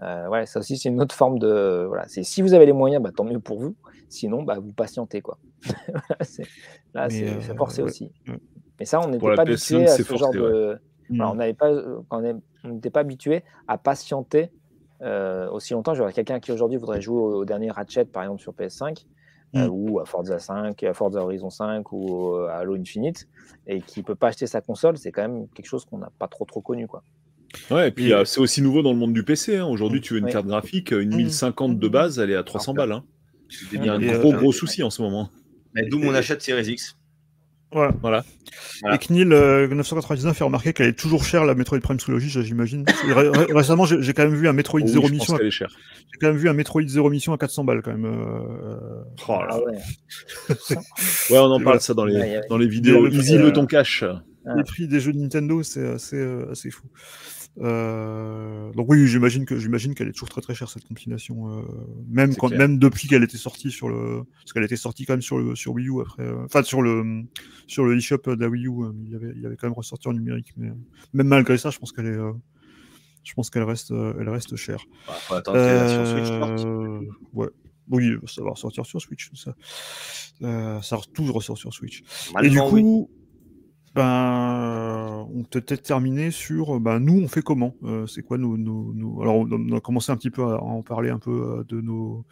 ouais, 0.00 0.44
ça 0.44 0.60
aussi, 0.60 0.76
c'est 0.76 0.90
une 0.90 1.00
autre 1.00 1.14
forme 1.14 1.38
de. 1.38 1.86
Voilà, 1.88 2.06
c'est 2.06 2.22
si 2.22 2.42
vous 2.42 2.52
avez 2.52 2.66
les 2.66 2.74
moyens, 2.74 3.02
bah, 3.02 3.10
tant 3.14 3.24
mieux 3.24 3.40
pour 3.40 3.58
vous. 3.58 3.74
Sinon, 4.08 4.42
bah, 4.42 4.58
vous 4.58 4.72
patientez. 4.72 5.22
Quoi. 5.22 5.38
là, 6.94 7.08
c'est 7.08 7.56
forcé 7.56 7.82
aussi. 7.82 8.10
Mais 8.78 8.84
ça, 8.84 9.00
on 9.00 9.08
n'était 9.08 9.34
pas 9.34 9.42
habitué 9.42 9.84
à 9.84 9.96
ce 9.96 10.16
genre 10.16 10.32
de. 10.32 10.78
on 11.10 11.34
n'avait 11.34 11.54
pas, 11.54 11.72
on 12.10 12.38
n'était 12.64 12.90
pas 12.90 13.00
habitué 13.00 13.42
à 13.68 13.78
patienter 13.78 14.52
aussi 15.00 15.72
longtemps. 15.72 15.94
J'aurais 15.94 16.12
quelqu'un 16.12 16.40
qui 16.40 16.52
aujourd'hui 16.52 16.76
voudrait 16.76 17.00
jouer 17.00 17.22
au, 17.22 17.44
dernier 17.46 17.70
Ratchet, 17.70 18.04
par 18.04 18.22
exemple, 18.24 18.42
sur 18.42 18.52
PS5. 18.52 19.06
Mm. 19.52 19.68
ou 19.70 20.00
à 20.00 20.06
Forza 20.06 20.38
5, 20.38 20.82
à 20.82 20.94
Forza 20.94 21.20
Horizon 21.20 21.50
5 21.50 21.92
ou 21.92 22.36
à 22.48 22.54
Halo 22.54 22.74
Infinite, 22.76 23.28
et 23.66 23.82
qui 23.82 24.02
peut 24.02 24.14
pas 24.14 24.28
acheter 24.28 24.46
sa 24.46 24.60
console, 24.60 24.96
c'est 24.96 25.12
quand 25.12 25.22
même 25.22 25.46
quelque 25.48 25.66
chose 25.66 25.84
qu'on 25.84 25.98
n'a 25.98 26.10
pas 26.18 26.28
trop 26.28 26.44
trop 26.44 26.60
connu, 26.60 26.86
quoi. 26.86 27.02
Ouais, 27.70 27.88
et 27.88 27.90
puis 27.90 28.12
c'est 28.24 28.40
aussi 28.40 28.62
nouveau 28.62 28.80
dans 28.82 28.92
le 28.92 28.98
monde 28.98 29.12
du 29.12 29.24
PC. 29.24 29.56
Hein. 29.56 29.66
Aujourd'hui, 29.66 30.00
tu 30.00 30.14
veux 30.14 30.20
une 30.20 30.30
carte 30.30 30.46
graphique, 30.46 30.90
une 30.90 31.14
1050 31.14 31.78
de 31.78 31.88
base, 31.88 32.18
elle 32.18 32.30
est 32.30 32.36
à 32.36 32.42
300 32.42 32.72
balles. 32.72 32.92
Hein. 32.92 33.04
Il 33.72 33.84
y 33.84 33.88
a 33.88 33.92
un 33.92 34.18
gros, 34.18 34.32
gros 34.32 34.52
souci 34.52 34.82
en 34.82 34.90
ce 34.90 35.02
moment. 35.02 35.28
D'où 35.90 35.98
mon 35.98 36.14
achat 36.14 36.36
de 36.36 36.40
Series 36.40 36.72
X. 36.72 36.96
Voilà. 37.72 37.92
voilà. 38.02 38.24
Et 38.92 38.98
Knil 38.98 39.32
euh, 39.32 39.66
999 39.68 40.36
fait 40.36 40.44
remarquer 40.44 40.72
qu'elle 40.72 40.88
est 40.88 40.98
toujours 40.98 41.24
chère 41.24 41.44
la 41.44 41.54
Metroid 41.54 41.80
Prime 41.80 41.96
Trilogy, 41.96 42.28
j'imagine. 42.28 42.84
récemment, 43.54 43.86
j'ai 43.86 44.12
quand 44.12 44.24
même 44.24 44.34
vu 44.34 44.48
un 44.48 44.52
Metroid 44.52 44.80
oh, 44.82 44.86
Zero 44.86 45.08
Mission. 45.08 45.36
À... 45.36 45.38
J'ai 45.42 46.18
quand 46.20 46.28
même 46.28 46.36
vu 46.36 46.48
un 46.48 46.52
Metroid 46.52 46.86
Zero 46.86 47.08
Mission 47.08 47.32
à 47.32 47.38
400 47.38 47.64
balles 47.64 47.82
quand 47.82 47.92
même. 47.92 48.04
Euh... 48.04 49.04
Oh 49.28 49.32
là. 49.32 49.48
Ah 49.50 49.58
ouais. 49.60 49.78
ouais. 51.30 51.38
on 51.38 51.50
en 51.50 51.60
parle 51.60 51.80
ça 51.80 51.94
dans 51.94 52.04
les, 52.04 52.40
dans 52.48 52.58
les 52.58 52.68
vidéos. 52.68 53.08
Easy 53.08 53.38
le 53.38 53.52
ton 53.52 53.66
cash. 53.66 54.04
Les 54.56 54.64
prix 54.64 54.88
des 54.88 55.00
jeux 55.00 55.12
Nintendo, 55.12 55.62
c'est 55.62 55.86
assez, 55.86 56.16
euh, 56.16 56.50
assez 56.50 56.70
fou. 56.70 56.86
Euh, 57.58 58.72
donc 58.72 58.86
oui, 58.88 59.06
j'imagine 59.06 59.44
que 59.44 59.58
j'imagine 59.58 59.94
qu'elle 59.94 60.08
est 60.08 60.12
toujours 60.12 60.30
très 60.30 60.40
très 60.40 60.54
chère 60.54 60.70
cette 60.70 60.84
compilation, 60.84 61.50
euh, 61.50 61.62
même 62.08 62.34
quand, 62.34 62.50
même 62.50 62.78
depuis 62.78 63.08
qu'elle 63.08 63.22
était 63.22 63.36
sortie 63.36 63.70
sur 63.70 63.88
le, 63.90 64.22
parce 64.40 64.52
qu'elle 64.54 64.64
était 64.64 64.76
sortie 64.76 65.04
quand 65.04 65.12
même 65.12 65.22
sur 65.22 65.38
le 65.38 65.54
sur 65.54 65.72
Wii 65.72 65.88
U 65.88 66.00
après, 66.00 66.22
euh, 66.22 66.44
enfin 66.46 66.62
sur 66.62 66.80
le 66.80 67.24
sur 67.66 67.84
le 67.84 67.96
eShop 67.96 68.22
de 68.26 68.40
la 68.40 68.48
Wii 68.48 68.66
U, 68.68 68.72
il 69.04 69.10
y 69.10 69.14
avait 69.14 69.32
il 69.36 69.42
y 69.42 69.46
avait 69.46 69.56
quand 69.56 69.66
même 69.66 69.76
ressorti 69.76 70.08
en 70.08 70.14
numérique, 70.14 70.52
mais 70.56 70.70
même 71.12 71.26
malgré 71.26 71.58
ça, 71.58 71.68
je 71.70 71.78
pense 71.78 71.92
qu'elle 71.92 72.06
est, 72.06 72.18
je 73.22 73.34
pense 73.34 73.50
qu'elle 73.50 73.64
reste 73.64 73.90
elle 73.90 74.28
reste 74.28 74.56
chère. 74.56 74.82
Bah, 75.06 75.12
faut 75.20 75.34
attendre 75.34 75.88
sur 75.88 76.06
Switch. 76.06 77.06
Ouais. 77.34 77.48
Oui, 77.90 78.14
ça 78.26 78.42
va 78.42 78.50
ressortir 78.50 78.86
sur 78.86 79.02
Switch, 79.02 79.30
ça. 79.34 79.54
ça 80.40 80.98
tout 81.12 81.30
ressort 81.30 81.58
sur 81.58 81.74
Switch. 81.74 82.02
Et 82.42 82.48
du 82.48 82.58
coup, 82.58 83.10
ben, 83.94 85.26
on 85.34 85.42
peut 85.44 85.60
peut-être 85.60 85.82
terminer 85.82 86.30
sur, 86.30 86.80
ben, 86.80 86.98
nous, 86.98 87.20
on 87.20 87.28
fait 87.28 87.42
comment 87.42 87.74
euh, 87.84 88.06
C'est 88.06 88.22
quoi 88.22 88.38
nos, 88.38 88.56
nos, 88.56 88.92
nos, 88.94 89.22
Alors, 89.22 89.36
on 89.36 89.76
a 89.76 89.80
commencé 89.80 90.10
un 90.12 90.16
petit 90.16 90.30
peu 90.30 90.42
à 90.42 90.62
en 90.62 90.82
parler 90.82 91.10
un 91.10 91.18
peu 91.18 91.58
euh, 91.58 91.64
de 91.64 91.80
nos 91.80 92.24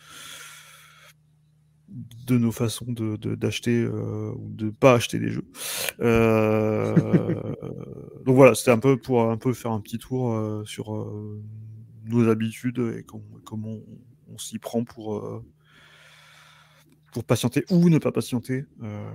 de 2.26 2.38
nos 2.38 2.52
façons 2.52 2.92
de 2.92 3.16
d'acheter 3.34 3.82
euh, 3.82 4.32
ou 4.36 4.48
de 4.50 4.70
pas 4.70 4.94
acheter 4.94 5.18
des 5.18 5.30
jeux. 5.30 5.44
Euh, 6.00 6.94
donc 8.24 8.36
voilà, 8.36 8.54
c'était 8.54 8.70
un 8.70 8.78
peu 8.78 8.96
pour 8.96 9.22
un 9.22 9.36
peu 9.36 9.52
faire 9.52 9.72
un 9.72 9.80
petit 9.80 9.98
tour 9.98 10.32
euh, 10.32 10.62
sur 10.64 10.94
euh, 10.94 11.42
nos 12.06 12.28
habitudes 12.28 12.78
et 12.96 13.04
comment 13.44 13.70
on, 13.70 13.82
on 14.34 14.38
s'y 14.38 14.58
prend 14.58 14.84
pour 14.84 15.42
pour 17.12 17.24
patienter 17.24 17.64
ou 17.70 17.88
ne 17.88 17.98
pas 17.98 18.12
patienter. 18.12 18.64
Euh, 18.82 19.10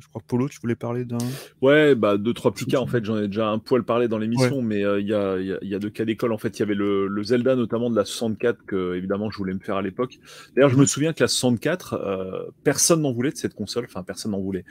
je 0.00 0.08
crois 0.08 0.20
que 0.20 0.26
Polo, 0.26 0.48
tu 0.48 0.60
voulais 0.60 0.74
parler 0.74 1.04
d'un. 1.04 1.18
Ouais, 1.62 1.94
bah 1.94 2.16
deux 2.16 2.34
trois 2.34 2.52
plus 2.52 2.66
cas 2.66 2.78
en 2.78 2.86
fait. 2.86 3.04
J'en 3.04 3.18
ai 3.18 3.26
déjà 3.26 3.48
un 3.48 3.58
poil 3.58 3.82
parlé 3.82 4.08
dans 4.08 4.18
l'émission, 4.18 4.62
mais 4.62 4.84
euh, 4.84 5.00
il 5.00 5.08
y, 5.08 5.14
a, 5.14 5.38
y, 5.38 5.56
y, 5.62 5.74
a, 5.74 5.78
deux 5.78 5.90
cas 5.90 6.04
d'école 6.04 6.32
en 6.32 6.38
fait. 6.38 6.58
Il 6.58 6.60
y 6.60 6.62
avait 6.62 6.74
le, 6.74 7.06
le, 7.06 7.22
Zelda 7.22 7.56
notamment 7.56 7.90
de 7.90 7.96
la 7.96 8.04
64 8.04 8.64
que 8.66 8.94
évidemment 8.94 9.30
je 9.30 9.38
voulais 9.38 9.54
me 9.54 9.58
faire 9.58 9.76
à 9.76 9.82
l'époque. 9.82 10.18
D'ailleurs, 10.54 10.70
je 10.70 10.76
me 10.76 10.86
souviens 10.86 11.12
que 11.12 11.22
la 11.22 11.28
64, 11.28 11.94
euh, 11.94 12.50
personne 12.64 13.02
n'en 13.02 13.12
voulait 13.12 13.30
de 13.30 13.36
cette 13.36 13.54
console. 13.54 13.86
Enfin, 13.86 14.02
personne 14.02 14.32
n'en 14.32 14.40
voulait. 14.40 14.64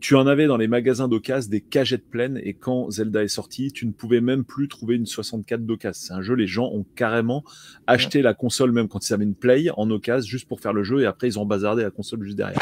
Tu 0.00 0.14
en 0.14 0.26
avais 0.26 0.46
dans 0.46 0.56
les 0.56 0.68
magasins 0.68 1.08
d'occasion 1.08 1.50
des 1.50 1.60
cagettes 1.60 2.08
pleines 2.08 2.40
et 2.42 2.54
quand 2.54 2.90
Zelda 2.90 3.22
est 3.22 3.28
sorti, 3.28 3.70
tu 3.70 3.86
ne 3.86 3.92
pouvais 3.92 4.20
même 4.20 4.44
plus 4.44 4.66
trouver 4.66 4.96
une 4.96 5.06
64 5.06 5.66
d'occasion. 5.66 6.00
C'est 6.06 6.12
un 6.14 6.22
jeu, 6.22 6.34
les 6.34 6.46
gens 6.46 6.70
ont 6.72 6.84
carrément 6.94 7.44
acheté 7.86 8.22
la 8.22 8.32
console 8.34 8.72
même 8.72 8.88
quand 8.88 9.08
ils 9.08 9.12
avaient 9.12 9.24
une 9.24 9.34
Play 9.34 9.68
en 9.76 9.90
occasion 9.90 10.28
juste 10.28 10.48
pour 10.48 10.60
faire 10.60 10.72
le 10.72 10.82
jeu 10.82 11.02
et 11.02 11.06
après 11.06 11.28
ils 11.28 11.38
ont 11.38 11.46
bazardé 11.46 11.82
la 11.82 11.90
console 11.90 12.22
juste 12.22 12.36
derrière. 12.36 12.60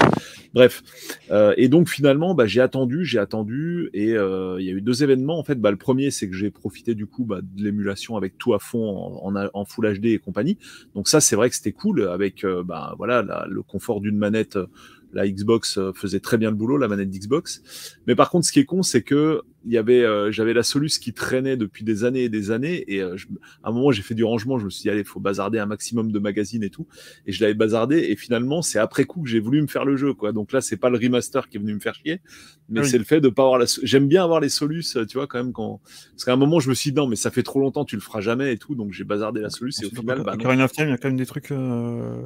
Bref. 0.54 0.82
Euh, 1.30 1.54
et 1.56 1.68
donc 1.68 1.88
finalement, 1.88 2.34
bah, 2.34 2.46
j'ai 2.46 2.60
attendu, 2.60 3.04
j'ai 3.04 3.18
attendu 3.18 3.90
et 3.92 4.14
euh, 4.14 4.56
il 4.58 4.66
y 4.66 4.70
a 4.70 4.72
eu 4.72 4.80
deux 4.80 5.02
événements 5.02 5.38
en 5.38 5.44
fait. 5.44 5.60
Bah, 5.60 5.70
le 5.70 5.76
premier, 5.76 6.10
c'est 6.10 6.28
que 6.28 6.34
j'ai 6.34 6.50
profité 6.50 6.94
du 6.94 7.06
coup 7.06 7.24
bah, 7.24 7.40
de 7.42 7.62
l'émulation 7.62 8.16
avec 8.16 8.38
tout 8.38 8.54
à 8.54 8.58
fond 8.58 9.20
en, 9.22 9.36
en, 9.36 9.48
en, 9.52 9.64
Full 9.64 10.00
HD 10.00 10.06
et 10.06 10.18
compagnie. 10.18 10.58
Donc 10.94 11.08
ça, 11.08 11.20
c'est 11.20 11.36
vrai 11.36 11.50
que 11.50 11.56
c'était 11.56 11.72
cool 11.72 12.08
avec 12.08 12.44
euh, 12.44 12.62
bah, 12.64 12.94
voilà 12.96 13.22
la, 13.22 13.46
le 13.48 13.62
confort 13.62 14.00
d'une 14.00 14.16
manette 14.16 14.58
la 15.12 15.28
Xbox 15.28 15.78
euh, 15.78 15.92
faisait 15.94 16.20
très 16.20 16.38
bien 16.38 16.50
le 16.50 16.56
boulot, 16.56 16.76
la 16.76 16.88
manette 16.88 17.10
d'Xbox. 17.10 17.62
Mais 18.06 18.14
par 18.14 18.30
contre, 18.30 18.46
ce 18.46 18.52
qui 18.52 18.60
est 18.60 18.64
con, 18.64 18.82
c'est 18.82 19.02
que 19.02 19.42
il 19.64 19.72
y 19.72 19.76
avait, 19.76 20.02
euh, 20.02 20.30
j'avais 20.30 20.54
la 20.54 20.62
Solus 20.62 20.98
qui 21.00 21.12
traînait 21.12 21.56
depuis 21.56 21.84
des 21.84 22.04
années 22.04 22.24
et 22.24 22.28
des 22.28 22.50
années. 22.50 22.84
Et 22.86 23.02
euh, 23.02 23.16
à 23.62 23.68
un 23.68 23.72
moment, 23.72 23.90
j'ai 23.90 24.02
fait 24.02 24.14
du 24.14 24.24
rangement. 24.24 24.58
Je 24.58 24.64
me 24.64 24.70
suis 24.70 24.82
dit, 24.82 24.90
allez, 24.90 25.00
il 25.00 25.06
faut 25.06 25.20
bazarder 25.20 25.58
un 25.58 25.66
maximum 25.66 26.12
de 26.12 26.18
magazines 26.18 26.62
et 26.62 26.70
tout. 26.70 26.86
Et 27.26 27.32
je 27.32 27.42
l'avais 27.42 27.54
bazardé. 27.54 27.98
Et 27.98 28.16
finalement, 28.16 28.62
c'est 28.62 28.78
après 28.78 29.04
coup 29.04 29.22
que 29.22 29.28
j'ai 29.28 29.40
voulu 29.40 29.60
me 29.60 29.66
faire 29.66 29.84
le 29.84 29.96
jeu, 29.96 30.14
quoi. 30.14 30.32
Donc 30.32 30.52
là, 30.52 30.60
c'est 30.60 30.76
pas 30.76 30.90
le 30.90 30.96
remaster 30.96 31.48
qui 31.48 31.56
est 31.58 31.60
venu 31.60 31.74
me 31.74 31.80
faire 31.80 31.94
chier, 31.94 32.20
mais 32.68 32.84
c'est 32.84 32.98
le 32.98 33.04
fait 33.04 33.20
de 33.20 33.28
pas 33.28 33.42
avoir 33.42 33.58
la. 33.58 33.66
J'aime 33.82 34.08
bien 34.08 34.24
avoir 34.24 34.40
les 34.40 34.48
Solus, 34.48 34.96
tu 35.08 35.18
vois, 35.18 35.26
quand 35.26 35.42
même. 35.42 35.52
Quand... 35.52 35.80
Parce 36.12 36.24
qu'à 36.24 36.32
un 36.32 36.36
moment, 36.36 36.60
je 36.60 36.70
me 36.70 36.74
suis 36.74 36.92
dit, 36.92 36.96
non, 36.96 37.06
mais 37.06 37.16
ça 37.16 37.30
fait 37.30 37.42
trop 37.42 37.60
longtemps, 37.60 37.84
tu 37.84 37.96
le 37.96 38.02
feras 38.02 38.20
jamais 38.20 38.52
et 38.52 38.58
tout. 38.58 38.74
Donc 38.74 38.92
j'ai 38.92 39.04
bazardé 39.04 39.40
la 39.40 39.50
Solus. 39.50 39.72
Et 39.82 39.86
au 39.86 39.90
final, 39.90 40.22
bah, 40.22 40.34
il 40.38 40.42
y 40.42 40.46
a 40.46 40.96
quand 40.96 41.08
même 41.08 41.16
des 41.16 41.26
trucs. 41.26 41.52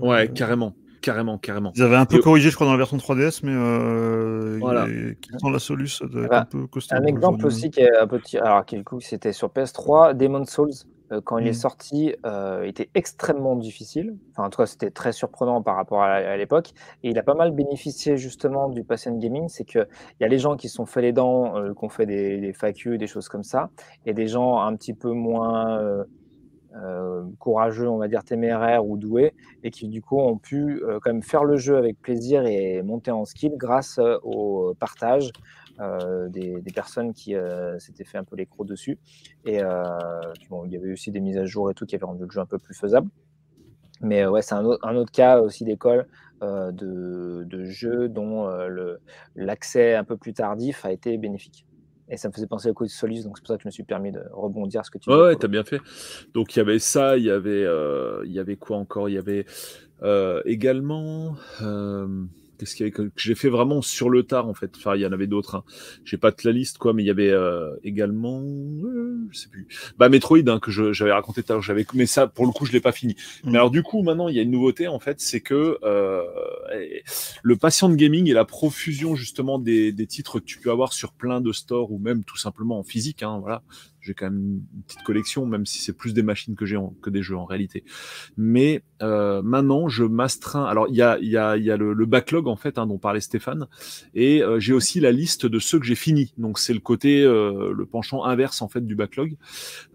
Ouais, 0.00 0.30
carrément 0.32 0.76
carrément, 1.02 1.38
carrément. 1.38 1.72
Ils 1.74 1.82
avaient 1.82 1.96
un 1.96 2.06
peu 2.06 2.20
corrigé, 2.20 2.50
je 2.50 2.54
crois, 2.54 2.66
dans 2.66 2.72
la 2.72 2.78
version 2.78 2.96
3DS, 2.96 3.40
mais 3.42 3.52
euh, 3.54 4.58
voilà. 4.60 4.86
qui 4.86 5.30
sont 5.38 5.50
la 5.50 5.58
solution 5.58 6.06
de 6.06 6.26
bah, 6.26 6.40
un 6.40 6.44
peu 6.46 6.66
costaud. 6.66 6.96
Un 6.96 7.04
exemple 7.04 7.46
aussi 7.46 7.70
qui 7.70 7.80
est 7.80 7.94
un 7.94 8.06
petit, 8.06 8.38
alors 8.38 8.64
qui 8.64 8.76
du 8.76 8.84
coup 8.84 9.00
c'était 9.00 9.32
sur 9.32 9.48
PS3, 9.48 10.14
Demon 10.16 10.44
Souls. 10.46 10.70
Euh, 11.12 11.20
quand 11.22 11.38
il 11.38 11.46
est 11.46 11.50
mm. 11.50 11.54
sorti, 11.54 12.14
euh, 12.24 12.62
était 12.62 12.88
extrêmement 12.94 13.56
difficile. 13.56 14.16
Enfin, 14.30 14.46
en 14.46 14.50
tout 14.50 14.58
cas, 14.58 14.66
c'était 14.66 14.90
très 14.90 15.12
surprenant 15.12 15.62
par 15.62 15.76
rapport 15.76 16.02
à, 16.02 16.36
l'époque. 16.36 16.70
Et 17.02 17.10
il 17.10 17.18
a 17.18 17.22
pas 17.22 17.34
mal 17.34 17.52
bénéficié 17.52 18.16
justement 18.16 18.68
du 18.68 18.82
patient 18.82 19.14
gaming. 19.16 19.48
C'est 19.48 19.64
qu'il 19.64 19.86
y 20.20 20.24
a 20.24 20.28
les 20.28 20.38
gens 20.38 20.56
qui 20.56 20.68
se 20.68 20.76
sont 20.76 20.86
fait 20.86 21.02
les 21.02 21.12
dents, 21.12 21.56
euh, 21.56 21.74
qui 21.74 21.84
ont 21.84 21.88
fait 21.88 22.06
des, 22.06 22.38
des 22.38 22.52
FAQ, 22.52 22.98
des 22.98 23.06
choses 23.06 23.28
comme 23.28 23.44
ça, 23.44 23.70
et 24.06 24.14
des 24.14 24.26
gens 24.26 24.60
un 24.60 24.74
petit 24.74 24.94
peu 24.94 25.12
moins 25.12 26.04
euh, 26.74 27.24
courageux, 27.38 27.88
on 27.88 27.98
va 27.98 28.08
dire 28.08 28.24
téméraires 28.24 28.86
ou 28.86 28.96
doués, 28.96 29.34
et 29.62 29.70
qui 29.70 29.88
du 29.88 30.00
coup 30.00 30.18
ont 30.18 30.38
pu 30.38 30.82
euh, 30.82 30.98
quand 31.02 31.12
même 31.12 31.22
faire 31.22 31.44
le 31.44 31.56
jeu 31.56 31.76
avec 31.76 32.00
plaisir 32.00 32.46
et 32.46 32.82
monter 32.82 33.10
en 33.10 33.26
skill 33.26 33.52
grâce 33.56 33.98
euh, 33.98 34.16
au 34.22 34.74
partage 34.78 35.32
des, 36.30 36.62
personnes 36.74 37.12
qui 37.12 37.34
s'étaient 37.78 38.04
fait 38.04 38.16
un 38.16 38.24
peu 38.24 38.36
les 38.36 38.46
crocs 38.46 38.66
dessus. 38.66 38.98
Et 39.44 39.60
bon, 40.48 40.64
il 40.64 40.72
y 40.72 40.76
avait 40.76 40.92
aussi 40.92 41.10
des 41.10 41.18
mises 41.18 41.38
à 41.38 41.44
jour 41.44 41.70
et 41.70 41.74
tout 41.74 41.86
qui 41.86 41.96
avaient 41.96 42.04
rendu 42.04 42.22
le 42.22 42.30
jeu 42.30 42.40
un 42.40 42.46
peu 42.46 42.58
plus 42.58 42.74
faisable. 42.74 43.08
Mais 44.00 44.24
ouais, 44.24 44.42
c'est 44.42 44.54
un, 44.54 44.64
un, 44.82 44.96
autre 44.96 45.10
cas 45.10 45.40
aussi 45.40 45.64
d'école 45.64 46.06
de, 46.40 47.44
de 47.44 47.64
jeu 47.64 48.08
dont 48.08 48.48
l'accès 49.34 49.94
un 49.94 50.04
peu 50.04 50.16
plus 50.16 50.34
tardif 50.34 50.84
a 50.84 50.92
été 50.92 51.18
bénéfique. 51.18 51.66
Et 52.08 52.16
ça 52.16 52.28
me 52.28 52.32
faisait 52.32 52.46
penser 52.46 52.68
au 52.68 52.74
coup 52.74 52.84
de 52.84 52.90
Solus, 52.90 53.22
donc 53.22 53.38
c'est 53.38 53.42
pour 53.42 53.48
ça 53.48 53.56
que 53.56 53.62
je 53.62 53.68
me 53.68 53.72
suis 53.72 53.84
permis 53.84 54.12
de 54.12 54.22
rebondir 54.32 54.84
ce 54.84 54.90
que 54.90 54.98
tu 54.98 55.08
Ouais, 55.08 55.16
ouais, 55.16 55.36
t'as 55.36 55.48
bien 55.48 55.64
fait. 55.64 55.80
Donc 56.34 56.54
il 56.54 56.58
y 56.58 56.62
avait 56.62 56.78
ça, 56.78 57.16
il 57.16 57.24
y 57.24 57.30
avait, 57.30 57.64
euh, 57.64 58.22
il 58.26 58.32
y 58.32 58.38
avait 58.38 58.56
quoi 58.56 58.76
encore? 58.76 59.08
Il 59.08 59.14
y 59.14 59.18
avait 59.18 59.46
euh, 60.02 60.42
également. 60.44 61.36
Qu'est-ce 62.62 62.76
qu'il 62.76 62.86
y 62.86 62.88
avait 62.88 62.92
que 62.92 63.10
j'ai 63.16 63.34
fait 63.34 63.48
vraiment 63.48 63.82
sur 63.82 64.08
le 64.08 64.22
tard 64.22 64.46
en 64.46 64.54
fait. 64.54 64.70
Enfin, 64.76 64.94
il 64.94 65.00
y 65.00 65.06
en 65.06 65.10
avait 65.10 65.26
d'autres. 65.26 65.56
Hein. 65.56 65.64
J'ai 66.04 66.16
pas 66.16 66.30
toute 66.30 66.44
la 66.44 66.52
liste 66.52 66.78
quoi, 66.78 66.92
mais 66.92 67.02
il 67.02 67.06
y 67.06 67.10
avait 67.10 67.30
euh, 67.30 67.74
également, 67.82 68.40
euh, 68.40 69.26
je 69.32 69.36
sais 69.36 69.48
plus. 69.48 69.66
Bah 69.98 70.08
Metroid 70.08 70.46
hein, 70.46 70.60
que 70.60 70.70
j'avais 70.70 71.10
raconté 71.10 71.42
tout 71.42 71.52
à 71.52 71.56
l'heure. 71.56 71.62
J'avais, 71.62 71.84
mais 71.94 72.06
ça 72.06 72.28
pour 72.28 72.46
le 72.46 72.52
coup 72.52 72.64
je 72.64 72.70
l'ai 72.70 72.80
pas 72.80 72.92
fini. 72.92 73.16
Mm. 73.42 73.50
Mais 73.50 73.58
alors 73.58 73.72
du 73.72 73.82
coup 73.82 74.04
maintenant 74.04 74.28
il 74.28 74.36
y 74.36 74.38
a 74.38 74.42
une 74.42 74.52
nouveauté 74.52 74.86
en 74.86 75.00
fait, 75.00 75.20
c'est 75.20 75.40
que 75.40 75.78
euh, 75.82 76.22
le 77.42 77.56
patient 77.56 77.88
de 77.88 77.96
gaming 77.96 78.30
et 78.30 78.32
la 78.32 78.44
profusion 78.44 79.16
justement 79.16 79.58
des, 79.58 79.90
des, 79.90 80.06
titres 80.06 80.38
que 80.38 80.44
tu 80.44 80.60
peux 80.60 80.70
avoir 80.70 80.92
sur 80.92 81.14
plein 81.14 81.40
de 81.40 81.50
stores 81.50 81.90
ou 81.90 81.98
même 81.98 82.22
tout 82.22 82.36
simplement 82.36 82.78
en 82.78 82.84
physique. 82.84 83.24
Hein, 83.24 83.40
voilà, 83.40 83.64
j'ai 84.02 84.14
quand 84.14 84.26
même 84.26 84.62
une 84.74 84.82
petite 84.82 85.02
collection, 85.04 85.46
même 85.46 85.64
si 85.64 85.78
c'est 85.78 85.92
plus 85.92 86.12
des 86.12 86.22
machines 86.22 86.56
que 86.56 86.66
j'ai 86.66 86.76
que 87.00 87.10
des 87.10 87.22
jeux 87.22 87.36
en 87.36 87.44
réalité. 87.44 87.84
Mais 88.36 88.82
euh, 89.00 89.42
maintenant, 89.42 89.88
je 89.88 90.04
m'astreins. 90.04 90.64
Alors, 90.64 90.86
il 90.88 90.96
y 90.96 91.02
a, 91.02 91.18
y 91.20 91.36
a, 91.36 91.56
y 91.56 91.70
a 91.70 91.76
le, 91.76 91.92
le, 91.92 92.06
backlog 92.06 92.48
en 92.52 92.56
fait 92.56 92.78
hein, 92.78 92.86
dont 92.86 92.98
parlait 92.98 93.20
Stéphane, 93.20 93.66
et 94.14 94.42
euh, 94.42 94.60
j'ai 94.60 94.72
aussi 94.72 95.00
la 95.00 95.12
liste 95.12 95.46
de 95.46 95.58
ceux 95.58 95.78
que 95.78 95.86
j'ai 95.86 95.94
finis. 95.94 96.34
Donc, 96.38 96.58
c'est 96.58 96.74
le 96.74 96.80
côté, 96.80 97.22
euh, 97.22 97.72
le 97.74 97.86
penchant 97.86 98.24
inverse 98.24 98.62
en 98.62 98.68
fait 98.68 98.86
du 98.86 98.94
backlog. 98.94 99.36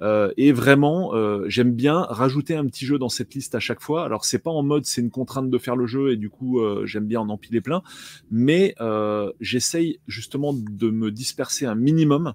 Euh, 0.01 0.31
et 0.37 0.51
vraiment, 0.51 1.13
euh, 1.13 1.45
j'aime 1.47 1.71
bien 1.71 2.01
rajouter 2.01 2.55
un 2.55 2.65
petit 2.65 2.85
jeu 2.85 2.97
dans 2.97 3.09
cette 3.09 3.33
liste 3.33 3.55
à 3.55 3.59
chaque 3.59 3.81
fois. 3.81 4.03
Alors, 4.05 4.25
c'est 4.25 4.39
pas 4.39 4.51
en 4.51 4.63
mode 4.63 4.85
c'est 4.85 5.01
une 5.01 5.11
contrainte 5.11 5.49
de 5.49 5.57
faire 5.57 5.75
le 5.75 5.87
jeu 5.87 6.11
et 6.11 6.17
du 6.17 6.29
coup, 6.29 6.59
j'aime 6.85 7.05
bien 7.05 7.21
en 7.21 7.29
empiler 7.29 7.61
plein, 7.61 7.81
mais 8.31 8.75
j'essaye 9.39 9.99
justement 10.07 10.53
de 10.53 10.89
me 10.89 11.11
disperser 11.11 11.65
un 11.65 11.75
minimum 11.75 12.33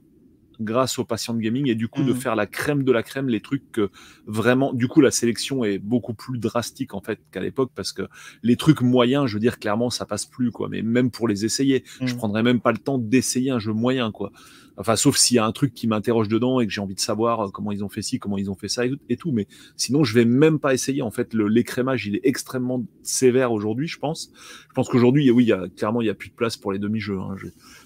grâce 0.60 0.98
aux 0.98 1.04
patients 1.04 1.34
de 1.34 1.40
gaming 1.40 1.68
et 1.68 1.74
du 1.74 1.88
coup 1.88 2.02
de 2.02 2.12
mmh. 2.12 2.16
faire 2.16 2.36
la 2.36 2.46
crème 2.46 2.84
de 2.84 2.92
la 2.92 3.02
crème, 3.02 3.28
les 3.28 3.40
trucs 3.40 3.70
que 3.72 3.90
vraiment, 4.26 4.72
du 4.72 4.88
coup 4.88 5.00
la 5.00 5.10
sélection 5.10 5.64
est 5.64 5.78
beaucoup 5.78 6.14
plus 6.14 6.38
drastique 6.38 6.94
en 6.94 7.00
fait 7.00 7.20
qu'à 7.30 7.40
l'époque 7.40 7.72
parce 7.74 7.92
que 7.92 8.02
les 8.42 8.56
trucs 8.56 8.82
moyens, 8.82 9.26
je 9.26 9.34
veux 9.34 9.40
dire 9.40 9.58
clairement 9.58 9.90
ça 9.90 10.06
passe 10.06 10.26
plus 10.26 10.50
quoi, 10.50 10.68
mais 10.68 10.82
même 10.82 11.10
pour 11.10 11.28
les 11.28 11.44
essayer, 11.44 11.84
je 12.00 12.14
mmh. 12.14 12.16
prendrais 12.16 12.42
même 12.42 12.60
pas 12.60 12.72
le 12.72 12.78
temps 12.78 12.98
d'essayer 12.98 13.50
un 13.50 13.58
jeu 13.58 13.72
moyen 13.72 14.10
quoi. 14.10 14.32
Enfin, 14.76 14.96
sauf 14.96 15.16
s'il 15.16 15.36
y 15.36 15.38
a 15.38 15.44
un 15.44 15.52
truc 15.52 15.74
qui 15.74 15.86
m'interroge 15.86 16.28
dedans 16.28 16.60
et 16.60 16.66
que 16.66 16.72
j'ai 16.72 16.80
envie 16.80 16.94
de 16.94 17.00
savoir 17.00 17.40
euh, 17.40 17.50
comment 17.50 17.72
ils 17.72 17.84
ont 17.84 17.88
fait 17.88 18.02
ci, 18.02 18.18
comment 18.18 18.38
ils 18.38 18.50
ont 18.50 18.54
fait 18.54 18.68
ça 18.68 18.84
et, 18.86 19.16
tout. 19.16 19.32
Mais 19.32 19.46
sinon, 19.76 20.04
je 20.04 20.14
vais 20.14 20.24
même 20.24 20.58
pas 20.58 20.74
essayer. 20.74 21.02
En 21.02 21.10
fait, 21.10 21.34
l'écrémage, 21.34 22.06
il 22.06 22.16
est 22.16 22.20
extrêmement 22.24 22.84
sévère 23.02 23.52
aujourd'hui, 23.52 23.86
je 23.86 23.98
pense. 23.98 24.32
Je 24.68 24.74
pense 24.74 24.88
qu'aujourd'hui, 24.88 25.30
oui, 25.30 25.44
il 25.44 25.48
y 25.48 25.52
a, 25.52 25.68
clairement, 25.68 26.00
il 26.00 26.06
y 26.06 26.10
a 26.10 26.14
plus 26.14 26.30
de 26.30 26.34
place 26.34 26.56
pour 26.56 26.72
les 26.72 26.78
demi-jeux. 26.78 27.18
Hein. 27.18 27.36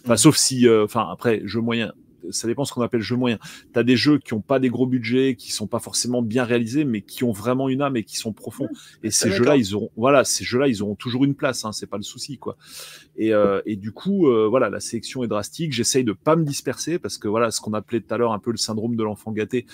Enfin, 0.05 0.15
mmh. 0.15 0.17
sauf 0.17 0.37
si, 0.37 0.69
euh, 0.69 0.85
enfin, 0.85 1.09
après, 1.11 1.43
jeu 1.45 1.61
moyen, 1.61 1.93
ça 2.31 2.47
dépend 2.49 2.65
ce 2.65 2.73
qu'on 2.73 2.83
appelle 2.83 3.01
jeu 3.01 3.17
moyen. 3.17 3.39
Tu 3.73 3.79
as 3.79 3.83
des 3.83 3.97
jeux 3.97 4.19
qui 4.19 4.35
ont 4.35 4.41
pas 4.41 4.59
des 4.59 4.69
gros 4.69 4.87
budgets, 4.87 5.35
qui 5.37 5.53
sont 5.53 5.67
pas 5.67 5.79
forcément 5.79 6.23
bien 6.23 6.45
réalisés, 6.45 6.85
mais 6.85 7.03
qui 7.03 7.25
ont 7.25 7.33
vraiment 7.33 7.69
une 7.69 7.83
âme 7.83 7.97
et 7.97 8.05
qui 8.05 8.17
sont 8.17 8.33
profonds. 8.33 8.69
et 9.03 9.11
ces 9.11 9.31
jeux-là, 9.31 9.57
ils 9.57 9.75
auront, 9.75 9.91
voilà, 9.97 10.25
ces 10.25 10.45
jeux-là, 10.45 10.69
ils 10.69 10.83
auront 10.83 10.95
toujours 10.95 11.25
une 11.25 11.35
place. 11.35 11.65
Hein, 11.65 11.73
c'est 11.73 11.87
pas 11.87 11.97
le 11.97 12.03
souci, 12.03 12.39
quoi. 12.39 12.57
Et, 13.17 13.33
euh, 13.33 13.63
et 13.67 13.77
du 13.77 13.93
coup, 13.93 14.29
euh, 14.29 14.47
voilà, 14.49 14.69
la 14.69 14.81
sélection 14.81 15.25
est 15.25 15.29
drastique. 15.29 15.73
J'essaye 15.73 16.05
de 16.05 16.13
pas 16.13 16.37
me 16.37 16.45
disperser 16.45 16.99
parce 16.99 17.19
que 17.19 17.29
voilà, 17.29 17.51
ce 17.51 17.61
qu'on 17.61 17.73
appelait 17.73 18.01
tout 18.01 18.13
à 18.13 18.19
l'heure 18.19 18.33
un 18.33 18.39
peu 18.39 18.51
le 18.51 18.57
syndrome 18.57 18.97
de 18.97 19.03
l'enfant 19.03 19.33
gâté. 19.33 19.67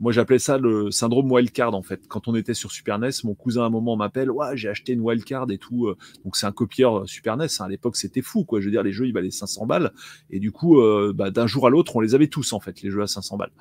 Moi, 0.00 0.12
j'appelais 0.12 0.38
ça 0.38 0.58
le 0.58 0.90
syndrome 0.90 1.30
wildcard 1.30 1.74
en 1.74 1.82
fait. 1.82 2.06
Quand 2.08 2.28
on 2.28 2.34
était 2.34 2.54
sur 2.54 2.72
Super 2.72 2.98
NES, 2.98 3.10
mon 3.24 3.34
cousin 3.34 3.62
à 3.62 3.66
un 3.66 3.70
moment 3.70 3.96
m'appelle, 3.96 4.30
ouais, 4.30 4.56
j'ai 4.56 4.68
acheté 4.68 4.92
une 4.92 5.00
wildcard 5.00 5.50
et 5.50 5.58
tout. 5.58 5.86
Euh. 5.86 5.96
Donc 6.24 6.36
c'est 6.36 6.46
un 6.46 6.52
copieur 6.52 7.08
Super 7.08 7.36
NES. 7.36 7.46
Hein. 7.60 7.64
À 7.64 7.68
l'époque, 7.68 7.96
c'était 7.96 8.22
fou, 8.22 8.44
quoi. 8.44 8.60
Je 8.60 8.66
veux 8.66 8.70
dire, 8.70 8.82
les 8.82 8.92
jeux, 8.92 9.06
ils 9.06 9.12
valaient 9.12 9.30
500 9.30 9.66
balles. 9.66 9.92
Et 10.30 10.40
du 10.40 10.52
coup, 10.52 10.80
bah, 11.14 11.30
d'un 11.30 11.46
jour 11.46 11.66
à 11.66 11.70
l'autre, 11.70 11.85
on 11.94 12.00
les 12.00 12.14
avait 12.14 12.26
tous 12.26 12.52
en 12.52 12.60
fait 12.60 12.82
les 12.82 12.90
jeux 12.90 13.02
à 13.02 13.06
500 13.06 13.36
balles. 13.36 13.52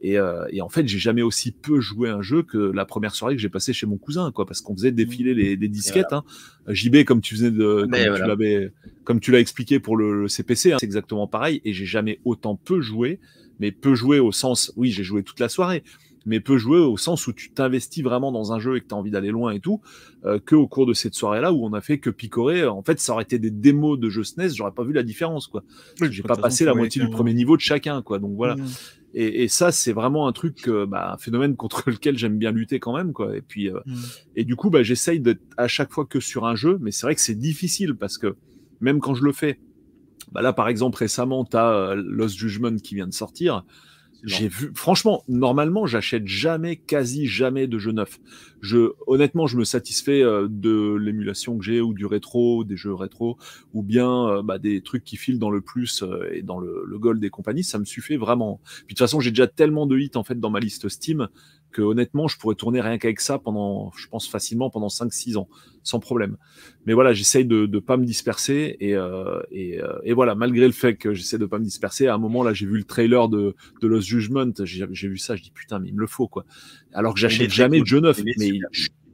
Et, 0.00 0.18
euh, 0.18 0.46
et 0.50 0.60
en 0.60 0.68
fait, 0.68 0.86
j'ai 0.86 0.98
jamais 0.98 1.22
aussi 1.22 1.52
peu 1.52 1.80
joué 1.80 2.08
un 2.08 2.22
jeu 2.22 2.42
que 2.42 2.58
la 2.58 2.84
première 2.84 3.14
soirée 3.14 3.34
que 3.34 3.42
j'ai 3.42 3.48
passé 3.48 3.72
chez 3.72 3.86
mon 3.86 3.96
cousin, 3.96 4.30
quoi, 4.32 4.46
parce 4.46 4.60
qu'on 4.60 4.74
faisait 4.74 4.92
défiler 4.92 5.34
les, 5.34 5.56
des 5.56 5.68
disquettes. 5.68 6.12
Hein. 6.12 6.24
JB, 6.68 7.04
comme 7.04 7.20
tu 7.20 7.34
faisais 7.34 7.50
de, 7.50 7.82
comme, 7.82 7.90
tu 7.92 8.26
l'avais, 8.26 8.72
comme 9.04 9.20
tu 9.20 9.30
l'as 9.32 9.40
expliqué 9.40 9.80
pour 9.80 9.96
le, 9.96 10.28
CPC, 10.28 10.72
hein, 10.72 10.76
c'est 10.80 10.86
exactement 10.86 11.26
pareil. 11.26 11.60
Et 11.64 11.72
j'ai 11.72 11.86
jamais 11.86 12.20
autant 12.24 12.56
peu 12.56 12.80
joué, 12.80 13.20
mais 13.60 13.72
peu 13.72 13.94
joué 13.94 14.18
au 14.18 14.32
sens, 14.32 14.72
oui, 14.76 14.90
j'ai 14.90 15.04
joué 15.04 15.22
toute 15.22 15.40
la 15.40 15.48
soirée, 15.48 15.82
mais 16.26 16.40
peu 16.40 16.58
joué 16.58 16.78
au 16.78 16.96
sens 16.96 17.26
où 17.26 17.32
tu 17.32 17.50
t'investis 17.50 18.02
vraiment 18.02 18.32
dans 18.32 18.52
un 18.52 18.58
jeu 18.58 18.76
et 18.76 18.80
que 18.80 18.88
tu 18.88 18.94
as 18.94 18.98
envie 18.98 19.12
d'aller 19.12 19.30
loin 19.30 19.52
et 19.52 19.60
tout, 19.60 19.80
euh, 20.24 20.38
que 20.44 20.54
au 20.54 20.66
cours 20.66 20.84
de 20.84 20.92
cette 20.92 21.14
soirée-là 21.14 21.52
où 21.52 21.64
on 21.64 21.72
a 21.72 21.80
fait 21.80 21.98
que 21.98 22.10
picorer. 22.10 22.66
En 22.66 22.82
fait, 22.82 23.00
ça 23.00 23.12
aurait 23.12 23.22
été 23.22 23.38
des 23.38 23.50
démos 23.50 23.98
de 23.98 24.10
jeux 24.10 24.24
SNES, 24.24 24.50
j'aurais 24.54 24.72
pas 24.72 24.84
vu 24.84 24.92
la 24.92 25.04
différence, 25.04 25.46
quoi. 25.46 25.62
j'ai 26.10 26.22
pas 26.22 26.36
passé 26.36 26.64
la 26.64 26.74
moitié 26.74 27.00
du 27.00 27.08
premier 27.08 27.32
niveau 27.32 27.56
de 27.56 27.62
chacun, 27.62 28.02
quoi. 28.02 28.18
Donc 28.18 28.34
voilà. 28.36 28.56
Mmh. 28.56 28.66
Et, 29.14 29.44
et, 29.44 29.48
ça, 29.48 29.72
c'est 29.72 29.94
vraiment 29.94 30.28
un 30.28 30.32
truc, 30.32 30.68
bah, 30.68 31.12
un 31.14 31.16
phénomène 31.16 31.56
contre 31.56 31.88
lequel 31.88 32.18
j'aime 32.18 32.36
bien 32.36 32.50
lutter 32.50 32.80
quand 32.80 32.94
même, 32.94 33.12
quoi. 33.12 33.36
Et 33.36 33.40
puis, 33.40 33.70
euh, 33.70 33.78
mmh. 33.86 33.94
et 34.36 34.44
du 34.44 34.56
coup, 34.56 34.68
bah, 34.68 34.82
j'essaye 34.82 35.20
d'être 35.20 35.42
à 35.56 35.68
chaque 35.68 35.92
fois 35.92 36.04
que 36.04 36.20
sur 36.20 36.44
un 36.44 36.56
jeu, 36.56 36.76
mais 36.80 36.90
c'est 36.90 37.06
vrai 37.06 37.14
que 37.14 37.20
c'est 37.20 37.38
difficile 37.38 37.94
parce 37.94 38.18
que 38.18 38.36
même 38.80 39.00
quand 39.00 39.14
je 39.14 39.24
le 39.24 39.32
fais, 39.32 39.58
bah 40.32 40.42
là, 40.42 40.52
par 40.52 40.68
exemple, 40.68 40.98
récemment, 40.98 41.44
tu 41.44 41.56
as 41.56 41.70
euh, 41.70 41.94
Lost 41.94 42.36
Judgment 42.36 42.76
qui 42.76 42.94
vient 42.94 43.06
de 43.06 43.14
sortir. 43.14 43.64
J'ai 44.26 44.48
vu, 44.48 44.72
franchement, 44.74 45.22
normalement, 45.28 45.86
j'achète 45.86 46.26
jamais, 46.26 46.74
quasi 46.74 47.26
jamais 47.26 47.68
de 47.68 47.78
jeux 47.78 47.92
neufs. 47.92 48.18
Je, 48.60 48.90
honnêtement, 49.06 49.46
je 49.46 49.56
me 49.56 49.62
satisfais 49.62 50.20
euh, 50.20 50.48
de 50.50 50.96
l'émulation 50.96 51.56
que 51.56 51.64
j'ai 51.64 51.80
ou 51.80 51.94
du 51.94 52.06
rétro, 52.06 52.64
des 52.64 52.76
jeux 52.76 52.92
rétro, 52.92 53.38
ou 53.72 53.84
bien 53.84 54.28
euh, 54.28 54.42
bah, 54.42 54.58
des 54.58 54.80
trucs 54.80 55.04
qui 55.04 55.16
filent 55.16 55.38
dans 55.38 55.50
le 55.50 55.60
plus 55.60 56.02
euh, 56.02 56.28
et 56.32 56.42
dans 56.42 56.58
le, 56.58 56.82
le 56.84 56.98
gold 56.98 57.20
des 57.20 57.30
compagnies. 57.30 57.62
Ça 57.62 57.78
me 57.78 57.84
suffit 57.84 58.16
vraiment. 58.16 58.60
Puis 58.64 58.82
de 58.82 58.88
toute 58.88 58.98
façon, 58.98 59.20
j'ai 59.20 59.30
déjà 59.30 59.46
tellement 59.46 59.86
de 59.86 59.96
hits 59.96 60.10
en 60.16 60.24
fait 60.24 60.40
dans 60.40 60.50
ma 60.50 60.58
liste 60.58 60.88
Steam 60.88 61.28
que 61.76 61.82
honnêtement, 61.82 62.26
je 62.26 62.38
pourrais 62.38 62.54
tourner 62.54 62.80
rien 62.80 62.96
qu'avec 62.96 63.20
ça 63.20 63.38
pendant, 63.38 63.92
je 63.98 64.08
pense 64.08 64.26
facilement 64.26 64.70
pendant 64.70 64.88
5-6 64.88 65.36
ans, 65.36 65.46
sans 65.82 66.00
problème. 66.00 66.38
Mais 66.86 66.94
voilà, 66.94 67.12
j'essaye 67.12 67.44
de 67.44 67.66
ne 67.66 67.78
pas 67.80 67.98
me 67.98 68.06
disperser 68.06 68.78
et, 68.80 68.96
euh, 68.96 69.42
et, 69.50 69.78
euh, 69.82 69.98
et, 70.02 70.14
voilà, 70.14 70.34
malgré 70.34 70.64
le 70.64 70.72
fait 70.72 70.96
que 70.96 71.12
j'essaie 71.12 71.36
de 71.36 71.44
pas 71.44 71.58
me 71.58 71.64
disperser, 71.64 72.06
à 72.06 72.14
un 72.14 72.18
moment 72.18 72.42
là, 72.42 72.54
j'ai 72.54 72.64
vu 72.64 72.78
le 72.78 72.84
trailer 72.84 73.28
de, 73.28 73.54
de 73.82 73.86
Lost 73.86 74.08
Judgment, 74.08 74.52
j'ai 74.64 75.08
vu 75.08 75.18
ça, 75.18 75.36
je 75.36 75.42
dis 75.42 75.50
putain, 75.50 75.78
mais 75.78 75.88
il 75.88 75.94
me 75.94 76.00
le 76.00 76.06
faut 76.06 76.28
quoi. 76.28 76.46
Alors 76.94 77.12
que 77.12 77.20
j'achète 77.20 77.50
jamais 77.50 77.80
de 77.80 77.86
jeu 77.86 78.00
neuf, 78.00 78.22
mais 78.24 78.34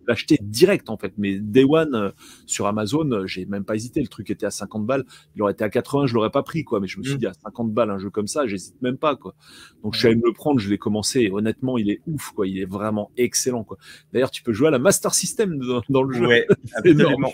l'acheter 0.07 0.39
direct 0.41 0.91
en 0.91 0.97
fait. 0.97 1.13
Mais 1.19 1.39
Day 1.39 1.65
One 1.65 1.95
euh, 1.95 2.11
sur 2.47 2.67
Amazon, 2.67 3.11
euh, 3.11 3.27
j'ai 3.27 3.47
même 3.47 3.65
pas 3.65 3.75
hésité. 3.75 4.01
Le 4.01 4.09
truc 4.09 4.31
était 4.31 4.47
à 4.47 4.51
50 4.51 4.87
balles. 4.87 5.05
Il 5.37 5.43
aurait 5.43 5.53
été 5.53 5.65
à 5.65 5.71
80, 5.71 6.07
je 6.07 6.15
l'aurais 6.15 6.31
pas 6.31 6.43
pris 6.43 6.65
quoi. 6.65 6.81
Mais 6.81 6.87
je 6.87 6.99
me 6.99 7.05
suis 7.05 7.15
mm. 7.15 7.19
dit 7.19 7.27
à 7.27 7.33
50 7.35 7.73
balles 7.73 7.91
un 7.91 7.99
jeu 7.99 8.11
comme 8.11 8.27
ça, 8.27 8.47
j'hésite 8.47 8.81
même 8.83 8.97
pas 8.97 9.17
quoi. 9.17 9.35
Donc 9.83 9.95
je 9.95 10.01
suis 10.01 10.09
allé 10.09 10.17
me 10.17 10.27
le 10.27 10.33
prendre, 10.33 10.59
je 10.61 10.69
l'ai 10.69 10.79
commencé. 10.79 11.21
Et 11.21 11.31
honnêtement, 11.31 11.79
il 11.79 11.91
est 11.91 12.01
ouf 12.07 12.31
quoi. 12.31 12.47
Il 12.47 12.59
est 12.59 12.69
vraiment 12.69 13.11
excellent 13.17 13.65
quoi. 13.65 13.79
D'ailleurs, 14.13 14.31
tu 14.31 14.43
peux 14.43 14.53
jouer 14.53 14.69
à 14.69 14.71
la 14.73 14.79
Master 14.79 15.15
System 15.15 15.59
dans, 15.89 16.03
le 16.03 16.15
jeu. 16.15 16.27
Ouais, 16.27 16.47
absolument. 16.75 17.33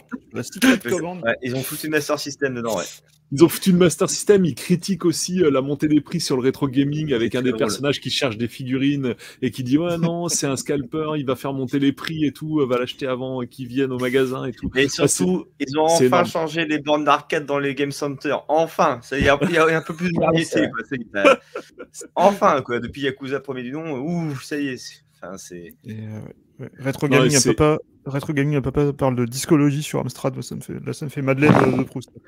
ils 1.43 1.55
ont 1.55 1.63
foutu 1.63 1.89
Master 1.89 2.19
System 2.19 2.55
dedans. 2.55 2.77
Ouais. 2.77 2.85
Ils 3.31 3.45
ont 3.45 3.49
foutu 3.49 3.71
une 3.71 3.77
Master 3.77 4.09
System, 4.09 4.45
ils 4.45 4.55
critiquent 4.55 5.05
aussi 5.05 5.43
euh, 5.43 5.51
la 5.51 5.61
montée 5.61 5.89
des 5.89 6.01
prix 6.01 6.21
sur 6.21 6.37
le 6.37 6.43
rétro 6.43 6.67
gaming 6.67 7.13
avec 7.13 7.35
un 7.35 7.43
des 7.43 7.53
personnages 7.53 8.01
qui 8.01 8.11
cherche 8.11 8.39
des 8.39 8.49
figurines 8.49 9.15
et 9.43 9.51
qui 9.51 9.63
dit 9.63 9.77
ouais 9.77 9.99
non 9.99 10.29
c'est 10.29 10.47
un 10.47 10.57
scalper, 10.57 11.13
il 11.17 11.27
va 11.27 11.37
faire 11.37 11.53
monter 11.53 11.79
les 11.79 11.93
prix 11.93 12.25
et 12.25 12.33
tout, 12.33 12.61
euh, 12.61 12.67
va 12.67 12.79
l'acheter 12.79 13.07
avant 13.07 13.45
qu'ils 13.45 13.69
viennent 13.69 13.93
au 13.93 13.99
magasin 13.99 14.47
et 14.47 14.53
tout. 14.53 14.71
Et 14.75 14.89
surtout, 14.89 15.47
ils 15.61 15.79
ont 15.79 15.85
enfin 15.85 16.25
changé 16.25 16.65
les 16.65 16.79
bornes 16.79 17.05
d'arcade 17.05 17.45
dans 17.45 17.59
les 17.59 17.75
game 17.75 17.93
centers. 17.93 18.45
Enfin, 18.49 19.01
il 19.13 19.25
y, 19.25 19.29
a 19.29 19.35
un 19.35 19.83
peu 19.83 19.95
plus 19.95 20.13
de 20.13 20.21
variété. 20.21 20.69
enfin 22.15 22.63
quoi, 22.63 22.81
depuis 22.81 23.03
Yakuza 23.03 23.41
premier 23.41 23.63
du 23.63 23.73
nom, 23.73 23.99
ouh 23.99 24.35
ça 24.41 24.59
y 24.59 24.69
est. 24.69 25.05
Enfin, 25.21 25.37
c'est. 25.37 25.75
Euh, 25.89 26.21
Retro 26.81 27.09
Gaming. 27.09 27.37
Retro 28.09 28.33
un 28.37 28.63
papa 28.63 28.93
parle 28.93 29.17
de 29.17 29.25
discologie 29.25 29.83
sur 29.83 30.01
Amstrad. 30.01 30.35
Là, 30.35 30.43
ça 30.43 30.55
me 30.55 30.61
fait, 30.61 30.75
là, 30.85 30.93
ça 30.93 31.05
me 31.05 31.11
fait 31.11 31.23
Madeleine 31.23 31.53
de, 31.77 31.83
Proust. 31.83 32.11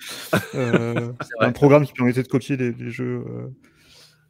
Euh, 0.54 1.12
un 1.38 1.52
programme 1.52 1.86
qui 1.86 1.92
permettait 1.92 2.22
de 2.22 2.28
copier 2.28 2.56
les, 2.56 2.90
jeux 2.90 3.24
euh, 3.26 3.48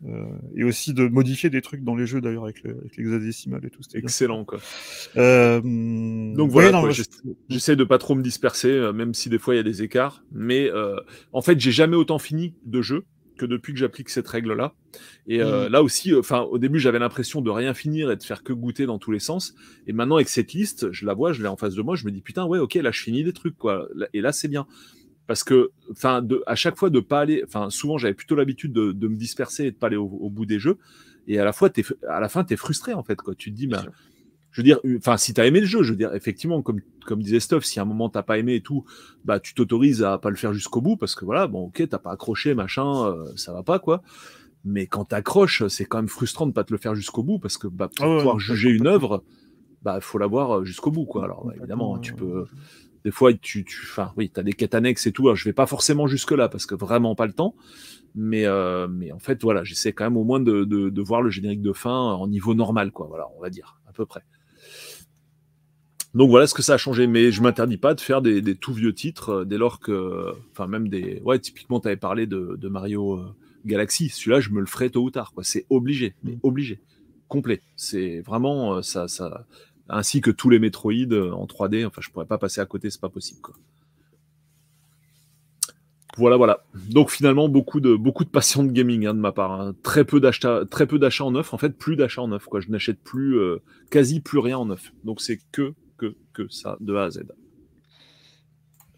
euh, 0.06 0.26
et 0.54 0.64
aussi 0.64 0.92
de 0.92 1.08
modifier 1.08 1.50
des 1.50 1.62
trucs 1.62 1.82
dans 1.82 1.94
les 1.94 2.06
jeux 2.06 2.20
d'ailleurs 2.20 2.44
avec 2.44 2.62
l'hexadécimal 2.96 3.64
et 3.64 3.70
tout. 3.70 3.80
Excellent 3.94 4.44
quoi. 4.44 4.58
Donc 5.14 6.50
voilà, 6.50 6.82
j'essaie 7.48 7.76
de 7.76 7.84
pas 7.84 7.98
trop 7.98 8.14
me 8.14 8.22
disperser, 8.22 8.92
même 8.92 9.14
si 9.14 9.28
des 9.28 9.38
fois 9.38 9.54
il 9.54 9.58
y 9.58 9.60
a 9.60 9.64
des 9.64 9.82
écarts. 9.82 10.22
Mais 10.32 10.70
en 11.32 11.42
fait, 11.42 11.58
j'ai 11.58 11.72
jamais 11.72 11.96
autant 11.96 12.18
fini 12.18 12.54
de 12.64 12.82
jeux 12.82 13.04
que 13.40 13.46
depuis 13.46 13.72
que 13.72 13.78
j'applique 13.78 14.10
cette 14.10 14.28
règle-là. 14.28 14.74
Et 15.26 15.40
euh, 15.40 15.68
mmh. 15.68 15.72
là 15.72 15.82
aussi, 15.82 16.14
enfin, 16.14 16.40
au 16.42 16.58
début, 16.58 16.78
j'avais 16.78 16.98
l'impression 16.98 17.40
de 17.40 17.50
rien 17.50 17.72
finir 17.72 18.10
et 18.10 18.16
de 18.16 18.22
faire 18.22 18.42
que 18.42 18.52
goûter 18.52 18.84
dans 18.84 18.98
tous 18.98 19.12
les 19.12 19.18
sens. 19.18 19.54
Et 19.86 19.94
maintenant, 19.94 20.16
avec 20.16 20.28
cette 20.28 20.52
liste, 20.52 20.92
je 20.92 21.06
la 21.06 21.14
vois, 21.14 21.32
je 21.32 21.42
l'ai 21.42 21.48
en 21.48 21.56
face 21.56 21.74
de 21.74 21.82
moi, 21.82 21.96
je 21.96 22.04
me 22.04 22.10
dis 22.10 22.20
putain, 22.20 22.44
ouais, 22.44 22.58
ok, 22.58 22.74
là, 22.74 22.90
je 22.90 23.00
finis 23.00 23.24
des 23.24 23.32
trucs, 23.32 23.56
quoi. 23.56 23.88
Et 24.12 24.20
là, 24.20 24.32
c'est 24.32 24.48
bien. 24.48 24.66
parce 25.26 25.42
que, 25.42 25.70
enfin, 25.90 26.26
à 26.46 26.54
chaque 26.54 26.76
fois 26.76 26.90
de 26.90 27.00
pas 27.00 27.20
aller, 27.20 27.42
enfin, 27.46 27.70
souvent 27.70 27.98
j'avais 27.98 28.14
plutôt 28.14 28.34
l'habitude 28.34 28.72
de, 28.72 28.92
de, 28.92 29.08
me 29.08 29.16
disperser 29.16 29.66
et 29.66 29.70
de 29.70 29.76
pas 29.76 29.86
aller 29.86 29.96
au, 29.96 30.28
bout 30.28 30.44
des 30.44 30.58
jeux, 30.58 30.76
et 31.26 31.38
à 31.38 31.44
la 31.44 31.52
fois, 31.52 31.70
es, 31.74 31.84
à 32.08 32.20
la 32.20 32.28
fin, 32.28 32.44
tu 32.44 32.54
es 32.54 32.56
frustré 32.56 32.92
en 32.92 33.04
fait, 33.04 33.16
quoi. 33.16 33.34
Tu 33.34 33.50
te 33.52 33.56
dis, 33.56 33.68
bah, 33.68 33.84
je 34.50 34.60
veux 34.60 34.64
dire, 34.64 34.80
enfin, 34.98 35.16
si 35.16 35.32
tu 35.32 35.40
as 35.40 35.46
aimé 35.46 35.60
le 35.60 35.66
jeu, 35.66 35.82
je 35.82 35.90
veux 35.90 35.96
dire, 35.96 36.14
effectivement, 36.14 36.60
comme, 36.62 36.80
comme 37.06 37.22
disait 37.22 37.40
Stuff, 37.40 37.64
si 37.64 37.78
à 37.78 37.82
un 37.82 37.86
moment 37.86 38.08
t'as 38.08 38.22
pas 38.22 38.38
aimé 38.38 38.56
et 38.56 38.60
tout, 38.60 38.84
bah, 39.24 39.38
tu 39.38 39.54
t'autorises 39.54 40.02
à 40.02 40.18
pas 40.18 40.30
le 40.30 40.36
faire 40.36 40.52
jusqu'au 40.52 40.80
bout 40.80 40.96
parce 40.96 41.14
que 41.14 41.24
voilà, 41.24 41.46
bon, 41.46 41.66
ok, 41.66 41.88
t'as 41.88 41.98
pas 41.98 42.12
accroché, 42.12 42.54
machin, 42.54 43.06
euh, 43.06 43.26
ça 43.36 43.52
va 43.52 43.62
pas, 43.62 43.78
quoi. 43.78 44.02
Mais 44.64 44.86
quand 44.86 45.06
t'accroches, 45.06 45.66
c'est 45.68 45.84
quand 45.84 45.98
même 45.98 46.08
frustrant 46.08 46.46
de 46.46 46.52
pas 46.52 46.64
te 46.64 46.72
le 46.72 46.78
faire 46.78 46.94
jusqu'au 46.94 47.22
bout 47.22 47.38
parce 47.38 47.58
que 47.58 47.68
bah, 47.68 47.88
pour 47.94 48.06
ah 48.06 48.18
pouvoir 48.18 48.38
juger 48.40 48.70
une 48.70 48.86
œuvre, 48.86 49.24
bah, 49.82 50.00
faut 50.00 50.18
l'avoir 50.18 50.58
euh, 50.58 50.64
jusqu'au 50.64 50.90
bout, 50.90 51.06
quoi. 51.06 51.24
Alors, 51.24 51.50
évidemment, 51.56 51.98
tu 51.98 52.14
peux. 52.14 52.46
Des 53.02 53.10
fois, 53.10 53.32
tu, 53.32 53.64
tu, 53.64 53.78
enfin, 53.84 54.12
oui, 54.18 54.28
t'as 54.28 54.42
des 54.42 54.52
quêtes 54.52 54.74
annexes 54.74 55.06
et 55.06 55.12
tout. 55.12 55.28
Alors, 55.28 55.36
je 55.36 55.46
vais 55.46 55.54
pas 55.54 55.66
forcément 55.66 56.06
jusque 56.06 56.32
là 56.32 56.50
parce 56.50 56.66
que 56.66 56.74
vraiment 56.74 57.14
pas 57.14 57.24
le 57.24 57.32
temps. 57.32 57.54
Mais, 58.14 58.44
euh, 58.44 58.88
mais 58.88 59.12
en 59.12 59.18
fait, 59.18 59.40
voilà, 59.42 59.64
j'essaie 59.64 59.92
quand 59.92 60.04
même 60.04 60.18
au 60.18 60.24
moins 60.24 60.40
de, 60.40 60.64
de, 60.64 60.90
de, 60.90 61.02
voir 61.02 61.22
le 61.22 61.30
générique 61.30 61.62
de 61.62 61.72
fin 61.72 61.90
en 61.90 62.26
niveau 62.26 62.54
normal, 62.54 62.90
quoi. 62.90 63.06
Voilà, 63.06 63.28
on 63.38 63.40
va 63.40 63.48
dire 63.48 63.80
à 63.88 63.92
peu 63.92 64.04
près. 64.04 64.22
Donc 66.14 66.28
voilà 66.28 66.46
ce 66.46 66.54
que 66.54 66.62
ça 66.62 66.74
a 66.74 66.78
changé. 66.78 67.06
Mais 67.06 67.30
je 67.30 67.42
m'interdis 67.42 67.76
pas 67.76 67.94
de 67.94 68.00
faire 68.00 68.22
des, 68.22 68.42
des, 68.42 68.54
tout 68.54 68.72
vieux 68.72 68.94
titres 68.94 69.30
euh, 69.30 69.44
dès 69.44 69.58
lors 69.58 69.80
que, 69.80 70.34
enfin 70.52 70.66
même 70.66 70.88
des, 70.88 71.20
ouais, 71.24 71.38
typiquement, 71.38 71.80
tu 71.80 71.88
avais 71.88 71.96
parlé 71.96 72.26
de, 72.26 72.56
de 72.60 72.68
Mario 72.68 73.20
Galaxy. 73.64 74.08
Celui-là, 74.08 74.40
je 74.40 74.50
me 74.50 74.60
le 74.60 74.66
ferai 74.66 74.90
tôt 74.90 75.02
ou 75.02 75.10
tard. 75.10 75.32
Quoi. 75.32 75.44
C'est 75.44 75.66
obligé, 75.70 76.14
mais 76.22 76.32
mm. 76.32 76.40
obligé, 76.42 76.80
complet. 77.28 77.62
C'est 77.76 78.20
vraiment 78.20 78.76
euh, 78.76 78.82
ça, 78.82 79.08
ça, 79.08 79.46
ainsi 79.88 80.20
que 80.20 80.30
tous 80.30 80.50
les 80.50 80.58
Metroid 80.58 80.92
euh, 81.12 81.32
en 81.32 81.46
3D. 81.46 81.86
Enfin, 81.86 82.00
je 82.00 82.10
pourrais 82.10 82.26
pas 82.26 82.38
passer 82.38 82.60
à 82.60 82.66
côté, 82.66 82.90
c'est 82.90 83.00
pas 83.00 83.08
possible. 83.08 83.40
Quoi. 83.40 83.54
Voilà, 86.16 86.36
voilà. 86.36 86.64
Donc 86.74 87.10
finalement, 87.10 87.48
beaucoup 87.48 87.80
de, 87.80 87.94
beaucoup 87.94 88.24
de 88.24 88.30
passion 88.30 88.62
de 88.64 88.72
gaming 88.72 89.06
hein, 89.06 89.14
de 89.14 89.20
ma 89.20 89.32
part. 89.32 89.52
Hein. 89.52 89.74
Très 89.82 90.04
peu 90.04 90.20
d'achats, 90.20 90.64
très 90.70 90.86
peu 90.86 90.98
d'achats 90.98 91.24
en 91.24 91.32
neuf. 91.32 91.54
En 91.54 91.58
fait, 91.58 91.70
plus 91.70 91.96
d'achats 91.96 92.22
en 92.22 92.28
neuf. 92.28 92.44
Quoi. 92.46 92.60
Je 92.60 92.68
n'achète 92.68 93.00
plus, 93.02 93.38
euh, 93.38 93.58
quasi 93.90 94.20
plus 94.20 94.38
rien 94.38 94.58
en 94.58 94.66
neuf. 94.66 94.92
Donc 95.04 95.20
c'est 95.20 95.40
que, 95.52 95.74
que, 96.00 96.16
que 96.32 96.48
ça, 96.48 96.76
de 96.80 96.94
A 96.94 97.04
à 97.04 97.10
Z. 97.10 97.22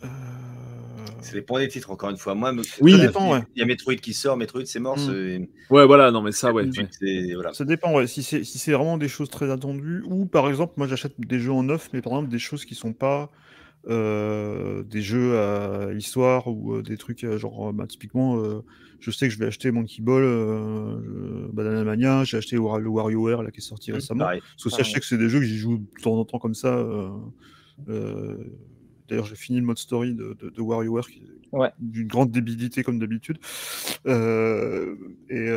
Euh... 0.05 0.07
Ça 1.21 1.33
dépend 1.35 1.59
des 1.59 1.69
titres, 1.69 1.91
encore 1.91 2.11
une 2.11 2.17
fois. 2.17 2.35
Moi, 2.35 2.53
oui, 2.81 2.93
ça 2.93 3.07
dépend. 3.07 3.37
Il 3.55 3.61
y 3.61 3.63
a 3.63 3.65
Metroid 3.65 3.95
qui 3.95 4.13
sort, 4.13 4.37
Metroid 4.37 4.65
c'est 4.67 4.81
mort. 4.81 4.99
Mm. 4.99 5.47
Ouais, 5.71 5.87
voilà, 5.87 6.11
non, 6.11 6.21
mais 6.21 6.33
ça, 6.33 6.53
ouais. 6.53 6.69
Voilà. 7.35 7.55
Ça 7.55 7.65
dépend, 7.65 7.95
ouais. 7.95 8.09
Si 8.09 8.23
c'est 8.23 8.43
si 8.43 8.71
vraiment 8.71 8.99
des 8.99 9.09
choses 9.09 9.31
très 9.31 9.51
attendues, 9.51 10.03
ou 10.07 10.27
par 10.27 10.49
exemple, 10.49 10.75
moi 10.77 10.89
j'achète 10.89 11.15
des 11.19 11.39
jeux 11.39 11.53
en 11.53 11.63
neuf, 11.63 11.91
mais 11.93 12.03
par 12.03 12.15
exemple 12.15 12.31
des 12.31 12.41
choses 12.41 12.65
qui 12.65 12.75
sont 12.75 12.93
pas 12.93 13.31
euh, 13.89 14.85
des 14.85 15.03
jeux 15.03 15.37
à 15.39 15.93
histoire 15.93 16.47
ou 16.47 16.75
euh, 16.75 16.83
des 16.83 16.97
trucs 16.97 17.25
euh, 17.25 17.37
genre, 17.37 17.73
bah, 17.73 17.87
typiquement, 17.89 18.41
je 19.01 19.11
sais 19.11 19.27
que 19.27 19.35
je 19.35 19.39
vais 19.39 19.47
acheter 19.47 19.71
Monkey 19.73 20.03
Ball, 20.03 20.23
Banana 21.53 21.83
Mania, 21.85 22.25
j'ai 22.25 22.37
acheté 22.37 22.57
le 22.57 22.63
WarioWare 22.63 23.43
là, 23.43 23.51
qui 23.51 23.59
est 23.59 23.63
sorti 23.63 23.93
récemment. 23.93 24.25
Parce 24.27 24.65
que 24.65 24.71
ça, 24.71 24.83
je 24.83 24.91
sais 24.91 25.01
que 25.01 25.07
c'est 25.07 25.19
des 25.19 25.29
jeux 25.29 25.41
que 25.41 25.47
j'y 25.47 25.59
joue 25.59 25.79
de 25.79 26.03
temps 26.03 26.17
en 26.17 26.25
temps 26.25 26.39
comme 26.39 26.55
ça. 26.55 26.85
D'ailleurs, 29.09 29.27
j'ai 29.27 29.37
fini 29.37 29.59
le 29.59 29.67
mode 29.67 29.79
story 29.79 30.15
de, 30.15 30.37
de, 30.41 30.63
WarioWare, 30.63 31.09
qui 31.09 31.19
est 31.19 31.73
d'une 31.81 32.07
grande 32.07 32.31
débilité 32.31 32.83
comme 32.83 32.99
d'habitude. 32.99 33.39
Et, 34.07 35.49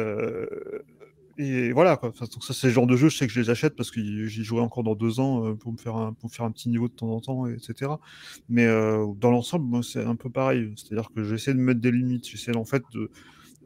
et, 1.38 1.72
voilà, 1.72 1.98
quoi. 1.98 2.12
donc 2.12 2.44
ça, 2.44 2.54
c'est 2.54 2.68
le 2.68 2.74
genre 2.74 2.88
de 2.88 2.96
jeu, 2.96 3.10
je 3.10 3.18
sais 3.18 3.28
que 3.28 3.34
je 3.34 3.42
les 3.42 3.50
achète 3.50 3.76
parce 3.76 3.92
que 3.92 4.02
j'y 4.02 4.44
jouerai 4.44 4.64
encore 4.64 4.84
dans 4.84 4.96
deux 4.96 5.20
ans 5.20 5.46
euh, 5.46 5.54
pour 5.54 5.72
me 5.72 5.78
faire 5.78 5.96
un, 5.96 6.14
pour 6.14 6.32
faire 6.32 6.46
un 6.46 6.52
petit 6.52 6.70
niveau 6.70 6.88
de 6.88 6.94
temps 6.94 7.10
en 7.10 7.20
temps, 7.20 7.48
etc. 7.48 7.92
Mais 8.50 8.66
dans 8.66 9.32
l'ensemble, 9.32 9.84
c'est 9.84 10.04
un 10.04 10.16
peu 10.16 10.30
pareil. 10.30 10.74
C'est-à-dire 10.76 11.10
que 11.16 11.24
j'essaie 11.24 11.54
de 11.54 11.60
mettre 11.60 11.82
des 11.82 11.92
limites. 11.92 12.28
J'essaie 12.28 12.56
en 12.56 12.66
fait 12.66 12.84
de 12.94 13.12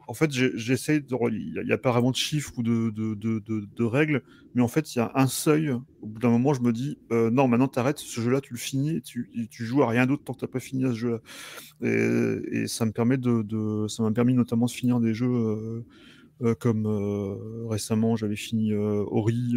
en 0.09 0.15
fait, 0.15 0.31
j'essaie, 0.31 1.03
il 1.07 1.63
n'y 1.63 1.71
a, 1.71 1.77
pas 1.77 1.91
vraiment 1.91 2.09
de 2.09 2.15
chiffres 2.15 2.51
ou 2.57 2.63
de, 2.63 2.89
de, 2.89 3.13
de, 3.13 3.39
de, 3.39 3.83
règles, 3.83 4.23
mais 4.55 4.63
en 4.63 4.67
fait, 4.67 4.95
il 4.95 4.97
y 4.97 5.01
a 5.01 5.11
un 5.13 5.27
seuil. 5.27 5.69
Au 5.69 6.07
bout 6.07 6.19
d'un 6.19 6.31
moment, 6.31 6.51
je 6.55 6.61
me 6.61 6.73
dis, 6.73 6.97
euh, 7.11 7.29
non, 7.29 7.47
maintenant, 7.47 7.67
t'arrêtes, 7.67 7.99
ce 7.99 8.19
jeu-là, 8.19 8.41
tu 8.41 8.53
le 8.53 8.57
finis, 8.57 8.95
et 8.95 9.01
tu, 9.01 9.29
tu 9.51 9.65
joues 9.65 9.83
à 9.83 9.87
rien 9.87 10.07
d'autre 10.07 10.23
tant 10.23 10.33
que 10.33 10.39
tu 10.39 10.45
n'as 10.45 10.51
pas 10.51 10.59
fini 10.59 10.83
à 10.85 10.89
ce 10.89 10.95
jeu-là. 10.95 11.19
Et, 11.83 12.61
et, 12.61 12.67
ça 12.67 12.87
me 12.87 12.91
permet 12.91 13.17
de, 13.17 13.85
ça 13.87 14.01
m'a 14.01 14.09
permis 14.09 14.33
notamment 14.33 14.65
de 14.65 14.71
finir 14.71 14.99
des 14.99 15.13
jeux 15.13 15.85
euh, 16.41 16.49
euh, 16.49 16.55
comme 16.55 17.67
récemment, 17.69 18.15
j'avais 18.15 18.35
fini 18.35 18.73
Ori, 18.73 19.55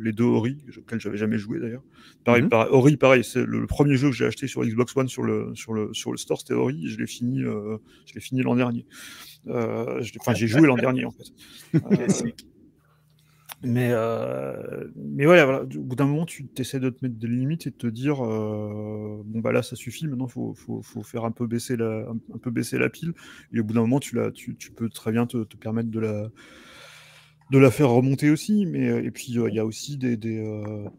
les 0.00 0.12
deux 0.12 0.24
Ori, 0.24 0.58
auxquels 0.78 1.00
j'avais 1.00 1.16
jamais 1.16 1.38
joué 1.38 1.60
d'ailleurs. 1.60 1.82
Pareil, 2.24 2.42
mmh 2.42 2.50
Ori, 2.70 2.96
pareil, 2.96 3.24
c'est 3.24 3.44
le, 3.44 3.66
premier 3.66 3.96
jeu 3.96 4.10
que 4.10 4.16
j'ai 4.16 4.26
acheté 4.26 4.46
sur 4.46 4.64
Xbox 4.64 4.96
One 4.96 5.08
sur 5.08 5.22
le, 5.22 5.52
sur 5.54 5.72
le, 5.72 5.92
sur 5.92 6.12
le 6.12 6.18
store, 6.18 6.40
c'était 6.40 6.54
Ori, 6.54 6.84
et 6.84 6.88
je 6.88 6.98
l'ai 6.98 7.06
fini, 7.06 7.40
je 7.40 8.14
l'ai 8.14 8.20
fini 8.20 8.42
l'an 8.42 8.56
dernier. 8.56 8.86
Euh, 9.48 10.02
enfin, 10.20 10.34
j'ai 10.34 10.46
joué 10.46 10.66
l'an 10.66 10.76
dernier 10.76 11.04
en 11.04 11.10
fait. 11.10 11.24
Euh, 11.74 12.06
mais, 13.64 13.90
euh, 13.92 14.88
mais 14.96 15.24
voilà, 15.24 15.62
au 15.62 15.66
bout 15.66 15.94
d'un 15.94 16.06
moment, 16.06 16.26
tu 16.26 16.48
essaies 16.56 16.80
de 16.80 16.90
te 16.90 17.04
mettre 17.04 17.16
des 17.16 17.28
limites 17.28 17.66
et 17.66 17.70
de 17.70 17.76
te 17.76 17.86
dire 17.86 18.16
bon, 18.16 19.40
bah 19.40 19.52
là, 19.52 19.62
ça 19.62 19.76
suffit, 19.76 20.08
maintenant, 20.08 20.26
il 20.26 20.32
faut, 20.32 20.54
faut, 20.54 20.82
faut, 20.82 21.02
faire 21.02 21.24
un 21.24 21.30
peu, 21.30 21.46
baisser 21.46 21.76
la, 21.76 22.08
un, 22.08 22.38
peu 22.38 22.50
baisser 22.50 22.78
la 22.78 22.90
pile. 22.90 23.12
Et 23.52 23.60
au 23.60 23.64
bout 23.64 23.74
d'un 23.74 23.82
moment, 23.82 24.00
tu, 24.00 24.18
tu, 24.34 24.56
tu, 24.56 24.72
peux 24.72 24.88
très 24.88 25.12
bien 25.12 25.26
te, 25.26 25.44
permettre 25.56 25.90
de 25.90 26.00
la, 26.00 26.30
de 27.52 27.58
la 27.58 27.70
faire 27.70 27.90
remonter 27.90 28.30
aussi. 28.30 28.66
Mais, 28.66 28.86
et 29.04 29.10
puis, 29.12 29.26
il 29.28 29.54
y 29.54 29.58
a 29.60 29.64
aussi 29.64 29.96
des, 29.96 30.16
des, 30.16 30.42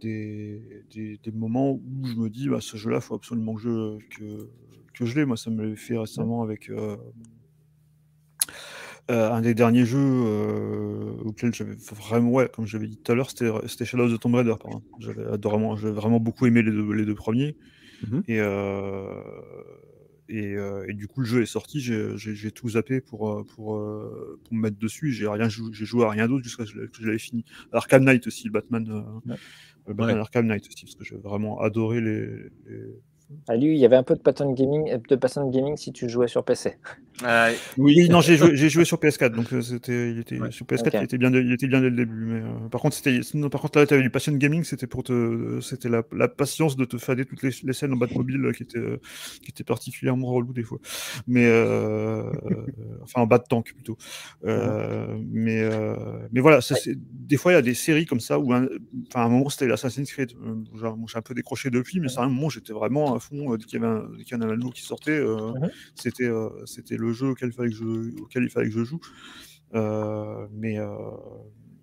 des, 0.02 1.20
des, 1.22 1.32
moments 1.32 1.74
où 1.74 2.06
je 2.06 2.16
me 2.16 2.30
dis 2.30 2.48
bah, 2.48 2.62
ce 2.62 2.78
jeu-là, 2.78 2.98
il 2.98 3.02
faut 3.02 3.16
absolument 3.16 3.56
que 3.56 3.62
je, 3.62 3.98
que, 4.18 4.50
que 4.94 5.06
je 5.06 5.16
l'ai. 5.16 5.26
Moi, 5.26 5.36
ça 5.36 5.50
me 5.50 5.70
l'a 5.70 5.76
fait 5.76 5.98
récemment 5.98 6.44
avec. 6.44 6.70
Euh, 9.12 9.32
un 9.32 9.42
des 9.42 9.54
derniers 9.54 9.86
jeux 9.86 10.00
euh, 10.00 11.12
auxquels 11.26 11.54
j'avais 11.54 11.76
vraiment, 11.92 12.32
ouais, 12.32 12.50
comme 12.54 12.66
j'avais 12.66 12.88
dit 12.88 12.96
tout 12.96 13.12
à 13.12 13.16
l'heure, 13.16 13.30
c'était 13.30 13.84
Shadow 13.84 14.06
of 14.06 14.14
the 14.14 14.20
Tomb 14.20 14.36
Raider. 14.36 14.56
J'avais 15.00 15.24
vraiment, 15.38 15.76
vraiment 15.76 16.22
beaucoup 16.22 16.46
aimé 16.46 16.62
les 16.62 16.72
deux, 16.72 16.94
les 16.94 17.06
deux 17.06 17.16
premiers. 17.16 17.58
Mmh 18.08 18.20
et, 18.28 18.40
euh, 18.40 19.22
et, 20.30 20.56
et, 20.88 20.94
du 20.94 21.08
coup, 21.08 21.20
le 21.20 21.26
jeu 21.26 21.42
est 21.42 21.46
sorti, 21.46 21.82
j'ai 21.82 22.52
tout 22.52 22.70
zappé 22.70 23.02
pour, 23.02 23.46
pour, 23.46 23.78
pour 23.78 24.54
me 24.54 24.62
mettre 24.62 24.80
dessus. 24.80 25.12
J'ai 25.12 25.28
rien 25.28 25.50
j'ai 25.50 25.86
joué 25.86 26.06
à 26.06 26.10
rien 26.10 26.28
d'autre 26.28 26.44
jusqu'à 26.44 26.66
ce 26.66 26.72
que 26.72 26.88
je 27.02 27.06
l'avais 27.06 27.20
fini. 27.20 27.44
Arkham 27.74 28.06
Knight 28.06 28.26
aussi, 28.26 28.50
Batman, 28.50 29.04
Batman 29.86 30.18
Arkham 30.18 30.48
Knight 30.48 30.66
aussi, 30.68 30.86
parce 30.86 30.96
que 30.96 31.04
j'ai 31.04 31.18
vraiment 31.18 31.60
adoré 31.60 32.00
les, 32.00 32.26
les 32.68 33.02
ah, 33.48 33.56
lui, 33.56 33.74
il 33.74 33.78
y 33.78 33.86
avait 33.86 33.96
un 33.96 34.04
peu 34.04 34.16
de 34.16 34.22
pattern 34.22 34.54
gaming, 34.54 34.90
euh, 34.92 34.98
de 35.10 35.16
pattern 35.16 35.50
gaming 35.52 35.78
si 35.78 35.92
tu 35.92 36.08
jouais 36.10 36.28
sur 36.28 36.44
PC. 36.44 36.78
Oui, 37.78 38.10
non, 38.10 38.22
j'ai 38.22 38.38
joué, 38.38 38.56
joué, 38.56 38.86
sur 38.86 38.98
PS4, 38.98 39.30
donc 39.30 39.54
euh, 39.54 39.62
c'était, 39.62 40.12
il 40.12 40.20
était 40.20 40.40
sur 40.50 40.66
PS4, 40.66 40.92
il 40.94 41.04
était 41.04 41.18
bien, 41.18 41.32
il 41.32 41.52
était 41.52 41.68
bien 41.68 41.80
dès 41.80 41.90
le 41.90 41.96
début. 41.96 42.26
Mais 42.26 42.42
euh, 42.42 42.70
par 42.70 42.82
contre, 42.82 42.96
c'était, 42.96 43.20
par 43.50 43.62
contre 43.62 43.80
là, 43.80 43.86
tu 43.86 43.94
avais 43.94 44.04
du 44.04 44.10
passion 44.10 44.34
gaming, 44.34 44.64
c'était 44.64 44.88
pour 44.88 45.04
te, 45.04 45.60
c'était 45.62 45.90
la, 45.90 46.04
la, 46.12 46.28
patience 46.28 46.76
de 46.76 46.86
te 46.86 46.98
fader 46.98 47.26
toutes 47.26 47.44
les, 47.44 47.52
les 47.64 47.74
scènes 47.74 47.94
en 47.94 47.98
Batmobile 47.98 48.52
qui 48.56 48.64
étaient, 48.64 49.00
qui 49.42 49.52
était 49.52 49.64
particulièrement 49.64 50.28
relou 50.28 50.54
des 50.54 50.64
fois. 50.64 50.80
Mais 51.28 51.48
enfin 53.04 53.22
en 53.22 53.28
bas 53.28 53.38
de 53.38 53.46
tank 53.48 53.74
plutôt. 53.74 53.98
mais, 54.44 55.70
mais 56.32 56.42
voilà, 56.42 56.62
ça, 56.62 56.76
des 56.96 57.38
fois 57.38 57.52
il 57.52 57.56
y 57.56 57.60
a 57.60 57.62
des 57.62 57.76
séries 57.76 58.06
comme 58.06 58.20
ça 58.20 58.40
où, 58.40 58.54
enfin 58.54 58.68
à 59.16 59.24
un 59.24 59.30
moment 59.30 59.50
c'était 59.50 59.68
l'Assassin's 59.68 60.12
Creed. 60.12 60.32
J'ai 60.76 61.18
un 61.18 61.22
peu 61.22 61.34
décroché 61.34 61.70
depuis, 61.70 62.00
mais 62.00 62.08
à 62.18 62.24
un 62.24 62.30
moment 62.30 62.50
j'étais 62.50 62.74
vraiment 62.74 63.13
fond, 63.20 63.56
dès 63.56 63.66
qu'il 63.66 63.82
y 63.82 63.84
avait 63.84 63.94
un, 63.94 64.50
un 64.50 64.70
qui 64.72 64.82
sortait, 64.82 65.12
euh, 65.12 65.52
mmh 65.54 65.70
c'était, 65.96 66.26
euh, 66.26 66.50
c'était 66.66 66.98
le 66.98 67.14
jeu 67.14 67.30
auquel 67.30 67.50
il 67.50 67.54
fallait 67.54 67.70
que 67.70 67.76
je, 67.76 68.22
auquel 68.22 68.44
il 68.44 68.50
fallait 68.50 68.70
que 68.70 68.74
je 68.74 68.84
joue. 68.84 69.00
Euh, 69.74 70.48
mais, 70.52 70.78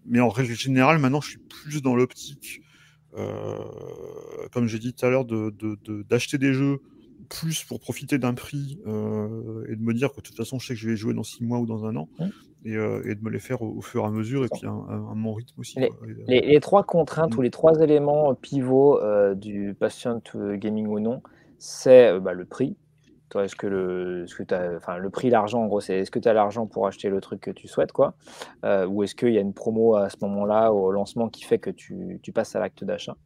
mais 0.06 0.20
en 0.20 0.28
règle 0.28 0.54
générale, 0.54 0.98
maintenant, 0.98 1.20
je 1.20 1.30
suis 1.30 1.38
plus 1.38 1.82
dans 1.82 1.96
l'optique, 1.96 2.62
comme 4.52 4.66
j'ai 4.66 4.78
dit 4.78 4.94
tout 4.94 5.06
à 5.06 5.10
l'heure, 5.10 5.24
d'acheter 5.24 6.38
de, 6.38 6.42
de, 6.42 6.48
des 6.48 6.54
jeux 6.54 6.80
plus 7.30 7.64
pour 7.64 7.80
profiter 7.80 8.18
d'un 8.18 8.34
prix 8.34 8.78
et 8.84 9.76
de 9.76 9.82
me 9.82 9.94
dire 9.94 10.10
que 10.10 10.16
de 10.16 10.22
toute 10.22 10.36
façon, 10.36 10.58
je 10.58 10.66
sais 10.66 10.74
que 10.74 10.80
je 10.80 10.90
vais 10.90 10.96
jouer 10.96 11.14
dans 11.14 11.22
six 11.22 11.42
mois 11.44 11.58
ou 11.58 11.66
dans 11.66 11.86
un 11.86 11.96
an. 11.96 12.08
Mmh. 12.18 12.24
Et, 12.66 12.72
et, 12.72 13.14
de 13.14 13.22
me 13.22 13.30
les 13.30 13.38
faire 13.38 13.62
au, 13.62 13.80
fur 13.80 14.02
et 14.02 14.06
à 14.06 14.10
mesure, 14.10 14.44
et 14.44 14.48
puis 14.48 14.66
un, 14.66 14.84
un, 14.90 15.14
mon 15.14 15.32
rythme 15.32 15.58
aussi. 15.60 15.80
Les, 16.28 16.42
les, 16.42 16.60
trois 16.60 16.84
contraintes 16.84 17.34
mmh. 17.34 17.38
ou 17.38 17.40
les 17.40 17.50
trois 17.50 17.80
éléments 17.80 18.34
pivots 18.34 19.00
du 19.34 19.74
Passion 19.78 20.20
Gaming 20.34 20.86
ou 20.86 21.00
non, 21.00 21.22
c'est 21.58 22.20
bah, 22.20 22.34
le 22.34 22.44
prix. 22.44 22.76
Toi, 23.30 23.44
est-ce 23.44 23.56
que 23.56 23.68
le, 23.68 24.26
ce 24.26 24.34
que 24.34 24.54
as, 24.54 24.76
enfin, 24.76 24.98
le 24.98 25.08
prix, 25.08 25.30
l'argent, 25.30 25.62
en 25.62 25.68
gros, 25.68 25.80
c'est 25.80 26.00
est-ce 26.00 26.10
que 26.10 26.18
tu 26.18 26.28
as 26.28 26.32
l'argent 26.34 26.66
pour 26.66 26.86
acheter 26.86 27.08
le 27.08 27.20
truc 27.20 27.40
que 27.40 27.52
tu 27.52 27.66
souhaites, 27.66 27.92
quoi 27.92 28.14
Ou 28.62 29.04
est-ce 29.04 29.14
qu'il 29.14 29.32
y 29.32 29.38
a 29.38 29.40
une 29.40 29.54
promo 29.54 29.94
à 29.94 30.10
ce 30.10 30.16
moment-là, 30.20 30.72
au 30.72 30.90
lancement, 30.90 31.28
qui 31.28 31.44
fait 31.44 31.58
que 31.58 31.70
tu, 31.70 32.18
tu 32.22 32.32
passes 32.32 32.54
à 32.56 32.60
l'acte 32.60 32.84
d'achat? 32.84 33.16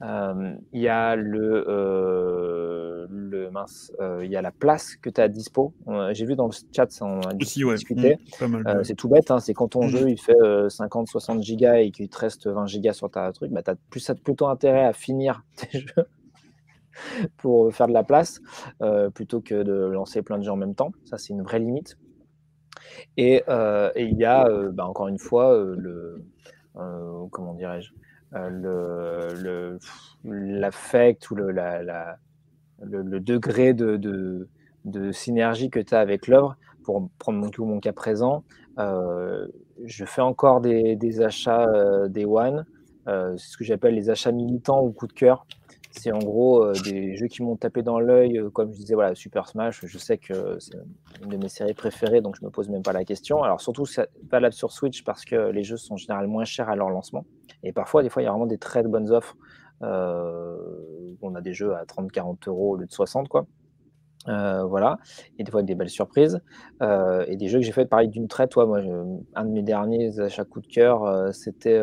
Il 0.00 0.80
y 0.80 0.88
a 0.88 1.16
le, 1.16 1.64
euh, 1.68 3.06
le 3.10 3.50
mince, 3.50 3.92
euh, 4.00 4.24
il 4.24 4.30
y 4.30 4.36
a 4.36 4.42
la 4.42 4.52
place 4.52 4.96
que 4.96 5.10
tu 5.10 5.20
as 5.20 5.28
dispo. 5.28 5.74
J'ai 6.12 6.24
vu 6.24 6.36
dans 6.36 6.46
le 6.46 6.52
chat, 6.74 6.86
on 7.00 7.20
a 7.20 7.34
discuté. 7.34 8.18
Mmh, 8.40 8.66
euh, 8.66 8.84
c'est 8.84 8.94
tout 8.94 9.08
bête, 9.08 9.30
hein, 9.30 9.40
c'est 9.40 9.54
quand 9.54 9.68
ton 9.68 9.86
mmh. 9.86 9.88
jeu 9.88 10.10
il 10.10 10.20
fait 10.20 10.34
50-60 10.34 11.42
gigas 11.42 11.78
et 11.78 11.90
qu'il 11.90 12.08
te 12.08 12.18
reste 12.18 12.46
20 12.46 12.66
gigas 12.66 12.92
sur 12.92 13.10
ta 13.10 13.32
truc, 13.32 13.50
bah, 13.50 13.62
tu 13.62 13.70
as 13.70 13.76
plus, 13.90 14.10
plutôt 14.22 14.46
intérêt 14.46 14.84
à 14.84 14.92
finir 14.92 15.42
tes 15.56 15.80
jeux 15.80 16.06
pour 17.36 17.72
faire 17.72 17.86
de 17.86 17.92
la 17.92 18.02
place 18.02 18.40
plutôt 19.14 19.40
que 19.40 19.62
de 19.62 19.72
lancer 19.72 20.22
plein 20.22 20.38
de 20.38 20.44
jeux 20.44 20.52
en 20.52 20.56
même 20.56 20.74
temps. 20.74 20.92
Ça, 21.04 21.18
c'est 21.18 21.32
une 21.32 21.42
vraie 21.42 21.60
limite. 21.60 21.96
Et, 23.16 23.42
il 23.96 24.16
y 24.16 24.24
a, 24.24 24.48
bah, 24.72 24.86
encore 24.86 25.08
une 25.08 25.18
fois, 25.18 25.56
le 25.76 26.24
comment 27.32 27.54
dirais-je, 27.54 27.90
le 28.32 29.78
l'affect 30.24 31.30
ou 31.30 31.34
le, 31.34 31.50
la, 31.50 32.18
le, 32.82 33.20
degré 33.20 33.74
de, 33.74 33.96
de, 33.96 34.48
de, 34.84 35.12
synergie 35.12 35.70
que 35.70 35.80
tu 35.80 35.94
as 35.94 36.00
avec 36.00 36.26
l'œuvre. 36.26 36.56
Pour 36.84 37.08
prendre 37.18 37.50
mon, 37.58 37.80
cas 37.80 37.92
présent, 37.92 38.44
je 38.78 40.04
fais 40.04 40.22
encore 40.22 40.60
des, 40.60 41.20
achats 41.20 41.66
des 42.08 42.24
One. 42.24 42.64
c'est 43.06 43.36
ce 43.36 43.56
que 43.58 43.64
j'appelle 43.64 43.94
les 43.94 44.10
achats 44.10 44.32
militants 44.32 44.82
ou 44.82 44.92
coup 44.92 45.06
de 45.06 45.12
cœur. 45.12 45.46
C'est 45.90 46.12
en 46.12 46.18
gros 46.18 46.64
euh, 46.64 46.72
des 46.84 47.16
jeux 47.16 47.28
qui 47.28 47.42
m'ont 47.42 47.56
tapé 47.56 47.82
dans 47.82 47.98
l'œil, 47.98 48.38
euh, 48.38 48.50
comme 48.50 48.72
je 48.72 48.78
disais, 48.78 48.94
voilà, 48.94 49.14
Super 49.14 49.48
Smash, 49.48 49.84
je 49.84 49.98
sais 49.98 50.18
que 50.18 50.58
c'est 50.58 50.76
une 51.22 51.30
de 51.30 51.36
mes 51.36 51.48
séries 51.48 51.74
préférées, 51.74 52.20
donc 52.20 52.36
je 52.38 52.44
me 52.44 52.50
pose 52.50 52.68
même 52.68 52.82
pas 52.82 52.92
la 52.92 53.04
question. 53.04 53.42
Alors 53.42 53.60
surtout, 53.60 53.86
c'est 53.86 54.08
valable 54.30 54.54
sur 54.54 54.70
Switch 54.70 55.02
parce 55.02 55.24
que 55.24 55.50
les 55.50 55.64
jeux 55.64 55.76
sont 55.76 55.96
généralement 55.96 56.28
moins 56.34 56.44
chers 56.44 56.68
à 56.68 56.76
leur 56.76 56.90
lancement. 56.90 57.24
Et 57.62 57.72
parfois, 57.72 58.02
des 58.02 58.10
fois, 58.10 58.22
il 58.22 58.26
y 58.26 58.28
a 58.28 58.30
vraiment 58.30 58.46
des 58.46 58.58
très 58.58 58.82
bonnes 58.82 59.10
offres. 59.10 59.36
Euh, 59.82 60.56
on 61.22 61.34
a 61.34 61.40
des 61.40 61.54
jeux 61.54 61.74
à 61.74 61.84
30-40 61.84 62.48
euros 62.48 62.72
au 62.72 62.76
lieu 62.76 62.86
de 62.86 62.92
60, 62.92 63.28
quoi. 63.28 63.46
voilà, 64.26 64.98
et 65.38 65.44
des 65.44 65.50
fois 65.50 65.60
avec 65.60 65.68
des 65.68 65.74
belles 65.74 65.88
surprises. 65.88 66.40
et 66.82 67.36
des 67.36 67.48
jeux 67.48 67.60
que 67.60 67.64
j'ai 67.64 67.72
fait 67.72 67.86
pareil 67.86 68.08
d'une 68.08 68.28
traite. 68.28 68.50
Toi, 68.50 68.66
moi, 68.66 68.80
un 69.34 69.44
de 69.44 69.50
mes 69.50 69.62
derniers 69.62 70.20
achats 70.20 70.44
coup 70.44 70.60
de 70.60 70.66
cœur, 70.66 71.32
c'était 71.32 71.80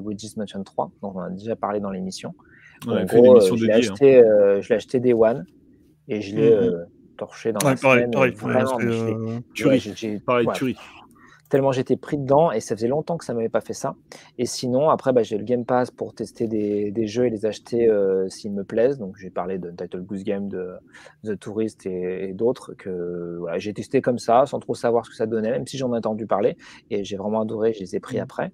Luigi's 0.00 0.36
Mansion 0.36 0.62
3, 0.62 0.92
dont 1.02 1.12
on 1.16 1.20
a 1.20 1.30
déjà 1.30 1.56
parlé 1.56 1.80
dans 1.80 1.90
l'émission. 1.90 2.34
Ouais, 2.86 3.04
gros, 3.06 3.36
euh, 3.36 3.56
je 3.56 3.64
l'ai 3.64 3.72
acheté, 3.72 4.18
hein. 4.18 4.24
euh, 4.24 4.60
acheté 4.70 5.00
Day 5.00 5.12
One 5.12 5.44
et 6.08 6.20
je 6.20 6.34
l'ai 6.34 6.50
mm-hmm. 6.50 6.74
euh, 6.74 6.84
torché 7.16 7.52
dans 7.52 7.66
ouais, 7.66 7.74
la 7.74 7.80
pareil, 7.80 7.98
semaine. 7.98 8.10
Pareil, 8.10 8.32
vraiment, 8.32 8.80
euh, 8.80 9.40
tuerie. 9.54 10.20
pareil, 10.24 10.46
tuerie 10.54 10.76
tellement 11.52 11.70
j'étais 11.70 11.98
pris 11.98 12.16
dedans 12.16 12.50
et 12.50 12.60
ça 12.60 12.74
faisait 12.74 12.88
longtemps 12.88 13.18
que 13.18 13.26
ça 13.26 13.34
m'avait 13.34 13.50
pas 13.50 13.60
fait 13.60 13.74
ça. 13.74 13.94
Et 14.38 14.46
sinon, 14.46 14.88
après, 14.88 15.12
bah, 15.12 15.22
j'ai 15.22 15.36
le 15.36 15.44
Game 15.44 15.66
Pass 15.66 15.90
pour 15.90 16.14
tester 16.14 16.48
des, 16.48 16.90
des 16.90 17.06
jeux 17.06 17.26
et 17.26 17.30
les 17.30 17.44
acheter 17.44 17.90
euh, 17.90 18.26
s'ils 18.30 18.54
me 18.54 18.64
plaisent. 18.64 18.96
Donc, 18.96 19.16
j'ai 19.18 19.28
parlé 19.28 19.58
de 19.58 19.70
Title 19.70 20.00
Goose 20.00 20.24
Game, 20.24 20.48
de 20.48 20.70
The 21.24 21.38
Tourist 21.38 21.84
et, 21.84 22.32
d'autres 22.32 22.72
que 22.72 23.36
voilà, 23.38 23.58
j'ai 23.58 23.74
testé 23.74 24.00
comme 24.00 24.18
ça, 24.18 24.46
sans 24.46 24.60
trop 24.60 24.74
savoir 24.74 25.04
ce 25.04 25.10
que 25.10 25.16
ça 25.16 25.26
donnait, 25.26 25.50
même 25.50 25.66
si 25.66 25.76
j'en 25.76 25.92
ai 25.92 25.98
entendu 25.98 26.26
parler. 26.26 26.56
Et 26.88 27.04
j'ai 27.04 27.18
vraiment 27.18 27.42
adoré, 27.42 27.74
je 27.74 27.80
les 27.80 27.96
ai 27.96 28.00
pris 28.00 28.16
mmh. 28.16 28.22
après. 28.22 28.52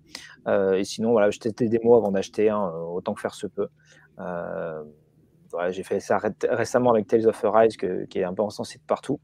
Euh, 0.49 0.73
et 0.73 0.83
sinon, 0.83 1.13
voilà, 1.13 1.31
je 1.31 1.39
testais 1.39 1.69
des 1.69 1.79
mots 1.85 1.95
avant 1.95 2.11
d'acheter, 2.11 2.49
hein, 2.49 2.69
autant 2.93 3.15
que 3.15 3.21
faire 3.21 3.35
se 3.35 3.47
peut. 3.47 3.69
Euh, 4.20 4.85
j'ai 5.70 5.82
fait 5.82 6.01
ça 6.01 6.19
récemment 6.51 6.90
avec 6.90 7.07
Tales 7.07 7.27
of 7.27 7.45
Arise, 7.45 7.77
qui 7.77 8.19
est 8.19 8.24
un 8.24 8.35
peu 8.35 8.43
encensé 8.43 8.78
de 8.78 8.85
partout. 8.86 9.19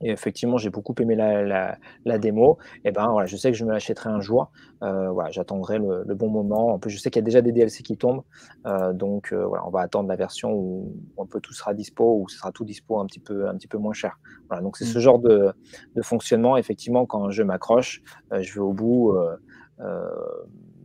Et 0.00 0.10
effectivement, 0.10 0.58
j'ai 0.58 0.70
beaucoup 0.70 0.94
aimé 1.00 1.16
la, 1.16 1.76
la, 2.04 2.18
démo. 2.18 2.58
Et 2.84 2.92
ben 2.92 3.08
voilà, 3.10 3.26
je 3.26 3.36
sais 3.36 3.50
que 3.50 3.56
je 3.56 3.64
me 3.64 3.72
l'achèterai 3.72 4.10
un 4.10 4.20
jour. 4.20 4.50
Euh, 4.82 5.10
voilà, 5.10 5.30
j'attendrai 5.30 5.78
le, 5.78 6.14
bon 6.14 6.28
moment. 6.28 6.68
En 6.68 6.78
plus, 6.78 6.90
je 6.90 6.98
sais 6.98 7.10
qu'il 7.10 7.20
y 7.20 7.24
a 7.24 7.26
déjà 7.26 7.40
des 7.40 7.52
DLC 7.52 7.82
qui 7.82 7.96
tombent. 7.96 8.22
Euh, 8.66 8.92
donc 8.92 9.32
euh, 9.32 9.44
voilà, 9.44 9.66
on 9.66 9.70
va 9.70 9.80
attendre 9.80 10.08
la 10.08 10.16
version 10.16 10.52
où 10.52 10.94
un 11.18 11.26
peu 11.26 11.40
tout 11.40 11.52
sera 11.52 11.74
dispo, 11.74 12.20
où 12.20 12.28
ce 12.28 12.38
sera 12.38 12.52
tout 12.52 12.64
dispo 12.64 13.00
un 13.00 13.06
petit 13.06 13.20
peu, 13.20 13.48
un 13.48 13.56
petit 13.56 13.66
peu 13.66 13.78
moins 13.78 13.92
cher. 13.92 14.18
Voilà, 14.48 14.62
donc 14.62 14.76
c'est 14.76 14.84
ce 14.84 14.98
mmh. 14.98 15.00
genre 15.00 15.18
de, 15.18 15.52
de, 15.96 16.02
fonctionnement. 16.02 16.56
Effectivement, 16.56 17.04
quand 17.04 17.24
un 17.24 17.30
jeu 17.30 17.44
m'accroche, 17.44 18.02
je 18.30 18.54
vais 18.54 18.60
au 18.60 18.72
bout. 18.72 19.16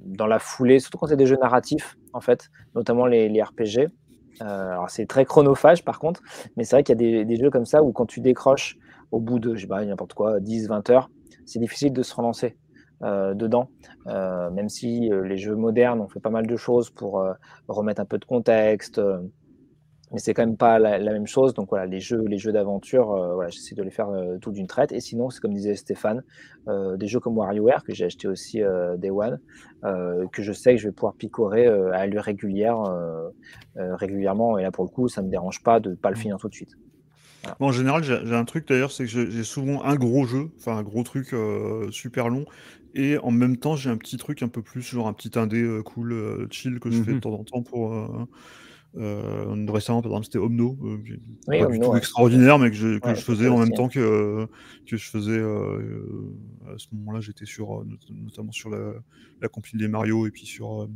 Dans 0.03 0.27
la 0.27 0.39
foulée, 0.39 0.79
surtout 0.79 0.97
quand 0.97 1.07
c'est 1.07 1.17
des 1.17 1.25
jeux 1.25 1.37
narratifs, 1.37 1.97
en 2.13 2.21
fait, 2.21 2.49
notamment 2.75 3.05
les, 3.05 3.29
les 3.29 3.41
RPG. 3.41 3.89
alors 4.39 4.89
c'est 4.89 5.05
très 5.05 5.25
chronophage 5.25 5.83
par 5.83 5.99
contre, 5.99 6.21
mais 6.57 6.63
c'est 6.63 6.75
vrai 6.75 6.83
qu'il 6.83 6.93
y 6.93 6.97
a 6.97 7.19
des, 7.19 7.25
des, 7.25 7.35
jeux 7.37 7.49
comme 7.49 7.65
ça 7.65 7.83
où 7.83 7.91
quand 7.91 8.05
tu 8.05 8.19
décroches 8.19 8.77
au 9.11 9.19
bout 9.19 9.39
de, 9.39 9.55
je 9.55 9.61
sais 9.61 9.67
pas, 9.67 9.85
n'importe 9.85 10.13
quoi, 10.13 10.39
10, 10.39 10.67
20 10.67 10.89
heures, 10.89 11.09
c'est 11.45 11.59
difficile 11.59 11.93
de 11.93 12.01
se 12.03 12.15
relancer 12.15 12.57
euh, 13.03 13.33
dedans. 13.33 13.69
Euh, 14.07 14.49
même 14.51 14.69
si 14.69 15.11
euh, 15.11 15.27
les 15.27 15.37
jeux 15.37 15.55
modernes 15.55 15.99
ont 15.99 16.07
fait 16.07 16.21
pas 16.21 16.29
mal 16.29 16.47
de 16.47 16.55
choses 16.55 16.89
pour 16.89 17.25
remettre 17.67 18.01
un 18.01 18.05
peu 18.05 18.17
de 18.17 18.25
contexte, 18.25 19.01
mais 20.13 20.19
c'est 20.19 20.33
quand 20.33 20.45
même 20.45 20.57
pas 20.57 20.79
la, 20.79 20.99
même 20.99 21.27
chose. 21.27 21.53
Donc 21.53 21.69
voilà, 21.69 21.85
les 21.85 21.99
jeux, 21.99 22.23
les 22.27 22.37
jeux 22.37 22.51
d'aventure, 22.51 23.07
voilà, 23.33 23.49
j'essaie 23.49 23.75
de 23.75 23.83
les 23.83 23.91
faire 23.91 24.09
tout 24.41 24.51
d'une 24.51 24.67
traite. 24.67 24.91
Et 24.91 24.99
sinon, 24.99 25.29
c'est 25.29 25.39
comme 25.39 25.53
disait 25.53 25.75
Stéphane, 25.75 26.23
des 26.67 27.07
jeux 27.07 27.19
comme 27.19 27.35
WarioWare 27.35 27.83
que 27.83 27.93
j'ai 27.93 28.05
acheté 28.05 28.27
aussi 28.27 28.61
Day 28.97 29.09
One, 29.09 29.39
que 29.83 30.41
je 30.41 30.53
sais 30.53 30.75
que 30.75 30.81
je 30.81 30.87
vais 30.87 30.93
pouvoir 30.93 31.15
picorer 31.15 31.67
à 31.67 31.97
allure 31.97 32.23
régulière, 32.23 32.77
régulièrement. 33.75 34.57
Et 34.57 34.63
là, 34.63 34.71
pour 34.71 34.85
le 34.85 34.89
coup, 34.89 35.07
ça 35.07 35.21
me 35.21 35.29
dérange 35.29 35.63
pas 35.63 35.79
de 35.79 35.91
ne 35.91 35.95
pas 35.95 36.09
le 36.09 36.15
finir 36.15 36.37
tout 36.37 36.49
de 36.49 36.53
suite 36.53 36.75
en 37.59 37.71
général, 37.71 38.03
j'ai 38.03 38.35
un 38.35 38.45
truc 38.45 38.67
d'ailleurs, 38.67 38.91
c'est 38.91 39.05
que 39.05 39.29
j'ai 39.29 39.43
souvent 39.43 39.83
un 39.83 39.95
gros 39.95 40.25
jeu, 40.25 40.49
enfin 40.57 40.77
un 40.77 40.83
gros 40.83 41.03
truc 41.03 41.33
euh, 41.33 41.89
super 41.91 42.29
long, 42.29 42.45
et 42.95 43.17
en 43.17 43.31
même 43.31 43.57
temps, 43.57 43.75
j'ai 43.75 43.89
un 43.89 43.97
petit 43.97 44.17
truc 44.17 44.43
un 44.43 44.47
peu 44.47 44.61
plus, 44.61 44.81
genre 44.81 45.07
un 45.07 45.13
petit 45.13 45.37
indé 45.37 45.61
euh, 45.61 45.81
cool, 45.81 46.13
euh, 46.13 46.47
chill 46.49 46.79
que 46.79 46.89
je 46.89 47.01
fais 47.01 47.11
de 47.11 47.17
mmh 47.17 47.21
temps 47.21 47.33
en 47.33 47.43
temps 47.43 47.61
pour. 47.61 48.27
Récemment, 48.95 50.01
par 50.01 50.11
exemple, 50.11 50.25
c'était 50.25 50.37
Omno, 50.39 50.77
qui 51.05 51.13
oui, 51.47 51.59
pas 51.59 51.65
du 51.67 51.79
tout 51.79 51.95
extraordinaire, 51.95 52.59
mais 52.59 52.69
que 52.69 52.75
je, 52.75 52.99
que 52.99 53.15
je 53.15 53.21
faisais 53.21 53.47
en 53.47 53.57
même 53.57 53.73
temps 53.73 53.89
que, 53.89 54.47
que 54.87 54.97
je 54.97 55.09
faisais. 55.09 55.39
à 55.39 56.77
ce 56.77 56.87
moment-là, 56.93 57.21
j'étais 57.21 57.45
sur, 57.45 57.85
notamment 58.09 58.51
sur 58.51 58.69
la, 58.69 58.93
la 59.41 59.49
des 59.73 59.87
Mario 59.87 60.27
et 60.27 60.31
puis 60.31 60.45
sur. 60.45 60.87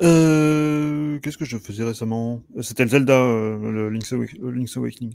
Euh, 0.00 1.18
qu'est-ce 1.20 1.36
que 1.36 1.44
je 1.44 1.58
faisais 1.58 1.84
récemment? 1.84 2.42
C'était 2.60 2.84
le 2.84 2.90
Zelda, 2.90 3.20
euh, 3.20 3.58
le 3.70 3.90
Link's, 3.90 4.76
Awakening. 4.76 5.14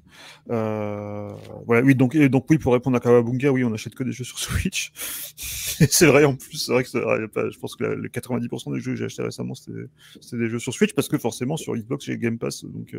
Euh, 0.50 1.32
voilà, 1.66 1.82
oui, 1.86 1.96
donc, 1.96 2.16
donc 2.16 2.46
oui, 2.50 2.58
pour 2.58 2.74
répondre 2.74 2.98
à 2.98 3.00
Kawabunga, 3.00 3.52
oui, 3.52 3.64
on 3.64 3.70
n'achète 3.70 3.96
que 3.96 4.04
des 4.04 4.12
jeux 4.12 4.24
sur 4.24 4.40
Switch. 4.40 4.92
c'est 5.36 6.06
vrai 6.06 6.26
en 6.26 6.36
plus, 6.36 6.58
c'est 6.58 6.72
vrai 6.72 6.84
que 6.84 6.90
je 6.90 7.60
pense 7.60 7.76
que 7.76 7.84
les 7.84 8.10
90% 8.10 8.74
des 8.74 8.80
jeux 8.80 8.92
que 8.92 8.98
j'ai 8.98 9.06
achetés 9.06 9.24
récemment, 9.24 9.56
c'était 9.56 10.38
des 10.38 10.50
jeux 10.50 10.60
sur 10.60 10.74
Switch, 10.74 10.94
parce 10.94 11.08
que 11.08 11.18
forcément, 11.18 11.58
sur 11.58 11.76
Xbox, 11.76 12.06
j'ai 12.06 12.18
Game 12.18 12.38
Pass, 12.38 12.66
donc 12.66 12.96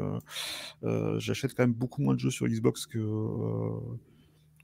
j'achète 1.19 1.55
quand 1.55 1.63
même 1.63 1.73
beaucoup 1.73 2.03
moins 2.03 2.15
de 2.15 2.21
jeux 2.21 2.31
sur 2.31 2.47
Xbox 2.47 2.87
que 2.87 2.99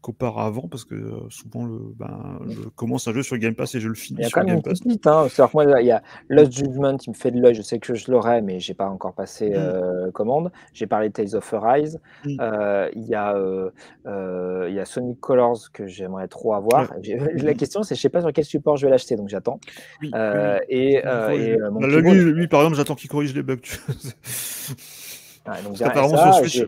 qu'auparavant 0.05 0.69
parce 0.69 0.85
que 0.85 0.95
souvent 1.31 1.65
le, 1.65 1.79
ben, 1.97 2.39
je 2.47 2.69
commence 2.77 3.09
un 3.09 3.15
jeu 3.15 3.23
sur 3.23 3.39
Game 3.39 3.55
Pass 3.55 3.75
et 3.75 3.81
je 3.81 3.89
le 3.89 3.95
finis. 3.95 4.21
Il 4.21 4.25
y 4.25 4.27
a 4.27 4.31
quand 4.31 4.45
même 4.45 4.57
une 4.57 4.63
petite, 4.63 5.07
hein. 5.07 5.27
moi, 5.55 5.65
il 5.81 5.87
y 5.87 5.91
a 5.91 6.03
Lost 6.29 6.53
Judgment 6.53 6.99
qui 6.99 7.09
me 7.09 7.15
fait 7.15 7.31
de 7.31 7.41
l'œil, 7.41 7.55
je 7.55 7.63
sais 7.63 7.79
que 7.79 7.95
je 7.95 8.11
l'aurai, 8.11 8.43
mais 8.43 8.61
j'ai 8.61 8.75
pas 8.75 8.87
encore 8.87 9.15
passé 9.15 9.51
mmh. 9.51 10.13
commande. 10.13 10.53
J'ai 10.75 10.87
parlé 10.87 11.09
de 11.09 11.15
Tales 11.15 11.35
of 11.35 11.55
Arise. 11.55 11.99
Mmh. 12.25 12.37
il, 12.95 13.07
y 13.07 13.15
a, 13.15 13.35
il 14.07 14.75
y 14.75 14.79
a 14.79 14.85
Sonic 14.85 15.21
Colors 15.21 15.73
que 15.73 15.87
j'aimerais 15.87 16.29
trop 16.29 16.53
avoir. 16.53 16.93
La 17.37 17.55
question, 17.55 17.83
c'est 17.83 17.95
je 17.95 18.01
sais 18.01 18.11
pas 18.11 18.21
sur 18.21 18.33
quel 18.33 18.45
support 18.45 18.77
je 18.77 18.87
vais 18.87 18.91
l'acheter, 18.91 19.17
donc 19.17 19.31
j'attends. 19.31 19.59
et, 20.03 20.09
et 20.69 21.57
lui, 21.81 22.33
lui, 22.33 22.49
par 22.49 22.61
exemple, 22.61 22.77
j'attends 22.77 22.95
qu'il 22.95 23.09
corrige 23.09 23.35
les 23.35 23.43
bugs. 23.43 23.57
apparemment, 25.45 26.33
sur, 26.33 26.35
Switch, 26.35 26.67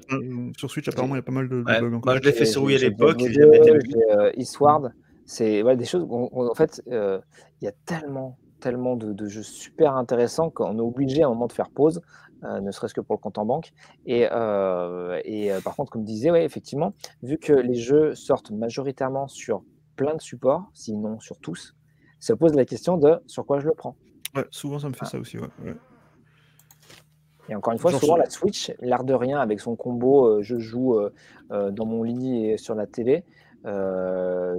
sur, 0.56 0.70
Switch, 0.70 0.88
apparemment, 0.88 1.14
il 1.14 1.18
y 1.18 1.20
a 1.20 1.22
pas 1.22 1.32
mal 1.32 1.48
de, 1.48 1.62
bugs. 1.62 2.00
Moi, 2.04 2.16
je 2.16 2.22
l'ai 2.22 2.32
fait 2.32 2.46
sur 2.46 2.62
Wii 2.62 2.76
à 2.76 2.80
l'époque. 2.80 3.22
Euh, 3.22 4.32
Eastward, 4.36 4.92
c'est 5.24 5.62
ouais, 5.62 5.76
des 5.76 5.84
choses. 5.84 6.06
en 6.10 6.54
fait, 6.54 6.82
euh, 6.90 7.20
il 7.60 7.64
y 7.64 7.68
a 7.68 7.72
tellement, 7.86 8.38
tellement 8.60 8.96
de, 8.96 9.26
jeux 9.26 9.42
super 9.42 9.96
intéressants 9.96 10.50
qu'on 10.50 10.76
est 10.78 10.82
obligé 10.82 11.22
à 11.22 11.26
un 11.26 11.30
moment 11.30 11.46
de 11.46 11.52
faire 11.52 11.70
pause. 11.70 12.00
Euh, 12.44 12.60
ne 12.60 12.70
serait-ce 12.70 12.92
que 12.92 13.00
pour 13.00 13.14
le 13.14 13.20
compte 13.20 13.38
en 13.38 13.46
banque. 13.46 13.72
Et, 14.04 14.22
et 14.22 15.50
par 15.64 15.76
contre, 15.76 15.90
comme 15.90 16.04
disait, 16.04 16.30
ouais, 16.30 16.44
effectivement, 16.44 16.94
vu 17.22 17.38
que 17.38 17.52
les 17.52 17.76
jeux 17.76 18.14
sortent 18.14 18.50
majoritairement 18.50 19.26
sur 19.26 19.62
plein 19.96 20.14
de 20.14 20.20
supports, 20.20 20.68
sinon 20.74 21.18
sur 21.18 21.38
tous, 21.38 21.74
ça 22.20 22.36
pose 22.36 22.54
la 22.54 22.64
question 22.64 22.98
de 22.98 23.18
sur 23.26 23.46
quoi 23.46 23.60
je 23.60 23.66
le 23.66 23.74
prends. 23.74 23.96
Ouais, 24.34 24.44
souvent 24.50 24.78
ça 24.78 24.88
me 24.88 24.94
fait 24.94 25.06
ça 25.06 25.18
aussi. 25.18 25.38
Ouais. 25.38 25.48
Et 27.48 27.55
encore 27.55 27.73
une 27.73 27.78
fois, 27.78 27.93
souvent 27.93 28.16
la 28.16 28.28
Switch, 28.28 28.73
l'art 28.81 29.05
de 29.05 29.14
rien 29.14 29.39
avec 29.39 29.60
son 29.60 29.77
combo, 29.77 30.27
euh, 30.27 30.43
je 30.43 30.59
joue 30.59 30.94
euh, 30.94 31.12
euh, 31.52 31.70
dans 31.70 31.86
mon 31.86 32.02
lit 32.02 32.47
et 32.47 32.59
sur 32.59 32.74
la 32.74 32.86
télé, 32.86 33.24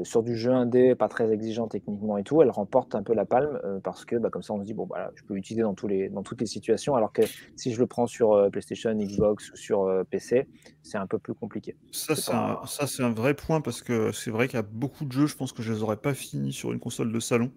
sur 0.03 0.21
du 0.21 0.35
jeu 0.35 0.51
indé, 0.51 0.93
pas 0.93 1.07
très 1.07 1.31
exigeant 1.31 1.69
techniquement 1.69 2.17
et 2.17 2.23
tout, 2.23 2.41
elle 2.41 2.49
remporte 2.49 2.93
un 2.93 3.03
peu 3.03 3.13
la 3.13 3.23
palme 3.23 3.57
parce 3.81 4.03
que 4.03 4.17
bah, 4.17 4.29
comme 4.29 4.43
ça 4.43 4.53
on 4.53 4.59
se 4.59 4.65
dit, 4.65 4.73
bon, 4.73 4.85
voilà, 4.85 5.11
je 5.15 5.23
peux 5.23 5.33
l'utiliser 5.33 5.61
dans, 5.61 5.73
tous 5.73 5.87
les, 5.87 6.09
dans 6.09 6.23
toutes 6.23 6.41
les 6.41 6.45
situations, 6.45 6.93
alors 6.93 7.13
que 7.13 7.21
si 7.55 7.71
je 7.71 7.79
le 7.79 7.87
prends 7.87 8.05
sur 8.05 8.49
PlayStation, 8.51 8.93
Xbox 8.93 9.49
ou 9.51 9.55
sur 9.55 10.03
PC, 10.09 10.49
c'est 10.83 10.97
un 10.97 11.07
peu 11.07 11.19
plus 11.19 11.33
compliqué. 11.33 11.77
Ça, 11.93 12.17
c'est 12.17 13.03
un, 13.03 13.11
vrai 13.11 13.33
point 13.33 13.61
parce 13.61 13.81
que 13.81 14.11
c'est 14.11 14.31
vrai 14.31 14.49
qu'il 14.49 14.57
y 14.57 14.59
a 14.59 14.67
beaucoup 14.69 15.05
de 15.05 15.11
jeux, 15.13 15.27
je 15.27 15.37
pense 15.37 15.53
que 15.53 15.63
je 15.63 15.71
les 15.71 15.83
aurais 15.83 15.95
pas 15.95 16.13
finis 16.13 16.51
sur 16.51 16.73
une 16.73 16.79
console 16.79 17.13
de 17.13 17.19
salon. 17.21 17.49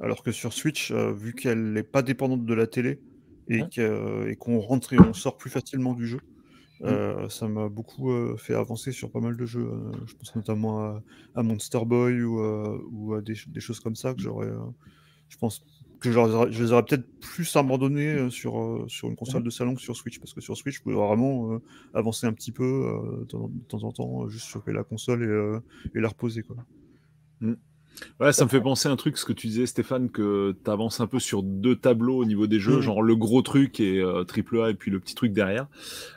Alors 0.00 0.22
que 0.22 0.32
sur 0.32 0.52
Switch, 0.52 0.92
vu 0.92 1.32
qu'elle 1.32 1.72
n'est 1.72 1.82
pas 1.82 2.02
dépendante 2.02 2.44
de 2.44 2.54
la 2.54 2.66
télé, 2.66 3.00
et 3.48 4.36
qu'on 4.36 4.60
rentre 4.60 4.92
et 4.92 5.00
on 5.00 5.12
sort 5.12 5.36
plus 5.36 5.50
facilement 5.50 5.94
du 5.94 6.06
jeu. 6.06 6.20
Mmh. 6.80 6.84
Euh, 6.86 7.28
ça 7.28 7.48
m'a 7.48 7.68
beaucoup 7.68 8.12
euh, 8.12 8.36
fait 8.36 8.54
avancer 8.54 8.92
sur 8.92 9.10
pas 9.10 9.20
mal 9.20 9.36
de 9.36 9.46
jeux. 9.46 9.66
Euh, 9.66 9.90
je 10.06 10.14
pense 10.14 10.34
notamment 10.36 11.00
à, 11.34 11.42
Monster 11.42 11.80
Boy 11.84 12.22
ou, 12.22 12.40
ou 12.90 13.14
à 13.14 13.20
des, 13.20 13.34
choses 13.58 13.80
comme 13.80 13.96
ça 13.96 14.14
que 14.14 14.20
j'aurais, 14.20 14.50
je 15.28 15.36
pense, 15.38 15.64
que 16.00 16.12
je, 16.12 16.18
les 16.60 16.72
aurais- 16.72 16.84
peut-être 16.84 17.08
plus 17.18 17.56
abandonnés 17.56 18.30
sur, 18.30 18.84
sur 18.86 19.08
une 19.08 19.16
console 19.16 19.42
de 19.42 19.50
salon 19.50 19.74
que 19.74 19.80
sur 19.80 19.96
Switch, 19.96 20.20
parce 20.20 20.32
que 20.32 20.40
sur 20.40 20.56
Switch, 20.56 20.76
je 20.76 20.82
pouvais 20.82 20.94
vraiment 20.94 21.60
avancer 21.94 22.26
un 22.26 22.32
petit 22.32 22.52
peu 22.52 22.64
de 23.20 23.24
temps- 23.24 23.82
en 23.82 23.92
temps, 23.92 24.28
juste 24.28 24.46
choper 24.46 24.72
la 24.72 24.84
console 24.84 25.24
et, 25.24 25.98
et 25.98 26.00
la 26.00 26.08
reposer. 26.08 26.42
Quoi. 26.42 26.56
Ouais, 28.20 28.32
ça 28.32 28.44
me 28.44 28.48
fait 28.50 28.60
penser 28.60 28.88
à 28.88 28.92
un 28.92 28.96
truc, 28.96 29.16
ce 29.16 29.24
que 29.24 29.32
tu 29.32 29.46
disais, 29.46 29.66
Stéphane, 29.66 30.10
que 30.10 30.56
tu 30.64 30.70
avances 30.70 31.00
un 31.00 31.06
peu 31.06 31.18
sur 31.18 31.42
deux 31.42 31.76
tableaux 31.76 32.16
au 32.18 32.24
niveau 32.24 32.46
des 32.46 32.58
jeux, 32.60 32.76
Mhm. 32.76 32.80
genre 32.82 33.02
le 33.02 33.16
gros 33.16 33.42
truc 33.42 33.80
et 33.80 33.98
euh, 33.98 34.24
triple 34.24 34.60
A 34.60 34.70
et 34.70 34.74
puis 34.74 34.90
le 34.90 35.00
petit 35.00 35.14
truc 35.14 35.32
derrière. 35.32 35.66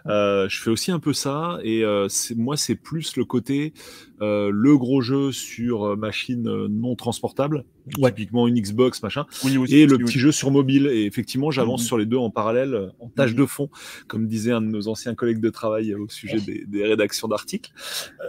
Euh, 0.08 0.48
je 0.50 0.62
fais 0.62 0.70
aussi 0.70 0.92
un 0.92 1.00
peu 1.00 1.14
ça, 1.14 1.60
et 1.64 1.84
euh, 1.84 2.08
moi, 2.36 2.58
c'est 2.58 2.76
plus 2.76 3.16
le 3.18 3.26
côté 3.26 3.74
euh, 4.22 4.50
le 4.54 4.78
gros 4.78 5.02
jeu 5.02 5.32
sur 5.32 5.84
euh, 5.88 5.96
machine 5.96 6.48
euh, 6.48 6.68
non 6.70 6.96
transportable, 6.96 7.66
Ouais. 7.98 8.12
typiquement 8.12 8.48
une 8.48 8.60
Xbox, 8.60 9.02
machin, 9.02 9.26
Oui, 9.44 9.58
aussi, 9.58 9.76
et 9.76 9.86
le 9.88 9.96
oui, 9.98 10.04
petit 10.06 10.20
jeu 10.20 10.32
sur 10.32 10.52
mobile. 10.52 10.88
Et 10.88 11.06
effectivement, 11.06 11.50
j'avance 11.52 11.82
Mhm. 11.82 11.88
sur 11.88 11.98
les 11.98 12.06
deux 12.06 12.18
en 12.18 12.30
parallèle, 12.30 12.74
euh, 12.76 12.88
en 13.00 13.10
tâche 13.10 13.32
Mhm. 13.32 13.38
de 13.38 13.46
fond, 13.46 13.70
comme 14.08 14.28
disait 14.28 14.52
un 14.52 14.62
de 14.62 14.68
nos 14.68 14.88
anciens 14.88 15.16
collègues 15.16 15.40
de 15.40 15.50
travail 15.50 15.94
au 15.96 16.08
sujet 16.08 16.40
des, 16.40 16.64
des 16.68 16.86
rédactions 16.86 17.28
d'articles. 17.28 17.72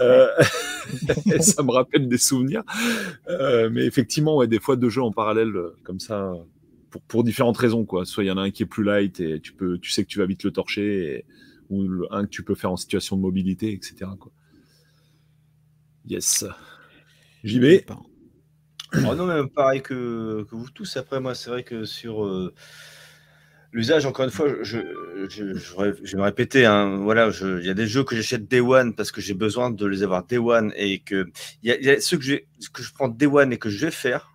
Euh, 0.01 0.27
ça 1.41 1.62
me 1.62 1.70
rappelle 1.70 2.09
des 2.09 2.19
souvenirs. 2.19 2.62
Euh, 3.29 3.69
mais 3.70 3.85
effectivement, 3.85 4.37
ouais, 4.37 4.47
des 4.49 4.59
fois 4.61 4.77
deux 4.77 4.89
jeux 4.89 5.03
en 5.03 5.12
parallèle 5.12 5.55
euh, 5.55 5.77
comme 5.85 6.01
ça, 6.01 6.31
euh, 6.33 6.37
pour, 6.91 7.03
pour 7.03 7.24
différentes 7.24 7.57
raisons. 7.59 7.85
Quoi. 7.85 8.05
Soit 8.05 8.24
il 8.24 8.29
y 8.29 8.31
en 8.31 8.37
a 8.39 8.43
un 8.43 8.51
qui 8.51 8.62
est 8.62 8.66
plus 8.66 8.85
light 8.85 9.20
et 9.20 9.41
tu, 9.41 9.53
peux, 9.53 9.79
tu 9.79 9.91
sais 9.91 10.03
que 10.03 10.09
tu 10.09 10.19
vas 10.19 10.27
vite 10.27 10.45
le 10.45 10.51
torcher, 10.51 11.16
et- 11.19 11.24
ou 11.70 11.83
le- 11.89 12.07
un 12.12 12.24
que 12.24 12.31
tu 12.31 12.43
peux 12.43 12.55
faire 12.55 12.70
en 12.73 12.77
situation 12.77 13.16
de 13.16 13.23
mobilité, 13.23 13.73
etc. 13.73 14.11
Quoi. 14.19 14.33
Yes. 16.07 16.45
J'y 17.45 17.61
Oh 18.94 19.14
non, 19.14 19.27
même 19.27 19.48
pareil 19.48 19.82
que, 19.82 20.44
que 20.48 20.55
vous 20.55 20.69
tous. 20.70 20.97
Après, 20.97 21.20
moi, 21.20 21.35
c'est 21.35 21.51
vrai 21.51 21.62
que 21.62 21.85
sur 21.85 22.24
euh, 22.24 22.55
l'usage, 23.73 24.05
encore 24.05 24.24
une 24.24 24.31
fois, 24.31 24.48
je, 24.62 24.78
je, 25.28 25.55
je, 25.55 25.77
vais 25.77 26.19
me 26.19 26.23
répéter. 26.23 26.66
Hein, 26.66 26.98
voilà, 26.98 27.31
il 27.40 27.64
y 27.64 27.70
a 27.70 27.74
des 27.74 27.86
jeux 27.86 28.05
que 28.05 28.14
j'achète 28.14 28.47
Day 28.48 28.60
One 28.60 28.94
parce 28.94 29.10
que 29.10 29.20
j'ai 29.20 29.35
besoin 29.35 29.70
de 29.70 29.86
les 29.86 30.02
avoir 30.02 30.24
Day 30.27 30.39
One 30.39 30.73
et 30.77 31.01
que 31.01 31.27
il 31.62 31.70
y 31.70 31.90
a, 31.90 32.01
ceux 32.01 32.19
que, 32.19 32.43
que 32.73 32.82
je 32.82 32.93
prends 32.93 33.09
Day 33.09 33.27
One 33.27 33.52
et 33.52 33.59
que 33.59 33.70
je 33.70 33.86
vais 33.86 33.90
faire. 33.90 34.28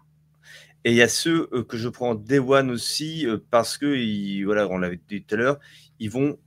Et 0.83 0.91
il 0.91 0.95
y 0.95 1.01
a 1.01 1.07
ceux 1.07 1.49
euh, 1.53 1.63
que 1.63 1.77
je 1.77 1.89
prends 1.89 2.15
Day 2.15 2.39
One 2.39 2.71
aussi 2.71 3.27
euh, 3.27 3.37
parce 3.51 3.77
que, 3.77 4.43
voilà, 4.45 4.67
on 4.69 4.77
l'avait 4.77 4.99
dit 5.07 5.23
tout 5.23 5.35
à 5.35 5.37
l'heure, 5.37 5.59
ils 5.99 6.09
vont 6.09 6.39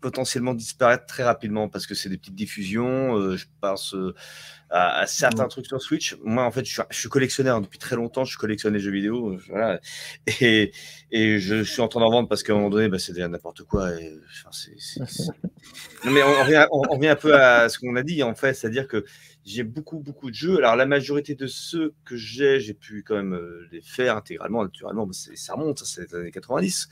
potentiellement 0.00 0.54
disparaître 0.54 1.06
très 1.06 1.22
rapidement 1.24 1.68
parce 1.68 1.86
que 1.86 1.94
c'est 1.94 2.08
des 2.08 2.18
petites 2.18 2.34
diffusions. 2.34 3.16
euh, 3.16 3.36
je 3.36 3.46
pense 3.60 3.94
euh, 3.94 4.14
à, 4.70 5.00
à 5.00 5.06
certains 5.06 5.48
trucs 5.48 5.66
sur 5.66 5.80
Switch. 5.82 6.16
Moi, 6.24 6.44
en 6.44 6.50
fait, 6.50 6.64
je 6.64 6.72
suis, 6.72 6.82
je 6.90 6.98
suis 6.98 7.08
collectionneur 7.08 7.56
hein, 7.56 7.60
depuis 7.60 7.78
très 7.78 7.96
longtemps. 7.96 8.24
Je 8.24 8.38
collectionne 8.38 8.74
les 8.74 8.80
jeux 8.80 8.90
vidéo. 8.92 9.32
euh, 9.32 9.38
Voilà. 9.48 9.80
Et, 10.40 10.72
et 11.10 11.38
je 11.38 11.62
suis 11.64 11.80
en 11.82 11.88
train 11.88 12.00
d'en 12.00 12.10
vendre 12.10 12.28
parce 12.28 12.42
qu'à 12.42 12.52
un 12.52 12.56
moment 12.56 12.70
donné, 12.70 12.88
bah, 12.88 12.98
c'est 12.98 13.12
n'importe 13.18 13.62
quoi. 13.64 13.90
Et, 14.00 14.16
enfin, 14.46 14.50
Non, 16.04 16.12
mais 16.12 16.22
on, 16.22 16.28
on 16.28 16.42
revient, 16.44 16.66
on- 16.70 16.82
on 16.90 16.94
revient 16.96 17.08
un 17.08 17.16
peu 17.16 17.34
à 17.34 17.68
ce 17.68 17.78
qu'on 17.78 17.96
a 17.96 18.02
dit, 18.02 18.22
en 18.22 18.34
fait. 18.34 18.54
C'est-à-dire 18.54 18.86
que 18.88 19.04
j'ai 19.44 19.62
beaucoup, 19.62 19.98
beaucoup 19.98 20.30
de 20.30 20.34
jeux. 20.34 20.58
Alors, 20.58 20.76
la 20.76 20.86
majorité 20.86 21.34
de 21.34 21.46
ceux 21.46 21.94
que 22.04 22.16
j'ai, 22.16 22.60
j'ai 22.60 22.74
pu 22.74 23.02
quand 23.02 23.16
même 23.16 23.34
euh, 23.34 23.66
les 23.72 23.80
faire 23.80 24.16
intégralement, 24.16 24.62
naturellement. 24.62 25.08
ça 25.12 25.54
remonte, 25.54 25.80
c'est 25.84 26.10
les 26.10 26.14
années 26.14 26.30
90. 26.30 26.88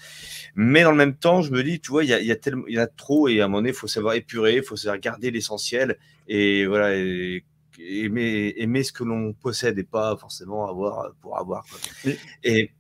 Mais 0.54 0.82
dans 0.82 0.90
le 0.90 0.96
même 0.96 1.14
temps, 1.16 1.42
je 1.42 1.52
me 1.52 1.62
dis, 1.62 1.80
tu 1.80 1.90
vois, 1.90 2.04
il 2.04 2.10
y, 2.10 2.14
a, 2.14 2.20
y, 2.20 2.32
a 2.32 2.36
y 2.68 2.78
en 2.78 2.82
a 2.82 2.86
trop. 2.86 3.28
Et 3.28 3.40
à 3.40 3.44
un 3.44 3.48
moment 3.48 3.58
donné, 3.58 3.70
il 3.70 3.74
faut 3.74 3.86
savoir 3.86 4.14
épurer, 4.14 4.56
il 4.56 4.62
faut 4.62 4.76
savoir 4.76 4.98
garder 4.98 5.30
l'essentiel. 5.30 5.98
Et 6.26 6.66
voilà. 6.66 6.96
Et, 6.96 7.44
aimer, 7.80 8.54
aimer 8.56 8.82
ce 8.82 8.92
que 8.92 9.04
l'on 9.04 9.32
possède 9.32 9.78
et 9.78 9.84
pas 9.84 10.16
forcément 10.16 10.68
avoir 10.68 11.12
pour 11.20 11.38
avoir. 11.38 11.64
quoi. 11.64 11.78
Et, 12.42 12.72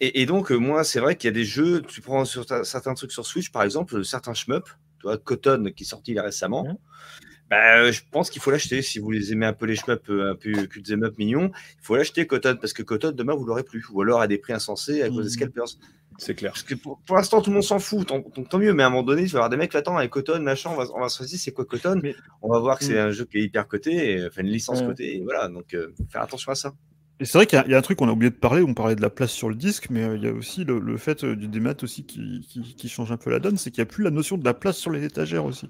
et, 0.00 0.22
et 0.22 0.26
donc, 0.26 0.50
euh, 0.50 0.56
moi, 0.56 0.84
c'est 0.84 1.00
vrai 1.00 1.16
qu'il 1.16 1.28
y 1.28 1.30
a 1.30 1.34
des 1.34 1.44
jeux, 1.44 1.82
tu 1.82 2.00
prends 2.00 2.24
sur 2.24 2.46
ta- 2.46 2.64
certains 2.64 2.94
trucs 2.94 3.12
sur 3.12 3.26
Switch, 3.26 3.50
par 3.50 3.62
exemple, 3.62 4.04
certains 4.04 4.34
shmup, 4.34 4.64
tu 4.98 5.02
vois, 5.04 5.18
Cotton 5.18 5.72
qui 5.74 5.84
est 5.84 5.86
sorti 5.86 6.14
là 6.14 6.22
récemment. 6.22 6.64
Bah, 7.48 7.90
je 7.92 8.00
pense 8.10 8.28
qu'il 8.30 8.42
faut 8.42 8.50
l'acheter 8.50 8.82
si 8.82 8.98
vous 8.98 9.12
les 9.12 9.32
aimez 9.32 9.46
un 9.46 9.52
peu 9.52 9.66
les 9.66 9.76
shmup 9.76 10.00
euh, 10.10 10.32
un 10.32 10.34
peu 10.34 10.50
cul 10.66 10.82
up 11.04 11.14
mignons. 11.16 11.52
Il 11.80 11.84
faut 11.84 11.94
l'acheter 11.94 12.26
Cotton 12.26 12.56
parce 12.60 12.72
que 12.72 12.82
Cotton 12.82 13.12
demain 13.12 13.34
vous 13.34 13.44
l'aurez 13.44 13.62
plus 13.62 13.84
ou 13.92 14.02
alors 14.02 14.20
à 14.20 14.26
des 14.26 14.38
prix 14.38 14.52
insensés 14.52 15.02
à 15.02 15.08
cause 15.08 15.18
des 15.18 15.22
Mhm. 15.24 15.28
scalpers. 15.28 15.64
C'est 16.18 16.34
clair. 16.34 16.52
Parce 16.52 16.62
que 16.64 16.74
pour, 16.74 16.98
pour 17.06 17.14
l'instant 17.16 17.40
tout 17.42 17.50
le 17.50 17.54
monde 17.54 17.62
s'en 17.62 17.78
fout, 17.78 18.06
tant, 18.08 18.20
tant- 18.22 18.58
mieux. 18.58 18.72
Mais 18.72 18.82
à 18.82 18.86
un 18.86 18.90
moment 18.90 19.02
donné, 19.04 19.24
tu 19.26 19.30
vas 19.32 19.38
avoir 19.40 19.50
des 19.50 19.56
mecs 19.58 19.74
attends 19.76 19.96
avec 19.96 20.10
Cotton 20.10 20.40
machin, 20.40 20.70
on 20.72 20.76
va, 20.76 20.86
on 20.94 21.00
va 21.00 21.08
se 21.08 21.22
dire 21.22 21.38
c'est 21.38 21.52
quoi 21.52 21.64
Cotton? 21.66 22.00
Mais- 22.02 22.16
On 22.42 22.48
va 22.50 22.58
voir 22.58 22.78
que 22.80 22.84
c'est 22.84 22.94
Mhm. 22.94 22.98
un 23.08 23.10
jeu 23.12 23.24
qui 23.26 23.38
est 23.38 23.42
hyper 23.42 23.68
coté, 23.68 24.12
et- 24.14 24.26
enfin 24.26 24.40
une 24.42 24.48
licence 24.48 24.82
cotée. 24.82 25.16
Et 25.16 25.22
voilà, 25.22 25.48
donc 25.48 25.72
euh, 25.74 25.92
faut 25.96 26.04
faire 26.10 26.22
attention 26.22 26.50
à 26.50 26.54
ça. 26.56 26.72
Et 27.20 27.24
c'est 27.26 27.38
vrai 27.38 27.46
qu'il 27.46 27.58
y, 27.58 27.62
a- 27.62 27.64
il 27.66 27.70
y 27.70 27.74
a 27.74 27.78
un 27.78 27.82
truc 27.82 27.98
qu'on 27.98 28.08
a 28.08 28.12
oublié 28.12 28.30
de 28.30 28.36
parler, 28.36 28.60
on 28.62 28.74
parlait 28.74 28.96
de 28.96 29.00
la 29.02 29.08
place 29.08 29.30
sur 29.30 29.48
le 29.48 29.54
disque, 29.54 29.86
mais 29.88 30.02
euh, 30.02 30.16
il 30.16 30.24
y 30.24 30.28
a 30.28 30.32
aussi 30.32 30.64
le, 30.64 30.78
le 30.80 30.96
fait 30.98 31.22
euh, 31.24 31.36
du 31.36 31.48
démat 31.48 31.74
aussi 31.82 32.04
qui, 32.04 32.40
qui- 32.48 32.74
qui 32.74 32.88
change 32.88 33.12
un 33.12 33.16
peu 33.16 33.30
la 33.30 33.38
donne, 33.38 33.56
c'est 33.56 33.70
qu'il 33.70 33.80
n'y 33.82 33.88
a 33.88 33.90
plus 33.90 34.02
la 34.04 34.10
notion 34.10 34.36
de 34.36 34.44
la 34.44 34.52
place 34.52 34.76
sur 34.78 34.90
les 34.90 35.04
étagères 35.04 35.44
aussi. 35.44 35.68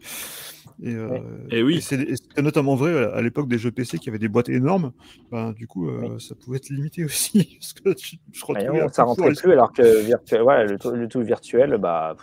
Et, 0.83 0.95
euh, 0.95 1.09
Ouais. 1.09 1.23
Et 1.51 1.63
oui. 1.63 1.81
c'était 1.81 2.43
notamment 2.43 2.75
vrai 2.75 3.05
à, 3.05 3.15
à 3.17 3.23
l'époque 3.23 3.49
des 3.49 3.59
jeux 3.59 3.71
PC 3.71 3.99
qui 3.99 4.09
avaient 4.09 4.19
des 4.19 4.29
boîtes 4.29 4.49
énormes. 4.49 4.93
Ben, 5.31 5.53
du 5.53 5.67
coup, 5.67 5.89
euh, 5.89 6.19
ça 6.19 6.35
pouvait 6.35 6.59
être 6.59 6.69
limité 6.69 7.05
aussi. 7.05 7.59
parce 7.61 7.73
que 7.73 7.93
tu- 7.95 8.17
je 8.33 8.45
un 8.53 8.89
ça 8.89 9.05
rentrait 9.05 9.33
plus 9.33 9.53
alors 9.53 9.73
que 9.73 10.03
virtuel, 10.05 10.43
ouais, 10.43 10.67
le, 10.67 10.79
tout- 10.79 10.91
le 10.91 11.09
tout 11.09 11.23
virtuel, 11.23 11.79
bah, 11.79 12.15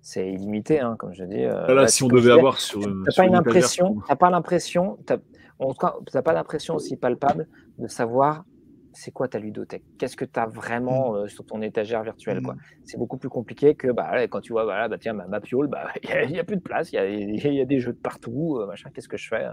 c'est 0.00 0.32
illimité, 0.32 0.80
hein, 0.80 0.96
comme 0.98 1.14
je 1.14 1.24
dis. 1.24 1.44
euh, 1.44 1.66
Là, 1.68 1.74
là, 1.74 1.86
si 1.88 1.98
tu 1.98 2.04
on 2.04 2.08
devait 2.08 2.32
avoir 2.32 2.58
sur. 2.60 2.80
T'as 2.80 3.12
pas 3.16 3.26
une 3.26 3.34
impression, 3.34 3.96
t'as 4.08 4.16
pas 4.16 4.30
l'impression, 4.30 4.98
t'as- 5.06 5.18
en 5.58 5.68
tout 5.72 5.74
cas, 5.78 5.94
t'as 6.10 6.22
pas 6.22 6.32
l'impression 6.32 6.74
aussi 6.74 6.96
palpable 6.96 7.46
de 7.78 7.86
savoir 7.86 8.44
c'est 8.92 9.10
quoi 9.10 9.28
ta 9.28 9.38
ludothèque, 9.38 9.84
qu'est-ce 9.98 10.16
que 10.16 10.24
tu 10.24 10.38
as 10.38 10.46
vraiment 10.46 11.14
euh, 11.14 11.28
sur 11.28 11.44
ton 11.44 11.62
étagère 11.62 12.02
virtuelle, 12.02 12.42
quoi? 12.42 12.56
C'est 12.84 12.98
beaucoup 12.98 13.18
plus 13.18 13.28
compliqué 13.28 13.74
que 13.74 13.88
bah, 13.88 14.26
quand 14.28 14.40
tu 14.40 14.52
vois, 14.52 14.64
voilà, 14.64 14.88
bah, 14.88 14.98
tiens, 14.98 15.12
ma, 15.12 15.26
ma 15.26 15.40
piole, 15.40 15.68
bah, 15.68 15.88
il 16.02 16.32
n'y 16.32 16.38
a, 16.38 16.44
plus 16.44 16.56
de 16.56 16.62
place, 16.62 16.92
il 16.92 16.96
y 16.96 16.98
a, 16.98 17.08
il 17.08 17.54
y 17.54 17.60
a 17.60 17.64
des 17.64 17.80
jeux 17.80 17.92
de 17.92 17.98
partout, 17.98 18.58
euh, 18.58 18.66
machin, 18.66 18.90
qu'est-ce 18.94 19.08
que 19.08 19.16
je 19.16 19.28
fais? 19.28 19.46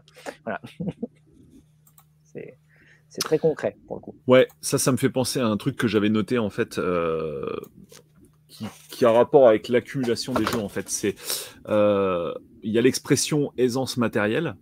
Voilà. 0.43 0.61
c'est 2.23 2.57
c'est 3.09 3.21
très 3.21 3.39
concret 3.39 3.77
pour 3.87 3.95
le 3.95 4.01
coup. 4.01 4.15
Ouais, 4.27 4.47
ça, 4.61 4.77
ça 4.77 4.91
me 4.91 4.97
fait 4.97 5.09
penser 5.09 5.39
à 5.39 5.47
un 5.47 5.57
truc 5.57 5.77
que 5.77 5.87
j'avais 5.87 6.09
noté 6.09 6.37
en 6.37 6.49
fait, 6.49 6.77
euh, 6.77 7.55
qui, 8.47 8.65
qui 8.89 9.05
a 9.05 9.11
rapport 9.11 9.47
avec 9.47 9.69
l'accumulation 9.69 10.33
des 10.33 10.45
jeux 10.45 10.59
en 10.59 10.69
fait. 10.69 10.89
C'est 10.89 11.15
euh, 11.69 12.33
il 12.63 12.71
y 12.71 12.77
a 12.77 12.81
l'expression 12.81 13.53
aisance 13.57 13.97
matérielle, 13.97 14.55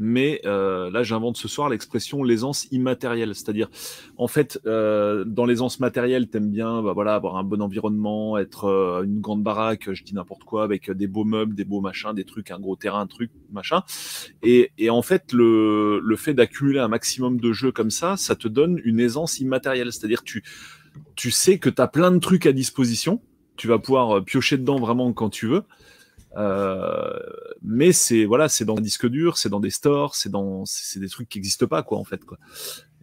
mais 0.00 0.40
euh, 0.46 0.90
là 0.90 1.02
j'invente 1.02 1.36
ce 1.36 1.46
soir 1.46 1.68
l'expression 1.68 2.24
l'aisance 2.24 2.66
immatérielle, 2.72 3.34
c'est-à-dire 3.34 3.68
en 4.16 4.28
fait 4.28 4.58
euh, 4.66 5.24
dans 5.24 5.44
l'aisance 5.44 5.78
matérielle 5.78 6.28
t'aimes 6.28 6.50
bien 6.50 6.82
bah, 6.82 6.92
voilà 6.94 7.14
avoir 7.14 7.36
un 7.36 7.44
bon 7.44 7.60
environnement, 7.60 8.38
être 8.38 8.64
euh, 8.64 9.02
une 9.04 9.20
grande 9.20 9.42
baraque, 9.42 9.92
je 9.92 10.02
dis 10.02 10.14
n'importe 10.14 10.44
quoi 10.44 10.64
avec 10.64 10.90
des 10.90 11.06
beaux 11.06 11.24
meubles, 11.24 11.54
des 11.54 11.66
beaux 11.66 11.82
machins, 11.82 12.14
des 12.14 12.24
trucs, 12.24 12.50
un 12.50 12.58
gros 12.58 12.76
terrain, 12.76 13.00
un 13.00 13.06
truc 13.06 13.30
machin. 13.52 13.82
Et, 14.42 14.72
et 14.78 14.88
en 14.88 15.02
fait, 15.02 15.32
le, 15.32 16.00
fait 16.16 16.32
d'accumuler 16.32 16.78
un 16.78 16.88
maximum 16.88 17.38
de 17.38 17.52
jeux 17.52 17.72
comme 17.72 17.90
ça, 17.90 18.16
ça 18.16 18.34
te 18.36 18.48
donne 18.48 18.80
une 18.84 19.00
aisance 19.00 19.38
immatérielle. 19.38 19.92
C'est-à-dire 19.92 20.22
tu, 20.22 20.42
tu 21.14 21.30
sais 21.30 21.58
que 21.58 21.68
tu 21.68 21.80
as 21.82 21.88
plein 21.88 22.10
de 22.10 22.18
trucs 22.18 22.46
à 22.46 22.52
disposition. 22.52 23.20
Tu 23.56 23.68
vas 23.68 23.78
pouvoir 23.78 24.24
piocher 24.24 24.56
dedans 24.56 24.78
vraiment 24.78 25.12
quand 25.12 25.28
tu 25.28 25.46
veux. 25.46 25.64
Euh, 26.36 27.18
mais 27.62 27.92
c'est 27.92 28.24
voilà, 28.24 28.48
c'est 28.48 28.64
dans 28.64 28.74
des 28.76 28.82
disques 28.82 29.08
durs, 29.08 29.36
c'est 29.36 29.48
dans 29.48 29.60
des 29.60 29.70
stores, 29.70 30.14
c'est 30.14 30.28
dans 30.28 30.64
c'est 30.64 31.00
des 31.00 31.08
trucs 31.08 31.28
qui 31.28 31.38
n'existent 31.38 31.66
pas 31.66 31.82
quoi 31.82 31.98
en 31.98 32.04
fait 32.04 32.24
quoi. 32.24 32.38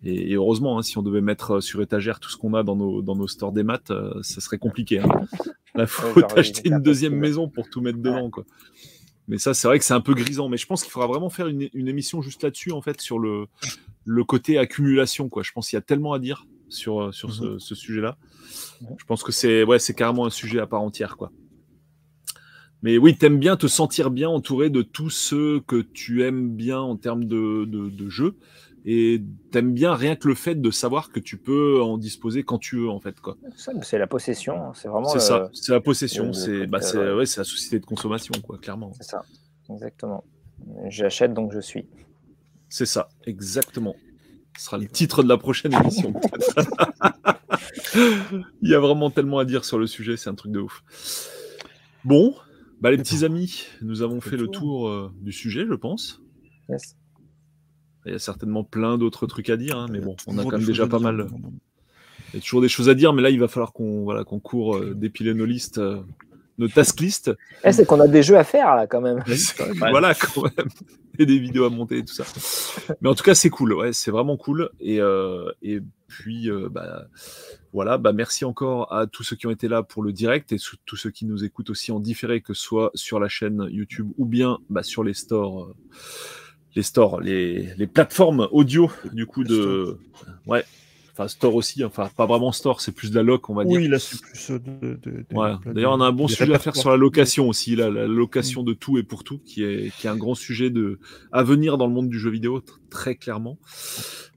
Et, 0.03 0.31
et 0.31 0.35
heureusement, 0.35 0.77
hein, 0.77 0.83
si 0.83 0.97
on 0.97 1.01
devait 1.01 1.21
mettre 1.21 1.59
sur 1.59 1.81
étagère 1.81 2.19
tout 2.19 2.29
ce 2.29 2.37
qu'on 2.37 2.53
a 2.53 2.63
dans 2.63 2.75
nos, 2.75 3.01
dans 3.01 3.15
nos 3.15 3.27
stores 3.27 3.51
des 3.51 3.63
maths, 3.63 3.91
euh, 3.91 4.13
ça 4.21 4.41
serait 4.41 4.59
compliqué. 4.59 4.99
Hein. 4.99 5.07
Là, 5.75 5.87
faut 5.87 6.07
Ouais, 6.07 6.21
genre, 6.21 6.33
t'acheter 6.33 6.61
il 6.65 6.69
y 6.69 6.73
a 6.73 6.77
une 6.77 6.83
deuxième 6.83 7.15
maison 7.15 7.49
pour 7.49 7.69
tout 7.69 7.81
mettre 7.81 7.97
dedans 7.97 8.29
quoi. 8.29 8.45
Mais 9.27 9.37
ça, 9.37 9.53
c'est 9.53 9.67
vrai 9.67 9.77
que 9.77 9.85
c'est 9.85 9.93
un 9.93 10.01
peu 10.01 10.13
grisant. 10.13 10.47
Mais 10.47 10.57
je 10.57 10.65
pense 10.65 10.83
qu'il 10.83 10.91
faudra 10.91 11.07
vraiment 11.07 11.29
faire 11.29 11.47
une, 11.47 11.67
une 11.73 11.87
émission 11.87 12.21
juste 12.21 12.43
là-dessus, 12.43 12.71
en 12.71 12.81
fait, 12.81 13.01
sur 13.01 13.19
le, 13.19 13.47
le 14.05 14.23
côté 14.23 14.57
accumulation. 14.57 15.27
Quoi. 15.29 15.43
Je 15.43 15.51
pense 15.51 15.69
qu'il 15.69 15.75
y 15.75 15.79
a 15.79 15.81
tellement 15.81 16.13
à 16.13 16.19
dire 16.19 16.45
sur, 16.69 17.01
euh, 17.01 17.11
sur 17.11 17.33
ce, 17.33 17.59
ce 17.59 17.75
sujet-là. 17.75 18.17
Je 18.97 19.05
pense 19.05 19.23
que 19.23 19.31
c'est 19.31 19.63
ouais, 19.63 19.79
c'est 19.79 19.93
carrément 19.93 20.25
un 20.25 20.29
sujet 20.29 20.59
à 20.59 20.67
part 20.67 20.81
entière. 20.81 21.17
Quoi. 21.17 21.31
Mais 22.83 22.97
oui, 22.97 23.17
t'aimes 23.17 23.39
bien 23.39 23.55
te 23.57 23.67
sentir 23.67 24.11
bien 24.11 24.29
entouré 24.29 24.69
de 24.69 24.81
tous 24.81 25.09
ceux 25.09 25.59
que 25.61 25.81
tu 25.81 26.23
aimes 26.23 26.51
bien 26.55 26.79
en 26.79 26.95
termes 26.95 27.25
de, 27.25 27.65
de, 27.65 27.89
de 27.89 28.09
jeu. 28.09 28.35
Et 28.85 29.21
t'aimes 29.51 29.73
bien 29.73 29.93
rien 29.95 30.15
que 30.15 30.27
le 30.29 30.35
fait 30.35 30.55
de 30.55 30.71
savoir 30.71 31.11
que 31.11 31.19
tu 31.19 31.37
peux 31.37 31.81
en 31.81 31.97
disposer 31.97 32.43
quand 32.43 32.57
tu 32.59 32.77
veux, 32.77 32.89
en 32.89 32.99
fait. 33.01 33.19
quoi. 33.19 33.35
C'est 33.81 33.97
la 33.97 34.07
possession, 34.07 34.55
hein, 34.55 34.71
c'est 34.75 34.87
vraiment 34.87 35.09
C'est 35.09 35.15
le- 35.15 35.21
ça, 35.21 35.49
c'est 35.53 35.71
la 35.73 35.81
possession, 35.81 36.31
c'est 36.31 36.67
bah, 36.67 36.79
euh, 36.95 37.17
ouais. 37.17 37.23
la 37.35 37.43
société 37.43 37.79
de 37.79 37.85
consommation, 37.85 38.33
quoi, 38.43 38.57
clairement. 38.59 38.93
C'est 38.95 39.03
ça, 39.03 39.23
exactement. 39.69 40.23
J'achète 40.87 41.33
donc 41.33 41.51
je 41.53 41.59
suis. 41.59 41.85
C'est 42.69 42.85
ça, 42.85 43.09
exactement. 43.25 43.95
Ce 44.57 44.65
sera 44.65 44.77
le 44.77 44.87
titre 44.87 45.21
de 45.21 45.27
la 45.27 45.37
prochaine 45.37 45.73
émission. 45.73 46.13
Il 47.95 48.69
y 48.69 48.73
a 48.75 48.79
vraiment 48.79 49.09
tellement 49.09 49.39
à 49.39 49.45
dire 49.45 49.65
sur 49.65 49.79
le 49.79 49.87
sujet, 49.87 50.15
c'est 50.17 50.29
un 50.29 50.35
truc 50.35 50.51
de 50.51 50.59
ouf. 50.59 50.83
Bon, 52.05 52.35
bah 52.81 52.91
les 52.91 52.97
petits 52.97 53.25
amis, 53.25 53.65
nous 53.81 54.01
avons 54.01 54.21
fait 54.21 54.37
le 54.37 54.47
tour 54.47 54.87
euh, 54.87 55.11
du 55.21 55.31
sujet, 55.31 55.65
je 55.67 55.73
pense. 55.73 56.21
Yes. 56.69 56.95
Il 58.05 58.11
y 58.11 58.15
a 58.15 58.19
certainement 58.19 58.63
plein 58.63 58.97
d'autres 58.97 59.27
trucs 59.27 59.49
à 59.49 59.57
dire, 59.57 59.77
hein, 59.77 59.87
mais 59.91 59.99
bon, 59.99 60.15
on 60.27 60.37
a 60.37 60.43
quand 60.43 60.51
même 60.51 60.63
déjà 60.63 60.87
pas 60.87 60.97
dire, 60.99 61.11
mal. 61.11 61.27
Il 62.33 62.35
y 62.35 62.37
a 62.37 62.41
toujours 62.41 62.61
des 62.61 62.69
choses 62.69 62.87
à 62.87 62.93
dire, 62.93 63.13
mais 63.13 63.21
là, 63.21 63.29
il 63.29 63.39
va 63.39 63.47
falloir 63.47 63.73
qu'on 63.73 64.03
voilà, 64.03 64.23
qu'on 64.23 64.39
court 64.39 64.77
euh, 64.77 64.93
dépiler 64.93 65.33
nos 65.33 65.45
listes, 65.45 65.79
euh, 65.79 66.01
nos 66.57 66.67
task 66.67 66.99
lists. 66.99 67.31
Eh, 67.63 67.71
c'est 67.71 67.85
qu'on 67.85 67.99
a 67.99 68.07
des 68.07 68.23
jeux 68.23 68.37
à 68.37 68.43
faire 68.43 68.75
là 68.75 68.87
quand 68.87 69.01
même. 69.01 69.23
voilà, 69.77 70.13
quand 70.13 70.43
même. 70.43 70.67
Et 71.19 71.25
des 71.25 71.39
vidéos 71.39 71.65
à 71.65 71.69
monter 71.69 71.97
et 71.97 72.05
tout 72.05 72.13
ça. 72.13 72.25
Mais 73.01 73.09
en 73.09 73.15
tout 73.15 73.23
cas, 73.23 73.33
c'est 73.33 73.49
cool. 73.49 73.73
Ouais, 73.73 73.93
c'est 73.93 74.11
vraiment 74.11 74.37
cool. 74.37 74.69
Et, 74.79 75.01
euh, 75.01 75.51
et 75.63 75.79
puis, 76.07 76.49
euh, 76.49 76.69
bah, 76.69 77.07
voilà, 77.73 77.97
bah, 77.97 78.13
merci 78.13 78.45
encore 78.45 78.93
à 78.93 79.07
tous 79.07 79.23
ceux 79.23 79.35
qui 79.35 79.47
ont 79.47 79.51
été 79.51 79.67
là 79.67 79.83
pour 79.83 80.03
le 80.03 80.13
direct 80.13 80.51
et 80.51 80.57
tous 80.85 80.95
ceux 80.95 81.09
qui 81.09 81.25
nous 81.25 81.43
écoutent 81.43 81.69
aussi 81.69 81.91
en 81.91 81.99
différé, 81.99 82.41
que 82.41 82.53
ce 82.53 82.61
soit 82.61 82.91
sur 82.93 83.19
la 83.19 83.29
chaîne 83.29 83.67
YouTube 83.71 84.11
ou 84.17 84.25
bien 84.25 84.59
bah, 84.69 84.83
sur 84.83 85.03
les 85.03 85.13
stores, 85.13 85.63
euh, 85.63 85.75
les 86.75 86.83
stores, 86.83 87.19
les, 87.21 87.73
les 87.77 87.87
plateformes 87.87 88.47
audio 88.51 88.91
du 89.11 89.25
coup 89.25 89.43
de, 89.43 89.97
ouais, 90.45 90.63
enfin 91.17 91.27
store 91.27 91.55
aussi, 91.55 91.83
enfin 91.83 92.09
pas 92.15 92.25
vraiment 92.27 92.51
store, 92.51 92.79
c'est 92.81 92.91
plus 92.91 93.09
de 93.09 93.15
la 93.15 93.23
loc, 93.23 93.49
on 93.49 93.55
va 93.55 93.65
dire. 93.65 93.79
Oui, 93.79 93.87
là, 93.87 93.97
c'est 93.97 94.21
plus 94.21 94.51
euh, 94.51 94.59
de. 94.59 94.95
de- 94.95 95.11
de- 95.29 95.35
Ouais. 95.35 95.53
D'ailleurs, 95.73 95.93
on 95.93 96.01
a 96.01 96.05
un 96.05 96.11
bon 96.11 96.27
sujet 96.27 96.53
à 96.53 96.59
faire 96.59 96.75
sur 96.75 96.89
la 96.91 96.97
location 96.97 97.49
aussi, 97.49 97.75
là, 97.75 97.89
la 97.89 98.05
location 98.07 98.61
de 98.63 98.73
tout 98.73 98.97
et 98.97 99.03
pour 99.03 99.23
tout, 99.23 99.39
qui 99.39 99.63
est, 99.63 99.91
qui 99.97 100.05
est 100.07 100.09
un 100.09 100.15
grand 100.15 100.35
sujet 100.35 100.69
de, 100.69 100.99
à 101.31 101.41
venir 101.43 101.77
dans 101.77 101.87
le 101.87 101.93
monde 101.93 102.09
du 102.09 102.19
jeu 102.19 102.29
vidéo, 102.29 102.59
tr- 102.59 102.77
très 102.89 103.15
clairement. 103.15 103.57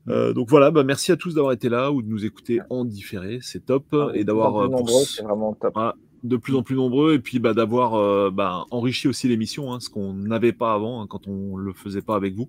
Euh, 0.08 0.32
donc 0.32 0.48
voilà, 0.48 0.70
bah, 0.70 0.82
merci 0.82 1.12
à 1.12 1.16
tous 1.16 1.34
d'avoir 1.34 1.52
été 1.52 1.68
là 1.68 1.92
ou 1.92 2.00
de 2.02 2.08
nous 2.08 2.24
écouter 2.24 2.60
en 2.70 2.84
différé, 2.84 3.38
c'est 3.42 3.66
top. 3.66 3.94
et 4.14 4.24
d'avoir 4.24 4.62
De 4.68 4.74
plus 4.74 4.94
en 4.94 5.00
euh, 5.00 5.04
c'est 5.04 5.22
vraiment 5.22 5.52
top. 5.54 5.74
voilà, 5.74 5.94
de 6.22 6.36
plus 6.36 6.54
en 6.54 6.62
plus 6.62 6.76
nombreux 6.76 7.14
et 7.14 7.18
puis 7.18 7.38
bah, 7.38 7.52
d'avoir 7.54 7.94
euh, 7.94 8.30
bah, 8.30 8.64
enrichi 8.70 9.08
aussi 9.08 9.28
l'émission, 9.28 9.72
hein, 9.72 9.80
ce 9.80 9.90
qu'on 9.90 10.14
n'avait 10.14 10.52
pas 10.54 10.72
avant 10.72 11.02
hein, 11.02 11.06
quand 11.08 11.28
on 11.28 11.56
le 11.56 11.72
faisait 11.74 12.02
pas 12.02 12.16
avec 12.16 12.34
vous. 12.34 12.48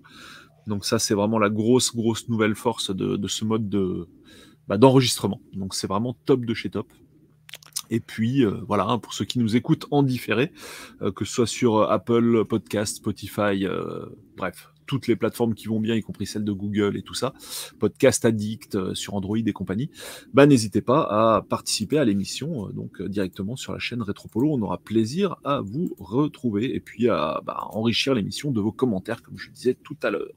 Donc 0.68 0.86
ça, 0.86 1.00
c'est 1.00 1.14
vraiment 1.14 1.40
la 1.40 1.50
grosse, 1.50 1.96
grosse 1.96 2.30
nouvelle 2.30 2.56
force 2.56 2.92
de, 2.92 3.28
ce 3.28 3.46
mode 3.46 3.70
de 3.70 4.08
bah, 4.68 4.78
d'enregistrement. 4.78 5.42
Donc 5.54 5.74
c'est 5.74 5.88
vraiment 5.88 6.16
top 6.26 6.46
de 6.46 6.54
chez 6.54 6.70
top. 6.70 6.88
Et 7.90 8.00
puis 8.00 8.46
euh, 8.46 8.62
voilà, 8.68 8.86
hein, 8.86 9.00
pour 9.00 9.14
ceux 9.14 9.26
qui 9.26 9.38
nous 9.40 9.56
écoutent 9.56 9.86
en 9.92 10.02
différé, 10.02 10.52
euh, 11.02 11.12
que 11.12 11.26
ce 11.26 11.34
soit 11.34 11.48
sur 11.48 11.78
euh, 11.78 11.88
Apple 11.88 12.46
Podcast, 12.46 12.98
Spotify, 12.98 13.66
euh, 13.66 14.06
bref, 14.38 14.70
toutes 14.92 15.08
les 15.08 15.16
plateformes 15.16 15.54
qui 15.54 15.68
vont 15.68 15.80
bien, 15.80 15.96
y 15.96 16.02
compris 16.02 16.26
celles 16.26 16.44
de 16.44 16.52
Google 16.52 16.98
et 16.98 17.02
tout 17.02 17.14
ça, 17.14 17.32
Podcast 17.80 18.26
Addict 18.26 18.76
euh, 18.76 18.94
sur 18.94 19.14
Android 19.14 19.38
et 19.38 19.54
compagnie, 19.54 19.90
bah, 20.34 20.46
n'hésitez 20.46 20.82
pas 20.82 21.04
à 21.04 21.44
participer 21.44 21.98
à 21.98 22.04
l'émission 22.04 22.68
euh, 22.68 22.74
donc 22.74 23.00
euh, 23.00 23.08
directement 23.08 23.56
sur 23.56 23.72
la 23.72 23.80
chaîne 23.80 24.02
Retropolo. 24.02 24.52
On 24.52 24.62
aura 24.62 24.80
plaisir 24.80 25.38
à 25.46 25.62
vous 25.62 25.96
retrouver 25.98 26.76
et 26.76 26.82
puis 26.82 27.08
à 27.08 27.40
bah, 27.46 27.68
enrichir 27.70 28.14
l'émission 28.14 28.52
de 28.52 28.60
vos 28.60 28.74
commentaires, 28.74 29.24
comme 29.24 29.38
je 29.38 29.50
disais 29.50 29.78
tout 29.82 29.96
à 30.04 30.10
l'heure. 30.10 30.28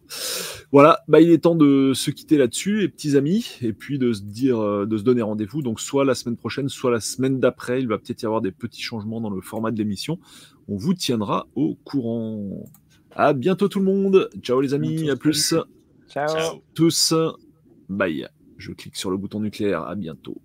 Voilà, 0.70 1.00
bah, 1.08 1.20
il 1.20 1.30
est 1.30 1.38
temps 1.38 1.56
de 1.56 1.90
se 1.92 2.12
quitter 2.12 2.36
là-dessus, 2.36 2.82
les 2.82 2.88
petits 2.88 3.16
amis, 3.16 3.56
et 3.60 3.72
puis 3.72 3.98
de 3.98 4.12
se 4.12 4.22
dire, 4.22 4.86
de 4.86 4.96
se 4.96 5.02
donner 5.02 5.22
rendez-vous. 5.22 5.62
Donc 5.62 5.80
soit 5.80 6.04
la 6.04 6.14
semaine 6.14 6.36
prochaine, 6.36 6.68
soit 6.68 6.92
la 6.92 7.00
semaine 7.00 7.40
d'après. 7.40 7.80
Il 7.80 7.88
va 7.88 7.98
peut-être 7.98 8.22
y 8.22 8.26
avoir 8.26 8.40
des 8.40 8.52
petits 8.52 8.82
changements 8.82 9.20
dans 9.20 9.30
le 9.30 9.40
format 9.40 9.72
de 9.72 9.78
l'émission. 9.78 10.20
On 10.68 10.76
vous 10.76 10.94
tiendra 10.94 11.48
au 11.56 11.74
courant. 11.74 12.66
À 13.16 13.32
bientôt 13.32 13.68
tout 13.68 13.78
le 13.78 13.84
monde. 13.84 14.28
Ciao 14.42 14.60
les 14.60 14.74
amis, 14.74 14.96
Bientôt, 14.96 15.12
à 15.12 15.16
plus. 15.16 15.54
Ciao. 16.08 16.28
Ciao. 16.28 16.62
Tous. 16.74 17.14
Bye. 17.88 18.28
Je 18.58 18.72
clique 18.72 18.96
sur 18.96 19.10
le 19.10 19.16
bouton 19.16 19.40
nucléaire. 19.40 19.82
À 19.82 19.94
bientôt. 19.94 20.36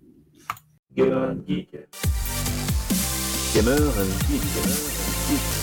Gamer 0.94 1.30
and 1.30 1.38
Geek. 1.46 1.70
Gamer 3.54 3.72
and 3.72 4.10
Geek. 4.28 4.42
Gamer 4.54 4.70
and 4.70 5.30
Geek. 5.30 5.59